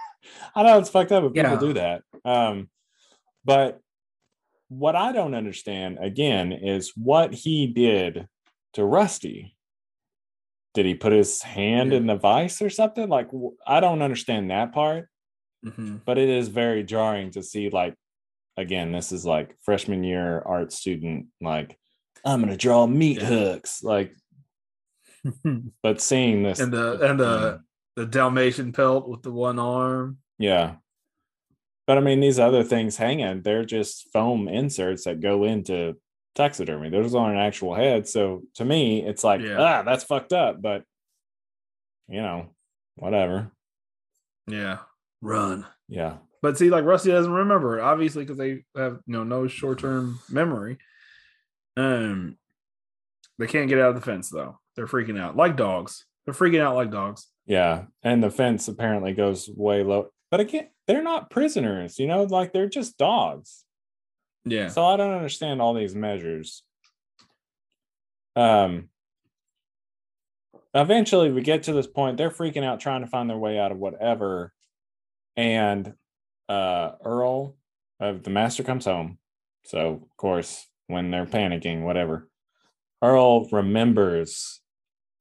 I 0.55 0.62
know 0.62 0.79
it's 0.79 0.91
fucked 0.91 1.12
up, 1.12 1.23
but 1.23 1.35
people 1.35 1.51
Yeah. 1.53 1.59
do 1.61 1.73
that. 1.75 2.03
Um, 2.25 2.69
but 3.45 3.81
what 4.69 4.97
I 4.97 5.12
don't 5.12 5.35
understand 5.35 5.99
again 6.01 6.53
is 6.53 6.93
what 6.97 7.33
he 7.35 7.66
did 7.66 8.27
to 8.75 8.85
Rusty. 8.85 9.57
Did 10.75 10.85
he 10.87 10.95
put 10.95 11.12
his 11.12 11.43
hand 11.43 11.93
Yeah. 11.93 11.99
in 11.99 12.07
the 12.07 12.16
vice 12.16 12.61
or 12.61 12.69
something? 12.70 13.09
Like, 13.09 13.29
I 13.66 13.81
don't 13.81 14.03
understand 14.03 14.51
that 14.51 14.73
part, 14.73 15.09
Mhm. 15.65 16.03
but 16.05 16.19
it 16.19 16.29
is 16.29 16.49
very 16.49 16.85
jarring 16.85 17.31
to 17.33 17.43
see, 17.43 17.70
like, 17.70 17.95
again, 18.57 18.93
this 18.93 19.11
is 19.12 19.25
like 19.25 19.57
freshman 19.62 20.05
year 20.05 20.41
art 20.45 20.73
student, 20.73 21.29
like, 21.41 21.79
I'm 22.25 22.41
going 22.41 22.51
to 22.51 22.57
draw 22.57 22.87
meat 22.87 23.19
Yeah. 23.20 23.27
hooks. 23.27 23.83
Like, 23.83 24.15
but 25.82 26.01
seeing 26.01 26.43
this 26.43 26.61
and 26.61 26.73
the 26.73 26.99
and 27.11 27.19
the 27.20 27.61
the 27.97 28.07
Dalmatian 28.07 28.73
pelt 28.73 29.09
with 29.09 29.23
the 29.23 29.32
one 29.32 29.59
arm. 29.59 30.19
yeah 30.39 30.77
but 31.86 31.99
i 31.99 32.01
mean 32.01 32.20
these 32.20 32.39
other 32.39 32.62
things 32.62 32.97
hanging 32.97 33.43
they're 33.43 33.65
just 33.65 34.09
foam 34.12 34.49
inserts 34.49 35.05
that 35.05 35.20
go 35.20 35.45
into 35.45 35.97
taxidermy 36.35 36.90
those 36.90 37.15
aren't 37.15 37.39
actual 37.39 37.74
heads 37.74 38.12
so 38.12 38.43
to 38.55 38.65
me 38.65 39.03
it's 39.05 39.24
like 39.24 39.40
Yeah. 39.40 39.57
ah 39.59 39.82
that's 39.82 40.05
fucked 40.05 40.32
up 40.32 40.62
but 40.62 40.85
you 42.09 42.20
know 42.23 42.47
whatever 42.97 43.51
Yeah, 44.47 44.78
run. 45.20 45.66
yeah 45.89 46.19
But 46.43 46.57
see, 46.57 46.70
like 46.70 46.85
Rusty 46.85 47.11
doesn't 47.11 47.32
remember 47.32 47.81
obviously, 47.82 48.23
because 48.24 48.39
they 48.39 48.65
have 48.77 49.01
you 49.07 49.12
know 49.15 49.24
no 49.24 49.49
short 49.49 49.81
term 49.81 50.20
memory. 50.31 50.78
Um, 51.77 52.36
they 53.39 53.47
can't 53.47 53.69
get 53.69 53.78
out 53.81 53.90
of 53.90 53.95
the 53.97 54.01
fence 54.11 54.31
though. 54.31 54.59
They're 54.78 54.86
freaking 54.86 55.20
out 55.20 55.36
like 55.36 55.56
dogs. 55.56 56.06
They're 56.24 56.32
freaking 56.34 56.60
out 56.60 56.76
like 56.76 56.90
dogs. 56.92 57.26
yeah 57.46 57.86
and 58.05 58.22
the 58.22 58.30
fence 58.30 58.68
apparently 58.68 59.12
goes 59.12 59.50
way 59.55 59.82
low 59.82 60.10
but 60.30 60.38
again 60.40 60.68
they're 60.86 61.02
not 61.02 61.30
prisoners 61.30 61.98
you 61.98 62.06
know 62.06 62.22
like 62.22 62.52
they're 62.52 62.68
just 62.68 62.96
dogs 62.98 63.64
Yeah, 64.44 64.68
So 64.68 64.84
I 64.86 64.96
don't 64.96 65.14
understand 65.14 65.60
all 65.60 65.74
these 65.74 65.94
measures. 65.94 66.62
Um 68.36 68.88
eventually 70.74 71.30
we 71.32 71.42
get 71.42 71.64
to 71.64 71.72
this 71.72 71.86
point, 71.86 72.16
they're 72.18 72.30
freaking 72.30 72.64
out 72.64 72.80
trying 72.80 73.00
to 73.00 73.06
find 73.06 73.28
their 73.28 73.38
way 73.38 73.59
out 73.59 73.72
of 73.72 73.78
whatever. 73.78 74.52
And 75.36 75.94
uh 76.48 76.92
Earl 77.05 77.56
of 78.00 78.22
the 78.22 78.30
master 78.30 78.62
comes 78.62 78.84
home. 78.84 79.18
So 79.64 79.78
of 80.02 80.16
course, 80.16 80.66
when 80.86 81.10
they're 81.10 81.26
panicking, 81.26 81.82
whatever. 81.82 82.28
Earl 83.02 83.48
remembers 83.50 84.60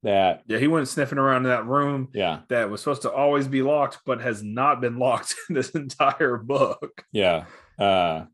that 0.02 0.42
yeah. 0.46 0.58
He 0.58 0.68
went 0.68 0.88
sniffing 0.88 1.18
around 1.18 1.44
in 1.44 1.50
that 1.50 1.66
room 1.66 2.08
yeah, 2.14 2.40
that 2.48 2.70
was 2.70 2.80
supposed 2.80 3.02
to 3.02 3.10
always 3.10 3.48
be 3.48 3.62
locked, 3.62 3.98
but 4.06 4.20
has 4.20 4.42
not 4.42 4.80
been 4.80 4.98
locked 4.98 5.34
in 5.48 5.54
this 5.54 5.70
entire 5.70 6.36
book. 6.36 7.04
yeah. 7.12 7.44
Uh 7.78 8.24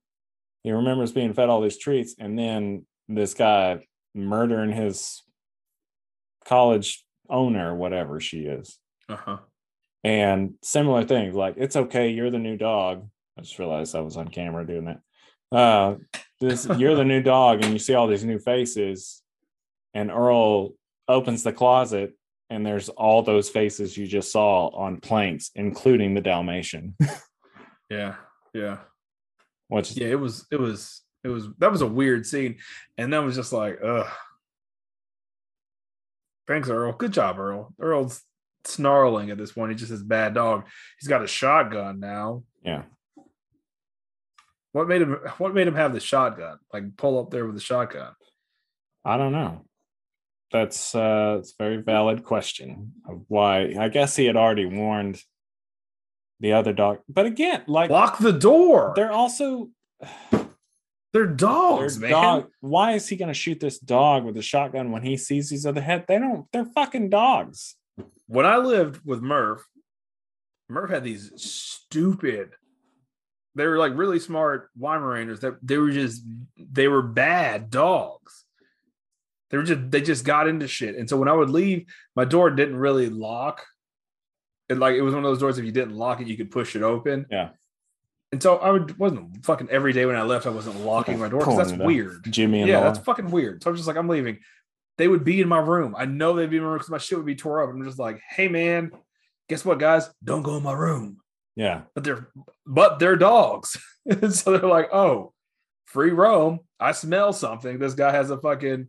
he 0.62 0.73
remembers 0.73 1.12
being 1.12 1.35
fed 1.35 1.49
all 1.49 1.61
these 1.61 1.78
treats 1.78 2.15
and 2.19 2.39
then 2.39 2.86
this 3.09 3.35
guy 3.35 3.86
murdering 4.15 4.73
his 4.73 5.23
college 6.47 7.05
owner, 7.28 7.74
whatever 7.74 8.20
she 8.20 8.41
is. 8.41 8.78
Uh 9.09 9.16
huh. 9.16 9.39
And 10.03 10.55
similar 10.62 11.05
things 11.05 11.35
like 11.35 11.55
it's 11.57 11.77
okay, 11.77 12.11
you're 12.11 12.31
the 12.31 12.39
new 12.39 12.57
dog. 12.57 13.09
I 13.39 13.43
just 13.43 13.59
realized 13.59 13.95
I 13.95 14.01
was 14.01 14.16
on 14.16 14.28
camera 14.28 14.66
doing 14.66 14.85
that. 14.85 15.01
Uh 15.57 15.97
this 16.41 16.66
you're 16.77 16.95
the 16.95 17.05
new 17.12 17.23
dog, 17.23 17.65
and 17.65 17.73
you 17.73 17.78
see 17.78 17.95
all 17.95 18.07
these 18.07 18.24
new 18.24 18.39
faces, 18.39 19.23
and 19.95 20.11
Earl 20.11 20.73
opens 21.09 21.43
the 21.43 21.52
closet 21.52 22.14
and 22.51 22.64
there's 22.64 22.89
all 22.90 23.22
those 23.22 23.48
faces 23.48 23.97
you 23.97 24.06
just 24.06 24.31
saw 24.31 24.68
on 24.68 25.01
planks, 25.01 25.51
including 25.55 26.14
the 26.14 26.20
Dalmatian. 26.20 26.97
Yeah, 27.90 28.14
yeah. 28.55 28.78
Which 29.68 29.93
yeah 29.93 30.09
it 30.09 30.18
was 30.18 30.47
it 30.51 30.59
was 30.59 31.02
it 31.22 31.28
was 31.28 31.48
that 31.59 31.70
was 31.70 31.82
a 31.82 31.86
weird 31.86 32.26
scene. 32.26 32.56
And 32.97 33.12
that 33.12 33.22
was 33.22 33.36
just 33.36 33.52
like 33.52 33.78
ugh. 33.85 34.06
Thanks 36.48 36.68
earl. 36.70 36.93
Good 36.93 37.12
job 37.12 37.39
earl. 37.39 37.74
Earl's 37.78 38.22
snarling 38.64 39.31
at 39.31 39.39
this 39.39 39.52
point. 39.52 39.70
He 39.72 39.76
just 39.76 39.93
is 39.93 40.02
bad 40.02 40.35
dog. 40.35 40.66
He's 40.98 41.09
got 41.09 41.22
a 41.22 41.26
shotgun 41.26 42.01
now. 42.01 42.43
Yeah. 42.64 42.85
what 44.72 44.89
made 44.89 45.02
him 45.02 45.18
what 45.39 45.55
made 45.55 45.68
him 45.68 45.74
have 45.74 45.93
the 45.93 46.01
shotgun? 46.01 46.59
Like 46.72 46.97
pull 46.97 47.18
up 47.20 47.31
there 47.31 47.44
with 47.44 47.55
the 47.55 47.60
shotgun. 47.60 48.12
I 49.05 49.18
don't 49.18 49.32
know. 49.32 49.66
That's 50.55 50.94
uh 50.94 51.39
it's 51.40 51.51
a 51.51 51.62
very 51.62 51.76
valid 51.82 52.22
question 52.22 52.93
of 53.09 53.24
why 53.26 53.74
I 53.78 53.89
guess 53.89 54.14
he 54.14 54.24
had 54.24 54.36
already 54.36 54.66
warned 54.66 55.20
the 56.39 56.52
other 56.52 56.72
dog. 56.72 56.98
But 57.09 57.26
again, 57.26 57.64
like 57.66 57.90
lock 57.90 58.18
the 58.18 58.32
door 58.32 58.93
they're 58.94 59.10
also 59.10 59.70
they're 60.31 60.47
they're 61.12 61.26
dogs 61.26 61.98
man 61.98 62.10
dog. 62.10 62.51
Why 62.60 62.93
is 62.93 63.09
he 63.09 63.16
gonna 63.16 63.35
shoot 63.35 63.59
this 63.59 63.81
dog 63.81 64.24
with 64.24 64.36
a 64.36 64.43
shotgun 64.43 64.93
when 64.93 65.02
he 65.02 65.16
sees 65.16 65.51
these 65.51 65.66
other 65.66 65.81
head? 65.81 66.05
They 66.06 66.20
don't 66.20 66.47
they're 66.52 66.64
fucking 66.66 67.10
dogs. 67.10 67.74
when 68.26 68.47
i 68.47 68.56
lived 68.56 69.01
with 69.05 69.20
murph 69.22 69.66
murph 70.68 70.90
had 70.90 71.05
these 71.05 71.32
stupid 71.36 72.51
they 73.56 73.66
were 73.66 73.78
like 73.78 73.97
really 73.97 74.18
smart 74.18 74.70
Weimaraners 74.78 75.40
that 75.40 75.59
they 75.62 75.78
were 75.78 75.90
just 75.90 76.22
they 76.56 76.89
were 76.89 77.02
bad 77.02 77.70
dogs. 77.70 78.44
They 79.51 79.57
were 79.57 79.62
just 79.62 79.91
they 79.91 80.01
just 80.01 80.25
got 80.25 80.49
into 80.49 80.66
shit. 80.66 80.97
And 80.97 81.09
so 81.09 81.16
when 81.16 81.29
I 81.29 81.33
would 81.33 81.51
leave, 81.51 81.87
my 82.16 82.25
door 82.25 82.51
didn't 82.51 82.77
really 82.77 83.09
lock. 83.09 83.65
It 84.69 84.79
like 84.79 84.95
it 84.95 85.03
was 85.03 85.15
one 85.15 85.25
of 85.25 85.31
those 85.31 85.41
doors 85.41 85.59
if 85.59 85.65
you 85.65 85.73
didn't 85.73 85.97
lock 85.97 86.21
it, 86.21 86.27
you 86.27 86.37
could 86.37 86.51
push 86.51 86.75
it 86.77 86.83
open. 86.83 87.27
Yeah. 87.31 87.51
And 88.33 88.43
so 88.43 88.57
I 88.57 88.71
would 88.71 88.99
wasn't 88.99 89.45
fucking 89.45 89.69
every 89.71 89.93
day 89.93 90.07
when 90.07 90.16
I 90.16 90.23
left, 90.23 90.47
I 90.47 90.51
wasn't 90.51 90.81
locking 90.81 91.19
my 91.19 91.29
door 91.29 91.41
because 91.41 91.57
that's 91.57 91.73
weird. 91.73 92.25
Jimmy 92.31 92.61
and 92.61 92.69
Yeah, 92.69 92.81
that's 92.81 92.99
fucking 92.99 93.31
weird. 93.31 93.62
So 93.62 93.71
I'm 93.71 93.77
just 93.77 93.87
like, 93.87 93.97
I'm 93.97 94.09
leaving. 94.09 94.39
They 94.97 95.09
would 95.09 95.25
be 95.25 95.41
in 95.41 95.49
my 95.49 95.59
room. 95.59 95.95
I 95.97 96.05
know 96.05 96.35
they'd 96.35 96.51
be 96.51 96.57
in 96.57 96.62
my 96.62 96.69
room 96.69 96.79
because 96.79 96.91
my 96.91 96.99
shit 96.99 97.19
would 97.19 97.27
be 97.27 97.35
tore 97.35 97.62
up. 97.62 97.71
I'm 97.71 97.85
just 97.85 97.99
like, 97.99 98.21
hey 98.29 98.49
man, 98.49 98.91
guess 99.49 99.65
what, 99.65 99.79
guys? 99.79 100.09
Don't 100.23 100.43
go 100.43 100.57
in 100.57 100.62
my 100.62 100.73
room 100.73 101.19
yeah. 101.57 101.83
but 101.95 102.05
they're 102.05 102.29
but 102.66 102.99
they're 102.99 103.16
dogs. 103.16 103.77
so 104.31 104.57
they're 104.57 104.69
like, 104.69 104.93
oh, 104.93 105.33
free 105.85 106.11
roam. 106.11 106.61
I 106.81 106.93
smell 106.93 107.33
something. 107.33 107.79
This 107.79 107.95
guy 107.95 108.11
has 108.11 108.31
a 108.31 108.39
fucking 108.39 108.89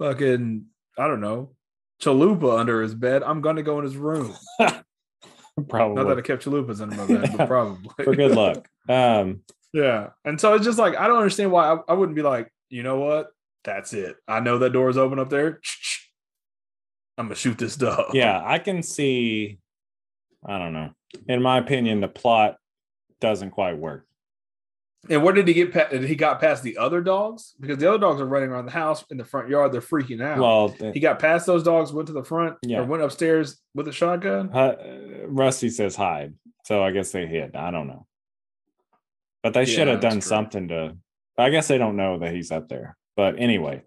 fucking 0.00 0.64
I 0.98 1.06
don't 1.06 1.20
know 1.20 1.50
chalupa 2.00 2.58
under 2.58 2.82
his 2.82 2.94
bed, 2.94 3.22
I'm 3.22 3.40
gonna 3.40 3.62
go 3.62 3.78
in 3.78 3.84
his 3.84 3.96
room. 3.96 4.34
Probably 5.68 5.94
Not 5.94 6.08
that 6.08 6.18
I 6.18 6.22
kept 6.22 6.44
chalupas 6.44 6.80
under 6.80 6.96
my 6.96 7.06
bed, 7.06 7.36
but 7.36 7.46
probably 7.48 8.04
for 8.04 8.16
good 8.16 8.32
luck. 8.32 8.66
Um, 8.88 9.42
Yeah. 9.72 10.08
And 10.24 10.40
so 10.40 10.54
it's 10.54 10.64
just 10.64 10.78
like 10.78 10.96
I 10.96 11.06
don't 11.06 11.18
understand 11.18 11.52
why 11.52 11.72
I, 11.72 11.78
I 11.88 11.92
wouldn't 11.92 12.16
be 12.16 12.22
like, 12.22 12.50
you 12.70 12.82
know 12.82 12.98
what? 12.98 13.28
That's 13.62 13.92
it. 13.92 14.16
I 14.26 14.40
know 14.40 14.58
that 14.58 14.72
door 14.72 14.88
is 14.88 14.96
open 14.96 15.18
up 15.18 15.28
there. 15.28 15.60
I'm 17.18 17.26
gonna 17.26 17.36
shoot 17.36 17.58
this 17.58 17.76
dog. 17.76 18.14
yeah, 18.14 18.40
I 18.42 18.58
can 18.58 18.82
see. 18.82 19.58
I 20.44 20.58
don't 20.58 20.72
know. 20.72 20.90
In 21.28 21.42
my 21.42 21.58
opinion, 21.58 22.00
the 22.00 22.08
plot 22.08 22.56
doesn't 23.20 23.50
quite 23.50 23.76
work. 23.76 24.06
And 25.08 25.22
where 25.22 25.32
did 25.32 25.48
he 25.48 25.54
get? 25.54 25.72
Pa- 25.72 25.88
he 25.96 26.14
got 26.14 26.40
past 26.40 26.62
the 26.62 26.76
other 26.76 27.00
dogs 27.00 27.54
because 27.58 27.78
the 27.78 27.88
other 27.88 27.98
dogs 27.98 28.20
are 28.20 28.26
running 28.26 28.50
around 28.50 28.66
the 28.66 28.70
house 28.72 29.02
in 29.10 29.16
the 29.16 29.24
front 29.24 29.48
yard. 29.48 29.72
They're 29.72 29.80
freaking 29.80 30.22
out. 30.22 30.38
Well, 30.38 30.92
he 30.92 31.00
got 31.00 31.18
past 31.18 31.46
those 31.46 31.62
dogs, 31.62 31.90
went 31.92 32.08
to 32.08 32.12
the 32.12 32.22
front, 32.22 32.56
Yeah. 32.62 32.80
or 32.80 32.84
went 32.84 33.02
upstairs 33.02 33.58
with 33.74 33.88
a 33.88 33.92
shotgun. 33.92 34.50
uh, 34.52 34.76
Rusty 35.26 35.70
says 35.70 35.96
hide, 35.96 36.34
so 36.66 36.82
I 36.82 36.90
guess 36.90 37.12
they 37.12 37.26
hid. 37.26 37.56
I 37.56 37.70
don't 37.70 37.86
know, 37.88 38.06
but 39.42 39.54
they 39.54 39.64
should 39.64 39.88
have 39.88 40.00
done 40.00 40.12
true. 40.12 40.20
something 40.20 40.68
to. 40.68 40.96
I 41.38 41.48
guess 41.48 41.68
they 41.68 41.78
don't 41.78 41.96
know 41.96 42.18
that 42.18 42.34
he's 42.34 42.50
up 42.52 42.68
there. 42.68 42.96
But 43.16 43.36
anyway, 43.38 43.82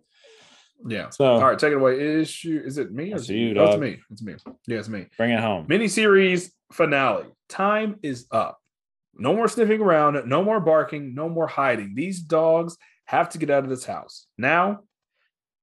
Yeah. 0.88 1.10
so 1.10 1.26
All 1.26 1.42
right, 1.42 1.60
take 1.60 1.74
it 1.74 1.78
away. 1.78 2.22
Issue 2.22 2.60
is 2.66 2.80
it 2.80 2.92
me 2.92 3.12
or 3.14 3.16
It's 3.18 3.26
is 3.26 3.30
it 3.30 3.34
you, 3.36 3.60
Oh, 3.60 3.66
it's 3.66 3.78
me. 3.80 4.00
It's 4.10 4.24
me. 4.24 4.36
Yeah, 4.68 4.80
it's 4.80 4.90
me. 4.90 5.06
bring 5.16 5.30
it 5.30 5.40
home. 5.40 5.68
Miniseries 5.68 6.50
finale. 6.72 7.26
Time 7.50 7.98
is 8.02 8.26
up. 8.32 8.58
No 9.16 9.34
more 9.36 9.48
sniffing 9.48 9.82
around, 9.82 10.28
no 10.28 10.44
more 10.44 10.60
barking, 10.60 11.14
no 11.14 11.30
more 11.30 11.48
hiding. 11.48 11.94
These 11.96 12.22
dogs 12.22 12.78
have 13.06 13.30
to 13.30 13.38
get 13.38 13.50
out 13.50 13.64
of 13.64 13.70
this 13.70 13.86
house 13.86 14.28
now. 14.38 14.82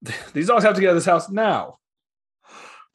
These 0.32 0.46
dogs 0.48 0.64
have 0.64 0.74
to 0.76 0.80
get 0.80 0.88
out 0.88 0.92
of 0.92 0.96
this 0.96 1.04
house 1.06 1.28
now. 1.28 1.78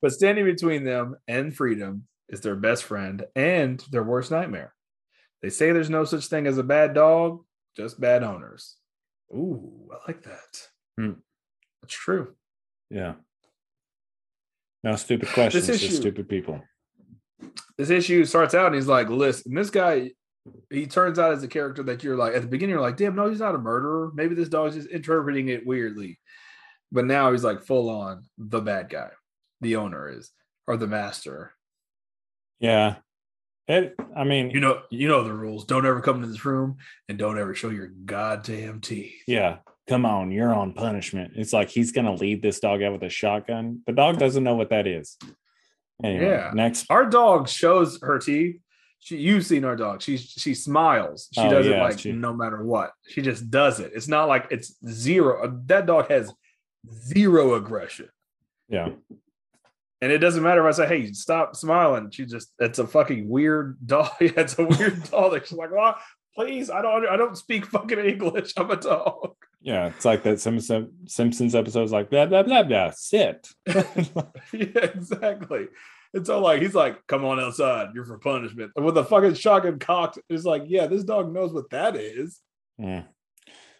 But 0.01 0.13
standing 0.13 0.45
between 0.45 0.83
them 0.83 1.15
and 1.27 1.55
freedom 1.55 2.07
is 2.29 2.41
their 2.41 2.55
best 2.55 2.83
friend 2.83 3.25
and 3.35 3.83
their 3.91 4.03
worst 4.03 4.31
nightmare. 4.31 4.73
They 5.41 5.49
say 5.49 5.71
there's 5.71 5.89
no 5.89 6.05
such 6.05 6.27
thing 6.27 6.47
as 6.47 6.57
a 6.57 6.63
bad 6.63 6.93
dog, 6.93 7.43
just 7.75 7.99
bad 7.99 8.23
owners. 8.23 8.75
Ooh, 9.33 9.89
I 9.91 9.97
like 10.07 10.23
that. 10.23 10.67
Hmm. 10.97 11.11
That's 11.81 11.93
true. 11.93 12.33
Yeah. 12.89 13.15
No 14.83 14.95
stupid 14.95 15.29
questions, 15.29 15.67
issue- 15.69 15.87
just 15.87 15.97
stupid 16.01 16.29
people. 16.29 16.61
this 17.77 17.89
issue 17.89 18.23
starts 18.25 18.53
out 18.53 18.67
and 18.67 18.75
he's 18.75 18.87
like, 18.87 19.09
listen, 19.09 19.53
this 19.53 19.69
guy, 19.69 20.11
he 20.69 20.85
turns 20.87 21.17
out 21.19 21.31
as 21.33 21.43
a 21.43 21.47
character 21.47 21.83
that 21.83 22.03
you're 22.03 22.15
like, 22.17 22.35
at 22.35 22.41
the 22.41 22.47
beginning, 22.47 22.73
you're 22.73 22.81
like, 22.81 22.97
damn, 22.97 23.15
no, 23.15 23.29
he's 23.29 23.39
not 23.39 23.55
a 23.55 23.59
murderer. 23.59 24.11
Maybe 24.13 24.35
this 24.35 24.49
dog's 24.49 24.75
just 24.75 24.89
interpreting 24.89 25.49
it 25.49 25.65
weirdly. 25.65 26.19
But 26.91 27.05
now 27.05 27.31
he's 27.31 27.43
like 27.43 27.63
full 27.63 27.89
on 27.89 28.23
the 28.37 28.61
bad 28.61 28.89
guy. 28.89 29.09
The 29.61 29.77
owner 29.77 30.09
is, 30.09 30.31
or 30.67 30.77
the 30.77 30.87
master. 30.87 31.51
Yeah. 32.59 32.95
It. 33.67 33.95
I 34.15 34.23
mean, 34.23 34.51
You 34.51 34.59
know, 34.59 34.81
you 34.91 35.07
know 35.07 35.23
the 35.23 35.33
rules. 35.33 35.65
Don't 35.65 35.85
ever 35.85 35.99
come 36.01 36.17
into 36.17 36.27
this 36.27 36.45
room 36.45 36.77
and 37.09 37.17
don't 37.17 37.39
ever 37.39 37.55
show 37.55 37.69
your 37.69 37.87
goddamn 37.87 38.81
teeth. 38.81 39.13
yeah. 39.27 39.57
Come 39.87 40.03
on, 40.03 40.31
you're 40.31 40.51
on 40.53 40.73
punishment. 40.73 41.33
It's 41.35 41.53
like 41.53 41.69
he's 41.69 41.91
gonna 41.91 42.15
lead 42.15 42.41
this 42.41 42.59
dog 42.59 42.81
out 42.81 42.93
with 42.93 43.03
a 43.03 43.09
shotgun. 43.09 43.81
The 43.85 43.93
dog 43.93 44.17
doesn't 44.17 44.43
know 44.43 44.55
what 44.55 44.71
that 44.71 44.87
is. 44.87 45.15
Anyway, 46.03 46.25
Yeah. 46.25 46.49
next. 46.55 46.87
Our 46.89 47.05
dog 47.05 47.47
shows 47.47 47.99
her 48.01 48.17
teeth. 48.17 48.59
She, 49.05 49.17
you've 49.17 49.45
seen 49.45 49.63
our 49.65 49.75
dog. 49.75 50.01
She 50.01 50.17
she 50.17 50.55
smiles. 50.55 51.29
She 51.31 51.41
Oh, 51.41 51.49
does 51.51 51.67
it 51.67 51.77
like 51.77 51.99
she- 51.99 52.11
no 52.11 52.33
matter 52.33 52.63
what. 52.63 52.91
She 53.07 53.21
just 53.21 53.51
does 53.51 53.79
it. 53.79 53.91
It's 53.93 54.07
not 54.07 54.27
like 54.27 54.47
it's 54.49 54.73
zero. 54.87 55.61
That 55.67 55.85
dog 55.85 56.09
has 56.09 56.33
zero 56.91 57.53
aggression. 57.53 58.09
Yeah. 58.67 58.89
And 60.01 60.11
it 60.11 60.17
doesn't 60.17 60.41
matter 60.41 60.67
if 60.67 60.73
I 60.73 60.77
say, 60.77 60.87
"Hey, 60.87 61.13
stop 61.13 61.55
smiling." 61.55 62.09
She 62.09 62.25
just—it's 62.25 62.79
a 62.79 62.87
fucking 62.87 63.29
weird 63.29 63.77
dog. 63.85 64.09
it's 64.19 64.57
a 64.57 64.65
weird 64.65 65.03
dog. 65.11 65.33
That 65.33 65.45
she's 65.47 65.57
like, 65.57 65.69
"Oh, 65.71 65.93
please, 66.35 66.71
I 66.71 66.81
don't, 66.81 67.07
I 67.07 67.15
don't 67.15 67.37
speak 67.37 67.67
fucking 67.67 67.99
English. 67.99 68.53
I'm 68.57 68.71
a 68.71 68.75
dog." 68.75 69.35
Yeah. 69.61 69.87
It's 69.87 70.03
like 70.05 70.23
that 70.23 70.39
Simpson, 70.39 70.91
Simpsons 71.05 71.53
episodes 71.53 71.91
like 71.91 72.09
blah 72.09 72.25
blah 72.25 72.41
blah 72.41 72.63
blah. 72.63 72.89
Sit. 72.95 73.47
yeah, 73.67 74.85
exactly. 74.95 75.67
And 76.15 76.25
so, 76.25 76.39
like, 76.41 76.61
he's 76.61 76.73
like, 76.73 77.05
"Come 77.07 77.25
on 77.25 77.39
outside. 77.39 77.89
You're 77.93 78.05
for 78.05 78.17
punishment." 78.17 78.71
And 78.75 78.83
with 78.85 78.95
the 78.95 79.03
fucking 79.03 79.35
shotgun 79.35 79.77
cocked, 79.77 80.17
it's 80.29 80.45
like, 80.45 80.63
"Yeah, 80.65 80.87
this 80.87 81.03
dog 81.03 81.31
knows 81.31 81.53
what 81.53 81.69
that 81.71 81.95
is, 81.95 82.39
Yeah. 82.79 83.03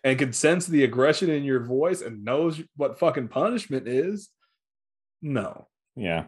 and 0.03 0.19
can 0.19 0.33
sense 0.33 0.67
the 0.67 0.83
aggression 0.83 1.29
in 1.31 1.43
your 1.43 1.61
voice, 1.61 2.01
and 2.01 2.23
knows 2.23 2.61
what 2.75 2.99
fucking 2.99 3.29
punishment 3.29 3.87
is." 3.87 4.29
No, 5.21 5.67
Yeah. 5.95 6.25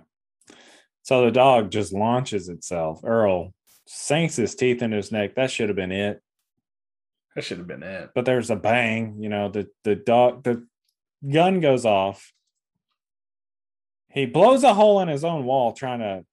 So 1.03 1.23
the 1.25 1.31
dog 1.31 1.71
just 1.71 1.93
launches 1.93 2.49
itself. 2.49 3.01
Earl 3.03 3.53
sinks 3.85 4.35
his 4.35 4.55
teeth 4.55 4.81
in 4.81 4.91
his 4.91 5.11
neck. 5.11 5.35
That 5.35 5.51
should 5.51 5.69
have 5.69 5.75
been 5.75 5.91
it. 5.91 6.21
that 7.35 7.43
should 7.43 7.59
have 7.59 7.67
been 7.67 7.83
it. 7.83 8.09
But 8.15 8.25
there's 8.25 8.49
a 8.49 8.55
bang. 8.55 9.21
You 9.21 9.29
know, 9.29 9.47
the 9.49 9.69
the 9.83 9.95
dog 9.95 10.43
the 10.43 10.65
gun 11.29 11.59
goes 11.59 11.85
off. 11.85 12.33
He 14.17 14.25
blows 14.25 14.63
a 14.63 14.73
hole 14.73 14.99
in 15.01 15.07
his 15.07 15.23
own 15.23 15.45
wall 15.45 15.73
trying 15.73 15.99
to 15.99 16.25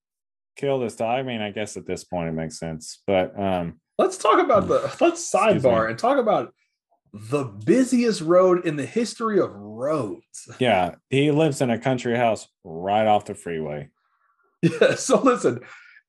kill 0.57 0.79
this 0.79 0.97
dog. 0.97 1.19
I 1.19 1.23
mean, 1.23 1.43
I 1.43 1.51
guess 1.51 1.77
at 1.77 1.87
this 1.87 2.03
point 2.03 2.31
it 2.31 2.33
makes 2.33 2.59
sense. 2.59 3.03
But 3.07 3.39
um 3.39 3.81
Let's 3.99 4.17
talk 4.17 4.43
about 4.43 4.69
the 4.69 4.81
let's 5.01 5.31
sidebar 5.31 5.91
and 5.91 5.99
talk 5.99 6.19
about 6.19 6.55
the 7.13 7.45
busiest 7.45 8.23
road 8.23 8.67
in 8.67 8.77
the 8.77 8.87
history 8.87 9.39
of 9.39 9.55
roads. 9.55 10.49
yeah, 10.59 10.95
he 11.11 11.31
lives 11.31 11.61
in 11.61 11.71
a 11.71 11.79
country 11.79 12.17
house 12.17 12.49
right 12.65 13.07
off 13.07 13.27
the 13.27 13.35
freeway. 13.35 13.91
Yeah. 14.63 14.95
So 14.95 15.21
listen, 15.21 15.61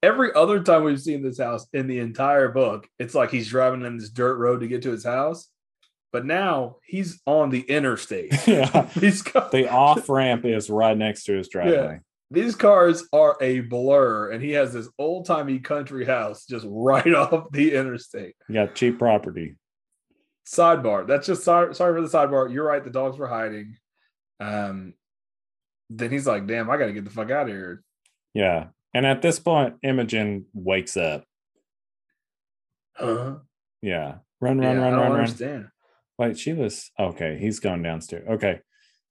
every 0.01 0.33
other 0.33 0.63
time 0.63 0.85
we've 0.85 1.01
seen 1.01 1.21
this 1.21 1.39
house 1.39 1.67
in 1.73 1.87
the 1.87 1.99
entire 1.99 2.47
book, 2.47 2.87
it's 2.99 3.13
like 3.13 3.31
he's 3.31 3.49
driving 3.49 3.83
in 3.83 3.97
this 3.97 4.09
dirt 4.09 4.37
road 4.37 4.61
to 4.61 4.67
get 4.67 4.81
to 4.83 4.91
his 4.91 5.03
house. 5.03 5.49
But 6.15 6.25
now 6.25 6.77
he's 6.85 7.21
on 7.25 7.49
the 7.49 7.59
interstate. 7.59 8.31
yeah. 8.47 8.87
These 8.95 9.21
cars, 9.21 9.51
The 9.51 9.69
off 9.69 10.07
ramp 10.07 10.45
is 10.45 10.69
right 10.69 10.97
next 10.97 11.25
to 11.25 11.33
his 11.35 11.49
driveway. 11.49 11.99
these 12.31 12.55
cars 12.55 13.03
are 13.11 13.35
a 13.41 13.59
blur, 13.59 14.31
and 14.31 14.41
he 14.41 14.51
has 14.51 14.71
this 14.71 14.87
old 14.97 15.25
timey 15.25 15.59
country 15.59 16.05
house 16.05 16.45
just 16.45 16.65
right 16.69 17.05
off 17.13 17.51
the 17.51 17.75
interstate. 17.75 18.35
Got 18.49 18.75
cheap 18.75 18.97
property. 18.97 19.57
sidebar. 20.47 21.05
That's 21.05 21.27
just 21.27 21.43
sorry, 21.43 21.75
sorry 21.75 22.01
for 22.01 22.07
the 22.07 22.17
sidebar. 22.17 22.49
You're 22.53 22.63
right. 22.63 22.81
The 22.81 22.91
dogs 22.91 23.17
were 23.17 23.27
hiding. 23.27 23.75
Um, 24.39 24.93
then 25.89 26.11
he's 26.11 26.25
like, 26.25 26.47
"Damn, 26.47 26.69
I 26.69 26.77
got 26.77 26.85
to 26.85 26.93
get 26.93 27.03
the 27.03 27.11
fuck 27.11 27.29
out 27.29 27.49
of 27.49 27.53
here." 27.53 27.83
Yeah. 28.33 28.67
And 28.93 29.05
at 29.05 29.21
this 29.21 29.37
point, 29.37 29.75
Imogene 29.83 30.45
wakes 30.53 30.95
up. 30.95 31.25
Huh? 32.95 33.39
Yeah. 33.81 34.19
Run, 34.39 34.61
Yeah, 34.61 34.69
run, 34.69 34.77
I 34.77 34.81
run, 34.81 34.91
don't 34.93 34.99
run, 35.01 35.11
run. 35.11 35.19
understand. 35.19 35.67
Wait, 36.17 36.37
she 36.39 36.53
was 36.53 36.91
okay. 36.99 37.37
He's 37.39 37.59
going 37.59 37.83
downstairs. 37.83 38.27
Okay. 38.29 38.59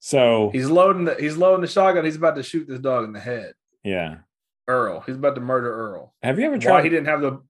So 0.00 0.50
He's 0.52 0.68
loading 0.68 1.04
the 1.04 1.14
he's 1.18 1.36
loading 1.36 1.62
the 1.62 1.66
shotgun. 1.66 2.04
He's 2.04 2.16
about 2.16 2.36
to 2.36 2.42
shoot 2.42 2.68
this 2.68 2.80
dog 2.80 3.04
in 3.04 3.12
the 3.12 3.20
head. 3.20 3.52
yeah. 3.82 4.16
Earl. 4.66 5.00
He's 5.00 5.16
about 5.16 5.34
to 5.34 5.42
murder 5.42 5.70
Earl. 5.74 6.14
Have 6.22 6.38
you 6.38 6.46
ever 6.46 6.54
Why 6.56 6.60
tried? 6.62 6.84
he 6.84 6.90
didn't 6.90 7.06
have 7.06 7.20
the 7.20 7.42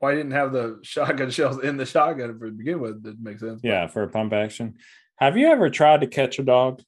why 0.00 0.12
he 0.12 0.16
didn't 0.16 0.32
have 0.32 0.52
the 0.52 0.78
shotgun 0.82 1.30
shells 1.30 1.62
in 1.62 1.76
the 1.76 1.86
shotgun 1.86 2.28
to 2.28 2.50
begin 2.50 2.80
with 2.80 3.02
That 3.04 3.20
makes 3.20 3.40
make 3.42 3.50
sense. 3.50 3.60
yeah, 3.62 3.86
for 3.86 4.02
a 4.02 4.08
pump 4.08 4.32
action. 4.32 4.74
Have 5.16 5.36
you 5.36 5.48
ever 5.48 5.70
tried 5.70 6.00
to 6.00 6.06
catch 6.08 6.38
a 6.38 6.42
dog? 6.44 6.82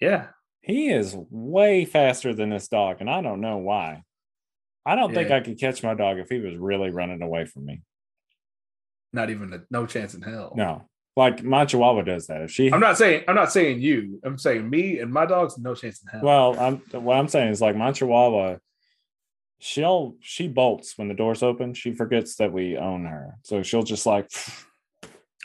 yeah. 0.00 0.28
He 0.64 0.90
is 0.90 1.16
way 1.30 1.84
faster 1.84 2.32
than 2.34 2.50
this 2.50 2.68
dog, 2.68 2.98
and 3.00 3.10
I 3.10 3.20
don't 3.20 3.40
know 3.40 3.56
why. 3.58 4.02
I 4.86 4.94
don't 4.94 5.12
think 5.12 5.32
I 5.32 5.40
could 5.40 5.58
catch 5.58 5.82
my 5.82 5.94
dog 5.94 6.18
if 6.18 6.28
he 6.28 6.38
was 6.38 6.54
really 6.56 6.90
running 6.90 7.20
away 7.20 7.46
from 7.46 7.66
me. 7.66 7.82
Not 9.12 9.30
even 9.30 9.52
a 9.52 9.60
no 9.70 9.86
chance 9.86 10.14
in 10.14 10.22
hell. 10.22 10.52
No, 10.56 10.88
like 11.16 11.42
my 11.42 11.64
Chihuahua 11.64 12.02
does 12.02 12.26
that. 12.28 12.40
If 12.42 12.50
she, 12.50 12.72
I'm 12.72 12.80
not 12.80 12.96
saying 12.96 13.24
I'm 13.28 13.34
not 13.34 13.52
saying 13.52 13.80
you. 13.80 14.20
I'm 14.24 14.38
saying 14.38 14.68
me 14.68 14.98
and 15.00 15.12
my 15.12 15.26
dogs, 15.26 15.58
no 15.58 15.74
chance 15.74 16.02
in 16.02 16.08
hell. 16.08 16.22
well, 16.24 16.58
I'm 16.58 16.78
what 17.04 17.16
I'm 17.16 17.28
saying 17.28 17.48
is 17.50 17.60
like 17.60 17.76
my 17.76 17.92
Chihuahua. 17.92 18.56
She'll 19.58 20.16
she 20.20 20.48
bolts 20.48 20.98
when 20.98 21.08
the 21.08 21.14
door's 21.14 21.42
open. 21.42 21.74
She 21.74 21.92
forgets 21.92 22.36
that 22.36 22.52
we 22.52 22.76
own 22.76 23.04
her, 23.04 23.36
so 23.44 23.62
she'll 23.62 23.84
just 23.84 24.06
like 24.06 24.28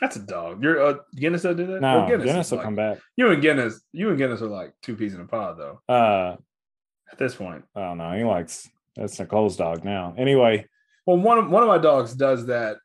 That's 0.00 0.16
a 0.16 0.20
dog. 0.20 0.62
You're 0.62 0.82
uh, 0.84 0.94
Guinness 1.14 1.44
will 1.44 1.54
do 1.54 1.66
that. 1.66 1.80
no. 1.80 1.98
Well, 1.98 2.08
Guinness, 2.08 2.46
is 2.46 2.50
will 2.50 2.58
like- 2.58 2.64
come 2.64 2.74
back. 2.74 2.98
You 3.16 3.30
and 3.30 3.40
Guinness, 3.40 3.80
you 3.92 4.08
and 4.08 4.18
Guinness 4.18 4.42
are 4.42 4.48
like 4.48 4.72
two 4.82 4.96
peas 4.96 5.14
in 5.14 5.20
a 5.20 5.24
pod, 5.26 5.56
though. 5.58 5.80
Uh, 5.88 6.36
At 7.12 7.18
this 7.18 7.34
point, 7.36 7.64
I 7.76 7.80
don't 7.82 7.98
know. 7.98 8.12
He 8.12 8.24
likes 8.24 8.68
that's 8.96 9.20
Nicole's 9.20 9.56
dog 9.56 9.84
now. 9.84 10.14
Anyway, 10.18 10.66
well, 11.06 11.18
one 11.18 11.38
of 11.38 11.48
one 11.50 11.62
of 11.62 11.68
my 11.68 11.78
dogs 11.78 12.12
does 12.14 12.46
that. 12.46 12.78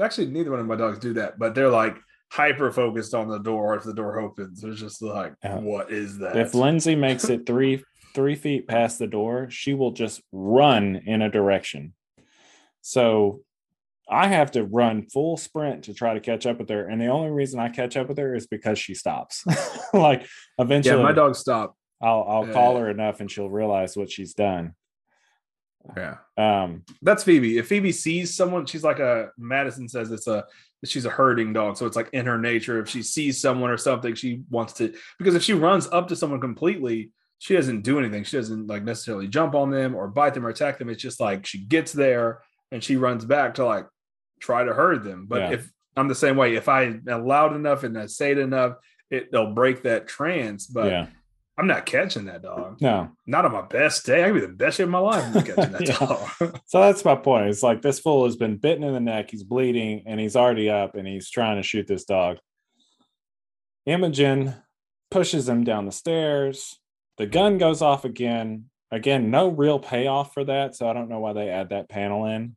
Actually, 0.00 0.28
neither 0.28 0.50
one 0.50 0.60
of 0.60 0.66
my 0.66 0.76
dogs 0.76 0.98
do 0.98 1.12
that, 1.14 1.38
but 1.38 1.54
they're 1.54 1.68
like 1.70 1.96
hyper 2.32 2.70
focused 2.70 3.12
on 3.14 3.28
the 3.28 3.38
door 3.38 3.74
if 3.76 3.82
the 3.84 3.92
door 3.94 4.20
opens. 4.20 4.62
It's 4.64 4.80
just 4.80 5.02
like, 5.02 5.34
Yeah. 5.42 5.58
what 5.58 5.90
is 5.90 6.18
that? 6.18 6.36
if 6.36 6.54
Lindsay 6.54 6.94
makes 6.94 7.28
it 7.28 7.46
three 7.46 7.82
three 8.14 8.34
feet 8.34 8.66
past 8.66 8.98
the 8.98 9.06
door, 9.06 9.48
she 9.50 9.72
will 9.74 9.92
just 9.92 10.20
run 10.32 11.02
in 11.06 11.22
a 11.22 11.30
direction. 11.30 11.94
So 12.80 13.42
I 14.08 14.26
have 14.26 14.50
to 14.52 14.64
run 14.64 15.06
full 15.06 15.36
sprint 15.36 15.84
to 15.84 15.94
try 15.94 16.14
to 16.14 16.20
catch 16.20 16.44
up 16.46 16.58
with 16.58 16.68
her, 16.70 16.88
and 16.88 17.00
the 17.00 17.06
only 17.06 17.30
reason 17.30 17.60
I 17.60 17.68
catch 17.68 17.96
up 17.96 18.08
with 18.08 18.18
her 18.18 18.34
is 18.34 18.46
because 18.46 18.78
she 18.78 18.94
stops. 18.94 19.44
like 19.94 20.22
yeah, 20.22 20.26
eventually, 20.64 21.02
my 21.02 21.12
dog 21.12 21.36
stop. 21.36 21.76
I'll 22.02 22.24
I'll 22.28 22.46
call 22.52 22.76
Uh, 22.76 22.80
her 22.80 22.90
enough 22.90 23.20
and 23.20 23.30
she'll 23.30 23.50
realize 23.50 23.96
what 23.96 24.10
she's 24.10 24.34
done. 24.34 24.74
Yeah. 25.96 26.16
Um, 26.36 26.84
That's 27.02 27.24
Phoebe. 27.24 27.58
If 27.58 27.68
Phoebe 27.68 27.92
sees 27.92 28.34
someone, 28.34 28.66
she's 28.66 28.84
like 28.84 28.98
a 28.98 29.30
Madison 29.38 29.88
says 29.88 30.10
it's 30.10 30.26
a 30.26 30.44
she's 30.84 31.04
a 31.06 31.10
herding 31.10 31.52
dog. 31.52 31.76
So 31.76 31.86
it's 31.86 31.96
like 31.96 32.10
in 32.12 32.26
her 32.26 32.38
nature. 32.38 32.80
If 32.80 32.88
she 32.88 33.02
sees 33.02 33.40
someone 33.40 33.70
or 33.70 33.76
something, 33.76 34.14
she 34.14 34.42
wants 34.50 34.74
to 34.74 34.94
because 35.18 35.34
if 35.34 35.42
she 35.42 35.52
runs 35.54 35.88
up 35.88 36.08
to 36.08 36.16
someone 36.16 36.40
completely, 36.40 37.10
she 37.38 37.54
doesn't 37.56 37.82
do 37.82 37.98
anything. 37.98 38.24
She 38.24 38.36
doesn't 38.36 38.66
like 38.66 38.84
necessarily 38.84 39.26
jump 39.28 39.54
on 39.54 39.70
them 39.70 39.94
or 39.94 40.08
bite 40.08 40.34
them 40.34 40.46
or 40.46 40.50
attack 40.50 40.78
them. 40.78 40.90
It's 40.90 41.02
just 41.02 41.20
like 41.20 41.46
she 41.46 41.58
gets 41.58 41.92
there 41.92 42.42
and 42.70 42.84
she 42.84 42.96
runs 42.96 43.24
back 43.24 43.54
to 43.54 43.64
like 43.64 43.86
try 44.40 44.64
to 44.64 44.72
herd 44.74 45.02
them. 45.02 45.26
But 45.26 45.40
Yeah. 45.40 45.50
if 45.52 45.70
I'm 45.96 46.08
the 46.08 46.14
same 46.14 46.36
way, 46.36 46.54
if 46.54 46.68
I 46.68 46.84
am 46.84 47.04
loud 47.26 47.54
enough 47.56 47.82
and 47.82 47.98
I 47.98 48.06
say 48.06 48.32
it 48.32 48.38
enough, 48.38 48.74
it 49.10 49.32
they'll 49.32 49.54
break 49.54 49.82
that 49.82 50.06
trance. 50.06 50.66
But 50.66 50.86
yeah, 50.86 51.06
I'm 51.60 51.66
not 51.66 51.84
catching 51.86 52.24
that 52.24 52.42
dog. 52.42 52.80
no. 52.80 53.10
Not 53.26 53.44
on 53.44 53.52
my 53.52 53.62
best 53.62 54.06
day. 54.06 54.24
I 54.24 54.28
could 54.28 54.34
be 54.34 54.40
the 54.40 54.48
best 54.48 54.78
day 54.78 54.84
of 54.84 54.88
my 54.90 54.98
life. 54.98 55.24
I'm 55.26 55.42
catching 55.44 55.72
that 55.72 55.80
Yeah. 55.86 55.98
dog. 56.48 56.60
So 56.66 56.80
that's 56.80 57.04
my 57.04 57.14
point. 57.14 57.48
It's 57.48 57.62
like 57.62 57.82
this 57.82 58.00
fool 58.00 58.24
has 58.24 58.36
been 58.36 58.56
bitten 58.56 58.82
in 58.82 58.94
the 58.94 59.00
neck. 59.00 59.30
He's 59.30 59.44
bleeding 59.44 60.04
and 60.06 60.18
he's 60.18 60.36
already 60.36 60.70
up 60.70 60.94
and 60.94 61.06
he's 61.06 61.28
trying 61.30 61.56
to 61.58 61.62
shoot 61.62 61.86
this 61.86 62.04
dog. 62.04 62.38
Imogene 63.86 64.54
pushes 65.10 65.48
him 65.48 65.64
down 65.64 65.86
the 65.86 65.92
stairs. 65.92 66.78
The 67.18 67.26
gun 67.26 67.58
goes 67.58 67.82
off 67.82 68.04
again. 68.04 68.66
Again, 68.90 69.30
no 69.30 69.48
real 69.48 69.78
payoff 69.78 70.34
for 70.34 70.44
that. 70.44 70.74
So 70.74 70.88
I 70.88 70.92
don't 70.92 71.08
know 71.08 71.20
why 71.20 71.32
they 71.32 71.48
add 71.48 71.70
that 71.70 71.88
panel 71.88 72.24
in. 72.26 72.56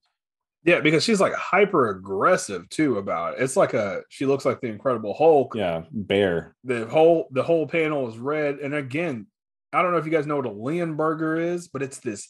Yeah, 0.66 0.80
because 0.80 1.04
she's 1.04 1.20
like 1.20 1.34
hyper 1.34 1.90
aggressive 1.90 2.70
too 2.70 2.98
about 2.98 3.34
it. 3.34 3.44
It's 3.44 3.58
like 3.58 3.74
a 3.74 4.02
she 4.10 4.26
looks 4.26 4.46
like 4.46 4.62
the 4.62 4.68
Incredible 4.68 5.14
Hulk. 5.14 5.56
Yeah, 5.56 5.84
bear. 5.92 6.56
The 6.64 6.86
whole 6.86 7.28
the 7.32 7.44
whole 7.44 7.68
panel 7.68 8.08
is 8.08 8.18
red, 8.18 8.60
and 8.60 8.74
again, 8.74 9.28
I 9.74 9.82
don't 9.82 9.92
know 9.92 9.98
if 9.98 10.06
you 10.06 10.12
guys 10.12 10.26
know 10.26 10.38
what 10.38 10.46
a 10.46 10.50
Leonberger 10.50 11.54
is, 11.54 11.68
but 11.68 11.82
it's 11.82 12.00
this 12.00 12.30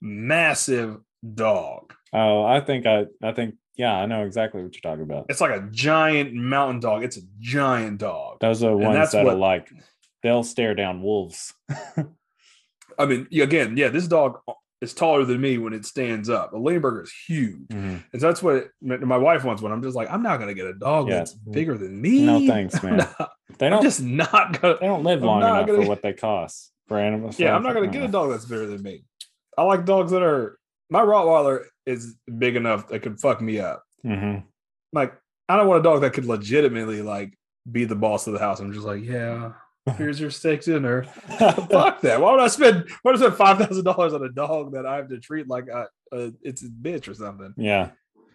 massive 0.00 0.98
dog. 1.34 1.92
Oh, 2.12 2.44
I 2.44 2.60
think 2.60 2.86
I 2.86 3.06
I 3.22 3.32
think 3.32 3.56
yeah, 3.76 3.92
I 3.92 4.06
know 4.06 4.24
exactly 4.24 4.62
what 4.62 4.74
you're 4.74 4.80
talking 4.80 5.04
about. 5.04 5.26
It's 5.28 5.40
like 5.40 5.50
a 5.50 5.68
giant 5.70 6.32
mountain 6.32 6.80
dog. 6.80 7.02
It's 7.02 7.16
a 7.16 7.22
giant 7.40 7.98
dog. 7.98 8.38
Those 8.40 8.62
are 8.62 8.76
ones 8.76 9.10
that 9.12 9.26
are 9.26 9.34
like 9.34 9.70
they'll 10.22 10.44
stare 10.44 10.74
down 10.74 11.02
wolves. 11.02 11.52
I 12.98 13.06
mean, 13.06 13.26
again, 13.32 13.76
yeah, 13.76 13.88
this 13.88 14.06
dog 14.06 14.38
is 14.80 14.92
taller 14.94 15.24
than 15.24 15.40
me 15.40 15.56
when 15.58 15.72
it 15.72 15.84
stands 15.86 16.28
up. 16.28 16.52
A 16.52 16.56
Leonberger 16.56 17.02
is 17.04 17.12
huge, 17.26 17.68
Mhm. 17.72 18.02
and 18.12 18.20
so 18.20 18.26
that's 18.26 18.42
what 18.42 18.68
my 18.80 19.16
wife 19.16 19.44
wants. 19.44 19.62
When 19.62 19.72
I'm 19.72 19.82
just 19.82 19.96
like, 19.96 20.10
I'm 20.10 20.22
not 20.22 20.38
gonna 20.40 20.54
get 20.54 20.66
a 20.66 20.74
dog 20.74 21.08
Yeah. 21.08 21.16
that's 21.18 21.32
bigger 21.32 21.76
than 21.78 22.00
me. 22.00 22.24
No 22.26 22.46
thanks, 22.46 22.74
man. 22.82 22.98
not- 22.98 23.30
They 23.58 23.66
I'm 23.66 23.72
don't 23.74 23.82
just 23.82 24.02
not 24.02 24.60
gonna. 24.60 24.76
they 24.80 24.86
don't 24.86 25.04
live 25.04 25.20
I'm 25.22 25.26
long 25.26 25.38
enough 25.42 25.66
gonna- 25.66 25.82
for 25.82 25.88
what 25.88 26.02
they 26.02 26.12
cost 26.12 26.72
for 26.88 26.98
animals. 26.98 27.38
Yeah, 27.38 27.54
I'm 27.56 27.62
not 27.62 27.74
gonna 27.74 27.86
get 27.88 28.02
a 28.02 28.08
dog 28.08 28.30
that's 28.30 28.44
bigger 28.44 28.66
than 28.66 28.82
me. 28.82 29.04
I 29.56 29.62
like 29.62 29.84
dogs 29.84 30.10
that 30.10 30.22
are. 30.22 30.58
My 30.90 31.00
Rottweiler 31.00 31.64
is 31.86 32.16
big 32.38 32.56
enough 32.56 32.88
that 32.88 33.00
could 33.00 33.18
fuck 33.20 33.40
me 33.40 33.58
up. 33.60 33.82
hmm 34.02 34.36
Like 34.92 35.14
I 35.48 35.56
don't 35.56 35.66
want 35.68 35.80
a 35.80 35.82
dog 35.82 36.00
that 36.02 36.12
could 36.12 36.24
legitimately 36.26 37.00
like 37.02 37.32
be 37.70 37.84
the 37.84 37.96
boss 37.96 38.26
of 38.26 38.32
the 38.34 38.38
house. 38.38 38.60
I'm 38.60 38.72
just 38.72 38.84
like, 38.86 39.02
yeah, 39.02 39.52
here's 39.96 40.18
your 40.20 40.30
steak 40.30 40.62
dinner. 40.62 41.04
Fuck 41.38 42.00
that. 42.02 42.20
Why 42.20 42.30
would 42.32 42.40
I 42.40 42.48
spend? 42.48 42.88
Why 43.02 43.12
would 43.12 43.16
I 43.16 43.24
spend 43.24 43.36
five 43.36 43.58
thousand 43.58 43.84
dollars 43.84 44.14
on 44.14 44.22
a 44.24 44.28
dog 44.30 44.72
that 44.72 44.86
I 44.86 44.96
have 44.96 45.08
to 45.08 45.18
treat 45.18 45.48
like 45.48 45.68
a, 45.68 45.86
uh, 46.12 46.30
it's 46.42 46.62
a 46.62 46.68
bitch 46.68 47.08
or 47.08 47.14
something? 47.14 47.54
yeah. 47.56 47.90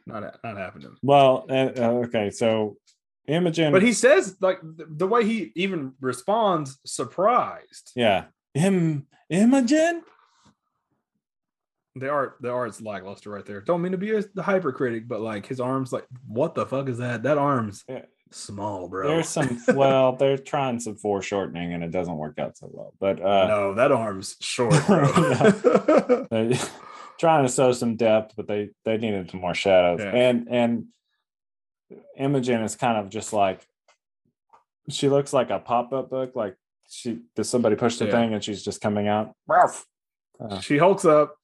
Not 0.06 0.36
not 0.44 0.58
happening. 0.58 0.96
Well, 1.04 1.46
uh, 1.50 1.70
uh, 1.78 1.92
okay, 2.06 2.32
so 2.32 2.78
Imogene, 3.28 3.72
But 3.72 3.84
he 3.84 3.94
says 3.94 4.38
like 4.42 4.60
the, 4.64 5.06
way 5.06 5.24
he 5.24 5.52
even 5.56 5.94
responds, 6.02 6.80
surprised. 6.84 7.92
yeah, 7.96 8.26
Im 8.56 9.06
Imogene. 9.30 10.02
The 11.96 12.10
art, 12.10 12.38
the 12.40 12.50
art's 12.52 12.82
lackluster 12.82 13.30
right 13.30 13.46
there. 13.46 13.62
Don't 13.62 13.82
mean 13.82 13.92
to 13.92 13.98
be 13.98 14.16
a 14.16 14.24
hypercritic, 14.42 15.08
but 15.08 15.22
like 15.22 15.46
his 15.46 15.60
arms, 15.60 15.92
like 15.92 16.06
what 16.28 16.56
the 16.56 16.66
fuck 16.66 16.88
is 16.90 17.00
that? 17.00 17.24
That 17.24 17.38
arm's 17.38 17.84
Yeah. 17.88 18.06
Small, 18.32 18.88
bro. 18.88 19.08
There's 19.08 19.30
some. 19.30 19.60
Well, 19.70 20.16
they're 20.16 20.38
trying 20.38 20.80
some 20.80 20.96
foreshortening, 20.96 21.74
and 21.74 21.84
it 21.84 21.92
doesn't 21.92 22.16
work 22.16 22.38
out 22.38 22.58
so 22.58 22.70
well. 22.72 22.94
But 23.00 23.20
uh, 23.22 23.48
no, 23.48 23.74
that 23.74 23.92
arm's 23.92 24.36
short, 24.40 24.86
bro. 24.86 25.12
they're 26.30 26.60
trying 27.20 27.46
to 27.46 27.52
show 27.52 27.72
some 27.72 27.96
depth, 27.96 28.34
but 28.36 28.48
they 28.48 28.70
they 28.86 28.98
needed 28.98 29.32
some 29.32 29.42
more 29.42 29.56
shadows. 29.56 30.00
Yeah. 30.02 30.12
And 30.12 30.48
and 30.50 30.86
Imogene 32.18 32.62
is 32.62 32.76
kind 32.76 32.98
of 32.98 33.10
just 33.10 33.34
like 33.34 33.66
she 34.90 35.10
looks 35.10 35.34
like 35.34 35.50
a 35.50 35.60
pop 35.60 35.92
up 35.92 36.12
book. 36.12 36.36
Like 36.36 36.56
she 36.90 37.22
does 37.36 37.50
somebody 37.50 37.76
push 37.76 37.98
the 37.98 38.06
Yeah. 38.06 38.12
thing 38.12 38.34
and 38.34 38.44
she's 38.44 38.64
just 38.64 38.82
coming 38.82 39.08
out. 39.08 39.34
Uh, 40.40 40.60
she 40.60 40.78
hulks 40.78 41.04
up, 41.06 41.36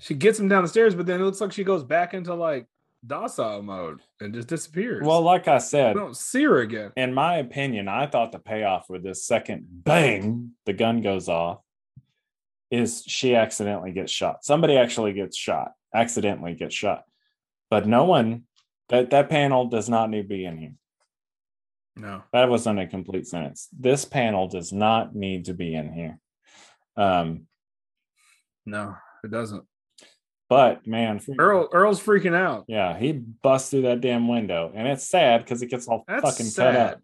she 0.00 0.14
gets 0.14 0.38
him 0.38 0.48
down 0.48 0.62
the 0.62 0.68
stairs, 0.68 0.94
but 0.94 1.06
then 1.06 1.20
it 1.20 1.24
looks 1.24 1.40
like 1.40 1.52
she 1.52 1.64
goes 1.64 1.84
back 1.84 2.14
into 2.14 2.34
like 2.34 2.66
docile 3.06 3.62
mode 3.62 4.00
and 4.20 4.34
just 4.34 4.48
disappears. 4.48 5.06
well, 5.06 5.20
like 5.22 5.48
I 5.48 5.58
said, 5.58 5.94
we 5.94 6.00
don't 6.00 6.16
see 6.16 6.44
her 6.44 6.58
again. 6.58 6.92
in 6.96 7.14
my 7.14 7.36
opinion, 7.36 7.88
I 7.88 8.06
thought 8.06 8.32
the 8.32 8.38
payoff 8.38 8.86
for 8.86 8.98
this 8.98 9.24
second 9.24 9.66
bang, 9.70 10.52
the 10.66 10.72
gun 10.72 11.00
goes 11.00 11.28
off, 11.28 11.60
is 12.70 13.02
she 13.06 13.34
accidentally 13.34 13.92
gets 13.92 14.12
shot. 14.12 14.44
Somebody 14.44 14.76
actually 14.76 15.12
gets 15.12 15.36
shot, 15.36 15.72
accidentally 15.94 16.54
gets 16.54 16.74
shot. 16.74 17.04
But 17.70 17.86
no 17.86 18.04
one 18.04 18.44
that 18.88 19.10
that 19.10 19.28
panel 19.28 19.66
does 19.66 19.88
not 19.88 20.10
need 20.10 20.22
to 20.22 20.28
be 20.28 20.44
in 20.44 20.58
here. 20.58 20.74
No, 21.96 22.22
That 22.32 22.48
wasn't 22.48 22.78
a 22.78 22.86
complete 22.86 23.26
sentence. 23.26 23.68
This 23.76 24.04
panel 24.04 24.46
does 24.46 24.72
not 24.72 25.16
need 25.16 25.46
to 25.46 25.54
be 25.54 25.74
in 25.74 25.92
here. 25.92 26.18
Um, 26.96 27.46
no, 28.64 28.94
it 29.24 29.32
doesn't. 29.32 29.64
But 30.48 30.86
man, 30.86 31.20
Earl 31.38 31.68
Earl's 31.72 32.02
freaking 32.02 32.34
out. 32.34 32.64
yeah, 32.68 32.98
he 32.98 33.12
busts 33.12 33.70
through 33.70 33.82
that 33.82 34.00
damn 34.00 34.28
window, 34.28 34.72
and 34.74 34.86
it's 34.88 35.06
sad 35.08 35.44
because 35.44 35.62
it 35.62 35.66
gets 35.70 35.86
all 35.88 36.04
That's 36.08 36.22
fucking 36.22 36.46
sad. 36.46 36.74
cut 36.74 36.94
up. 36.94 37.00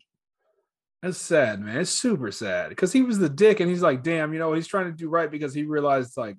That's 1.03 1.19
sad, 1.19 1.61
man. 1.61 1.79
It's 1.81 1.91
super 1.91 2.33
sad 2.33 2.71
because 2.71 2.93
he 2.93 3.03
was 3.03 3.19
the 3.19 3.29
dick, 3.29 3.61
and 3.61 3.69
he's 3.69 3.83
like, 3.83 4.03
damn, 4.03 4.33
you 4.33 4.39
know, 4.39 4.55
he's 4.55 4.67
trying 4.67 4.87
to 4.87 4.97
do 4.97 5.09
right 5.09 5.31
because 5.31 5.53
he 5.53 5.65
realized 5.65 6.17
like 6.17 6.37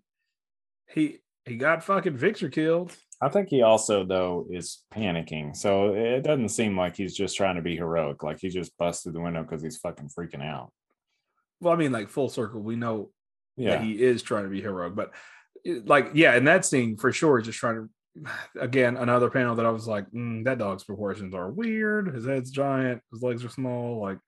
he 0.90 1.20
he 1.46 1.56
got 1.58 1.84
fucking 1.84 2.18
Victor 2.18 2.50
killed. 2.50 2.96
I 3.22 3.30
think 3.30 3.50
he 3.50 3.62
also 3.62 4.04
though 4.04 4.48
is 4.50 4.84
panicking, 4.94 5.56
so 5.56 5.94
it 5.94 6.22
doesn't 6.24 6.50
seem 6.50 6.76
like 6.78 6.96
he's 6.98 7.16
just 7.16 7.38
trying 7.38 7.56
to 7.56 7.62
be 7.62 7.76
heroic. 7.78 8.24
Like 8.24 8.40
he 8.40 8.50
just 8.50 8.76
busted 8.78 9.14
the 9.14 9.22
window 9.22 9.44
because 9.44 9.62
he's 9.62 9.78
fucking 9.78 10.10
freaking 10.10 10.44
out. 10.44 10.72
Well, 11.62 11.74
I 11.74 11.78
mean, 11.78 11.92
like 11.92 12.10
full 12.10 12.28
circle, 12.30 12.60
we 12.62 12.76
know 12.76 13.12
Yeah, 13.56 13.78
that 13.78 13.84
he 13.84 14.02
is 14.02 14.22
trying 14.24 14.44
to 14.44 14.50
be 14.50 14.62
heroic, 14.62 14.96
but 14.96 15.12
like, 15.66 16.12
yeah, 16.14 16.36
in 16.36 16.46
that 16.46 16.66
scene 16.66 16.98
for 16.98 17.12
sure, 17.12 17.42
just 17.42 17.60
trying 17.60 17.76
to. 17.76 17.90
Again, 18.62 18.96
another 18.98 19.30
panel 19.30 19.56
that 19.56 19.66
I 19.66 19.72
was 19.72 19.88
like, 19.88 20.10
mm, 20.12 20.46
that 20.46 20.58
dog's 20.58 20.86
proportions 20.86 21.34
are 21.34 21.52
weird. 21.52 22.14
His 22.16 22.26
head's 22.26 22.52
giant, 22.52 23.02
his 23.12 23.22
legs 23.22 23.44
are 23.44 23.50
small. 23.50 24.02
Like, 24.02 24.20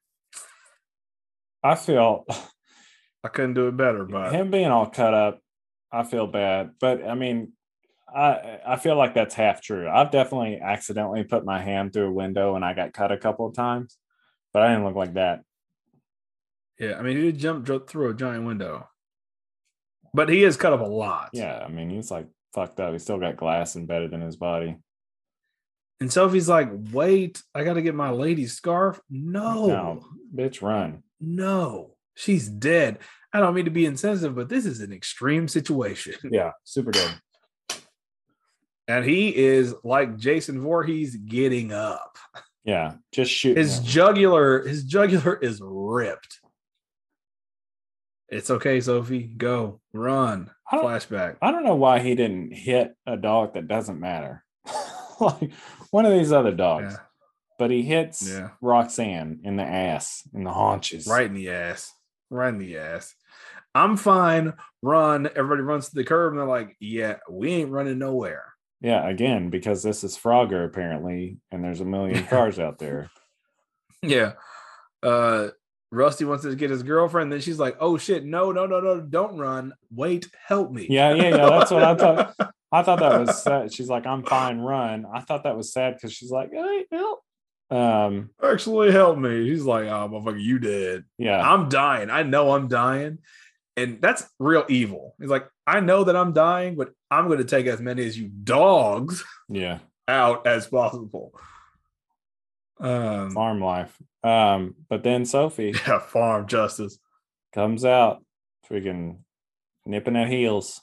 I 1.63 1.75
feel 1.75 2.25
I 3.23 3.29
couldn't 3.29 3.55
do 3.55 3.67
it 3.67 3.77
better, 3.77 4.05
but 4.05 4.33
him 4.33 4.51
being 4.51 4.67
all 4.67 4.87
cut 4.89 5.13
up. 5.13 5.39
I 5.91 6.03
feel 6.03 6.27
bad, 6.27 6.71
but 6.81 7.05
I 7.07 7.15
mean, 7.15 7.53
I 8.13 8.59
I 8.65 8.75
feel 8.77 8.95
like 8.97 9.13
that's 9.13 9.35
half 9.35 9.61
true. 9.61 9.87
I've 9.89 10.11
definitely 10.11 10.59
accidentally 10.61 11.23
put 11.23 11.45
my 11.45 11.61
hand 11.61 11.93
through 11.93 12.07
a 12.07 12.11
window 12.11 12.55
and 12.55 12.65
I 12.65 12.73
got 12.73 12.93
cut 12.93 13.11
a 13.11 13.17
couple 13.17 13.45
of 13.47 13.55
times, 13.55 13.97
but 14.53 14.63
I 14.63 14.69
didn't 14.69 14.85
look 14.85 14.95
like 14.95 15.13
that. 15.13 15.41
yeah, 16.79 16.97
I 16.97 17.01
mean, 17.01 17.17
he 17.17 17.31
did 17.31 17.39
jump 17.39 17.87
through 17.87 18.09
a 18.09 18.13
giant 18.13 18.45
window, 18.45 18.87
but 20.13 20.29
he 20.29 20.43
is 20.43 20.57
cut 20.57 20.73
up 20.73 20.81
a 20.81 20.83
lot. 20.85 21.29
Yeah, 21.33 21.59
I 21.63 21.67
mean, 21.69 21.89
he's 21.89 22.09
like 22.11 22.27
fucked 22.53 22.79
up. 22.79 22.91
He's 22.93 23.03
still 23.03 23.19
got 23.19 23.37
glass 23.37 23.75
embedded 23.75 24.13
in 24.13 24.21
his 24.21 24.35
body. 24.35 24.77
And 25.99 26.11
Sophie's 26.13 26.47
like, 26.47 26.69
wait, 26.91 27.41
I 27.55 27.63
got 27.63 27.73
to 27.73 27.81
get 27.81 27.95
my 27.95 28.11
lady's 28.11 28.53
scarf. 28.53 28.99
No, 29.09 29.65
No, 29.67 30.05
bitch, 30.35 30.61
run. 30.61 31.01
no, 31.19 31.95
she's 32.15 32.47
dead. 32.47 32.99
I 33.33 33.39
don't 33.39 33.53
mean 33.55 33.65
to 33.65 33.71
be 33.71 33.85
insensitive, 33.85 34.35
but 34.35 34.47
this 34.49 34.65
is 34.65 34.79
an 34.81 34.93
extreme 34.93 35.47
situation. 35.47 36.13
Yeah, 36.31 36.51
super 36.63 36.91
good. 36.91 37.11
And 38.87 39.03
he 39.03 39.35
is 39.35 39.73
like 39.83 40.17
Jason 40.17 40.61
Voorhees 40.61 41.15
getting 41.15 41.73
up. 41.73 42.17
Yeah, 42.63 42.93
just 43.11 43.31
shoot. 43.31 43.57
His 43.57 43.79
him. 43.79 43.85
jugular, 43.85 44.65
his 44.67 44.83
jugular 44.83 45.35
is 45.35 45.59
ripped. 45.63 46.39
It's 48.29 48.49
okay, 48.51 48.81
Sophie. 48.81 49.23
Go, 49.23 49.79
run. 49.93 50.51
I 50.69 50.77
Flashback. 50.77 51.37
I 51.41 51.51
don't 51.51 51.63
know 51.63 51.75
why 51.75 51.99
he 51.99 52.13
didn't 52.15 52.51
hit 52.53 52.93
a 53.05 53.15
dog 53.15 53.53
that 53.53 53.67
doesn't 53.67 53.99
matter, 53.99 54.43
like 55.19 55.51
one 55.91 56.05
of 56.05 56.11
these 56.11 56.31
other 56.33 56.51
dogs. 56.51 56.93
Yeah, 56.93 56.99
But 57.57 57.71
he 57.71 57.83
hits 57.83 58.27
Yeah. 58.29 58.49
Roxanne 58.61 59.39
in 59.43 59.55
the 59.55 59.63
ass, 59.63 60.27
in 60.33 60.43
the 60.43 60.51
haunches. 60.51 61.07
right 61.07 61.25
in 61.25 61.33
the 61.35 61.49
ass. 61.51 61.93
Right 62.29 62.49
in 62.49 62.57
the 62.59 62.77
ass. 62.77 63.15
I'm 63.73 63.95
fine. 63.95 64.53
Run. 64.81 65.27
Everybody 65.35 65.61
runs 65.61 65.87
to 65.89 65.95
the 65.95 66.03
curb, 66.03 66.33
and 66.33 66.39
they're 66.41 66.47
like, 66.47 66.75
"Yeah, 66.79 67.17
we 67.29 67.51
ain't 67.53 67.71
running 67.71 67.99
nowhere." 67.99 68.43
Yeah, 68.81 69.07
again, 69.07 69.49
because 69.49 69.81
this 69.83 70.03
is 70.03 70.17
Frogger 70.17 70.65
apparently, 70.65 71.37
and 71.51 71.63
there's 71.63 71.79
a 71.81 71.85
million 71.85 72.25
cars 72.27 72.59
out 72.59 72.79
there. 72.79 73.09
Yeah. 74.03 74.33
Uh 75.01 75.49
Rusty 75.91 76.25
wants 76.25 76.43
to 76.43 76.55
get 76.55 76.69
his 76.69 76.83
girlfriend. 76.83 77.31
Then 77.31 77.41
she's 77.41 77.59
like, 77.59 77.77
"Oh 77.79 77.97
shit, 77.97 78.25
no, 78.25 78.51
no, 78.51 78.65
no, 78.65 78.79
no, 78.79 78.99
don't 78.99 79.37
run. 79.37 79.73
Wait, 79.91 80.27
help 80.45 80.71
me." 80.71 80.87
Yeah, 80.89 81.13
yeah, 81.13 81.29
yeah. 81.29 81.49
That's 81.49 81.71
what 81.71 81.83
I 81.83 81.95
thought. 81.95 82.35
I 82.71 82.83
thought 82.83 82.99
that 82.99 83.19
was 83.19 83.41
sad. 83.41 83.73
She's 83.73 83.87
like, 83.87 84.05
I'm 84.05 84.23
fine, 84.23 84.59
run. 84.59 85.05
I 85.11 85.21
thought 85.21 85.43
that 85.43 85.55
was 85.55 85.71
sad 85.71 85.93
because 85.93 86.11
she's 86.11 86.31
like, 86.31 86.51
hey, 86.51 86.85
help. 86.91 87.21
Um, 87.69 88.29
Actually, 88.43 88.91
help 88.91 89.17
me. 89.17 89.49
He's 89.49 89.63
like, 89.63 89.87
"Oh, 89.87 90.07
motherfucker, 90.09 90.41
you 90.41 90.59
dead. 90.59 91.03
yeah, 91.17 91.41
I'm 91.41 91.69
dying. 91.69 92.09
I 92.09 92.23
know 92.23 92.51
I'm 92.51 92.67
dying." 92.67 93.19
And 93.75 94.01
that's 94.01 94.25
real 94.39 94.65
evil. 94.69 95.15
He's 95.19 95.29
like, 95.29 95.47
"I 95.65 95.81
know 95.81 96.05
that 96.05 96.15
I'm 96.15 96.33
dying, 96.33 96.75
but 96.75 96.91
I'm 97.11 97.27
going 97.27 97.39
to 97.39 97.45
take 97.45 97.67
as 97.67 97.81
many 97.81 98.05
as 98.05 98.17
you 98.17 98.29
dogs 98.29 99.23
yeah. 99.49 99.79
out 100.07 100.47
as 100.47 100.67
possible." 100.67 101.37
Um, 102.79 103.31
Farm 103.31 103.59
life. 103.61 103.95
Um, 104.23 104.75
but 104.89 105.03
then 105.03 105.25
Sophie 105.25 105.73
yeah, 105.87 105.99
farm 105.99 106.47
justice. 106.47 106.99
comes 107.53 107.83
out, 107.85 108.23
freaking 108.69 109.19
nipping 109.85 110.15
at 110.15 110.27
heels. 110.29 110.81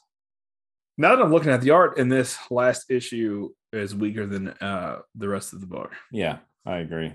Now 0.97 1.15
that 1.17 1.23
I'm 1.25 1.33
looking 1.33 1.51
at 1.53 1.61
the 1.61 1.71
art 1.71 1.99
in 1.99 2.09
this 2.09 2.39
last 2.51 2.91
issue 2.91 3.51
is 3.73 3.95
weaker 3.95 4.27
than 4.27 4.49
uh 4.49 5.01
the 5.15 5.29
rest 5.29 5.53
of 5.53 5.61
the 5.61 5.67
book. 5.67 5.93
Yeah, 6.13 6.39
I 6.65 6.79
agree. 6.79 7.15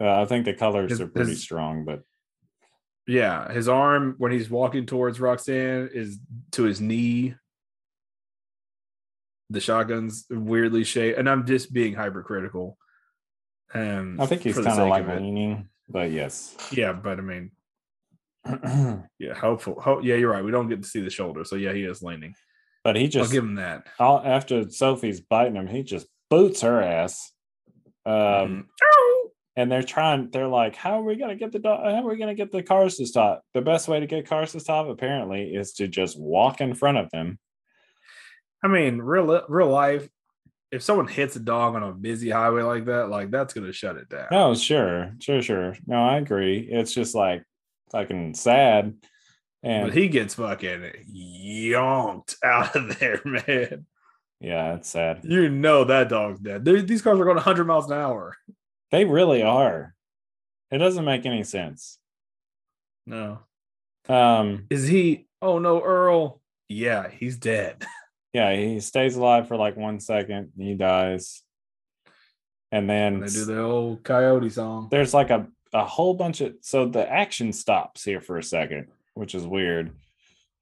Uh, 0.00 0.22
I 0.22 0.24
think 0.26 0.44
the 0.44 0.54
colors 0.54 0.90
His- 0.90 1.00
are 1.00 1.06
pretty 1.08 1.30
his- 1.30 1.42
strong, 1.42 1.84
but 1.84 2.02
Yeah, 3.06 3.50
his 3.52 3.68
arm 3.68 4.14
when 4.18 4.32
he's 4.32 4.50
walking 4.50 4.86
towards 4.86 5.20
Roxanne 5.20 5.90
is 5.92 6.18
to 6.52 6.64
his 6.64 6.80
knee. 6.80 7.34
The 9.50 9.60
shotgun's 9.60 10.26
weirdly 10.30 10.84
shaped, 10.84 11.18
and 11.18 11.28
I'm 11.28 11.44
just 11.46 11.72
being 11.72 11.94
hypercritical. 11.94 12.78
Um, 13.74 14.20
I 14.20 14.26
think 14.26 14.42
he's 14.42 14.56
kind 14.56 14.68
of 14.80 14.88
like 14.88 15.06
leaning. 15.06 15.68
But 15.88 16.10
yes, 16.12 16.56
Yeah, 16.72 16.92
but 16.92 17.18
I 17.18 17.22
mean, 17.22 17.50
yeah, 19.18 19.34
hopeful. 19.34 19.80
Ho- 19.80 20.00
yeah, 20.02 20.14
you're 20.16 20.30
right. 20.30 20.44
We 20.44 20.50
don't 20.50 20.68
get 20.68 20.82
to 20.82 20.88
see 20.88 21.00
the 21.00 21.10
shoulder, 21.10 21.44
so 21.44 21.56
yeah, 21.56 21.72
he 21.72 21.82
is 21.84 22.02
leaning. 22.02 22.34
but 22.84 22.96
he 22.96 23.04
I'll 23.04 23.10
just 23.10 23.32
give 23.32 23.44
him 23.44 23.56
that. 23.56 23.86
all, 23.98 24.22
after 24.24 24.68
Sophie's 24.70 25.20
biting 25.20 25.56
him, 25.56 25.66
he 25.66 25.82
just 25.82 26.06
boots 26.30 26.62
her 26.62 26.80
ass. 26.82 27.32
Um, 28.06 28.14
Mhm. 28.14 28.64
and 29.56 29.70
they're 29.70 29.82
trying 29.82 30.30
they're 30.30 30.48
like 30.48 30.74
how 30.74 31.00
are 31.00 31.02
we 31.04 31.16
going 31.16 31.28
to 31.28 31.36
get 31.36 31.52
the 31.52 31.58
dog 31.58 31.80
how 31.84 32.02
are 32.06 32.08
we 32.08 32.16
going 32.16 32.34
to 32.34 32.34
get 32.34 32.50
the 32.50 32.62
cars 32.62 32.96
to 32.96 33.04
stop 33.06 33.42
the 33.52 33.60
best 33.60 33.88
way 33.88 34.00
to 34.00 34.06
get 34.06 34.26
cars 34.26 34.52
to 34.52 34.60
stop 34.60 34.88
apparently 34.88 35.52
is 35.54 35.74
to 35.74 35.86
just 35.86 36.18
walk 36.18 36.62
in 36.62 36.72
front 36.74 36.96
of 36.96 37.10
them 37.10 37.38
I 38.64 38.68
mean, 38.68 38.98
real 38.98 39.42
real 39.48 39.68
life. 39.68 40.08
If 40.72 40.82
someone 40.82 41.08
hits 41.08 41.34
a 41.36 41.40
dog 41.40 41.74
on 41.74 41.82
a 41.82 41.92
busy 41.92 42.30
highway 42.30 42.62
like 42.62 42.84
that, 42.86 43.08
like 43.08 43.30
that's 43.30 43.52
gonna 43.54 43.72
shut 43.72 43.96
it 43.96 44.08
down. 44.08 44.28
no 44.30 44.54
sure 44.54 45.14
sure 45.20 45.42
sure 45.42 45.76
no 45.86 45.96
i 46.02 46.16
agree 46.18 46.58
it's 46.70 46.92
just 46.92 47.14
like 47.14 47.42
fucking 47.90 48.34
sad 48.34 48.94
and 49.62 49.86
But 49.88 49.94
he 49.96 50.08
gets 50.08 50.34
fucking 50.36 50.92
yonked 51.12 52.36
out 52.44 52.74
of 52.76 52.98
there, 52.98 53.20
man. 53.24 53.84
yeah 54.40 54.74
it's 54.76 54.88
sad 54.90 55.20
You 55.24 55.48
know 55.50 55.84
that 55.84 56.08
dog's 56.08 56.40
dead. 56.40 56.64
They- 56.64 56.82
These 56.82 57.02
cars 57.02 57.18
are 57.18 57.24
going 57.24 57.36
100 57.36 57.64
miles 57.66 57.90
an 57.90 57.98
hour. 57.98 58.36
they 58.90 59.04
really 59.04 59.42
are 59.42 59.94
it 60.70 60.78
doesn't 60.78 61.04
make 61.04 61.26
any 61.26 61.42
sense 61.42 61.98
No. 63.06 63.40
um 64.08 64.66
Is 64.70 64.86
he? 64.86 65.26
Oh 65.42 65.58
no, 65.58 65.82
Earl. 65.82 66.40
Yeah, 66.68 67.08
he's 67.10 67.36
dead. 67.38 67.84
yeah 68.32 68.54
he 68.54 68.80
stays 68.80 69.16
alive 69.16 69.48
for 69.48 69.56
like 69.56 69.76
one 69.76 70.00
second 70.00 70.52
he 70.56 70.74
dies. 70.74 71.42
And 72.72 72.88
then 72.88 73.20
they 73.20 73.26
do 73.26 73.44
the 73.44 73.60
old 73.60 74.04
coyote 74.04 74.50
song. 74.50 74.88
there's 74.90 75.12
like 75.12 75.30
a, 75.30 75.48
a 75.72 75.84
whole 75.84 76.14
bunch 76.14 76.40
of 76.40 76.54
so 76.60 76.86
the 76.86 77.10
action 77.10 77.52
stops 77.52 78.04
here 78.04 78.20
for 78.20 78.38
a 78.38 78.42
second 78.42 78.88
which 79.14 79.34
is 79.34 79.46
weird. 79.46 79.92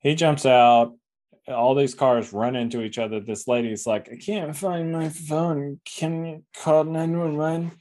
He 0.01 0.15
jumps 0.15 0.47
out 0.47 0.95
all 1.47 1.74
these 1.74 1.95
cars 1.95 2.32
run 2.32 2.57
into 2.57 2.82
each 2.82 2.99
other. 2.99 3.20
This 3.20 3.49
lady's 3.49 3.86
like 3.86 4.09
i 4.12 4.16
can't 4.16 4.57
find 4.57 4.93
my 4.93 5.09
phone. 5.09 5.81
Can 5.85 6.24
you 6.24 6.45
call 6.57 6.85
911 6.85 7.73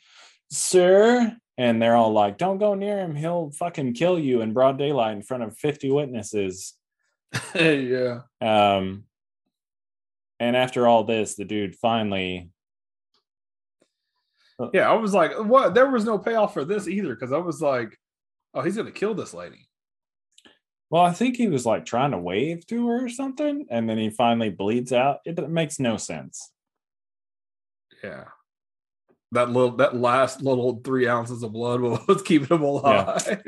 sir? 0.52 1.36
And 1.58 1.82
they're 1.82 1.96
all 1.96 2.14
like 2.14 2.38
don't 2.38 2.60
go 2.60 2.76
near 2.76 3.00
him. 3.00 3.16
He'll 3.16 3.52
fucking 3.52 3.94
kill 3.94 4.20
you 4.20 4.42
in 4.42 4.54
broad 4.54 4.78
daylight 4.78 5.16
in 5.16 5.22
front 5.22 5.44
of 5.44 5.58
50 5.58 5.92
witnesses. 5.92 6.74
Yeah. 7.56 8.22
um 8.42 9.04
and 10.40 10.56
after 10.56 10.88
all 10.88 11.04
this 11.04 11.36
the 11.36 11.46
dude 11.46 11.76
finally 11.76 12.50
uh, 14.60 14.70
Yeah, 14.74 14.90
I 14.90 14.94
was 14.94 15.14
like, 15.14 15.34
what? 15.38 15.74
There 15.74 15.90
was 15.90 16.06
no 16.06 16.18
payoff 16.18 16.54
for 16.54 16.66
this 16.66 16.88
either 16.88 17.14
because 17.14 17.32
I 17.32 17.38
was 17.38 17.62
like, 17.62 17.98
oh, 18.54 18.62
he's 18.62 18.78
gonna 18.78 18.92
kill 18.92 19.14
this 19.14 19.34
lady. 19.34 19.68
Well, 20.90 21.04
I 21.04 21.12
think 21.12 21.36
he 21.36 21.48
was 21.48 21.66
like 21.66 21.86
trying 21.86 22.12
to 22.12 22.18
wave 22.18 22.66
to 22.68 22.88
her 22.88 23.06
or 23.06 23.10
something, 23.10 23.66
and 23.70 23.90
then 23.90 23.98
he 23.98 24.10
finally 24.10 24.50
bleeds 24.50 24.94
out. 24.94 25.20
It, 25.26 25.38
it 25.38 25.50
makes 25.50 25.80
no 25.80 25.98
sense. 25.98 26.52
Yeah. 28.04 28.26
That 29.34 29.50
little, 29.50 29.76
that 29.78 29.98
last 29.98 30.42
little 30.42 30.80
three 30.84 31.08
ounces 31.08 31.44
of 31.44 31.52
blood 31.52 31.82
was 32.08 32.22
keeping 32.26 32.48
him 32.48 32.64
alive. 32.64 33.22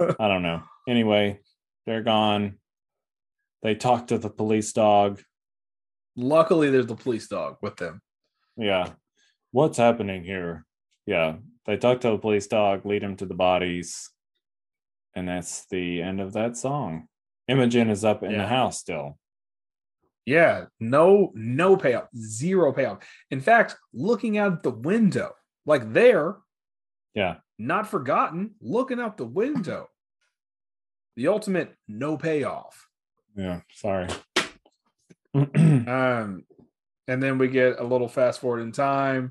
I 0.00 0.28
don't 0.28 0.42
know. 0.42 0.62
Anyway, 0.88 1.40
they're 1.86 2.02
gone. 2.02 2.58
They 3.62 3.74
talk 3.74 4.08
to 4.08 4.18
the 4.18 4.30
police 4.30 4.72
dog. 4.72 5.20
Luckily, 6.16 6.70
there's 6.70 6.86
the 6.86 6.94
police 6.96 7.28
dog 7.28 7.56
with 7.60 7.76
them. 7.76 8.00
Yeah. 8.56 8.90
What's 9.52 9.78
happening 9.78 10.24
here? 10.24 10.64
Yeah. 11.06 11.36
They 11.66 11.76
talk 11.76 12.00
to 12.00 12.10
the 12.10 12.18
police 12.18 12.46
dog, 12.46 12.86
lead 12.86 13.02
him 13.02 13.16
to 13.16 13.26
the 13.26 13.34
bodies. 13.34 14.10
And 15.14 15.28
that's 15.28 15.66
the 15.66 16.02
end 16.02 16.20
of 16.20 16.32
that 16.34 16.56
song. 16.56 17.08
Imogene 17.48 17.90
is 17.90 18.04
up 18.04 18.22
in 18.22 18.36
the 18.36 18.46
house 18.46 18.78
still. 18.78 19.18
Yeah, 20.24 20.64
no, 20.80 21.30
no 21.34 21.76
payoff, 21.76 22.08
zero 22.16 22.72
payoff. 22.72 22.98
In 23.30 23.40
fact, 23.40 23.76
looking 23.94 24.38
out 24.38 24.64
the 24.64 24.70
window, 24.72 25.32
like 25.64 25.92
there, 25.92 26.38
Yeah. 27.14 27.36
not 27.58 27.88
forgotten, 27.88 28.56
looking 28.60 29.00
out 29.00 29.16
the 29.16 29.24
window. 29.26 29.88
The 31.14 31.28
ultimate 31.28 31.74
no 31.86 32.18
payoff. 32.18 32.88
Yeah. 33.36 33.60
Sorry. 33.70 34.08
Um, 35.88 36.44
and 37.08 37.22
then 37.22 37.38
we 37.38 37.48
get 37.48 37.78
a 37.78 37.84
little 37.84 38.08
fast 38.08 38.40
forward 38.40 38.60
in 38.60 38.72
time. 38.72 39.30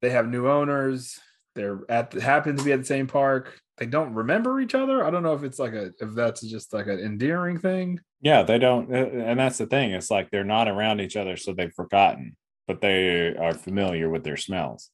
They 0.00 0.10
have 0.10 0.28
new 0.28 0.48
owners. 0.48 1.20
They're 1.54 1.80
at 1.88 2.10
the, 2.10 2.20
happen 2.20 2.56
to 2.56 2.64
be 2.64 2.72
at 2.72 2.80
the 2.80 2.84
same 2.84 3.06
park. 3.06 3.60
They 3.78 3.86
don't 3.86 4.14
remember 4.14 4.60
each 4.60 4.74
other. 4.74 5.04
I 5.04 5.10
don't 5.10 5.22
know 5.22 5.34
if 5.34 5.44
it's 5.44 5.58
like 5.58 5.74
a 5.74 5.92
if 6.00 6.14
that's 6.14 6.40
just 6.40 6.72
like 6.72 6.86
an 6.86 6.98
endearing 6.98 7.58
thing. 7.58 8.00
Yeah, 8.20 8.42
they 8.42 8.58
don't, 8.58 8.92
uh, 8.92 8.96
and 8.96 9.38
that's 9.38 9.58
the 9.58 9.66
thing. 9.66 9.92
It's 9.92 10.10
like 10.10 10.30
they're 10.30 10.44
not 10.44 10.68
around 10.68 11.00
each 11.00 11.16
other, 11.16 11.36
so 11.36 11.52
they've 11.52 11.72
forgotten, 11.72 12.36
but 12.66 12.80
they 12.80 13.34
are 13.36 13.54
familiar 13.54 14.08
with 14.08 14.24
their 14.24 14.36
smells. 14.36 14.90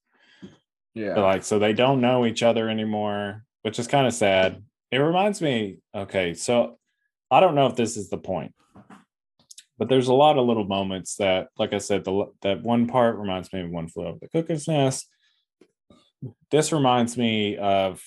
Yeah. 0.94 1.14
But 1.14 1.22
like, 1.22 1.44
so 1.44 1.58
they 1.58 1.72
don't 1.72 2.00
know 2.00 2.26
each 2.26 2.42
other 2.42 2.68
anymore, 2.68 3.44
which 3.62 3.78
is 3.78 3.86
kind 3.86 4.06
of 4.06 4.14
sad. 4.14 4.62
It 4.90 4.98
reminds 4.98 5.40
me. 5.42 5.78
Okay, 5.94 6.34
so 6.34 6.78
I 7.30 7.40
don't 7.40 7.55
know 7.55 7.66
if 7.66 7.76
this 7.76 7.97
is 7.97 8.08
the 8.08 8.18
point, 8.18 8.55
but 9.78 9.89
there's 9.89 10.08
a 10.08 10.15
lot 10.15 10.36
of 10.39 10.47
little 10.47 10.66
moments 10.66 11.16
that, 11.16 11.48
like 11.58 11.73
I 11.73 11.78
said, 11.78 12.05
the 12.05 12.26
that 12.42 12.62
one 12.62 12.86
part 12.86 13.16
reminds 13.16 13.52
me 13.52 13.60
of 13.60 13.70
One 13.70 13.89
Flew 13.89 14.07
Over 14.07 14.18
the 14.20 14.28
Cuckoo's 14.28 14.68
Nest. 14.68 15.08
This 16.50 16.73
reminds 16.73 17.16
me 17.16 17.57
of 17.57 18.02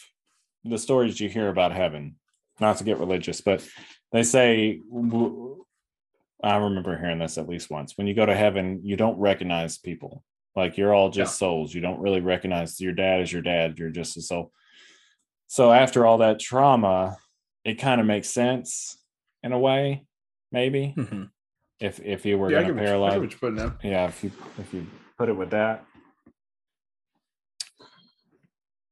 the 0.63 0.77
stories 0.77 1.19
you 1.19 1.29
hear 1.29 1.47
about 1.49 1.71
heaven. 1.71 2.17
Not 2.59 2.77
to 2.77 2.83
get 2.83 2.99
religious, 2.99 3.41
but 3.41 3.67
they 4.11 4.23
say 4.23 4.79
I 6.43 6.57
remember 6.57 6.97
hearing 6.97 7.19
this 7.19 7.37
at 7.37 7.47
least 7.47 7.69
once. 7.69 7.97
When 7.97 8.07
you 8.07 8.13
go 8.13 8.25
to 8.25 8.35
heaven, 8.35 8.81
you 8.83 8.95
don't 8.97 9.19
recognize 9.19 9.77
people. 9.77 10.23
Like 10.55 10.77
you're 10.77 10.93
all 10.93 11.09
just 11.09 11.39
souls. 11.39 11.73
You 11.73 11.81
don't 11.81 12.01
really 12.01 12.19
recognize 12.19 12.79
your 12.81 12.93
dad 12.93 13.21
as 13.21 13.31
your 13.31 13.41
dad. 13.41 13.79
You're 13.79 13.89
just 13.89 14.17
a 14.17 14.21
soul. 14.21 14.51
So 15.47 15.71
after 15.71 16.05
all 16.05 16.17
that 16.19 16.39
trauma, 16.39 17.17
it 17.63 17.75
kind 17.75 18.01
of 18.01 18.07
makes 18.07 18.29
sense 18.29 18.97
in 19.43 19.53
a 19.53 19.59
way, 19.59 20.05
maybe 20.51 20.93
Mhm. 20.97 21.29
If 21.81 21.99
if 21.99 22.25
you 22.25 22.37
were 22.37 22.49
yeah, 22.51 22.61
going 22.61 22.67
to 22.67 22.73
what 22.73 22.81
you, 22.81 22.81
I 22.81 22.85
get 22.85 22.87
parallel. 22.89 23.19
what 23.19 23.31
you're 23.31 23.39
putting 23.39 23.55
down. 23.57 23.77
Yeah, 23.83 24.07
if 24.07 24.23
you 24.23 24.31
if 24.57 24.73
you 24.73 24.87
put 25.17 25.27
it 25.29 25.33
with 25.33 25.49
that. 25.49 25.83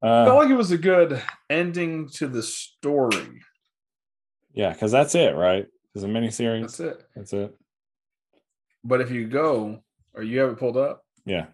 I 0.02 0.24
felt 0.24 0.28
Uh, 0.28 0.34
like 0.36 0.50
it 0.50 0.54
was 0.56 0.70
a 0.70 0.78
good 0.78 1.22
ending 1.50 2.08
to 2.14 2.26
the 2.26 2.42
story. 2.42 3.42
yeah, 4.54 4.72
because 4.72 4.90
that's 4.92 5.14
it, 5.14 5.34
right? 5.36 5.66
There's 5.94 6.04
a 6.04 6.08
miniseries. 6.08 6.62
That's 6.62 6.80
it. 6.80 7.04
That's 7.14 7.32
it. 7.34 7.54
But 8.82 9.00
if 9.02 9.10
you 9.10 9.28
go, 9.28 9.82
or 10.14 10.22
you 10.22 10.38
have 10.40 10.50
it 10.50 10.58
pulled 10.58 10.78
up, 10.78 11.04
Yeah. 11.26 11.46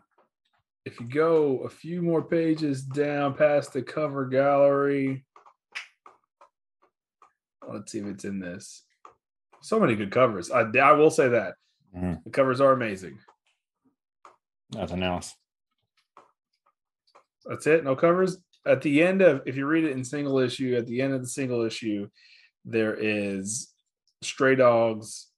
if 0.85 1.01
you 1.01 1.07
go 1.09 1.59
a 1.65 1.69
few 1.69 2.03
more 2.03 2.23
pages 2.23 2.83
down 2.85 3.35
past 3.35 3.73
the 3.73 3.83
cover 3.83 4.27
gallery, 4.27 5.27
let's 7.69 7.91
see 7.91 7.99
if 7.99 8.07
it's 8.07 8.25
in 8.25 8.39
this. 8.39 8.85
So 9.67 9.81
many 9.81 9.97
good 9.97 10.13
covers. 10.13 10.49
I, 10.53 10.61
I 10.61 10.93
will 10.93 11.11
say 11.11 11.29
that 11.31 11.55
Mhm. 11.93 12.23
the 12.23 12.31
covers 12.31 12.61
are 12.61 12.71
amazing. 12.73 13.19
Nothing 14.73 15.03
else. 15.03 15.35
That's 17.45 17.67
it. 17.67 17.83
No 17.83 17.97
covers. 17.97 18.39
at 18.65 18.83
the 18.83 19.01
end 19.03 19.23
of 19.23 19.43
if 19.47 19.57
you 19.57 19.65
read 19.67 19.85
it 19.85 19.93
in 19.93 20.03
single 20.05 20.39
issue, 20.39 20.75
at 20.77 20.87
the 20.87 21.01
end 21.01 21.15
of 21.15 21.21
the 21.21 21.27
single 21.29 21.63
issue, 21.63 22.09
there 22.65 22.95
is 22.95 23.73
Stray 24.23 24.55
Dogs. 24.57 25.29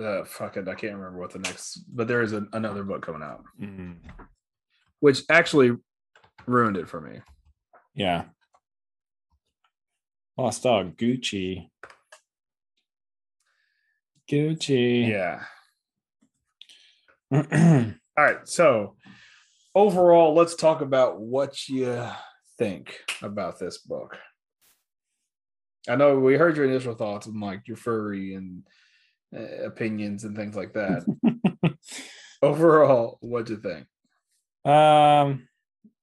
Uh, 0.00 0.24
fuck 0.24 0.56
it, 0.56 0.66
I 0.68 0.74
can't 0.74 0.94
remember 0.96 1.18
what 1.20 1.30
the 1.32 1.38
next, 1.40 1.78
but 1.94 2.06
there 2.08 2.22
is 2.22 2.32
a, 2.32 2.44
another 2.52 2.82
book 2.84 3.02
coming 3.02 3.22
out, 3.22 3.42
Mhm. 3.60 3.98
which 5.00 5.22
actually 5.30 5.76
ruined 6.46 6.76
it 6.76 6.88
for 6.88 7.00
me. 7.00 7.20
Yeah. 7.94 8.26
Lost 10.36 10.62
dog 10.64 10.96
Gucci. 10.96 11.70
Gucci. 14.30 15.08
Yeah. 15.08 15.42
All 18.18 18.24
right. 18.24 18.48
So 18.48 18.96
overall, 19.74 20.34
let's 20.34 20.54
talk 20.54 20.80
about 20.80 21.20
what 21.20 21.68
you 21.68 22.04
think 22.58 22.98
about 23.22 23.58
this 23.58 23.78
book. 23.78 24.16
I 25.88 25.96
know 25.96 26.18
we 26.18 26.36
heard 26.36 26.56
your 26.56 26.66
initial 26.66 26.94
thoughts 26.94 27.26
and 27.26 27.40
like 27.40 27.68
your 27.68 27.76
furry 27.76 28.34
and 28.34 28.62
uh, 29.36 29.64
opinions 29.64 30.24
and 30.24 30.36
things 30.36 30.56
like 30.56 30.72
that. 30.74 31.04
overall, 32.42 33.18
what 33.20 33.46
do 33.46 33.54
you 33.54 33.60
think? 33.60 33.86
um, 34.64 35.46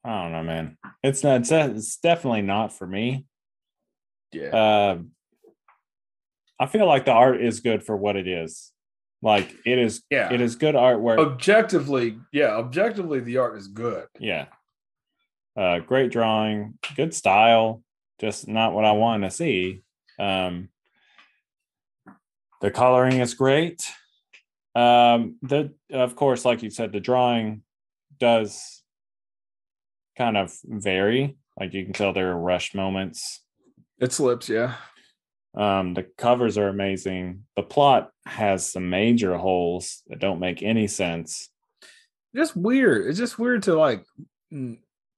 I 0.05 0.23
don't 0.23 0.31
know, 0.31 0.43
man. 0.43 0.77
It's 1.01 1.23
not. 1.23 1.41
It's, 1.41 1.51
it's 1.51 1.97
definitely 1.97 2.41
not 2.41 2.73
for 2.73 2.85
me. 2.85 3.25
Yeah. 4.31 4.91
Um, 4.91 5.11
I 6.63 6.65
feel 6.65 6.87
like 6.87 7.03
the 7.03 7.11
art 7.11 7.43
is 7.43 7.59
good 7.59 7.83
for 7.83 7.97
what 7.97 8.15
it 8.15 8.25
is. 8.25 8.71
Like 9.21 9.53
it 9.65 9.77
is. 9.77 10.01
Yeah. 10.09 10.31
It 10.31 10.39
is 10.39 10.55
good 10.55 10.77
art 10.77 11.01
where 11.01 11.19
objectively, 11.19 12.17
yeah, 12.31 12.55
objectively, 12.55 13.19
the 13.19 13.35
art 13.37 13.57
is 13.57 13.67
good. 13.67 14.07
Yeah. 14.17 14.45
Uh, 15.57 15.79
great 15.79 16.09
drawing, 16.09 16.79
good 16.95 17.13
style, 17.13 17.83
just 18.21 18.47
not 18.47 18.71
what 18.71 18.85
I 18.85 18.93
want 18.93 19.23
to 19.23 19.29
see. 19.29 19.83
Um, 20.17 20.69
the 22.61 22.71
coloring 22.71 23.19
is 23.19 23.33
great. 23.33 23.83
Um, 24.73 25.35
the 25.41 25.73
of 25.91 26.15
course, 26.15 26.45
like 26.45 26.63
you 26.63 26.69
said, 26.69 26.93
the 26.93 27.01
drawing 27.01 27.63
does 28.21 28.83
kind 30.17 30.37
of 30.37 30.57
vary. 30.63 31.35
Like 31.59 31.73
you 31.73 31.83
can 31.83 31.91
tell 31.91 32.13
there 32.13 32.31
are 32.31 32.39
rush 32.39 32.73
moments. 32.73 33.41
It 33.99 34.13
slips, 34.13 34.47
yeah. 34.47 34.75
Um, 35.55 35.93
the 35.93 36.03
covers 36.17 36.57
are 36.57 36.67
amazing. 36.67 37.43
The 37.55 37.63
plot 37.63 38.11
has 38.25 38.71
some 38.71 38.89
major 38.89 39.37
holes 39.37 40.01
that 40.07 40.19
don't 40.19 40.39
make 40.39 40.63
any 40.63 40.87
sense. 40.87 41.49
Just 42.35 42.55
weird. 42.55 43.07
It's 43.07 43.19
just 43.19 43.37
weird 43.37 43.63
to 43.63 43.75
like 43.75 44.03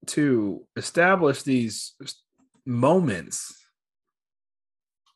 to 0.08 0.68
establish 0.76 1.44
these 1.44 1.96
moments, 2.66 3.56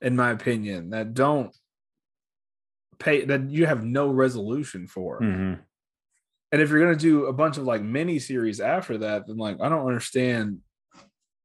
in 0.01 0.15
my 0.15 0.31
opinion, 0.31 0.91
that 0.91 1.13
don't 1.13 1.53
pay 2.99 3.25
that 3.25 3.49
you 3.49 3.65
have 3.65 3.83
no 3.83 4.09
resolution 4.09 4.87
for. 4.87 5.19
Mhm. 5.19 5.59
And 6.51 6.61
if 6.61 6.69
you're 6.69 6.79
gonna 6.79 6.95
do 6.95 7.25
a 7.25 7.33
bunch 7.33 7.57
of 7.57 7.63
like 7.65 7.81
mini 7.81 8.19
series 8.19 8.59
after 8.61 8.97
that, 8.99 9.27
then 9.27 9.37
like 9.37 9.57
I 9.59 9.67
don't 9.69 9.85
understand. 9.87 10.59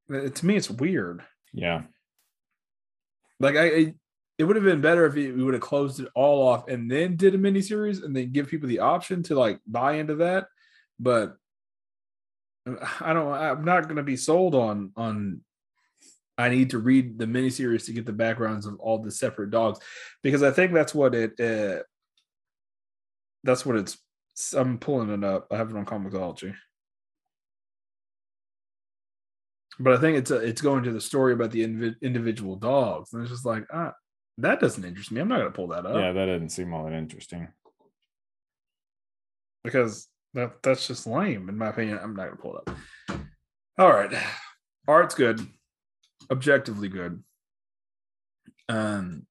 To 0.09 0.47
me, 0.47 0.57
it's 0.57 0.71
weird. 0.71 1.25
Yeah. 1.53 1.85
Like 3.41 3.57
I, 3.57 3.95
it 4.39 4.45
would 4.45 4.57
have 4.57 4.65
been 4.65 4.81
better 4.81 5.07
if 5.07 5.15
we 5.15 5.31
would 5.31 5.55
have 5.55 5.63
closed 5.63 6.01
it 6.01 6.09
all 6.15 6.47
off 6.47 6.69
and 6.69 6.91
then 6.91 7.17
did 7.17 7.35
a 7.35 7.39
mini 7.39 7.63
series 7.63 8.03
and 8.03 8.15
then 8.15 8.33
give 8.33 8.49
people 8.49 8.69
the 8.69 8.81
option 8.81 9.23
to 9.25 9.39
like 9.39 9.61
buy 9.67 9.95
into 9.95 10.17
that. 10.17 10.47
But 10.99 11.37
I 13.01 13.13
don't. 13.13 13.33
I'm 13.33 13.65
not 13.65 13.85
going 13.85 13.97
to 13.97 14.03
be 14.03 14.17
sold 14.17 14.55
on 14.55 14.93
on. 14.97 15.43
I 16.37 16.49
need 16.49 16.71
to 16.71 16.79
read 16.79 17.17
the 17.17 17.27
miniseries 17.27 17.87
to 17.87 17.93
get 17.93 18.07
the 18.07 18.13
backgrounds 18.13 18.67
of 18.67 18.81
all 18.81 18.99
the 18.99 19.13
separate 19.13 19.53
dogs 19.53 19.79
because 20.23 20.43
I 20.43 20.51
think 20.51 20.73
that's 20.73 20.95
what 20.95 21.15
it. 21.15 21.39
Uh, 21.39 21.83
that's 23.45 23.65
what 23.65 23.77
it's. 23.77 23.99
I'm 24.57 24.79
pulling 24.79 25.11
it 25.11 25.23
up. 25.23 25.47
I 25.53 25.57
have 25.57 25.71
it 25.71 25.77
on 25.77 25.85
Comixology. 25.85 26.55
But 29.81 29.95
I 29.95 29.97
think 30.01 30.17
it's 30.19 30.31
a, 30.31 30.37
it's 30.37 30.61
going 30.63 30.85
to 30.85 30.93
the 30.93 31.01
story 31.01 31.33
about 31.33 31.51
the 31.51 31.63
invi- 31.67 32.01
individual 32.03 32.57
dogs, 32.57 33.13
and 33.13 33.23
it's 33.23 33.31
just 33.33 33.45
like 33.47 33.65
ah, 33.73 33.93
that 34.39 34.61
doesn't 34.61 34.85
interest 34.85 35.11
me. 35.13 35.21
I'm 35.21 35.29
not 35.29 35.39
going 35.41 35.51
to 35.51 35.57
pull 35.57 35.69
that 35.69 35.85
up 35.87 35.95
Yeah, 35.97 36.13
that 36.13 36.27
doesn't 36.27 36.51
seem 36.51 36.73
all 36.73 36.85
that 36.85 36.93
interesting. 36.93 37.49
because 39.65 40.09
that 40.35 40.63
that's 40.63 40.87
just 40.87 41.07
lame 41.07 41.49
in 41.49 41.57
my 41.59 41.69
opinion. 41.69 41.99
I'm 42.03 42.15
not 42.15 42.25
going 42.27 42.37
to 42.37 42.43
pull 42.43 42.59
it 42.59 42.69
up. 42.69 43.19
All 43.79 43.91
right, 43.93 44.13
art's 44.87 45.15
good, 45.15 45.41
objectively 46.31 46.89
good. 46.89 47.23
Um, 48.69 49.27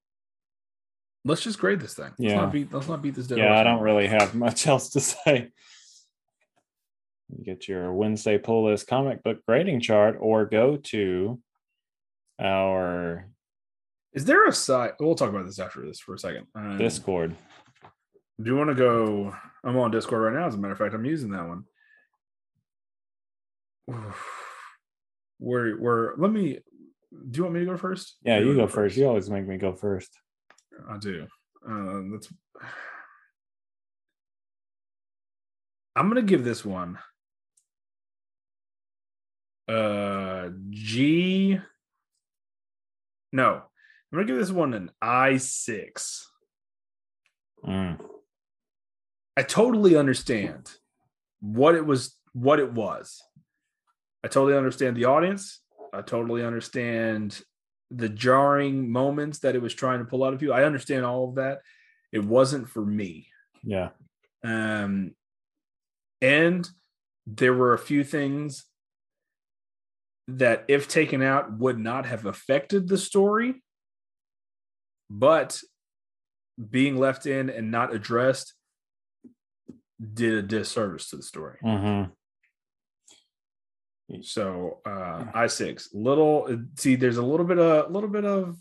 let's 1.26 1.42
just 1.42 1.60
grade 1.60 1.80
this 1.80 1.94
thing. 1.94 2.06
Let's 2.06 2.20
Yeah. 2.20 2.36
not 2.36 2.52
beat. 2.52 2.74
Let's 2.74 2.88
not 2.88 3.02
beat 3.02 3.16
this 3.16 3.28
dead. 3.28 3.38
Yeah, 3.38 3.58
I 3.60 3.64
don't 3.64 3.82
really 3.82 4.08
have 4.08 4.36
much 4.48 4.68
else 4.68 4.90
to 4.92 5.00
say. 5.00 5.52
Get 7.42 7.68
your 7.68 7.94
Wednesday 7.94 8.38
pull 8.38 8.66
list 8.66 8.88
comic 8.88 9.24
book 9.24 9.40
grading 9.48 9.80
chart 9.82 10.18
or 10.20 10.46
go 10.46 10.78
to 10.78 11.40
our 12.40 13.30
Is 14.14 14.26
there 14.26 14.46
a 14.48 14.54
site? 14.54 14.94
We'll 15.00 15.16
talk 15.16 15.30
about 15.30 15.46
this 15.46 15.60
after 15.60 15.86
this 15.86 16.00
for 16.00 16.14
a 16.16 16.20
second. 16.20 16.48
Um, 16.56 16.78
Discord. 16.78 17.36
Do 18.42 18.50
you 18.50 18.58
want 18.58 18.70
to 18.70 18.76
go? 18.76 19.36
I'm 19.64 19.78
on 19.78 19.92
Discord 19.92 20.22
right 20.24 20.34
now. 20.40 20.48
As 20.48 20.56
a 20.56 20.58
matter 20.58 20.74
of 20.74 20.78
fact, 20.80 20.94
I'm 20.94 21.06
using 21.06 21.32
that 21.32 21.48
one. 21.48 21.64
Where, 25.40 25.76
where? 25.76 26.14
Let 26.18 26.32
me. 26.32 26.60
Do 27.30 27.38
you 27.38 27.44
want 27.44 27.56
me 27.56 27.60
to 27.62 27.66
go 27.66 27.76
first? 27.78 28.16
Yeah, 28.24 28.38
You 28.38 28.44
you 28.44 28.48
wanna 28.52 28.62
go 28.62 28.68
first. 28.68 28.96
You 28.96 29.08
always 29.08 29.30
make 29.30 29.46
me 29.46 29.58
go 29.58 29.74
first. 29.74 30.18
I 30.90 30.98
do. 30.98 31.28
Uh, 31.70 32.02
that's. 32.12 32.30
I'm 35.96 36.08
gonna 36.08 36.22
give 36.22 36.44
this 36.46 36.64
one. 36.64 36.98
Uh, 39.68 40.50
G. 40.70 41.60
No, 43.32 43.54
I'm 43.54 43.62
gonna 44.12 44.26
give 44.26 44.38
this 44.38 44.52
one 44.52 44.74
an 44.74 44.92
I 45.02 45.38
six. 45.38 46.30
Mm, 47.66 48.00
I 49.38 49.44
totally 49.44 49.96
understand 49.96 50.70
what 51.40 51.76
it 51.76 51.86
was, 51.86 52.16
what 52.34 52.60
it 52.60 52.72
was. 52.72 53.22
I 54.24 54.28
totally 54.28 54.58
understand 54.58 54.96
the 54.98 55.06
audience. 55.06 55.62
I 55.94 56.02
totally 56.02 56.44
understand 56.44 57.42
the 57.90 58.10
jarring 58.10 58.92
moments 58.92 59.40
that 59.40 59.56
it 59.56 59.62
was 59.62 59.74
trying 59.74 60.00
to 60.00 60.06
pull 60.06 60.24
out 60.24 60.34
of 60.34 60.42
you. 60.42 60.52
I 60.52 60.64
understand 60.64 61.06
all 61.06 61.30
of 61.30 61.36
that. 61.36 61.60
It 62.12 62.24
wasn't 62.24 62.70
for 62.70 62.86
me. 62.86 63.28
yeah. 63.64 63.90
Um, 64.44 65.16
and 66.22 66.70
there 67.26 67.54
were 67.54 67.74
a 67.74 67.78
few 67.80 68.04
things 68.04 68.66
that, 70.28 70.66
if 70.68 70.88
taken 70.88 71.22
out, 71.22 71.58
would 71.58 71.78
not 71.80 72.06
have 72.06 72.26
affected 72.26 72.88
the 72.88 72.98
story, 72.98 73.62
but 75.10 75.60
being 76.70 76.98
left 76.98 77.26
in 77.26 77.50
and 77.50 77.72
not 77.72 77.94
addressed 77.94 78.54
did 80.14 80.34
a 80.34 80.42
disservice 80.42 81.10
to 81.10 81.16
the 81.18 81.24
story. 81.24 81.58
hmm 81.62 82.04
So 84.22 84.80
uh 84.86 85.26
I 85.34 85.48
six 85.48 85.90
little 85.94 86.48
see 86.78 86.96
there's 86.96 87.18
a 87.18 87.24
little 87.24 87.46
bit 87.46 87.58
of 87.58 87.90
a 87.90 87.92
little 87.92 88.10
bit 88.10 88.26
of 88.26 88.58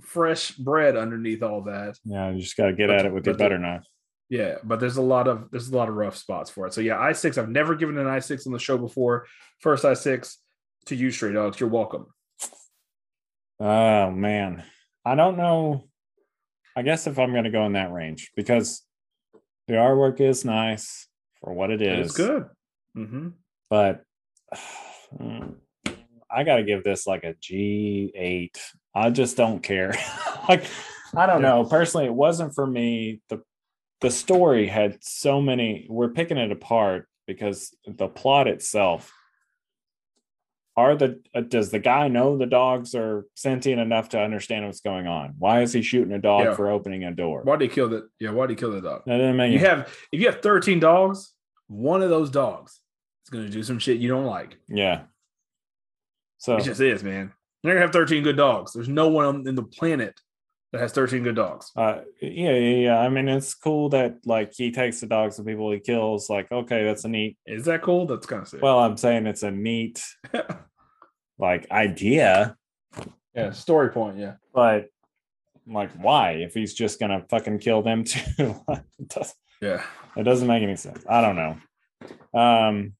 fresh 0.00 0.52
bread 0.52 0.96
underneath 0.96 1.42
all 1.42 1.62
that. 1.62 1.96
Yeah, 2.04 2.30
you 2.30 2.40
just 2.40 2.56
got 2.56 2.66
to 2.66 2.72
get 2.72 2.88
But- 2.88 2.96
at 3.00 3.06
it 3.06 3.12
with 3.12 3.26
your 3.26 3.34
the- 3.34 3.38
butter 3.44 3.58
knife. 3.58 3.84
Yeah, 4.28 4.58
but 4.62 4.78
there's 4.78 4.96
a 4.96 5.02
lot 5.02 5.26
of 5.28 5.50
there's 5.50 5.68
a 5.68 5.76
lot 5.76 5.88
of 5.88 5.96
rough 5.96 6.16
spots 6.16 6.50
for 6.50 6.66
it. 6.66 6.72
So 6.72 6.80
yeah, 6.80 6.98
I 6.98 7.12
six. 7.12 7.36
I've 7.36 7.48
never 7.48 7.74
given 7.74 7.98
an 7.98 8.06
I 8.06 8.20
six 8.20 8.46
on 8.46 8.52
the 8.52 8.58
show 8.60 8.78
before. 8.78 9.26
First 9.58 9.84
I 9.84 9.94
six 9.94 10.38
to 10.90 10.96
you, 10.96 11.10
Stray 11.10 11.32
Dogs. 11.32 11.58
You're 11.58 11.68
welcome. 11.68 12.06
Oh 13.58 14.10
man, 14.10 14.64
I 15.04 15.14
don't 15.14 15.36
know. 15.36 15.84
I 16.76 16.82
guess 16.82 17.06
if 17.06 17.18
I'm 17.18 17.32
going 17.32 17.44
to 17.44 17.50
go 17.50 17.64
in 17.64 17.72
that 17.72 17.92
range 17.92 18.32
because 18.36 18.82
the 19.68 19.74
artwork 19.74 20.20
is 20.20 20.44
nice 20.44 21.06
for 21.40 21.52
what 21.52 21.70
it 21.70 21.80
is. 21.80 22.08
It's 22.08 22.16
good. 22.16 22.46
Mm-hmm. 22.96 23.28
but 23.68 24.02
I 26.32 26.44
got 26.44 26.56
to 26.56 26.64
give 26.64 26.82
this 26.82 27.06
like 27.06 27.22
a 27.22 27.34
G8. 27.34 28.56
I 28.94 29.10
just 29.10 29.36
don't 29.36 29.62
care. 29.62 29.94
like 30.48 30.64
I 31.14 31.26
don't 31.26 31.42
know. 31.42 31.64
Personally, 31.64 32.06
it 32.06 32.14
wasn't 32.14 32.54
for 32.54 32.66
me. 32.66 33.20
The 33.28 33.42
the 34.00 34.10
story 34.10 34.66
had 34.66 35.04
so 35.04 35.40
many 35.40 35.86
we're 35.88 36.08
picking 36.08 36.38
it 36.38 36.50
apart 36.50 37.06
because 37.26 37.76
the 37.86 38.08
plot 38.08 38.48
itself 38.48 39.12
are 40.80 40.96
the 40.96 41.20
uh, 41.34 41.40
does 41.42 41.70
the 41.70 41.78
guy 41.78 42.08
know 42.08 42.36
the 42.36 42.46
dogs 42.46 42.94
are 42.94 43.26
sentient 43.34 43.80
enough 43.80 44.08
to 44.10 44.18
understand 44.20 44.66
what's 44.66 44.80
going 44.80 45.06
on? 45.06 45.34
Why 45.38 45.62
is 45.62 45.72
he 45.72 45.82
shooting 45.82 46.12
a 46.12 46.18
dog 46.20 46.44
Yeah. 46.44 46.54
for 46.54 46.70
opening 46.70 47.04
a 47.04 47.12
door? 47.12 47.42
Why 47.44 47.56
did 47.56 47.70
he 47.70 47.74
kill 47.74 47.88
the? 47.88 48.08
Yeah, 48.18 48.30
why 48.30 48.46
did 48.46 48.56
he 48.56 48.60
kill 48.60 48.72
the 48.72 48.80
dog? 48.80 49.02
That 49.06 49.18
didn't 49.18 49.36
make 49.36 49.52
You 49.52 49.60
have 49.60 49.80
if 50.12 50.20
you 50.20 50.26
have 50.26 50.40
13 50.42 50.80
dogs, 50.80 51.32
one 51.68 52.02
of 52.02 52.10
those 52.10 52.30
dogs 52.30 52.80
is 53.24 53.30
going 53.30 53.44
to 53.44 53.50
do 53.50 53.62
some 53.62 53.78
shit 53.78 53.98
you 53.98 54.08
don't 54.08 54.26
like. 54.26 54.58
yeah. 54.68 55.02
So 56.38 56.56
It 56.56 56.64
just 56.64 56.80
is, 56.80 57.04
man. 57.04 57.32
You're 57.62 57.74
gonna 57.74 57.82
have 57.84 57.92
13 57.92 58.22
good 58.22 58.36
dogs. 58.38 58.72
There's 58.72 58.88
no 58.88 59.08
one 59.08 59.24
on 59.26 59.46
in 59.48 59.54
the 59.54 59.62
planet 59.62 60.18
that 60.72 60.80
has 60.80 60.92
13 60.92 61.22
good 61.24 61.34
dogs. 61.36 61.70
uh 61.76 61.98
yeah, 62.22 62.52
yeah, 62.52 62.76
yeah. 62.76 62.98
I 62.98 63.08
mean 63.10 63.28
it's 63.28 63.52
cool 63.54 63.90
that 63.90 64.18
like 64.24 64.52
he 64.56 64.70
takes 64.70 65.00
the 65.00 65.06
dogs 65.06 65.38
of 65.38 65.44
people 65.44 65.70
he 65.70 65.80
kills. 65.80 66.30
Like, 66.30 66.50
okay, 66.50 66.84
that's 66.84 67.04
a 67.04 67.08
neat 67.08 67.36
Is 67.44 67.66
that 67.66 67.82
cool? 67.82 68.06
That's 68.06 68.24
kind 68.26 68.40
of 68.42 68.48
sick. 68.48 68.62
well, 68.62 68.78
I'm 68.78 68.96
saying 68.96 69.26
it's 69.26 69.42
a 69.42 69.50
neat 69.50 70.02
like 71.40 71.70
idea, 71.70 72.56
yeah, 73.34 73.50
story 73.50 73.90
point. 73.90 74.18
Yeah. 74.18 74.34
but 74.54 74.86
like 75.66 75.90
why? 75.92 76.32
If 76.32 76.54
he's 76.54 76.74
just 76.74 77.00
gonna 77.00 77.24
fucking 77.28 77.58
kill 77.60 77.82
them 77.82 78.04
too. 78.04 78.54
it, 78.68 79.32
Yeah. 79.60 79.82
it 80.16 80.22
doesn't 80.24 80.46
make 80.48 80.62
any 80.62 80.76
sense. 80.76 81.04
I 81.08 81.20
don't 81.20 81.36
know. 81.36 82.38
Um 82.40 82.92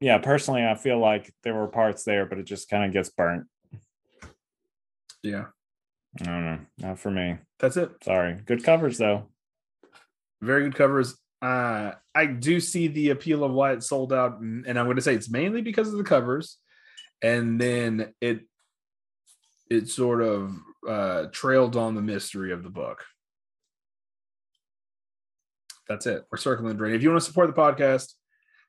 yeah, 0.00 0.18
personally 0.18 0.64
I 0.64 0.74
feel 0.74 0.98
like 0.98 1.32
there 1.42 1.54
were 1.54 1.68
parts 1.68 2.04
there, 2.04 2.26
but 2.26 2.38
it 2.38 2.44
just 2.44 2.68
kind 2.68 2.84
of 2.84 2.92
gets 2.92 3.10
burnt. 3.10 3.46
Yeah. 5.22 5.46
I 6.20 6.24
don't 6.24 6.44
know. 6.44 6.58
Not 6.78 6.98
for 6.98 7.10
me. 7.10 7.36
That's 7.58 7.76
it. 7.76 7.90
Sorry. 8.02 8.34
Good 8.44 8.64
covers 8.64 8.98
though. 8.98 9.28
Very 10.42 10.64
good 10.64 10.74
covers. 10.74 11.16
Uh, 11.42 11.92
I 12.14 12.26
do 12.26 12.60
see 12.60 12.88
the 12.88 13.10
appeal 13.10 13.44
of 13.44 13.52
why 13.52 13.72
it 13.72 13.82
sold 13.82 14.12
out, 14.12 14.40
and 14.40 14.66
and 14.66 14.78
I'm 14.78 14.86
going 14.86 14.96
to 14.96 15.02
say 15.02 15.14
it's 15.14 15.30
mainly 15.30 15.60
because 15.60 15.88
of 15.92 15.98
the 15.98 16.04
covers, 16.04 16.58
and 17.22 17.60
then 17.60 18.14
it 18.20 18.40
it 19.70 19.88
sort 19.88 20.22
of 20.22 20.56
uh, 20.88 21.26
trailed 21.32 21.76
on 21.76 21.94
the 21.94 22.02
mystery 22.02 22.52
of 22.52 22.62
the 22.62 22.70
book. 22.70 23.04
That's 25.88 26.06
it. 26.06 26.24
We're 26.30 26.38
circling 26.38 26.68
the 26.68 26.74
drain. 26.74 26.94
If 26.94 27.02
you 27.02 27.10
want 27.10 27.20
to 27.20 27.26
support 27.26 27.54
the 27.54 27.60
podcast, 27.60 28.12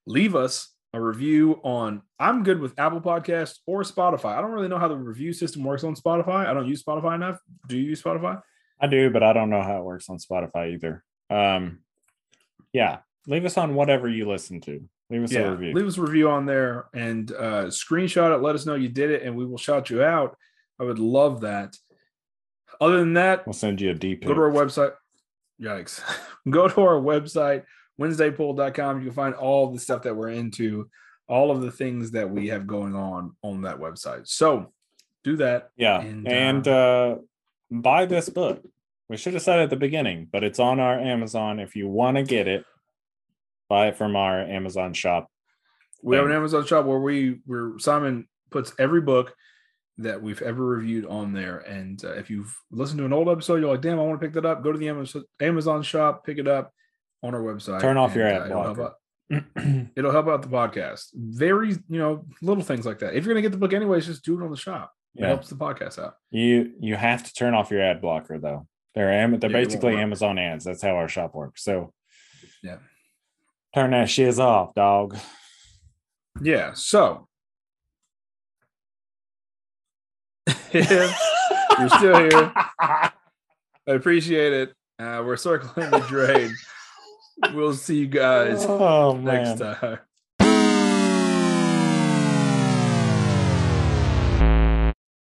leave 0.05 0.35
us 0.35 0.73
a 0.93 1.01
review 1.01 1.59
on. 1.63 2.01
I'm 2.19 2.43
good 2.43 2.59
with 2.59 2.79
Apple 2.79 3.01
Podcasts 3.01 3.57
or 3.65 3.83
Spotify. 3.83 4.37
I 4.37 4.41
don't 4.41 4.51
really 4.51 4.67
know 4.67 4.79
how 4.79 4.87
the 4.87 4.97
review 4.97 5.33
system 5.33 5.63
works 5.63 5.83
on 5.83 5.95
Spotify. 5.95 6.47
I 6.47 6.53
don't 6.53 6.67
use 6.67 6.83
Spotify 6.83 7.15
enough. 7.15 7.39
Do 7.67 7.77
you 7.77 7.83
use 7.83 8.01
Spotify? 8.01 8.41
I 8.79 8.87
do, 8.87 9.09
but 9.09 9.23
I 9.23 9.33
don't 9.33 9.49
know 9.49 9.61
how 9.61 9.79
it 9.79 9.83
works 9.83 10.09
on 10.09 10.17
Spotify 10.17 10.73
either. 10.73 11.03
Um, 11.29 11.79
yeah, 12.73 12.99
leave 13.25 13.45
us 13.45 13.57
on 13.57 13.75
whatever 13.75 14.07
you 14.07 14.29
listen 14.29 14.61
to. 14.61 14.87
Leave 15.09 15.23
us 15.23 15.33
a 15.33 15.51
review. 15.51 15.73
leave 15.73 15.87
us 15.87 15.97
a 15.97 16.01
review 16.01 16.29
on 16.29 16.45
there 16.45 16.87
and 16.93 17.31
uh, 17.31 17.65
screenshot 17.65 18.35
it. 18.35 18.41
Let 18.41 18.55
us 18.55 18.65
know 18.65 18.75
you 18.75 18.89
did 18.89 19.09
it, 19.09 19.23
and 19.23 19.35
we 19.35 19.45
will 19.45 19.57
shout 19.57 19.89
you 19.89 20.03
out. 20.03 20.37
I 20.79 20.83
would 20.83 20.99
love 20.99 21.41
that. 21.41 21.77
Other 22.81 22.97
than 22.97 23.13
that, 23.13 23.47
we'll 23.47 23.53
send 23.53 23.79
you 23.79 23.91
a 23.91 23.93
deep. 23.93 24.25
go 24.25 24.33
to 24.33 24.41
our 24.41 24.51
website. 24.51 24.93
Yikes. 25.61 26.01
go 26.49 26.67
to 26.67 26.81
our 26.81 26.99
website, 26.99 27.63
WednesdayPull.com. 27.99 28.99
You 28.99 29.05
can 29.05 29.13
find 29.13 29.33
all 29.33 29.71
the 29.71 29.79
stuff 29.79 30.03
that 30.03 30.15
we're 30.15 30.29
into, 30.29 30.89
all 31.27 31.51
of 31.51 31.61
the 31.61 31.71
things 31.71 32.11
that 32.11 32.29
we 32.29 32.49
have 32.49 32.67
going 32.67 32.95
on 32.95 33.35
on 33.41 33.61
that 33.61 33.79
website. 33.79 34.27
So 34.27 34.73
do 35.23 35.37
that. 35.37 35.69
Yeah, 35.77 36.01
And, 36.01 36.27
and, 36.27 36.67
uh, 36.67 37.15
buy 37.71 38.05
this 38.05 38.29
book. 38.29 38.63
We 39.09 39.17
should 39.17 39.33
have 39.33 39.41
said 39.41 39.59
it 39.59 39.63
at 39.63 39.69
the 39.69 39.77
beginning, 39.77 40.27
but 40.31 40.43
it's 40.43 40.59
on 40.59 40.79
our 40.79 40.99
Amazon. 40.99 41.59
If 41.59 41.75
you 41.75 41.87
want 41.87 42.17
to 42.17 42.23
get 42.23 42.47
it, 42.47 42.65
buy 43.69 43.87
it 43.87 43.97
from 43.97 44.15
our 44.15 44.39
Amazon 44.39 44.93
shop. 44.93 45.29
We 46.03 46.15
have 46.15 46.25
an 46.25 46.31
Amazon 46.31 46.65
shop 46.65 46.85
where 46.85 46.99
we 46.99 47.39
where 47.45 47.73
Simon 47.79 48.27
puts 48.51 48.73
every 48.79 49.01
book 49.01 49.33
that 49.97 50.21
we've 50.21 50.41
ever 50.41 50.63
reviewed 50.63 51.05
on 51.07 51.33
there. 51.33 51.57
And 51.57 52.03
uh, 52.05 52.13
if 52.13 52.29
you've 52.29 52.55
listened 52.71 52.99
to 52.99 53.05
an 53.05 53.13
old 53.13 53.29
episode, 53.29 53.55
you're 53.55 53.71
like, 53.71 53.81
"Damn, 53.81 53.99
I 53.99 54.03
want 54.03 54.19
to 54.21 54.25
pick 54.25 54.33
that 54.35 54.45
up." 54.45 54.63
Go 54.63 54.71
to 54.71 54.77
the 54.77 54.89
Amazon 54.89 55.23
Amazon 55.39 55.81
shop, 55.83 56.23
pick 56.25 56.37
it 56.37 56.47
up 56.47 56.71
on 57.23 57.33
our 57.33 57.41
website. 57.41 57.81
Turn 57.81 57.97
off 57.97 58.15
your 58.15 58.27
and, 58.27 58.43
ad 58.43 58.51
it'll 58.51 58.63
help, 58.63 58.79
out, 58.79 58.93
it'll 59.95 60.11
help 60.11 60.27
out 60.27 60.41
the 60.43 60.47
podcast. 60.49 61.07
Very, 61.15 61.71
you 61.71 61.99
know, 61.99 62.25
little 62.41 62.63
things 62.63 62.85
like 62.85 62.99
that. 62.99 63.15
If 63.15 63.25
you're 63.25 63.33
gonna 63.33 63.41
get 63.41 63.51
the 63.51 63.57
book 63.57 63.73
anyways, 63.73 64.05
just 64.05 64.23
do 64.23 64.39
it 64.39 64.43
on 64.43 64.51
the 64.51 64.57
shop. 64.57 64.93
It 65.15 65.21
yeah, 65.21 65.27
helps 65.29 65.49
the 65.49 65.55
podcast 65.55 65.97
out. 65.97 66.13
you 66.29 66.73
you 66.79 66.95
have 66.95 67.23
to 67.23 67.33
turn 67.33 67.55
off 67.55 67.71
your 67.71 67.81
ad 67.81 68.01
blocker 68.01 68.37
though. 68.37 68.67
They're 68.93 69.11
Am- 69.11 69.39
they're 69.39 69.49
Yeah, 69.49 69.63
basically. 69.63 69.97
Amazon 69.97 70.37
ads. 70.37 70.63
That's 70.63 70.83
how 70.83 70.95
our 70.95 71.07
shop 71.07 71.33
works. 71.33 71.63
So 71.63 71.91
Yeah. 72.63 72.77
Turn 73.73 73.91
that 73.91 74.09
shiz 74.09 74.39
off, 74.39 74.73
dog. 74.73 75.17
Yeah. 76.41 76.73
So 76.73 77.27
if 80.71 80.89
you're 81.79 81.89
still 81.89 82.17
here, 82.19 82.51
I 82.79 83.11
appreciate 83.87 84.53
it. 84.53 84.73
Uh, 84.99 85.23
we're 85.25 85.37
circling 85.37 85.91
the 85.91 85.99
drain. 85.99 86.55
We'll 87.53 87.73
see 87.75 87.97
you 87.99 88.07
guys 88.07 88.65
oh 88.65 89.15
next 89.15 89.59
man. 89.59 89.75
time. 89.75 89.99